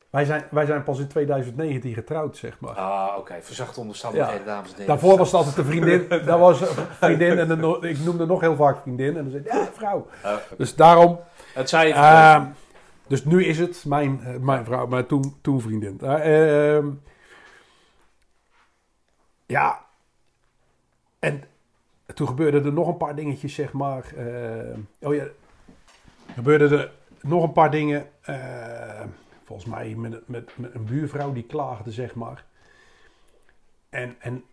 wij, 0.09 0.25
zijn, 0.25 0.43
wij 0.51 0.65
zijn 0.65 0.83
pas 0.83 0.99
in 0.99 1.07
2019 1.07 1.93
getrouwd, 1.93 2.37
zeg 2.37 2.59
maar. 2.59 2.75
Ah, 2.75 3.17
oké. 3.17 3.33
Verzachte 3.41 3.79
omstandigheden, 3.79 4.45
dames 4.45 4.69
en 4.69 4.73
heren. 4.73 4.87
Daarvoor 4.87 5.17
was 5.17 5.27
het 5.27 5.35
altijd 5.35 5.57
een 5.57 5.65
vriendin. 5.65 6.07
Dat 6.25 6.39
was 6.39 6.61
een 6.61 6.67
vriendin 6.99 7.39
en 7.39 7.49
een, 7.49 7.83
ik 7.83 7.99
noemde 7.99 8.25
nog 8.25 8.41
heel 8.41 8.55
vaak 8.55 8.77
vriendin. 8.81 9.17
En 9.17 9.23
dan 9.23 9.31
zei 9.31 9.43
ja, 9.45 9.69
vrouw. 9.73 10.07
Ah, 10.21 10.33
Dus 10.57 10.75
daarom... 10.75 11.19
het 11.59 11.69
zei 11.69 11.91
ehm, 11.91 12.45
dus 13.07 13.25
nu 13.25 13.45
is 13.45 13.59
het 13.59 13.85
mijn, 13.85 14.21
eh, 14.23 14.35
mijn 14.37 14.65
vrouw, 14.65 14.87
maar 14.87 15.05
toen, 15.05 15.37
toen 15.41 15.61
vriendin. 15.61 15.99
Eh, 15.99 16.75
ehm, 16.77 16.89
ja. 19.45 19.85
En 21.19 21.43
toen 22.13 22.27
gebeurden 22.27 22.65
er 22.65 22.73
nog 22.73 22.87
een 22.87 22.97
paar 22.97 23.15
dingetjes, 23.15 23.53
zeg 23.53 23.73
maar. 23.73 24.13
eh, 24.15 24.77
oh 24.99 25.13
ja, 25.15 25.25
gebeurden 26.33 26.71
er 26.79 26.91
nog 27.21 27.43
een 27.43 27.51
paar 27.51 27.71
dingen. 27.71 28.09
volgens 29.43 29.69
mij 29.69 29.95
met, 29.95 30.27
met, 30.27 30.57
met 30.57 30.73
een 30.75 30.85
buurvrouw 30.85 31.33
die 31.33 31.43
klaagde, 31.45 31.91
zeg 31.91 32.15
maar. 32.15 32.45
En, 33.89 34.15
en 34.19 34.43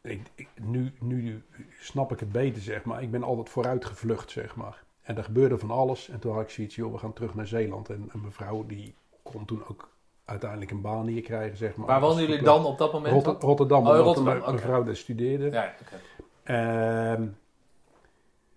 ik, 0.00 0.26
ik- 0.34 0.48
nu, 0.60 0.92
nu 1.00 1.42
snap 1.80 2.12
ik 2.12 2.20
het 2.20 2.32
beter, 2.32 2.62
zeg 2.62 2.84
maar. 2.84 3.02
Ik 3.02 3.10
ben 3.10 3.22
altijd 3.22 3.48
vooruit 3.48 3.84
gevlucht, 3.84 4.30
zeg 4.30 4.56
maar. 4.56 4.82
En 5.02 5.16
er 5.16 5.24
gebeurde 5.24 5.58
van 5.58 5.70
alles. 5.70 6.08
En 6.08 6.18
toen 6.18 6.32
had 6.32 6.42
ik 6.42 6.50
zoiets, 6.50 6.74
joh, 6.74 6.92
we 6.92 6.98
gaan 6.98 7.12
terug 7.12 7.34
naar 7.34 7.46
Zeeland. 7.46 7.88
En 7.88 8.08
een 8.12 8.20
mevrouw 8.20 8.66
die 8.66 8.94
kon 9.22 9.44
toen 9.44 9.62
ook 9.68 9.90
uiteindelijk 10.24 10.70
een 10.70 10.80
baan 10.80 11.06
hier 11.06 11.22
krijgen, 11.22 11.56
zeg 11.56 11.76
maar. 11.76 11.86
Waar 11.86 12.00
wonen 12.00 12.26
jullie 12.26 12.42
dan 12.42 12.64
op 12.64 12.78
dat 12.78 12.92
moment? 12.92 13.12
Rotter-? 13.12 13.48
Rotterdam, 13.48 13.86
Oh, 13.86 13.96
Rotterdam, 13.96 14.38
mijn 14.38 14.54
mevrouw 14.54 14.84
daar 14.84 14.96
studeerde. 14.96 15.50
Ja, 15.50 15.74
oké. 15.80 16.00
Ehm, 16.42 17.28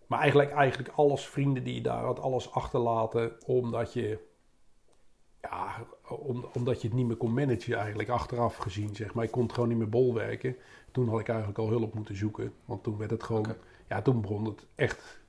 maar 0.08 0.20
eigenlijk, 0.20 0.52
eigenlijk 0.52 0.94
alles, 0.96 1.26
vrienden 1.26 1.64
die 1.64 1.76
je 1.76 1.82
daar 1.82 2.04
had, 2.04 2.20
alles 2.20 2.52
achterlaten, 2.52 3.32
omdat 3.46 3.94
je, 3.94 4.20
ja, 5.42 5.76
om, 6.08 6.46
omdat 6.54 6.82
je 6.82 6.88
het 6.88 6.98
niet 6.98 7.08
meer 7.08 7.16
kon 7.16 7.34
managen 7.34 7.78
eigenlijk, 7.78 8.10
achteraf 8.10 8.56
gezien, 8.58 8.96
zeg 8.96 9.14
maar. 9.14 9.24
Ik 9.24 9.32
kon 9.32 9.44
het 9.44 9.54
gewoon 9.54 9.70
niet 9.70 9.78
meer 9.78 9.90
bolwerken. 9.90 10.56
Toen 10.92 11.10
had 11.10 11.20
ik 11.20 11.28
eigenlijk 11.30 11.60
al 11.60 11.70
hulp 11.70 11.94
moeten 11.94 12.16
zoeken, 12.16 12.54
want 12.66 12.84
toen 12.84 12.98
werd 12.98 13.12
het 13.12 13.24
gewoon, 13.24 13.46
ja, 13.88 14.02
toen 14.02 14.22
begon 14.22 14.46
het 14.46 14.66
echt, 14.76 15.24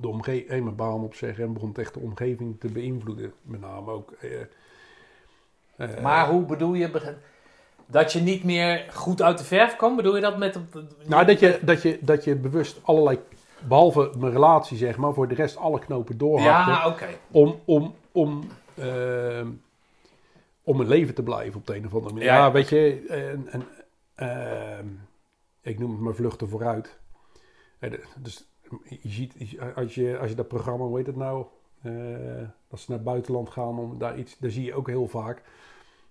de 0.00 0.08
omgeving, 0.08 0.64
mijn 0.64 0.76
baan 0.76 1.02
opzeggen 1.02 1.44
en 1.44 1.52
begon 1.52 1.74
echt 1.74 1.94
de 1.94 2.00
omgeving 2.00 2.60
te 2.60 2.68
beïnvloeden, 2.68 3.32
met 3.42 3.60
name 3.60 3.90
ook. 3.90 4.12
eh, 4.20 4.40
eh, 5.76 6.02
Maar 6.02 6.28
hoe 6.28 6.44
bedoel 6.44 6.74
je 6.74 7.16
dat 7.86 8.12
je 8.12 8.20
niet 8.20 8.44
meer 8.44 8.86
goed 8.92 9.22
uit 9.22 9.38
de 9.38 9.44
verf 9.44 9.76
kwam? 9.76 9.96
Bedoel 9.96 10.14
je 10.14 10.20
dat 10.20 10.38
met... 10.38 10.58
Nou, 11.06 11.26
dat 11.26 11.40
je, 11.40 11.58
dat, 11.62 11.82
je, 11.82 11.98
dat 12.00 12.24
je 12.24 12.36
bewust 12.36 12.80
allerlei, 12.82 13.18
behalve 13.68 14.12
mijn 14.18 14.32
relatie 14.32 14.76
zeg 14.76 14.96
maar, 14.96 15.14
voor 15.14 15.28
de 15.28 15.34
rest 15.34 15.56
alle 15.56 15.78
knopen 15.78 16.18
doorhakte. 16.18 16.70
Ja, 16.70 16.86
oké. 16.88 17.06
om, 17.30 17.60
om, 17.64 17.94
om, 18.12 18.48
ehm, 18.74 19.48
om 20.62 20.80
een 20.80 20.88
leven 20.88 21.14
te 21.14 21.22
blijven 21.22 21.60
op 21.60 21.66
de 21.66 21.76
een 21.76 21.86
of 21.86 21.92
andere 21.94 22.12
manier. 22.14 22.28
Ja, 22.28 22.52
weet 22.52 22.68
je, 22.68 23.04
en, 23.08 23.48
en, 23.48 23.66
ehm, 24.14 24.86
ik 25.60 25.78
noem 25.78 25.90
het 25.90 26.00
maar 26.00 26.14
vluchten 26.14 26.48
vooruit. 26.48 26.98
Eh, 27.78 27.90
Dus 28.16 28.51
je 29.00 29.08
ziet, 29.08 29.34
als 29.74 29.94
je, 29.94 30.18
als 30.18 30.28
je 30.30 30.36
dat 30.36 30.48
programma, 30.48 30.84
hoe 30.84 30.96
heet 30.96 31.06
het 31.06 31.16
nou, 31.16 31.44
eh, 31.82 31.92
dat 32.68 32.80
ze 32.80 32.84
naar 32.88 32.98
het 32.98 33.06
buitenland 33.06 33.50
gaan 33.50 33.78
om 33.78 33.98
daar 33.98 34.18
iets, 34.18 34.38
daar 34.38 34.50
zie 34.50 34.64
je 34.64 34.74
ook 34.74 34.86
heel 34.86 35.08
vaak 35.08 35.42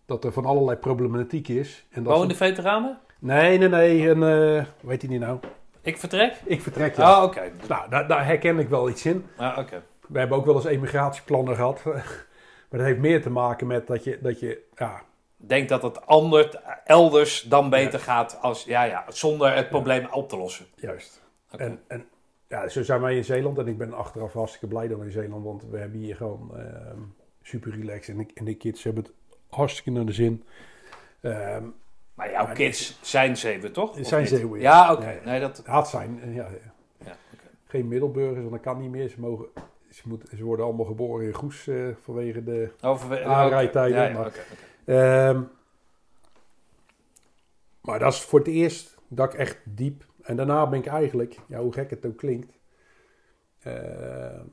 dat 0.05 0.23
er 0.23 0.31
van 0.31 0.45
allerlei 0.45 0.77
problematiek 0.77 1.47
is. 1.47 1.85
En 1.89 2.03
dat 2.03 2.29
ze- 2.29 2.35
veteranen? 2.35 2.99
Nee, 3.19 3.57
nee, 3.57 3.69
nee, 3.69 4.09
en, 4.09 4.67
heet 4.87 5.01
die 5.01 5.09
niet 5.09 5.19
nou? 5.19 5.39
Ik 5.81 5.97
vertrek? 5.97 6.41
Ik 6.45 6.61
vertrek, 6.61 6.95
ja. 6.95 7.17
Oh, 7.17 7.23
oké. 7.23 7.51
Nou, 7.67 7.89
daar, 7.89 8.07
daar 8.07 8.25
herken 8.25 8.59
ik 8.59 8.69
wel 8.69 8.89
iets 8.89 9.05
in. 9.05 9.25
Ah, 9.37 9.57
oké. 9.57 9.83
We 10.07 10.19
hebben 10.19 10.37
ook 10.37 10.45
wel 10.45 10.55
eens 10.55 10.65
emigratieplannen 10.65 11.55
gehad. 11.55 11.83
Maar 12.69 12.79
dat 12.79 12.89
heeft 12.89 12.99
meer 12.99 13.21
te 13.21 13.29
maken 13.29 13.67
met 13.67 13.87
dat 13.87 14.03
je, 14.03 14.19
dat 14.21 14.39
je 14.39 14.61
ja, 14.75 15.01
Denk 15.37 15.69
dat 15.69 15.81
het 15.81 16.05
anders, 16.05 16.47
elders 16.85 17.41
dan 17.41 17.69
beter 17.69 17.99
gaat 17.99 18.37
als... 18.41 18.63
Ja, 18.63 18.83
ja, 18.83 19.05
zonder 19.07 19.55
het 19.55 19.69
probleem 19.69 20.07
op 20.11 20.29
te 20.29 20.37
lossen. 20.37 20.65
juist. 20.75 21.21
En 21.57 21.79
ja, 22.51 22.67
zo 22.67 22.83
zijn 22.83 23.01
wij 23.01 23.15
in 23.15 23.23
Zeeland. 23.23 23.57
En 23.57 23.67
ik 23.67 23.77
ben 23.77 23.93
achteraf 23.93 24.33
hartstikke 24.33 24.67
blij 24.67 24.87
we 24.97 25.05
in 25.05 25.11
Zeeland. 25.11 25.43
Want 25.43 25.65
we 25.69 25.77
hebben 25.77 25.99
hier 25.99 26.15
gewoon 26.15 26.57
ehm, 26.57 26.99
super 27.41 27.71
relaxed. 27.71 28.15
En, 28.15 28.21
ik, 28.21 28.31
en 28.33 28.45
de 28.45 28.55
kids 28.55 28.83
hebben 28.83 29.03
het 29.03 29.13
hartstikke 29.49 29.91
naar 29.91 30.05
de 30.05 30.11
zin. 30.11 30.43
Ehm 31.21 31.63
Maar 32.13 32.31
jouw 32.31 32.53
kids 32.53 32.97
zijn 33.01 33.37
zeeuwen, 33.37 33.71
toch? 33.71 33.99
Of 33.99 34.07
Zijn? 34.07 34.27
Zeeuwen, 34.27 34.59
ja. 34.59 34.85
Ja, 34.85 34.93
oké. 34.93 35.05
Ja, 35.05 35.11
ja. 35.11 35.23
Nee, 35.25 35.39
dat... 35.39 35.61
had 35.65 35.89
zijn. 35.89 36.19
en 36.21 36.33
Ja, 36.33 36.47
Ja, 36.97 37.17
oké. 37.33 37.47
geen 37.65 37.87
middelburgers, 37.87 38.39
want 38.39 38.51
dat 38.51 38.61
kan 38.61 38.79
niet 38.81 38.91
meer. 38.91 39.09
Ze, 39.09 39.19
mogen, 39.19 39.45
ze, 39.89 40.01
moeten, 40.05 40.37
ze 40.37 40.43
worden 40.43 40.65
allemaal 40.65 40.85
geboren 40.85 41.25
in 41.25 41.33
Goes 41.33 41.67
eh, 41.67 41.87
vanwege 42.01 42.43
de... 42.43 42.71
Ja, 43.89 44.05
ja, 44.05 44.17
maar-. 44.17 44.33
Ehm, 44.85 45.41
maar 47.81 47.99
dat 47.99 48.13
is 48.13 48.21
voor 48.21 48.39
het 48.39 48.47
eerst 48.47 48.97
dat 49.07 49.33
ik 49.33 49.39
echt 49.39 49.57
diep. 49.63 50.03
En 50.23 50.35
daarna 50.35 50.67
ben 50.67 50.79
ik 50.79 50.85
eigenlijk, 50.87 51.37
ja, 51.47 51.59
hoe 51.59 51.73
gek 51.73 51.89
het 51.89 52.05
ook 52.05 52.17
klinkt. 52.17 52.57
ehm, 53.63 54.45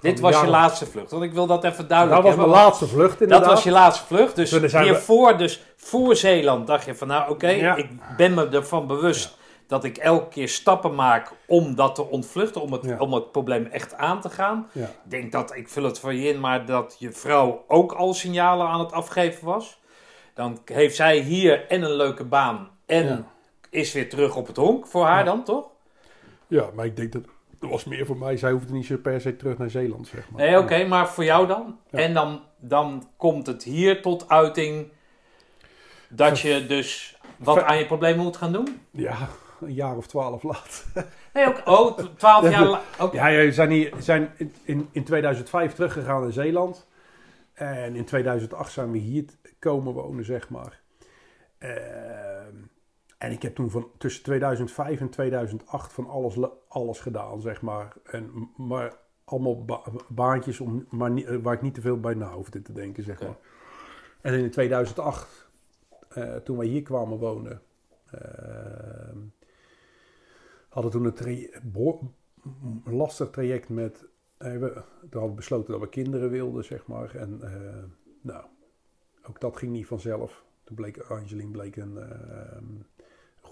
Dit 0.00 0.20
was 0.20 0.40
je 0.40 0.46
laatste 0.46 0.86
vlucht. 0.86 1.10
Want 1.10 1.22
ik 1.22 1.32
wil 1.32 1.46
dat 1.46 1.64
even 1.64 1.88
duidelijk 1.88 2.22
Dat 2.22 2.26
was 2.36 2.36
mijn 2.46 2.56
laatste 2.62 2.86
vlucht 2.86 3.20
inderdaad. 3.20 3.44
Dat 3.46 3.54
was 3.54 3.64
je 3.64 3.70
laatste 3.70 4.06
vlucht. 4.06 4.36
Dus 4.36 4.50
zijn 4.50 4.70
we- 4.70 4.78
hiervoor, 4.82 5.38
dus 5.38 5.62
voor 5.76 6.16
Zeeland, 6.16 6.66
dacht 6.66 6.84
je 6.84 6.94
van 6.94 7.08
nou 7.08 7.30
oké, 7.30 7.48
Ja. 7.48 7.76
ik 7.76 7.88
ben 8.16 8.34
me 8.34 8.48
ervan 8.48 8.86
bewust 8.86 9.36
dat 9.66 9.84
ik 9.84 9.96
elke 9.98 10.28
keer 10.28 10.48
stappen 10.48 10.94
maak 10.94 11.32
om 11.46 11.74
dat 11.74 11.94
te 11.94 12.02
ontvluchten, 12.08 12.60
om 12.62 12.72
het, 12.72 12.84
Ja. 12.84 12.98
om 12.98 13.12
het 13.12 13.32
probleem 13.32 13.66
echt 13.66 13.94
aan 13.94 14.20
te 14.20 14.30
gaan. 14.30 14.68
Ik 14.74 14.86
denk 15.04 15.32
dat, 15.32 15.54
ik 15.56 15.68
vul 15.68 15.84
het 15.84 15.98
voor 15.98 16.14
je 16.14 16.28
in, 16.28 16.40
maar 16.40 16.66
dat 16.66 16.96
je 16.98 17.12
vrouw 17.12 17.64
ook 17.68 17.92
al 17.92 18.14
signalen 18.14 18.66
aan 18.66 18.80
het 18.80 18.92
afgeven 18.92 19.44
was. 19.46 19.80
Dan 20.34 20.58
heeft 20.64 20.96
zij 20.96 21.18
hier 21.18 21.66
en 21.68 21.82
een 21.82 21.94
leuke 21.96 22.24
baan 22.24 22.70
en. 22.86 23.26
Is 23.72 23.92
weer 23.92 24.08
terug 24.08 24.36
op 24.36 24.46
het 24.46 24.56
honk 24.56 24.86
voor 24.86 25.04
haar 25.04 25.18
Ja. 25.18 25.24
dan, 25.24 25.44
toch? 25.44 25.66
ja, 26.46 26.70
maar 26.74 26.84
ik 26.84 26.96
denk 26.96 27.12
dat 27.12 27.22
dat 27.60 27.70
was 27.70 27.84
meer 27.84 28.06
voor 28.06 28.16
mij. 28.16 28.36
Zij 28.36 28.50
hoefde 28.52 28.72
niet 28.72 28.86
zo 28.86 28.96
per 28.96 29.20
se 29.20 29.36
terug 29.36 29.58
naar 29.58 29.70
Zeeland, 29.70 30.06
zeg 30.08 30.30
maar. 30.30 30.40
Nee, 30.42 30.58
oké, 30.58 30.84
maar 30.86 31.08
voor 31.08 31.24
jou 31.24 31.46
dan? 31.46 31.78
Ja. 31.90 31.98
En 31.98 32.14
dan, 32.14 32.42
dan 32.58 33.08
komt 33.16 33.46
het 33.46 33.62
hier 33.62 34.02
tot 34.02 34.28
uiting 34.28 34.88
dat 36.08 36.40
je 36.40 36.66
dus 36.66 37.18
wat 37.36 37.62
aan 37.62 37.78
je 37.78 37.86
problemen 37.86 38.24
moet 38.24 38.36
gaan 38.36 38.52
doen? 38.52 38.80
Ja, 38.90 39.28
een 39.60 39.72
jaar 39.74 39.96
of 39.96 40.06
twaalf 40.06 40.42
later. 40.42 41.06
Nee, 41.32 41.46
ook, 41.46 41.62
oh, 41.64 41.96
tw- 41.96 42.16
twaalf 42.16 42.50
jaar. 42.50 42.80
Ja, 43.12 43.30
we 43.44 43.52
zijn, 43.52 43.70
hier, 43.70 43.92
zijn 43.98 44.32
in- 44.36 44.54
in, 44.64 44.88
in 44.92 45.04
2005 45.04 45.72
teruggegaan 45.74 46.22
naar 46.22 46.32
Zeeland. 46.32 46.86
En 47.52 47.96
in 47.96 48.04
2008 48.04 48.72
zijn 48.72 48.90
we 48.92 48.98
hier 48.98 49.24
komen 49.58 49.92
wonen, 49.92 50.24
zeg 50.24 50.48
maar. 50.48 50.80
Ehm, 51.58 52.54
en 53.22 53.30
ik 53.32 53.42
heb 53.42 53.54
toen 53.54 53.70
van 53.70 53.90
tussen 53.98 54.22
2005 54.22 55.00
en 55.00 55.08
2008 55.10 55.92
van 55.92 56.06
alles, 56.08 56.36
le- 56.36 56.50
alles 56.68 57.00
gedaan, 57.00 57.40
zeg 57.40 57.62
maar. 57.62 57.96
En, 58.04 58.50
maar 58.56 58.96
allemaal 59.24 59.64
ba- 59.64 59.82
baantjes 60.08 60.60
om, 60.60 60.86
maar 60.90 61.10
niet, 61.10 61.28
waar 61.42 61.54
ik 61.54 61.62
niet 61.62 61.74
te 61.74 61.80
veel 61.80 62.00
bij 62.00 62.14
na 62.14 62.32
hoefde 62.32 62.62
te 62.62 62.72
denken, 62.72 63.02
zeg 63.02 63.20
maar. 63.20 63.36
En 64.20 64.34
in 64.34 64.50
2008, 64.50 65.48
eh, 66.08 66.34
toen 66.36 66.56
wij 66.56 66.66
hier 66.66 66.82
kwamen 66.82 67.18
wonen, 67.18 67.62
ehm, 68.10 69.18
hadden 70.68 70.90
toen 70.92 71.04
een 72.84 72.94
lastig 72.96 73.30
traject 73.30 73.68
met. 73.68 74.04
eh, 74.38 74.52
we, 74.58 74.72
toen 75.00 75.10
hadden 75.10 75.28
we 75.30 75.34
besloten 75.36 75.72
dat 75.72 75.80
we 75.80 75.88
kinderen 75.88 76.30
wilden, 76.30 76.64
zeg 76.64 76.86
maar. 76.86 77.14
En 77.14 77.42
eh, 77.42 77.84
nou, 78.20 78.44
ook 79.28 79.40
dat 79.40 79.56
ging 79.56 79.72
niet 79.72 79.86
vanzelf. 79.86 80.44
Toen 80.64 80.76
bleek 80.76 80.98
Angeline 80.98 81.50
bleek 81.50 81.76
een 81.76 81.96
ehm, 81.98 82.64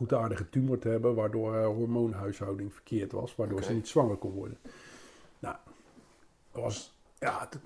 goedaardige 0.01 0.49
tumor 0.49 0.79
te 0.79 0.89
hebben, 0.89 1.15
waardoor 1.15 1.53
haar 1.53 1.65
hormoonhuishouding 1.65 2.73
verkeerd 2.73 3.13
was, 3.13 3.37
waardoor 3.37 3.63
ze 3.63 3.73
niet 3.73 3.89
zwanger 3.89 4.17
kon 4.17 4.33
worden. 4.33 4.59
Nou, 5.39 5.57
dat 6.53 6.63
was. 6.63 6.99
Ja, 7.19 7.41
het, 7.41 7.59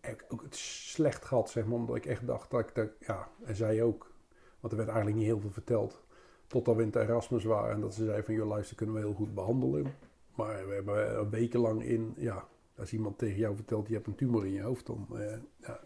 heb 0.00 0.20
ik 0.20 0.32
ook 0.32 0.42
het 0.42 0.56
slecht 0.56 1.24
gehad, 1.24 1.50
zeg 1.50 1.64
maar, 1.64 1.78
omdat 1.78 1.96
ik 1.96 2.06
echt 2.06 2.26
dacht 2.26 2.50
dat 2.50 2.60
ik 2.60 2.74
dat, 2.74 2.88
ja, 3.00 3.28
en 3.44 3.56
zij 3.56 3.82
ook, 3.82 4.12
want 4.60 4.72
er 4.72 4.78
werd 4.78 4.88
eigenlijk 4.88 5.18
niet 5.18 5.26
heel 5.26 5.40
veel 5.40 5.50
verteld. 5.50 6.02
Totdat 6.46 6.76
we 6.76 6.82
in 6.82 6.88
het 6.88 6.96
Erasmus 6.96 7.44
waren 7.44 7.74
en 7.74 7.80
dat 7.80 7.94
ze 7.94 8.04
zei 8.04 8.22
van, 8.22 8.34
joh 8.34 8.48
luister, 8.48 8.76
kunnen 8.76 8.94
we 8.94 9.00
heel 9.00 9.14
goed 9.14 9.34
behandelen. 9.34 9.94
Maar 10.34 10.68
we 10.68 10.74
hebben 10.74 11.18
een 11.18 11.30
wekenlang 11.30 11.82
in, 11.84 12.14
ja, 12.16 12.48
als 12.78 12.92
iemand 12.92 13.18
tegen 13.18 13.38
jou 13.38 13.54
vertelt, 13.54 13.88
je 13.88 13.94
hebt 13.94 14.06
een 14.06 14.14
tumor 14.14 14.46
in 14.46 14.52
je 14.52 14.62
hoofd, 14.62 14.86
dan, 14.86 15.06
eh, 15.12 15.38
ja, 15.56 15.80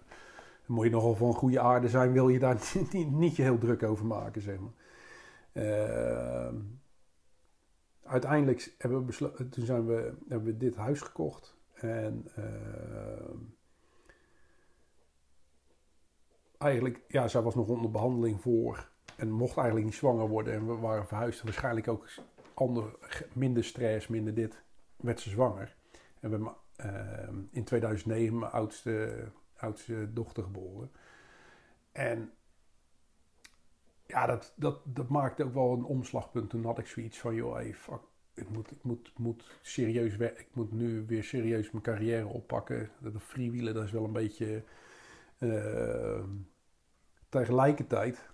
dan 0.67 0.77
moet 0.77 0.85
je 0.85 0.91
nogal 0.91 1.15
van 1.15 1.35
goede 1.35 1.61
aarde 1.61 1.89
zijn, 1.89 2.13
wil 2.13 2.29
je 2.29 2.39
daar 2.39 2.55
niet, 2.75 2.93
niet, 2.93 3.11
niet 3.11 3.37
je 3.37 3.43
heel 3.43 3.59
druk 3.59 3.83
over 3.83 4.07
maken, 4.07 4.43
zeg 4.43 4.59
maar. 4.59 4.80
Ehm, 5.53 6.57
uiteindelijk 8.03 8.75
hebben 8.79 8.99
we 8.99 9.05
besloten, 9.05 9.51
toen 9.51 9.65
zijn 9.65 9.87
we, 9.87 10.15
hebben 10.29 10.53
we 10.53 10.57
dit 10.57 10.77
huis 10.77 11.01
gekocht. 11.01 11.57
En 11.73 12.27
ehm, 12.35 13.37
eigenlijk, 16.59 17.01
ja, 17.09 17.29
zij 17.29 17.43
was 17.43 17.55
nog 17.55 17.69
onder 17.69 17.91
behandeling 17.91 18.41
voor 18.41 18.91
en 19.17 19.31
mocht 19.31 19.57
eigenlijk 19.57 19.87
niet 19.87 19.97
zwanger 19.97 20.29
worden. 20.29 20.55
En 20.55 20.67
we 20.67 20.75
waren 20.75 21.07
verhuisd. 21.07 21.43
Waarschijnlijk 21.43 21.89
ook 21.89 22.09
ander, 22.55 22.97
minder 23.33 23.65
stress, 23.65 24.09
minder 24.09 24.35
dit. 24.35 24.63
Werd 24.97 25.21
ze 25.21 25.31
zwanger. 25.31 25.77
En 26.21 26.31
we 26.31 26.37
hebben 26.37 26.55
ehm, 26.77 27.39
in 27.51 27.65
2009 27.65 28.39
mijn 28.39 28.53
oudste, 28.53 29.25
oudste 29.57 30.13
dochter 30.13 30.43
geboren. 30.43 30.91
En 31.93 32.33
ja, 34.11 34.27
dat, 34.27 34.53
dat, 34.57 34.81
dat 34.85 35.09
maakte 35.09 35.45
ook 35.45 35.55
wel 35.55 35.73
een 35.73 35.85
omslagpunt. 35.85 36.51
Toen 36.51 36.65
had 36.65 36.79
ik 36.79 36.87
zoiets 36.87 37.19
van, 37.19 37.35
joh, 37.35 37.75
fuck, 37.75 38.01
ik 38.35 38.51
moet, 38.51 38.71
ik 38.71 38.83
moet, 38.83 39.13
moet 39.17 39.51
serieus. 39.63 40.15
Ik 40.15 40.49
moet 40.53 40.73
nu 40.73 41.07
weer 41.07 41.25
serieus 41.25 41.71
mijn 41.71 41.85
carrière 41.85 42.27
oppakken. 42.27 42.91
Dat 42.99 43.13
freewheelen, 43.23 43.75
dat 43.75 43.85
is 43.85 43.91
wel 43.91 44.05
een 44.05 44.13
beetje... 44.13 44.65
ehm, 45.39 46.29
tegelijkertijd 47.29 48.29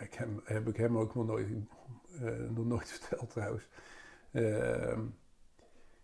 ik 0.00 0.14
hem, 0.14 0.40
heb 0.44 0.68
ik 0.68 0.76
hem 0.76 0.98
ook 0.98 1.14
nog 1.14 1.26
nooit 1.26 1.48
eh, 2.20 2.50
nog 2.50 2.64
nooit 2.64 2.88
verteld 2.98 3.30
trouwens. 3.30 3.68
Ehm, 4.30 5.04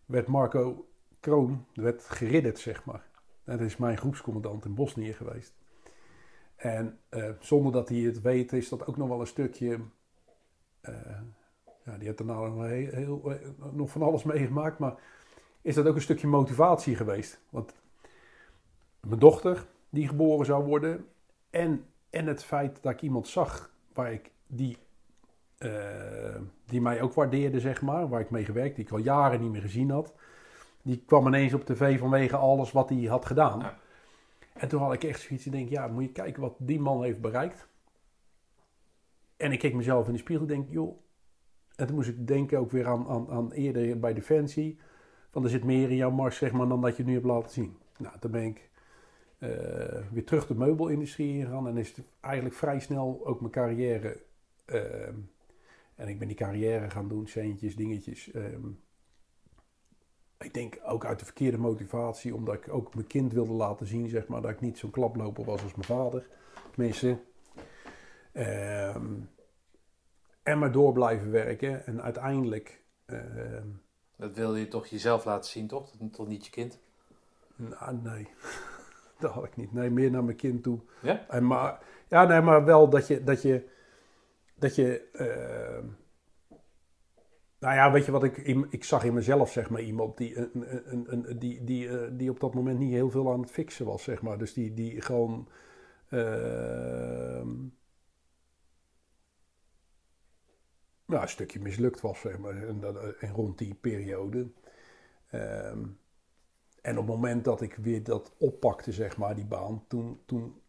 werd 0.06 0.26
Marco 0.26 0.88
Kroon 1.20 1.66
werd 1.74 2.04
geridderd, 2.04 2.58
zeg 2.58 2.84
maar. 2.84 3.06
Dat 3.44 3.60
is 3.60 3.76
mijn 3.76 3.96
groepscommandant 3.96 4.64
in 4.64 4.74
Bosnië 4.74 5.12
geweest. 5.12 5.54
En 6.64 6.98
eh, 7.08 7.30
zonder 7.40 7.72
dat 7.72 7.88
hij 7.88 7.98
het 7.98 8.20
weet, 8.20 8.52
is 8.52 8.68
dat 8.68 8.86
ook 8.86 8.96
nog 8.96 9.08
wel 9.08 9.20
een 9.20 9.26
stukje. 9.26 9.80
eh, 10.80 10.94
ja, 11.84 11.96
die 11.96 12.06
heeft 12.06 12.18
daarna 12.18 12.34
nog, 12.34 12.66
heel, 12.66 12.90
heel, 12.90 13.32
eh, 13.32 13.48
nog 13.72 13.90
van 13.90 14.02
alles 14.02 14.22
meegemaakt, 14.22 14.78
maar 14.78 14.94
is 15.62 15.74
dat 15.74 15.86
ook 15.86 15.94
een 15.94 16.00
stukje 16.00 16.26
motivatie 16.26 16.96
geweest? 16.96 17.40
Want 17.50 17.74
mijn 19.00 19.20
dochter, 19.20 19.66
die 19.90 20.08
geboren 20.08 20.46
zou 20.46 20.64
worden, 20.64 21.06
en, 21.50 21.84
en 22.10 22.26
het 22.26 22.44
feit 22.44 22.82
dat 22.82 22.92
ik 22.92 23.02
iemand 23.02 23.28
zag 23.28 23.70
waar 23.92 24.12
ik 24.12 24.30
die, 24.46 24.76
die 26.64 26.80
mij 26.80 27.02
ook 27.02 27.14
waardeerde, 27.14 27.60
zeg 27.60 27.82
maar, 27.82 28.08
waar 28.08 28.20
ik 28.20 28.30
mee 28.30 28.44
gewerkt, 28.44 28.76
die 28.76 28.84
ik 28.84 28.92
al 28.92 28.98
jaren 28.98 29.40
niet 29.40 29.50
meer 29.50 29.60
gezien 29.60 29.90
had, 29.90 30.14
die 30.82 31.02
kwam 31.06 31.26
ineens 31.26 31.54
op 31.54 31.64
tv 31.64 31.98
vanwege 31.98 32.36
alles 32.36 32.72
wat 32.72 32.88
hij 32.88 33.02
had 33.02 33.24
gedaan. 33.24 33.62
En 34.54 34.68
toen 34.68 34.80
had 34.80 34.92
ik 34.92 35.04
echt 35.04 35.20
zoiets, 35.20 35.46
ik 35.46 35.52
denk, 35.52 35.68
ja, 35.68 35.86
moet 35.86 36.04
je 36.04 36.12
kijken 36.12 36.42
wat 36.42 36.54
die 36.58 36.80
man 36.80 37.02
heeft 37.02 37.20
bereikt. 37.20 37.68
En 39.36 39.52
ik 39.52 39.58
keek 39.58 39.74
mezelf 39.74 40.06
in 40.06 40.12
de 40.12 40.18
spiegel 40.18 40.46
en 40.46 40.52
denk, 40.54 40.68
joh, 40.70 41.02
en 41.76 41.86
toen 41.86 41.96
moest 41.96 42.08
ik 42.08 42.26
denken 42.26 42.58
ook 42.58 42.70
weer 42.70 42.86
aan, 42.86 43.08
aan, 43.08 43.30
aan 43.30 43.52
eerder 43.52 44.00
bij 44.00 44.14
Defensie, 44.14 44.78
van 45.30 45.44
er 45.44 45.50
zit 45.50 45.64
meer 45.64 45.90
in 45.90 45.96
jouw 45.96 46.10
mars, 46.10 46.36
zeg 46.36 46.52
maar, 46.52 46.68
dan 46.68 46.80
dat 46.80 46.96
je 46.96 47.04
nu 47.04 47.12
hebt 47.12 47.24
laten 47.24 47.50
zien. 47.50 47.76
Nou, 47.98 48.18
toen 48.18 48.30
ben 48.30 48.44
ik 48.44 48.70
eh, 49.38 50.10
weer 50.12 50.24
terug 50.24 50.46
de 50.46 50.54
meubelindustrie 50.54 51.34
ingegaan 51.34 51.68
en 51.68 51.76
is 51.76 51.96
het 51.96 52.06
eigenlijk 52.20 52.54
vrij 52.54 52.80
snel 52.80 53.26
ook 53.26 53.40
mijn 53.40 53.52
carrière, 53.52 54.22
ehm, 54.64 55.14
en 55.94 56.08
ik 56.08 56.18
ben 56.18 56.28
die 56.28 56.36
carrière 56.36 56.90
gaan 56.90 57.08
doen, 57.08 57.26
centjes, 57.26 57.76
dingetjes, 57.76 58.30
ehm, 58.30 58.66
ik 60.44 60.54
denk 60.54 60.78
ook 60.84 61.04
uit 61.04 61.18
de 61.18 61.24
verkeerde 61.24 61.58
motivatie, 61.58 62.34
omdat 62.34 62.54
ik 62.54 62.68
ook 62.68 62.94
mijn 62.94 63.06
kind 63.06 63.32
wilde 63.32 63.52
laten 63.52 63.86
zien, 63.86 64.08
zeg 64.08 64.26
maar, 64.26 64.42
dat 64.42 64.50
ik 64.50 64.60
niet 64.60 64.78
zo'n 64.78 64.90
klaploper 64.90 65.44
was 65.44 65.62
als 65.62 65.74
mijn 65.74 65.86
vader. 65.86 66.28
Tenminste. 66.70 67.18
Ehm, 68.32 69.12
en 70.42 70.58
maar 70.58 70.72
door 70.72 70.92
blijven 70.92 71.30
werken. 71.30 71.86
En 71.86 72.02
uiteindelijk, 72.02 72.82
ehm, 73.06 73.68
Dat 74.16 74.36
wil 74.36 74.56
je 74.56 74.68
toch 74.68 74.86
jezelf 74.86 75.24
laten 75.24 75.50
zien, 75.50 75.66
toch? 75.66 75.90
Dat 75.90 76.12
toch 76.12 76.28
niet 76.28 76.44
je 76.44 76.50
kind? 76.50 76.78
nou 77.56 77.96
nee, 78.02 78.28
dat 79.20 79.30
had 79.30 79.44
ik 79.44 79.56
niet. 79.56 79.72
Nee, 79.72 79.90
meer 79.90 80.10
naar 80.10 80.24
mijn 80.24 80.36
kind 80.36 80.62
toe. 80.62 80.80
Ja? 81.02 81.28
En 81.28 81.46
maar, 81.46 81.78
ja, 82.08 82.24
nee, 82.24 82.40
maar 82.40 82.64
wel 82.64 82.88
dat 82.88 83.06
je, 83.06 83.24
dat 83.24 83.42
je, 83.42 83.68
dat 84.54 84.74
je, 84.74 85.08
ehm, 85.12 85.86
nou 87.64 87.76
ja, 87.76 87.92
weet 87.92 88.04
je 88.04 88.12
wat 88.12 88.24
ik, 88.24 88.36
ik 88.70 88.84
zag 88.84 89.04
in 89.04 89.14
mezelf, 89.14 89.50
zeg 89.50 89.70
maar, 89.70 89.80
iemand 89.80 90.16
die, 90.16 90.36
een, 90.36 90.92
een, 90.92 91.12
een, 91.12 91.38
die, 91.38 91.64
die, 91.64 91.88
eh, 91.88 92.10
die 92.12 92.30
op 92.30 92.40
dat 92.40 92.54
moment 92.54 92.78
niet 92.78 92.92
heel 92.92 93.10
veel 93.10 93.32
aan 93.32 93.40
het 93.40 93.50
fixen 93.50 93.86
was, 93.86 94.02
zeg 94.02 94.22
maar. 94.22 94.38
Dus 94.38 94.52
die, 94.52 94.74
die 94.74 95.00
gewoon, 95.00 95.48
ehm, 96.08 97.48
nou, 101.06 101.22
een 101.22 101.28
stukje 101.28 101.60
mislukt 101.60 102.00
was, 102.00 102.20
zeg 102.20 102.38
maar, 102.38 102.62
en, 102.68 102.82
en 103.20 103.32
rond 103.32 103.58
die 103.58 103.74
periode. 103.74 104.50
Ehm, 105.30 105.84
en 106.82 106.98
op 106.98 107.06
het 107.06 107.14
moment 107.16 107.44
dat 107.44 107.60
ik 107.60 107.74
weer 107.74 108.02
dat 108.02 108.34
oppakte, 108.38 108.92
zeg 108.92 109.16
maar, 109.16 109.34
die 109.34 109.46
baan, 109.46 109.84
toen, 109.88 110.20
toen 110.26 110.60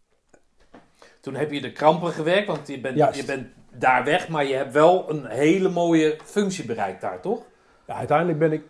Toen 1.26 1.36
heb 1.36 1.52
je 1.52 1.62
de 1.62 1.72
krampen 1.72 2.12
gewerkt, 2.12 2.48
want 2.48 2.68
je 2.68 2.80
bent, 2.80 2.98
Juist. 2.98 3.20
je 3.20 3.26
bent 3.26 3.48
daar 3.72 4.04
weg, 4.04 4.28
maar 4.28 4.46
je 4.46 4.54
hebt 4.56 4.74
wel 4.74 5.06
een 5.10 5.26
hele 5.26 5.70
mooie 5.70 6.16
functie 6.24 6.66
bereikt 6.66 7.02
daar, 7.02 7.20
toch? 7.22 7.40
Ja, 7.88 7.96
uiteindelijk 7.96 8.40
ben 8.40 8.52
ik, 8.52 8.62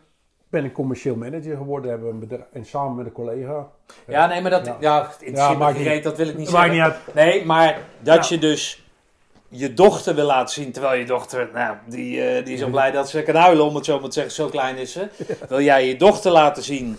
ben 0.50 0.66
ik 0.66 0.74
commercieel 0.74 1.16
manager 1.16 1.58
geworden. 1.58 1.90
Hebben 1.92 2.10
een 2.10 2.20
bedrijf, 2.20 2.44
en 2.54 2.66
samen 2.66 2.96
met 2.96 3.06
een 3.06 3.12
collega. 3.12 3.68
Ja, 4.08 4.28
nee, 4.28 4.42
maar 4.42 4.52
dat, 4.52 4.66
Ja. 4.66 4.78
ja. 4.80 5.54
maakt 5.54 5.78
geen 5.78 5.94
niet- 5.94 6.04
dat 6.04 6.18
wil 6.18 6.28
ik 6.28 6.38
niet 6.38 6.52
Maakt 6.52 6.72
zeggen. 6.74 6.92
niet 6.94 6.94
uit. 7.16 7.16
Nee, 7.16 7.46
maar 7.46 7.78
dat 8.00 8.28
Ja. 8.30 8.36
je 8.36 8.42
dus 8.42 8.84
je 9.48 9.74
dochter 9.74 10.16
wil 10.16 10.26
laten 10.26 10.54
zien, 10.54 10.72
terwijl 10.72 11.00
je 11.00 11.06
dochter, 11.06 11.50
nou, 11.54 11.76
die, 11.88 12.22
eh, 12.22 12.46
die 12.46 12.54
is 12.54 12.64
al 12.64 12.70
blij 12.70 12.92
dat 12.92 13.10
ze 13.10 13.24
kan 13.24 13.36
huilen, 13.36 13.66
om 13.66 13.76
het 13.76 13.86
zo 13.86 14.00
maar 14.00 14.08
te 14.10 14.14
zeggen, 14.14 14.34
zo 14.34 14.48
klein 14.48 14.78
is 14.78 14.92
ze. 14.92 15.08
Wil 15.50 15.62
jij 15.62 15.88
je 15.88 15.96
dochter 15.98 16.32
laten 16.32 16.64
zien 16.64 16.98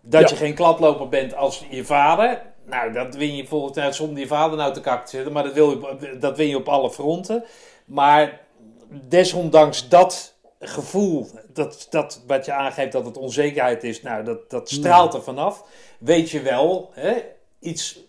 dat 0.00 0.30
je 0.30 0.36
geen 0.36 0.54
kladloper 0.54 1.08
bent 1.08 1.34
als 1.34 1.66
je 1.70 1.84
vader? 1.84 2.40
Nou, 2.64 2.92
dat 2.92 3.14
win 3.14 3.36
je 3.36 3.46
volgens 3.46 3.76
mij 3.76 3.92
zonder 3.92 4.18
je 4.18 4.26
vader 4.26 4.58
nou 4.58 4.72
te 4.72 4.80
kak 4.80 5.04
te 5.04 5.10
zitten, 5.10 5.32
maar 5.32 5.42
dat, 5.42 5.52
wil 5.52 5.70
je, 5.70 6.18
dat 6.18 6.36
win 6.36 6.48
je 6.48 6.56
op 6.56 6.68
alle 6.68 6.90
fronten. 6.90 7.44
Maar 7.84 8.40
desondanks 8.88 9.88
dat 9.88 10.34
gevoel, 10.60 11.26
dat, 11.52 11.86
dat 11.90 12.22
wat 12.26 12.44
je 12.44 12.52
aangeeft 12.52 12.92
dat 12.92 13.04
het 13.04 13.16
onzekerheid 13.16 13.84
is, 13.84 14.02
nou, 14.02 14.24
dat, 14.24 14.50
dat 14.50 14.70
straalt 14.70 15.14
er 15.14 15.22
vanaf. 15.22 15.64
Weet 15.98 16.30
je 16.30 16.40
wel 16.40 16.90
hè, 16.92 17.22
iets 17.58 18.00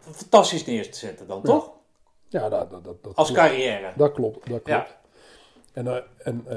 fantastisch 0.00 0.64
neer 0.66 0.90
te 0.90 0.98
zetten 0.98 1.26
dan, 1.26 1.42
toch? 1.42 1.70
Ja, 2.28 2.48
dat, 2.48 2.70
dat, 2.70 2.84
dat, 2.84 3.02
dat 3.02 3.16
Als 3.16 3.32
klopt. 3.32 3.42
carrière. 3.42 3.92
Dat 3.96 4.12
klopt, 4.12 4.48
dat 4.50 4.62
klopt. 4.62 4.66
Ja. 4.66 4.86
En, 5.72 6.04
en 6.18 6.44
eh, 6.48 6.56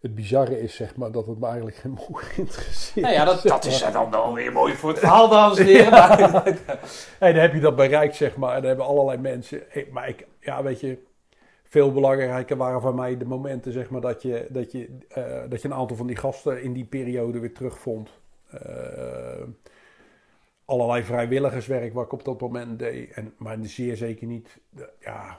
het 0.00 0.14
bizarre 0.14 0.60
is, 0.60 0.74
zeg 0.74 0.96
maar, 0.96 1.12
dat 1.12 1.26
het 1.26 1.38
me 1.38 1.46
eigenlijk 1.46 1.76
geen 1.76 1.90
moe 1.90 2.20
interesseert. 2.36 3.06
Nou 3.06 3.14
ja, 3.14 3.24
dat, 3.24 3.42
dat 3.42 3.64
is 3.64 3.84
dan 3.92 4.10
wel 4.10 4.34
weer 4.34 4.52
mooi 4.52 4.74
voor 4.74 4.88
het 4.88 4.98
verhaal, 4.98 5.28
dames 5.28 5.58
en 5.58 5.66
heren. 5.66 6.44
En 7.18 7.32
dan 7.32 7.42
heb 7.42 7.54
je 7.54 7.60
dat 7.60 7.76
bereikt, 7.76 8.16
zeg 8.16 8.36
maar. 8.36 8.54
En 8.54 8.58
dan 8.58 8.68
hebben 8.68 8.86
allerlei 8.86 9.18
mensen... 9.18 9.62
Maar 9.90 10.08
ik, 10.08 10.26
ja, 10.40 10.62
weet 10.62 10.80
je... 10.80 11.06
Veel 11.64 11.92
belangrijker 11.92 12.56
waren 12.56 12.80
voor 12.80 12.94
mij 12.94 13.16
de 13.16 13.24
momenten, 13.24 13.72
zeg 13.72 13.90
maar, 13.90 14.00
dat 14.00 14.22
je, 14.22 14.46
dat 14.50 14.72
je, 14.72 14.98
eh, 15.08 15.24
dat 15.48 15.62
je 15.62 15.68
een 15.68 15.74
aantal 15.74 15.96
van 15.96 16.06
die 16.06 16.16
gasten 16.16 16.62
in 16.62 16.72
die 16.72 16.84
periode 16.84 17.38
weer 17.38 17.54
terugvond. 17.54 18.10
Eh, 18.50 19.42
allerlei 20.64 21.02
vrijwilligerswerk 21.02 21.94
wat 21.94 22.04
ik 22.04 22.12
op 22.12 22.24
dat 22.24 22.40
moment 22.40 22.78
deed. 22.78 23.10
En, 23.10 23.34
maar 23.36 23.56
zeer 23.62 23.96
zeker 23.96 24.26
niet, 24.26 24.58
ja... 25.00 25.38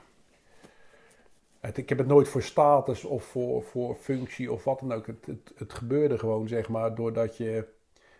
Het, 1.59 1.77
ik 1.77 1.89
heb 1.89 1.97
het 1.97 2.07
nooit 2.07 2.27
voor 2.27 2.41
status 2.41 3.03
of 3.05 3.23
voor, 3.23 3.63
voor 3.63 3.95
functie 3.95 4.51
of 4.51 4.63
wat 4.63 4.79
dan 4.79 4.91
ook. 4.91 5.07
Het, 5.07 5.25
het, 5.25 5.53
het 5.55 5.73
gebeurde 5.73 6.17
gewoon, 6.17 6.47
zeg 6.47 6.69
maar, 6.69 6.95
doordat 6.95 7.37
je... 7.37 7.65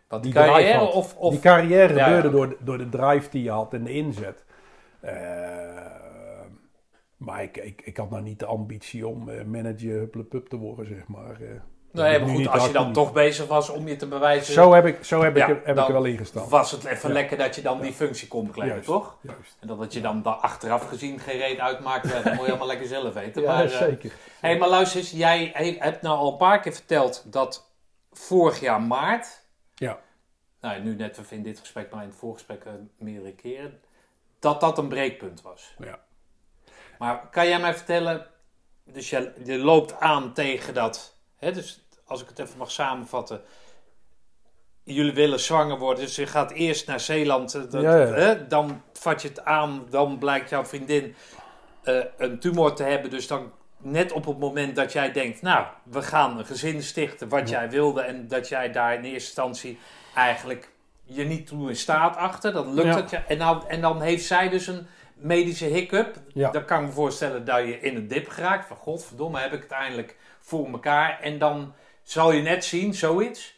Wat 0.07 0.23
die 0.23 0.33
carrière 0.33 0.79
of... 0.91 1.15
of 1.17 1.31
Die 1.31 1.39
carrière 1.39 1.93
Ja, 1.93 2.03
gebeurde 2.05 2.27
ja. 2.27 2.33
Door, 2.33 2.49
de- 2.49 2.57
door 2.63 2.77
de 2.77 2.89
drive 2.89 3.29
die 3.29 3.43
je 3.43 3.49
had 3.51 3.73
en 3.73 3.83
de 3.83 3.91
inzet. 3.91 4.45
Eh, 4.99 5.11
maar 7.17 7.43
ik, 7.43 7.57
ik, 7.57 7.81
ik 7.81 7.97
had 7.97 8.09
nou 8.09 8.23
niet 8.23 8.39
de 8.39 8.45
ambitie 8.45 9.07
om 9.07 9.29
eh, 9.29 9.43
manager 9.45 9.91
hupplepup 9.99 10.47
te 10.49 10.57
worden, 10.57 10.87
zeg 10.87 11.07
maar. 11.07 11.37
Nee, 11.91 12.19
maar 12.19 12.29
goed, 12.29 12.47
als 12.47 12.65
je 12.65 12.71
dan 12.73 12.93
toch 12.93 13.13
bezig 13.13 13.47
was 13.47 13.69
om 13.69 13.87
je 13.87 13.95
te 13.95 14.07
bewijzen... 14.07 14.53
Zo 14.53 14.73
heb 14.73 14.85
ik, 14.85 15.03
zo 15.03 15.21
heb 15.23 15.35
Ja, 15.35 15.47
ik, 15.47 15.49
er- 15.57 15.65
heb 15.65 15.77
ik 15.77 15.87
er 15.87 15.93
wel 15.93 16.05
ingestaan. 16.05 16.49
was 16.49 16.71
het 16.71 16.83
even 16.85 17.07
Ja. 17.09 17.13
lekker 17.15 17.37
dat 17.37 17.55
je 17.55 17.61
dan 17.61 17.81
die 17.81 17.93
functie 17.93 18.27
kon 18.27 18.45
bekleden, 18.45 18.71
Juist. 18.71 18.85
toch? 18.87 19.17
Juist. 19.21 19.57
En 19.59 19.67
dat 19.67 19.79
het 19.79 19.93
je 19.93 20.01
dan 20.01 20.21
da- 20.21 20.31
achteraf 20.31 20.87
gezien 20.87 21.19
geen 21.19 21.37
reet 21.37 21.59
uitmaakt, 21.59 22.09
ja, 22.11 22.21
dat 22.21 22.33
moet 22.33 22.45
je 22.45 22.49
allemaal 22.49 22.67
lekker 22.67 22.87
zelf 22.87 23.13
weten. 23.13 23.41
Ja, 23.41 23.53
maar, 23.55 23.63
eh, 23.71 23.77
zeker. 23.77 24.11
hey, 24.39 24.57
maar 24.57 24.69
luister 24.69 24.99
eens, 24.99 25.11
jij 25.11 25.51
he- 25.53 25.75
hebt 25.79 26.01
nou 26.01 26.17
al 26.17 26.31
een 26.31 26.37
paar 26.37 26.59
keer 26.59 26.73
verteld 26.73 27.23
dat 27.25 27.71
vorig 28.11 28.59
jaar 28.59 28.81
maart, 28.81 29.41
Ja. 29.75 29.99
nou 30.61 30.81
nu 30.81 30.95
net 30.95 31.19
in 31.29 31.43
dit 31.43 31.59
gesprek, 31.59 31.91
maar 31.91 32.03
in 32.03 32.09
het 32.09 32.17
voorgesprek 32.17 32.63
eh, 32.65 32.71
meerdere 32.97 33.33
keren, 33.33 33.79
dat 34.39 34.59
dat 34.61 34.77
een 34.77 34.87
breekpunt 34.87 35.41
was. 35.41 35.75
Ja. 35.79 35.99
Maar 36.99 37.27
kan 37.31 37.47
jij 37.47 37.59
mij 37.59 37.73
vertellen, 37.75 38.27
dus 38.83 39.09
je, 39.09 39.31
je 39.43 39.57
loopt 39.57 39.99
aan 39.99 40.33
tegen 40.33 40.73
dat, 40.73 41.17
hè, 41.39 41.51
dus 41.51 41.85
als 42.05 42.21
ik 42.21 42.27
het 42.27 42.39
even 42.39 42.57
mag 42.57 42.71
samenvatten, 42.71 43.41
jullie 44.83 45.13
willen 45.13 45.39
zwanger 45.39 45.77
worden, 45.77 46.05
dus 46.05 46.15
je 46.15 46.27
gaat 46.27 46.51
eerst 46.51 46.87
naar 46.87 46.99
Zeeland, 46.99 47.51
dat, 47.51 47.81
Ja, 47.81 47.97
ja. 47.97 48.13
Hè, 48.13 48.47
dan 48.47 48.81
vat 48.93 49.21
je 49.21 49.27
het 49.27 49.45
aan, 49.45 49.85
dan 49.89 50.17
blijkt 50.17 50.49
jouw 50.49 50.65
vriendin 50.65 51.15
eh, 51.83 52.03
een 52.17 52.39
tumor 52.39 52.73
te 52.73 52.83
hebben, 52.83 53.09
dus 53.09 53.27
dan 53.27 53.51
net 53.77 54.11
op 54.11 54.25
het 54.25 54.39
moment 54.39 54.75
dat 54.75 54.91
jij 54.91 55.11
denkt, 55.11 55.41
nou, 55.41 55.65
we 55.83 56.01
gaan 56.01 56.37
een 56.37 56.45
gezin 56.45 56.83
stichten 56.83 57.29
wat 57.29 57.49
jij 57.49 57.69
wilde 57.69 58.01
en 58.01 58.27
dat 58.27 58.47
jij 58.47 58.71
daar 58.71 58.93
in 58.93 59.03
eerste 59.03 59.13
instantie 59.13 59.79
eigenlijk 60.15 60.69
je 61.03 61.23
niet 61.23 61.47
toe 61.47 61.69
in 61.69 61.75
staat 61.75 62.15
achter, 62.15 62.53
dan 62.53 62.73
lukt 62.73 62.95
het 62.95 63.09
je. 63.09 63.17
En, 63.17 63.37
nou, 63.37 63.63
en 63.67 63.81
dan 63.81 64.01
heeft 64.01 64.25
zij 64.25 64.49
dus 64.49 64.67
een 64.67 64.87
medische 65.13 65.65
hiccup. 65.65 66.15
Ja. 66.33 66.51
Dan 66.51 66.65
kan 66.65 66.81
ik 66.81 66.87
me 66.87 66.93
voorstellen 66.93 67.45
dat 67.45 67.59
je 67.59 67.79
in 67.79 67.95
een 67.95 68.07
dip 68.07 68.27
geraakt. 68.27 68.67
Van 68.67 68.77
godverdomme, 68.77 69.39
heb 69.39 69.53
ik 69.53 69.61
het 69.61 69.71
eindelijk 69.71 70.15
voor 70.49 70.67
elkaar. 70.67 71.19
En 71.21 71.37
dan 71.39 71.73
zal 72.03 72.31
je 72.31 72.41
net 72.41 72.65
zien, 72.65 72.93
zoiets. 72.93 73.57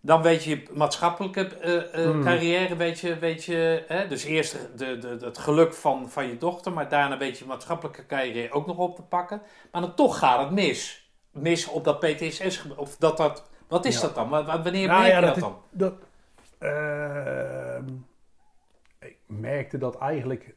Dan 0.00 0.22
weet 0.22 0.44
je 0.44 0.62
maatschappelijke 0.72 1.46
eh, 1.56 2.04
eh, 2.04 2.14
Mm. 2.14 2.22
carrière, 2.22 2.76
weet 2.76 3.00
je, 3.00 3.18
weet 3.18 3.44
je 3.44 3.84
hè? 3.88 4.08
dus 4.08 4.24
eerst 4.24 4.56
de, 4.76 4.98
de, 4.98 5.18
het 5.20 5.38
geluk 5.38 5.74
van, 5.74 6.10
van 6.10 6.26
je 6.26 6.38
dochter, 6.38 6.72
maar 6.72 6.88
daarna 6.88 7.18
weet 7.18 7.38
je 7.38 7.44
maatschappelijke 7.44 8.06
carrière 8.06 8.52
ook 8.52 8.66
nog 8.66 8.76
op 8.76 8.96
te 8.96 9.02
pakken. 9.02 9.42
Maar 9.72 9.80
dan 9.82 9.94
toch 9.94 10.18
gaat 10.18 10.40
het 10.40 10.50
mis. 10.50 11.10
Mis 11.32 11.66
op 11.68 11.84
dat 11.84 12.00
PTSS, 12.00 12.62
of 12.76 12.96
dat 12.96 13.16
dat, 13.16 13.48
wat 13.68 13.84
is 13.84 13.94
Ja. 13.94 14.00
dat 14.00 14.14
dan? 14.14 14.28
Wa- 14.28 14.44
wa- 14.44 14.62
Wanneer 14.62 14.86
Nou 14.86 15.00
merk 15.00 15.12
ja, 15.12 15.18
je 15.18 15.26
dat, 15.26 15.34
dat 15.34 15.36
is- 15.36 15.42
dan? 15.42 15.58
Dat, 15.70 15.94
ehm, 16.58 17.84
ik 19.00 19.16
merkte 19.26 19.78
dat 19.78 19.98
eigenlijk. 19.98 20.54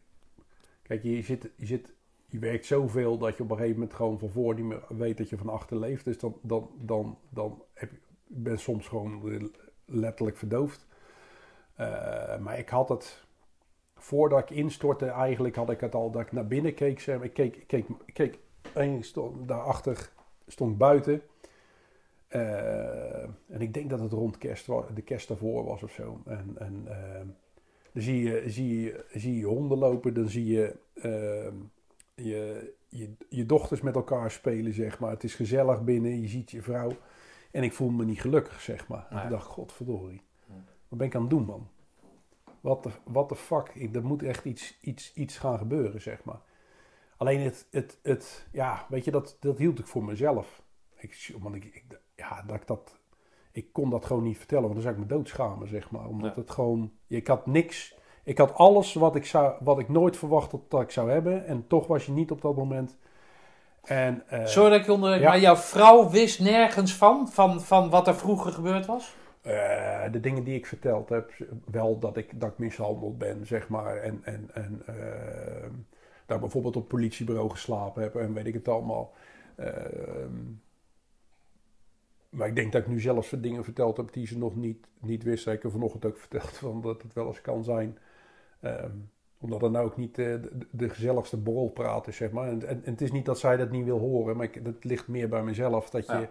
Kijk, 0.83 1.03
je 1.03 1.21
zit, 1.23 1.49
je 1.55 1.65
zit, 1.65 1.93
je 2.31 2.39
werkt 2.39 2.65
zoveel 2.65 3.17
dat 3.17 3.37
je 3.37 3.43
op 3.43 3.51
een 3.51 3.57
gegeven 3.57 3.79
moment 3.79 3.95
gewoon 3.95 4.19
van 4.19 4.29
voor 4.29 4.55
niet 4.55 4.65
meer 4.65 4.83
weet 4.89 5.17
dat 5.17 5.29
je 5.29 5.37
van 5.37 5.49
achter 5.49 5.77
leeft. 5.77 6.05
Dus 6.05 6.19
dan, 6.19 6.35
dan, 6.41 6.69
dan, 6.79 7.17
dan 7.29 7.63
heb 7.73 7.91
ben 8.27 8.59
soms 8.59 8.87
gewoon 8.87 9.51
letterlijk 9.85 10.37
verdoofd. 10.37 10.87
Eh, 11.75 12.37
maar 12.37 12.59
ik 12.59 12.69
had 12.69 12.89
het, 12.89 13.23
voordat 13.95 14.39
ik 14.39 14.49
instortte 14.49 15.05
eigenlijk, 15.05 15.55
had 15.55 15.69
ik 15.69 15.79
het 15.79 15.95
al 15.95 16.11
dat 16.11 16.21
ik 16.21 16.31
naar 16.31 16.47
binnen 16.47 16.73
keek. 16.73 16.99
Zeg, 16.99 17.21
ik 17.21 17.33
keek, 17.33 17.63
keek, 17.67 17.85
keek 18.13 18.39
en 18.73 19.03
stond, 19.03 19.47
daarachter 19.47 20.11
stond 20.47 20.77
buiten. 20.77 21.21
Eh, 22.27 23.23
en 23.23 23.61
ik 23.61 23.73
denk 23.73 23.89
dat 23.89 23.99
het 23.99 24.11
rond 24.11 24.37
kerst, 24.37 24.65
de 24.95 25.01
kerst 25.01 25.27
daarvoor 25.27 25.63
was 25.63 25.83
of 25.83 25.91
zo. 25.91 26.21
En, 26.25 26.55
en 26.57 26.83
eh, 26.87 27.25
dan 27.93 28.03
zie 28.03 28.23
je, 28.23 28.43
zie, 28.49 28.81
je, 28.81 29.05
zie 29.13 29.37
je 29.37 29.45
honden 29.45 29.77
lopen, 29.77 30.13
dan 30.13 30.29
zie 30.29 30.45
je, 30.45 30.75
eh, 30.93 31.53
je, 32.15 32.73
je 32.89 33.13
je 33.29 33.45
dochters 33.45 33.81
met 33.81 33.95
elkaar 33.95 34.31
spelen, 34.31 34.73
zeg 34.73 34.99
maar. 34.99 35.09
Het 35.11 35.23
is 35.23 35.35
gezellig 35.35 35.83
binnen, 35.83 36.21
je 36.21 36.27
ziet 36.27 36.51
je 36.51 36.61
vrouw. 36.61 36.91
En 37.51 37.63
ik 37.63 37.73
voel 37.73 37.89
me 37.89 38.05
niet 38.05 38.21
gelukkig, 38.21 38.61
zeg 38.61 38.87
maar. 38.87 39.07
En 39.09 39.23
ik 39.23 39.29
dacht, 39.29 39.45
godverdorie. 39.47 40.21
Wat 40.87 40.99
ben 40.99 41.07
ik 41.07 41.15
aan 41.15 41.21
het 41.21 41.29
doen, 41.29 41.45
man? 41.45 41.67
Wat 42.61 42.83
de, 42.83 42.89
what 43.03 43.27
the 43.29 43.35
fuck? 43.35 43.69
Ik, 43.73 43.95
er 43.95 44.03
moet 44.05 44.23
echt 44.23 44.45
iets, 44.45 44.77
iets, 44.81 45.13
iets 45.13 45.37
gaan 45.37 45.57
gebeuren, 45.57 46.01
zeg 46.01 46.23
maar. 46.23 46.41
Alleen 47.17 47.39
het, 47.39 47.67
het, 47.71 47.99
het 48.03 48.47
ja, 48.51 48.85
weet 48.89 49.05
je, 49.05 49.11
dat, 49.11 49.37
dat 49.39 49.57
hield 49.57 49.79
ik 49.79 49.87
voor 49.87 50.03
mezelf. 50.03 50.61
Ik, 50.95 51.35
want 51.39 51.55
ik, 51.55 51.65
ik, 51.65 51.83
ja, 52.15 52.41
dat 52.41 52.55
ik 52.55 52.67
dat, 52.67 52.99
ik 53.51 53.73
kon 53.73 53.89
dat 53.89 54.05
gewoon 54.05 54.23
niet 54.23 54.37
vertellen, 54.37 54.63
want 54.63 54.73
dan 54.73 54.83
zou 54.83 54.95
ik 54.95 55.01
me 55.01 55.07
doodschamen, 55.07 55.67
zeg 55.67 55.91
maar. 55.91 56.07
Omdat 56.07 56.35
Ja. 56.35 56.41
het 56.41 56.51
gewoon, 56.51 56.91
ik 57.07 57.27
had 57.27 57.45
niks, 57.45 57.95
ik 58.23 58.37
had 58.37 58.53
alles 58.53 58.93
wat 58.93 59.15
ik, 59.15 59.25
zou, 59.25 59.53
wat 59.59 59.79
ik 59.79 59.89
nooit 59.89 60.17
verwacht 60.17 60.51
had 60.51 60.61
dat 60.67 60.81
ik 60.81 60.91
zou 60.91 61.11
hebben. 61.11 61.45
En 61.45 61.67
toch 61.67 61.87
was 61.87 62.05
je 62.05 62.11
niet 62.11 62.31
op 62.31 62.41
dat 62.41 62.55
moment. 62.55 62.97
En, 63.83 64.23
eh, 64.27 64.45
Sorry 64.45 64.69
dat 64.69 64.79
ik 64.79 65.19
ja. 65.19 65.29
maar 65.29 65.39
jouw 65.39 65.55
vrouw 65.55 66.09
wist 66.09 66.39
nergens 66.39 66.95
van, 66.95 67.29
van, 67.29 67.61
van 67.61 67.89
wat 67.89 68.07
er 68.07 68.15
vroeger 68.15 68.51
gebeurd 68.51 68.85
was? 68.85 69.15
Eh, 69.41 70.11
de 70.11 70.19
dingen 70.19 70.43
die 70.43 70.55
ik 70.55 70.65
verteld 70.65 71.09
heb, 71.09 71.31
wel 71.71 71.99
dat 71.99 72.17
ik, 72.17 72.39
dat 72.39 72.51
ik 72.51 72.57
mishandeld 72.57 73.17
ben, 73.17 73.45
zeg 73.45 73.69
maar. 73.69 73.97
En, 73.97 74.21
en, 74.23 74.49
en 74.53 74.81
eh, 74.85 75.69
dat 76.25 76.35
ik 76.35 76.41
bijvoorbeeld 76.41 76.75
op 76.75 76.81
het 76.81 76.91
politiebureau 76.91 77.49
geslapen 77.49 78.01
heb 78.01 78.15
en 78.15 78.33
weet 78.33 78.45
ik 78.45 78.53
het 78.53 78.67
allemaal. 78.67 79.13
Ehm, 79.55 80.35
maar 82.29 82.47
ik 82.47 82.55
denk 82.55 82.71
dat 82.71 82.81
ik 82.81 82.87
nu 82.87 82.99
zelfs 82.99 83.29
dingen 83.29 83.63
verteld 83.63 83.97
heb 83.97 84.13
die 84.13 84.27
ze 84.27 84.37
nog 84.37 84.55
niet, 84.55 84.87
niet 84.99 85.23
wist. 85.23 85.47
Ik 85.47 85.61
heb 85.61 85.71
vanochtend 85.71 86.05
ook 86.05 86.17
verteld 86.17 86.57
van 86.67 86.81
dat 86.81 87.01
het 87.01 87.13
wel 87.13 87.27
eens 87.27 87.41
kan 87.41 87.63
zijn. 87.63 87.97
Ehm, 88.61 88.91
omdat 89.37 89.61
het 89.61 89.71
nou 89.71 89.85
ook 89.85 89.97
niet 89.97 90.17
eh, 90.17 90.25
de, 90.25 90.67
de 90.71 90.89
gezelligste 90.89 91.37
borrelpraat 91.37 92.07
is, 92.07 92.15
zeg 92.15 92.31
maar. 92.31 92.47
En, 92.47 92.67
en, 92.67 92.81
en 92.85 92.91
het 92.91 93.01
is 93.01 93.11
niet 93.11 93.25
dat 93.25 93.39
zij 93.39 93.57
dat 93.57 93.69
niet 93.69 93.85
wil 93.85 93.99
horen, 93.99 94.37
maar 94.37 94.45
ik, 94.45 94.65
dat 94.65 94.83
ligt 94.83 95.07
meer 95.07 95.29
bij 95.29 95.43
mezelf. 95.43 95.89
Dat 95.89 96.05
je, 96.05 96.13
Ja. 96.13 96.29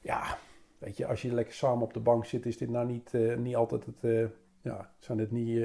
ja, 0.00 0.38
weet 0.78 0.96
je, 0.96 1.06
als 1.06 1.22
je 1.22 1.34
lekker 1.34 1.54
samen 1.54 1.82
op 1.82 1.94
de 1.94 2.00
bank 2.00 2.24
zit, 2.24 2.46
is 2.46 2.58
dit 2.58 2.70
nou 2.70 2.86
niet, 2.86 3.14
eh, 3.14 3.36
niet 3.36 3.56
altijd 3.56 3.86
het, 3.86 4.04
eh, 4.04 4.24
ja, 4.62 4.90
zijn 4.98 5.18
dit 5.18 5.30
niet 5.30 5.64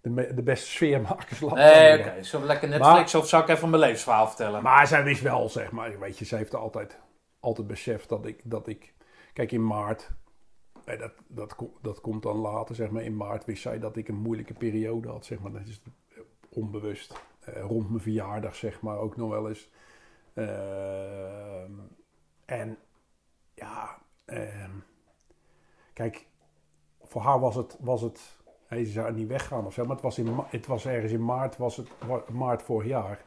de, 0.00 0.34
de 0.34 0.42
beste 0.42 0.66
sfeermakers. 0.66 1.40
Nee, 1.40 1.48
zo 1.50 1.54
oké. 1.54 1.60
zeggen. 1.62 2.24
Zullen 2.24 2.46
we 2.46 2.52
lekker 2.52 2.68
Netflix 2.68 3.14
of 3.14 3.28
zal 3.28 3.40
ik 3.40 3.48
even 3.48 3.70
mijn 3.70 3.82
levensverhaal 3.82 4.26
vertellen? 4.26 4.62
Maar 4.62 4.86
zij 4.86 5.04
wist 5.04 5.22
wel, 5.22 5.48
zeg 5.48 5.70
maar, 5.70 5.98
weet 5.98 6.18
je, 6.18 6.24
zij 6.24 6.38
heeft 6.38 6.54
altijd, 6.54 6.98
altijd 7.40 7.66
beseft 7.66 8.08
dat 8.08 8.26
ik, 8.26 8.40
dat 8.44 8.66
ik, 8.66 8.94
kijk 9.32 9.52
in 9.52 9.66
maart, 9.66 10.10
dat, 10.84 11.12
dat, 11.26 11.56
dat 11.80 12.00
komt 12.00 12.22
dan 12.22 12.36
later, 12.36 12.74
zeg 12.74 12.90
maar, 12.90 13.02
in 13.02 13.16
maart 13.16 13.44
wist 13.44 13.62
zij 13.62 13.78
dat 13.78 13.96
ik 13.96 14.08
een 14.08 14.14
moeilijke 14.14 14.54
periode 14.54 15.08
had, 15.08 15.24
zeg 15.24 15.40
maar, 15.40 15.52
dat 15.52 15.66
is 15.66 15.82
onbewust, 16.48 17.20
Eh, 17.44 17.62
rond 17.62 17.88
mijn 17.88 18.00
verjaardag, 18.00 18.54
zeg 18.54 18.80
maar, 18.80 18.98
ook 18.98 19.16
nog 19.16 19.30
wel 19.30 19.48
eens. 19.48 19.70
Ehm, 20.34 21.72
en 22.44 22.78
ja, 23.54 23.98
ehm, 24.24 24.70
kijk, 25.92 26.26
voor 27.02 27.22
haar 27.22 27.40
was 27.40 27.54
het, 27.54 27.76
was 27.80 28.00
het 28.00 28.40
ze 28.68 28.84
zou 28.84 29.12
niet 29.12 29.28
weggaan 29.28 29.66
of 29.66 29.72
zo, 29.72 29.82
maar 29.82 29.92
het 29.92 30.04
was, 30.04 30.18
in, 30.18 30.38
het 30.46 30.66
was 30.66 30.86
ergens 30.86 31.12
in 31.12 31.24
maart, 31.24 31.56
was 31.56 31.76
het 31.76 31.88
maart 32.28 32.62
vorig 32.62 32.88
jaar. 32.88 33.24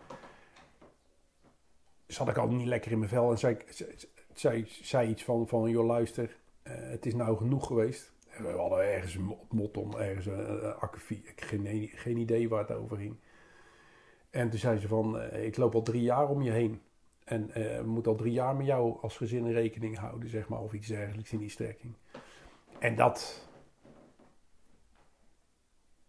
Zat 2.08 2.27
ik 2.27 2.38
al 2.38 2.48
niet 2.48 2.67
lekker 2.67 2.92
in 2.92 2.98
mijn 2.98 3.09
vel 3.09 3.32
en 3.32 3.38
zei, 3.38 3.58
zei, 4.34 4.66
zei 4.67 5.09
iets 5.09 5.24
van, 5.24 5.48
van 5.48 5.69
joh 5.69 5.85
luister, 5.85 6.38
het 6.69 7.06
is 7.06 7.16
nou 7.16 7.38
genoeg 7.38 7.68
geweest. 7.68 8.14
En 8.30 8.44
we 8.44 8.50
hadden 8.50 8.94
ergens 8.94 9.16
een 9.16 9.30
op 9.30 9.53
Motton, 9.53 10.00
ergens 10.00 10.26
een, 10.26 10.74
akkefiet. 10.74 11.27
Ik 11.27 11.42
geen, 11.42 11.88
geen 11.88 12.18
idee 12.18 12.50
waar 12.50 12.68
het 12.68 12.77
over 12.77 12.98
ging. 12.98 13.18
En 14.30 14.50
toen 14.50 14.60
zei 14.60 14.80
ze 14.80 14.88
van, 14.88 15.19
eh, 15.19 15.45
ik 15.45 15.58
loop 15.58 15.76
al 15.76 15.82
drie 15.82 16.02
jaar 16.02 16.30
om 16.30 16.42
je 16.42 16.52
heen. 16.52 16.82
En 17.24 17.52
eh, 17.52 17.82
moeten 17.82 18.11
al 18.11 18.18
drie 18.18 18.32
jaar 18.32 18.56
met 18.56 18.66
jou 18.66 19.02
als 19.02 19.18
gezin 19.18 19.45
in 19.45 19.53
rekening 19.53 19.98
houden, 19.98 20.30
zeg 20.30 20.48
maar. 20.48 20.60
Of 20.60 20.74
iets 20.74 20.88
dergelijks 20.88 21.32
in 21.32 21.40
die 21.40 21.50
strekking. 21.50 21.94
En 22.80 22.95
dat... 22.95 23.50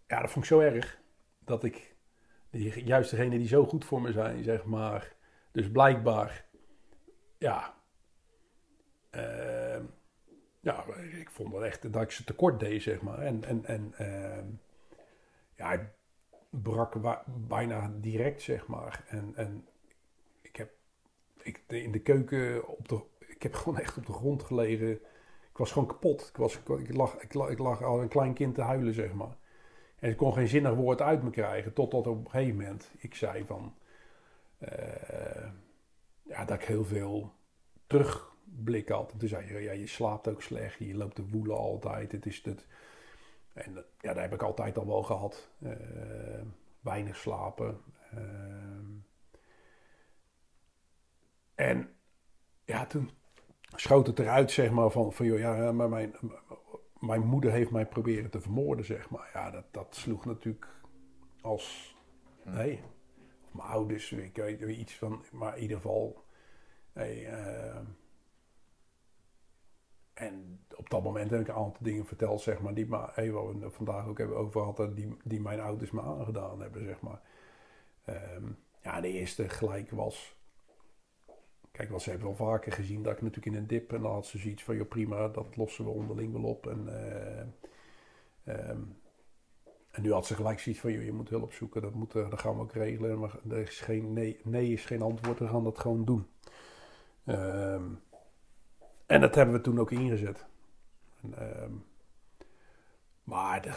Ja, 0.06 0.20
dat 0.20 0.30
vond 0.30 0.44
ik 0.44 0.50
zo 0.50 0.60
erg. 0.60 1.00
Dat 1.44 1.64
ik... 1.64 1.94
Juist 2.84 3.10
degene 3.10 3.38
die 3.38 3.48
zo 3.48 3.66
goed 3.66 3.84
voor 3.84 4.00
me 4.00 4.12
zijn, 4.12 4.44
zeg 4.44 4.64
maar... 4.64 5.14
Dus 5.52 5.70
blijkbaar... 5.70 6.44
Ja... 7.38 7.74
ja, 10.66 10.84
ik 11.20 11.30
vond 11.30 11.52
dat 11.52 11.62
echt 11.62 11.92
dat 11.92 12.02
ik 12.02 12.10
ze 12.10 12.24
tekort 12.24 12.60
deed, 12.60 12.82
zeg 12.82 13.00
maar. 13.00 13.18
En, 13.18 13.44
en, 13.44 13.64
en 13.64 13.92
ehm, 13.96 14.46
ja, 15.54 15.70
het 15.70 15.88
brak 16.50 16.94
bijna 17.48 17.92
direct, 18.00 18.42
zeg 18.42 18.66
maar. 18.66 19.04
En, 19.08 19.32
en 19.36 19.66
ik 20.42 20.56
heb 20.56 20.70
ik, 21.42 21.62
in 21.66 21.92
de 21.92 21.98
keuken, 21.98 22.68
op 22.68 22.88
de, 22.88 23.02
ik 23.18 23.42
heb 23.42 23.54
gewoon 23.60 23.78
echt 23.78 23.96
op 23.96 24.06
de 24.06 24.12
grond 24.12 24.42
gelegen. 24.42 24.90
Ik 25.50 25.56
was 25.56 25.72
gewoon 25.72 25.88
kapot. 25.88 26.28
Ik, 26.28 26.36
was, 26.36 26.56
ik, 26.56 26.94
lag, 26.94 27.16
ik, 27.20 27.34
lag, 27.34 27.50
ik 27.80 27.86
al 27.86 28.02
een 28.02 28.08
klein 28.08 28.34
kind 28.34 28.54
te 28.54 28.62
huilen, 28.62 28.94
zeg 28.94 29.12
maar. 29.12 29.36
En 29.98 30.10
ik 30.10 30.16
kon 30.16 30.32
geen 30.32 30.48
zinnig 30.48 30.74
woord 30.74 31.00
uit 31.00 31.22
me 31.22 31.30
krijgen. 31.30 31.72
Totdat 31.72 32.06
op 32.06 32.24
een 32.24 32.30
gegeven 32.30 32.56
moment 32.56 32.90
ik 32.98 33.14
zei 33.14 33.44
van... 33.44 33.74
eh, 34.58 35.50
ja, 36.22 36.44
dat 36.44 36.60
ik 36.60 36.64
heel 36.64 36.84
veel 36.84 37.32
terugblik 38.46 38.88
had. 38.88 39.12
En 39.12 39.18
toen 39.18 39.28
zei 39.28 39.52
je, 39.52 39.60
ja, 39.62 39.72
je 39.72 39.86
slaapt 39.86 40.28
ook 40.28 40.42
slecht. 40.42 40.78
Je 40.78 40.96
loopt 40.96 41.14
te 41.14 41.28
woelen 41.28 41.56
altijd. 41.56 42.12
Het 42.12 42.26
is 42.26 42.42
het... 42.44 42.66
En 43.52 43.74
dat- 43.74 43.86
ja, 44.00 44.12
dat 44.12 44.22
heb 44.22 44.32
ik 44.32 44.42
altijd 44.42 44.78
al 44.78 44.86
wel 44.86 45.02
gehad. 45.02 45.50
Eh, 45.62 46.42
weinig 46.80 47.16
slapen. 47.16 47.80
Ehm, 48.10 48.90
en 51.54 51.88
ja, 52.64 52.86
toen 52.86 53.10
schoot 53.74 54.06
het 54.06 54.18
eruit, 54.18 54.50
zeg 54.50 54.70
maar, 54.70 54.90
van, 54.90 55.12
van 55.12 55.26
joh, 55.26 55.38
ja, 55.38 55.72
maar 55.72 55.88
mijn, 55.88 56.14
mijn 57.00 57.26
moeder 57.26 57.50
heeft 57.52 57.70
mij 57.70 57.86
proberen 57.86 58.30
te 58.30 58.40
vermoorden, 58.40 58.84
zeg 58.84 59.10
maar. 59.10 59.30
Ja, 59.32 59.50
dat, 59.50 59.64
dat 59.70 59.96
sloeg 59.96 60.24
natuurlijk 60.24 60.66
als, 61.40 61.96
nee, 62.44 62.80
of 63.44 63.54
mijn 63.54 63.68
ouders, 63.68 64.12
ik 64.12 64.36
weet 64.36 64.60
iets 64.60 64.94
van, 64.94 65.24
maar 65.32 65.56
in 65.56 65.62
ieder 65.62 65.76
geval, 65.76 66.24
hey, 66.92 67.26
eh, 67.26 67.80
en 70.16 70.60
op 70.76 70.90
dat 70.90 71.02
moment 71.02 71.30
heb 71.30 71.40
ik 71.40 71.48
een 71.48 71.54
aantal 71.54 71.82
dingen 71.82 72.06
verteld, 72.06 72.40
zeg 72.40 72.60
maar, 72.60 72.74
die 72.74 72.86
maar, 72.86 73.10
hey, 73.14 73.30
waar 73.32 73.58
we 73.58 73.70
vandaag 73.70 74.06
ook 74.06 74.18
hebben 74.18 74.36
over 74.36 74.62
hadden, 74.62 74.94
die, 74.94 75.16
die 75.24 75.40
mijn 75.40 75.60
ouders 75.60 75.90
me 75.90 76.02
aangedaan 76.02 76.60
hebben, 76.60 76.84
zeg 76.84 77.00
maar. 77.00 77.20
Ehm, 78.04 78.44
ja, 78.82 79.00
de 79.00 79.08
eerste 79.08 79.48
gelijk 79.48 79.90
was, 79.90 80.36
Kijk, 81.76 81.90
wat 81.90 82.02
ze 82.02 82.10
hebben 82.10 82.28
wel 82.28 82.36
vaker 82.36 82.72
gezien 82.72 83.02
dat 83.02 83.12
ik 83.12 83.22
natuurlijk 83.22 83.56
in 83.56 83.62
een 83.62 83.66
dip 83.66 83.92
en 83.92 84.02
dan 84.02 84.12
had 84.12 84.26
ze 84.26 84.38
zoiets 84.38 84.62
van, 84.62 84.76
joh 84.76 84.88
prima, 84.88 85.28
dat 85.28 85.56
lossen 85.56 85.84
we 85.84 85.90
onderling 85.90 86.32
wel 86.32 86.42
op. 86.42 86.66
En, 86.66 86.88
eh, 86.88 87.40
ehm, 88.44 88.80
en 89.90 90.02
nu 90.02 90.12
had 90.12 90.26
ze 90.26 90.34
gelijk 90.34 90.58
zoiets 90.58 90.80
van, 90.80 90.92
joh, 90.92 91.04
je 91.04 91.12
moet 91.12 91.28
hulp 91.28 91.52
zoeken, 91.52 91.82
dat, 91.82 91.94
moet, 91.94 92.12
dat 92.12 92.40
gaan 92.40 92.54
we 92.56 92.62
ook 92.62 92.72
regelen. 92.72 93.18
Maar 93.18 93.38
er 93.50 93.58
is 93.58 93.80
geen, 93.80 94.12
nee, 94.12 94.40
nee 94.44 94.72
is 94.72 94.84
geen 94.84 95.02
antwoord, 95.02 95.38
we 95.38 95.48
gaan 95.48 95.64
dat 95.64 95.78
gewoon 95.78 96.04
doen. 96.04 96.26
Ehm, 97.24 97.84
en 99.06 99.20
dat 99.20 99.34
hebben 99.34 99.54
we 99.54 99.60
toen 99.60 99.80
ook 99.80 99.90
ingezet. 99.90 100.46
En, 101.22 101.34
ehm, 101.38 101.72
maar 103.24 103.62
de, 103.62 103.72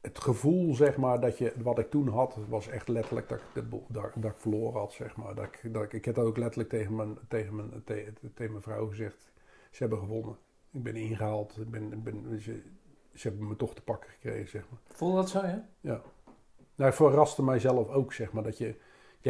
het 0.00 0.18
gevoel, 0.18 0.74
zeg 0.74 0.96
maar, 0.96 1.20
dat 1.20 1.38
je, 1.38 1.52
wat 1.62 1.78
ik 1.78 1.90
toen 1.90 2.08
had, 2.08 2.38
was 2.48 2.68
echt 2.68 2.88
letterlijk 2.88 3.28
dat 3.28 3.40
ik, 3.54 3.64
dat, 3.88 4.12
dat 4.14 4.30
ik 4.30 4.38
verloren 4.38 4.80
had, 4.80 4.92
zeg 4.92 5.16
maar. 5.16 5.34
Dat 5.34 5.44
ik, 5.44 5.72
dat 5.72 5.82
ik, 5.82 5.92
ik 5.92 6.04
heb 6.04 6.14
dat 6.14 6.26
ook 6.26 6.36
letterlijk 6.36 6.68
tegen 6.68 6.96
mijn, 6.96 7.18
tegen, 7.28 7.54
mijn, 7.54 7.84
te- 7.84 8.12
tegen 8.34 8.50
mijn 8.52 8.62
vrouw 8.62 8.88
gezegd. 8.88 9.32
Ze 9.70 9.78
hebben 9.82 9.98
gewonnen. 9.98 10.36
Ik 10.70 10.82
ben 10.82 10.96
ingehaald. 10.96 11.58
Ik 11.60 11.70
ben, 11.70 11.92
ik 11.92 12.02
ben, 12.02 12.40
ze, 12.40 12.62
ze 13.14 13.28
hebben 13.28 13.48
me 13.48 13.56
toch 13.56 13.74
te 13.74 13.82
pakken 13.82 14.10
gekregen, 14.10 14.48
zeg 14.48 14.64
maar. 14.70 14.78
Voel 14.88 15.14
dat 15.14 15.28
zo, 15.28 15.38
ja? 15.38 15.68
Ja. 15.80 16.02
Nou, 16.74 16.90
ik 16.90 16.96
verraste 16.96 17.42
mijzelf 17.42 17.88
ook, 17.88 18.12
zeg 18.12 18.32
maar. 18.32 18.42
Dat 18.42 18.58
je, 18.58 18.66
je 18.66 18.76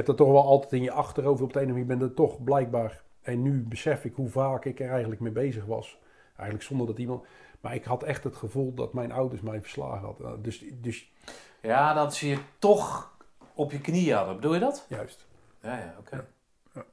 hebt 0.00 0.08
het 0.08 0.16
toch 0.16 0.31
wel 0.31 0.44
altijd 0.44 0.73
in 0.73 0.83
je 0.83 0.91
achterhoofd 0.91 1.42
op 1.42 1.52
de 1.52 1.58
ene 1.60 1.73
manier. 1.73 1.83
Je 1.83 1.97
bent 1.97 2.02
er 2.02 2.15
toch 2.15 2.44
blijkbaar. 2.44 3.03
En 3.25 3.43
nu 3.43 3.62
besef 3.62 4.05
ik 4.05 4.15
hoe 4.15 4.28
vaak 4.28 4.65
ik 4.65 4.81
er 4.81 4.91
eigenlijk 4.91 5.20
mee 5.20 5.33
bezig 5.33 5.65
was. 5.65 5.99
Eigenlijk 6.36 6.62
zonder 6.62 6.86
dat 6.86 6.99
iemand... 6.99 7.25
Maar 7.61 7.75
ik 7.75 7.85
had 7.85 8.03
echt 8.03 8.25
het 8.25 8.36
gevoel 8.36 8.75
dat 8.75 8.93
mijn 8.93 9.12
ouders 9.12 9.41
mij 9.41 9.61
verslagen 9.61 10.07
hadden. 10.07 10.43
Dus, 10.43 10.65
dus 10.73 11.12
Ja, 11.61 11.94
dat 11.94 12.15
zie 12.15 12.31
je 12.31 12.39
toch 12.59 13.17
op 13.55 13.73
je 13.73 13.81
knieën 13.81 14.17
hadden. 14.17 14.35
Bedoel 14.35 14.55
je 14.55 14.61
dat? 14.61 14.86
Juist. 14.89 15.27
Ja, 15.61 15.78
ja, 15.78 15.94
oké. 15.99 16.27
Ja. 16.75 16.85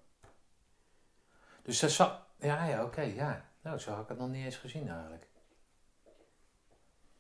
Dus 1.62 1.80
ze 1.80 1.90
zag... 1.90 2.26
Ja, 2.40 2.66
ja, 2.66 2.84
oké, 2.84 3.02
ja. 3.02 3.46
Nou, 3.62 3.80
zo 3.80 3.92
had 3.92 4.04
ik 4.04 4.10
het 4.10 4.18
nog 4.18 4.30
niet 4.30 4.46
eens 4.46 4.58
gezien 4.58 4.90
eigenlijk. 4.90 5.28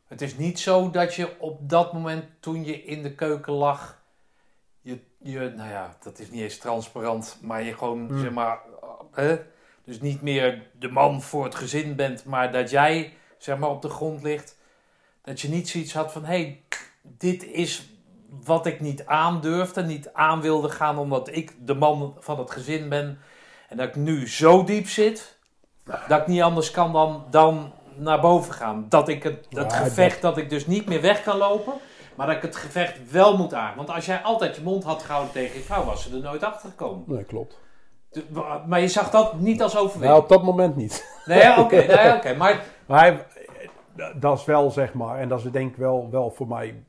Het 0.08 0.22
is 0.22 0.38
niet 0.38 0.60
zo 0.60 0.90
dat 0.90 1.16
je 1.16 1.40
op 1.40 1.70
dat 1.70 1.94
moment, 1.94 2.26
toen 2.40 2.66
je 2.66 2.84
in 2.84 3.04
de 3.04 3.16
keuken 3.16 3.54
lag... 3.54 4.04
Je, 4.82 5.00
je 5.18 5.40
nou 5.40 5.70
ja, 5.70 5.96
dat 6.04 6.20
is 6.20 6.30
niet 6.30 6.42
eens 6.42 6.58
transparant, 6.58 7.38
maar 7.42 7.64
je 7.64 7.78
gewoon, 7.78 8.08
Hmm. 8.08 8.20
zeg 8.20 8.32
maar... 8.32 8.60
Hè? 9.12 9.40
Dus 9.84 10.02
niet 10.02 10.22
meer 10.22 10.70
de 10.80 10.90
man 10.90 11.22
voor 11.22 11.44
het 11.44 11.56
gezin 11.56 11.96
bent, 11.96 12.26
maar 12.26 12.52
dat 12.52 12.70
jij, 12.70 13.14
zeg 13.38 13.58
maar, 13.58 13.70
op 13.70 13.82
de 13.82 13.90
grond 13.90 14.24
ligt. 14.24 14.58
Dat 15.24 15.42
je 15.42 15.50
niet 15.50 15.70
zoiets 15.70 15.94
had 15.94 16.12
van, 16.12 16.26
hé, 16.26 16.42
hey, 16.42 16.64
dit 17.02 17.44
is 17.44 17.90
wat 18.44 18.66
ik 18.66 18.80
niet 18.80 19.06
aandurfde, 19.06 19.84
niet 19.84 20.14
aan 20.14 20.42
wilde 20.42 20.70
gaan 20.70 20.98
omdat 20.98 21.36
ik 21.36 21.56
de 21.60 21.74
man 21.74 22.16
van 22.20 22.40
het 22.40 22.52
gezin 22.52 22.90
ben. 22.90 23.20
En 23.70 23.78
dat 23.78 23.88
ik 23.88 23.96
nu 23.96 24.30
zo 24.30 24.64
diep 24.64 24.88
zit, 24.88 25.38
dat 26.08 26.22
ik 26.22 26.28
niet 26.28 26.42
anders 26.42 26.72
kan 26.72 26.94
dan, 26.94 27.26
dan 27.30 27.74
naar 27.96 28.20
boven 28.20 28.54
gaan. 28.54 28.86
Dat 28.90 29.08
ik 29.08 29.24
het, 29.24 29.48
het 29.50 29.72
Ja, 29.72 29.78
gevecht, 29.78 30.22
dat 30.22 30.38
ik 30.38 30.50
dus 30.50 30.68
niet 30.68 30.86
meer 30.86 31.02
weg 31.02 31.24
kan 31.24 31.38
lopen, 31.38 31.74
maar 32.16 32.28
dat 32.28 32.36
ik 32.36 32.42
het 32.42 32.56
gevecht 32.56 33.12
wel 33.12 33.38
moet 33.38 33.54
aan. 33.54 33.76
Want 33.76 33.90
als 33.90 34.06
jij 34.06 34.22
altijd 34.22 34.56
je 34.56 34.62
mond 34.62 34.84
had 34.84 35.04
gehouden 35.04 35.34
tegen 35.34 35.58
je 35.58 35.64
vrouw, 35.64 35.84
was 35.84 36.04
ze 36.04 36.16
er 36.16 36.22
nooit 36.22 36.44
achter 36.44 36.70
gekomen. 36.70 37.04
Nee, 37.08 37.24
klopt. 37.24 37.60
Maar 38.68 38.80
je 38.82 38.88
zag 38.88 39.10
dat 39.10 39.40
niet 39.40 39.62
als 39.62 39.74
Nou, 39.74 39.86
overwinning. 39.86 40.22
op 40.22 40.30
dat 40.30 40.44
moment 40.44 40.76
niet. 40.76 41.20
Nee, 41.26 41.58
oké, 41.60 41.76
nee, 41.96 42.14
oké. 42.16 42.36
Maar 42.36 42.66
Maar 42.86 43.00
hij- 43.00 43.26
dat 44.20 44.40
is 44.40 44.46
wel, 44.46 44.72
zeg 44.72 44.94
maar, 44.94 45.20
en 45.20 45.30
dat 45.30 45.46
is 45.46 45.52
denk 45.52 45.70
ik 45.72 45.76
wel, 45.78 46.10
wel 46.12 46.32
voor 46.32 46.48
mij 46.48 46.84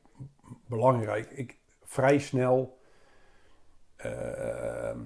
belangrijk. 0.67 1.29
Ik 1.31 1.57
vrij 1.83 2.19
snel. 2.19 2.77
ehm, 3.95 4.99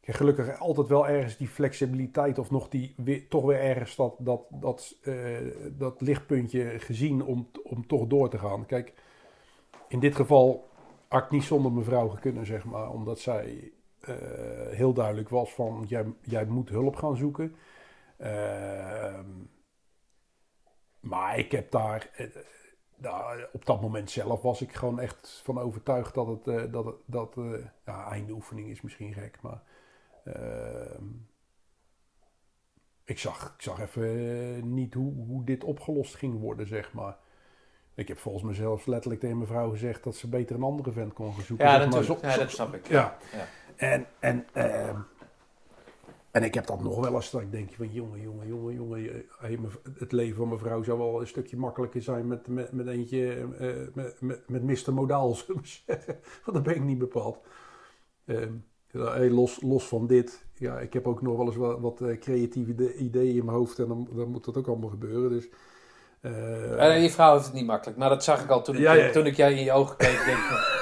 ik 0.00 0.06
heb 0.10 0.14
gelukkig 0.14 0.58
altijd 0.60 0.88
wel 0.88 1.08
ergens 1.08 1.36
die 1.36 1.48
flexibiliteit 1.48 2.38
of 2.38 2.50
nog 2.50 2.68
die 2.68 2.94
weer, 2.96 3.28
toch 3.28 3.44
weer 3.44 3.60
ergens 3.60 3.96
dat, 3.96 4.14
dat, 4.18 4.40
dat, 4.50 4.94
eh, 5.02 5.14
dat 5.72 6.00
lichtpuntje 6.00 6.78
gezien 6.78 7.22
om, 7.24 7.50
om 7.64 7.86
toch 7.86 8.06
door 8.06 8.28
te 8.28 8.38
gaan. 8.38 8.66
Kijk, 8.66 8.92
in 9.88 10.00
dit 10.00 10.14
geval 10.16 10.68
had 11.08 11.22
ik 11.24 11.30
niet 11.30 11.44
zonder 11.44 11.72
mijn 11.72 11.84
vrouw 11.84 12.14
kunnen, 12.20 12.46
zeg 12.46 12.64
maar, 12.64 12.90
omdat 12.90 13.18
zij 13.20 13.72
eh, 14.06 14.76
heel 14.76 14.92
duidelijk 14.92 15.28
was 15.28 15.52
van 15.54 15.84
jij, 15.88 16.04
jij 16.22 16.44
moet 16.44 16.68
hulp 16.68 16.96
gaan 16.96 17.16
zoeken. 17.16 17.54
Ehm, 18.16 19.28
maar 21.00 21.38
ik 21.38 21.52
heb 21.52 21.70
daar, 21.70 22.10
eh, 22.16 22.26
nou, 22.96 23.44
op 23.52 23.66
dat 23.66 23.80
moment 23.80 24.10
zelf 24.10 24.42
was 24.42 24.62
ik 24.62 24.72
gewoon 24.72 25.00
echt 25.00 25.40
van 25.44 25.58
overtuigd 25.58 26.14
dat 26.14 26.26
het, 26.26 26.46
eh, 26.48 26.72
dat, 26.72 26.94
dat 27.06 27.34
ja, 27.84 28.10
eindoefening 28.10 28.68
is 28.68 28.80
misschien 28.80 29.12
gek, 29.12 29.38
maar 29.42 29.62
ehm, 30.24 31.04
ik, 33.04 33.18
zag, 33.18 33.54
ik 33.56 33.62
zag 33.62 33.80
even 33.80 34.74
niet 34.74 34.94
hoe, 34.94 35.12
hoe 35.26 35.44
dit 35.44 35.64
opgelost 35.64 36.14
ging 36.14 36.40
worden, 36.40 36.66
zeg 36.66 36.92
maar. 36.92 37.16
Ik 37.96 38.08
heb 38.08 38.18
volgens 38.18 38.44
mezelf 38.44 38.86
letterlijk 38.86 39.20
tegen 39.20 39.36
mijn 39.36 39.48
vrouw 39.48 39.70
gezegd 39.70 40.04
dat 40.04 40.16
ze 40.16 40.28
beter 40.28 40.56
een 40.56 40.62
andere 40.62 40.92
vent 40.92 41.12
kon 41.12 41.32
gaan 41.34 41.42
zoeken. 41.42 41.66
ja, 41.66 41.86
maar. 41.86 42.02
Zo- 42.02 42.18
Ja, 42.22 42.36
dat 42.36 42.50
snap 42.50 42.74
ik. 42.74 42.88
ja. 42.88 43.16
Ja. 43.32 43.46
En, 43.76 44.06
en, 44.20 44.46
ehm, 44.52 44.96
en 46.30 46.42
ik 46.42 46.54
heb 46.54 46.66
dat 46.66 46.82
nog 46.82 47.00
wel 47.00 47.14
eens 47.14 47.30
dat 47.30 47.40
ik 47.40 47.50
denk 47.50 47.72
van 47.72 47.92
jongen, 47.92 48.20
jongen, 48.20 48.46
jongen, 48.46 48.74
jongen. 48.74 49.24
het 49.98 50.12
leven 50.12 50.36
van 50.36 50.48
mijn 50.48 50.60
vrouw 50.60 50.82
zou 50.82 50.98
wel 50.98 51.20
een 51.20 51.26
stukje 51.26 51.56
makkelijker 51.56 52.02
zijn 52.02 52.26
met, 52.26 52.48
met, 52.48 52.72
met 52.72 52.86
eentje, 52.86 53.48
eh, 53.58 53.68
met, 53.94 54.20
met, 54.20 54.48
met 54.48 54.62
Mr. 54.62 54.92
Modaal, 54.94 55.34
zullen 55.44 55.62
we 55.62 55.68
zeggen. 55.86 56.18
Want 56.44 56.56
dat 56.56 56.62
ben 56.62 56.74
ik 56.74 56.82
niet 56.82 56.98
bepaald. 56.98 57.38
Ehm, 58.26 58.52
hey, 58.92 59.30
los, 59.30 59.62
los 59.62 59.88
van 59.88 60.06
dit, 60.06 60.44
ja, 60.54 60.78
ik 60.80 60.92
heb 60.92 61.06
ook 61.06 61.22
nog 61.22 61.36
wel 61.36 61.46
eens 61.46 61.56
wat, 61.56 61.80
wat 61.80 62.00
eh, 62.00 62.18
creatieve 62.18 62.70
ide- 62.70 62.94
ideeën 62.94 63.36
in 63.36 63.44
mijn 63.44 63.56
hoofd 63.56 63.78
en 63.78 63.88
dan, 63.88 64.08
dan 64.14 64.28
moet 64.28 64.44
dat 64.44 64.56
ook 64.56 64.68
allemaal 64.68 64.90
gebeuren. 64.90 65.30
Dus, 65.30 65.48
eh, 66.20 66.94
Eh, 66.94 67.02
je 67.02 67.10
vrouw 67.10 67.32
heeft 67.32 67.44
het 67.44 67.54
niet 67.54 67.66
makkelijk, 67.66 67.98
maar 67.98 68.08
dat 68.08 68.24
zag 68.24 68.42
ik 68.44 68.50
al 68.50 68.62
toen 68.62 68.74
ik, 68.74 68.80
Ja, 68.80 68.92
ja, 68.92 69.04
ja. 69.04 69.12
Toen 69.12 69.26
ik 69.26 69.36
jij 69.36 69.52
in 69.54 69.64
je 69.64 69.72
ogen 69.72 69.96
keek. 69.96 70.22
Denk 70.24 70.38
ik, 70.38 70.73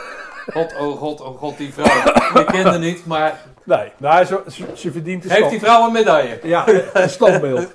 God, 0.50 0.76
oh 0.78 0.98
god, 0.98 1.20
oh 1.20 1.38
god, 1.38 1.56
die 1.56 1.72
vrouw. 1.72 2.12
Ik 2.40 2.46
kende 2.46 2.78
niet, 2.78 3.06
maar 3.06 3.44
nee, 3.64 3.92
nou, 3.96 4.24
ze, 4.24 4.42
ze, 4.48 4.66
ze 4.74 4.92
verdient 4.92 5.22
de 5.22 5.28
heeft 5.28 5.38
stand. 5.40 5.50
die 5.50 5.60
vrouw 5.60 5.86
een 5.86 5.92
medaille? 5.92 6.38
Ja, 6.42 6.64
een 6.92 7.08
standbeeld. 7.08 7.74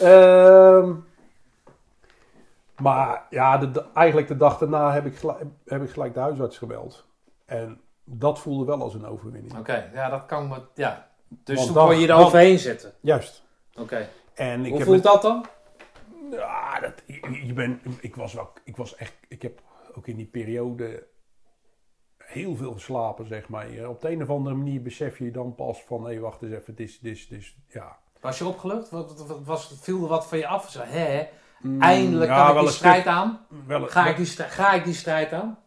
Ehm, 0.00 0.92
maar 2.76 3.22
ja, 3.30 3.58
de, 3.58 3.84
eigenlijk 3.94 4.28
de 4.28 4.36
dag 4.36 4.58
daarna 4.58 4.92
heb 4.92 5.06
ik, 5.06 5.16
gelijk, 5.16 5.38
heb 5.64 5.82
ik 5.82 5.90
gelijk 5.90 6.14
de 6.14 6.20
huisarts 6.20 6.58
gebeld. 6.58 7.04
En 7.46 7.80
dat 8.04 8.38
voelde 8.40 8.64
wel 8.64 8.82
als 8.82 8.94
een 8.94 9.06
overwinning. 9.06 9.58
Oké, 9.58 9.90
ja, 9.94 10.08
dat 10.08 10.26
kan 10.26 10.48
me. 10.48 10.56
Ja. 10.74 11.08
Dus 11.28 11.54
Want 11.56 11.66
toen 11.66 11.76
dan- 11.76 11.86
kon 11.88 11.98
je 11.98 12.08
er 12.08 12.14
overheen 12.14 12.58
zetten. 12.58 12.92
Juist. 13.00 13.42
Oké. 13.80 14.08
En 14.34 14.60
ik 14.64 14.68
Hoe 14.68 14.78
heb 14.78 14.86
voelt 14.86 15.02
het- 15.02 15.12
dat 15.12 15.22
dan? 15.22 15.46
Ja, 16.30 16.80
dat, 16.80 16.92
je, 17.06 17.46
je 17.46 17.52
bent, 17.52 17.80
ik 18.00 18.16
was 18.16 18.32
wel, 18.32 18.52
ik 18.64 18.76
was 18.76 18.94
echt, 18.96 19.12
ik 19.28 19.42
heb 19.42 19.60
ook 19.94 20.06
in 20.06 20.16
die 20.16 20.26
periode 20.26 21.06
heel 22.32 22.56
veel 22.56 22.72
geslapen, 22.72 23.26
zeg 23.26 23.48
maar. 23.48 23.66
Op 23.88 24.00
de 24.00 24.10
een 24.10 24.22
of 24.22 24.30
andere 24.30 24.56
manier 24.56 24.82
besef 24.82 25.18
je 25.18 25.30
dan 25.30 25.54
pas 25.54 25.82
van, 25.82 26.06
hé, 26.06 26.18
wacht 26.18 26.42
eens 26.42 26.52
even, 26.52 26.64
het 26.66 26.80
is, 26.80 26.98
dit 27.00 27.12
is, 27.16 27.28
dit 27.28 27.38
is, 27.40 27.56
ja. 27.68 27.96
Was 28.20 28.38
je 28.38 28.46
opgelucht? 28.46 28.90
Wat, 28.90 29.18
wat- 29.18 29.26
wat- 29.26 29.44
was, 29.44 29.78
viel 29.80 30.02
er 30.02 30.08
wat 30.08 30.26
van 30.26 30.38
je 30.38 30.46
af? 30.46 30.70
Zo, 30.70 30.80
hè, 30.84 31.26
eindelijk 31.78 32.30
Ja, 32.30 32.46
kan 32.46 32.54
ik 32.56 32.60
die 32.62 32.70
strijd 32.70 33.06
aan. 33.06 33.40
wel- 33.66 33.86
Ga 33.88 34.06
ik 34.06 34.16
die, 34.16 34.26
ga 34.26 34.72
ik 34.72 34.84
die 34.84 34.94
strijd 34.94 35.32
aan? 35.32 35.58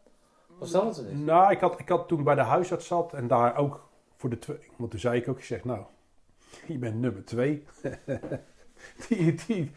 Was 0.60 0.72
dat 0.72 0.96
het? 0.98 1.18
Nou, 1.26 1.52
ik 1.52 1.60
had, 1.60 1.80
ik 1.80 1.90
had 1.90 2.08
toen 2.08 2.24
bij 2.24 2.36
de 2.36 2.42
huisarts 2.42 2.88
zat 2.88 3.14
en 3.14 3.28
daar 3.28 3.58
ook 3.58 3.90
voor 4.16 4.30
de 4.30 4.40
twee. 4.40 4.58
Want 4.76 4.92
toen 4.92 5.00
zei 5.00 5.20
ik 5.20 5.28
ook, 5.30 5.38
ik 5.38 5.44
zeg, 5.44 5.64
nou, 5.64 5.80
je 6.68 6.78
bent 6.78 7.00
nummer 7.00 7.26
twee. 7.26 7.66
die, 9.08 9.36
die, 9.48 9.72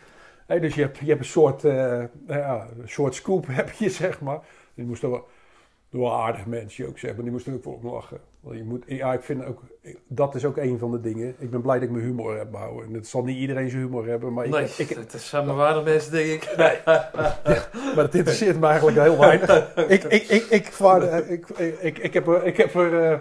hè, 0.47 0.61
dus 0.61 0.75
je 0.75 0.81
hebt, 0.81 0.99
je 0.99 1.07
hebt 1.07 1.19
een 1.21 1.25
soort, 1.27 1.65
eh, 1.65 1.73
nou 1.73 2.09
ja, 2.41 2.69
een 2.79 2.89
soort 2.89 3.15
scoop, 3.15 3.47
heb 3.61 3.71
je, 3.71 3.91
zeg 3.91 4.21
maar. 4.21 4.41
Die 4.75 4.85
moest 4.87 5.03
wel, 5.03 5.29
een 5.91 6.05
aardig 6.05 6.47
mensje 6.47 6.87
ook, 6.87 6.99
zeg 6.99 7.15
maar. 7.15 7.23
Die 7.23 7.33
moest 7.33 7.47
er 7.47 7.55
ook 7.55 7.63
voor 7.63 7.75
op 7.75 7.83
lachen. 7.83 8.19
Want 8.41 8.57
je 8.57 8.65
moet, 8.65 8.83
ja, 8.87 9.13
ik 9.13 9.23
vind 9.23 9.45
ook, 9.45 9.63
dat 10.09 10.35
is 10.35 10.45
ook 10.45 10.57
een 10.57 10.79
van 10.79 10.91
de 10.91 11.01
dingen. 11.01 11.35
Ik 11.39 11.51
ben 11.51 11.61
blij 11.63 11.75
dat 11.75 11.85
ik 11.85 11.91
mijn 11.91 12.05
humor 12.05 12.39
heb 12.39 12.51
behouden. 12.51 12.87
En 12.87 12.95
het 12.95 13.09
zal 13.09 13.23
niet 13.25 13.37
iedereen 13.39 13.71
zijn 13.71 13.83
humor 13.83 14.07
hebben, 14.09 14.33
maar 14.33 14.45
ik, 14.45 14.51
Nee, 14.51 14.69
ik, 14.79 14.95
dat 15.13 15.21
zijn 15.21 15.47
maar 15.47 15.55
waardig 15.55 15.85
mensen, 15.85 16.13
denk 16.13 16.45
ik. 16.45 16.57
maar 16.57 17.95
dat 17.95 18.15
interesseert 18.15 18.61
me 18.61 18.67
eigenlijk 18.67 18.99
heel 18.99 19.19
weinig. 19.19 19.75
ik, 19.89 20.05
ik, 20.05 20.23
ik, 20.29 20.43
ik, 20.45 20.67
vaar, 20.73 21.29
ik, 21.31 21.49
ik, 21.81 21.99
ik, 21.99 22.15
heb 22.15 22.27
er, 22.27 22.45
ik, 22.45 22.57
heb 22.57 22.75
er, 22.75 23.03
eh, 23.13 23.19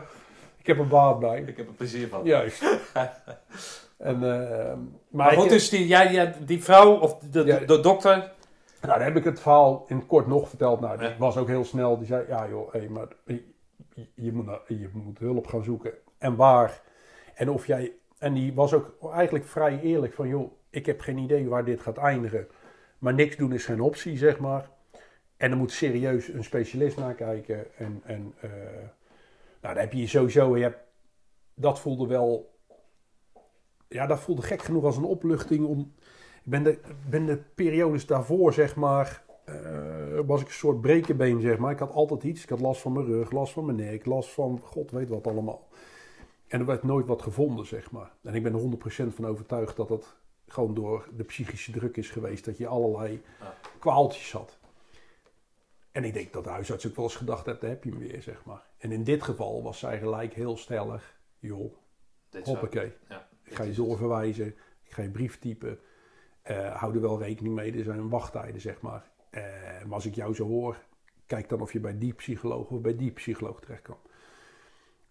ik 0.58 0.68
heb 0.68 0.78
er 0.80 0.88
baat 0.88 1.20
bij. 1.20 1.44
Ik 1.46 1.58
heb 1.58 1.68
er 1.68 1.74
plezier 1.74 2.08
van. 2.08 2.22
Juist. 2.24 2.62
en, 3.98 4.16
eh, 4.16 4.20
maar 4.20 4.78
Maar 5.10 5.32
goed, 5.32 5.44
ik- 5.44 5.50
dus 5.50 5.70
die, 5.70 5.88
jij, 5.88 6.12
jij- 6.12 6.34
die 6.46 6.64
vrouw 6.64 6.94
of 7.00 7.18
de, 7.20 7.44
de, 7.44 7.46
Ja. 7.46 7.60
de 7.60 7.80
dokter. 7.80 8.32
Nou, 8.82 8.94
dan 8.94 9.02
heb 9.02 9.16
ik 9.16 9.24
het 9.24 9.40
verhaal 9.40 9.86
in 9.88 9.96
het 9.96 10.06
kort 10.06 10.28
nog 10.28 10.50
verteld. 10.50 10.80
Nou, 10.80 10.98
die 10.98 11.16
was 11.18 11.38
ook 11.38 11.48
heel 11.48 11.66
snel. 11.66 11.98
Die 11.98 12.08
zei, 12.08 12.28
ja 12.28 12.48
joh, 12.48 12.74
hé, 12.74 12.90
maar 12.90 13.08
je, 14.16 14.34
moet, 14.34 14.50
je 14.68 14.90
moet 14.94 15.20
hulp 15.20 15.48
gaan 15.48 15.64
zoeken. 15.64 15.94
En 16.18 16.36
waar. 16.36 16.82
En 17.36 17.50
of 17.50 17.68
jij... 17.68 17.92
En 18.18 18.34
die 18.34 18.54
was 18.54 18.74
ook 18.74 19.12
eigenlijk 19.14 19.46
vrij 19.46 19.80
eerlijk 19.80 20.14
van, 20.14 20.28
joh, 20.28 20.52
ik 20.70 20.86
heb 20.86 21.00
geen 21.00 21.18
idee 21.18 21.50
waar 21.50 21.66
dit 21.66 21.82
gaat 21.82 21.98
eindigen. 21.98 22.48
Maar 23.00 23.14
niks 23.14 23.36
doen 23.36 23.54
is 23.54 23.66
geen 23.66 23.82
optie, 23.82 24.18
zeg 24.18 24.40
maar. 24.40 24.70
En 25.38 25.52
er 25.52 25.58
moet 25.58 25.72
serieus 25.72 26.28
een 26.28 26.44
specialist 26.44 26.98
naar 26.98 27.14
kijken. 27.14 27.76
En, 27.78 28.02
en 28.06 28.34
eh, 28.40 28.50
nou, 29.62 29.74
dan 29.74 29.78
heb 29.78 29.94
je 29.94 30.08
sowieso... 30.08 30.58
Je 30.58 30.64
hebt, 30.64 30.80
dat 31.54 31.80
voelde 31.80 32.08
wel... 32.08 32.56
Ja, 33.88 34.08
dat 34.08 34.20
voelde 34.20 34.42
gek 34.42 34.62
genoeg 34.62 34.84
als 34.84 34.98
een 34.98 35.04
opluchting 35.04 35.66
om... 35.66 35.94
Ik 36.48 36.54
ben 36.54 36.64
de, 36.64 36.80
ben 37.10 37.26
de 37.26 37.38
periodes 37.56 38.06
daarvoor, 38.06 38.54
zeg 38.54 38.76
maar... 38.76 39.24
eh, 39.46 40.20
was 40.26 40.42
ik 40.42 40.48
een 40.48 40.54
soort 40.54 40.82
brekenbeen, 40.82 41.42
zeg 41.42 41.58
maar. 41.58 41.72
Ik 41.72 41.80
had 41.80 41.92
altijd 41.92 42.24
iets. 42.24 42.44
Ik 42.44 42.50
had 42.50 42.60
last 42.60 42.82
van 42.82 42.92
mijn 42.92 43.06
rug, 43.06 43.32
last 43.32 43.54
van 43.54 43.66
mijn 43.66 43.78
nek, 43.78 44.06
last 44.06 44.30
van... 44.30 44.60
God 44.64 44.92
weet 44.92 45.10
wat 45.10 45.28
allemaal. 45.28 45.68
En 46.48 46.60
er 46.60 46.66
werd 46.66 46.84
nooit 46.84 47.06
wat 47.08 47.22
gevonden, 47.22 47.66
zeg 47.66 47.92
maar. 47.92 48.12
En 48.24 48.36
ik 48.36 48.44
ben 48.44 48.54
er 48.54 48.60
100% 49.10 49.14
van 49.14 49.26
overtuigd 49.26 49.76
dat 49.76 49.88
dat 49.88 50.16
gewoon 50.48 50.74
door 50.74 51.08
de 51.16 51.24
psychische 51.24 51.72
druk 51.72 51.98
is 51.98 52.10
geweest. 52.10 52.46
Dat 52.46 52.58
je 52.58 52.68
allerlei 52.68 53.22
kwaaltjes 53.80 54.32
had. 54.32 54.58
En 55.92 56.04
ik 56.04 56.14
denk 56.14 56.34
dat 56.34 56.44
de 56.44 56.50
huisarts 56.50 56.88
ook 56.88 56.96
wel 56.96 57.06
eens 57.06 57.16
gedacht 57.16 57.46
heeft, 57.46 57.62
daar 57.62 57.70
heb 57.70 57.84
je 57.84 57.90
hem 57.90 58.00
weer, 58.00 58.22
zeg 58.22 58.46
maar. 58.46 58.66
En 58.78 58.92
in 58.92 59.04
dit 59.04 59.24
geval 59.24 59.64
was 59.64 59.80
zij 59.80 60.00
gelijk 60.00 60.34
heel 60.34 60.58
stellig. 60.58 61.20
Joh, 61.40 61.74
hoppakee. 62.44 62.94
Ja, 63.10 63.28
Ik 63.44 63.56
ga 63.56 63.64
je 63.64 63.74
doorverwijzen. 63.74 64.48
Ik 64.84 64.92
ga 64.94 65.02
je 65.02 65.10
brief 65.10 65.40
typen. 65.40 65.80
Eh, 66.48 66.76
hou 66.76 66.96
er 66.96 67.02
wel 67.02 67.20
rekening 67.20 67.56
mee. 67.56 67.74
Er 67.74 67.84
zijn 67.84 68.10
wachttijden, 68.10 68.62
zeg 68.62 68.82
maar. 68.82 69.12
Eh, 69.30 69.44
maar 69.86 69.94
als 69.94 70.06
ik 70.06 70.16
jou 70.16 70.36
zo 70.36 70.48
hoor, 70.48 70.78
kijk 71.26 71.50
dan 71.50 71.62
of 71.62 71.74
je 71.74 71.80
bij 71.80 71.98
die 71.98 72.14
psycholoog 72.14 72.70
of 72.70 72.82
bij 72.82 72.96
die 72.96 73.12
psycholoog 73.12 73.60
terecht 73.60 73.82
kan. 73.82 73.98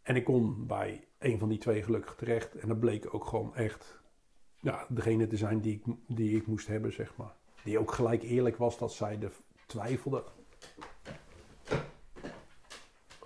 En 0.03 0.17
ik 0.17 0.25
kon 0.25 0.67
bij 0.67 1.05
een 1.19 1.39
van 1.39 1.49
die 1.49 1.59
twee 1.59 1.83
gelukkig 1.83 2.15
terecht. 2.15 2.55
En 2.55 2.69
dat 2.69 2.81
bleek 2.81 3.15
ook 3.15 3.25
gewoon 3.25 3.55
echt 3.55 4.01
ja, 4.61 4.87
degene 4.89 5.27
te 5.27 5.37
zijn 5.37 5.61
die 5.61 5.75
ik, 5.75 5.95
die 6.07 6.37
ik 6.37 6.47
moest 6.47 6.67
hebben, 6.67 6.93
zeg 6.93 7.17
maar. 7.17 7.35
Die 7.65 7.79
ook 7.79 7.93
gelijk 7.93 8.23
eerlijk 8.23 8.57
was 8.57 8.79
dat 8.79 8.93
zij 8.93 9.19
er 9.23 9.33
twijfelde. 9.67 10.25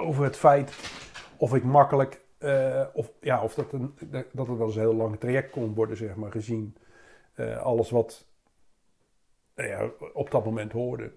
over 0.00 0.24
het 0.24 0.36
feit 0.36 0.72
of 1.36 1.54
ik 1.54 1.64
makkelijk, 1.64 2.20
eh, 2.38 2.86
of, 2.92 3.12
ja, 3.20 3.42
of 3.42 3.54
dat, 3.54 3.72
een, 3.72 3.94
dat 4.32 4.46
het 4.46 4.56
wel 4.56 4.66
eens 4.66 4.74
een 4.74 4.80
heel 4.80 4.94
lang 4.94 5.18
traject 5.18 5.50
kon 5.50 5.74
worden, 5.74 5.96
zeg 5.96 6.14
maar, 6.14 6.30
gezien 6.30 6.76
alles 7.62 7.90
wat 7.90 8.28
nou 9.54 9.68
ja, 9.68 9.90
op 10.12 10.30
dat 10.30 10.44
moment 10.44 10.72
hoorde. 10.72 11.12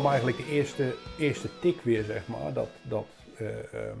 Kwam 0.00 0.12
eigenlijk 0.12 0.46
de 0.46 0.52
eerste, 0.52 0.94
eerste 1.18 1.48
tik 1.58 1.80
weer, 1.80 2.04
zeg 2.04 2.28
maar. 2.28 2.52
Dat, 2.52 2.68
dat 2.82 3.06
eh, 3.36 3.74
ehm, 3.74 3.98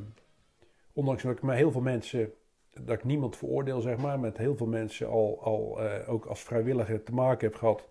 ondanks 0.92 1.22
dat 1.22 1.32
ik 1.32 1.42
met 1.42 1.56
heel 1.56 1.72
veel 1.72 1.80
mensen, 1.80 2.32
dat 2.70 2.96
ik 2.96 3.04
niemand 3.04 3.36
veroordeel, 3.36 3.80
zeg 3.80 3.96
maar, 3.96 4.20
met 4.20 4.36
heel 4.36 4.56
veel 4.56 4.66
mensen 4.66 5.08
al, 5.08 5.38
al 5.42 5.82
eh, 5.82 6.12
ook 6.12 6.24
als 6.24 6.40
vrijwilliger 6.40 7.02
te 7.02 7.12
maken 7.12 7.48
heb 7.48 7.56
gehad 7.56 7.88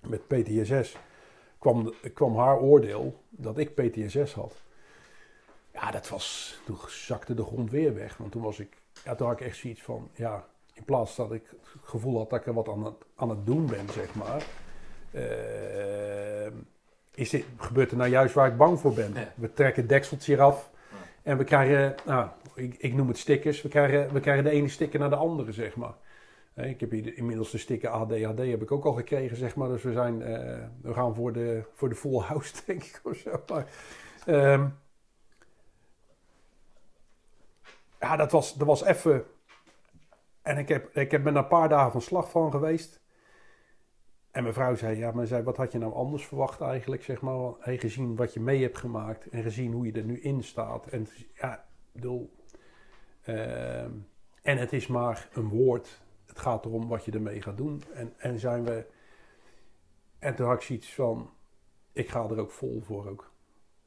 met 0.00 0.26
PTSS, 0.26 0.96
kwam, 1.58 1.92
kwam 2.14 2.36
haar 2.36 2.60
oordeel 2.60 3.22
dat 3.30 3.58
ik 3.58 3.74
PTSS 3.74 4.34
had. 4.34 4.62
Ja, 5.72 5.90
dat 5.90 6.08
was, 6.08 6.58
toen 6.64 6.76
zakte 6.86 7.34
de 7.34 7.44
grond 7.44 7.70
weer 7.70 7.94
weg. 7.94 8.16
Want 8.16 8.32
toen 8.32 8.42
was 8.42 8.58
ik, 8.58 8.76
ja, 9.04 9.14
toen 9.14 9.26
had 9.26 9.40
ik 9.40 9.46
echt 9.46 9.56
zoiets 9.56 9.82
van, 9.82 10.10
ja, 10.14 10.46
in 10.72 10.84
plaats 10.84 11.16
dat 11.16 11.32
ik 11.32 11.42
het 11.50 11.68
gevoel 11.82 12.18
had 12.18 12.30
dat 12.30 12.40
ik 12.40 12.46
er 12.46 12.54
wat 12.54 12.68
aan 12.68 12.84
het, 12.84 13.04
aan 13.14 13.30
het 13.30 13.46
doen 13.46 13.66
ben, 13.66 13.88
zeg 13.88 14.14
maar. 14.14 14.46
eh, 15.12 16.52
is 17.18 17.30
dit, 17.30 17.44
gebeurt 17.56 17.90
er 17.90 17.96
nou 17.96 18.10
juist 18.10 18.34
waar 18.34 18.48
ik 18.48 18.56
bang 18.56 18.80
voor 18.80 18.92
ben. 18.92 19.12
Ja. 19.14 19.32
We 19.34 19.52
trekken 19.52 19.80
het 19.82 19.90
dekseltje 19.90 20.32
eraf 20.32 20.70
en 21.22 21.38
we 21.38 21.44
krijgen, 21.44 21.94
nou, 22.06 22.28
ik, 22.54 22.74
ik 22.78 22.94
noem 22.94 23.08
het 23.08 23.18
stickers, 23.18 23.62
we 23.62 23.68
krijgen, 23.68 24.12
we 24.12 24.20
krijgen 24.20 24.44
de 24.44 24.50
ene 24.50 24.68
sticker 24.68 25.00
naar 25.00 25.10
de 25.10 25.16
andere, 25.16 25.52
zeg 25.52 25.76
maar. 25.76 25.94
Ik 26.54 26.80
heb 26.80 26.90
hier 26.90 27.02
de- 27.02 27.14
inmiddels 27.14 27.50
de 27.50 27.58
sticker 27.58 27.88
ADHD 27.90 28.38
heb 28.38 28.62
ik 28.62 28.72
ook 28.72 28.84
al 28.84 28.92
gekregen, 28.92 29.36
zeg 29.36 29.54
maar. 29.56 29.68
Dus 29.68 29.82
we, 29.82 29.92
zijn, 29.92 30.22
eh, 30.22 30.64
we 30.82 30.94
gaan 30.94 31.14
voor 31.14 31.32
de, 31.32 31.62
voor 31.74 31.88
de 31.88 31.94
full 31.94 32.20
house, 32.20 32.54
denk 32.66 32.82
ik, 32.82 33.00
of 33.02 33.16
zo. 33.16 33.42
Maar, 33.48 33.66
ehm, 34.26 34.66
ja, 38.00 38.16
dat 38.16 38.32
was, 38.32 38.54
dat 38.54 38.66
was 38.66 38.84
even... 38.84 39.24
En 40.42 40.58
ik 40.58 40.68
heb, 40.68 40.96
ik 40.96 41.10
heb 41.10 41.24
me 41.24 41.30
er 41.30 41.36
een 41.36 41.46
paar 41.48 41.68
dagen 41.68 41.92
van 41.92 42.00
slag 42.02 42.30
van 42.30 42.50
geweest. 42.50 43.00
En 44.30 44.42
mijn 44.42 44.54
vrouw 44.54 44.74
zei, 44.74 44.98
ja, 44.98 45.10
maar 45.10 45.26
zei, 45.26 45.42
wat 45.42 45.56
had 45.56 45.72
je 45.72 45.78
nou 45.78 45.92
anders 45.92 46.26
verwacht 46.26 46.60
eigenlijk, 46.60 47.02
zeg 47.02 47.20
maar. 47.20 47.52
Gezien 47.60 48.16
wat 48.16 48.34
je 48.34 48.40
mee 48.40 48.62
hebt 48.62 48.78
gemaakt 48.78 49.28
en 49.28 49.42
gezien 49.42 49.72
hoe 49.72 49.86
je 49.86 49.92
er 49.92 50.04
nu 50.04 50.20
in 50.20 50.42
staat. 50.42 50.86
En 50.86 51.06
ja, 51.34 51.64
bedoel... 51.92 52.32
ehm, 53.22 53.90
en 54.42 54.58
het 54.58 54.72
is 54.72 54.86
maar 54.86 55.28
een 55.32 55.48
woord. 55.48 56.02
Het 56.26 56.38
gaat 56.38 56.64
erom 56.64 56.88
wat 56.88 57.04
je 57.04 57.12
ermee 57.12 57.42
gaat 57.42 57.56
doen. 57.56 57.82
En, 57.94 58.12
en 58.16 58.38
zijn 58.38 58.64
we... 58.64 58.86
En 60.18 60.34
toen 60.34 60.46
had 60.46 60.56
ik 60.56 60.62
zoiets 60.62 60.94
van, 60.94 61.30
ik 61.92 62.08
ga 62.08 62.28
er 62.28 62.38
ook 62.38 62.50
vol 62.50 62.80
voor 62.80 63.08
ook. 63.08 63.32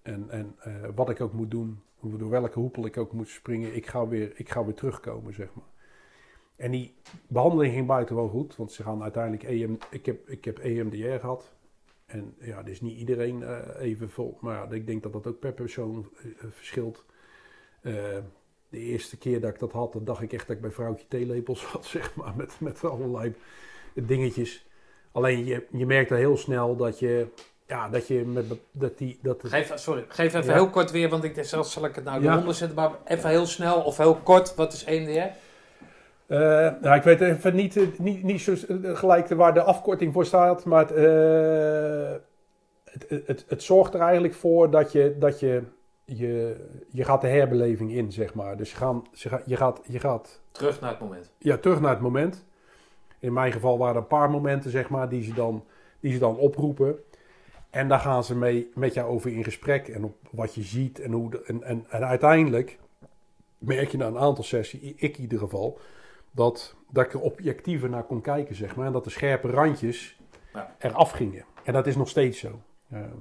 En, 0.01 0.29
en 0.29 0.55
eh, 0.59 0.73
wat 0.95 1.09
ik 1.09 1.21
ook 1.21 1.33
moet 1.33 1.51
doen, 1.51 1.83
door 2.01 2.29
welke 2.29 2.59
hoepel 2.59 2.85
ik 2.85 2.97
ook 2.97 3.11
moet 3.11 3.29
springen, 3.29 3.75
ik 3.75 3.87
ga 3.87 4.07
weer, 4.07 4.31
ik 4.35 4.49
ga 4.49 4.65
weer 4.65 4.73
terugkomen, 4.73 5.33
zeg 5.33 5.53
maar. 5.53 5.70
En 6.61 6.72
die 6.72 6.93
behandeling 7.27 7.73
ging 7.73 7.88
buitengewoon 7.88 8.30
goed, 8.30 8.56
want 8.56 8.72
ze 8.72 8.83
gaan 8.83 9.03
uiteindelijk 9.03 9.43
EM, 9.43 9.77
ik 9.90 10.06
heb, 10.06 10.30
ik 10.30 10.45
heb 10.45 10.59
EMDR 10.59 11.19
gehad. 11.19 11.51
En 12.06 12.35
ja, 12.40 12.56
dat 12.57 12.67
is 12.67 12.81
niet 12.81 12.98
iedereen 12.98 13.43
eh, 13.43 13.57
even 13.80 14.09
vol, 14.09 14.38
maar 14.41 14.56
ja, 14.56 14.75
ik 14.75 14.88
denk 14.88 15.03
dat 15.03 15.14
dat 15.14 15.27
ook 15.27 15.40
per 15.40 15.51
persoon 15.53 16.09
eh, 16.17 16.25
verschilt. 16.49 17.06
Eh, 17.81 17.93
de 18.69 18.77
eerste 18.80 19.17
keer 19.17 19.41
dat 19.41 19.49
ik 19.49 19.59
dat 19.59 19.72
had, 19.72 19.93
dan 19.93 20.03
dacht 20.03 20.22
ik 20.22 20.33
echt 20.33 20.48
dat 20.48 20.56
ik 20.56 20.61
bij 20.61 20.72
vrouwtje 20.72 21.06
theelepels 21.07 21.64
had, 21.73 21.85
zeg 21.85 22.15
maar, 22.15 22.33
met, 22.35 22.53
met 22.59 22.83
allerlei 22.83 23.35
dingetjes. 23.93 24.65
Alleen 25.11 25.45
je, 25.45 25.65
je 25.72 25.85
merkte 25.85 26.15
heel 26.15 26.38
snel 26.38 26.75
dat 26.75 26.99
je, 26.99 27.27
ja, 27.67 27.90
dat 27.90 28.07
je 28.07 28.25
met 28.25 28.45
dat 28.72 28.98
die, 28.98 29.19
dat 29.22 29.41
het- 29.41 29.51
Geef, 29.51 29.72
sorry, 29.75 30.06
geef 30.07 30.33
even 30.33 30.45
Ja. 30.49 30.53
heel 30.53 30.69
kort 30.69 30.91
weer, 30.91 31.09
want 31.09 31.23
ik 31.23 31.43
zelfs 31.43 31.72
zal 31.72 31.85
ik 31.85 31.95
het 31.95 32.03
nou 32.03 32.23
Ja. 32.23 32.33
eronder 32.33 32.53
zetten, 32.53 32.75
maar 32.77 32.91
even 33.06 33.30
heel 33.30 33.45
snel 33.45 33.81
of 33.81 33.98
heel 33.98 34.15
kort, 34.15 34.56
wat 34.56 34.73
is 34.73 34.83
EMDR? 34.83 35.35
Nou, 36.82 36.95
ik 36.95 37.03
weet 37.03 37.22
even 37.22 37.56
niet, 37.56 37.77
eh, 37.77 37.88
niet, 37.98 38.24
niet 38.24 38.42
zo 38.42 38.53
eh, 38.53 38.95
gelijk 38.98 39.27
waar 39.27 39.53
de 39.53 39.61
afkorting 39.61 40.14
voor 40.14 40.26
staat, 40.26 40.66
maar 40.66 40.88
het, 40.90 40.95
het, 43.10 43.27
het, 43.27 43.45
het, 43.48 43.64
zorgt 43.64 43.93
er 43.93 44.00
eigenlijk 44.00 44.34
voor 44.34 44.69
dat 44.69 44.92
je, 44.92 45.16
dat 45.19 45.40
je, 45.40 45.64
je, 46.06 46.56
je 46.90 47.03
gaat 47.03 47.22
de 47.22 47.27
herbeleving 47.27 47.92
in, 47.92 48.11
zeg 48.11 48.34
maar. 48.34 48.58
Dus 48.58 48.69
je, 48.72 48.76
gaan, 48.77 49.03
je, 49.14 49.30
gaat, 49.30 49.42
je, 49.45 49.56
gaat, 49.58 49.82
je 49.88 50.00
gaat 50.00 50.42
Terug 50.51 50.82
naar 50.82 50.90
het 50.90 51.00
moment. 51.00 51.32
ja, 51.38 51.58
terug 51.58 51.82
naar 51.82 51.92
het 51.92 52.01
moment. 52.01 52.45
In 53.19 53.34
mijn 53.34 53.51
geval 53.51 53.77
waren 53.77 53.95
er 53.95 54.01
een 54.01 54.08
paar 54.08 54.30
momenten, 54.30 54.72
zeg 54.72 54.90
maar, 54.90 55.10
die 55.10 55.24
ze 55.24 55.34
dan, 55.34 55.64
die 56.00 56.14
ze 56.14 56.19
dan 56.19 56.38
oproepen. 56.38 57.00
En 57.69 57.88
daar 57.88 58.00
gaan 58.00 58.24
ze 58.24 58.35
mee 58.35 58.72
met 58.76 58.93
jou 58.93 59.10
over 59.10 59.32
in 59.32 59.43
gesprek 59.43 59.88
en 59.88 60.03
op 60.03 60.16
wat 60.32 60.56
je 60.56 60.61
ziet. 60.61 61.00
En, 61.00 61.11
hoe 61.11 61.30
de- 61.32 61.43
en, 61.45 61.64
en, 61.64 61.85
en 61.90 62.06
uiteindelijk 62.06 62.80
merk 63.58 63.90
je 63.92 63.98
na 63.98 64.08
een 64.08 64.18
aantal 64.18 64.43
sessies, 64.43 64.93
ik 64.95 65.16
in 65.18 65.22
ieder 65.22 65.40
geval, 65.40 65.80
dat, 66.32 66.76
dat 66.90 67.06
ik 67.06 67.14
er 67.14 67.22
objectiever 67.22 67.90
naar 67.90 68.03
kon 68.03 68.22
kijken, 68.22 68.56
zeg 68.56 68.76
maar. 68.76 68.85
En 68.85 68.92
dat 68.92 69.03
de 69.03 69.10
scherpe 69.10 69.48
randjes 69.50 70.19
Ja. 70.53 70.76
eraf 70.80 71.11
gingen. 71.11 71.45
En 71.64 71.74
dat 71.74 71.88
is 71.88 71.95
nog 71.95 72.10
steeds 72.10 72.40
zo. 72.40 72.61
Ehm, 72.92 73.18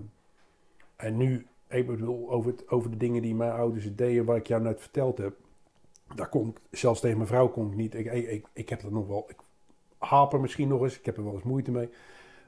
en 0.97 1.17
nu, 1.17 1.47
ik 1.69 1.87
bedoel, 1.87 2.31
over, 2.31 2.51
het, 2.51 2.69
over 2.69 2.91
de 2.91 2.97
dingen 2.97 3.23
die 3.23 3.35
mijn 3.35 3.53
ouders 3.53 3.95
deden, 3.95 4.25
waar 4.25 4.37
ik 4.37 4.47
jou 4.47 4.63
net 4.63 4.81
verteld 4.81 5.19
heb. 5.19 5.35
Daar 6.15 6.29
kon 6.29 6.49
ik, 6.49 6.79
zelfs 6.79 7.01
tegen 7.01 7.17
mijn 7.17 7.29
vrouw 7.29 7.49
kon 7.49 7.71
ik 7.71 7.77
niet. 7.77 7.95
Ik, 7.95 8.13
ik, 8.13 8.27
ik, 8.29 8.47
ik 8.53 8.69
heb 8.69 8.83
er 8.83 8.93
nog 8.93 9.07
wel, 9.07 9.25
ik 9.29 9.37
haper 9.99 10.41
misschien 10.41 10.69
nog 10.69 10.83
eens, 10.83 10.99
ik 10.99 11.05
heb 11.07 11.17
er 11.17 11.25
wel 11.25 11.33
eens 11.35 11.43
moeite 11.43 11.71
mee. 11.71 11.89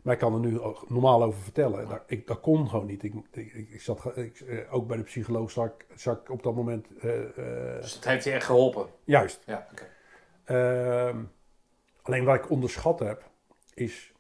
Maar 0.02 0.12
ik 0.12 0.18
kan 0.18 0.34
er 0.34 0.40
nu 0.40 0.60
normaal 0.88 1.22
over 1.22 1.40
vertellen. 1.42 1.88
Dat, 1.88 2.02
ik, 2.06 2.26
dat 2.26 2.40
kon 2.40 2.68
gewoon 2.68 2.86
niet. 2.86 3.02
Ik, 3.02 3.14
ik, 3.30 3.54
ik 3.70 3.80
zat, 3.80 4.16
ik, 4.16 4.40
eh, 4.40 4.74
ook 4.74 4.86
bij 4.86 4.96
de 4.96 5.02
psycholoog 5.02 5.50
zag, 5.50 5.70
ik- 6.04 6.30
op 6.30 6.42
dat 6.42 6.54
moment. 6.54 6.86
eh, 7.00 7.00
Dus 7.80 7.94
het 7.94 8.04
heeft 8.04 8.24
je 8.24 8.30
echt 8.30 8.46
geholpen. 8.46 8.86
juist. 9.04 9.42
Ja, 9.46 9.66
oké. 9.72 9.82
Ehm, 10.52 11.24
alleen 12.02 12.24
wat 12.24 12.34
ik 12.34 12.50
onderschat 12.50 12.98
heb, 12.98 13.30
is 13.74 14.12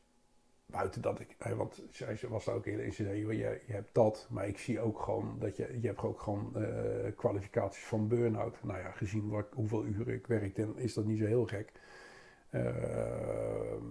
buiten 0.66 1.02
dat 1.02 1.20
ik, 1.20 1.36
want 1.56 1.82
zij 1.90 2.18
was 2.28 2.46
er 2.46 2.54
ook 2.54 2.66
in, 2.66 2.80
en 2.80 2.92
ze 2.92 3.04
zei, 3.04 3.26
je, 3.26 3.62
je 3.66 3.72
hebt 3.72 3.94
dat, 3.94 4.26
maar 4.30 4.48
ik 4.48 4.58
zie 4.58 4.80
ook 4.80 5.00
gewoon 5.00 5.38
dat 5.38 5.56
je, 5.56 5.78
je 5.80 5.86
hebt 5.86 6.02
ook 6.02 6.20
gewoon 6.20 6.56
eh, 6.56 7.16
kwalificaties 7.16 7.84
van 7.84 8.08
burn-out. 8.08 8.62
Nou 8.62 8.78
ja, 8.78 8.90
gezien 8.90 9.28
wat, 9.28 9.46
hoeveel 9.54 9.84
uren 9.84 10.14
ik 10.14 10.26
werk, 10.26 10.56
dan 10.56 10.78
is 10.78 10.94
dat 10.94 11.04
niet 11.04 11.18
zo 11.18 11.24
heel 11.24 11.46
gek. 11.46 11.72
Ehm, 12.50 13.86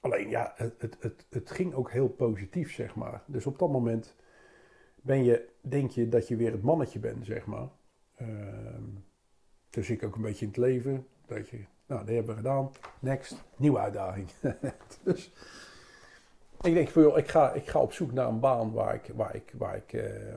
alleen 0.00 0.28
ja, 0.28 0.52
het, 0.56 0.74
het, 0.78 0.96
het, 1.00 1.26
het 1.30 1.50
ging 1.50 1.74
ook 1.74 1.90
heel 1.90 2.08
positief, 2.08 2.72
zeg 2.72 2.94
maar. 2.94 3.22
Dus 3.26 3.46
op 3.46 3.58
dat 3.58 3.70
moment 3.70 4.16
ben 4.96 5.24
je, 5.24 5.48
denk 5.60 5.90
je 5.90 6.08
dat 6.08 6.28
je 6.28 6.36
weer 6.36 6.52
het 6.52 6.62
mannetje 6.62 6.98
bent, 6.98 7.26
zeg 7.26 7.46
maar. 7.46 7.68
Ehm, 8.14 8.84
dus 9.70 9.86
zie 9.86 9.96
ik 9.96 10.02
ook 10.04 10.16
een 10.16 10.22
beetje 10.22 10.44
in 10.44 10.50
het 10.50 10.60
leven. 10.60 11.06
Dat 11.26 11.48
je, 11.48 11.56
nou, 11.86 12.04
dat 12.04 12.14
hebben 12.14 12.34
we 12.34 12.36
gedaan. 12.36 12.70
Next, 13.00 13.44
nieuwe 13.56 13.78
uitdaging. 13.78 14.28
dus 15.04 15.32
ik 16.62 16.74
denk 16.74 16.88
van, 16.88 17.02
joh, 17.02 17.18
ik 17.18 17.28
ga, 17.28 17.52
ik 17.52 17.66
ga 17.66 17.80
op 17.80 17.92
zoek 17.92 18.12
naar 18.12 18.28
een 18.28 18.40
baan 18.40 18.72
waar 18.72 18.94
ik, 18.94 19.10
waar 19.14 19.34
ik, 19.34 19.52
waar 19.56 19.76
ik, 19.76 19.92
eh, 19.92 20.34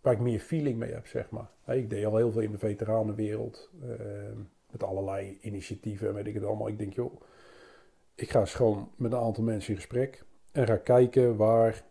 waar 0.00 0.12
ik 0.12 0.20
meer 0.20 0.40
feeling 0.40 0.78
mee 0.78 0.92
heb, 0.92 1.06
zeg 1.06 1.30
maar. 1.30 1.50
Ik 1.66 1.90
deed 1.90 2.04
al 2.04 2.16
heel 2.16 2.32
veel 2.32 2.42
in 2.42 2.52
de 2.52 2.58
veteranenwereld. 2.58 3.70
eh, 3.82 3.88
met 4.70 4.82
allerlei 4.82 5.38
initiatieven 5.40 6.08
en 6.08 6.14
weet 6.14 6.26
ik 6.26 6.34
het 6.34 6.44
allemaal. 6.44 6.68
Ik 6.68 6.78
denk, 6.78 6.92
joh, 6.94 7.20
ik 8.14 8.30
ga 8.30 8.40
eens 8.40 8.54
gewoon 8.54 8.90
met 8.96 9.12
een 9.12 9.18
aantal 9.18 9.44
mensen 9.44 9.70
in 9.70 9.76
gesprek. 9.76 10.24
En 10.52 10.66
ga 10.66 10.76
kijken 10.76 11.36
waar, 11.36 11.84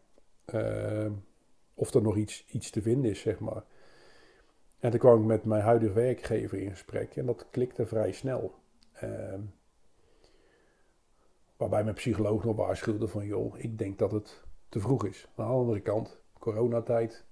Ehm, 0.48 1.12
of 1.74 1.94
er 1.94 2.02
nog 2.02 2.16
iets, 2.18 2.46
iets 2.48 2.70
te 2.70 2.82
vinden 2.82 3.12
is, 3.12 3.20
zeg 3.20 3.40
maar. 3.40 3.64
En 4.80 4.90
toen 4.90 5.00
kwam 5.00 5.20
ik 5.20 5.26
met 5.26 5.44
mijn 5.46 5.62
huidige 5.62 5.94
werkgever 5.94 6.58
in 6.58 6.70
gesprek 6.70 7.16
en 7.16 7.26
dat 7.26 7.46
klikte 7.52 7.86
vrij 7.86 8.12
snel. 8.12 8.56
Ehm, 8.94 9.42
waarbij 11.58 11.84
mijn 11.84 11.96
psycholoog 11.96 12.44
nog 12.44 12.56
waarschuwde 12.56 13.08
van, 13.08 13.26
joh, 13.26 13.60
ik 13.60 13.78
denk 13.78 14.00
dat 14.00 14.12
het 14.12 14.44
te 14.70 14.80
vroeg 14.80 15.06
is. 15.06 15.28
Aan 15.36 15.46
de 15.46 15.52
andere 15.52 15.80
kant, 15.80 16.18
coronatijd, 16.40 17.26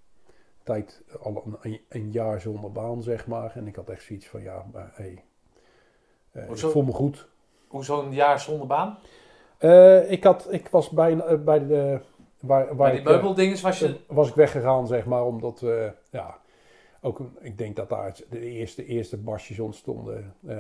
tijd 0.64 1.04
al 1.22 1.58
een, 1.62 1.82
een 1.90 2.12
jaar 2.12 2.42
zonder 2.42 2.72
baan, 2.72 3.04
zeg 3.04 3.28
maar. 3.28 3.52
En 3.56 3.68
ik 3.68 3.76
had 3.76 3.90
echt 3.90 4.04
zoiets 4.04 4.28
van, 4.28 4.42
ja, 4.42 4.66
maar 4.72 4.92
hey, 4.94 5.24
eh, 6.32 6.50
ik 6.50 6.58
voel 6.58 6.84
me 6.84 6.92
goed. 6.92 7.28
Hoezo 7.68 8.04
een 8.04 8.14
jaar 8.14 8.40
zonder 8.40 8.68
baan? 8.68 8.98
Eh, 9.58 10.12
ik, 10.12 10.24
had, 10.24 10.48
ik 10.50 10.68
was 10.68 10.90
bij, 10.90 11.20
eh, 11.20 11.38
bij 11.38 11.68
de... 11.68 12.00
Waar, 12.40 12.66
waar 12.66 12.76
Bij 12.76 12.92
die 12.92 13.04
meubeldinges 13.04 13.62
was 13.62 13.80
je... 13.80 14.00
was 14.08 14.30
ik 14.30 14.36
weggegaan, 14.36 14.88
zeg 14.88 15.06
maar, 15.06 15.26
omdat 15.26 15.60
we, 15.60 15.92
ja, 16.10 16.38
ook, 17.02 17.20
een- 17.20 17.38
ik 17.42 17.58
denk 17.58 17.76
dat 17.76 17.90
daar 17.90 18.16
de 18.30 18.40
eerste, 18.40 18.86
eerste 18.86 19.18
barsjes 19.18 19.60
ontstonden. 19.60 20.34
eh, 20.48 20.58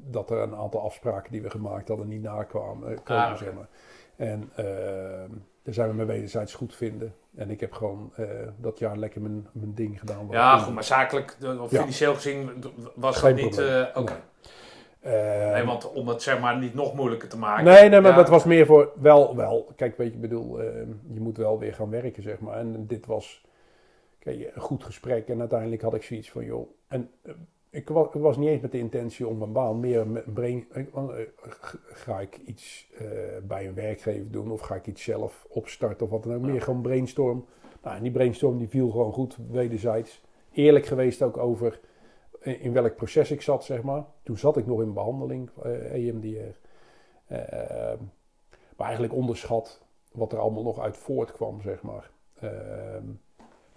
dat 0.00 0.30
er 0.30 0.38
een 0.38 0.54
aantal 0.54 0.80
afspraken 0.80 1.32
die 1.32 1.42
we 1.42 1.50
gemaakt 1.50 1.88
hadden 1.88 2.08
niet 2.08 2.22
nakwamen, 2.22 3.02
komen, 3.02 3.22
Ah, 3.24 3.30
oké. 3.32 3.44
zeg 3.44 3.52
maar. 3.54 3.68
En 4.16 4.50
eh, 4.54 4.64
daar 5.62 5.74
zijn 5.74 5.88
we 5.88 5.94
me 5.94 6.04
wederzijds 6.04 6.54
goed 6.54 6.74
vinden. 6.74 7.14
En 7.36 7.50
ik 7.50 7.60
heb 7.60 7.72
gewoon 7.72 8.12
eh, 8.16 8.26
dat 8.56 8.78
jaar 8.78 8.96
lekker 8.96 9.20
mijn, 9.20 9.46
mijn 9.52 9.74
ding 9.74 9.98
gedaan. 9.98 10.26
Ja, 10.30 10.58
goed, 10.58 10.74
maar 10.74 10.84
zakelijk 10.84 11.36
of 11.60 11.70
Ja. 11.70 11.78
financieel 11.78 12.14
gezien 12.14 12.50
was 12.94 13.16
Geen 13.16 13.34
dat 13.36 13.44
niet... 13.44 13.58
eh, 13.58 13.84
Oké. 13.94 14.16
Nee. 15.02 15.50
Nee, 15.52 15.64
want 15.64 15.92
om 15.92 16.08
het 16.08 16.22
zeg 16.22 16.40
maar 16.40 16.58
niet 16.58 16.74
nog 16.74 16.94
moeilijker 16.94 17.28
te 17.28 17.38
maken. 17.38 17.64
Nee, 17.64 17.88
nee, 17.88 18.00
maar 18.00 18.10
Ja. 18.10 18.16
dat 18.16 18.28
was 18.28 18.44
meer 18.44 18.66
voor 18.66 18.92
wel, 19.00 19.36
wel. 19.36 19.72
Kijk, 19.76 19.96
weet 19.96 20.08
je, 20.08 20.14
ik 20.14 20.20
bedoel, 20.20 20.60
je 21.12 21.20
moet 21.20 21.36
wel 21.36 21.58
weer 21.58 21.74
gaan 21.74 21.90
werken, 21.90 22.22
zeg 22.22 22.38
maar. 22.38 22.56
En 22.58 22.86
dit 22.86 23.06
was 23.06 23.44
een 24.30 24.60
goed 24.60 24.84
gesprek. 24.84 25.28
En 25.28 25.40
uiteindelijk 25.40 25.82
had 25.82 25.94
ik 25.94 26.02
zoiets 26.02 26.30
van, 26.30 26.44
joh. 26.44 26.68
En 26.88 27.10
eh, 27.22 27.32
ik 27.70 27.88
was, 28.12 28.36
niet 28.36 28.48
eens 28.48 28.60
met 28.60 28.72
de 28.72 28.78
intentie 28.78 29.26
om 29.26 29.42
een 29.42 29.52
baan, 29.52 29.80
meer 29.80 30.06
met 30.06 30.26
een 30.26 30.32
brain. 30.32 30.66
eh, 30.72 30.82
eh, 30.82 31.26
ga 31.86 32.20
ik 32.20 32.36
iets 32.36 32.90
bij 33.42 33.66
een 33.66 33.74
werkgever 33.74 34.30
doen 34.30 34.50
of 34.50 34.60
ga 34.60 34.74
ik 34.74 34.86
iets 34.86 35.02
zelf 35.02 35.46
opstarten 35.48 36.06
of 36.06 36.12
wat 36.12 36.22
dan 36.22 36.34
ook. 36.34 36.40
Meer 36.40 36.62
gewoon 36.62 36.82
brainstorm. 36.82 37.46
Nou, 37.82 37.96
en 37.96 38.02
die 38.02 38.12
brainstorm 38.12 38.58
die 38.58 38.68
viel 38.68 38.90
gewoon 38.90 39.12
goed, 39.12 39.38
wederzijds. 39.50 40.22
Eerlijk 40.52 40.86
geweest 40.86 41.22
ook 41.22 41.36
over 41.36 41.80
in 42.40 42.72
welk 42.72 42.96
proces 42.96 43.30
ik 43.30 43.42
zat, 43.42 43.64
zeg 43.64 43.82
maar. 43.82 44.04
Toen 44.22 44.38
zat 44.38 44.56
ik 44.56 44.66
nog 44.66 44.80
in 44.80 44.92
behandeling, 44.92 45.50
eh 45.62 45.92
EMDR. 45.92 46.58
Eh, 47.26 48.00
maar 48.76 48.86
eigenlijk 48.86 49.14
onderschat 49.14 49.82
wat 50.12 50.32
er 50.32 50.38
allemaal 50.38 50.62
nog 50.62 50.78
uit 50.78 50.96
voortkwam, 50.96 51.60
zeg 51.60 51.82
maar. 51.82 52.10
Ehm, 52.40 53.04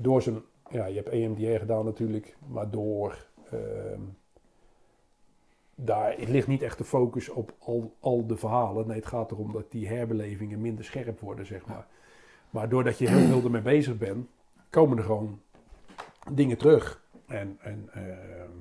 door 0.01 0.21
zijn, 0.21 0.41
ja, 0.69 0.85
je 0.85 0.95
hebt 0.95 1.09
EMDR 1.09 1.59
gedaan 1.59 1.85
natuurlijk, 1.85 2.35
maar 2.47 2.69
door, 2.69 3.27
ehm, 3.51 4.01
daar 5.75 6.17
het 6.17 6.29
ligt 6.29 6.47
niet 6.47 6.61
echt 6.61 6.77
de 6.77 6.83
focus 6.83 7.29
op 7.29 7.53
al, 7.59 7.95
al 7.99 8.27
de 8.27 8.37
verhalen. 8.37 8.87
Nee, 8.87 8.97
het 8.97 9.05
gaat 9.05 9.31
erom 9.31 9.51
dat 9.51 9.71
die 9.71 9.87
herbelevingen 9.87 10.61
minder 10.61 10.85
scherp 10.85 11.19
worden, 11.19 11.45
zeg 11.45 11.65
maar. 11.65 11.87
Maar 12.49 12.69
doordat 12.69 12.97
je 12.97 13.09
heel 13.09 13.27
veel 13.27 13.43
ermee 13.43 13.61
bezig 13.61 13.97
bent, 13.97 14.27
komen 14.69 14.97
er 14.97 15.03
gewoon 15.03 15.41
dingen 16.31 16.57
terug. 16.57 17.03
En, 17.27 17.57
en 17.61 17.89
ehm, 17.93 18.51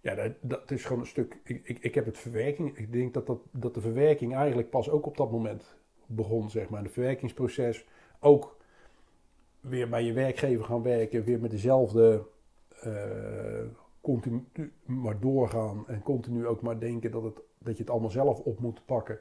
ja, 0.00 0.14
dat, 0.14 0.32
dat 0.40 0.70
is 0.70 0.84
gewoon 0.84 1.00
een 1.00 1.08
stuk. 1.08 1.40
Ik, 1.44 1.60
ik, 1.64 1.78
ik 1.78 1.94
heb 1.94 2.04
het 2.04 2.18
verwerking. 2.18 2.78
Ik 2.78 2.92
denk 2.92 3.14
dat, 3.14 3.26
dat, 3.26 3.40
dat 3.50 3.74
de 3.74 3.80
verwerking 3.80 4.34
eigenlijk 4.34 4.70
pas 4.70 4.90
ook 4.90 5.06
op 5.06 5.16
dat 5.16 5.30
moment 5.30 5.76
begon, 6.06 6.50
zeg 6.50 6.68
maar. 6.68 6.82
Het 6.82 6.92
verwerkingsproces. 6.92 7.86
Ook 8.20 8.59
weer 9.60 9.88
bij 9.88 10.02
je 10.04 10.12
werkgever 10.12 10.64
gaan 10.64 10.82
werken. 10.82 11.24
Weer 11.24 11.40
met 11.40 11.50
dezelfde. 11.50 12.26
eh, 12.80 13.62
continu 14.00 14.44
maar 14.84 15.20
doorgaan. 15.20 15.84
En 15.86 16.02
continu 16.02 16.46
ook 16.46 16.60
maar 16.62 16.78
denken 16.78 17.10
dat, 17.10 17.22
het, 17.22 17.40
dat 17.58 17.76
je 17.76 17.82
het 17.82 17.90
allemaal 17.92 18.10
zelf 18.10 18.38
op 18.38 18.60
moet 18.60 18.86
pakken. 18.86 19.20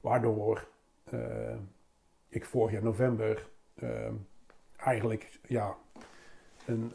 Waardoor 0.00 0.68
eh, 1.04 1.56
ik 2.28 2.44
vorig 2.44 2.72
jaar 2.72 2.82
november. 2.82 3.48
eh, 3.74 4.12
eigenlijk, 4.76 5.38
ja. 5.48 5.76
Een, 6.66 6.92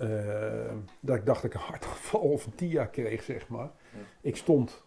dat 0.99 1.15
ik 1.15 1.25
dacht 1.25 1.41
dat 1.41 1.43
ik 1.43 1.53
een 1.53 1.59
hartaanval 1.65 2.19
of 2.19 2.45
een 2.45 2.55
TIA 2.55 2.85
kreeg, 2.85 3.23
zeg 3.23 3.47
maar. 3.47 3.71
Ik 4.21 4.35
stond, 4.35 4.83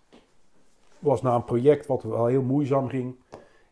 was 0.98 1.22
na 1.22 1.34
een 1.34 1.44
project 1.44 1.86
wat 1.86 2.02
wel 2.02 2.26
heel 2.26 2.42
moeizaam 2.42 2.88
ging. 2.88 3.16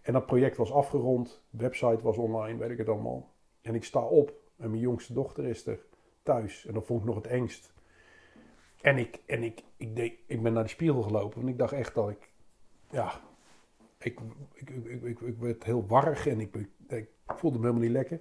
En 0.03 0.13
dat 0.13 0.27
project 0.27 0.57
was 0.57 0.73
afgerond, 0.73 1.43
website 1.51 2.03
was 2.03 2.17
online, 2.17 2.59
weet 2.59 2.71
ik 2.71 2.79
het 2.79 2.89
allemaal. 2.89 3.32
En 3.63 3.75
ik 3.75 3.85
sta 3.85 4.01
op 4.01 4.33
en 4.57 4.71
mijn 4.71 4.83
jongste 4.83 5.13
dochter 5.13 5.45
is 5.45 5.67
er 5.67 5.85
thuis. 6.23 6.67
En 6.67 6.75
dat 6.75 6.87
vond 6.87 7.01
ik 7.01 7.07
nog 7.07 7.17
het 7.17 7.27
engst. 7.27 7.73
En 8.81 8.99
ik, 8.99 9.21
en 9.27 9.43
ik, 9.43 9.63
ik, 9.77 9.97
deed, 9.97 10.15
ik 10.27 10.43
ben 10.43 10.53
naar 10.53 10.63
de 10.63 10.69
spiegel 10.69 11.03
gelopen, 11.03 11.39
want 11.39 11.53
ik 11.53 11.59
dacht 11.59 11.73
echt 11.73 11.95
dat 11.95 12.11
ik, 12.11 12.31
ja, 12.91 13.21
ik, 13.99 14.21
ik, 14.53 14.71
ik, 14.71 15.03
ik, 15.03 15.21
ik, 15.21 15.39
werd 15.39 15.65
heel 15.65 15.87
warrig 15.87 16.27
en 16.27 16.41
ik, 16.41 16.55
ik, 16.89 17.09
voelde 17.27 17.59
me 17.59 17.65
helemaal 17.65 17.83
niet 17.83 17.93
lekker. 17.93 18.21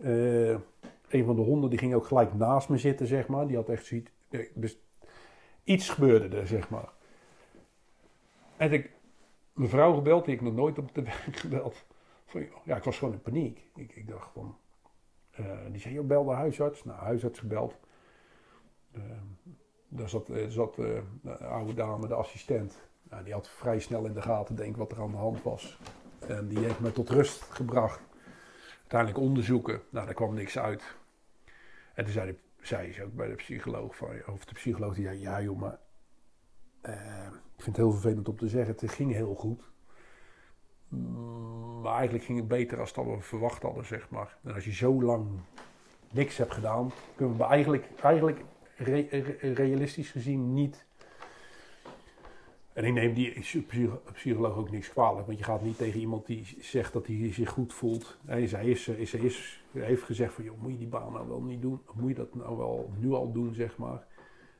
Eh, 0.00 0.58
een 1.08 1.24
van 1.24 1.36
de 1.36 1.42
honden 1.42 1.70
die 1.70 1.78
ging 1.78 1.94
ook 1.94 2.06
gelijk 2.06 2.34
naast 2.34 2.68
me 2.68 2.78
zitten, 2.78 3.06
zeg 3.06 3.26
maar. 3.26 3.46
Die 3.46 3.56
had 3.56 3.68
echt 3.68 3.86
zoiets. 3.86 4.10
Dus 4.54 4.78
iets 5.64 5.88
gebeurde 5.88 6.36
er, 6.36 6.46
zeg 6.46 6.70
maar. 6.70 6.92
En 8.56 8.72
ik, 8.72 8.90
mijn 9.52 9.68
vrouw 9.68 9.94
gebeld, 9.94 10.24
die 10.24 10.34
ik 10.34 10.40
nog 10.40 10.54
nooit 10.54 10.78
op 10.78 10.94
de 10.94 11.02
werk 11.12 11.36
gebeld. 11.36 11.84
Ja, 12.64 12.76
ik 12.76 12.84
was 12.84 12.98
gewoon 12.98 13.14
in 13.14 13.22
paniek. 13.22 13.62
Ik, 13.74 13.96
ik 13.96 14.08
dacht 14.08 14.32
van. 14.32 14.56
Eh, 15.36 15.44
die 15.70 15.80
zei, 15.80 15.94
joh, 15.94 16.06
bel 16.06 16.24
de 16.24 16.30
huisarts. 16.32 16.84
Nou, 16.84 16.98
huisarts 16.98 17.38
gebeld. 17.38 17.78
Eh, 18.96 19.02
daar 19.88 20.08
zat, 20.08 20.28
eh, 20.28 20.48
zat 20.48 20.78
eh, 20.78 21.00
de 21.22 21.36
oude 21.36 21.74
dame, 21.74 22.08
de 22.08 22.14
assistent. 22.14 22.88
Nou, 23.02 23.24
die 23.24 23.32
had 23.32 23.48
vrij 23.48 23.80
snel 23.80 24.04
in 24.04 24.12
de 24.12 24.22
gaten, 24.22 24.56
denk 24.56 24.76
wat 24.76 24.92
er 24.92 25.00
aan 25.00 25.10
de 25.10 25.16
hand 25.16 25.42
was. 25.42 25.78
En 26.28 26.48
die 26.48 26.58
heeft 26.58 26.80
me 26.80 26.92
tot 26.92 27.10
rust 27.10 27.42
gebracht. 27.42 28.00
Uiteindelijk 28.78 29.20
onderzoeken. 29.20 29.80
Nou, 29.90 30.04
daar 30.04 30.14
kwam 30.14 30.34
niks 30.34 30.58
uit. 30.58 30.96
En 31.94 32.04
toen 32.04 32.12
zei, 32.12 32.38
zei 32.60 32.92
ze 32.92 33.04
ook 33.04 33.14
bij 33.14 33.28
de 33.28 33.34
psycholoog, 33.34 33.96
van, 33.96 34.08
of 34.26 34.44
de 34.44 34.54
psycholoog, 34.54 34.94
die 34.94 35.04
zei, 35.04 35.20
ja 35.20 35.42
joh, 35.42 35.72
ik 37.56 37.62
vind 37.62 37.76
het 37.76 37.76
heel 37.76 37.90
vervelend 37.90 38.28
om 38.28 38.36
te 38.36 38.48
zeggen, 38.48 38.74
het 38.78 38.90
ging 38.90 39.12
heel 39.12 39.34
goed. 39.34 39.70
Maar 41.82 41.94
eigenlijk 41.94 42.24
ging 42.24 42.38
het 42.38 42.48
beter 42.48 42.80
als 42.80 42.92
dat 42.92 43.04
we 43.04 43.20
verwacht 43.20 43.62
hadden, 43.62 43.84
zeg 43.86 44.10
maar. 44.10 44.36
En 44.42 44.54
als 44.54 44.64
je 44.64 44.72
zo 44.72 45.02
lang 45.02 45.26
niks 46.12 46.36
hebt 46.36 46.52
gedaan, 46.52 46.90
kunnen 47.14 47.36
we 47.36 47.44
eigenlijk, 47.44 47.88
eigenlijk 48.02 48.40
re- 48.76 49.06
re- 49.10 49.52
realistisch 49.52 50.10
gezien 50.10 50.54
niet... 50.54 50.84
En 52.72 52.84
ik 52.84 52.92
neem 52.92 53.14
die 53.14 53.40
psycho- 53.40 54.02
psycholoog 54.12 54.56
ook 54.56 54.70
niks 54.70 54.88
kwalijk, 54.90 55.26
want 55.26 55.38
je 55.38 55.44
gaat 55.44 55.62
niet 55.62 55.76
tegen 55.78 56.00
iemand 56.00 56.26
die 56.26 56.56
zegt 56.60 56.92
dat 56.92 57.06
hij 57.06 57.32
zich 57.32 57.50
goed 57.50 57.72
voelt. 57.72 58.18
Hij, 58.26 58.46
zij 58.46 58.66
is, 58.66 58.88
is, 58.88 59.14
is, 59.14 59.64
heeft 59.72 60.02
gezegd 60.02 60.32
van, 60.34 60.44
joh, 60.44 60.60
moet 60.62 60.72
je 60.72 60.78
die 60.78 60.86
baan 60.86 61.12
nou 61.12 61.28
wel 61.28 61.40
niet 61.42 61.62
doen? 61.62 61.80
Moet 61.92 62.08
je 62.08 62.14
dat 62.14 62.34
nou 62.34 62.56
wel 62.56 62.90
nu 62.98 63.12
al 63.12 63.32
doen, 63.32 63.54
zeg 63.54 63.76
maar? 63.76 64.06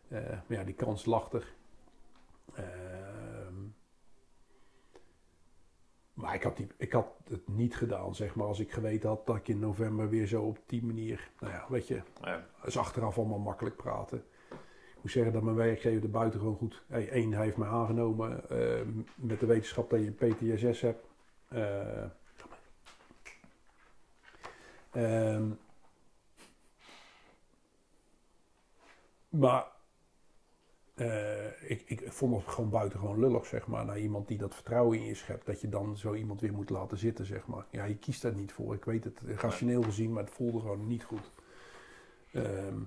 Eh, 0.08 0.20
maar 0.28 0.58
ja, 0.58 0.64
die 0.64 0.74
kans 0.74 1.04
lag 1.04 1.32
er. 1.32 1.54
Maar 6.16 6.34
ik 6.34 6.42
had, 6.42 6.56
die, 6.56 6.66
ik 6.76 6.92
had 6.92 7.06
het 7.28 7.48
niet 7.48 7.76
gedaan, 7.76 8.14
zeg 8.14 8.34
maar, 8.34 8.46
als 8.46 8.60
ik 8.60 8.72
geweten 8.72 9.08
had 9.08 9.26
dat 9.26 9.36
ik 9.36 9.48
in 9.48 9.58
november 9.58 10.08
weer 10.08 10.26
zo 10.26 10.42
op 10.42 10.58
die 10.66 10.84
manier, 10.84 11.30
nou 11.40 11.52
ja, 11.52 11.64
weet 11.68 11.88
je, 11.88 12.02
Ja. 12.22 12.46
is 12.64 12.78
achteraf 12.78 13.18
allemaal 13.18 13.38
makkelijk 13.38 13.76
praten. 13.76 14.24
Ik 14.94 15.02
moet 15.02 15.10
zeggen 15.10 15.32
dat 15.32 15.42
mijn 15.42 15.56
werkgever 15.56 16.02
er 16.02 16.10
buiten 16.10 16.40
gewoon 16.40 16.56
goed. 16.56 16.82
Hey, 16.86 17.08
één, 17.08 17.32
hij 17.32 17.44
heeft 17.44 17.56
mij 17.56 17.68
aangenomen 17.68 18.50
eh, 18.50 18.80
met 19.14 19.40
de 19.40 19.46
wetenschap 19.46 19.90
dat 19.90 20.00
je 20.04 20.10
PTSS 20.10 20.80
hebt. 20.80 21.06
Ehm, 24.92 25.48
maar 29.28 29.66
eh, 30.96 31.70
ik, 31.70 31.82
ik 31.86 32.02
vond 32.06 32.36
het 32.36 32.54
gewoon 32.54 32.70
buitengewoon 32.70 33.20
lullig, 33.20 33.46
zeg 33.46 33.66
maar, 33.66 33.84
naar 33.84 33.98
iemand 33.98 34.28
die 34.28 34.38
dat 34.38 34.54
vertrouwen 34.54 34.98
in 34.98 35.04
je 35.04 35.14
schept, 35.14 35.46
dat 35.46 35.60
je 35.60 35.68
dan 35.68 35.96
zo 35.96 36.14
iemand 36.14 36.40
weer 36.40 36.52
moet 36.52 36.70
laten 36.70 36.98
zitten, 36.98 37.26
zeg 37.26 37.46
maar. 37.46 37.64
Ja, 37.70 37.84
je 37.84 37.96
kiest 37.96 38.22
daar 38.22 38.34
niet 38.34 38.52
voor. 38.52 38.74
Ik 38.74 38.84
weet 38.84 39.04
het 39.04 39.20
rationeel 39.36 39.82
gezien, 39.82 40.12
maar 40.12 40.22
het 40.22 40.32
voelde 40.32 40.60
gewoon 40.60 40.86
niet 40.86 41.04
goed. 41.04 41.30
Ehm, 42.32 42.78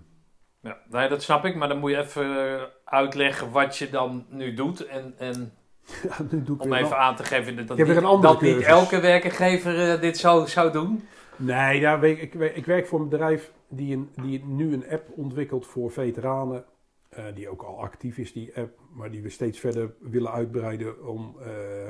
Ja, 0.62 0.78
nee, 0.90 1.10
dat 1.10 1.24
snap 1.24 1.46
ik, 1.46 1.56
maar 1.56 1.68
dan 1.68 1.80
moet 1.80 1.92
je 1.92 1.98
even 1.98 2.60
uitleggen 2.84 3.52
wat 3.52 3.78
je 3.78 3.90
dan 3.90 4.26
nu 4.30 4.54
doet. 4.54 4.86
En, 4.86 5.14
en 5.18 5.54
ja, 6.08 6.16
nu 6.32 6.44
doe 6.44 6.56
ik 6.56 6.62
om 6.62 6.74
even 6.74 6.98
aan 6.98 7.16
te 7.16 7.24
geven 7.24 7.68
dat, 7.68 7.78
niet, 7.78 8.22
dat 8.22 8.42
niet 8.42 8.62
elke 8.62 9.00
werkgever 9.00 9.92
eh, 9.92 10.02
dit 10.02 10.18
zou, 10.18 10.48
zou 10.48 10.72
doen. 10.72 11.08
Nee, 11.36 11.80
ja, 11.80 12.02
ik, 12.02 12.22
ik, 12.22 12.34
ik 12.34 12.66
werk 12.66 12.88
voor 12.88 13.00
een 13.00 13.10
bedrijf 13.10 13.52
die, 13.68 13.96
een, 13.96 14.10
die 14.22 14.46
nu 14.46 14.74
een 14.74 14.90
app 14.90 15.10
ontwikkelt 15.16 15.68
voor 15.68 15.92
veteranen. 15.92 16.66
Eh, 17.10 17.26
die 17.36 17.50
ook 17.50 17.62
al 17.62 17.82
actief 17.82 18.18
is, 18.18 18.34
die 18.34 18.58
app. 18.58 18.80
Maar 18.94 19.12
die 19.12 19.22
we 19.22 19.30
steeds 19.30 19.60
verder 19.60 19.94
willen 20.00 20.32
uitbreiden 20.32 21.08
om, 21.08 21.36
eh, 21.42 21.90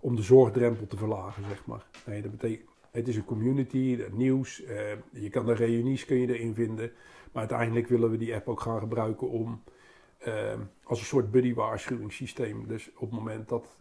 om 0.00 0.16
de 0.16 0.22
zorgdrempel 0.22 0.86
te 0.86 0.96
verlagen, 0.96 1.44
zeg 1.48 1.66
maar. 1.66 1.86
Nee, 2.06 2.22
dat 2.22 2.30
betekent... 2.30 2.72
Het 2.90 3.08
is 3.08 3.16
een 3.16 3.24
community, 3.24 4.04
nieuws. 4.12 4.62
eh, 4.62 4.92
je 5.12 5.30
kan 5.30 5.46
de 5.46 5.54
reunies 5.54 6.04
kun 6.04 6.16
je 6.16 6.26
erin 6.26 6.54
vinden. 6.54 6.92
Maar 7.32 7.42
uiteindelijk 7.42 7.88
willen 7.88 8.10
we 8.10 8.16
die 8.16 8.34
app 8.34 8.48
ook 8.48 8.60
gaan 8.60 8.78
gebruiken 8.78 9.28
om 9.28 9.62
als 10.84 10.98
een 10.98 11.06
soort 11.06 11.30
buddy 11.30 11.54
waarschuwingssysteem. 11.54 12.66
Dus 12.66 12.90
op 12.94 13.10
het 13.10 13.18
moment 13.18 13.48
dat 13.48 13.78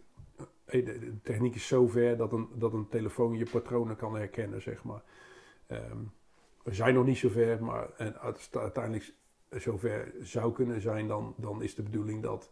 de, 0.65 1.13
techniek 1.23 1.55
is 1.55 1.67
zo 1.67 1.87
ver 1.87 2.17
dat 2.17 2.31
een, 2.31 2.47
dat 2.53 2.73
een 2.73 2.87
telefoon 2.89 3.37
je 3.37 3.45
patronen 3.51 3.95
kan 3.95 4.15
herkennen, 4.15 4.61
zeg 4.61 4.83
maar. 4.83 5.01
Ehm, 5.67 5.97
we 6.63 6.73
zijn 6.73 6.93
nog 6.93 7.05
niet 7.05 7.17
zo 7.17 7.29
ver, 7.29 7.63
maar 7.63 7.89
en 7.97 8.19
uiteindelijk 8.51 9.13
zover 9.61 10.11
zou 10.21 10.53
kunnen 10.53 10.81
zijn, 10.81 11.07
dan, 11.07 11.33
dan 11.37 11.63
is 11.63 11.75
de 11.75 11.83
bedoeling 11.83 12.23
dat 12.23 12.49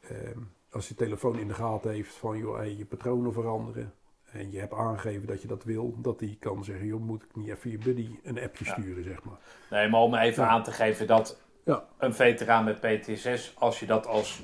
ehm, 0.00 0.38
als 0.70 0.88
je 0.88 0.94
telefoon 0.94 1.38
in 1.38 1.48
de 1.48 1.54
gaten 1.54 1.90
heeft 1.90 2.14
van 2.14 2.38
joh, 2.38 2.56
hey, 2.56 2.74
je 2.76 2.84
patronen 2.84 3.32
veranderen 3.32 3.92
en 4.32 4.50
je 4.52 4.58
hebt 4.58 4.72
aangegeven 4.74 5.26
dat 5.26 5.42
je 5.42 5.48
dat 5.48 5.64
wil, 5.64 5.94
dat 5.98 6.18
die 6.18 6.36
kan 6.40 6.64
zeggen, 6.64 6.86
joh, 6.86 7.00
moet 7.00 7.22
ik 7.22 7.36
niet 7.36 7.48
even 7.48 7.70
je 7.70 7.78
buddy 7.78 8.18
een 8.22 8.40
appje 8.40 8.64
Ja. 8.64 8.72
sturen, 8.72 9.04
zeg 9.04 9.22
maar. 9.24 9.36
Nee, 9.70 9.88
maar 9.88 10.00
om 10.00 10.14
even 10.14 10.42
Ja. 10.44 10.48
aan 10.48 10.62
te 10.62 10.72
geven 10.72 11.06
dat 11.06 11.40
Ja. 11.64 11.84
een 11.98 12.14
veteraan 12.14 12.64
met 12.64 12.80
PTSS, 12.80 13.52
als 13.58 13.80
je 13.80 13.86
dat 13.86 14.06
als 14.06 14.42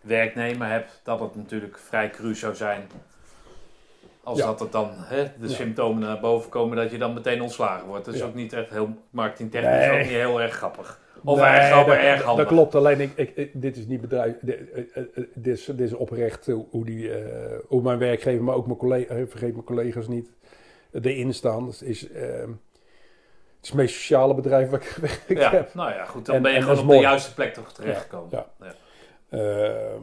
werknemer 0.00 0.68
hebt, 0.68 1.00
dat 1.04 1.20
het 1.20 1.34
natuurlijk 1.34 1.78
vrij 1.78 2.10
cru 2.10 2.34
zou 2.34 2.54
zijn. 2.54 2.86
Als 4.22 4.38
dat 4.38 4.60
het 4.60 4.72
dan 4.72 4.90
hè, 4.94 5.32
de 5.40 5.48
symptomen 5.48 6.02
naar 6.02 6.20
boven 6.20 6.50
komen, 6.50 6.76
dat 6.76 6.90
je 6.90 6.98
dan 6.98 7.14
meteen 7.14 7.42
ontslagen 7.42 7.86
wordt. 7.86 8.04
Dat 8.04 8.14
is 8.14 8.22
ook 8.22 8.34
niet 8.34 8.52
echt 8.52 8.70
heel 8.70 8.96
marketingtechnisch, 9.10 9.70
Nee. 9.86 9.90
ook 9.90 9.98
niet 9.98 10.08
heel 10.08 10.40
erg 10.40 10.54
grappig. 10.54 11.00
Of 11.24 11.38
Nee, 11.38 11.46
erg 11.46 11.74
dat, 11.86 11.94
erg 11.96 12.16
dat 12.16 12.26
handig. 12.26 12.46
klopt, 12.46 12.74
alleen 12.74 13.00
ik, 13.00 13.32
ik, 13.36 13.50
dit 13.60 13.76
is 13.76 13.86
niet 13.86 14.00
bedrijf. 14.00 14.34
Dit, 14.40 14.70
eh, 14.72 14.78
eh, 14.94 15.02
eh, 15.14 15.24
dit, 15.34 15.58
is, 15.58 15.64
dit 15.64 15.80
is 15.80 15.92
oprecht 15.92 16.46
hoe, 16.70 16.84
die, 16.84 17.10
hoe 17.66 17.82
mijn 17.82 17.98
werkgever, 17.98 18.44
maar 18.44 18.54
ook 18.54 18.66
mijn 18.66 18.78
collega, 18.78 19.14
eh, 19.14 19.22
vergeet 19.28 19.52
mijn 19.52 19.64
collega's 19.64 20.08
niet, 20.08 20.30
erin 20.92 21.34
staan. 21.34 21.66
Het 21.66 21.82
is, 21.82 22.10
ehm, 22.10 22.50
het 22.50 23.62
is 23.62 23.68
het 23.68 23.74
meest 23.74 23.94
sociale 23.94 24.34
bedrijf 24.34 24.70
wat 24.70 24.80
ik 24.80 24.86
gewerkt 24.96 25.28
Ja, 25.28 25.50
heb. 25.50 25.74
nou 25.74 25.90
ja, 25.90 26.04
goed, 26.04 26.26
dan 26.26 26.34
En- 26.34 26.42
ben 26.42 26.52
je 26.52 26.60
gewoon 26.60 26.74
dat 26.76 26.84
op 26.84 26.90
de 26.90 26.96
juiste 26.96 27.34
plek 27.34 27.54
toch 27.54 27.72
terechtgekomen. 27.72 28.28
Ja, 28.30 28.46
Ja. 28.60 28.74
Ehm, 29.30 30.02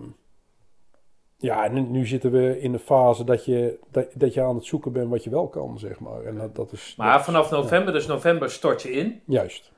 ja, 1.37 1.63
en 1.65 1.91
nu, 1.91 2.05
zitten 2.07 2.31
we 2.31 2.59
in 2.59 2.71
de 2.71 2.79
fase 2.79 3.23
dat 3.23 3.45
je, 3.45 3.79
dat, 3.91 4.05
dat 4.13 4.33
je 4.33 4.41
aan 4.41 4.55
het 4.55 4.65
zoeken 4.65 4.91
bent 4.91 5.09
wat 5.09 5.23
je 5.23 5.29
wel 5.29 5.47
kan, 5.47 5.79
zeg 5.79 5.99
maar. 5.99 6.23
En 6.23 6.35
dat, 6.37 6.55
dat 6.55 6.71
is 6.71 6.93
dat 6.97 7.05
Maar 7.05 7.19
is- 7.19 7.25
vanaf 7.25 7.51
november, 7.51 7.93
dus 7.93 8.07
november 8.07 8.49
stort 8.51 8.81
je 8.81 8.91
in. 8.91 9.21
Juist. 9.25 9.71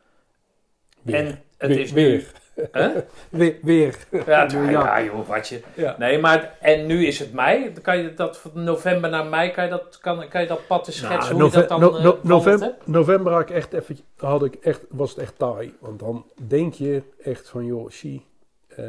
Weer. 1.06 1.16
En 1.16 1.44
het 1.58 1.70
weer, 1.70 1.80
is 1.80 1.92
nu... 1.94 2.02
weer. 2.06 2.32
Hè? 2.72 2.92
weer. 3.30 3.58
Weer. 3.62 4.08
Ja, 4.26 4.48
Ja. 4.52 4.70
ja, 4.70 5.04
joh, 5.04 5.28
wat 5.28 5.48
je... 5.48 5.62
Ja. 5.76 5.96
Nee, 6.00 6.20
maar 6.20 6.58
en 6.62 6.86
nu 6.86 7.06
is 7.06 7.20
het 7.20 7.34
mei. 7.34 7.74
Dan 7.74 7.84
Kan 7.84 7.98
je 7.98 8.14
dat 8.14 8.38
van 8.38 8.64
november 8.64 9.10
naar 9.10 9.26
mei, 9.26 9.52
kan 9.52 9.64
je 9.64 9.70
dat, 9.70 9.98
kan, 10.02 10.28
kan 10.28 10.42
je 10.42 10.48
dat 10.48 10.68
pad 10.68 10.88
eens 10.88 10.98
schetsen 10.98 11.36
hoe 11.36 11.44
je 11.46 11.52
dat 11.52 11.70
dan 11.70 11.80
Nou, 11.80 11.92
no- 11.92 11.98
eh, 11.98 12.04
no- 12.04 12.20
november, 12.22 12.68
hebt? 12.68 12.88
november 12.88 13.32
had 13.32 13.42
ik 13.42 13.50
echt 13.50 13.74
even, 13.74 13.98
had 14.18 14.44
ik 14.44 14.56
echt, 14.56 14.82
was 14.90 15.10
het 15.10 15.20
echt 15.20 15.38
taai. 15.38 15.74
Want 15.80 16.00
dan 16.00 16.26
denk 16.48 16.74
je 16.74 17.02
echt 17.24 17.50
van, 17.50 17.66
joh, 17.66 17.90
zie, 17.90 18.26
eh, 18.68 18.86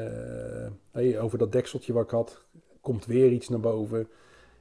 hey, 0.93 1.19
over 1.21 1.39
dat 1.39 1.53
dekseltje 1.53 1.93
wat 1.93 2.05
ik 2.05 2.11
had, 2.11 2.43
komt 2.81 3.07
weer 3.07 3.31
iets 3.31 3.49
naar 3.49 3.61
boven. 3.61 4.09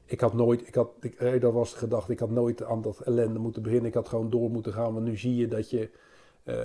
Ik 0.06 0.20
had 0.20 0.34
nooit, 0.34 0.68
ik 0.68 0.76
had, 0.76 0.90
ik, 1.02 1.42
dat 1.42 1.54
was 1.54 1.72
de 1.72 1.78
gedachte, 1.78 2.12
ik 2.12 2.20
had 2.20 2.30
nooit 2.30 2.64
aan 2.64 2.82
dat 2.82 3.00
ellende 3.00 3.40
moeten 3.40 3.62
beginnen. 3.62 3.88
Ik 3.88 3.94
had 3.94 4.10
gewoon 4.10 4.30
door 4.30 4.50
moeten 4.50 4.74
gaan. 4.74 4.94
Want 4.94 5.06
nu 5.06 5.18
zie 5.18 5.36
je 5.36 5.48
dat 5.48 5.70
je, 5.70 5.90
eh, 6.44 6.56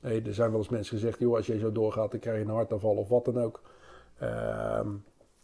er 0.00 0.34
zijn 0.34 0.50
wel 0.50 0.58
eens 0.58 0.68
mensen 0.68 0.98
gezegd, 0.98 1.18
joh, 1.18 1.36
als 1.36 1.46
je 1.46 1.58
zo 1.58 1.72
doorgaat, 1.72 2.10
dan 2.10 2.20
krijg 2.20 2.36
je 2.38 2.44
een 2.44 2.50
hartaanval 2.50 2.96
of 2.96 3.08
wat 3.08 3.24
dan 3.24 3.38
ook. 3.38 3.62
Ehm, 4.18 4.88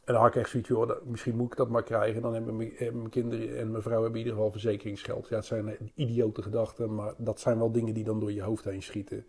en 0.07 0.15
dan 0.15 0.27
ik 0.27 0.47
zoiets, 0.47 0.93
misschien 1.05 1.37
moet 1.37 1.51
ik 1.51 1.57
dat 1.57 1.69
maar 1.69 1.83
krijgen. 1.83 2.23
Dan 2.23 2.35
hebben 2.35 2.57
mijn, 2.57 2.73
mijn 2.79 3.09
kinderen 3.09 3.59
en 3.59 3.71
mijn 3.71 3.83
vrouw 3.83 4.03
hebben 4.03 4.21
in 4.21 4.27
ieder 4.27 4.33
geval 4.33 4.51
verzekeringsgeld. 4.51 5.29
Ja, 5.29 5.37
het 5.37 5.45
zijn 5.45 5.69
eh, 5.69 5.87
idiote 5.95 6.43
gedachten, 6.43 6.95
maar 6.95 7.15
dat 7.17 7.41
zijn 7.41 7.59
wel 7.59 7.73
dingen 7.73 7.95
die 7.95 8.05
dan 8.05 8.21
door 8.21 8.33
je 8.33 8.43
hoofd 8.43 8.65
heen 8.65 8.83
schieten. 8.83 9.27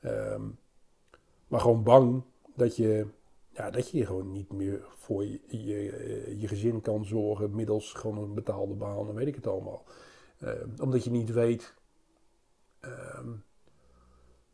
Ehm, 0.00 0.42
maar 1.48 1.60
gewoon 1.60 1.82
bang 1.82 2.22
dat 2.54 2.76
je, 2.76 3.06
ja, 3.50 3.70
dat 3.70 3.90
je 3.90 4.06
gewoon 4.06 4.32
niet 4.32 4.52
meer 4.52 4.84
voor 4.96 5.24
je, 5.24 5.40
je, 5.46 5.90
eh, 5.90 6.48
gezin 6.48 6.80
kan 6.80 7.04
zorgen 7.04 7.54
middels 7.54 7.92
gewoon 7.92 8.18
een 8.18 8.34
betaalde 8.34 8.74
baan, 8.74 9.06
dan 9.06 9.14
weet 9.14 9.26
ik 9.26 9.34
het 9.34 9.46
allemaal. 9.46 9.84
Ehm, 10.38 10.68
omdat 10.80 11.04
je 11.04 11.10
niet 11.10 11.32
weet. 11.32 11.74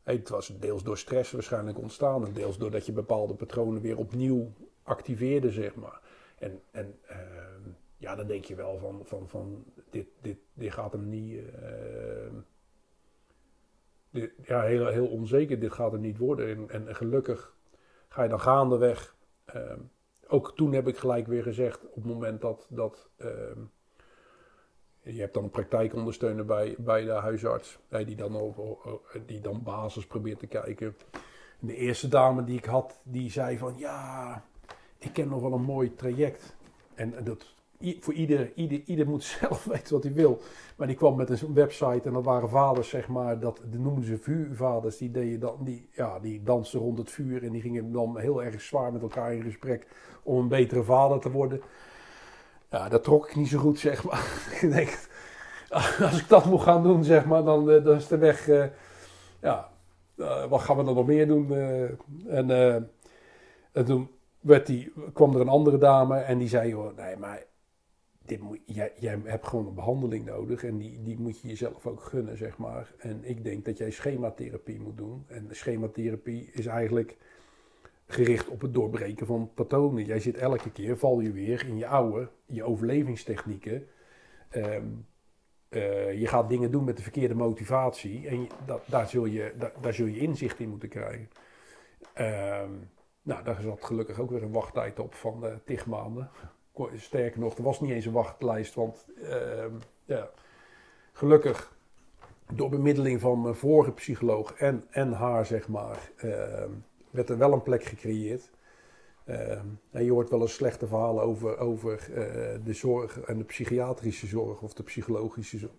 Het 0.02 0.28
was 0.28 0.58
deels 0.58 0.82
door 0.82 0.98
stress 0.98 1.32
waarschijnlijk 1.32 1.78
ontstaan 1.78 2.26
en 2.26 2.32
deels 2.32 2.58
doordat 2.58 2.86
je 2.86 2.92
bepaalde 2.92 3.34
patronen 3.34 3.82
weer 3.82 3.96
opnieuw 3.98 4.52
activeerde, 4.82 5.50
zeg 5.50 5.74
maar. 5.74 6.00
En, 6.38 6.62
en 6.70 6.98
ehm, 7.06 7.70
ja, 7.96 8.14
dan 8.14 8.26
denk 8.26 8.44
je 8.44 8.54
wel 8.54 8.78
van, 8.78 9.00
van, 9.04 9.28
van 9.28 9.64
dit, 9.90 10.06
dit, 10.20 10.38
dit 10.52 10.72
gaat 10.72 10.92
hem 10.92 11.08
niet. 11.08 11.40
ehm, 11.62 12.34
dit, 14.10 14.32
ja, 14.42 14.62
heel, 14.62 14.86
heel 14.86 15.06
onzeker, 15.06 15.60
dit 15.60 15.72
gaat 15.72 15.92
hem 15.92 16.00
niet 16.00 16.18
worden. 16.18 16.68
En, 16.68 16.86
en 16.86 16.94
gelukkig 16.94 17.56
ga 18.08 18.22
je 18.22 18.28
dan 18.28 18.40
gaandeweg. 18.40 19.16
ehm, 19.44 19.80
ook 20.28 20.56
toen 20.56 20.72
heb 20.72 20.88
ik 20.88 20.96
gelijk 20.96 21.26
weer 21.26 21.42
gezegd, 21.42 21.86
op 21.86 21.94
het 21.94 22.04
moment 22.04 22.40
dat. 22.40 22.66
dat 22.70 23.10
je 25.02 25.20
hebt 25.20 25.34
dan 25.34 25.44
een 25.44 25.50
praktijkondersteuner 25.50 26.44
bij, 26.44 26.74
bij 26.78 27.04
de 27.04 27.12
huisarts, 27.12 27.78
die, 27.88 28.16
dan 28.16 28.36
over, 28.36 28.76
die 29.26 29.40
dan 29.40 29.62
basis 29.62 30.06
probeert 30.06 30.38
te 30.38 30.46
kijken. 30.46 30.96
En 31.60 31.66
de 31.66 31.76
eerste 31.76 32.08
dame 32.08 32.44
die 32.44 32.58
ik 32.58 32.64
had, 32.64 33.00
die 33.02 33.30
zei 33.30 33.58
van 33.58 33.74
ja, 33.76 34.44
ik 34.98 35.12
ken 35.12 35.28
nog 35.28 35.40
wel 35.40 35.52
een 35.52 35.62
mooi 35.62 35.94
traject. 35.94 36.56
En 36.94 37.14
dat, 37.24 37.54
voor 38.00 38.14
ieder, 38.14 38.52
ieder, 38.54 38.82
ieder 38.84 39.06
moet 39.06 39.24
zelf 39.40 39.64
weten 39.64 39.94
wat 39.94 40.02
hij 40.02 40.12
wil. 40.12 40.40
Maar 40.76 40.86
die 40.86 40.96
kwam 40.96 41.16
met 41.16 41.42
een 41.42 41.54
website 41.54 42.02
en 42.04 42.12
dat 42.12 42.24
waren 42.24 42.48
vaders, 42.48 42.88
zeg 42.88 43.08
maar, 43.08 43.40
dat, 43.40 43.56
dat 43.70 43.80
noemden 43.80 44.04
ze 44.04 44.18
vuurvaders. 44.18 44.96
Die, 44.96 45.10
deden 45.10 45.40
dan, 45.40 45.56
die, 45.60 45.88
ja, 45.92 46.18
die 46.18 46.42
dansten 46.42 46.80
rond 46.80 46.98
het 46.98 47.10
vuur 47.10 47.42
en 47.42 47.52
die 47.52 47.60
gingen 47.60 47.92
dan 47.92 48.18
heel 48.18 48.42
erg 48.42 48.60
zwaar 48.60 48.92
met 48.92 49.02
elkaar 49.02 49.34
in 49.34 49.42
gesprek 49.42 49.86
om 50.22 50.38
een 50.38 50.48
betere 50.48 50.82
vader 50.82 51.20
te 51.20 51.30
worden. 51.30 51.60
Ja, 52.70 52.88
dat 52.88 53.04
trok 53.04 53.28
ik 53.28 53.36
niet 53.36 53.48
zo 53.48 53.58
goed, 53.58 53.78
zeg 53.78 54.04
maar. 54.04 54.26
ik 54.60 54.72
denk, 54.72 55.08
als 56.10 56.20
ik 56.20 56.28
dat 56.28 56.44
moet 56.44 56.60
gaan 56.62 56.82
doen, 56.82 57.04
zeg 57.04 57.24
maar, 57.24 57.44
dan, 57.44 57.70
eh, 57.70 57.84
dan 57.84 57.96
is 57.96 58.08
de 58.08 58.18
weg, 58.18 58.48
eh, 58.48 58.64
ja, 59.40 59.70
eh, 60.16 60.46
wat 60.46 60.60
gaan 60.60 60.76
we 60.76 60.84
dan 60.84 60.94
nog 60.94 61.06
meer 61.06 61.26
doen? 61.26 61.52
en, 62.28 62.50
en 63.72 63.84
toen 63.84 64.10
werd 64.40 64.66
die, 64.66 64.92
kwam 65.12 65.34
er 65.34 65.40
een 65.40 65.48
andere 65.48 65.78
dame 65.78 66.18
en 66.18 66.38
die 66.38 66.48
zei, 66.48 66.68
joh, 66.68 66.96
nee, 66.96 67.16
maar 67.16 67.42
dit 68.24 68.40
moet, 68.40 68.58
jij, 68.64 68.92
jij 68.96 69.20
hebt 69.24 69.46
gewoon 69.46 69.66
een 69.66 69.74
behandeling 69.74 70.24
nodig 70.24 70.64
en 70.64 70.76
die, 70.76 71.02
die 71.02 71.18
moet 71.18 71.40
je 71.40 71.48
jezelf 71.48 71.86
ook 71.86 72.02
gunnen, 72.02 72.36
zeg 72.36 72.58
maar. 72.58 72.92
En 72.98 73.20
ik 73.22 73.44
denk 73.44 73.64
dat 73.64 73.78
jij 73.78 73.90
schematherapie 73.90 74.80
moet 74.80 74.96
doen. 74.96 75.24
En 75.28 75.48
schematherapie 75.50 76.50
is 76.52 76.66
eigenlijk 76.66 77.16
gericht 78.12 78.48
op 78.48 78.60
het 78.60 78.74
doorbreken 78.74 79.26
van 79.26 79.50
patronen. 79.54 80.04
Jij 80.04 80.20
zit 80.20 80.36
elke 80.36 80.70
keer, 80.70 80.98
val 80.98 81.20
je 81.20 81.32
weer 81.32 81.66
in 81.66 81.76
je 81.76 81.86
oude, 81.86 82.28
je 82.46 82.64
overlevingstechnieken. 82.64 83.86
Ehm, 84.48 84.86
eh, 85.68 86.20
je 86.20 86.26
gaat 86.26 86.48
dingen 86.48 86.70
doen 86.70 86.84
met 86.84 86.96
de 86.96 87.02
verkeerde 87.02 87.34
motivatie 87.34 88.28
en 88.28 88.48
dat, 88.66 88.82
daar, 88.86 89.08
zul 89.08 89.24
je, 89.24 89.54
daar, 89.80 89.94
zul 89.94 90.06
je 90.06 90.20
inzicht 90.20 90.58
in 90.58 90.68
moeten 90.68 90.88
krijgen. 90.88 91.28
Ehm, 92.12 92.70
nou, 93.22 93.44
daar 93.44 93.60
zat 93.60 93.84
gelukkig 93.84 94.18
ook 94.20 94.30
weer 94.30 94.42
een 94.42 94.52
wachttijd 94.52 94.98
op 94.98 95.14
van 95.14 95.46
eh 95.46 95.54
tig 95.64 95.86
maanden. 95.86 96.30
Sterker 96.94 97.40
nog, 97.40 97.56
er 97.56 97.62
was 97.62 97.80
niet 97.80 97.90
eens 97.90 98.06
een 98.06 98.12
wachtlijst, 98.12 98.74
want 98.74 99.06
ehm, 99.22 99.74
ja, 100.04 100.30
gelukkig 101.12 101.76
door 102.52 102.68
bemiddeling 102.68 103.20
van 103.20 103.40
mijn 103.40 103.54
vorige 103.54 103.92
psycholoog 103.92 104.52
en, 104.52 104.86
en 104.90 105.12
haar, 105.12 105.46
zeg 105.46 105.68
maar, 105.68 106.10
werd 107.10 107.28
er 107.28 107.38
wel 107.38 107.52
een 107.52 107.62
plek 107.62 107.84
gecreëerd. 107.84 108.50
En 109.90 110.04
je 110.04 110.10
hoort 110.10 110.30
wel 110.30 110.40
eens 110.40 110.54
slechte 110.54 110.86
verhalen 110.86 111.22
over, 111.22 111.58
over 111.58 111.92
eh, 111.92 112.58
de 112.64 112.72
zorg 112.72 113.20
en 113.20 113.38
de 113.38 113.44
psychiatrische 113.44 114.26
zorg 114.26 114.62
of 114.62 114.74
de 114.74 114.82
psychologische 114.82 115.58
zorg. 115.58 115.72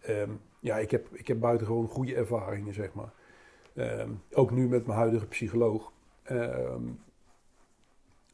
Ehm, 0.00 0.30
ja, 0.60 0.78
ik 0.78 0.90
heb, 0.90 1.08
ik 1.12 1.28
heb 1.28 1.40
buitengewoon 1.40 1.88
goede 1.88 2.14
ervaringen, 2.14 2.74
zeg 2.74 2.92
maar. 2.92 3.12
Ehm, 3.74 4.10
ook 4.32 4.50
nu 4.50 4.68
met 4.68 4.86
mijn 4.86 4.98
huidige 4.98 5.26
psycholoog. 5.26 5.92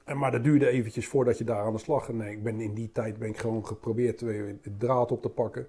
En 0.05 0.19
maar 0.19 0.31
dat 0.31 0.45
duurde 0.45 0.69
eventjes 0.69 1.09
voordat 1.09 1.39
je 1.39 1.45
daar 1.45 1.65
aan 1.65 1.73
de 1.73 1.79
slag 1.79 2.05
ging. 2.05 2.19
Nee, 2.19 2.33
ik 2.33 2.43
ben 2.43 2.61
in 2.61 2.75
die 2.75 2.93
tijd 2.93 3.19
ben 3.19 3.29
ik 3.29 3.39
gewoon 3.39 3.67
geprobeerd 3.67 4.21
weer 4.21 4.59
de 4.63 4.77
draad 4.77 5.13
op 5.13 5.23
te 5.23 5.29
pakken. 5.29 5.63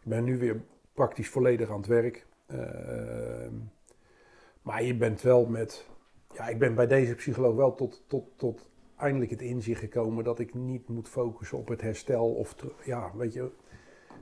Ik 0.00 0.04
ben 0.04 0.24
nu 0.24 0.38
weer 0.38 0.60
praktisch 0.94 1.28
volledig 1.28 1.70
aan 1.70 1.76
het 1.76 1.86
werk. 1.86 2.26
Maar 4.62 4.82
je 4.82 4.96
bent 4.96 5.22
wel 5.22 5.46
met... 5.46 5.86
Ja, 6.34 6.48
ik 6.48 6.58
ben 6.58 6.74
bij 6.74 6.86
deze 6.86 7.14
psycholoog 7.14 7.54
wel 7.54 7.74
tot, 7.74 8.02
tot, 8.06 8.24
tot 8.36 8.70
eindelijk 8.96 9.30
het 9.30 9.42
inzicht 9.42 9.80
gekomen 9.80 10.24
dat 10.24 10.38
ik 10.38 10.54
niet 10.54 10.88
moet 10.88 11.08
focussen 11.08 11.58
op 11.58 11.68
het 11.68 11.80
herstel. 11.80 12.34
Of 12.34 12.56
ja, 12.84 13.12
weet 13.16 13.32
je, 13.32 13.50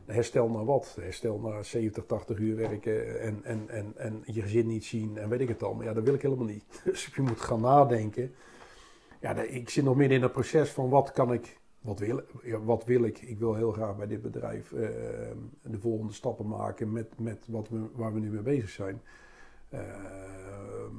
herstel 0.05 0.49
naar 0.49 0.65
wat? 0.65 0.97
Herstel 1.01 1.39
naar 1.39 1.65
70, 1.65 2.07
80 2.07 2.39
uur 2.39 2.57
werken 2.57 3.21
en, 3.21 3.45
en, 3.45 3.69
en, 3.69 3.93
en 3.97 4.23
je 4.25 4.43
gezin 4.43 4.67
niet 4.67 4.85
zien 4.85 5.19
en 5.19 5.29
weet 5.29 5.41
ik 5.41 5.49
het 5.49 5.63
al. 5.63 5.75
Maar 5.75 5.85
ja, 5.85 5.93
dat 5.93 6.05
wil 6.05 6.15
ik 6.15 6.23
helemaal 6.23 6.47
niet. 6.47 6.65
Dus 6.85 7.11
je 7.15 7.23
moet 7.23 7.41
gaan 7.41 7.61
nadenken. 7.61 8.35
Ja, 9.21 9.35
ik 9.43 9.69
zit 9.69 9.85
nog 9.85 9.97
midden 9.97 10.17
in 10.17 10.23
het 10.23 10.33
proces 10.33 10.71
van 10.71 10.89
wat 10.89 11.13
kan 11.13 11.33
ik 11.33 11.59
wat 11.87 11.99
wil, 11.99 12.23
wat 12.65 12.85
wil 12.85 13.03
ik? 13.03 13.21
Ik 13.23 13.39
wil 13.39 13.55
heel 13.55 13.73
graag 13.73 13.97
bij 13.97 14.07
dit 14.07 14.23
bedrijf 14.23 14.73
eh, 14.73 14.89
de 15.63 15.79
volgende 15.79 16.13
stappen 16.13 16.47
maken 16.47 16.93
met, 16.93 17.19
met 17.19 17.47
wat 17.49 17.69
we, 17.69 17.87
waar 17.95 18.13
we 18.13 18.21
nu 18.21 18.31
mee 18.31 18.43
bezig 18.43 18.69
zijn. 18.69 19.03
Ehm, 19.69 20.95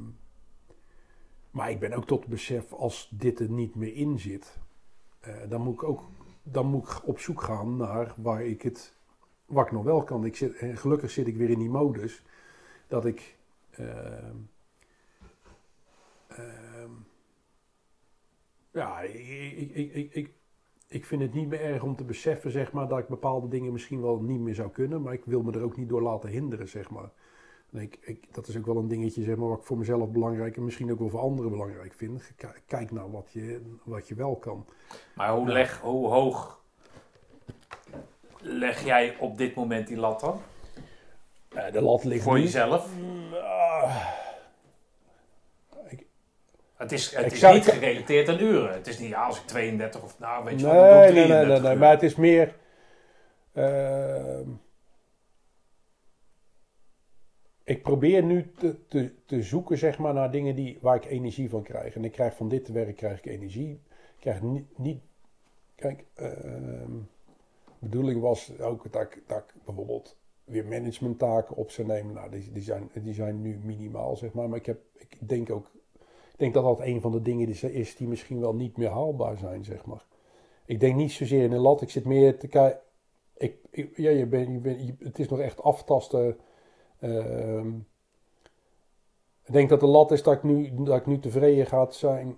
maar 1.57 1.71
ik 1.71 1.79
ben 1.79 1.93
ook 1.93 2.05
tot 2.05 2.27
besef, 2.27 2.73
als 2.73 3.09
dit 3.11 3.39
er 3.39 3.49
niet 3.49 3.75
meer 3.75 3.95
in 3.95 4.19
zit, 4.19 4.57
eh, 5.19 5.33
dan 5.49 5.61
moet 5.61 5.73
ik 5.73 5.83
ook 5.83 6.03
dan 6.43 6.65
moet 6.65 6.89
ik 6.89 7.07
op 7.07 7.19
zoek 7.19 7.41
gaan 7.41 7.77
naar 7.77 8.13
waar 8.17 8.45
ik 8.45 8.61
het, 8.61 8.93
nog 9.47 9.83
wel 9.83 10.03
kan. 10.03 10.25
Ik 10.25 10.35
zit, 10.35 10.55
en 10.55 10.77
gelukkig 10.77 11.11
zit 11.11 11.27
ik 11.27 11.37
weer 11.37 11.49
in 11.49 11.59
die 11.59 11.69
modus 11.69 12.23
dat 12.87 13.05
ik. 13.05 13.35
ehm, 13.71 14.35
ehm, 16.27 16.91
ja, 18.71 19.01
ik, 19.01 19.71
ik, 19.73 19.93
ik, 19.93 20.13
ik, 20.13 20.31
ik 20.87 21.05
vind 21.05 21.21
het 21.21 21.33
niet 21.33 21.49
meer 21.49 21.61
erg 21.61 21.83
om 21.83 21.95
te 21.95 22.03
beseffen, 22.03 22.51
zeg 22.51 22.71
maar, 22.71 22.87
dat 22.87 22.99
ik 22.99 23.07
bepaalde 23.07 23.47
dingen 23.47 23.71
misschien 23.71 24.01
wel 24.01 24.21
niet 24.21 24.39
meer 24.39 24.55
zou 24.55 24.69
kunnen, 24.69 25.01
maar 25.01 25.13
ik 25.13 25.25
wil 25.25 25.41
me 25.41 25.51
er 25.51 25.63
ook 25.63 25.77
niet 25.77 25.89
door 25.89 26.01
laten 26.01 26.29
hinderen, 26.29 26.67
zeg 26.67 26.89
maar. 26.89 27.11
En 27.71 27.79
ik, 27.81 27.97
ik, 28.01 28.23
dat 28.31 28.47
is 28.47 28.57
ook 28.57 28.65
wel 28.65 28.77
een 28.77 28.87
dingetje, 28.87 29.23
zeg 29.23 29.35
maar, 29.35 29.49
wat 29.49 29.57
ik 29.59 29.63
voor 29.65 29.77
mezelf 29.77 30.09
belangrijk 30.09 30.57
en 30.57 30.63
misschien 30.63 30.91
ook 30.91 30.99
wel 30.99 31.09
voor 31.09 31.19
anderen 31.19 31.51
belangrijk 31.51 31.93
vind. 31.93 32.31
Kijk 32.67 32.91
naar 32.91 33.11
wat 33.11 33.27
je, 33.31 33.61
wat 33.83 34.07
je 34.07 34.15
wel 34.15 34.35
kan. 34.35 34.65
Maar 35.15 35.31
hoe, 35.31 35.47
leg, 35.49 35.79
hoe 35.81 36.07
hoog 36.07 36.61
leg 38.41 38.85
jij 38.85 39.15
op 39.19 39.37
dit 39.37 39.55
moment 39.55 39.87
die 39.87 39.97
lat 39.97 40.19
dan? 40.19 40.41
Eh, 41.53 41.71
de 41.71 41.81
lat 41.81 42.03
ligt 42.03 42.23
Voor 42.23 42.39
jezelf? 42.39 42.89
Ah, 43.33 44.07
Het 46.75 46.91
is, 46.91 47.15
het 47.15 47.31
is 47.31 47.39
zou- 47.39 47.53
niet 47.53 47.65
gerelateerd 47.65 48.29
aan 48.29 48.39
uren. 48.39 48.73
Het 48.73 48.87
is 48.87 48.99
niet, 48.99 49.09
ja, 49.09 49.23
als 49.25 49.37
ik 49.39 49.45
32 49.47 50.03
of 50.03 50.19
nou, 50.19 50.43
weet 50.43 50.59
je 50.59 50.65
nee, 50.65 50.75
wat, 50.75 50.83
dan 50.83 50.97
doe 50.99 51.07
ik 51.07 51.13
nee, 51.13 51.27
nee, 51.27 51.27
33 51.27 51.61
nee, 51.61 51.69
nee, 51.69 51.79
maar 51.79 51.89
het 51.91 52.03
is 52.03 52.15
meer. 52.15 52.55
ehm, 53.53 54.49
ik 57.67 57.81
probeer 57.83 58.23
nu 58.23 58.51
te, 58.57 58.75
te, 58.87 59.11
te 59.25 59.41
zoeken 59.43 59.77
zeg 59.77 59.97
maar, 59.97 60.13
naar 60.13 60.31
dingen 60.31 60.55
die, 60.55 60.77
waar 60.81 60.95
ik 60.95 61.05
energie 61.05 61.49
van 61.49 61.63
krijg. 61.63 61.95
En 61.95 62.03
ik 62.05 62.11
krijg 62.11 62.35
van 62.35 62.49
dit 62.49 62.67
werk 62.67 62.95
krijg 62.95 63.17
ik 63.17 63.25
energie. 63.25 63.79
Krijg 64.19 64.41
niet. 64.41 64.77
niet 64.77 65.01
kijk, 65.75 66.05
de 66.15 66.85
bedoeling 67.79 68.21
was 68.21 68.59
ook 68.59 68.91
dat 68.91 69.01
ik, 69.01 69.21
dat 69.27 69.43
bijvoorbeeld 69.65 70.17
weer 70.43 70.65
managementtaken 70.65 71.55
op 71.55 71.71
zou 71.71 71.87
nemen. 71.87 72.13
Nou, 72.13 72.29
die, 72.31 72.51
die, 72.51 72.63
zijn, 72.63 72.89
die 73.03 73.13
zijn 73.13 73.41
nu 73.41 73.59
minimaal, 73.63 74.15
zeg 74.15 74.33
maar. 74.33 74.49
Maar 74.49 74.57
ik, 74.57 74.65
heb, 74.65 74.79
ik 74.93 75.17
denk 75.19 75.49
ook. 75.49 75.71
Ik 76.31 76.37
denk 76.43 76.53
dat 76.53 76.63
dat 76.63 76.79
een 76.81 77.01
van 77.01 77.11
de 77.11 77.21
dingen 77.21 77.47
is, 77.71 77.95
die 77.95 78.07
misschien 78.07 78.39
wel 78.39 78.55
niet 78.55 78.77
meer 78.77 78.89
haalbaar 78.89 79.37
zijn, 79.37 79.63
zeg 79.65 79.85
maar. 79.85 80.05
Ik 80.65 80.79
denk 80.79 80.95
niet 80.95 81.11
zozeer 81.11 81.43
in 81.43 81.49
de 81.49 81.57
lat. 81.57 81.81
Ik 81.81 81.89
zit 81.89 82.05
meer 82.05 82.37
te 82.37 82.47
kijken. 82.47 82.79
Ik, 83.37 83.55
ik- 83.69 83.97
ja, 83.97 84.09
je 84.09 84.25
bent, 84.25 84.63
je- 84.63 84.95
het 84.99 85.19
is 85.19 85.27
nog 85.29 85.39
echt 85.39 85.61
aftasten. 85.61 86.37
Ehm, 86.99 87.67
ik 89.43 89.53
denk 89.53 89.69
dat 89.69 89.79
de 89.79 89.87
lat 89.87 90.11
is 90.11 90.23
dat 90.23 90.33
ik 90.33 90.43
nu, 90.43 90.83
dat 90.83 90.97
ik 90.97 91.05
nu 91.05 91.19
tevreden 91.19 91.65
gaat 91.65 91.95
zijn. 91.95 92.37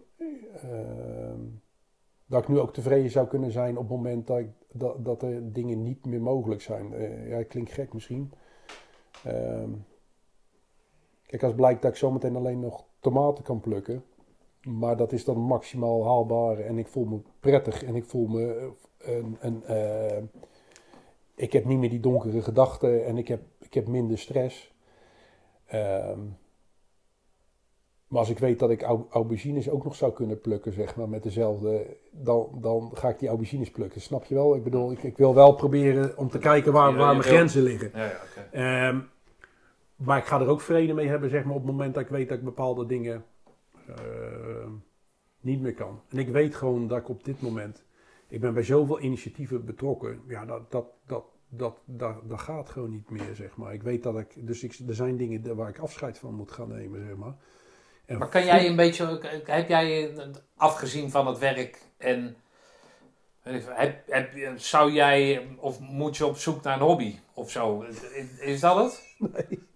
ehm, 0.61 1.41
dat 2.25 2.41
ik 2.41 2.47
nu 2.47 2.59
ook 2.59 2.73
tevreden 2.73 3.11
zou 3.11 3.27
kunnen 3.27 3.51
zijn 3.51 3.77
op 3.77 3.87
het 3.87 3.97
moment 3.97 4.27
dat, 4.27 4.37
ik, 4.37 4.49
dat, 4.71 5.05
dat 5.05 5.23
er 5.23 5.53
dingen 5.53 5.83
niet 5.83 6.05
meer 6.05 6.21
mogelijk 6.21 6.61
zijn. 6.61 6.93
Eh, 6.93 7.29
ja, 7.29 7.43
klinkt 7.43 7.71
gek 7.71 7.93
misschien. 7.93 8.31
Ehm, 9.23 9.69
kijk, 11.25 11.43
als 11.43 11.53
blijkt 11.53 11.81
dat 11.81 11.91
ik 11.91 11.97
zometeen 11.97 12.35
alleen 12.35 12.59
nog 12.59 12.85
tomaten 12.99 13.43
kan 13.43 13.59
plukken. 13.59 14.03
Maar 14.63 14.97
dat 14.97 15.11
is 15.11 15.25
dan 15.25 15.37
maximaal 15.37 16.05
haalbaar 16.05 16.59
en 16.59 16.77
ik 16.77 16.87
voel 16.87 17.05
me 17.05 17.19
prettig 17.39 17.83
en 17.83 17.95
ik 17.95 18.05
voel 18.05 18.27
me 18.27 18.71
een, 18.97 19.37
een, 19.39 19.63
eh, 19.63 20.23
ik 21.39 21.53
heb 21.53 21.65
niet 21.65 21.79
meer 21.79 21.89
die 21.89 21.99
donkere 21.99 22.41
gedachten 22.41 23.05
en 23.05 23.17
ik 23.17 23.27
heb, 23.27 23.41
ik 23.61 23.73
heb 23.73 23.87
minder 23.87 24.17
stress. 24.17 24.73
Ehm, 25.65 26.19
maar 28.07 28.19
als 28.19 28.29
ik 28.29 28.39
weet 28.39 28.59
dat 28.59 28.69
ik 28.69 28.81
au- 28.81 29.07
aubergines 29.09 29.69
ook 29.69 29.83
nog 29.83 29.95
zou 29.95 30.13
kunnen 30.13 30.41
plukken, 30.41 30.73
zeg 30.73 30.95
maar, 30.95 31.09
met 31.09 31.23
dezelfde, 31.23 31.97
dan, 32.11 32.49
dan 32.61 32.91
ga 32.93 33.09
ik 33.09 33.19
die 33.19 33.27
aubergines 33.27 33.71
plukken. 33.71 34.01
Snap 34.01 34.23
je 34.23 34.35
wel? 34.35 34.55
Ik 34.55 34.63
bedoel, 34.63 34.91
ik, 34.91 35.03
ik 35.03 35.17
wil 35.17 35.33
wel 35.35 35.53
proberen 35.53 36.17
om 36.17 36.29
te 36.29 36.39
kijken 36.39 36.71
waar, 36.73 36.95
waar 36.95 37.11
mijn 37.11 37.23
grenzen 37.23 37.63
liggen. 37.63 37.91
Ja, 37.93 38.11
ja. 38.51 38.87
Ehm, 38.87 38.99
maar 39.95 40.17
ik 40.17 40.25
ga 40.25 40.39
er 40.39 40.47
ook 40.47 40.61
vrede 40.61 40.93
mee 40.93 41.07
hebben, 41.07 41.29
zeg 41.29 41.43
maar, 41.43 41.55
op 41.55 41.61
het 41.61 41.71
moment 41.71 41.93
dat 41.93 42.03
ik 42.03 42.09
weet 42.09 42.29
dat 42.29 42.37
ik 42.37 42.43
bepaalde 42.43 42.85
dingen 42.85 43.25
ehm, 43.87 44.71
niet 45.41 45.61
meer 45.61 45.73
kan. 45.73 46.01
En 46.09 46.17
ik 46.17 46.27
weet 46.29 46.55
gewoon 46.55 46.87
dat 46.87 46.97
ik 46.97 47.09
op 47.09 47.23
dit 47.23 47.41
moment, 47.41 47.83
ik 48.29 48.41
ben 48.41 48.53
bij 48.53 48.63
zoveel 48.63 48.99
initiatieven 49.01 49.65
betrokken, 49.65 50.21
ja, 50.27 50.45
dat, 50.45 50.71
dat, 50.71 50.85
dat, 51.07 51.23
dat, 51.49 51.77
dat, 51.85 52.15
dat 52.23 52.39
gaat 52.39 52.69
gewoon 52.69 52.91
niet 52.91 53.09
meer, 53.09 53.35
zeg 53.35 53.55
maar. 53.55 53.73
Ik 53.73 53.83
weet 53.83 54.03
dat 54.03 54.17
ik, 54.17 54.47
dus 54.47 54.63
ik, 54.63 54.79
er 54.87 54.95
zijn 54.95 55.17
dingen 55.17 55.55
waar 55.55 55.69
ik 55.69 55.79
afscheid 55.79 56.17
van 56.17 56.33
moet 56.33 56.51
gaan 56.51 56.67
nemen, 56.67 57.05
zeg 57.07 57.15
maar. 57.15 57.33
En 58.05 58.17
Maar 58.17 58.27
kan 58.29 58.45
jij 58.45 58.67
een 58.67 58.75
beetje, 58.75 59.19
heb 59.45 59.69
jij 59.69 60.11
afgezien 60.55 61.11
van 61.11 61.27
het 61.27 61.37
werk 61.37 61.81
en 61.97 62.35
ik 63.43 63.65
heb, 63.67 64.07
heb, 64.07 64.29
zou 64.55 64.91
jij 64.91 65.47
of 65.57 65.79
moet 65.79 66.17
je 66.17 66.25
op 66.25 66.37
zoek 66.37 66.63
naar 66.63 66.73
een 66.73 66.87
hobby 66.87 67.15
of 67.33 67.51
zo? 67.51 67.85
Is- 68.39 68.59
dat 68.59 68.75
het? 68.75 69.01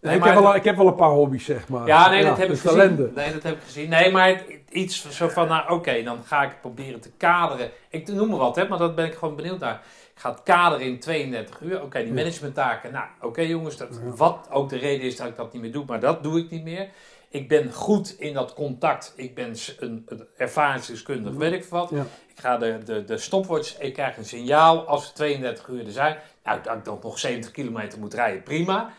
Nee, 0.00 0.14
ik, 0.14 0.20
maar- 0.20 0.32
heb 0.32 0.42
wel, 0.42 0.54
ik 0.54 0.64
heb 0.64 0.76
wel 0.76 0.86
een 0.86 0.94
paar 0.94 1.10
hobby's, 1.10 1.44
zeg 1.44 1.68
maar. 1.68 1.86
Ja, 1.86 2.10
nee, 2.10 2.24
dat 2.24 2.36
heb 2.36 2.46
ik 2.46 2.52
dus 2.52 2.60
gezien. 2.60 3.12
Nee, 3.14 3.32
dat 3.32 3.42
heb 3.42 3.56
ik 3.56 3.62
gezien. 3.62 3.88
Nee, 3.88 4.12
maar 4.12 4.44
iets 4.70 5.08
zo 5.10 5.28
van, 5.28 5.48
nou 5.48 5.70
oké, 5.72 6.02
dan 6.02 6.24
ga 6.24 6.42
ik 6.42 6.60
proberen 6.60 7.00
te 7.00 7.10
kaderen. 7.16 7.70
Ik 7.88 8.08
noem 8.08 8.28
maar 8.28 8.38
wat, 8.38 8.56
hè, 8.56 8.68
maar 8.68 8.78
dat 8.78 8.94
ben 8.94 9.06
ik 9.06 9.14
gewoon 9.14 9.36
benieuwd 9.36 9.58
naar. 9.58 9.82
Ik 10.14 10.20
ga 10.24 10.30
het 10.30 10.42
kaderen 10.42 10.86
in 10.86 10.98
32 11.00 11.60
uur. 11.60 11.82
Oké, 11.82 12.02
die 12.04 12.12
managementtaken. 12.12 12.92
Nou, 12.92 13.06
oké 13.20 13.40
jongens, 13.40 13.76
dat, 13.76 13.88
wat 14.02 14.48
ook 14.50 14.68
de 14.68 14.76
reden 14.78 15.06
is 15.06 15.16
dat 15.16 15.26
ik 15.26 15.36
dat 15.36 15.52
niet 15.52 15.62
meer 15.62 15.72
doe, 15.72 15.84
maar 15.86 16.00
dat 16.00 16.22
doe 16.22 16.38
ik 16.38 16.50
niet 16.50 16.64
meer. 16.64 16.88
Ik 17.30 17.48
ben 17.48 17.72
goed 17.72 18.14
in 18.18 18.34
dat 18.34 18.54
contact. 18.54 19.12
Ik 19.16 19.34
ben 19.34 19.54
een, 19.78 20.04
een 20.08 20.26
ervaringsdeskundig, 20.36 21.34
weet 21.34 21.52
ik 21.52 21.64
wat. 21.64 21.90
Ja. 21.90 22.06
Ik 22.28 22.40
ga 22.40 22.56
de, 22.56 22.78
de, 22.84 23.04
de 23.04 23.18
stopwatch, 23.18 23.78
ik 23.80 23.92
krijg 23.92 24.16
een 24.16 24.24
signaal 24.24 24.86
als 24.86 25.08
er 25.08 25.14
32 25.14 25.68
uur 25.68 25.86
er 25.86 25.92
zijn. 25.92 26.16
Nou, 26.44 26.60
dat 26.62 26.76
ik 26.76 26.84
dan 26.84 26.98
nog 27.02 27.18
70 27.18 27.50
kilometer 27.50 27.98
moet 27.98 28.14
rijden, 28.14 28.42
prima. 28.42 28.90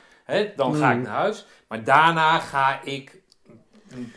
Dan 0.56 0.75
ga 0.75 0.91
ik 0.91 0.98
Mm. 0.98 1.03
naar 1.03 1.15
huis. 1.15 1.45
Maar 1.67 1.83
daarna 1.83 2.39
ga 2.39 2.81
ik 2.83 3.18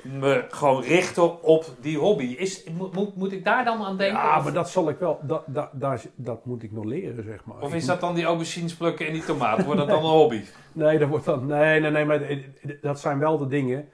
me 0.02 0.44
gewoon 0.48 0.82
richten 0.82 1.42
op 1.42 1.64
die 1.80 1.98
hobby. 1.98 2.24
Is, 2.24 2.64
moet, 2.92 3.16
moet, 3.16 3.32
ik 3.32 3.44
daar 3.44 3.64
dan 3.64 3.82
aan 3.82 3.96
denken? 3.96 4.18
Ja, 4.18 4.38
of, 4.38 4.44
maar 4.44 4.52
dat 4.52 4.70
zal 4.70 4.88
ik 4.88 4.98
wel, 4.98 5.20
dat, 5.22 5.44
dat, 5.46 5.70
daar, 5.72 6.02
dat 6.14 6.44
moet 6.44 6.62
ik 6.62 6.72
nog 6.72 6.84
leren, 6.84 7.24
zeg 7.24 7.44
maar. 7.44 7.60
of 7.60 7.74
is 7.74 7.86
dat 7.86 8.00
dan 8.00 8.14
die 8.14 8.24
aubergines 8.24 8.76
plukken 8.76 9.06
en 9.06 9.12
die 9.12 9.24
tomaten? 9.24 9.64
Wordt 9.64 9.80
dat 9.80 9.88
dan 9.88 9.98
een 9.98 10.10
hobby? 10.10 10.40
Nee, 10.72 10.98
dat 10.98 11.08
wordt 11.08 11.24
dan. 11.24 11.46
Nee, 11.46 11.80
nee, 11.80 11.90
nee, 11.90 12.04
maar 12.04 12.38
dat 12.80 13.00
zijn 13.00 13.18
wel 13.18 13.38
de 13.38 13.46
dingen. 13.46 13.88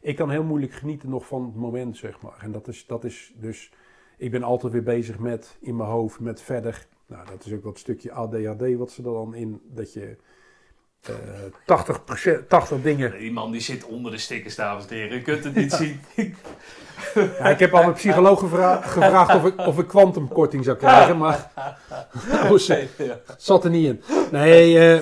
Ik 0.00 0.16
kan 0.16 0.30
heel 0.30 0.44
moeilijk 0.44 0.72
genieten 0.72 1.08
nog 1.08 1.26
van 1.26 1.44
het 1.44 1.54
moment, 1.54 1.96
zeg 1.96 2.20
maar. 2.20 2.38
En 2.40 2.52
dat 2.52 2.68
is, 2.68 2.86
dat 2.86 3.04
is 3.04 3.32
dus. 3.36 3.70
Ik 4.16 4.30
ben 4.30 4.42
altijd 4.42 4.72
weer 4.72 4.82
bezig 4.82 5.18
met 5.18 5.56
in 5.60 5.76
mijn 5.76 5.88
hoofd, 5.88 6.20
met 6.20 6.42
verder. 6.42 6.86
Nou, 7.06 7.26
dat 7.26 7.44
is 7.44 7.52
ook 7.52 7.64
wat 7.64 7.78
stukje 7.78 8.12
ADHD 8.12 8.74
wat 8.76 8.90
ze 8.90 9.02
er 9.02 9.12
dan 9.12 9.34
in. 9.34 9.60
Dat 9.64 9.92
je 9.92 10.16
eh 11.02 11.14
80%, 12.42 12.46
80 12.48 12.82
dingen. 12.82 13.18
Die 13.18 13.32
man 13.32 13.50
die 13.50 13.60
zit 13.60 13.84
onder 13.84 14.12
de 14.12 14.18
stickers, 14.18 14.54
dames 14.54 14.86
en 14.86 14.94
heren. 14.96 15.16
Je 15.16 15.22
kunt 15.22 15.44
het 15.44 15.54
niet 15.62 15.72
zien. 15.72 16.00
Ja, 17.14 17.48
ik 17.48 17.58
heb 17.58 17.74
al 17.74 17.82
een 17.82 17.92
psycholoog 17.92 18.40
gevra- 18.40 18.80
gevraagd 18.82 19.34
of 19.34 19.44
ik, 19.44 19.58
of 19.66 19.78
ik 19.78 19.86
kwantumkorting 19.88 20.64
zou 20.64 20.76
krijgen, 20.76 21.18
maar. 21.18 21.50
Ze- 22.58 23.18
zat 23.36 23.64
er 23.64 23.70
niet 23.70 23.86
in. 23.86 24.00
Nee, 24.30 24.78
eh, 24.78 25.00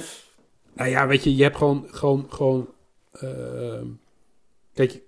nou 0.73 0.91
ja, 0.91 1.07
weet 1.07 1.25
je, 1.25 1.37
je 1.37 1.43
hebt 1.43 1.57
gewoon, 1.57 1.87
gewoon, 1.91 2.27
gewoon. 2.29 2.69
ehm, 3.13 3.87
kijk, 4.75 5.01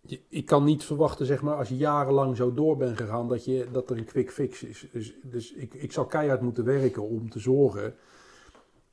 je, 0.00 0.20
ik 0.28 0.46
kan 0.46 0.64
niet 0.64 0.84
verwachten, 0.84 1.26
zeg 1.26 1.42
maar, 1.42 1.56
als 1.56 1.68
je 1.68 1.76
jarenlang 1.76 2.36
zo 2.36 2.54
door 2.54 2.76
bent 2.76 2.96
gegaan, 2.96 3.28
dat, 3.28 3.44
je, 3.44 3.66
dat 3.72 3.90
er 3.90 3.96
een 3.96 4.04
quick 4.04 4.30
fix 4.32 4.62
is. 4.62 4.86
Dus, 4.92 5.12
dus 5.22 5.52
ik, 5.52 5.74
ik 5.74 5.92
zal 5.92 6.04
keihard 6.04 6.40
moeten 6.40 6.64
werken 6.64 7.02
om 7.02 7.30
te 7.30 7.38
zorgen 7.38 7.94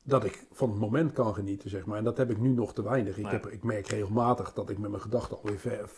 dat 0.02 0.24
ik 0.24 0.46
van 0.52 0.70
het 0.70 0.78
moment 0.78 1.12
kan 1.12 1.34
genieten, 1.34 1.70
zeg 1.70 1.84
maar. 1.86 1.98
En 1.98 2.04
dat 2.04 2.16
heb 2.16 2.30
ik 2.30 2.38
nu 2.38 2.48
nog 2.48 2.74
te 2.74 2.82
weinig. 2.82 3.18
Ik, 3.18 3.26
heb, 3.26 3.46
ik 3.46 3.62
merk 3.62 3.86
regelmatig 3.86 4.52
dat 4.52 4.70
ik 4.70 4.78
met 4.78 4.90
mijn 4.90 5.02
gedachten 5.02 5.36
alweer 5.36 5.58
ver, 5.58 5.90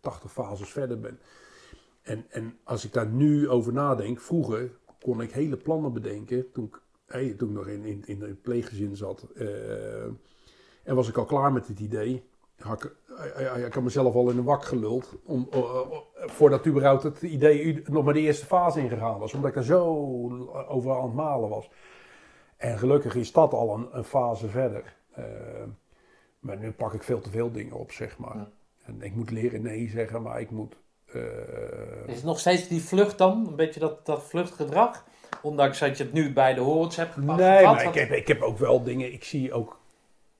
80 0.00 0.32
fases 0.32 0.68
verder 0.70 1.00
ben. 1.00 1.18
En, 2.02 2.24
en 2.28 2.58
als 2.64 2.84
ik 2.84 2.92
daar 2.92 3.06
nu 3.08 3.48
over 3.48 3.72
nadenk, 3.72 4.20
vroeger 4.20 4.70
kon 5.02 5.20
ik 5.20 5.32
hele 5.32 5.56
plannen 5.56 5.92
bedenken 5.92 6.52
toen 6.52 6.64
ik, 6.64 6.80
hey, 7.06 7.34
toen 7.34 7.48
ik 7.48 7.54
nog 7.54 7.66
in, 7.66 7.84
in, 7.84 8.02
in 8.06 8.22
een 8.22 8.40
pleeggezin 8.40 8.96
zat. 8.96 9.26
eh, 9.34 10.04
en 10.84 10.94
was 10.94 11.08
ik 11.08 11.16
al 11.16 11.24
klaar 11.24 11.52
met 11.52 11.68
het 11.68 11.80
idee. 11.80 12.22
Had 12.58 12.84
ik, 12.84 12.96
eh, 13.18 13.46
eh, 13.56 13.66
ik 13.66 13.74
had 13.74 13.82
mezelf 13.82 14.14
al 14.14 14.30
in 14.30 14.38
een 14.38 14.44
wak 14.44 14.64
geluld. 14.64 15.14
Om, 15.24 15.48
eh, 15.50 15.80
voordat 16.14 16.66
überhaupt 16.66 17.02
het 17.02 17.22
idee 17.22 17.82
nog 17.86 18.04
maar 18.04 18.14
de 18.14 18.20
eerste 18.20 18.46
fase 18.46 18.80
ingegaan 18.80 19.18
was. 19.18 19.34
Omdat 19.34 19.50
ik 19.50 19.56
er 19.56 19.64
zo 19.64 19.84
over 20.68 20.92
aan 20.96 21.02
het 21.04 21.14
malen 21.14 21.48
was. 21.48 21.70
En 22.56 22.78
gelukkig 22.78 23.14
is 23.14 23.32
dat 23.32 23.52
al 23.52 23.74
een, 23.74 23.88
een 23.92 24.04
fase 24.04 24.48
verder. 24.48 24.96
Eh, 25.12 25.24
maar 26.38 26.56
nu 26.58 26.72
pak 26.72 26.92
ik 26.94 27.02
veel 27.02 27.20
te 27.20 27.30
veel 27.30 27.50
dingen 27.52 27.74
op, 27.74 27.92
zeg 27.92 28.18
maar. 28.18 28.36
Ja. 28.36 28.50
En 28.86 29.02
ik 29.02 29.14
moet 29.14 29.30
leren 29.30 29.62
nee 29.62 29.88
zeggen, 29.88 30.22
maar 30.22 30.40
ik 30.40 30.50
moet... 30.50 30.76
eh, 31.06 31.22
Is 32.06 32.14
het 32.14 32.24
nog 32.24 32.38
steeds 32.38 32.68
die 32.68 32.82
vlucht 32.82 33.18
dan? 33.18 33.46
Een 33.48 33.56
beetje 33.56 33.80
dat, 33.80 34.06
dat 34.06 34.22
vluchtgedrag? 34.22 35.04
Ondanks 35.42 35.78
dat 35.78 35.98
je 35.98 36.04
het 36.04 36.12
nu 36.12 36.32
bij 36.32 36.54
de 36.54 36.60
horens 36.60 36.96
hebt 36.96 37.12
gepakt. 37.12 37.38
Nee, 37.38 37.64
maar 37.64 37.84
ik 37.84 37.94
heb, 37.94 38.10
ik 38.10 38.28
heb 38.28 38.42
ook 38.42 38.58
wel 38.58 38.82
dingen. 38.82 39.12
Ik 39.12 39.24
zie 39.24 39.52
ook, 39.52 39.80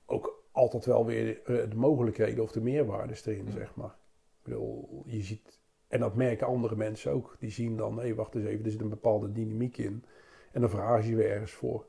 ook 0.06 0.42
altijd 0.52 0.84
wel 0.84 1.06
weer 1.06 1.40
eh, 1.44 1.70
de 1.70 1.76
mogelijkheden 1.76 2.42
of 2.44 2.52
de 2.52 2.60
meerwaardes 2.60 3.26
erin, 3.26 3.50
zeg 3.52 3.74
maar. 3.74 3.94
Ik 4.38 4.42
bedoel, 4.50 5.02
je 5.06 5.22
ziet, 5.22 5.60
en 5.88 6.00
dat 6.00 6.14
merken 6.14 6.46
andere 6.46 6.76
mensen 6.76 7.12
ook. 7.12 7.36
Die 7.38 7.50
zien 7.50 7.76
dan, 7.76 7.98
hé, 8.00 8.14
wacht 8.14 8.34
eens 8.34 8.44
even, 8.46 8.64
er 8.64 8.70
zit 8.70 8.80
een 8.80 8.88
bepaalde 8.88 9.32
dynamiek 9.32 9.76
in. 9.78 10.04
En 10.52 10.60
dan 10.60 10.70
vragen 10.70 11.02
ze 11.02 11.10
je 11.10 11.16
weer 11.16 11.30
ergens 11.30 11.52
voor. 11.52 11.84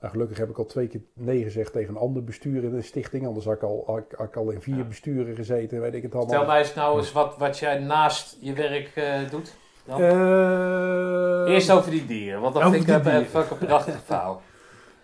Nou, 0.00 0.12
gelukkig 0.12 0.38
heb 0.38 0.50
ik 0.50 0.58
al 0.58 0.66
twee 0.66 0.86
keer 0.88 1.00
nee 1.14 1.42
gezegd 1.42 1.72
tegen 1.72 1.94
een 1.94 2.00
ander 2.00 2.24
bestuur 2.24 2.64
in 2.64 2.74
een 2.74 2.84
stichting. 2.84 3.26
Anders 3.26 3.44
had 3.44 3.54
ik 3.54 3.62
al, 3.62 3.82
had 3.86 3.98
ik, 3.98 4.04
had 4.16 4.26
ik 4.26 4.36
al 4.36 4.50
in 4.50 4.60
vier 4.60 4.76
Ja. 4.76 4.84
besturen 4.84 5.36
gezeten, 5.36 5.80
weet 5.80 5.94
ik 5.94 6.02
het 6.02 6.14
allemaal. 6.14 6.30
Vertel 6.30 6.48
mij 6.48 6.58
eens 6.58 6.74
nou 6.74 6.98
eens 6.98 7.12
wat, 7.12 7.36
wat 7.38 7.58
jij 7.58 7.78
naast 7.78 8.36
je 8.40 8.52
werk 8.52 8.96
eh, 8.96 9.30
doet. 9.30 9.54
Dan. 9.84 10.00
Eh, 10.00 11.52
Eerst 11.54 11.70
over 11.70 11.90
die 11.90 12.06
dieren, 12.06 12.40
want 12.40 12.54
dat 12.54 12.70
vind 12.70 12.88
ik 12.88 13.04
een, 13.04 13.26
prachtig 13.58 14.02
verhaal. 14.04 14.42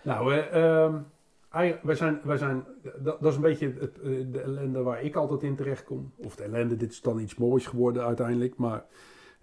Nou, 0.01 0.43
wij 1.81 1.95
zijn, 1.95 2.19
wij 2.23 2.37
zijn, 2.37 2.65
dat, 2.83 3.21
dat 3.21 3.31
is 3.31 3.35
een 3.35 3.41
beetje 3.41 3.73
het, 3.79 3.95
de 4.33 4.41
ellende 4.41 4.83
waar 4.83 5.03
ik 5.03 5.15
altijd 5.15 5.43
in 5.43 5.55
terecht 5.55 5.83
kom. 5.83 6.13
Of 6.17 6.35
de 6.35 6.43
ellende, 6.43 6.75
dit 6.75 6.91
is 6.91 7.01
dan 7.01 7.19
iets 7.19 7.35
moois 7.35 7.65
geworden 7.65 8.03
uiteindelijk. 8.03 8.57
Maar 8.57 8.85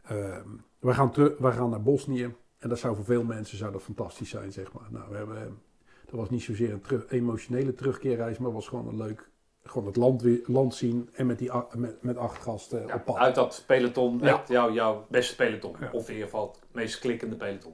ehm, 0.04 0.48
gaan 0.82 1.12
wij 1.38 1.52
gaan 1.52 1.70
naar 1.70 1.82
Bosnië. 1.82 2.34
En 2.64 2.70
dat 2.70 2.78
zou 2.78 2.96
voor 2.96 3.04
veel 3.04 3.24
mensen 3.24 3.58
zou 3.58 3.72
dat 3.72 3.82
fantastisch 3.82 4.28
zijn, 4.30 4.52
zeg 4.52 4.72
maar. 4.72 4.86
Nou, 4.90 5.10
we 5.10 5.16
hebben, 5.16 5.58
dat 6.04 6.14
was 6.14 6.30
niet 6.30 6.42
zozeer 6.42 6.72
een 6.72 6.80
terug- 6.80 7.10
emotionele 7.10 7.74
terugkeerreis, 7.74 8.38
maar 8.38 8.52
was 8.52 8.68
gewoon 8.68 8.88
een 8.88 8.96
leuk, 8.96 9.28
gewoon 9.62 9.86
het 9.86 9.96
land, 9.96 10.22
weer, 10.22 10.40
land 10.46 10.74
zien. 10.74 11.08
En 11.12 11.26
met, 11.26 11.38
die, 11.38 11.50
met, 11.76 12.02
met 12.02 12.16
acht 12.16 12.42
gasten 12.42 12.86
Ja, 12.86 12.94
op 12.94 13.04
pad. 13.04 13.16
uit 13.16 13.34
dat 13.34 13.64
peloton, 13.66 14.18
Ja. 14.22 14.44
jou, 14.48 14.72
jouw 14.72 15.06
beste 15.10 15.36
peloton. 15.36 15.76
Ja. 15.80 15.90
Of 15.92 16.06
in 16.08 16.12
ieder 16.14 16.28
geval 16.28 16.46
het 16.50 16.60
meest 16.72 16.98
klikkende 16.98 17.36
peloton. 17.36 17.72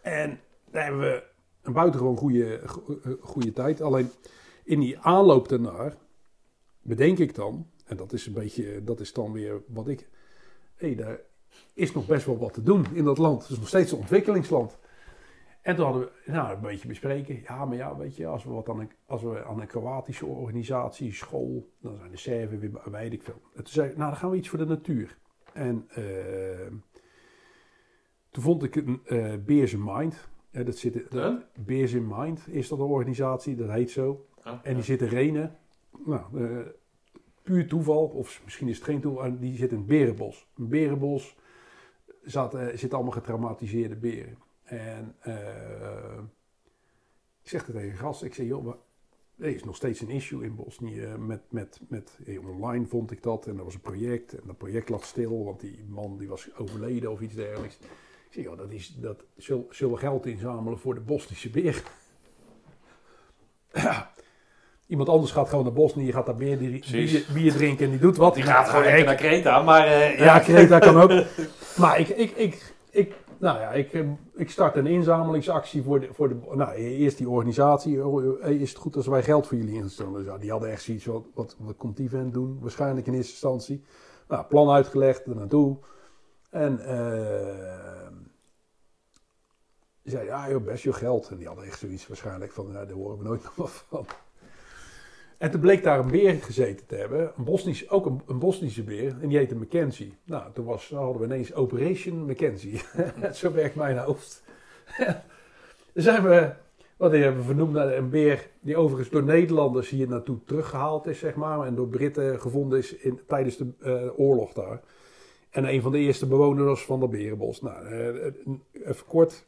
En 0.00 0.40
daar 0.70 0.82
hebben 0.82 1.00
we 1.00 1.22
een 1.62 1.72
buitengewoon 1.72 2.16
goede, 2.16 2.60
go- 2.66 2.98
eh, 3.04 3.12
goede 3.20 3.52
tijd. 3.52 3.80
Alleen 3.80 4.10
in 4.64 4.80
die 4.80 4.98
aanloop 4.98 5.48
daarnaar 5.48 5.94
bedenk 6.82 7.18
ik 7.18 7.34
dan, 7.34 7.70
en 7.84 7.96
dat 7.96 8.12
is 8.12 8.26
een 8.26 8.32
beetje, 8.32 8.84
dat 8.84 9.00
is 9.00 9.12
dan 9.12 9.32
weer 9.32 9.62
wat 9.66 9.88
ik. 9.88 10.08
Hé, 10.74 10.94
daar 10.94 11.20
is 11.74 11.92
nog 11.92 12.06
best 12.06 12.26
wel 12.26 12.38
wat 12.38 12.52
te 12.52 12.62
doen 12.62 12.86
in 12.92 13.04
dat 13.04 13.18
land. 13.18 13.42
Het 13.42 13.50
is 13.50 13.58
nog 13.58 13.68
steeds 13.68 13.92
een 13.92 13.98
ontwikkelingsland. 13.98 14.78
En 15.66 15.76
toen 15.76 15.84
hadden 15.84 16.02
we 16.02 16.32
nou, 16.32 16.54
een 16.54 16.60
beetje 16.60 16.88
bespreken. 16.88 17.42
Ja, 17.42 17.64
maar 17.64 17.76
ja, 17.76 17.96
weet 17.96 18.16
je, 18.16 18.26
als 18.26 18.44
we, 18.44 18.50
wat 18.50 18.68
aan 18.68 18.80
een, 18.80 18.90
als 19.06 19.22
we 19.22 19.44
aan 19.44 19.60
een 19.60 19.66
Kroatische 19.66 20.26
organisatie, 20.26 21.12
school, 21.12 21.70
dan 21.80 21.96
zijn 21.96 22.10
de 22.10 22.16
Serven 22.16 22.58
weer, 22.58 22.70
weet 22.84 23.12
ik 23.12 23.22
veel. 23.22 23.40
En 23.54 23.64
toen 23.64 23.72
zei 23.72 23.88
ik, 23.88 23.96
nou, 23.96 24.10
dan 24.10 24.18
gaan 24.18 24.30
we 24.30 24.36
iets 24.36 24.48
voor 24.48 24.58
de 24.58 24.66
natuur. 24.66 25.18
En 25.52 25.84
eh, 25.88 26.04
toen 28.30 28.42
vond 28.42 28.62
ik 28.62 28.76
een 28.76 29.00
eh 29.04 29.34
Beers 29.44 29.72
in 29.72 29.84
Mind. 29.84 30.28
Ja, 30.50 30.62
dat 30.62 30.76
zit, 30.76 31.06
Huh? 31.10 31.34
Beers 31.54 31.92
in 31.92 32.06
Mind 32.08 32.48
is 32.48 32.68
dat 32.68 32.78
een 32.78 32.84
organisatie, 32.84 33.56
dat 33.56 33.70
heet 33.70 33.90
zo. 33.90 34.26
En 34.62 34.74
die 34.74 34.82
zit 34.82 35.02
in 35.02 35.08
Renen. 35.08 35.56
Nou, 36.04 36.44
eh, 36.44 36.66
puur 37.42 37.68
toeval, 37.68 38.06
of 38.06 38.40
misschien 38.44 38.68
is 38.68 38.76
het 38.76 38.84
geen 38.84 39.00
toeval, 39.00 39.38
die 39.38 39.56
zit 39.56 39.70
in 39.70 39.76
het 39.76 39.86
Berenbos. 39.86 40.48
Een 40.56 40.68
Berenbos 40.68 41.36
zat, 42.26 42.54
eh, 42.54 42.76
zit 42.76 42.94
allemaal 42.94 43.12
getraumatiseerde 43.12 43.96
beren. 43.96 44.38
En 44.62 45.14
eh, 45.18 46.18
ik 47.42 47.48
zeg 47.48 47.64
tegen 47.64 47.82
een 47.82 47.96
gast, 47.96 48.22
ik 48.22 48.34
zeg, 48.34 48.46
joh, 48.46 48.64
maar 48.64 48.76
er 49.38 49.54
is 49.54 49.64
nog 49.64 49.76
steeds 49.76 50.00
een 50.00 50.10
issue 50.10 50.44
in 50.44 50.54
Bosnië 50.54 51.06
met, 51.18 51.40
met, 51.48 51.80
met 51.88 52.18
eh, 52.26 52.48
online 52.48 52.86
vond 52.86 53.10
ik 53.10 53.22
dat 53.22 53.46
en 53.46 53.58
er 53.58 53.64
was 53.64 53.74
een 53.74 53.80
project 53.80 54.32
en 54.32 54.42
dat 54.46 54.58
project 54.58 54.88
lag 54.88 55.04
stil, 55.04 55.44
want 55.44 55.60
die 55.60 55.84
man 55.88 56.18
die 56.18 56.28
was 56.28 56.54
overleden 56.56 57.10
of 57.10 57.20
iets 57.20 57.34
dergelijks. 57.34 57.78
Ik 58.26 58.32
zeg, 58.32 58.44
joh, 58.44 58.58
dat 58.58 58.70
is, 58.70 58.96
dat, 59.00 59.24
zul- 59.36 59.66
zullen 59.70 59.94
we 59.94 60.00
geld 60.00 60.26
inzamelen 60.26 60.78
voor 60.78 60.94
de 60.94 61.00
Bosnische 61.00 61.50
beer? 61.50 61.82
Iemand 64.86 65.08
anders 65.08 65.32
gaat 65.32 65.48
gewoon 65.48 65.64
naar 65.64 65.72
Bosnië, 65.72 66.12
gaat 66.12 66.26
daar 66.26 66.34
bier, 66.36 66.58
bier, 66.58 67.26
bier 67.34 67.52
drinken 67.52 67.84
en 67.84 67.90
die 67.90 68.00
doet 68.00 68.16
wat. 68.16 68.34
Die 68.34 68.42
gaat 68.42 68.68
gewoon 68.68 68.82
naar 69.04 69.14
Kreta, 69.14 69.62
maar 69.62 69.86
eh, 69.86 70.18
ja, 70.18 70.38
Kreta 70.38 70.78
kan 70.78 71.00
ook. 71.00 71.10
Maar 71.76 71.98
ik, 71.98 72.08
ik, 72.08 72.30
ik, 72.36 72.74
ik, 72.90 73.14
nou 73.38 73.60
ja, 73.60 73.72
ik, 73.72 73.92
eh, 73.92 74.08
ik 74.34 74.50
start 74.50 74.76
een 74.76 74.86
inzamelingsactie 74.86 75.82
voor 75.82 76.00
de, 76.00 76.08
voor 76.12 76.28
de. 76.28 76.36
Nou, 76.54 76.72
eerst 76.74 77.18
die 77.18 77.28
organisatie. 77.28 78.00
eh, 78.40 78.50
Is 78.60 78.68
het 78.68 78.78
goed 78.78 78.96
als 78.96 79.06
wij 79.06 79.22
geld 79.22 79.46
voor 79.46 79.56
jullie 79.58 79.74
instellen? 79.74 80.12
Dus 80.12 80.24
ja, 80.24 80.38
die 80.38 80.50
hadden 80.50 80.70
echt 80.70 80.82
zoiets. 80.82 81.04
Wat, 81.04 81.24
wat, 81.34 81.56
wat 81.58 81.76
komt 81.76 81.96
die 81.96 82.10
vent 82.10 82.32
doen? 82.34 82.58
Waarschijnlijk 82.60 83.06
in 83.06 83.14
eerste 83.14 83.30
instantie. 83.32 83.84
Nou, 84.28 84.44
plan 84.44 84.70
uitgelegd, 84.70 85.26
er 85.26 85.36
naartoe. 85.36 85.76
En. 86.50 86.78
eh 86.86 88.06
die 90.02 90.14
zei, 90.14 90.26
ja 90.26 90.50
joh, 90.50 90.64
best 90.64 90.82
je 90.82 90.92
geld. 90.92 91.28
En 91.28 91.36
die 91.36 91.46
hadden 91.46 91.64
echt 91.64 91.78
zoiets 91.78 92.06
waarschijnlijk 92.08 92.52
van, 92.52 92.66
ja, 92.72 92.84
daar 92.84 92.96
horen 92.96 93.18
we 93.18 93.24
nooit 93.24 93.42
nog 93.44 93.54
wat 93.56 93.70
van. 93.88 94.06
En 95.38 95.50
toen 95.50 95.60
bleek 95.60 95.82
daar 95.82 95.98
een 95.98 96.10
beer 96.10 96.34
gezeten 96.34 96.86
te 96.86 96.94
hebben. 96.94 97.32
Een 97.36 97.44
Bosnisch, 97.44 97.90
ook 97.90 98.06
een, 98.26 98.38
Bosnische 98.38 98.82
beer. 98.82 99.16
En 99.20 99.28
die 99.28 99.38
heette 99.38 99.56
Mackenzie. 99.56 100.14
Nou, 100.24 100.52
toen 100.52 100.64
was, 100.64 100.90
hadden 100.90 101.18
we 101.18 101.24
ineens 101.24 101.54
Operation 101.54 102.26
Mackenzie. 102.26 102.80
Zo 103.32 103.52
werkt 103.52 103.74
mijn 103.74 103.98
hoofd. 103.98 104.42
Dan 105.92 106.02
zijn 106.02 106.22
we, 106.22 106.52
wat 106.96 107.12
hebben 107.12 107.36
we 107.36 107.46
vernoemd 107.46 107.72
naar 107.72 107.92
een 107.92 108.10
beer 108.10 108.48
die 108.60 108.76
overigens 108.76 109.10
door 109.10 109.22
Nederlanders 109.22 109.88
hier 109.88 110.08
naartoe 110.08 110.38
teruggehaald 110.44 111.06
is, 111.06 111.18
zeg 111.18 111.34
maar. 111.34 111.66
En 111.66 111.74
door 111.74 111.88
Britten 111.88 112.40
gevonden 112.40 112.78
is 112.78 112.94
in, 112.94 113.20
tijdens 113.26 113.56
de 113.56 113.66
eh, 113.80 114.18
oorlog 114.18 114.52
daar. 114.52 114.80
En 115.50 115.72
een 115.72 115.82
van 115.82 115.92
de 115.92 115.98
eerste 115.98 116.26
bewoners 116.26 116.84
van 116.84 117.00
dat 117.00 117.10
berenbos. 117.10 117.62
Nou, 117.62 117.86
eh, 117.86 118.32
even 118.72 119.06
kort. 119.06 119.46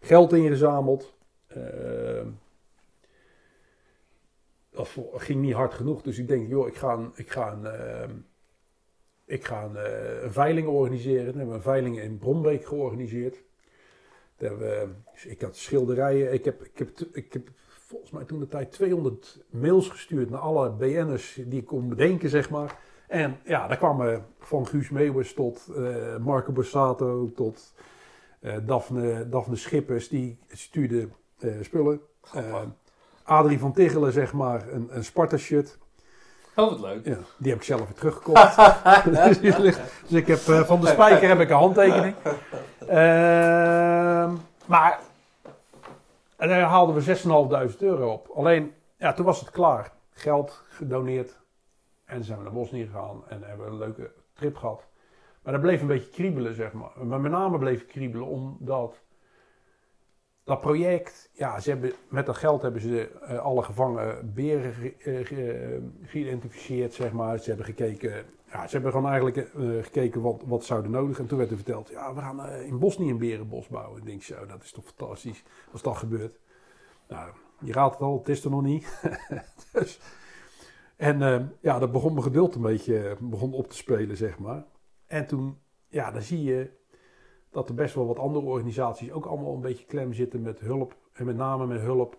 Geld 0.00 0.32
ingezameld. 0.32 1.14
Dat 4.70 4.88
ging 5.14 5.40
niet 5.40 5.54
hard 5.54 5.74
genoeg. 5.74 6.02
Dus 6.02 6.18
ik 6.18 6.28
denk, 6.28 6.48
joh, 6.48 6.68
ik 6.68 6.76
ga 6.76 6.92
een, 6.92 7.10
ik 7.14 7.30
ga 7.30 7.52
een, 7.52 7.66
ehm, 7.66 8.10
ik 9.24 9.44
ga 9.44 9.64
een, 9.64 9.76
eh, 9.76 10.22
een 10.22 10.32
veiling 10.32 10.68
organiseren. 10.68 11.24
Dan 11.24 11.34
hebben 11.34 11.48
we 11.48 11.54
een 11.54 11.62
veiling 11.62 12.00
in 12.00 12.18
Brombeek 12.18 12.64
georganiseerd. 12.66 13.42
Daar 14.36 14.50
hebben 14.50 14.68
we, 14.68 14.88
dus 15.12 15.26
ik 15.26 15.40
had 15.40 15.56
schilderijen. 15.56 16.32
Ik 16.32 16.44
heb, 16.44 16.62
ik, 16.64 16.78
heb, 16.78 16.90
ik 17.12 17.32
heb 17.32 17.48
volgens 17.90 18.10
mij 18.10 18.24
toen 18.24 18.40
de 18.40 18.48
tijd 18.48 18.72
200 18.72 19.44
mails 19.50 19.88
gestuurd 19.88 20.30
naar 20.30 20.40
alle 20.40 20.70
BN'ers 20.70 21.40
die 21.46 21.60
ik 21.60 21.66
kon 21.66 21.88
bedenken, 21.88 22.28
zeg 22.28 22.50
maar. 22.50 22.78
En 23.10 23.36
ja, 23.44 23.66
daar 23.66 23.76
kwamen 23.76 24.26
van 24.38 24.66
Guus 24.66 24.90
Meeuwis 24.90 25.34
tot 25.34 25.68
eh, 25.76 26.16
Marco 26.16 26.52
Borsato 26.52 27.30
tot 27.34 27.74
eh, 28.40 28.56
Daphne, 28.66 29.28
Daphne 29.28 29.56
Schippers. 29.56 30.08
Die 30.08 30.38
stuurden 30.48 31.12
eh, 31.38 31.52
spullen. 31.60 32.00
Adrie 33.30 33.58
van 33.58 33.72
Tichelen, 33.72 34.12
zeg 34.12 34.32
maar, 34.32 34.68
een, 34.68 34.88
een 34.90 35.04
Sparta-shirt. 35.04 35.78
Oh, 36.56 36.68
wat 36.68 36.80
leuk. 36.80 37.06
Ja, 37.06 37.18
die 37.36 37.50
heb 37.50 37.60
ik 37.60 37.66
zelf 37.66 37.80
weer 37.80 37.94
teruggekocht. 37.94 38.56
dus, 39.40 39.40
dus 39.60 39.76
ik 40.10 40.26
heb 40.26 40.38
eh, 40.38 40.62
van 40.62 40.80
de 40.80 40.86
spijker 40.86 41.28
heb 41.28 41.40
ik 41.40 41.50
een 41.50 41.56
handtekening. 41.56 42.14
Ehm, 42.78 44.34
maar 44.66 44.98
en 46.36 46.48
daar 46.48 46.60
haalden 46.60 46.94
we 46.94 47.70
6.500 47.72 47.78
euro 47.78 48.12
op. 48.12 48.28
Alleen, 48.34 48.74
ja, 48.96 49.12
toen 49.12 49.24
was 49.24 49.40
het 49.40 49.50
klaar. 49.50 49.92
Geld 50.10 50.62
gedoneerd. 50.68 51.38
En 52.04 52.24
zijn 52.24 52.38
we 52.38 52.44
naar 52.44 52.52
Bosnië 52.52 52.84
gegaan 52.84 53.22
en 53.28 53.42
hebben 53.42 53.66
we 53.66 53.72
een 53.72 53.78
leuke 53.78 54.10
trip 54.34 54.56
gehad. 54.56 54.86
Maar 55.42 55.52
dat 55.52 55.62
bleef 55.62 55.80
een 55.80 55.86
beetje 55.86 56.10
kriebelen, 56.10 56.54
zeg 56.54 56.72
maar. 56.72 56.90
Maar 57.02 57.20
met 57.20 57.32
name 57.32 57.58
bleef 57.58 57.86
kriebelen 57.86 58.26
omdat 58.26 59.00
dat 60.50 60.60
project, 60.60 61.30
ja, 61.32 61.60
ze 61.60 61.70
hebben, 61.70 61.92
met 62.08 62.26
dat 62.26 62.36
geld 62.36 62.62
hebben 62.62 62.80
ze 62.80 63.08
eh, 63.20 63.38
alle 63.38 63.62
gevangen 63.62 64.32
beren 64.34 64.72
ge- 64.72 64.94
eh, 64.98 65.26
ge- 65.26 65.90
geïdentificeerd, 66.02 66.94
zeg 66.94 67.12
maar. 67.12 67.38
Ze 67.38 67.48
hebben 67.48 67.66
gekeken, 67.66 68.24
ja, 68.52 68.66
ze 68.66 68.72
hebben 68.72 68.92
gewoon 68.92 69.10
eigenlijk 69.10 69.36
eh, 69.36 69.68
gekeken 69.82 70.20
wat, 70.20 70.42
wat 70.46 70.64
zouden 70.64 70.90
nodig. 70.90 71.18
En 71.18 71.26
toen 71.26 71.38
werd 71.38 71.50
er 71.50 71.56
verteld, 71.56 71.88
ja, 71.88 72.14
we 72.14 72.20
gaan 72.20 72.44
eh, 72.44 72.66
in 72.66 72.78
Bosnië 72.78 73.10
een 73.10 73.18
berenbos 73.18 73.68
bouwen. 73.68 73.98
Ik 74.00 74.06
denk 74.06 74.22
zo, 74.22 74.46
dat 74.46 74.62
is 74.62 74.72
toch 74.72 74.84
fantastisch 74.84 75.42
als 75.72 75.82
dat 75.82 75.96
gebeurt. 75.96 76.38
Nou, 77.08 77.30
je 77.58 77.72
raadt 77.72 77.94
het 77.94 78.02
al, 78.02 78.18
het 78.18 78.28
is 78.28 78.44
er 78.44 78.50
nog 78.50 78.62
niet. 78.62 79.00
dus, 79.72 80.00
en 80.96 81.22
eh, 81.22 81.40
ja, 81.60 81.78
dat 81.78 81.92
begon 81.92 82.12
mijn 82.12 82.24
geduld 82.24 82.54
een 82.54 82.62
beetje 82.62 83.08
eh, 83.08 83.16
begon 83.20 83.52
op 83.52 83.68
te 83.68 83.76
spelen, 83.76 84.16
zeg 84.16 84.38
maar. 84.38 84.64
En 85.06 85.26
toen, 85.26 85.58
ja, 85.88 86.10
dan 86.10 86.22
zie 86.22 86.42
je 86.42 86.78
dat 87.50 87.68
er 87.68 87.74
best 87.74 87.94
wel 87.94 88.06
wat 88.06 88.18
andere 88.18 88.46
organisaties 88.46 89.12
ook 89.12 89.26
allemaal 89.26 89.54
een 89.54 89.60
beetje 89.60 89.84
klem 89.84 90.12
zitten 90.12 90.42
met 90.42 90.60
hulp. 90.60 90.96
En 91.12 91.26
met 91.26 91.36
name 91.36 91.66
met 91.66 91.80
hulp 91.80 92.18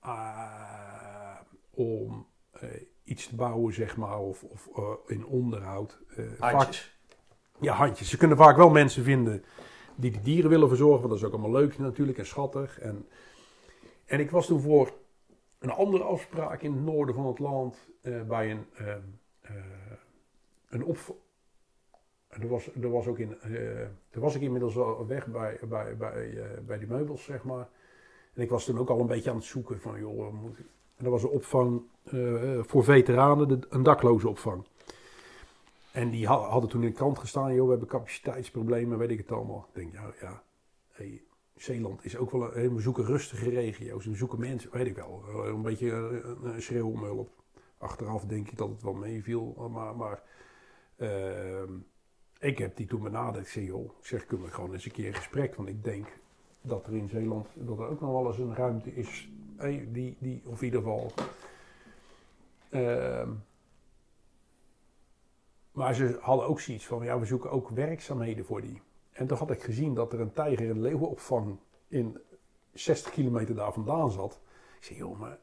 eh, 0.00 1.38
om 1.70 2.26
eh, 2.50 2.68
iets 3.04 3.28
te 3.28 3.36
bouwen, 3.36 3.74
zeg 3.74 3.96
maar, 3.96 4.18
of, 4.18 4.42
of 4.42 4.68
eh, 4.76 4.84
in 5.06 5.26
onderhoud. 5.26 5.98
Vaak- 6.38 6.52
Handjes. 6.52 6.98
ja, 7.60 7.74
handjes. 7.74 8.08
Ze 8.10 8.16
kunnen 8.16 8.36
vaak 8.36 8.56
wel 8.56 8.70
mensen 8.70 9.04
vinden 9.04 9.44
die 9.94 10.10
de 10.10 10.20
dieren 10.20 10.50
willen 10.50 10.68
verzorgen. 10.68 10.98
Want 10.98 11.10
dat 11.10 11.18
is 11.18 11.24
ook 11.24 11.32
allemaal 11.32 11.60
leuk 11.60 11.78
natuurlijk 11.78 12.18
en 12.18 12.26
schattig. 12.26 12.78
En, 12.78 13.08
en 14.04 14.20
ik 14.20 14.30
was 14.30 14.46
toen 14.46 14.60
voor 14.60 14.92
een 15.58 15.70
andere 15.70 16.04
afspraak 16.04 16.62
in 16.62 16.72
het 16.72 16.82
noorden 16.82 17.14
van 17.14 17.26
het 17.26 17.38
land. 17.38 17.88
bij 18.26 18.50
een, 18.50 18.66
een, 20.68 20.84
op, 20.84 20.96
En 20.98 21.22
er 22.40 22.48
was, 22.48 22.74
er 22.74 22.90
was 22.90 23.06
ook 23.06 23.18
in, 23.18 23.40
eh 23.40 23.86
toen 24.10 24.22
was 24.22 24.34
ik 24.34 24.42
inmiddels 24.42 24.76
al 24.76 25.06
weg 25.06 25.26
bij, 25.26 25.58
bij, 25.68 25.96
bij, 25.96 26.36
eh, 26.36 26.60
bij 26.66 26.78
die 26.78 26.88
meubels, 26.88 27.24
zeg 27.24 27.44
maar. 27.44 27.68
En 28.34 28.42
ik 28.42 28.50
was 28.50 28.64
toen 28.64 28.78
ook 28.78 28.88
al 28.88 29.00
een 29.00 29.06
beetje 29.06 29.30
aan 29.30 29.36
het 29.36 29.44
zoeken 29.44 29.80
van, 29.80 30.00
joh, 30.00 30.32
moet 30.32 30.58
ik... 30.58 30.64
En 30.96 31.04
er 31.04 31.10
was 31.10 31.22
een 31.22 31.28
opvang 31.28 31.82
eh, 32.04 32.58
voor 32.62 32.84
veteranen, 32.84 33.62
een 33.68 33.82
dakloze 33.82 34.28
opvang. 34.28 34.64
En 35.92 36.10
die 36.10 36.26
ha- 36.26 36.48
hadden 36.48 36.70
toen 36.70 36.82
in 36.82 36.88
de 36.88 36.94
krant 36.94 37.18
gestaan, 37.18 37.54
joh, 37.54 37.64
we 37.64 37.70
hebben 37.70 37.88
capaciteitsproblemen, 37.88 38.98
weet 38.98 39.10
ik 39.10 39.18
het 39.18 39.32
allemaal. 39.32 39.68
Ik 39.68 39.74
denk, 39.74 39.92
ja, 39.92 40.12
ja, 40.20 40.42
hey, 40.88 41.22
Zeeland 41.56 42.04
is 42.04 42.16
ook 42.16 42.30
wel 42.30 42.56
een, 42.56 42.74
we 42.74 42.80
zoeken 42.80 43.04
rustige 43.04 43.50
regio's, 43.50 44.06
we 44.06 44.14
zoeken 44.14 44.40
mensen, 44.40 44.70
weet 44.72 44.86
ik 44.86 44.96
wel, 44.96 45.22
eh, 45.28 45.44
een 45.44 45.62
beetje 45.62 45.90
een, 45.90 46.54
een 46.54 46.62
schreeuw 46.62 46.88
om 46.88 47.02
hulp. 47.02 47.30
Achteraf 47.78 48.24
denk 48.24 48.48
ik 48.50 48.56
dat 48.56 48.68
het 48.68 48.82
wel 48.82 48.92
meeviel, 48.92 49.68
maar, 49.70 49.96
maar 49.96 50.22
ehm, 50.96 51.72
ik 52.42 52.58
heb 52.58 52.76
die 52.76 52.86
toen 52.86 53.02
benaderd. 53.02 53.44
Ik 53.44 53.50
zei, 53.50 53.64
joh, 53.64 53.84
ik 54.00 54.06
zeg, 54.06 54.26
kunnen 54.26 54.46
we 54.46 54.52
gewoon 54.52 54.72
eens 54.72 54.84
een 54.84 54.90
keer 54.92 55.06
in 55.06 55.14
gesprek, 55.14 55.54
want 55.54 55.68
ik 55.68 55.84
denk 55.84 56.06
dat 56.60 56.86
er 56.86 56.96
in 56.96 57.08
Zeeland, 57.08 57.48
dat 57.54 57.78
er 57.78 57.86
ook 57.86 58.00
nog 58.00 58.10
wel 58.10 58.26
eens 58.26 58.38
een 58.38 58.54
ruimte 58.54 58.94
is, 58.94 59.28
hey, 59.56 59.88
die, 59.92 60.16
die, 60.18 60.42
of 60.46 60.58
in 60.58 60.64
ieder 60.64 60.80
geval... 60.80 61.12
ehm, 62.70 63.30
maar 65.72 65.94
ze 65.94 66.18
hadden 66.20 66.46
ook 66.46 66.60
zoiets 66.60 66.86
van, 66.86 67.04
ja, 67.04 67.18
we 67.18 67.24
zoeken 67.24 67.50
ook 67.50 67.68
werkzaamheden 67.68 68.44
voor 68.44 68.60
die. 68.60 68.80
En 69.12 69.26
toen 69.26 69.38
had 69.38 69.50
ik 69.50 69.62
gezien 69.62 69.94
dat 69.94 70.12
er 70.12 70.20
een 70.20 70.32
tijger- 70.32 70.70
en 70.70 70.80
leeuwenopvang 70.80 71.56
in 71.88 72.18
60 72.72 73.12
kilometer 73.12 73.54
daar 73.54 73.72
vandaan 73.72 74.10
zat. 74.10 74.40
Ik 74.78 74.84
zei, 74.84 74.98
joh, 74.98 75.18
maar 75.18 75.38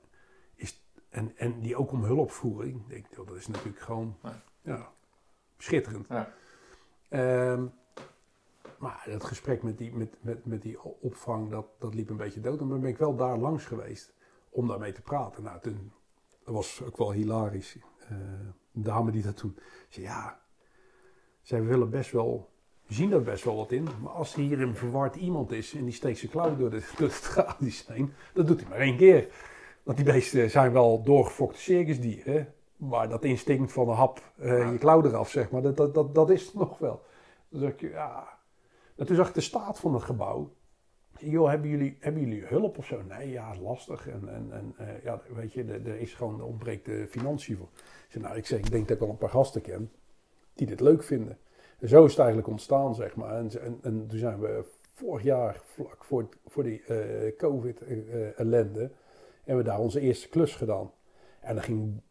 is... 0.55 0.83
En, 1.09 1.37
en 1.37 1.59
die 1.59 1.75
ook 1.75 1.91
om 1.91 2.03
hulp 2.03 2.31
vroegen. 2.31 2.67
Ik 2.67 2.87
denk, 2.87 3.05
joh, 3.15 3.27
dat 3.27 3.35
is 3.35 3.47
natuurlijk 3.47 3.79
gewoon, 3.79 4.17
Ja. 4.23 4.41
ja, 4.61 4.91
schitterend. 5.57 6.07
Ja. 6.07 6.33
Ehm, 7.09 7.65
maar 8.77 9.01
het 9.03 9.23
gesprek 9.23 9.63
met 9.63 9.77
die, 9.77 9.93
met, 9.93 10.15
met, 10.21 10.45
met 10.45 10.61
die 10.61 10.77
opvang, 11.01 11.49
dat, 11.49 11.65
dat 11.79 11.93
liep 11.93 12.09
een 12.09 12.17
beetje 12.17 12.41
dood. 12.41 12.59
En 12.59 12.67
dan 12.67 12.79
ben 12.79 12.89
ik 12.89 12.97
wel 12.97 13.15
daar 13.15 13.37
langs 13.37 13.65
geweest 13.65 14.13
om 14.49 14.67
daarmee 14.67 14.91
te 14.91 15.01
praten. 15.01 15.43
Nou, 15.43 15.59
toen, 15.59 15.91
dat 16.43 16.53
was 16.53 16.81
ook 16.85 16.97
wel 16.97 17.11
hilarisch. 17.11 17.77
Eh, 18.07 18.17
een 18.73 18.83
dame 18.83 19.11
die 19.11 19.23
dat 19.23 19.37
toen 19.37 19.57
zei, 19.89 20.05
ja, 20.05 20.41
zij 21.41 21.63
willen 21.63 21.89
best 21.89 22.11
wel, 22.11 22.49
we 22.85 22.93
zien 22.93 23.11
er 23.11 23.23
best 23.23 23.43
wel 23.43 23.55
wat 23.55 23.71
in. 23.71 23.87
Maar 24.01 24.11
als 24.11 24.33
er 24.33 24.39
hier 24.39 24.61
een 24.61 24.75
verward 24.75 25.15
iemand 25.15 25.51
is 25.51 25.73
en 25.73 25.83
die 25.83 25.93
steekt 25.93 26.17
zijn 26.17 26.31
klauw 26.31 26.57
door 26.57 26.69
de, 26.69 26.83
door 26.97 27.09
de 27.59 27.83
heen, 27.87 28.13
dat 28.33 28.47
doet 28.47 28.59
hij 28.59 28.69
maar 28.69 28.79
één 28.79 28.97
keer. 28.97 29.27
Want 29.83 29.97
die 29.97 30.05
beesten 30.05 30.49
zijn 30.49 30.71
wel 30.71 31.03
doorgefokte 31.03 31.59
circusdieren. 31.59 32.53
Maar 32.79 33.09
dat 33.09 33.23
instinct 33.23 33.71
van 33.71 33.89
een 33.89 33.95
hap 33.95 34.31
eh, 34.37 34.71
je 34.71 34.77
klauw 34.77 35.03
eraf, 35.03 35.29
zeg 35.29 35.51
maar, 35.51 35.61
dat, 35.61 35.77
dat, 35.77 35.93
dat, 35.93 36.15
dat 36.15 36.29
is 36.29 36.45
het 36.45 36.53
nog 36.65 36.77
wel. 36.77 37.01
Dus 37.49 37.61
ik, 37.61 37.81
ja. 37.81 38.37
En 38.95 39.05
toen 39.05 39.15
zag 39.15 39.27
ik 39.27 39.33
de 39.33 39.41
staat 39.41 39.79
van 39.79 39.93
het 39.93 40.03
gebouw. 40.03 40.53
Joh, 41.17 41.49
hebben 41.49 41.69
jullie, 41.69 41.97
hebben 41.99 42.21
jullie 42.21 42.45
hulp 42.45 42.77
of 42.77 42.85
zo? 42.85 43.01
Nee, 43.01 43.29
ja, 43.29 43.55
lastig. 43.55 44.07
En, 44.07 44.29
en, 44.29 44.51
en 44.51 44.73
eh, 44.77 45.03
ja, 45.03 45.21
weet 45.35 45.53
je, 45.53 45.63
er, 45.63 45.87
er 45.87 45.99
is 45.99 46.13
gewoon, 46.13 46.39
er 46.39 46.45
ontbreekt 46.45 46.85
de 46.85 47.07
financiën 47.09 47.57
voor. 47.57 47.69
Ik 47.75 48.05
zei, 48.09 48.23
nou, 48.23 48.37
ik, 48.37 48.45
zeg, 48.45 48.59
ik 48.59 48.71
denk 48.71 48.87
dat 48.87 48.95
ik 48.95 49.03
wel 49.03 49.09
een 49.09 49.17
paar 49.17 49.29
gasten 49.29 49.61
ken 49.61 49.91
die 50.53 50.67
dit 50.67 50.79
leuk 50.79 51.03
vinden. 51.03 51.37
En 51.79 51.87
zo 51.89 52.03
is 52.03 52.09
het 52.09 52.19
eigenlijk 52.19 52.49
ontstaan, 52.49 52.95
zeg 52.95 53.15
maar. 53.15 53.35
En, 53.35 53.61
en, 53.61 53.79
en 53.81 54.07
toen 54.07 54.19
zijn 54.19 54.39
we 54.39 54.65
vorig 54.93 55.23
jaar, 55.23 55.61
vlak 55.63 56.03
voor, 56.03 56.29
voor 56.45 56.63
die 56.63 56.83
eh, 56.83 57.37
COVID-ellende, 57.37 58.91
hebben 59.43 59.65
we 59.65 59.69
daar 59.69 59.79
onze 59.79 59.99
eerste 59.99 60.29
klus 60.29 60.55
gedaan. 60.55 60.91
En 61.39 61.55
dat 61.55 61.63
ging, 61.63 62.01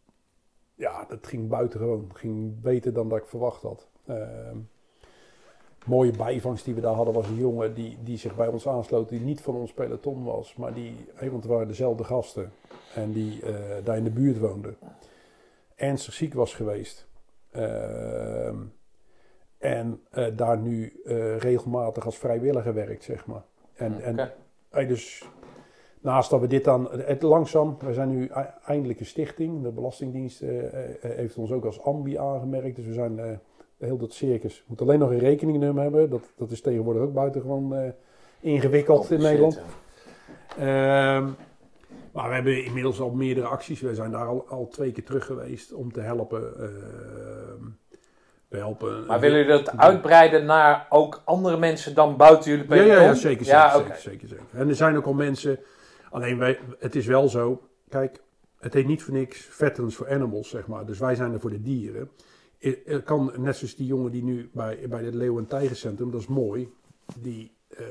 ja, 0.78 1.04
dat 1.08 1.26
ging 1.26 1.48
buitengewoon. 1.48 2.04
Het 2.08 2.18
ging 2.18 2.60
beter 2.60 2.92
dan 2.92 3.08
dat 3.08 3.18
ik 3.18 3.26
verwacht 3.26 3.62
had. 3.62 3.88
Ehm, 4.06 4.56
mooie 5.86 6.10
bijvangst 6.10 6.64
die 6.64 6.74
we 6.74 6.80
daar 6.80 6.94
hadden 6.94 7.14
was 7.14 7.28
een 7.28 7.36
jongen 7.36 7.74
die, 7.74 7.98
die 8.02 8.18
zich 8.18 8.36
bij 8.36 8.46
ons 8.46 8.68
aansloot, 8.68 9.08
die 9.08 9.20
niet 9.20 9.40
van 9.40 9.54
ons 9.54 9.72
peloton 9.72 10.24
was, 10.24 10.54
maar 10.54 10.74
die, 10.74 10.94
want 11.20 11.32
het 11.32 11.46
waren 11.46 11.68
dezelfde 11.68 12.04
gasten 12.04 12.52
en 12.94 13.12
die 13.12 13.42
eh, 13.42 13.54
daar 13.84 13.96
in 13.96 14.04
de 14.04 14.10
buurt 14.10 14.38
woonde. 14.38 14.74
Ernstig 15.74 16.14
ziek 16.14 16.34
was 16.34 16.54
geweest. 16.54 17.08
Ehm, 17.50 18.56
en 19.58 20.00
eh, 20.10 20.26
daar 20.36 20.58
nu 20.58 21.00
eh, 21.04 21.36
regelmatig 21.38 22.04
als 22.04 22.18
vrijwilliger 22.18 22.74
werkt, 22.74 23.04
zeg 23.04 23.26
maar. 23.26 23.44
En, 23.74 24.02
en 24.02 24.88
dus 24.88 25.28
naast 26.00 26.30
dat 26.30 26.40
we 26.40 26.46
dit 26.46 26.64
dan, 26.64 26.88
het 26.90 27.22
langzaam, 27.22 27.76
we 27.80 27.92
zijn 27.92 28.08
nu 28.08 28.30
e- 28.34 28.50
eindelijk 28.66 29.00
een 29.00 29.06
stichting. 29.06 29.62
De 29.62 29.70
Belastingdienst 29.70 30.42
eh, 30.42 30.64
eh, 30.66 30.90
heeft 31.00 31.36
ons 31.36 31.52
ook 31.52 31.64
als 31.64 31.82
ambi 31.82 32.18
aangemerkt. 32.18 32.76
Dus 32.76 32.86
we 32.86 32.92
zijn 32.92 33.18
eh, 33.18 33.36
heel 33.78 33.96
dat 33.96 34.12
circus. 34.12 34.56
We 34.56 34.64
moeten 34.66 34.86
alleen 34.86 34.98
nog 34.98 35.10
een 35.10 35.18
rekeningnummer 35.18 35.82
hebben. 35.82 36.10
Dat, 36.10 36.32
dat 36.36 36.50
is 36.50 36.60
tegenwoordig 36.60 37.02
ook 37.02 37.12
buitengewoon 37.12 37.92
ingewikkeld 38.40 39.10
in 39.10 39.20
Nederland. 39.20 39.60
Ehm, 40.58 41.26
maar 42.12 42.28
we 42.28 42.34
hebben 42.34 42.64
inmiddels 42.64 43.00
al 43.00 43.10
meerdere 43.10 43.46
acties. 43.46 43.80
We 43.80 43.94
zijn 43.94 44.10
daar 44.10 44.26
al, 44.26 44.44
al 44.48 44.68
twee 44.68 44.92
keer 44.92 45.04
terug 45.04 45.26
geweest 45.26 45.72
om 45.72 45.92
te 45.92 46.00
helpen. 46.00 46.54
Ehm, 46.56 47.64
we 48.48 48.56
helpen. 48.56 49.06
Maar 49.06 49.20
willen 49.20 49.38
jullie 49.38 49.62
dat 49.62 49.76
uitbreiden 49.76 50.44
naar 50.44 50.86
ook 50.88 51.22
andere 51.24 51.56
mensen 51.56 51.94
dan 51.94 52.16
buiten 52.16 52.50
jullie 52.50 52.74
Ja, 52.74 52.82
ja, 52.82 53.00
ja, 53.00 53.14
zeker, 53.14 53.44
zeker, 53.44 53.60
Ja, 53.60 53.76
zeker, 53.76 53.96
zeker, 53.96 54.28
zeker. 54.28 54.44
En 54.52 54.68
er 54.68 54.74
zijn 54.74 54.96
ook 54.96 55.06
al 55.06 55.12
mensen, 55.12 55.58
alleen 56.10 56.38
wij, 56.38 56.58
het 56.78 56.94
is 56.94 57.06
wel 57.06 57.28
zo, 57.28 57.62
kijk, 57.88 58.20
het 58.58 58.74
heet 58.74 58.86
niet 58.86 59.02
voor 59.02 59.14
niks 59.14 59.40
Veterans 59.40 59.94
for 59.94 60.10
Animals, 60.10 60.48
zeg 60.48 60.66
maar. 60.66 60.86
Dus 60.86 60.98
wij 60.98 61.14
zijn 61.14 61.32
er 61.32 61.40
voor 61.40 61.50
de 61.50 61.62
dieren. 61.62 62.10
Het 62.58 62.80
het 62.84 63.04
kan, 63.04 63.32
net 63.36 63.56
zoals 63.56 63.74
die 63.76 63.86
jongen 63.86 64.12
die 64.12 64.22
nu 64.22 64.50
bij, 64.52 64.88
bij 64.88 65.04
het 65.04 65.14
Leeuw- 65.14 65.38
en 65.38 65.46
Tijgercentrum, 65.46 66.10
dat 66.10 66.20
is 66.20 66.26
mooi, 66.26 66.72
die, 67.20 67.52
eh, 67.68 67.86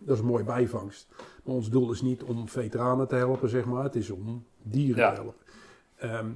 dat 0.00 0.14
is 0.14 0.20
een 0.20 0.28
mooie 0.28 0.44
bijvangst. 0.44 1.08
Maar 1.44 1.54
ons 1.54 1.70
doel 1.70 1.90
is 1.92 2.02
niet 2.02 2.22
om 2.22 2.48
veteranen 2.48 3.08
te 3.08 3.14
helpen, 3.14 3.48
zeg 3.48 3.64
maar. 3.64 3.84
Het 3.84 3.94
is 3.94 4.10
om 4.10 4.46
dieren 4.62 5.02
Ja. 5.02 5.14
te 5.14 5.20
helpen. 5.20 5.40
Ehm, 5.96 6.30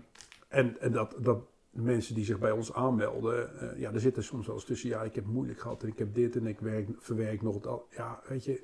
en 0.49 0.81
en 0.81 0.93
dat, 0.93 1.17
dat 1.19 1.39
mensen 1.71 2.15
die 2.15 2.25
zich 2.25 2.39
bij 2.39 2.51
ons 2.51 2.73
aanmelden, 2.73 3.61
eh, 3.61 3.81
ja, 3.81 3.93
er 3.93 4.01
zitten 4.01 4.25
soms 4.25 4.47
wel 4.47 4.55
eens 4.55 4.65
tussen, 4.65 4.89
ja, 4.89 5.03
ik 5.03 5.15
heb 5.15 5.27
moeilijk 5.27 5.59
gehad 5.59 5.83
en 5.83 5.89
ik 5.89 5.99
heb 5.99 6.15
dit 6.15 6.37
en 6.37 6.47
ik 6.47 6.61
werk, 6.61 6.89
verwerk 6.99 7.43
nog 7.43 7.55
het 7.55 7.67
al. 7.67 7.87
Ja, 7.97 8.21
weet 8.29 8.45
je, 8.45 8.63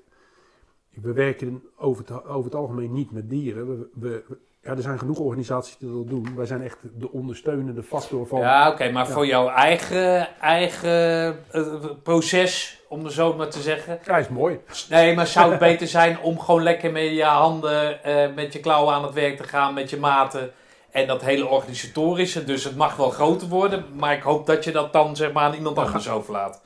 we 0.93 1.13
werken 1.13 1.63
over 1.77 2.05
het, 2.07 2.25
over 2.25 2.45
het 2.45 2.55
algemeen 2.55 2.93
niet 2.93 3.13
met 3.13 3.31
dieren. 3.31 3.69
We, 3.69 3.89
we, 3.95 4.25
ja, 4.63 4.71
er 4.71 4.83
zijn 4.83 4.99
genoeg 4.99 5.19
organisaties 5.19 5.77
die 5.79 5.93
dat 5.93 6.09
doen. 6.09 6.37
Wij 6.37 6.47
zijn 6.47 6.63
echt 6.63 6.79
de 6.99 7.11
ondersteunende 7.13 7.83
factor 7.83 8.27
van. 8.27 8.41
Ja, 8.41 8.71
oké, 8.71 8.91
maar 8.91 9.07
Ja. 9.07 9.13
voor 9.13 9.27
jouw 9.27 9.49
eigen, 9.49 10.29
eigen 10.41 11.37
eh, 11.53 11.63
proces, 12.03 12.83
om 12.89 13.05
het 13.05 13.13
zo 13.13 13.35
maar 13.35 13.49
te 13.49 13.61
zeggen. 13.61 13.99
Ja, 14.07 14.17
is 14.17 14.29
mooi. 14.29 14.61
Nee, 14.89 15.15
maar 15.15 15.27
zou 15.27 15.51
het 15.51 15.59
beter 15.71 15.87
zijn 15.87 16.21
om 16.21 16.39
gewoon 16.41 16.63
lekker 16.63 16.93
met 16.93 17.03
je 17.11 17.25
handen, 17.25 18.05
eh, 18.05 18.35
met 18.35 18.53
je 18.53 18.61
klauwen 18.61 18.95
aan 18.95 19.03
het 19.05 19.15
werk 19.15 19.37
te 19.37 19.45
gaan, 19.45 19.75
met 19.75 19.91
je 19.91 19.97
maten. 19.97 20.51
En 20.91 21.07
dat 21.07 21.23
hele 21.23 21.47
organisatorische, 21.47 22.45
dus 22.45 22.65
het 22.65 22.77
mag 22.77 22.97
wel 22.97 23.11
groter 23.11 23.49
worden. 23.49 23.85
Maar 23.97 24.13
ik 24.15 24.23
hoop 24.23 24.47
dat 24.47 24.65
je 24.65 24.73
dat 24.73 24.93
dan 24.93 25.17
zeg 25.17 25.33
maar 25.33 25.43
aan 25.45 25.55
iemand 25.55 25.79
anders 25.79 26.09
overlaat. 26.11 26.63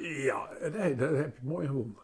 Ja, 0.00 0.48
nee, 0.78 0.96
dat 0.96 1.10
heb 1.10 1.32
je 1.40 1.48
mooi 1.48 1.66
gevonden. 1.66 1.96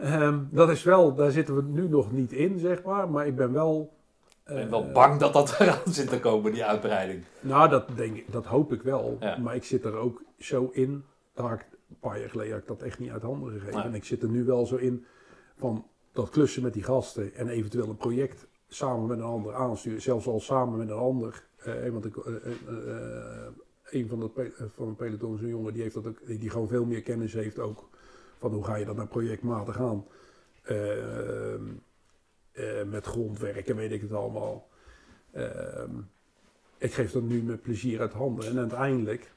Ehm, 0.00 0.38
dat 0.50 0.70
is 0.70 0.82
wel, 0.82 1.14
daar 1.14 1.30
zitten 1.30 1.56
we 1.56 1.62
nu 1.62 1.88
nog 1.88 2.12
niet 2.12 2.32
in, 2.32 2.58
zeg 2.58 2.82
maar. 2.82 3.10
Maar 3.10 3.26
ik 3.26 3.36
ben 3.36 3.52
wel. 3.52 3.92
Ik 4.46 4.54
ben 4.54 4.64
eh, 4.64 4.70
wel 4.70 4.90
bang 4.92 5.20
dat 5.20 5.32
dat 5.32 5.54
eraan 5.58 5.92
zit 5.92 6.08
te 6.08 6.20
komen, 6.20 6.52
die 6.52 6.64
uitbreiding. 6.64 7.24
Nou, 7.40 7.68
dat, 7.68 7.88
denk 7.96 8.16
ik, 8.16 8.32
dat 8.32 8.46
hoop 8.46 8.72
ik 8.72 8.82
wel. 8.82 9.16
Ja. 9.20 9.38
Maar 9.38 9.54
ik 9.54 9.64
zit 9.64 9.84
er 9.84 9.94
ook 9.94 10.22
zo 10.38 10.70
in. 10.72 11.04
Daar 11.34 11.52
ik, 11.52 11.66
een 11.88 11.96
paar 12.00 12.20
jaar 12.20 12.30
geleden 12.30 12.52
had 12.52 12.60
ik 12.60 12.68
dat 12.68 12.82
echt 12.82 12.98
niet 12.98 13.10
uit 13.10 13.22
handen 13.22 13.52
gegeven. 13.52 13.74
Nee. 13.74 13.84
En 13.84 13.94
ik 13.94 14.04
zit 14.04 14.22
er 14.22 14.28
nu 14.28 14.44
wel 14.44 14.66
zo 14.66 14.76
in 14.76 15.04
van 15.56 15.86
dat 16.12 16.30
klussen 16.30 16.62
met 16.62 16.72
die 16.72 16.82
gasten. 16.82 17.34
En 17.34 17.48
eventueel 17.48 17.88
een 17.88 17.96
project 17.96 18.46
samen 18.68 19.06
met 19.06 19.18
een 19.18 19.24
ander 19.24 19.54
aansturen. 19.54 20.02
Zelfs 20.02 20.26
al 20.26 20.40
samen 20.40 20.78
met 20.78 20.88
een 20.88 20.96
ander. 20.96 21.44
Eh, 21.56 21.88
want 21.88 22.04
ik, 22.04 22.16
eh, 22.16 22.34
eh, 22.34 22.52
eh, 22.68 23.52
een 23.90 24.08
van, 24.08 24.20
de, 24.20 24.30
eh, 24.34 24.64
van 24.74 24.88
een 24.88 24.96
peloton 24.96 25.34
is 25.34 25.40
een 25.40 25.48
jongen 25.48 25.72
die, 25.72 25.82
heeft 25.82 25.94
dat 25.94 26.06
ook, 26.06 26.26
die 26.26 26.50
gewoon 26.50 26.68
veel 26.68 26.84
meer 26.84 27.02
kennis 27.02 27.32
heeft 27.32 27.58
ook. 27.58 27.88
Van 28.40 28.52
hoe 28.52 28.64
ga 28.64 28.74
je 28.76 28.84
dat 28.84 28.96
naar 28.96 29.06
projectmatig 29.06 29.78
aan. 29.78 30.06
Ehm, 30.62 31.64
eh, 32.52 32.82
met 32.84 33.04
grondwerk 33.06 33.68
en 33.68 33.76
weet 33.76 33.92
ik 33.92 34.00
het 34.00 34.12
allemaal. 34.12 34.68
Ehm, 35.32 35.90
ik 36.78 36.92
geef 36.92 37.12
dat 37.12 37.22
nu 37.22 37.42
met 37.42 37.62
plezier 37.62 38.00
uit 38.00 38.12
handen. 38.12 38.46
En 38.46 38.58
uiteindelijk 38.58 39.32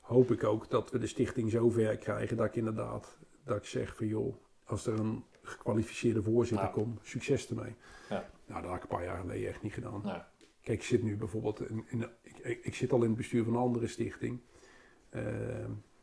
hoop 0.00 0.30
ik 0.30 0.44
ook 0.44 0.70
dat 0.70 0.90
we 0.90 0.98
de 0.98 1.06
stichting 1.06 1.50
zo 1.50 1.70
ver 1.70 1.96
krijgen 1.96 2.36
dat 2.36 2.46
ik 2.46 2.56
inderdaad 2.56 3.18
dat 3.44 3.56
ik 3.56 3.64
zeg 3.64 3.96
van 3.96 4.06
joh, 4.06 4.34
als 4.64 4.86
er 4.86 4.98
een 4.98 5.24
gekwalificeerde 5.42 6.22
voorzitter 6.22 6.66
Ja. 6.66 6.72
komt, 6.72 7.00
succes 7.02 7.48
ermee. 7.48 7.74
Ja. 8.10 8.30
Nou, 8.46 8.60
dat 8.60 8.70
had 8.70 8.76
ik 8.76 8.82
een 8.82 8.96
paar 8.96 9.04
jaar 9.04 9.20
geleden 9.20 9.48
echt 9.48 9.62
niet 9.62 9.72
gedaan. 9.72 10.00
Ja. 10.04 10.28
Kijk, 10.62 10.78
ik 10.78 10.84
zit 10.84 11.02
nu 11.02 11.16
bijvoorbeeld 11.16 11.68
in, 11.68 11.84
in 11.88 12.08
ik, 12.22 12.38
ik, 12.38 12.64
ik 12.64 12.74
zit 12.74 12.92
al 12.92 13.02
in 13.02 13.08
het 13.08 13.16
bestuur 13.16 13.44
van 13.44 13.52
een 13.54 13.60
andere 13.60 13.86
stichting. 13.86 14.40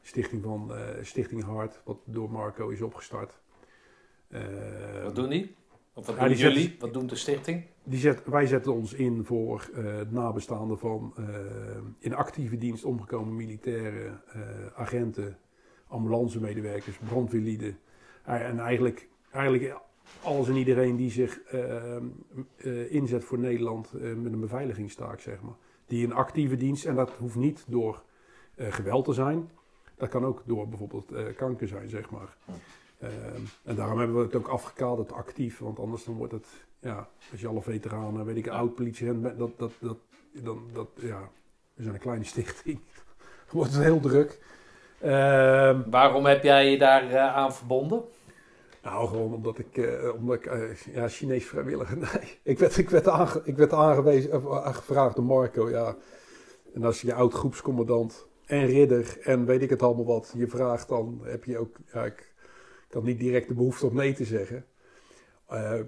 Stichting 0.02 0.44
van 0.44 0.76
eh, 0.76 0.84
Stichting 1.02 1.44
Hart, 1.44 1.82
wat 1.86 1.98
door 2.06 2.32
Marco 2.32 2.70
is 2.70 2.82
opgestart. 2.82 3.40
Ehm, 4.30 5.04
Wat 5.04 5.16
doen 5.16 5.30
die? 5.30 5.56
Of 5.94 6.06
wat 6.06 6.16
Ja, 6.16 6.28
doen 6.28 6.36
zet- 6.36 6.54
jullie? 6.54 6.76
Wat 6.80 6.94
doet 6.94 7.10
de 7.10 7.16
stichting? 7.16 7.64
Die 7.84 8.00
zet, 8.00 8.22
wij 8.26 8.46
zetten 8.46 8.74
ons 8.74 8.94
in 8.94 9.24
voor 9.26 9.70
eh, 9.74 9.84
het 9.98 10.12
nabestaanden 10.12 10.80
van 10.80 11.14
eh, 11.18 11.24
in 12.00 12.14
actieve 12.14 12.58
dienst 12.58 12.84
omgekomen 12.84 13.36
militaire 13.36 14.20
eh, 14.34 14.40
agenten 14.76 15.38
ambulancemedewerkers, 15.88 16.98
brandweerlieden. 16.98 17.80
Eh, 18.24 18.42
En 18.48 18.60
eigenlijk, 18.60 19.08
eigenlijk 19.32 19.76
alles 20.22 20.48
en 20.48 20.56
iedereen 20.56 20.96
die 20.96 21.12
zich 21.12 21.42
eh, 21.42 22.94
inzet 22.94 23.24
voor 23.24 23.40
Nederland 23.40 23.92
eh, 23.94 24.14
met 24.14 24.34
een 24.34 24.40
beveiligingstaak, 24.40 25.20
zeg 25.20 25.42
maar. 25.42 25.56
Die 25.86 26.06
een 26.06 26.14
actieve 26.14 26.56
dienst, 26.56 26.86
en 26.86 26.96
dat 26.96 27.12
hoeft 27.12 27.36
niet 27.36 27.66
door 27.68 28.04
eh, 28.56 28.72
geweld 28.72 29.06
te 29.06 29.14
zijn. 29.14 29.50
Dat 30.02 30.10
kan 30.10 30.26
ook 30.26 30.42
door 30.46 30.68
bijvoorbeeld 30.68 31.12
eh, 31.12 31.24
kanker 31.36 31.68
zijn, 31.68 31.90
zeg 31.90 32.10
maar. 32.10 32.36
Ehm, 33.00 33.42
en 33.64 33.76
daarom 33.76 33.98
hebben 33.98 34.18
we 34.18 34.24
het 34.24 34.36
ook 34.36 34.48
afgekaderd 34.48 35.12
actief, 35.12 35.60
want 35.60 35.80
anders 35.80 36.04
dan 36.04 36.16
wordt 36.16 36.34
het, 36.34 36.48
ja, 36.80 37.08
als 37.32 37.42
je 37.42 37.48
alle 37.48 37.62
veteranen, 37.62 38.26
weet 38.26 38.38
ik, 38.38 38.46
een 38.46 38.52
oud 38.52 38.76
politieagent 38.76 39.22
bent, 39.22 39.38
dat, 39.38 39.60
dat, 39.60 39.72
dat, 39.80 39.98
dan, 40.32 40.70
dat, 40.74 40.88
ja, 40.96 41.30
we 41.74 41.84
zijn 41.84 41.94
een 41.94 42.02
kleine 42.02 42.24
stichting. 42.24 42.80
wordt 43.52 43.74
het 43.74 43.84
heel 43.84 44.00
druk. 44.00 44.40
Ehm, 45.00 45.90
Waarom 45.90 46.26
heb 46.26 46.44
jij 46.44 46.72
je 46.72 46.78
daar 46.78 47.12
eh, 47.12 47.36
aan 47.36 47.54
verbonden? 47.54 48.04
nou, 48.84 49.08
gewoon 49.08 49.34
omdat 49.34 49.58
ik, 49.60 49.78
eh, 49.78 50.14
omdat 50.14 50.36
ik 50.36 50.46
eh, 50.46 50.76
ja, 50.94 51.08
Chinees 51.08 51.46
vrijwilliger, 51.46 51.98
nee. 52.14 52.40
Ik 52.44 52.60
werd, 52.60 52.78
ik 52.78 52.90
werd, 52.90 53.08
aange, 53.08 53.42
ik 53.44 53.58
werd 53.58 53.74
aangewezen, 53.74 54.34
of 54.34 54.64
aangevraagd 54.64 55.16
door 55.16 55.26
Marco, 55.26 55.70
ja. 55.70 55.96
En 56.74 56.84
als 56.84 57.02
je 57.02 57.14
oud 57.14 57.34
groepscommandant 57.34 58.30
en 58.52 58.66
ridder 58.66 59.18
en 59.24 59.46
weet 59.46 59.62
ik 59.62 59.70
het 59.70 59.82
allemaal 59.82 60.06
wat 60.06 60.34
je 60.36 60.48
vraagt, 60.48 60.88
dan 60.88 61.22
heb 61.24 61.44
je 61.44 61.58
ook, 61.58 61.78
ik, 61.94 62.34
had 62.90 63.04
niet 63.04 63.20
direct 63.20 63.48
de 63.48 63.54
behoefte 63.54 63.86
om 63.86 63.96
nee 63.96 64.14
te 64.14 64.26
zeggen. 64.26 64.66
Eh, 65.48 65.80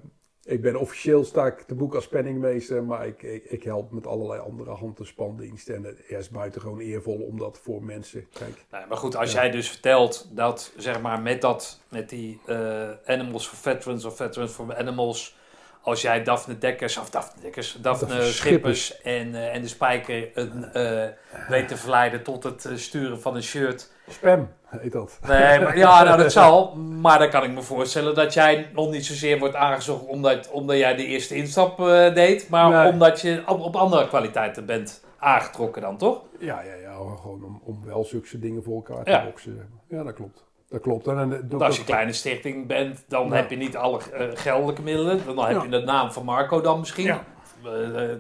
ik 0.44 0.62
ben 0.62 0.76
officieel 0.76 1.24
sta 1.24 1.46
ik 1.46 1.62
te 1.62 1.76
boek 1.76 1.96
als 1.96 2.08
penningmeester, 2.08 2.84
maar 2.84 3.08
ik, 3.08 3.22
ik, 3.24 3.64
help 3.64 3.92
met 3.92 4.08
allerlei 4.08 4.42
andere 4.42 4.72
hand- 4.72 5.00
en 5.00 5.06
spandiensten. 5.06 5.76
En 5.76 5.84
het 5.84 6.00
is 6.08 6.30
buitengewoon 6.30 6.80
eervol 6.80 7.20
om 7.22 7.38
dat 7.38 7.58
voor 7.58 7.84
mensen, 7.84 8.28
kijk, 8.34 8.66
Nee, 8.72 8.86
maar 8.88 8.98
goed, 8.98 9.16
als 9.16 9.32
jij 9.32 9.52
dus 9.52 9.70
vertelt 9.70 10.30
dat, 10.32 10.74
zeg 10.78 11.02
maar, 11.02 11.22
met, 11.22 11.42
dat, 11.42 11.80
met 11.90 12.10
die 12.10 12.40
eh, 12.46 12.92
Animals 13.06 13.48
for 13.48 13.58
Veterans 13.58 14.06
of 14.06 14.16
Veterans 14.16 14.52
for 14.52 14.76
Animals, 14.76 15.38
als 15.84 16.02
jij 16.02 16.24
Daphne 16.24 16.58
Dekkers, 16.58 16.98
of 16.98 17.10
Daphne 17.10 17.42
Dekkers, 17.42 17.78
Daphne 17.82 18.08
Daphne 18.08 18.26
Schippers 18.32 19.02
en, 19.02 19.36
eh, 19.36 19.56
en 19.56 19.62
de 19.62 19.68
Spijker 19.68 20.30
een, 20.34 20.72
eh, 20.74 21.04
weet 21.50 21.68
te 21.68 21.78
verleiden 21.78 22.24
tot 22.24 22.44
het 22.44 22.66
eh, 22.66 22.76
sturen 22.76 23.22
van 23.22 23.36
een 23.36 23.44
shirt. 23.44 23.92
spam 24.10 24.50
heet 24.66 24.92
dat. 24.92 25.20
Nee, 25.28 25.60
maar, 25.60 25.78
ja, 25.78 26.04
nou 26.04 26.18
dat 26.18 26.32
zal. 26.32 26.76
Maar 27.02 27.20
dan 27.20 27.30
kan 27.30 27.44
ik 27.44 27.52
me 27.52 27.62
voorstellen 27.62 28.16
dat 28.16 28.34
jij 28.34 28.70
nog 28.74 28.90
niet 28.92 29.06
zozeer 29.06 29.40
wordt 29.40 29.56
aangezocht 29.56 30.06
omdat, 30.06 30.50
omdat 30.52 30.78
jij 30.78 30.96
de 30.96 31.06
eerste 31.06 31.36
instap 31.36 31.80
eh, 31.80 32.14
deed, 32.14 32.50
maar 32.50 32.70
Nee. 32.70 32.92
omdat 32.92 33.22
je 33.22 33.44
op, 33.48 33.60
op 33.62 33.76
andere 33.76 34.08
kwaliteiten 34.08 34.66
bent 34.66 35.04
aangetrokken 35.18 35.82
dan, 35.82 35.98
toch? 35.98 36.22
Ja, 36.40 36.62
ja, 36.62 36.74
ja, 36.74 36.92
gewoon 36.94 37.44
om, 37.44 37.62
om 37.64 37.86
wel 37.86 38.04
zulke 38.04 38.40
dingen 38.40 38.64
voor 38.64 38.76
elkaar 38.76 39.04
te 39.04 39.12
Ja. 39.12 39.24
boksen. 39.26 39.70
Ja, 39.90 40.04
dat 40.04 40.14
klopt. 40.14 40.44
Dat 40.74 40.82
klopt. 40.82 41.08
En, 41.08 41.48
Want 41.50 41.64
als 41.64 41.74
je 41.76 41.80
een 41.82 41.88
kleine 41.88 42.14
stichting 42.14 42.68
bent, 42.68 43.04
dan 43.08 43.28
Ja. 43.28 43.34
heb 43.36 43.50
je 43.50 43.56
niet 43.56 43.76
alle 43.78 44.00
eh, 44.14 44.26
geldelijke 44.34 44.82
middelen. 44.82 45.22
Dan 45.26 45.46
heb 45.46 45.56
Ja. 45.56 45.64
je 45.64 45.70
de 45.70 45.80
naam 45.80 46.12
van 46.12 46.26
Marco 46.26 46.62
dan 46.62 46.80
misschien. 46.80 47.06
Ja. 47.06 47.24
Eh, 47.66 48.12
eh, 48.12 48.18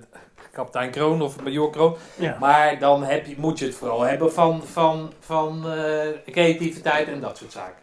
kapitein 0.51 0.91
Kroon 0.91 1.21
of 1.21 1.43
major 1.43 1.69
Kroon. 1.69 1.95
Maar 2.39 2.79
dan 2.79 3.03
heb 3.03 3.25
je, 3.25 3.35
moet 3.37 3.59
je 3.59 3.65
het 3.65 3.75
vooral 3.75 4.01
hebben 4.01 4.33
van, 4.33 4.61
van, 4.63 5.11
van 5.19 5.69
eh, 5.69 6.07
creativiteit 6.31 7.07
en 7.07 7.19
dat 7.21 7.37
soort 7.37 7.51
zaken. 7.51 7.81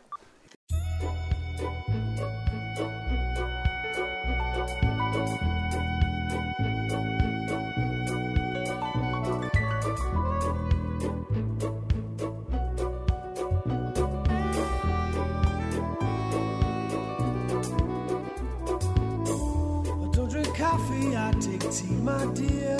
Tea, 21.70 21.86
my 22.02 22.26
dear. 22.34 22.76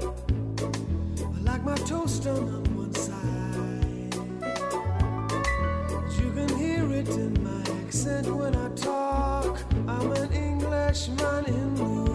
I 0.00 1.40
like 1.42 1.62
my 1.64 1.74
toast 1.74 2.24
done 2.24 2.48
on 2.48 2.64
one 2.76 2.94
side. 2.94 4.14
You 6.18 6.32
can 6.32 6.56
hear 6.56 6.90
it 6.92 7.08
in 7.08 7.42
my 7.44 7.60
accent 7.82 8.26
when 8.34 8.56
I 8.56 8.68
talk. 8.70 9.60
I'm 9.86 10.12
an 10.12 10.32
Englishman 10.32 11.44
in 11.44 11.74
New 11.74 12.11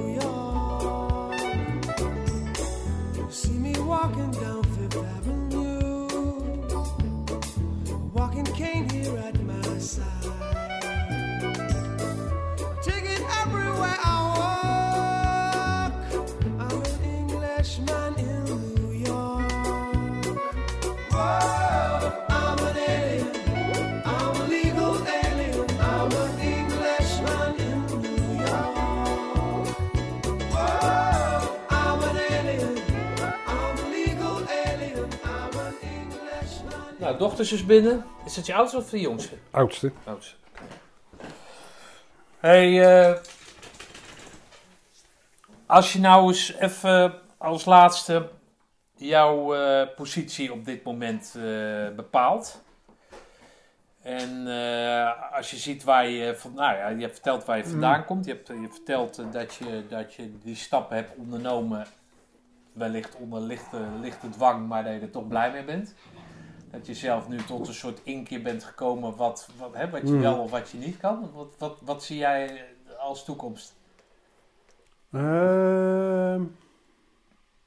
Nou, 37.17 37.29
dochters 37.29 37.51
is 37.51 37.65
binnen. 37.65 38.05
Is 38.25 38.35
het 38.35 38.45
je 38.45 38.53
oudste 38.53 38.77
of 38.77 38.89
de 38.89 38.99
jongste? 38.99 39.35
Oudste. 39.51 39.91
Oudste. 40.03 40.35
Hey, 42.39 42.85
eh, 42.85 43.19
als 45.65 45.93
je 45.93 45.99
nou 45.99 46.27
eens 46.27 46.53
even 46.53 47.13
als 47.37 47.65
laatste 47.65 48.29
jouw 48.95 49.55
eh, 49.55 49.87
positie 49.95 50.53
op 50.53 50.65
dit 50.65 50.83
moment 50.83 51.35
eh, 51.37 51.43
bepaalt. 51.95 52.61
En 54.01 54.47
als 55.31 55.51
je 55.51 55.57
ziet 55.57 55.83
waar 55.83 56.07
je, 56.07 56.35
van, 56.35 56.53
nou 56.53 56.77
ja, 56.77 56.87
je 56.87 57.01
hebt 57.01 57.13
verteld 57.13 57.45
waar 57.45 57.57
je 57.57 57.65
vandaan 57.65 58.05
komt. 58.05 58.25
Je 58.25 58.31
hebt, 58.31 58.47
je 58.47 58.53
hebt 58.53 58.73
verteld 58.73 59.21
dat, 59.31 59.55
je, 59.55 59.83
dat 59.89 60.13
je 60.13 60.37
die 60.43 60.55
stappen 60.55 60.95
hebt 60.95 61.17
ondernomen. 61.17 61.85
Wellicht 62.73 63.15
onder 63.15 63.41
lichte, 63.41 63.81
lichte 64.01 64.29
dwang, 64.29 64.67
maar 64.67 64.83
dat 64.83 64.93
je 64.93 64.99
er 64.99 65.11
toch 65.11 65.27
blij 65.27 65.51
mee 65.51 65.63
bent. 65.63 65.95
Dat 66.77 66.88
je 66.88 66.93
zelf 66.93 67.27
nu 67.27 67.38
tot 67.38 67.67
een 67.67 67.73
soort 67.73 68.01
inkeer 68.03 68.41
bent 68.41 68.64
gekomen 68.64 69.15
wat, 69.15 69.49
wat, 69.57 69.73
hè, 69.73 69.89
wat 69.89 70.01
je 70.01 70.14
Mm. 70.14 70.22
wel 70.22 70.39
of 70.39 70.51
wat 70.51 70.69
je 70.69 70.77
niet 70.77 70.97
kan. 70.97 71.31
Wat, 71.33 71.56
wat, 71.57 71.81
wat 71.81 72.03
zie 72.03 72.17
jij 72.17 72.65
als 72.99 73.25
toekomst? 73.25 73.75
Ehm, 75.11 76.43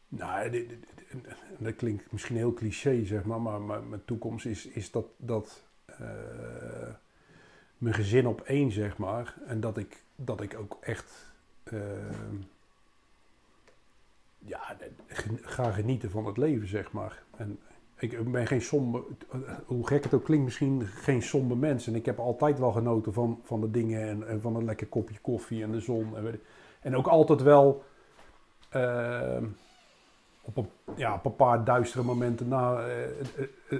nou, 0.08 0.50
dit, 0.50 0.68
dit- 0.68 0.86
dit- 0.96 1.24
dat 1.58 1.76
klinkt 1.76 2.12
misschien 2.12 2.36
heel 2.36 2.52
cliché, 2.54 3.04
zeg 3.04 3.24
maar, 3.24 3.40
maar, 3.40 3.82
mijn 3.82 4.04
toekomst 4.04 4.46
is, 4.46 4.66
is 4.66 4.90
dat, 4.90 5.06
dat 5.16 5.62
eh, 5.86 5.98
mijn 7.78 7.94
gezin 7.94 8.26
op 8.26 8.40
één, 8.40 8.72
zeg 8.72 8.96
maar, 8.96 9.34
en 9.46 9.60
dat 9.60 9.76
ik, 9.78 10.02
dat 10.16 10.40
ik 10.40 10.58
ook 10.58 10.76
echt 10.80 11.26
ehm, 11.64 12.36
ja, 14.38 14.76
ga 15.42 15.70
genieten 15.72 16.10
van 16.10 16.26
het 16.26 16.36
leven, 16.36 16.68
zeg 16.68 16.92
maar. 16.92 17.22
En 17.36 17.58
ik 18.00 18.32
ben 18.32 18.46
geen 18.46 18.62
somber, 18.62 19.02
hoe 19.66 19.86
gek 19.86 20.04
het 20.04 20.14
ook 20.14 20.24
klinkt, 20.24 20.44
misschien 20.44 20.86
geen 20.86 21.22
somber 21.22 21.56
mens. 21.56 21.86
En 21.86 21.94
ik 21.94 22.06
heb 22.06 22.18
altijd 22.18 22.58
wel 22.58 22.72
genoten 22.72 23.12
van, 23.12 23.40
van 23.44 23.60
de 23.60 23.70
dingen 23.70 24.28
en, 24.28 24.40
van 24.40 24.56
een 24.56 24.64
lekker 24.64 24.86
kopje 24.86 25.18
koffie 25.20 25.62
en 25.62 25.72
de 25.72 25.80
zon. 25.80 26.16
En, 26.16 26.40
en 26.80 26.96
ook 26.96 27.06
altijd 27.06 27.42
wel 27.42 27.84
ehm, 28.68 29.44
op, 30.40 30.56
een, 30.56 30.68
ja, 30.96 31.14
op 31.14 31.24
een 31.24 31.36
paar 31.36 31.64
duistere 31.64 32.04
momenten 32.04 32.48
na 32.48 32.78
eh, 32.78 33.02
eh, 33.02 33.10
eh, 33.68 33.78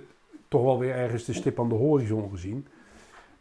toch 0.49 0.63
wel 0.63 0.79
weer 0.79 0.95
ergens 0.95 1.25
de 1.25 1.33
stip 1.33 1.61
aan 1.61 1.69
de 1.69 1.75
horizon 1.75 2.31
gezien. 2.31 2.67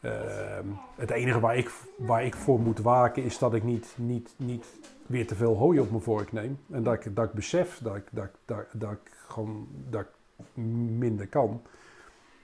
Ehm, 0.01 0.67
het 0.95 1.09
enige 1.09 1.39
waar 1.39 1.57
ik, 1.57 1.71
waar 1.97 2.25
ik 2.25 2.35
voor 2.35 2.59
moet 2.59 2.79
waken 2.79 3.23
is 3.23 3.37
dat 3.37 3.53
ik 3.53 3.63
niet, 3.63 3.93
niet, 3.97 4.33
niet 4.37 4.65
weer 5.05 5.27
te 5.27 5.35
veel 5.35 5.55
hooi 5.55 5.79
op 5.79 5.89
mijn 5.89 6.01
vork 6.01 6.31
neem. 6.31 6.59
En 6.71 6.83
dat 6.83 6.93
ik, 6.93 7.15
dat 7.15 7.25
ik 7.25 7.33
besef 7.33 7.79
dat 7.83 7.95
ik, 7.95 8.07
dat, 8.11 8.29
dat, 8.45 8.65
dat 8.71 8.91
ik 8.91 9.11
gewoon 9.27 9.67
dat 9.89 10.01
ik 10.01 10.07
minder 10.53 11.27
kan. 11.27 11.61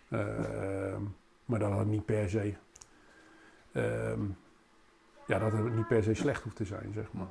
Ehm, 0.10 1.02
maar 1.46 1.60
dat 1.60 1.78
het 1.78 1.88
niet 1.88 2.06
per 2.06 2.30
se. 2.30 2.54
ehm, 3.72 4.22
ja, 5.28 5.40
dat 5.40 5.52
het 5.52 5.76
niet 5.76 5.88
per 5.88 6.04
se 6.04 6.14
slecht 6.14 6.44
hoeft 6.44 6.56
te 6.56 6.66
zijn, 6.66 6.92
zeg 6.94 7.06
maar. 7.12 7.28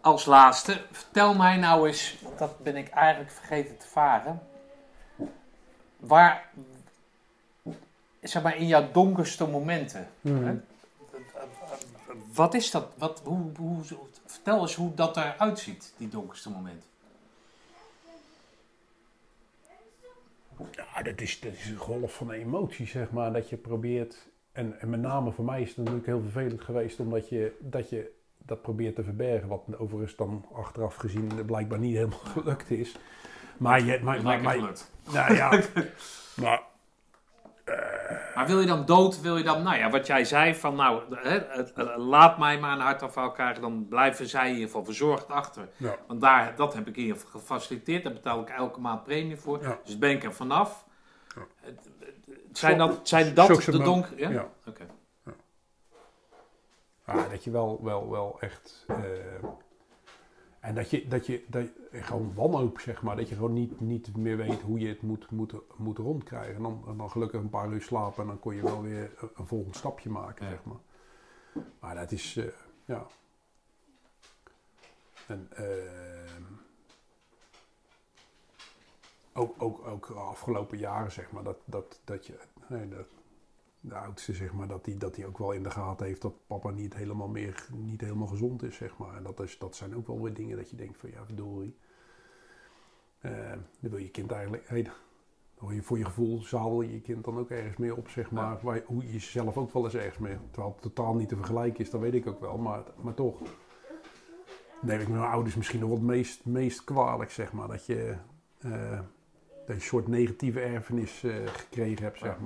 Als 0.00 0.24
laatste, 0.24 0.84
vertel 0.90 1.34
mij 1.34 1.56
nou 1.56 1.88
eens, 1.88 2.18
want 2.22 2.38
dat 2.38 2.58
ben 2.58 2.76
ik 2.76 2.88
eigenlijk 2.88 3.30
vergeten 3.30 3.76
te 3.76 3.86
vragen. 3.86 4.40
Waar, 5.96 6.50
zeg 8.20 8.42
maar, 8.42 8.56
in 8.56 8.66
jouw 8.66 8.90
donkerste 8.92 9.46
momenten, 9.48 10.08
hè, 10.20 10.60
wat 12.32 12.54
is 12.54 12.70
dat? 12.70 12.92
Wat, 12.96 13.20
hoe, 13.24 13.50
hoe, 13.56 13.82
vertel 14.26 14.60
eens 14.60 14.74
hoe 14.74 14.94
dat 14.94 15.16
eruit 15.16 15.58
ziet, 15.58 15.94
die 15.96 16.08
donkerste 16.08 16.50
momenten. 16.50 16.88
Ja, 20.70 21.02
dat, 21.02 21.20
is, 21.20 21.40
dat 21.40 21.52
is 21.52 21.68
een 21.70 21.76
golf 21.76 22.14
van 22.14 22.30
emotie, 22.30 22.86
zeg 22.86 23.10
maar. 23.10 23.32
Dat 23.32 23.48
je 23.48 23.56
probeert. 23.56 24.28
En, 24.52 24.80
en 24.80 24.90
met 24.90 25.00
name 25.00 25.32
voor 25.32 25.44
mij 25.44 25.62
is 25.62 25.68
het 25.68 25.76
natuurlijk 25.76 26.06
heel 26.06 26.20
vervelend 26.20 26.60
geweest, 26.60 27.00
omdat 27.00 27.28
je 27.28 27.56
dat, 27.60 27.90
je 27.90 28.12
dat 28.38 28.62
probeert 28.62 28.94
te 28.94 29.04
verbergen. 29.04 29.48
Wat 29.48 29.78
overigens 29.78 30.16
dan 30.16 30.46
achteraf 30.52 30.94
gezien 30.94 31.44
blijkbaar 31.46 31.78
niet 31.78 31.96
helemaal 31.96 32.18
gelukt 32.38 32.70
is. 32.70 32.96
Maar 33.58 33.84
je. 33.84 34.00
Maar, 34.02 34.22
maar, 34.22 34.40
maar, 34.40 34.56
nou 35.12 35.34
ja. 35.34 35.62
maar 36.42 36.62
Maar 38.34 38.46
wil 38.46 38.60
je 38.60 38.66
dan 38.66 38.84
dood, 38.84 39.20
wil 39.20 39.36
je 39.36 39.44
dan, 39.44 39.62
nou 39.62 39.76
ja, 39.76 39.90
wat 39.90 40.06
jij 40.06 40.24
zei 40.24 40.54
van, 40.54 40.74
nou, 40.74 41.02
hè, 41.16 41.40
laat 41.96 42.38
mij 42.38 42.58
maar 42.58 42.72
een 42.72 42.80
hartaanval 42.80 43.30
krijgen, 43.30 43.62
dan 43.62 43.86
blijven 43.88 44.26
zij 44.28 44.46
in 44.46 44.52
ieder 44.52 44.66
geval 44.66 44.84
verzorgd 44.84 45.28
achter. 45.30 45.68
Ja. 45.76 45.96
Want 46.06 46.20
daar, 46.20 46.56
dat 46.56 46.74
heb 46.74 46.86
ik 46.88 46.96
hier 46.96 47.16
gefaciliteerd, 47.30 48.04
daar 48.04 48.12
betaal 48.12 48.40
ik 48.40 48.48
elke 48.48 48.80
maand 48.80 49.04
premie 49.04 49.36
voor. 49.36 49.62
Ja. 49.62 49.78
Dus 49.84 49.98
ben 49.98 50.10
ik 50.10 50.24
er 50.24 50.34
vanaf. 50.34 50.84
Ja. 51.36 51.42
Zijn 52.52 52.78
dat, 52.78 53.00
zijn 53.02 53.34
dat 53.34 53.62
de 53.62 53.82
donker... 53.82 54.18
Ja? 54.18 54.30
ja. 54.30 54.48
Oké. 54.66 54.86
Ja, 57.06 57.28
dat 57.30 57.44
je 57.44 57.50
wel, 57.50 57.80
wel, 57.82 58.10
wel 58.10 58.36
echt. 58.40 58.84
eh, 58.86 58.96
en 60.60 60.74
dat 60.74 60.90
je, 60.90 61.08
dat 61.08 61.26
je, 61.26 61.44
dat 61.48 61.62
je 61.92 62.02
gewoon 62.02 62.34
wanhoop, 62.34 62.80
zeg 62.80 63.02
maar. 63.02 63.16
Dat 63.16 63.28
je 63.28 63.34
gewoon 63.34 63.52
niet, 63.52 63.80
niet 63.80 64.16
meer 64.16 64.36
weet 64.36 64.60
hoe 64.60 64.78
je 64.78 64.88
het 64.88 65.02
moet, 65.02 65.30
moet, 65.30 65.54
moet 65.76 65.98
rondkrijgen. 65.98 66.54
En 66.54 66.62
dan, 66.62 66.94
dan 66.96 67.10
gelukkig 67.10 67.40
een 67.40 67.50
paar 67.50 67.72
uur 67.72 67.82
slapen 67.82 68.22
en 68.22 68.28
dan 68.28 68.38
kon 68.40 68.54
je 68.54 68.62
wel 68.62 68.82
weer 68.82 69.12
een, 69.20 69.30
een 69.34 69.46
volgend 69.46 69.76
stapje 69.76 70.10
maken, 70.10 70.44
Ja. 70.44 70.50
zeg 70.50 70.64
maar. 70.64 70.76
Maar 71.80 71.94
dat 71.94 72.12
is, 72.12 72.36
eh, 72.36 72.44
ja. 72.84 73.06
En, 75.26 75.48
ehm, 75.54 76.42
ook, 79.32 79.62
ook, 79.62 79.86
ook 79.86 80.06
afgelopen 80.10 80.78
jaren, 80.78 81.12
zeg 81.12 81.30
maar, 81.30 81.42
dat, 81.42 81.58
dat, 81.64 82.00
dat 82.04 82.26
je, 82.26 82.38
nee, 82.68 82.88
dat, 82.88 83.06
de 83.80 83.94
oudste, 83.94 84.32
zeg 84.34 84.52
maar, 84.52 84.68
dat 84.68 84.84
die, 84.84 84.96
dat 84.96 85.14
die 85.14 85.26
ook 85.26 85.38
wel 85.38 85.52
in 85.52 85.62
de 85.62 85.70
gaten 85.70 86.06
heeft 86.06 86.22
dat 86.22 86.34
papa 86.46 86.70
niet 86.70 86.94
helemaal 86.94 87.28
meer, 87.28 87.66
niet 87.72 88.00
helemaal 88.00 88.26
gezond 88.26 88.62
is, 88.62 88.76
zeg 88.76 88.96
maar. 88.96 89.16
En 89.16 89.22
dat, 89.22 89.40
is, 89.40 89.58
dat 89.58 89.76
zijn 89.76 89.96
ook 89.96 90.06
wel 90.06 90.22
weer 90.22 90.34
dingen 90.34 90.56
dat 90.56 90.70
je 90.70 90.76
denkt 90.76 90.98
van, 90.98 91.10
ja, 91.10 91.24
verdorie. 91.24 91.76
Eh 93.20 93.50
dan 93.80 93.90
wil 93.90 93.96
je 93.98 94.10
kind 94.10 94.30
eigenlijk, 94.32 94.68
hey, 94.68 94.90
dan 95.60 95.74
je 95.74 95.82
voor 95.82 95.98
je 95.98 96.04
gevoel 96.04 96.42
zadel 96.42 96.82
je 96.82 97.00
kind 97.00 97.24
dan 97.24 97.38
ook 97.38 97.50
ergens 97.50 97.76
meer 97.76 97.96
op, 97.96 98.08
zeg 98.08 98.30
maar. 98.30 98.58
Waar, 98.62 98.74
je- 98.76 98.84
hoe 98.86 99.02
je 99.02 99.12
jezelf 99.12 99.56
ook 99.56 99.72
wel 99.72 99.84
eens 99.84 99.94
ergens 99.94 100.18
mee, 100.18 100.36
terwijl 100.50 100.72
het 100.72 100.82
totaal 100.82 101.14
niet 101.14 101.28
te 101.28 101.36
vergelijken 101.36 101.84
is, 101.84 101.90
dat 101.90 102.00
weet 102.00 102.14
ik 102.14 102.26
ook 102.26 102.40
wel, 102.40 102.58
maar, 102.58 102.82
maar 103.02 103.14
toch. 103.14 103.40
Neem 104.82 105.00
ik 105.00 105.08
mijn 105.08 105.22
ouders 105.22 105.54
misschien 105.56 105.80
nog 105.80 105.88
wel 105.88 105.98
het 105.98 106.06
meest, 106.06 106.44
meest 106.44 106.84
kwalijk, 106.84 107.30
zeg 107.30 107.52
maar. 107.52 107.68
Dat 107.68 107.86
je, 107.86 108.16
eh, 108.58 108.90
dat 108.90 109.66
je 109.66 109.72
een 109.74 109.80
soort 109.80 110.08
negatieve 110.08 110.60
erfenis 110.60 111.22
eh, 111.22 111.46
gekregen 111.46 112.04
hebt, 112.04 112.18
zeg 112.18 112.36
Ja. 112.38 112.40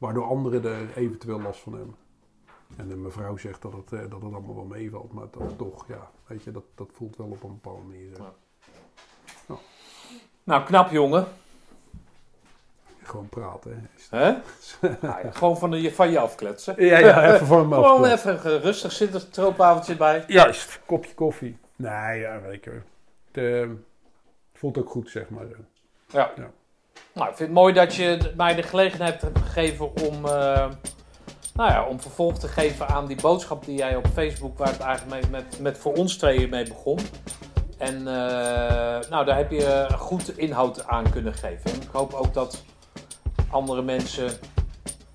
Waardoor 0.00 0.24
anderen 0.24 0.64
er 0.64 0.96
eventueel 0.96 1.40
last 1.40 1.60
van 1.60 1.72
hebben. 1.72 1.94
En 2.76 2.88
de 2.88 2.96
mevrouw 2.96 3.36
zegt 3.36 3.62
dat 3.62 3.72
het, 3.72 3.92
eh, 3.92 4.00
dat 4.00 4.22
het 4.22 4.32
allemaal 4.32 4.54
wel 4.54 4.64
meevalt, 4.64 5.12
maar 5.12 5.26
dat 5.30 5.58
toch, 5.58 5.88
ja, 5.88 6.10
weet 6.26 6.42
je, 6.42 6.50
dat, 6.50 6.64
dat 6.74 6.90
voelt 6.92 7.16
wel 7.16 7.26
op 7.26 7.42
een 7.42 7.60
bepaalde 7.62 7.82
manier. 7.82 8.10
Ja. 8.18 8.32
Nou, 10.44 10.64
knap 10.64 10.90
jongen. 10.90 11.26
Gewoon 13.02 13.28
praten, 13.28 13.90
hè. 14.10 14.30
Nou 15.00 15.24
ja, 15.24 15.30
gewoon 15.30 15.58
van, 15.58 15.70
de, 15.70 15.94
van 15.94 16.10
je 16.10 16.18
afkletsen. 16.18 16.84
Ja, 16.84 16.98
ja, 16.98 17.34
even 17.34 17.46
voor 17.46 17.66
me 17.66 17.74
Gewoon 17.84 18.04
even 18.04 18.52
een 18.52 18.60
rustig 18.60 18.92
zitten, 18.92 19.20
stroopavondje 19.20 19.96
bij. 19.96 20.24
Juist, 20.26 20.80
kopje 20.86 21.14
koffie. 21.14 21.58
Nee, 21.76 22.20
ja, 22.20 22.40
weet 22.40 22.52
ik 22.52 22.64
wel. 22.64 22.74
Het 23.30 23.44
eh, 23.44 23.68
voelt 24.52 24.78
ook 24.78 24.90
goed, 24.90 25.10
zeg 25.10 25.28
maar. 25.28 25.46
Ja. 26.06 26.32
Ja. 26.36 26.50
Nou, 27.14 27.28
ik 27.30 27.36
vind 27.36 27.48
het 27.48 27.58
mooi 27.58 27.72
dat 27.74 27.94
je 27.94 28.32
mij 28.36 28.54
de 28.54 28.62
gelegenheid 28.62 29.20
hebt 29.22 29.38
gegeven 29.38 29.86
om, 29.96 30.24
eh, 30.26 30.68
nou 31.54 31.70
ja, 31.70 31.84
om 31.84 32.00
vervolg 32.00 32.38
te 32.38 32.48
geven 32.48 32.88
aan 32.88 33.06
die 33.06 33.20
boodschap 33.20 33.64
die 33.64 33.76
jij 33.76 33.96
op 33.96 34.06
Facebook, 34.14 34.58
waar 34.58 34.68
het 34.68 34.80
eigenlijk 34.80 35.22
mee, 35.22 35.42
met, 35.42 35.60
met 35.60 35.78
voor 35.78 35.92
ons 35.94 36.16
tweeën 36.16 36.48
mee 36.50 36.64
begon. 36.68 36.98
En 37.78 37.96
eh, 37.98 39.10
nou, 39.10 39.24
daar 39.24 39.36
heb 39.36 39.50
je 39.50 39.88
goed 39.98 40.38
inhoud 40.38 40.86
aan 40.86 41.10
kunnen 41.10 41.34
geven. 41.34 41.70
En 41.72 41.80
ik 41.82 41.88
hoop 41.92 42.12
ook 42.12 42.34
dat 42.34 42.64
andere 43.50 43.82
mensen 43.82 44.30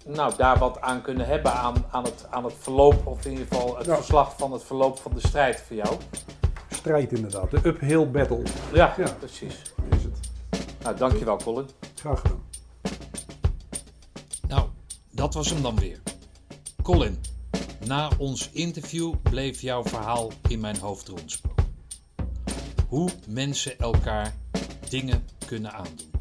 nou, 0.05 0.33
daar 0.37 0.57
wat 0.57 0.81
aan 0.81 1.01
kunnen 1.01 1.25
hebben 1.25 1.51
aan, 1.53 1.85
aan, 1.91 2.03
het, 2.03 2.25
aan 2.29 2.43
het 2.43 2.53
verloop, 2.59 3.07
of 3.07 3.25
in 3.25 3.31
ieder 3.31 3.47
geval 3.49 3.77
het 3.77 3.85
Ja. 3.85 3.95
verslag 3.95 4.33
van 4.37 4.51
het 4.51 4.63
verloop 4.63 4.99
van 4.99 5.11
de 5.13 5.27
strijd 5.27 5.63
voor 5.67 5.75
jou. 5.75 5.95
Strijd 6.69 7.11
inderdaad, 7.11 7.51
de 7.51 7.59
uphill 7.63 8.07
battle 8.11 8.41
Ja, 8.73 8.93
Ja. 8.97 9.07
precies. 9.19 9.61
is 9.97 10.03
het. 10.03 10.33
Nou, 10.85 10.97
dankjewel 10.97 11.37
Colin. 11.37 11.69
Graag 11.95 12.21
gedaan. 12.21 12.43
Nou, 14.47 14.69
dat 15.11 15.33
was 15.33 15.49
hem 15.49 15.61
dan 15.61 15.75
weer. 15.75 16.01
Colin, 16.83 17.19
na 17.85 18.11
ons 18.17 18.49
interview 18.49 19.13
bleef 19.21 19.61
jouw 19.61 19.83
verhaal 19.83 20.31
in 20.47 20.59
mijn 20.59 20.77
hoofd 20.77 21.07
rondspoken. 21.07 21.65
Hoe 22.87 23.09
mensen 23.27 23.79
elkaar 23.79 24.35
dingen 24.89 25.27
kunnen 25.45 25.73
aandoen. 25.73 26.11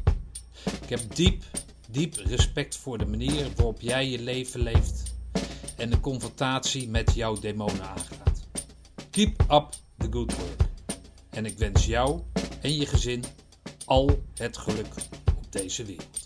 Ik 0.81 0.89
heb 0.89 1.15
diep, 1.15 1.43
diep 1.89 2.15
respect 2.15 2.77
voor 2.77 2.97
de 2.97 3.05
manier 3.05 3.47
waarop 3.55 3.81
jij 3.81 4.09
je 4.09 4.21
leven 4.21 4.59
leeft 4.59 5.13
en 5.77 5.89
de 5.89 5.99
confrontatie 5.99 6.89
met 6.89 7.13
jouw 7.13 7.39
demonen 7.39 7.89
aangaat. 7.89 8.47
Keep 9.09 9.41
up 9.41 9.69
the 9.97 10.07
good 10.09 10.37
work. 10.37 10.61
En 11.29 11.45
ik 11.45 11.57
wens 11.57 11.85
jou 11.85 12.21
en 12.61 12.75
je 12.75 12.85
gezin 12.85 13.23
al 13.85 14.23
het 14.35 14.57
geluk 14.57 14.93
op 15.37 15.51
deze 15.51 15.85
wereld. 15.85 16.24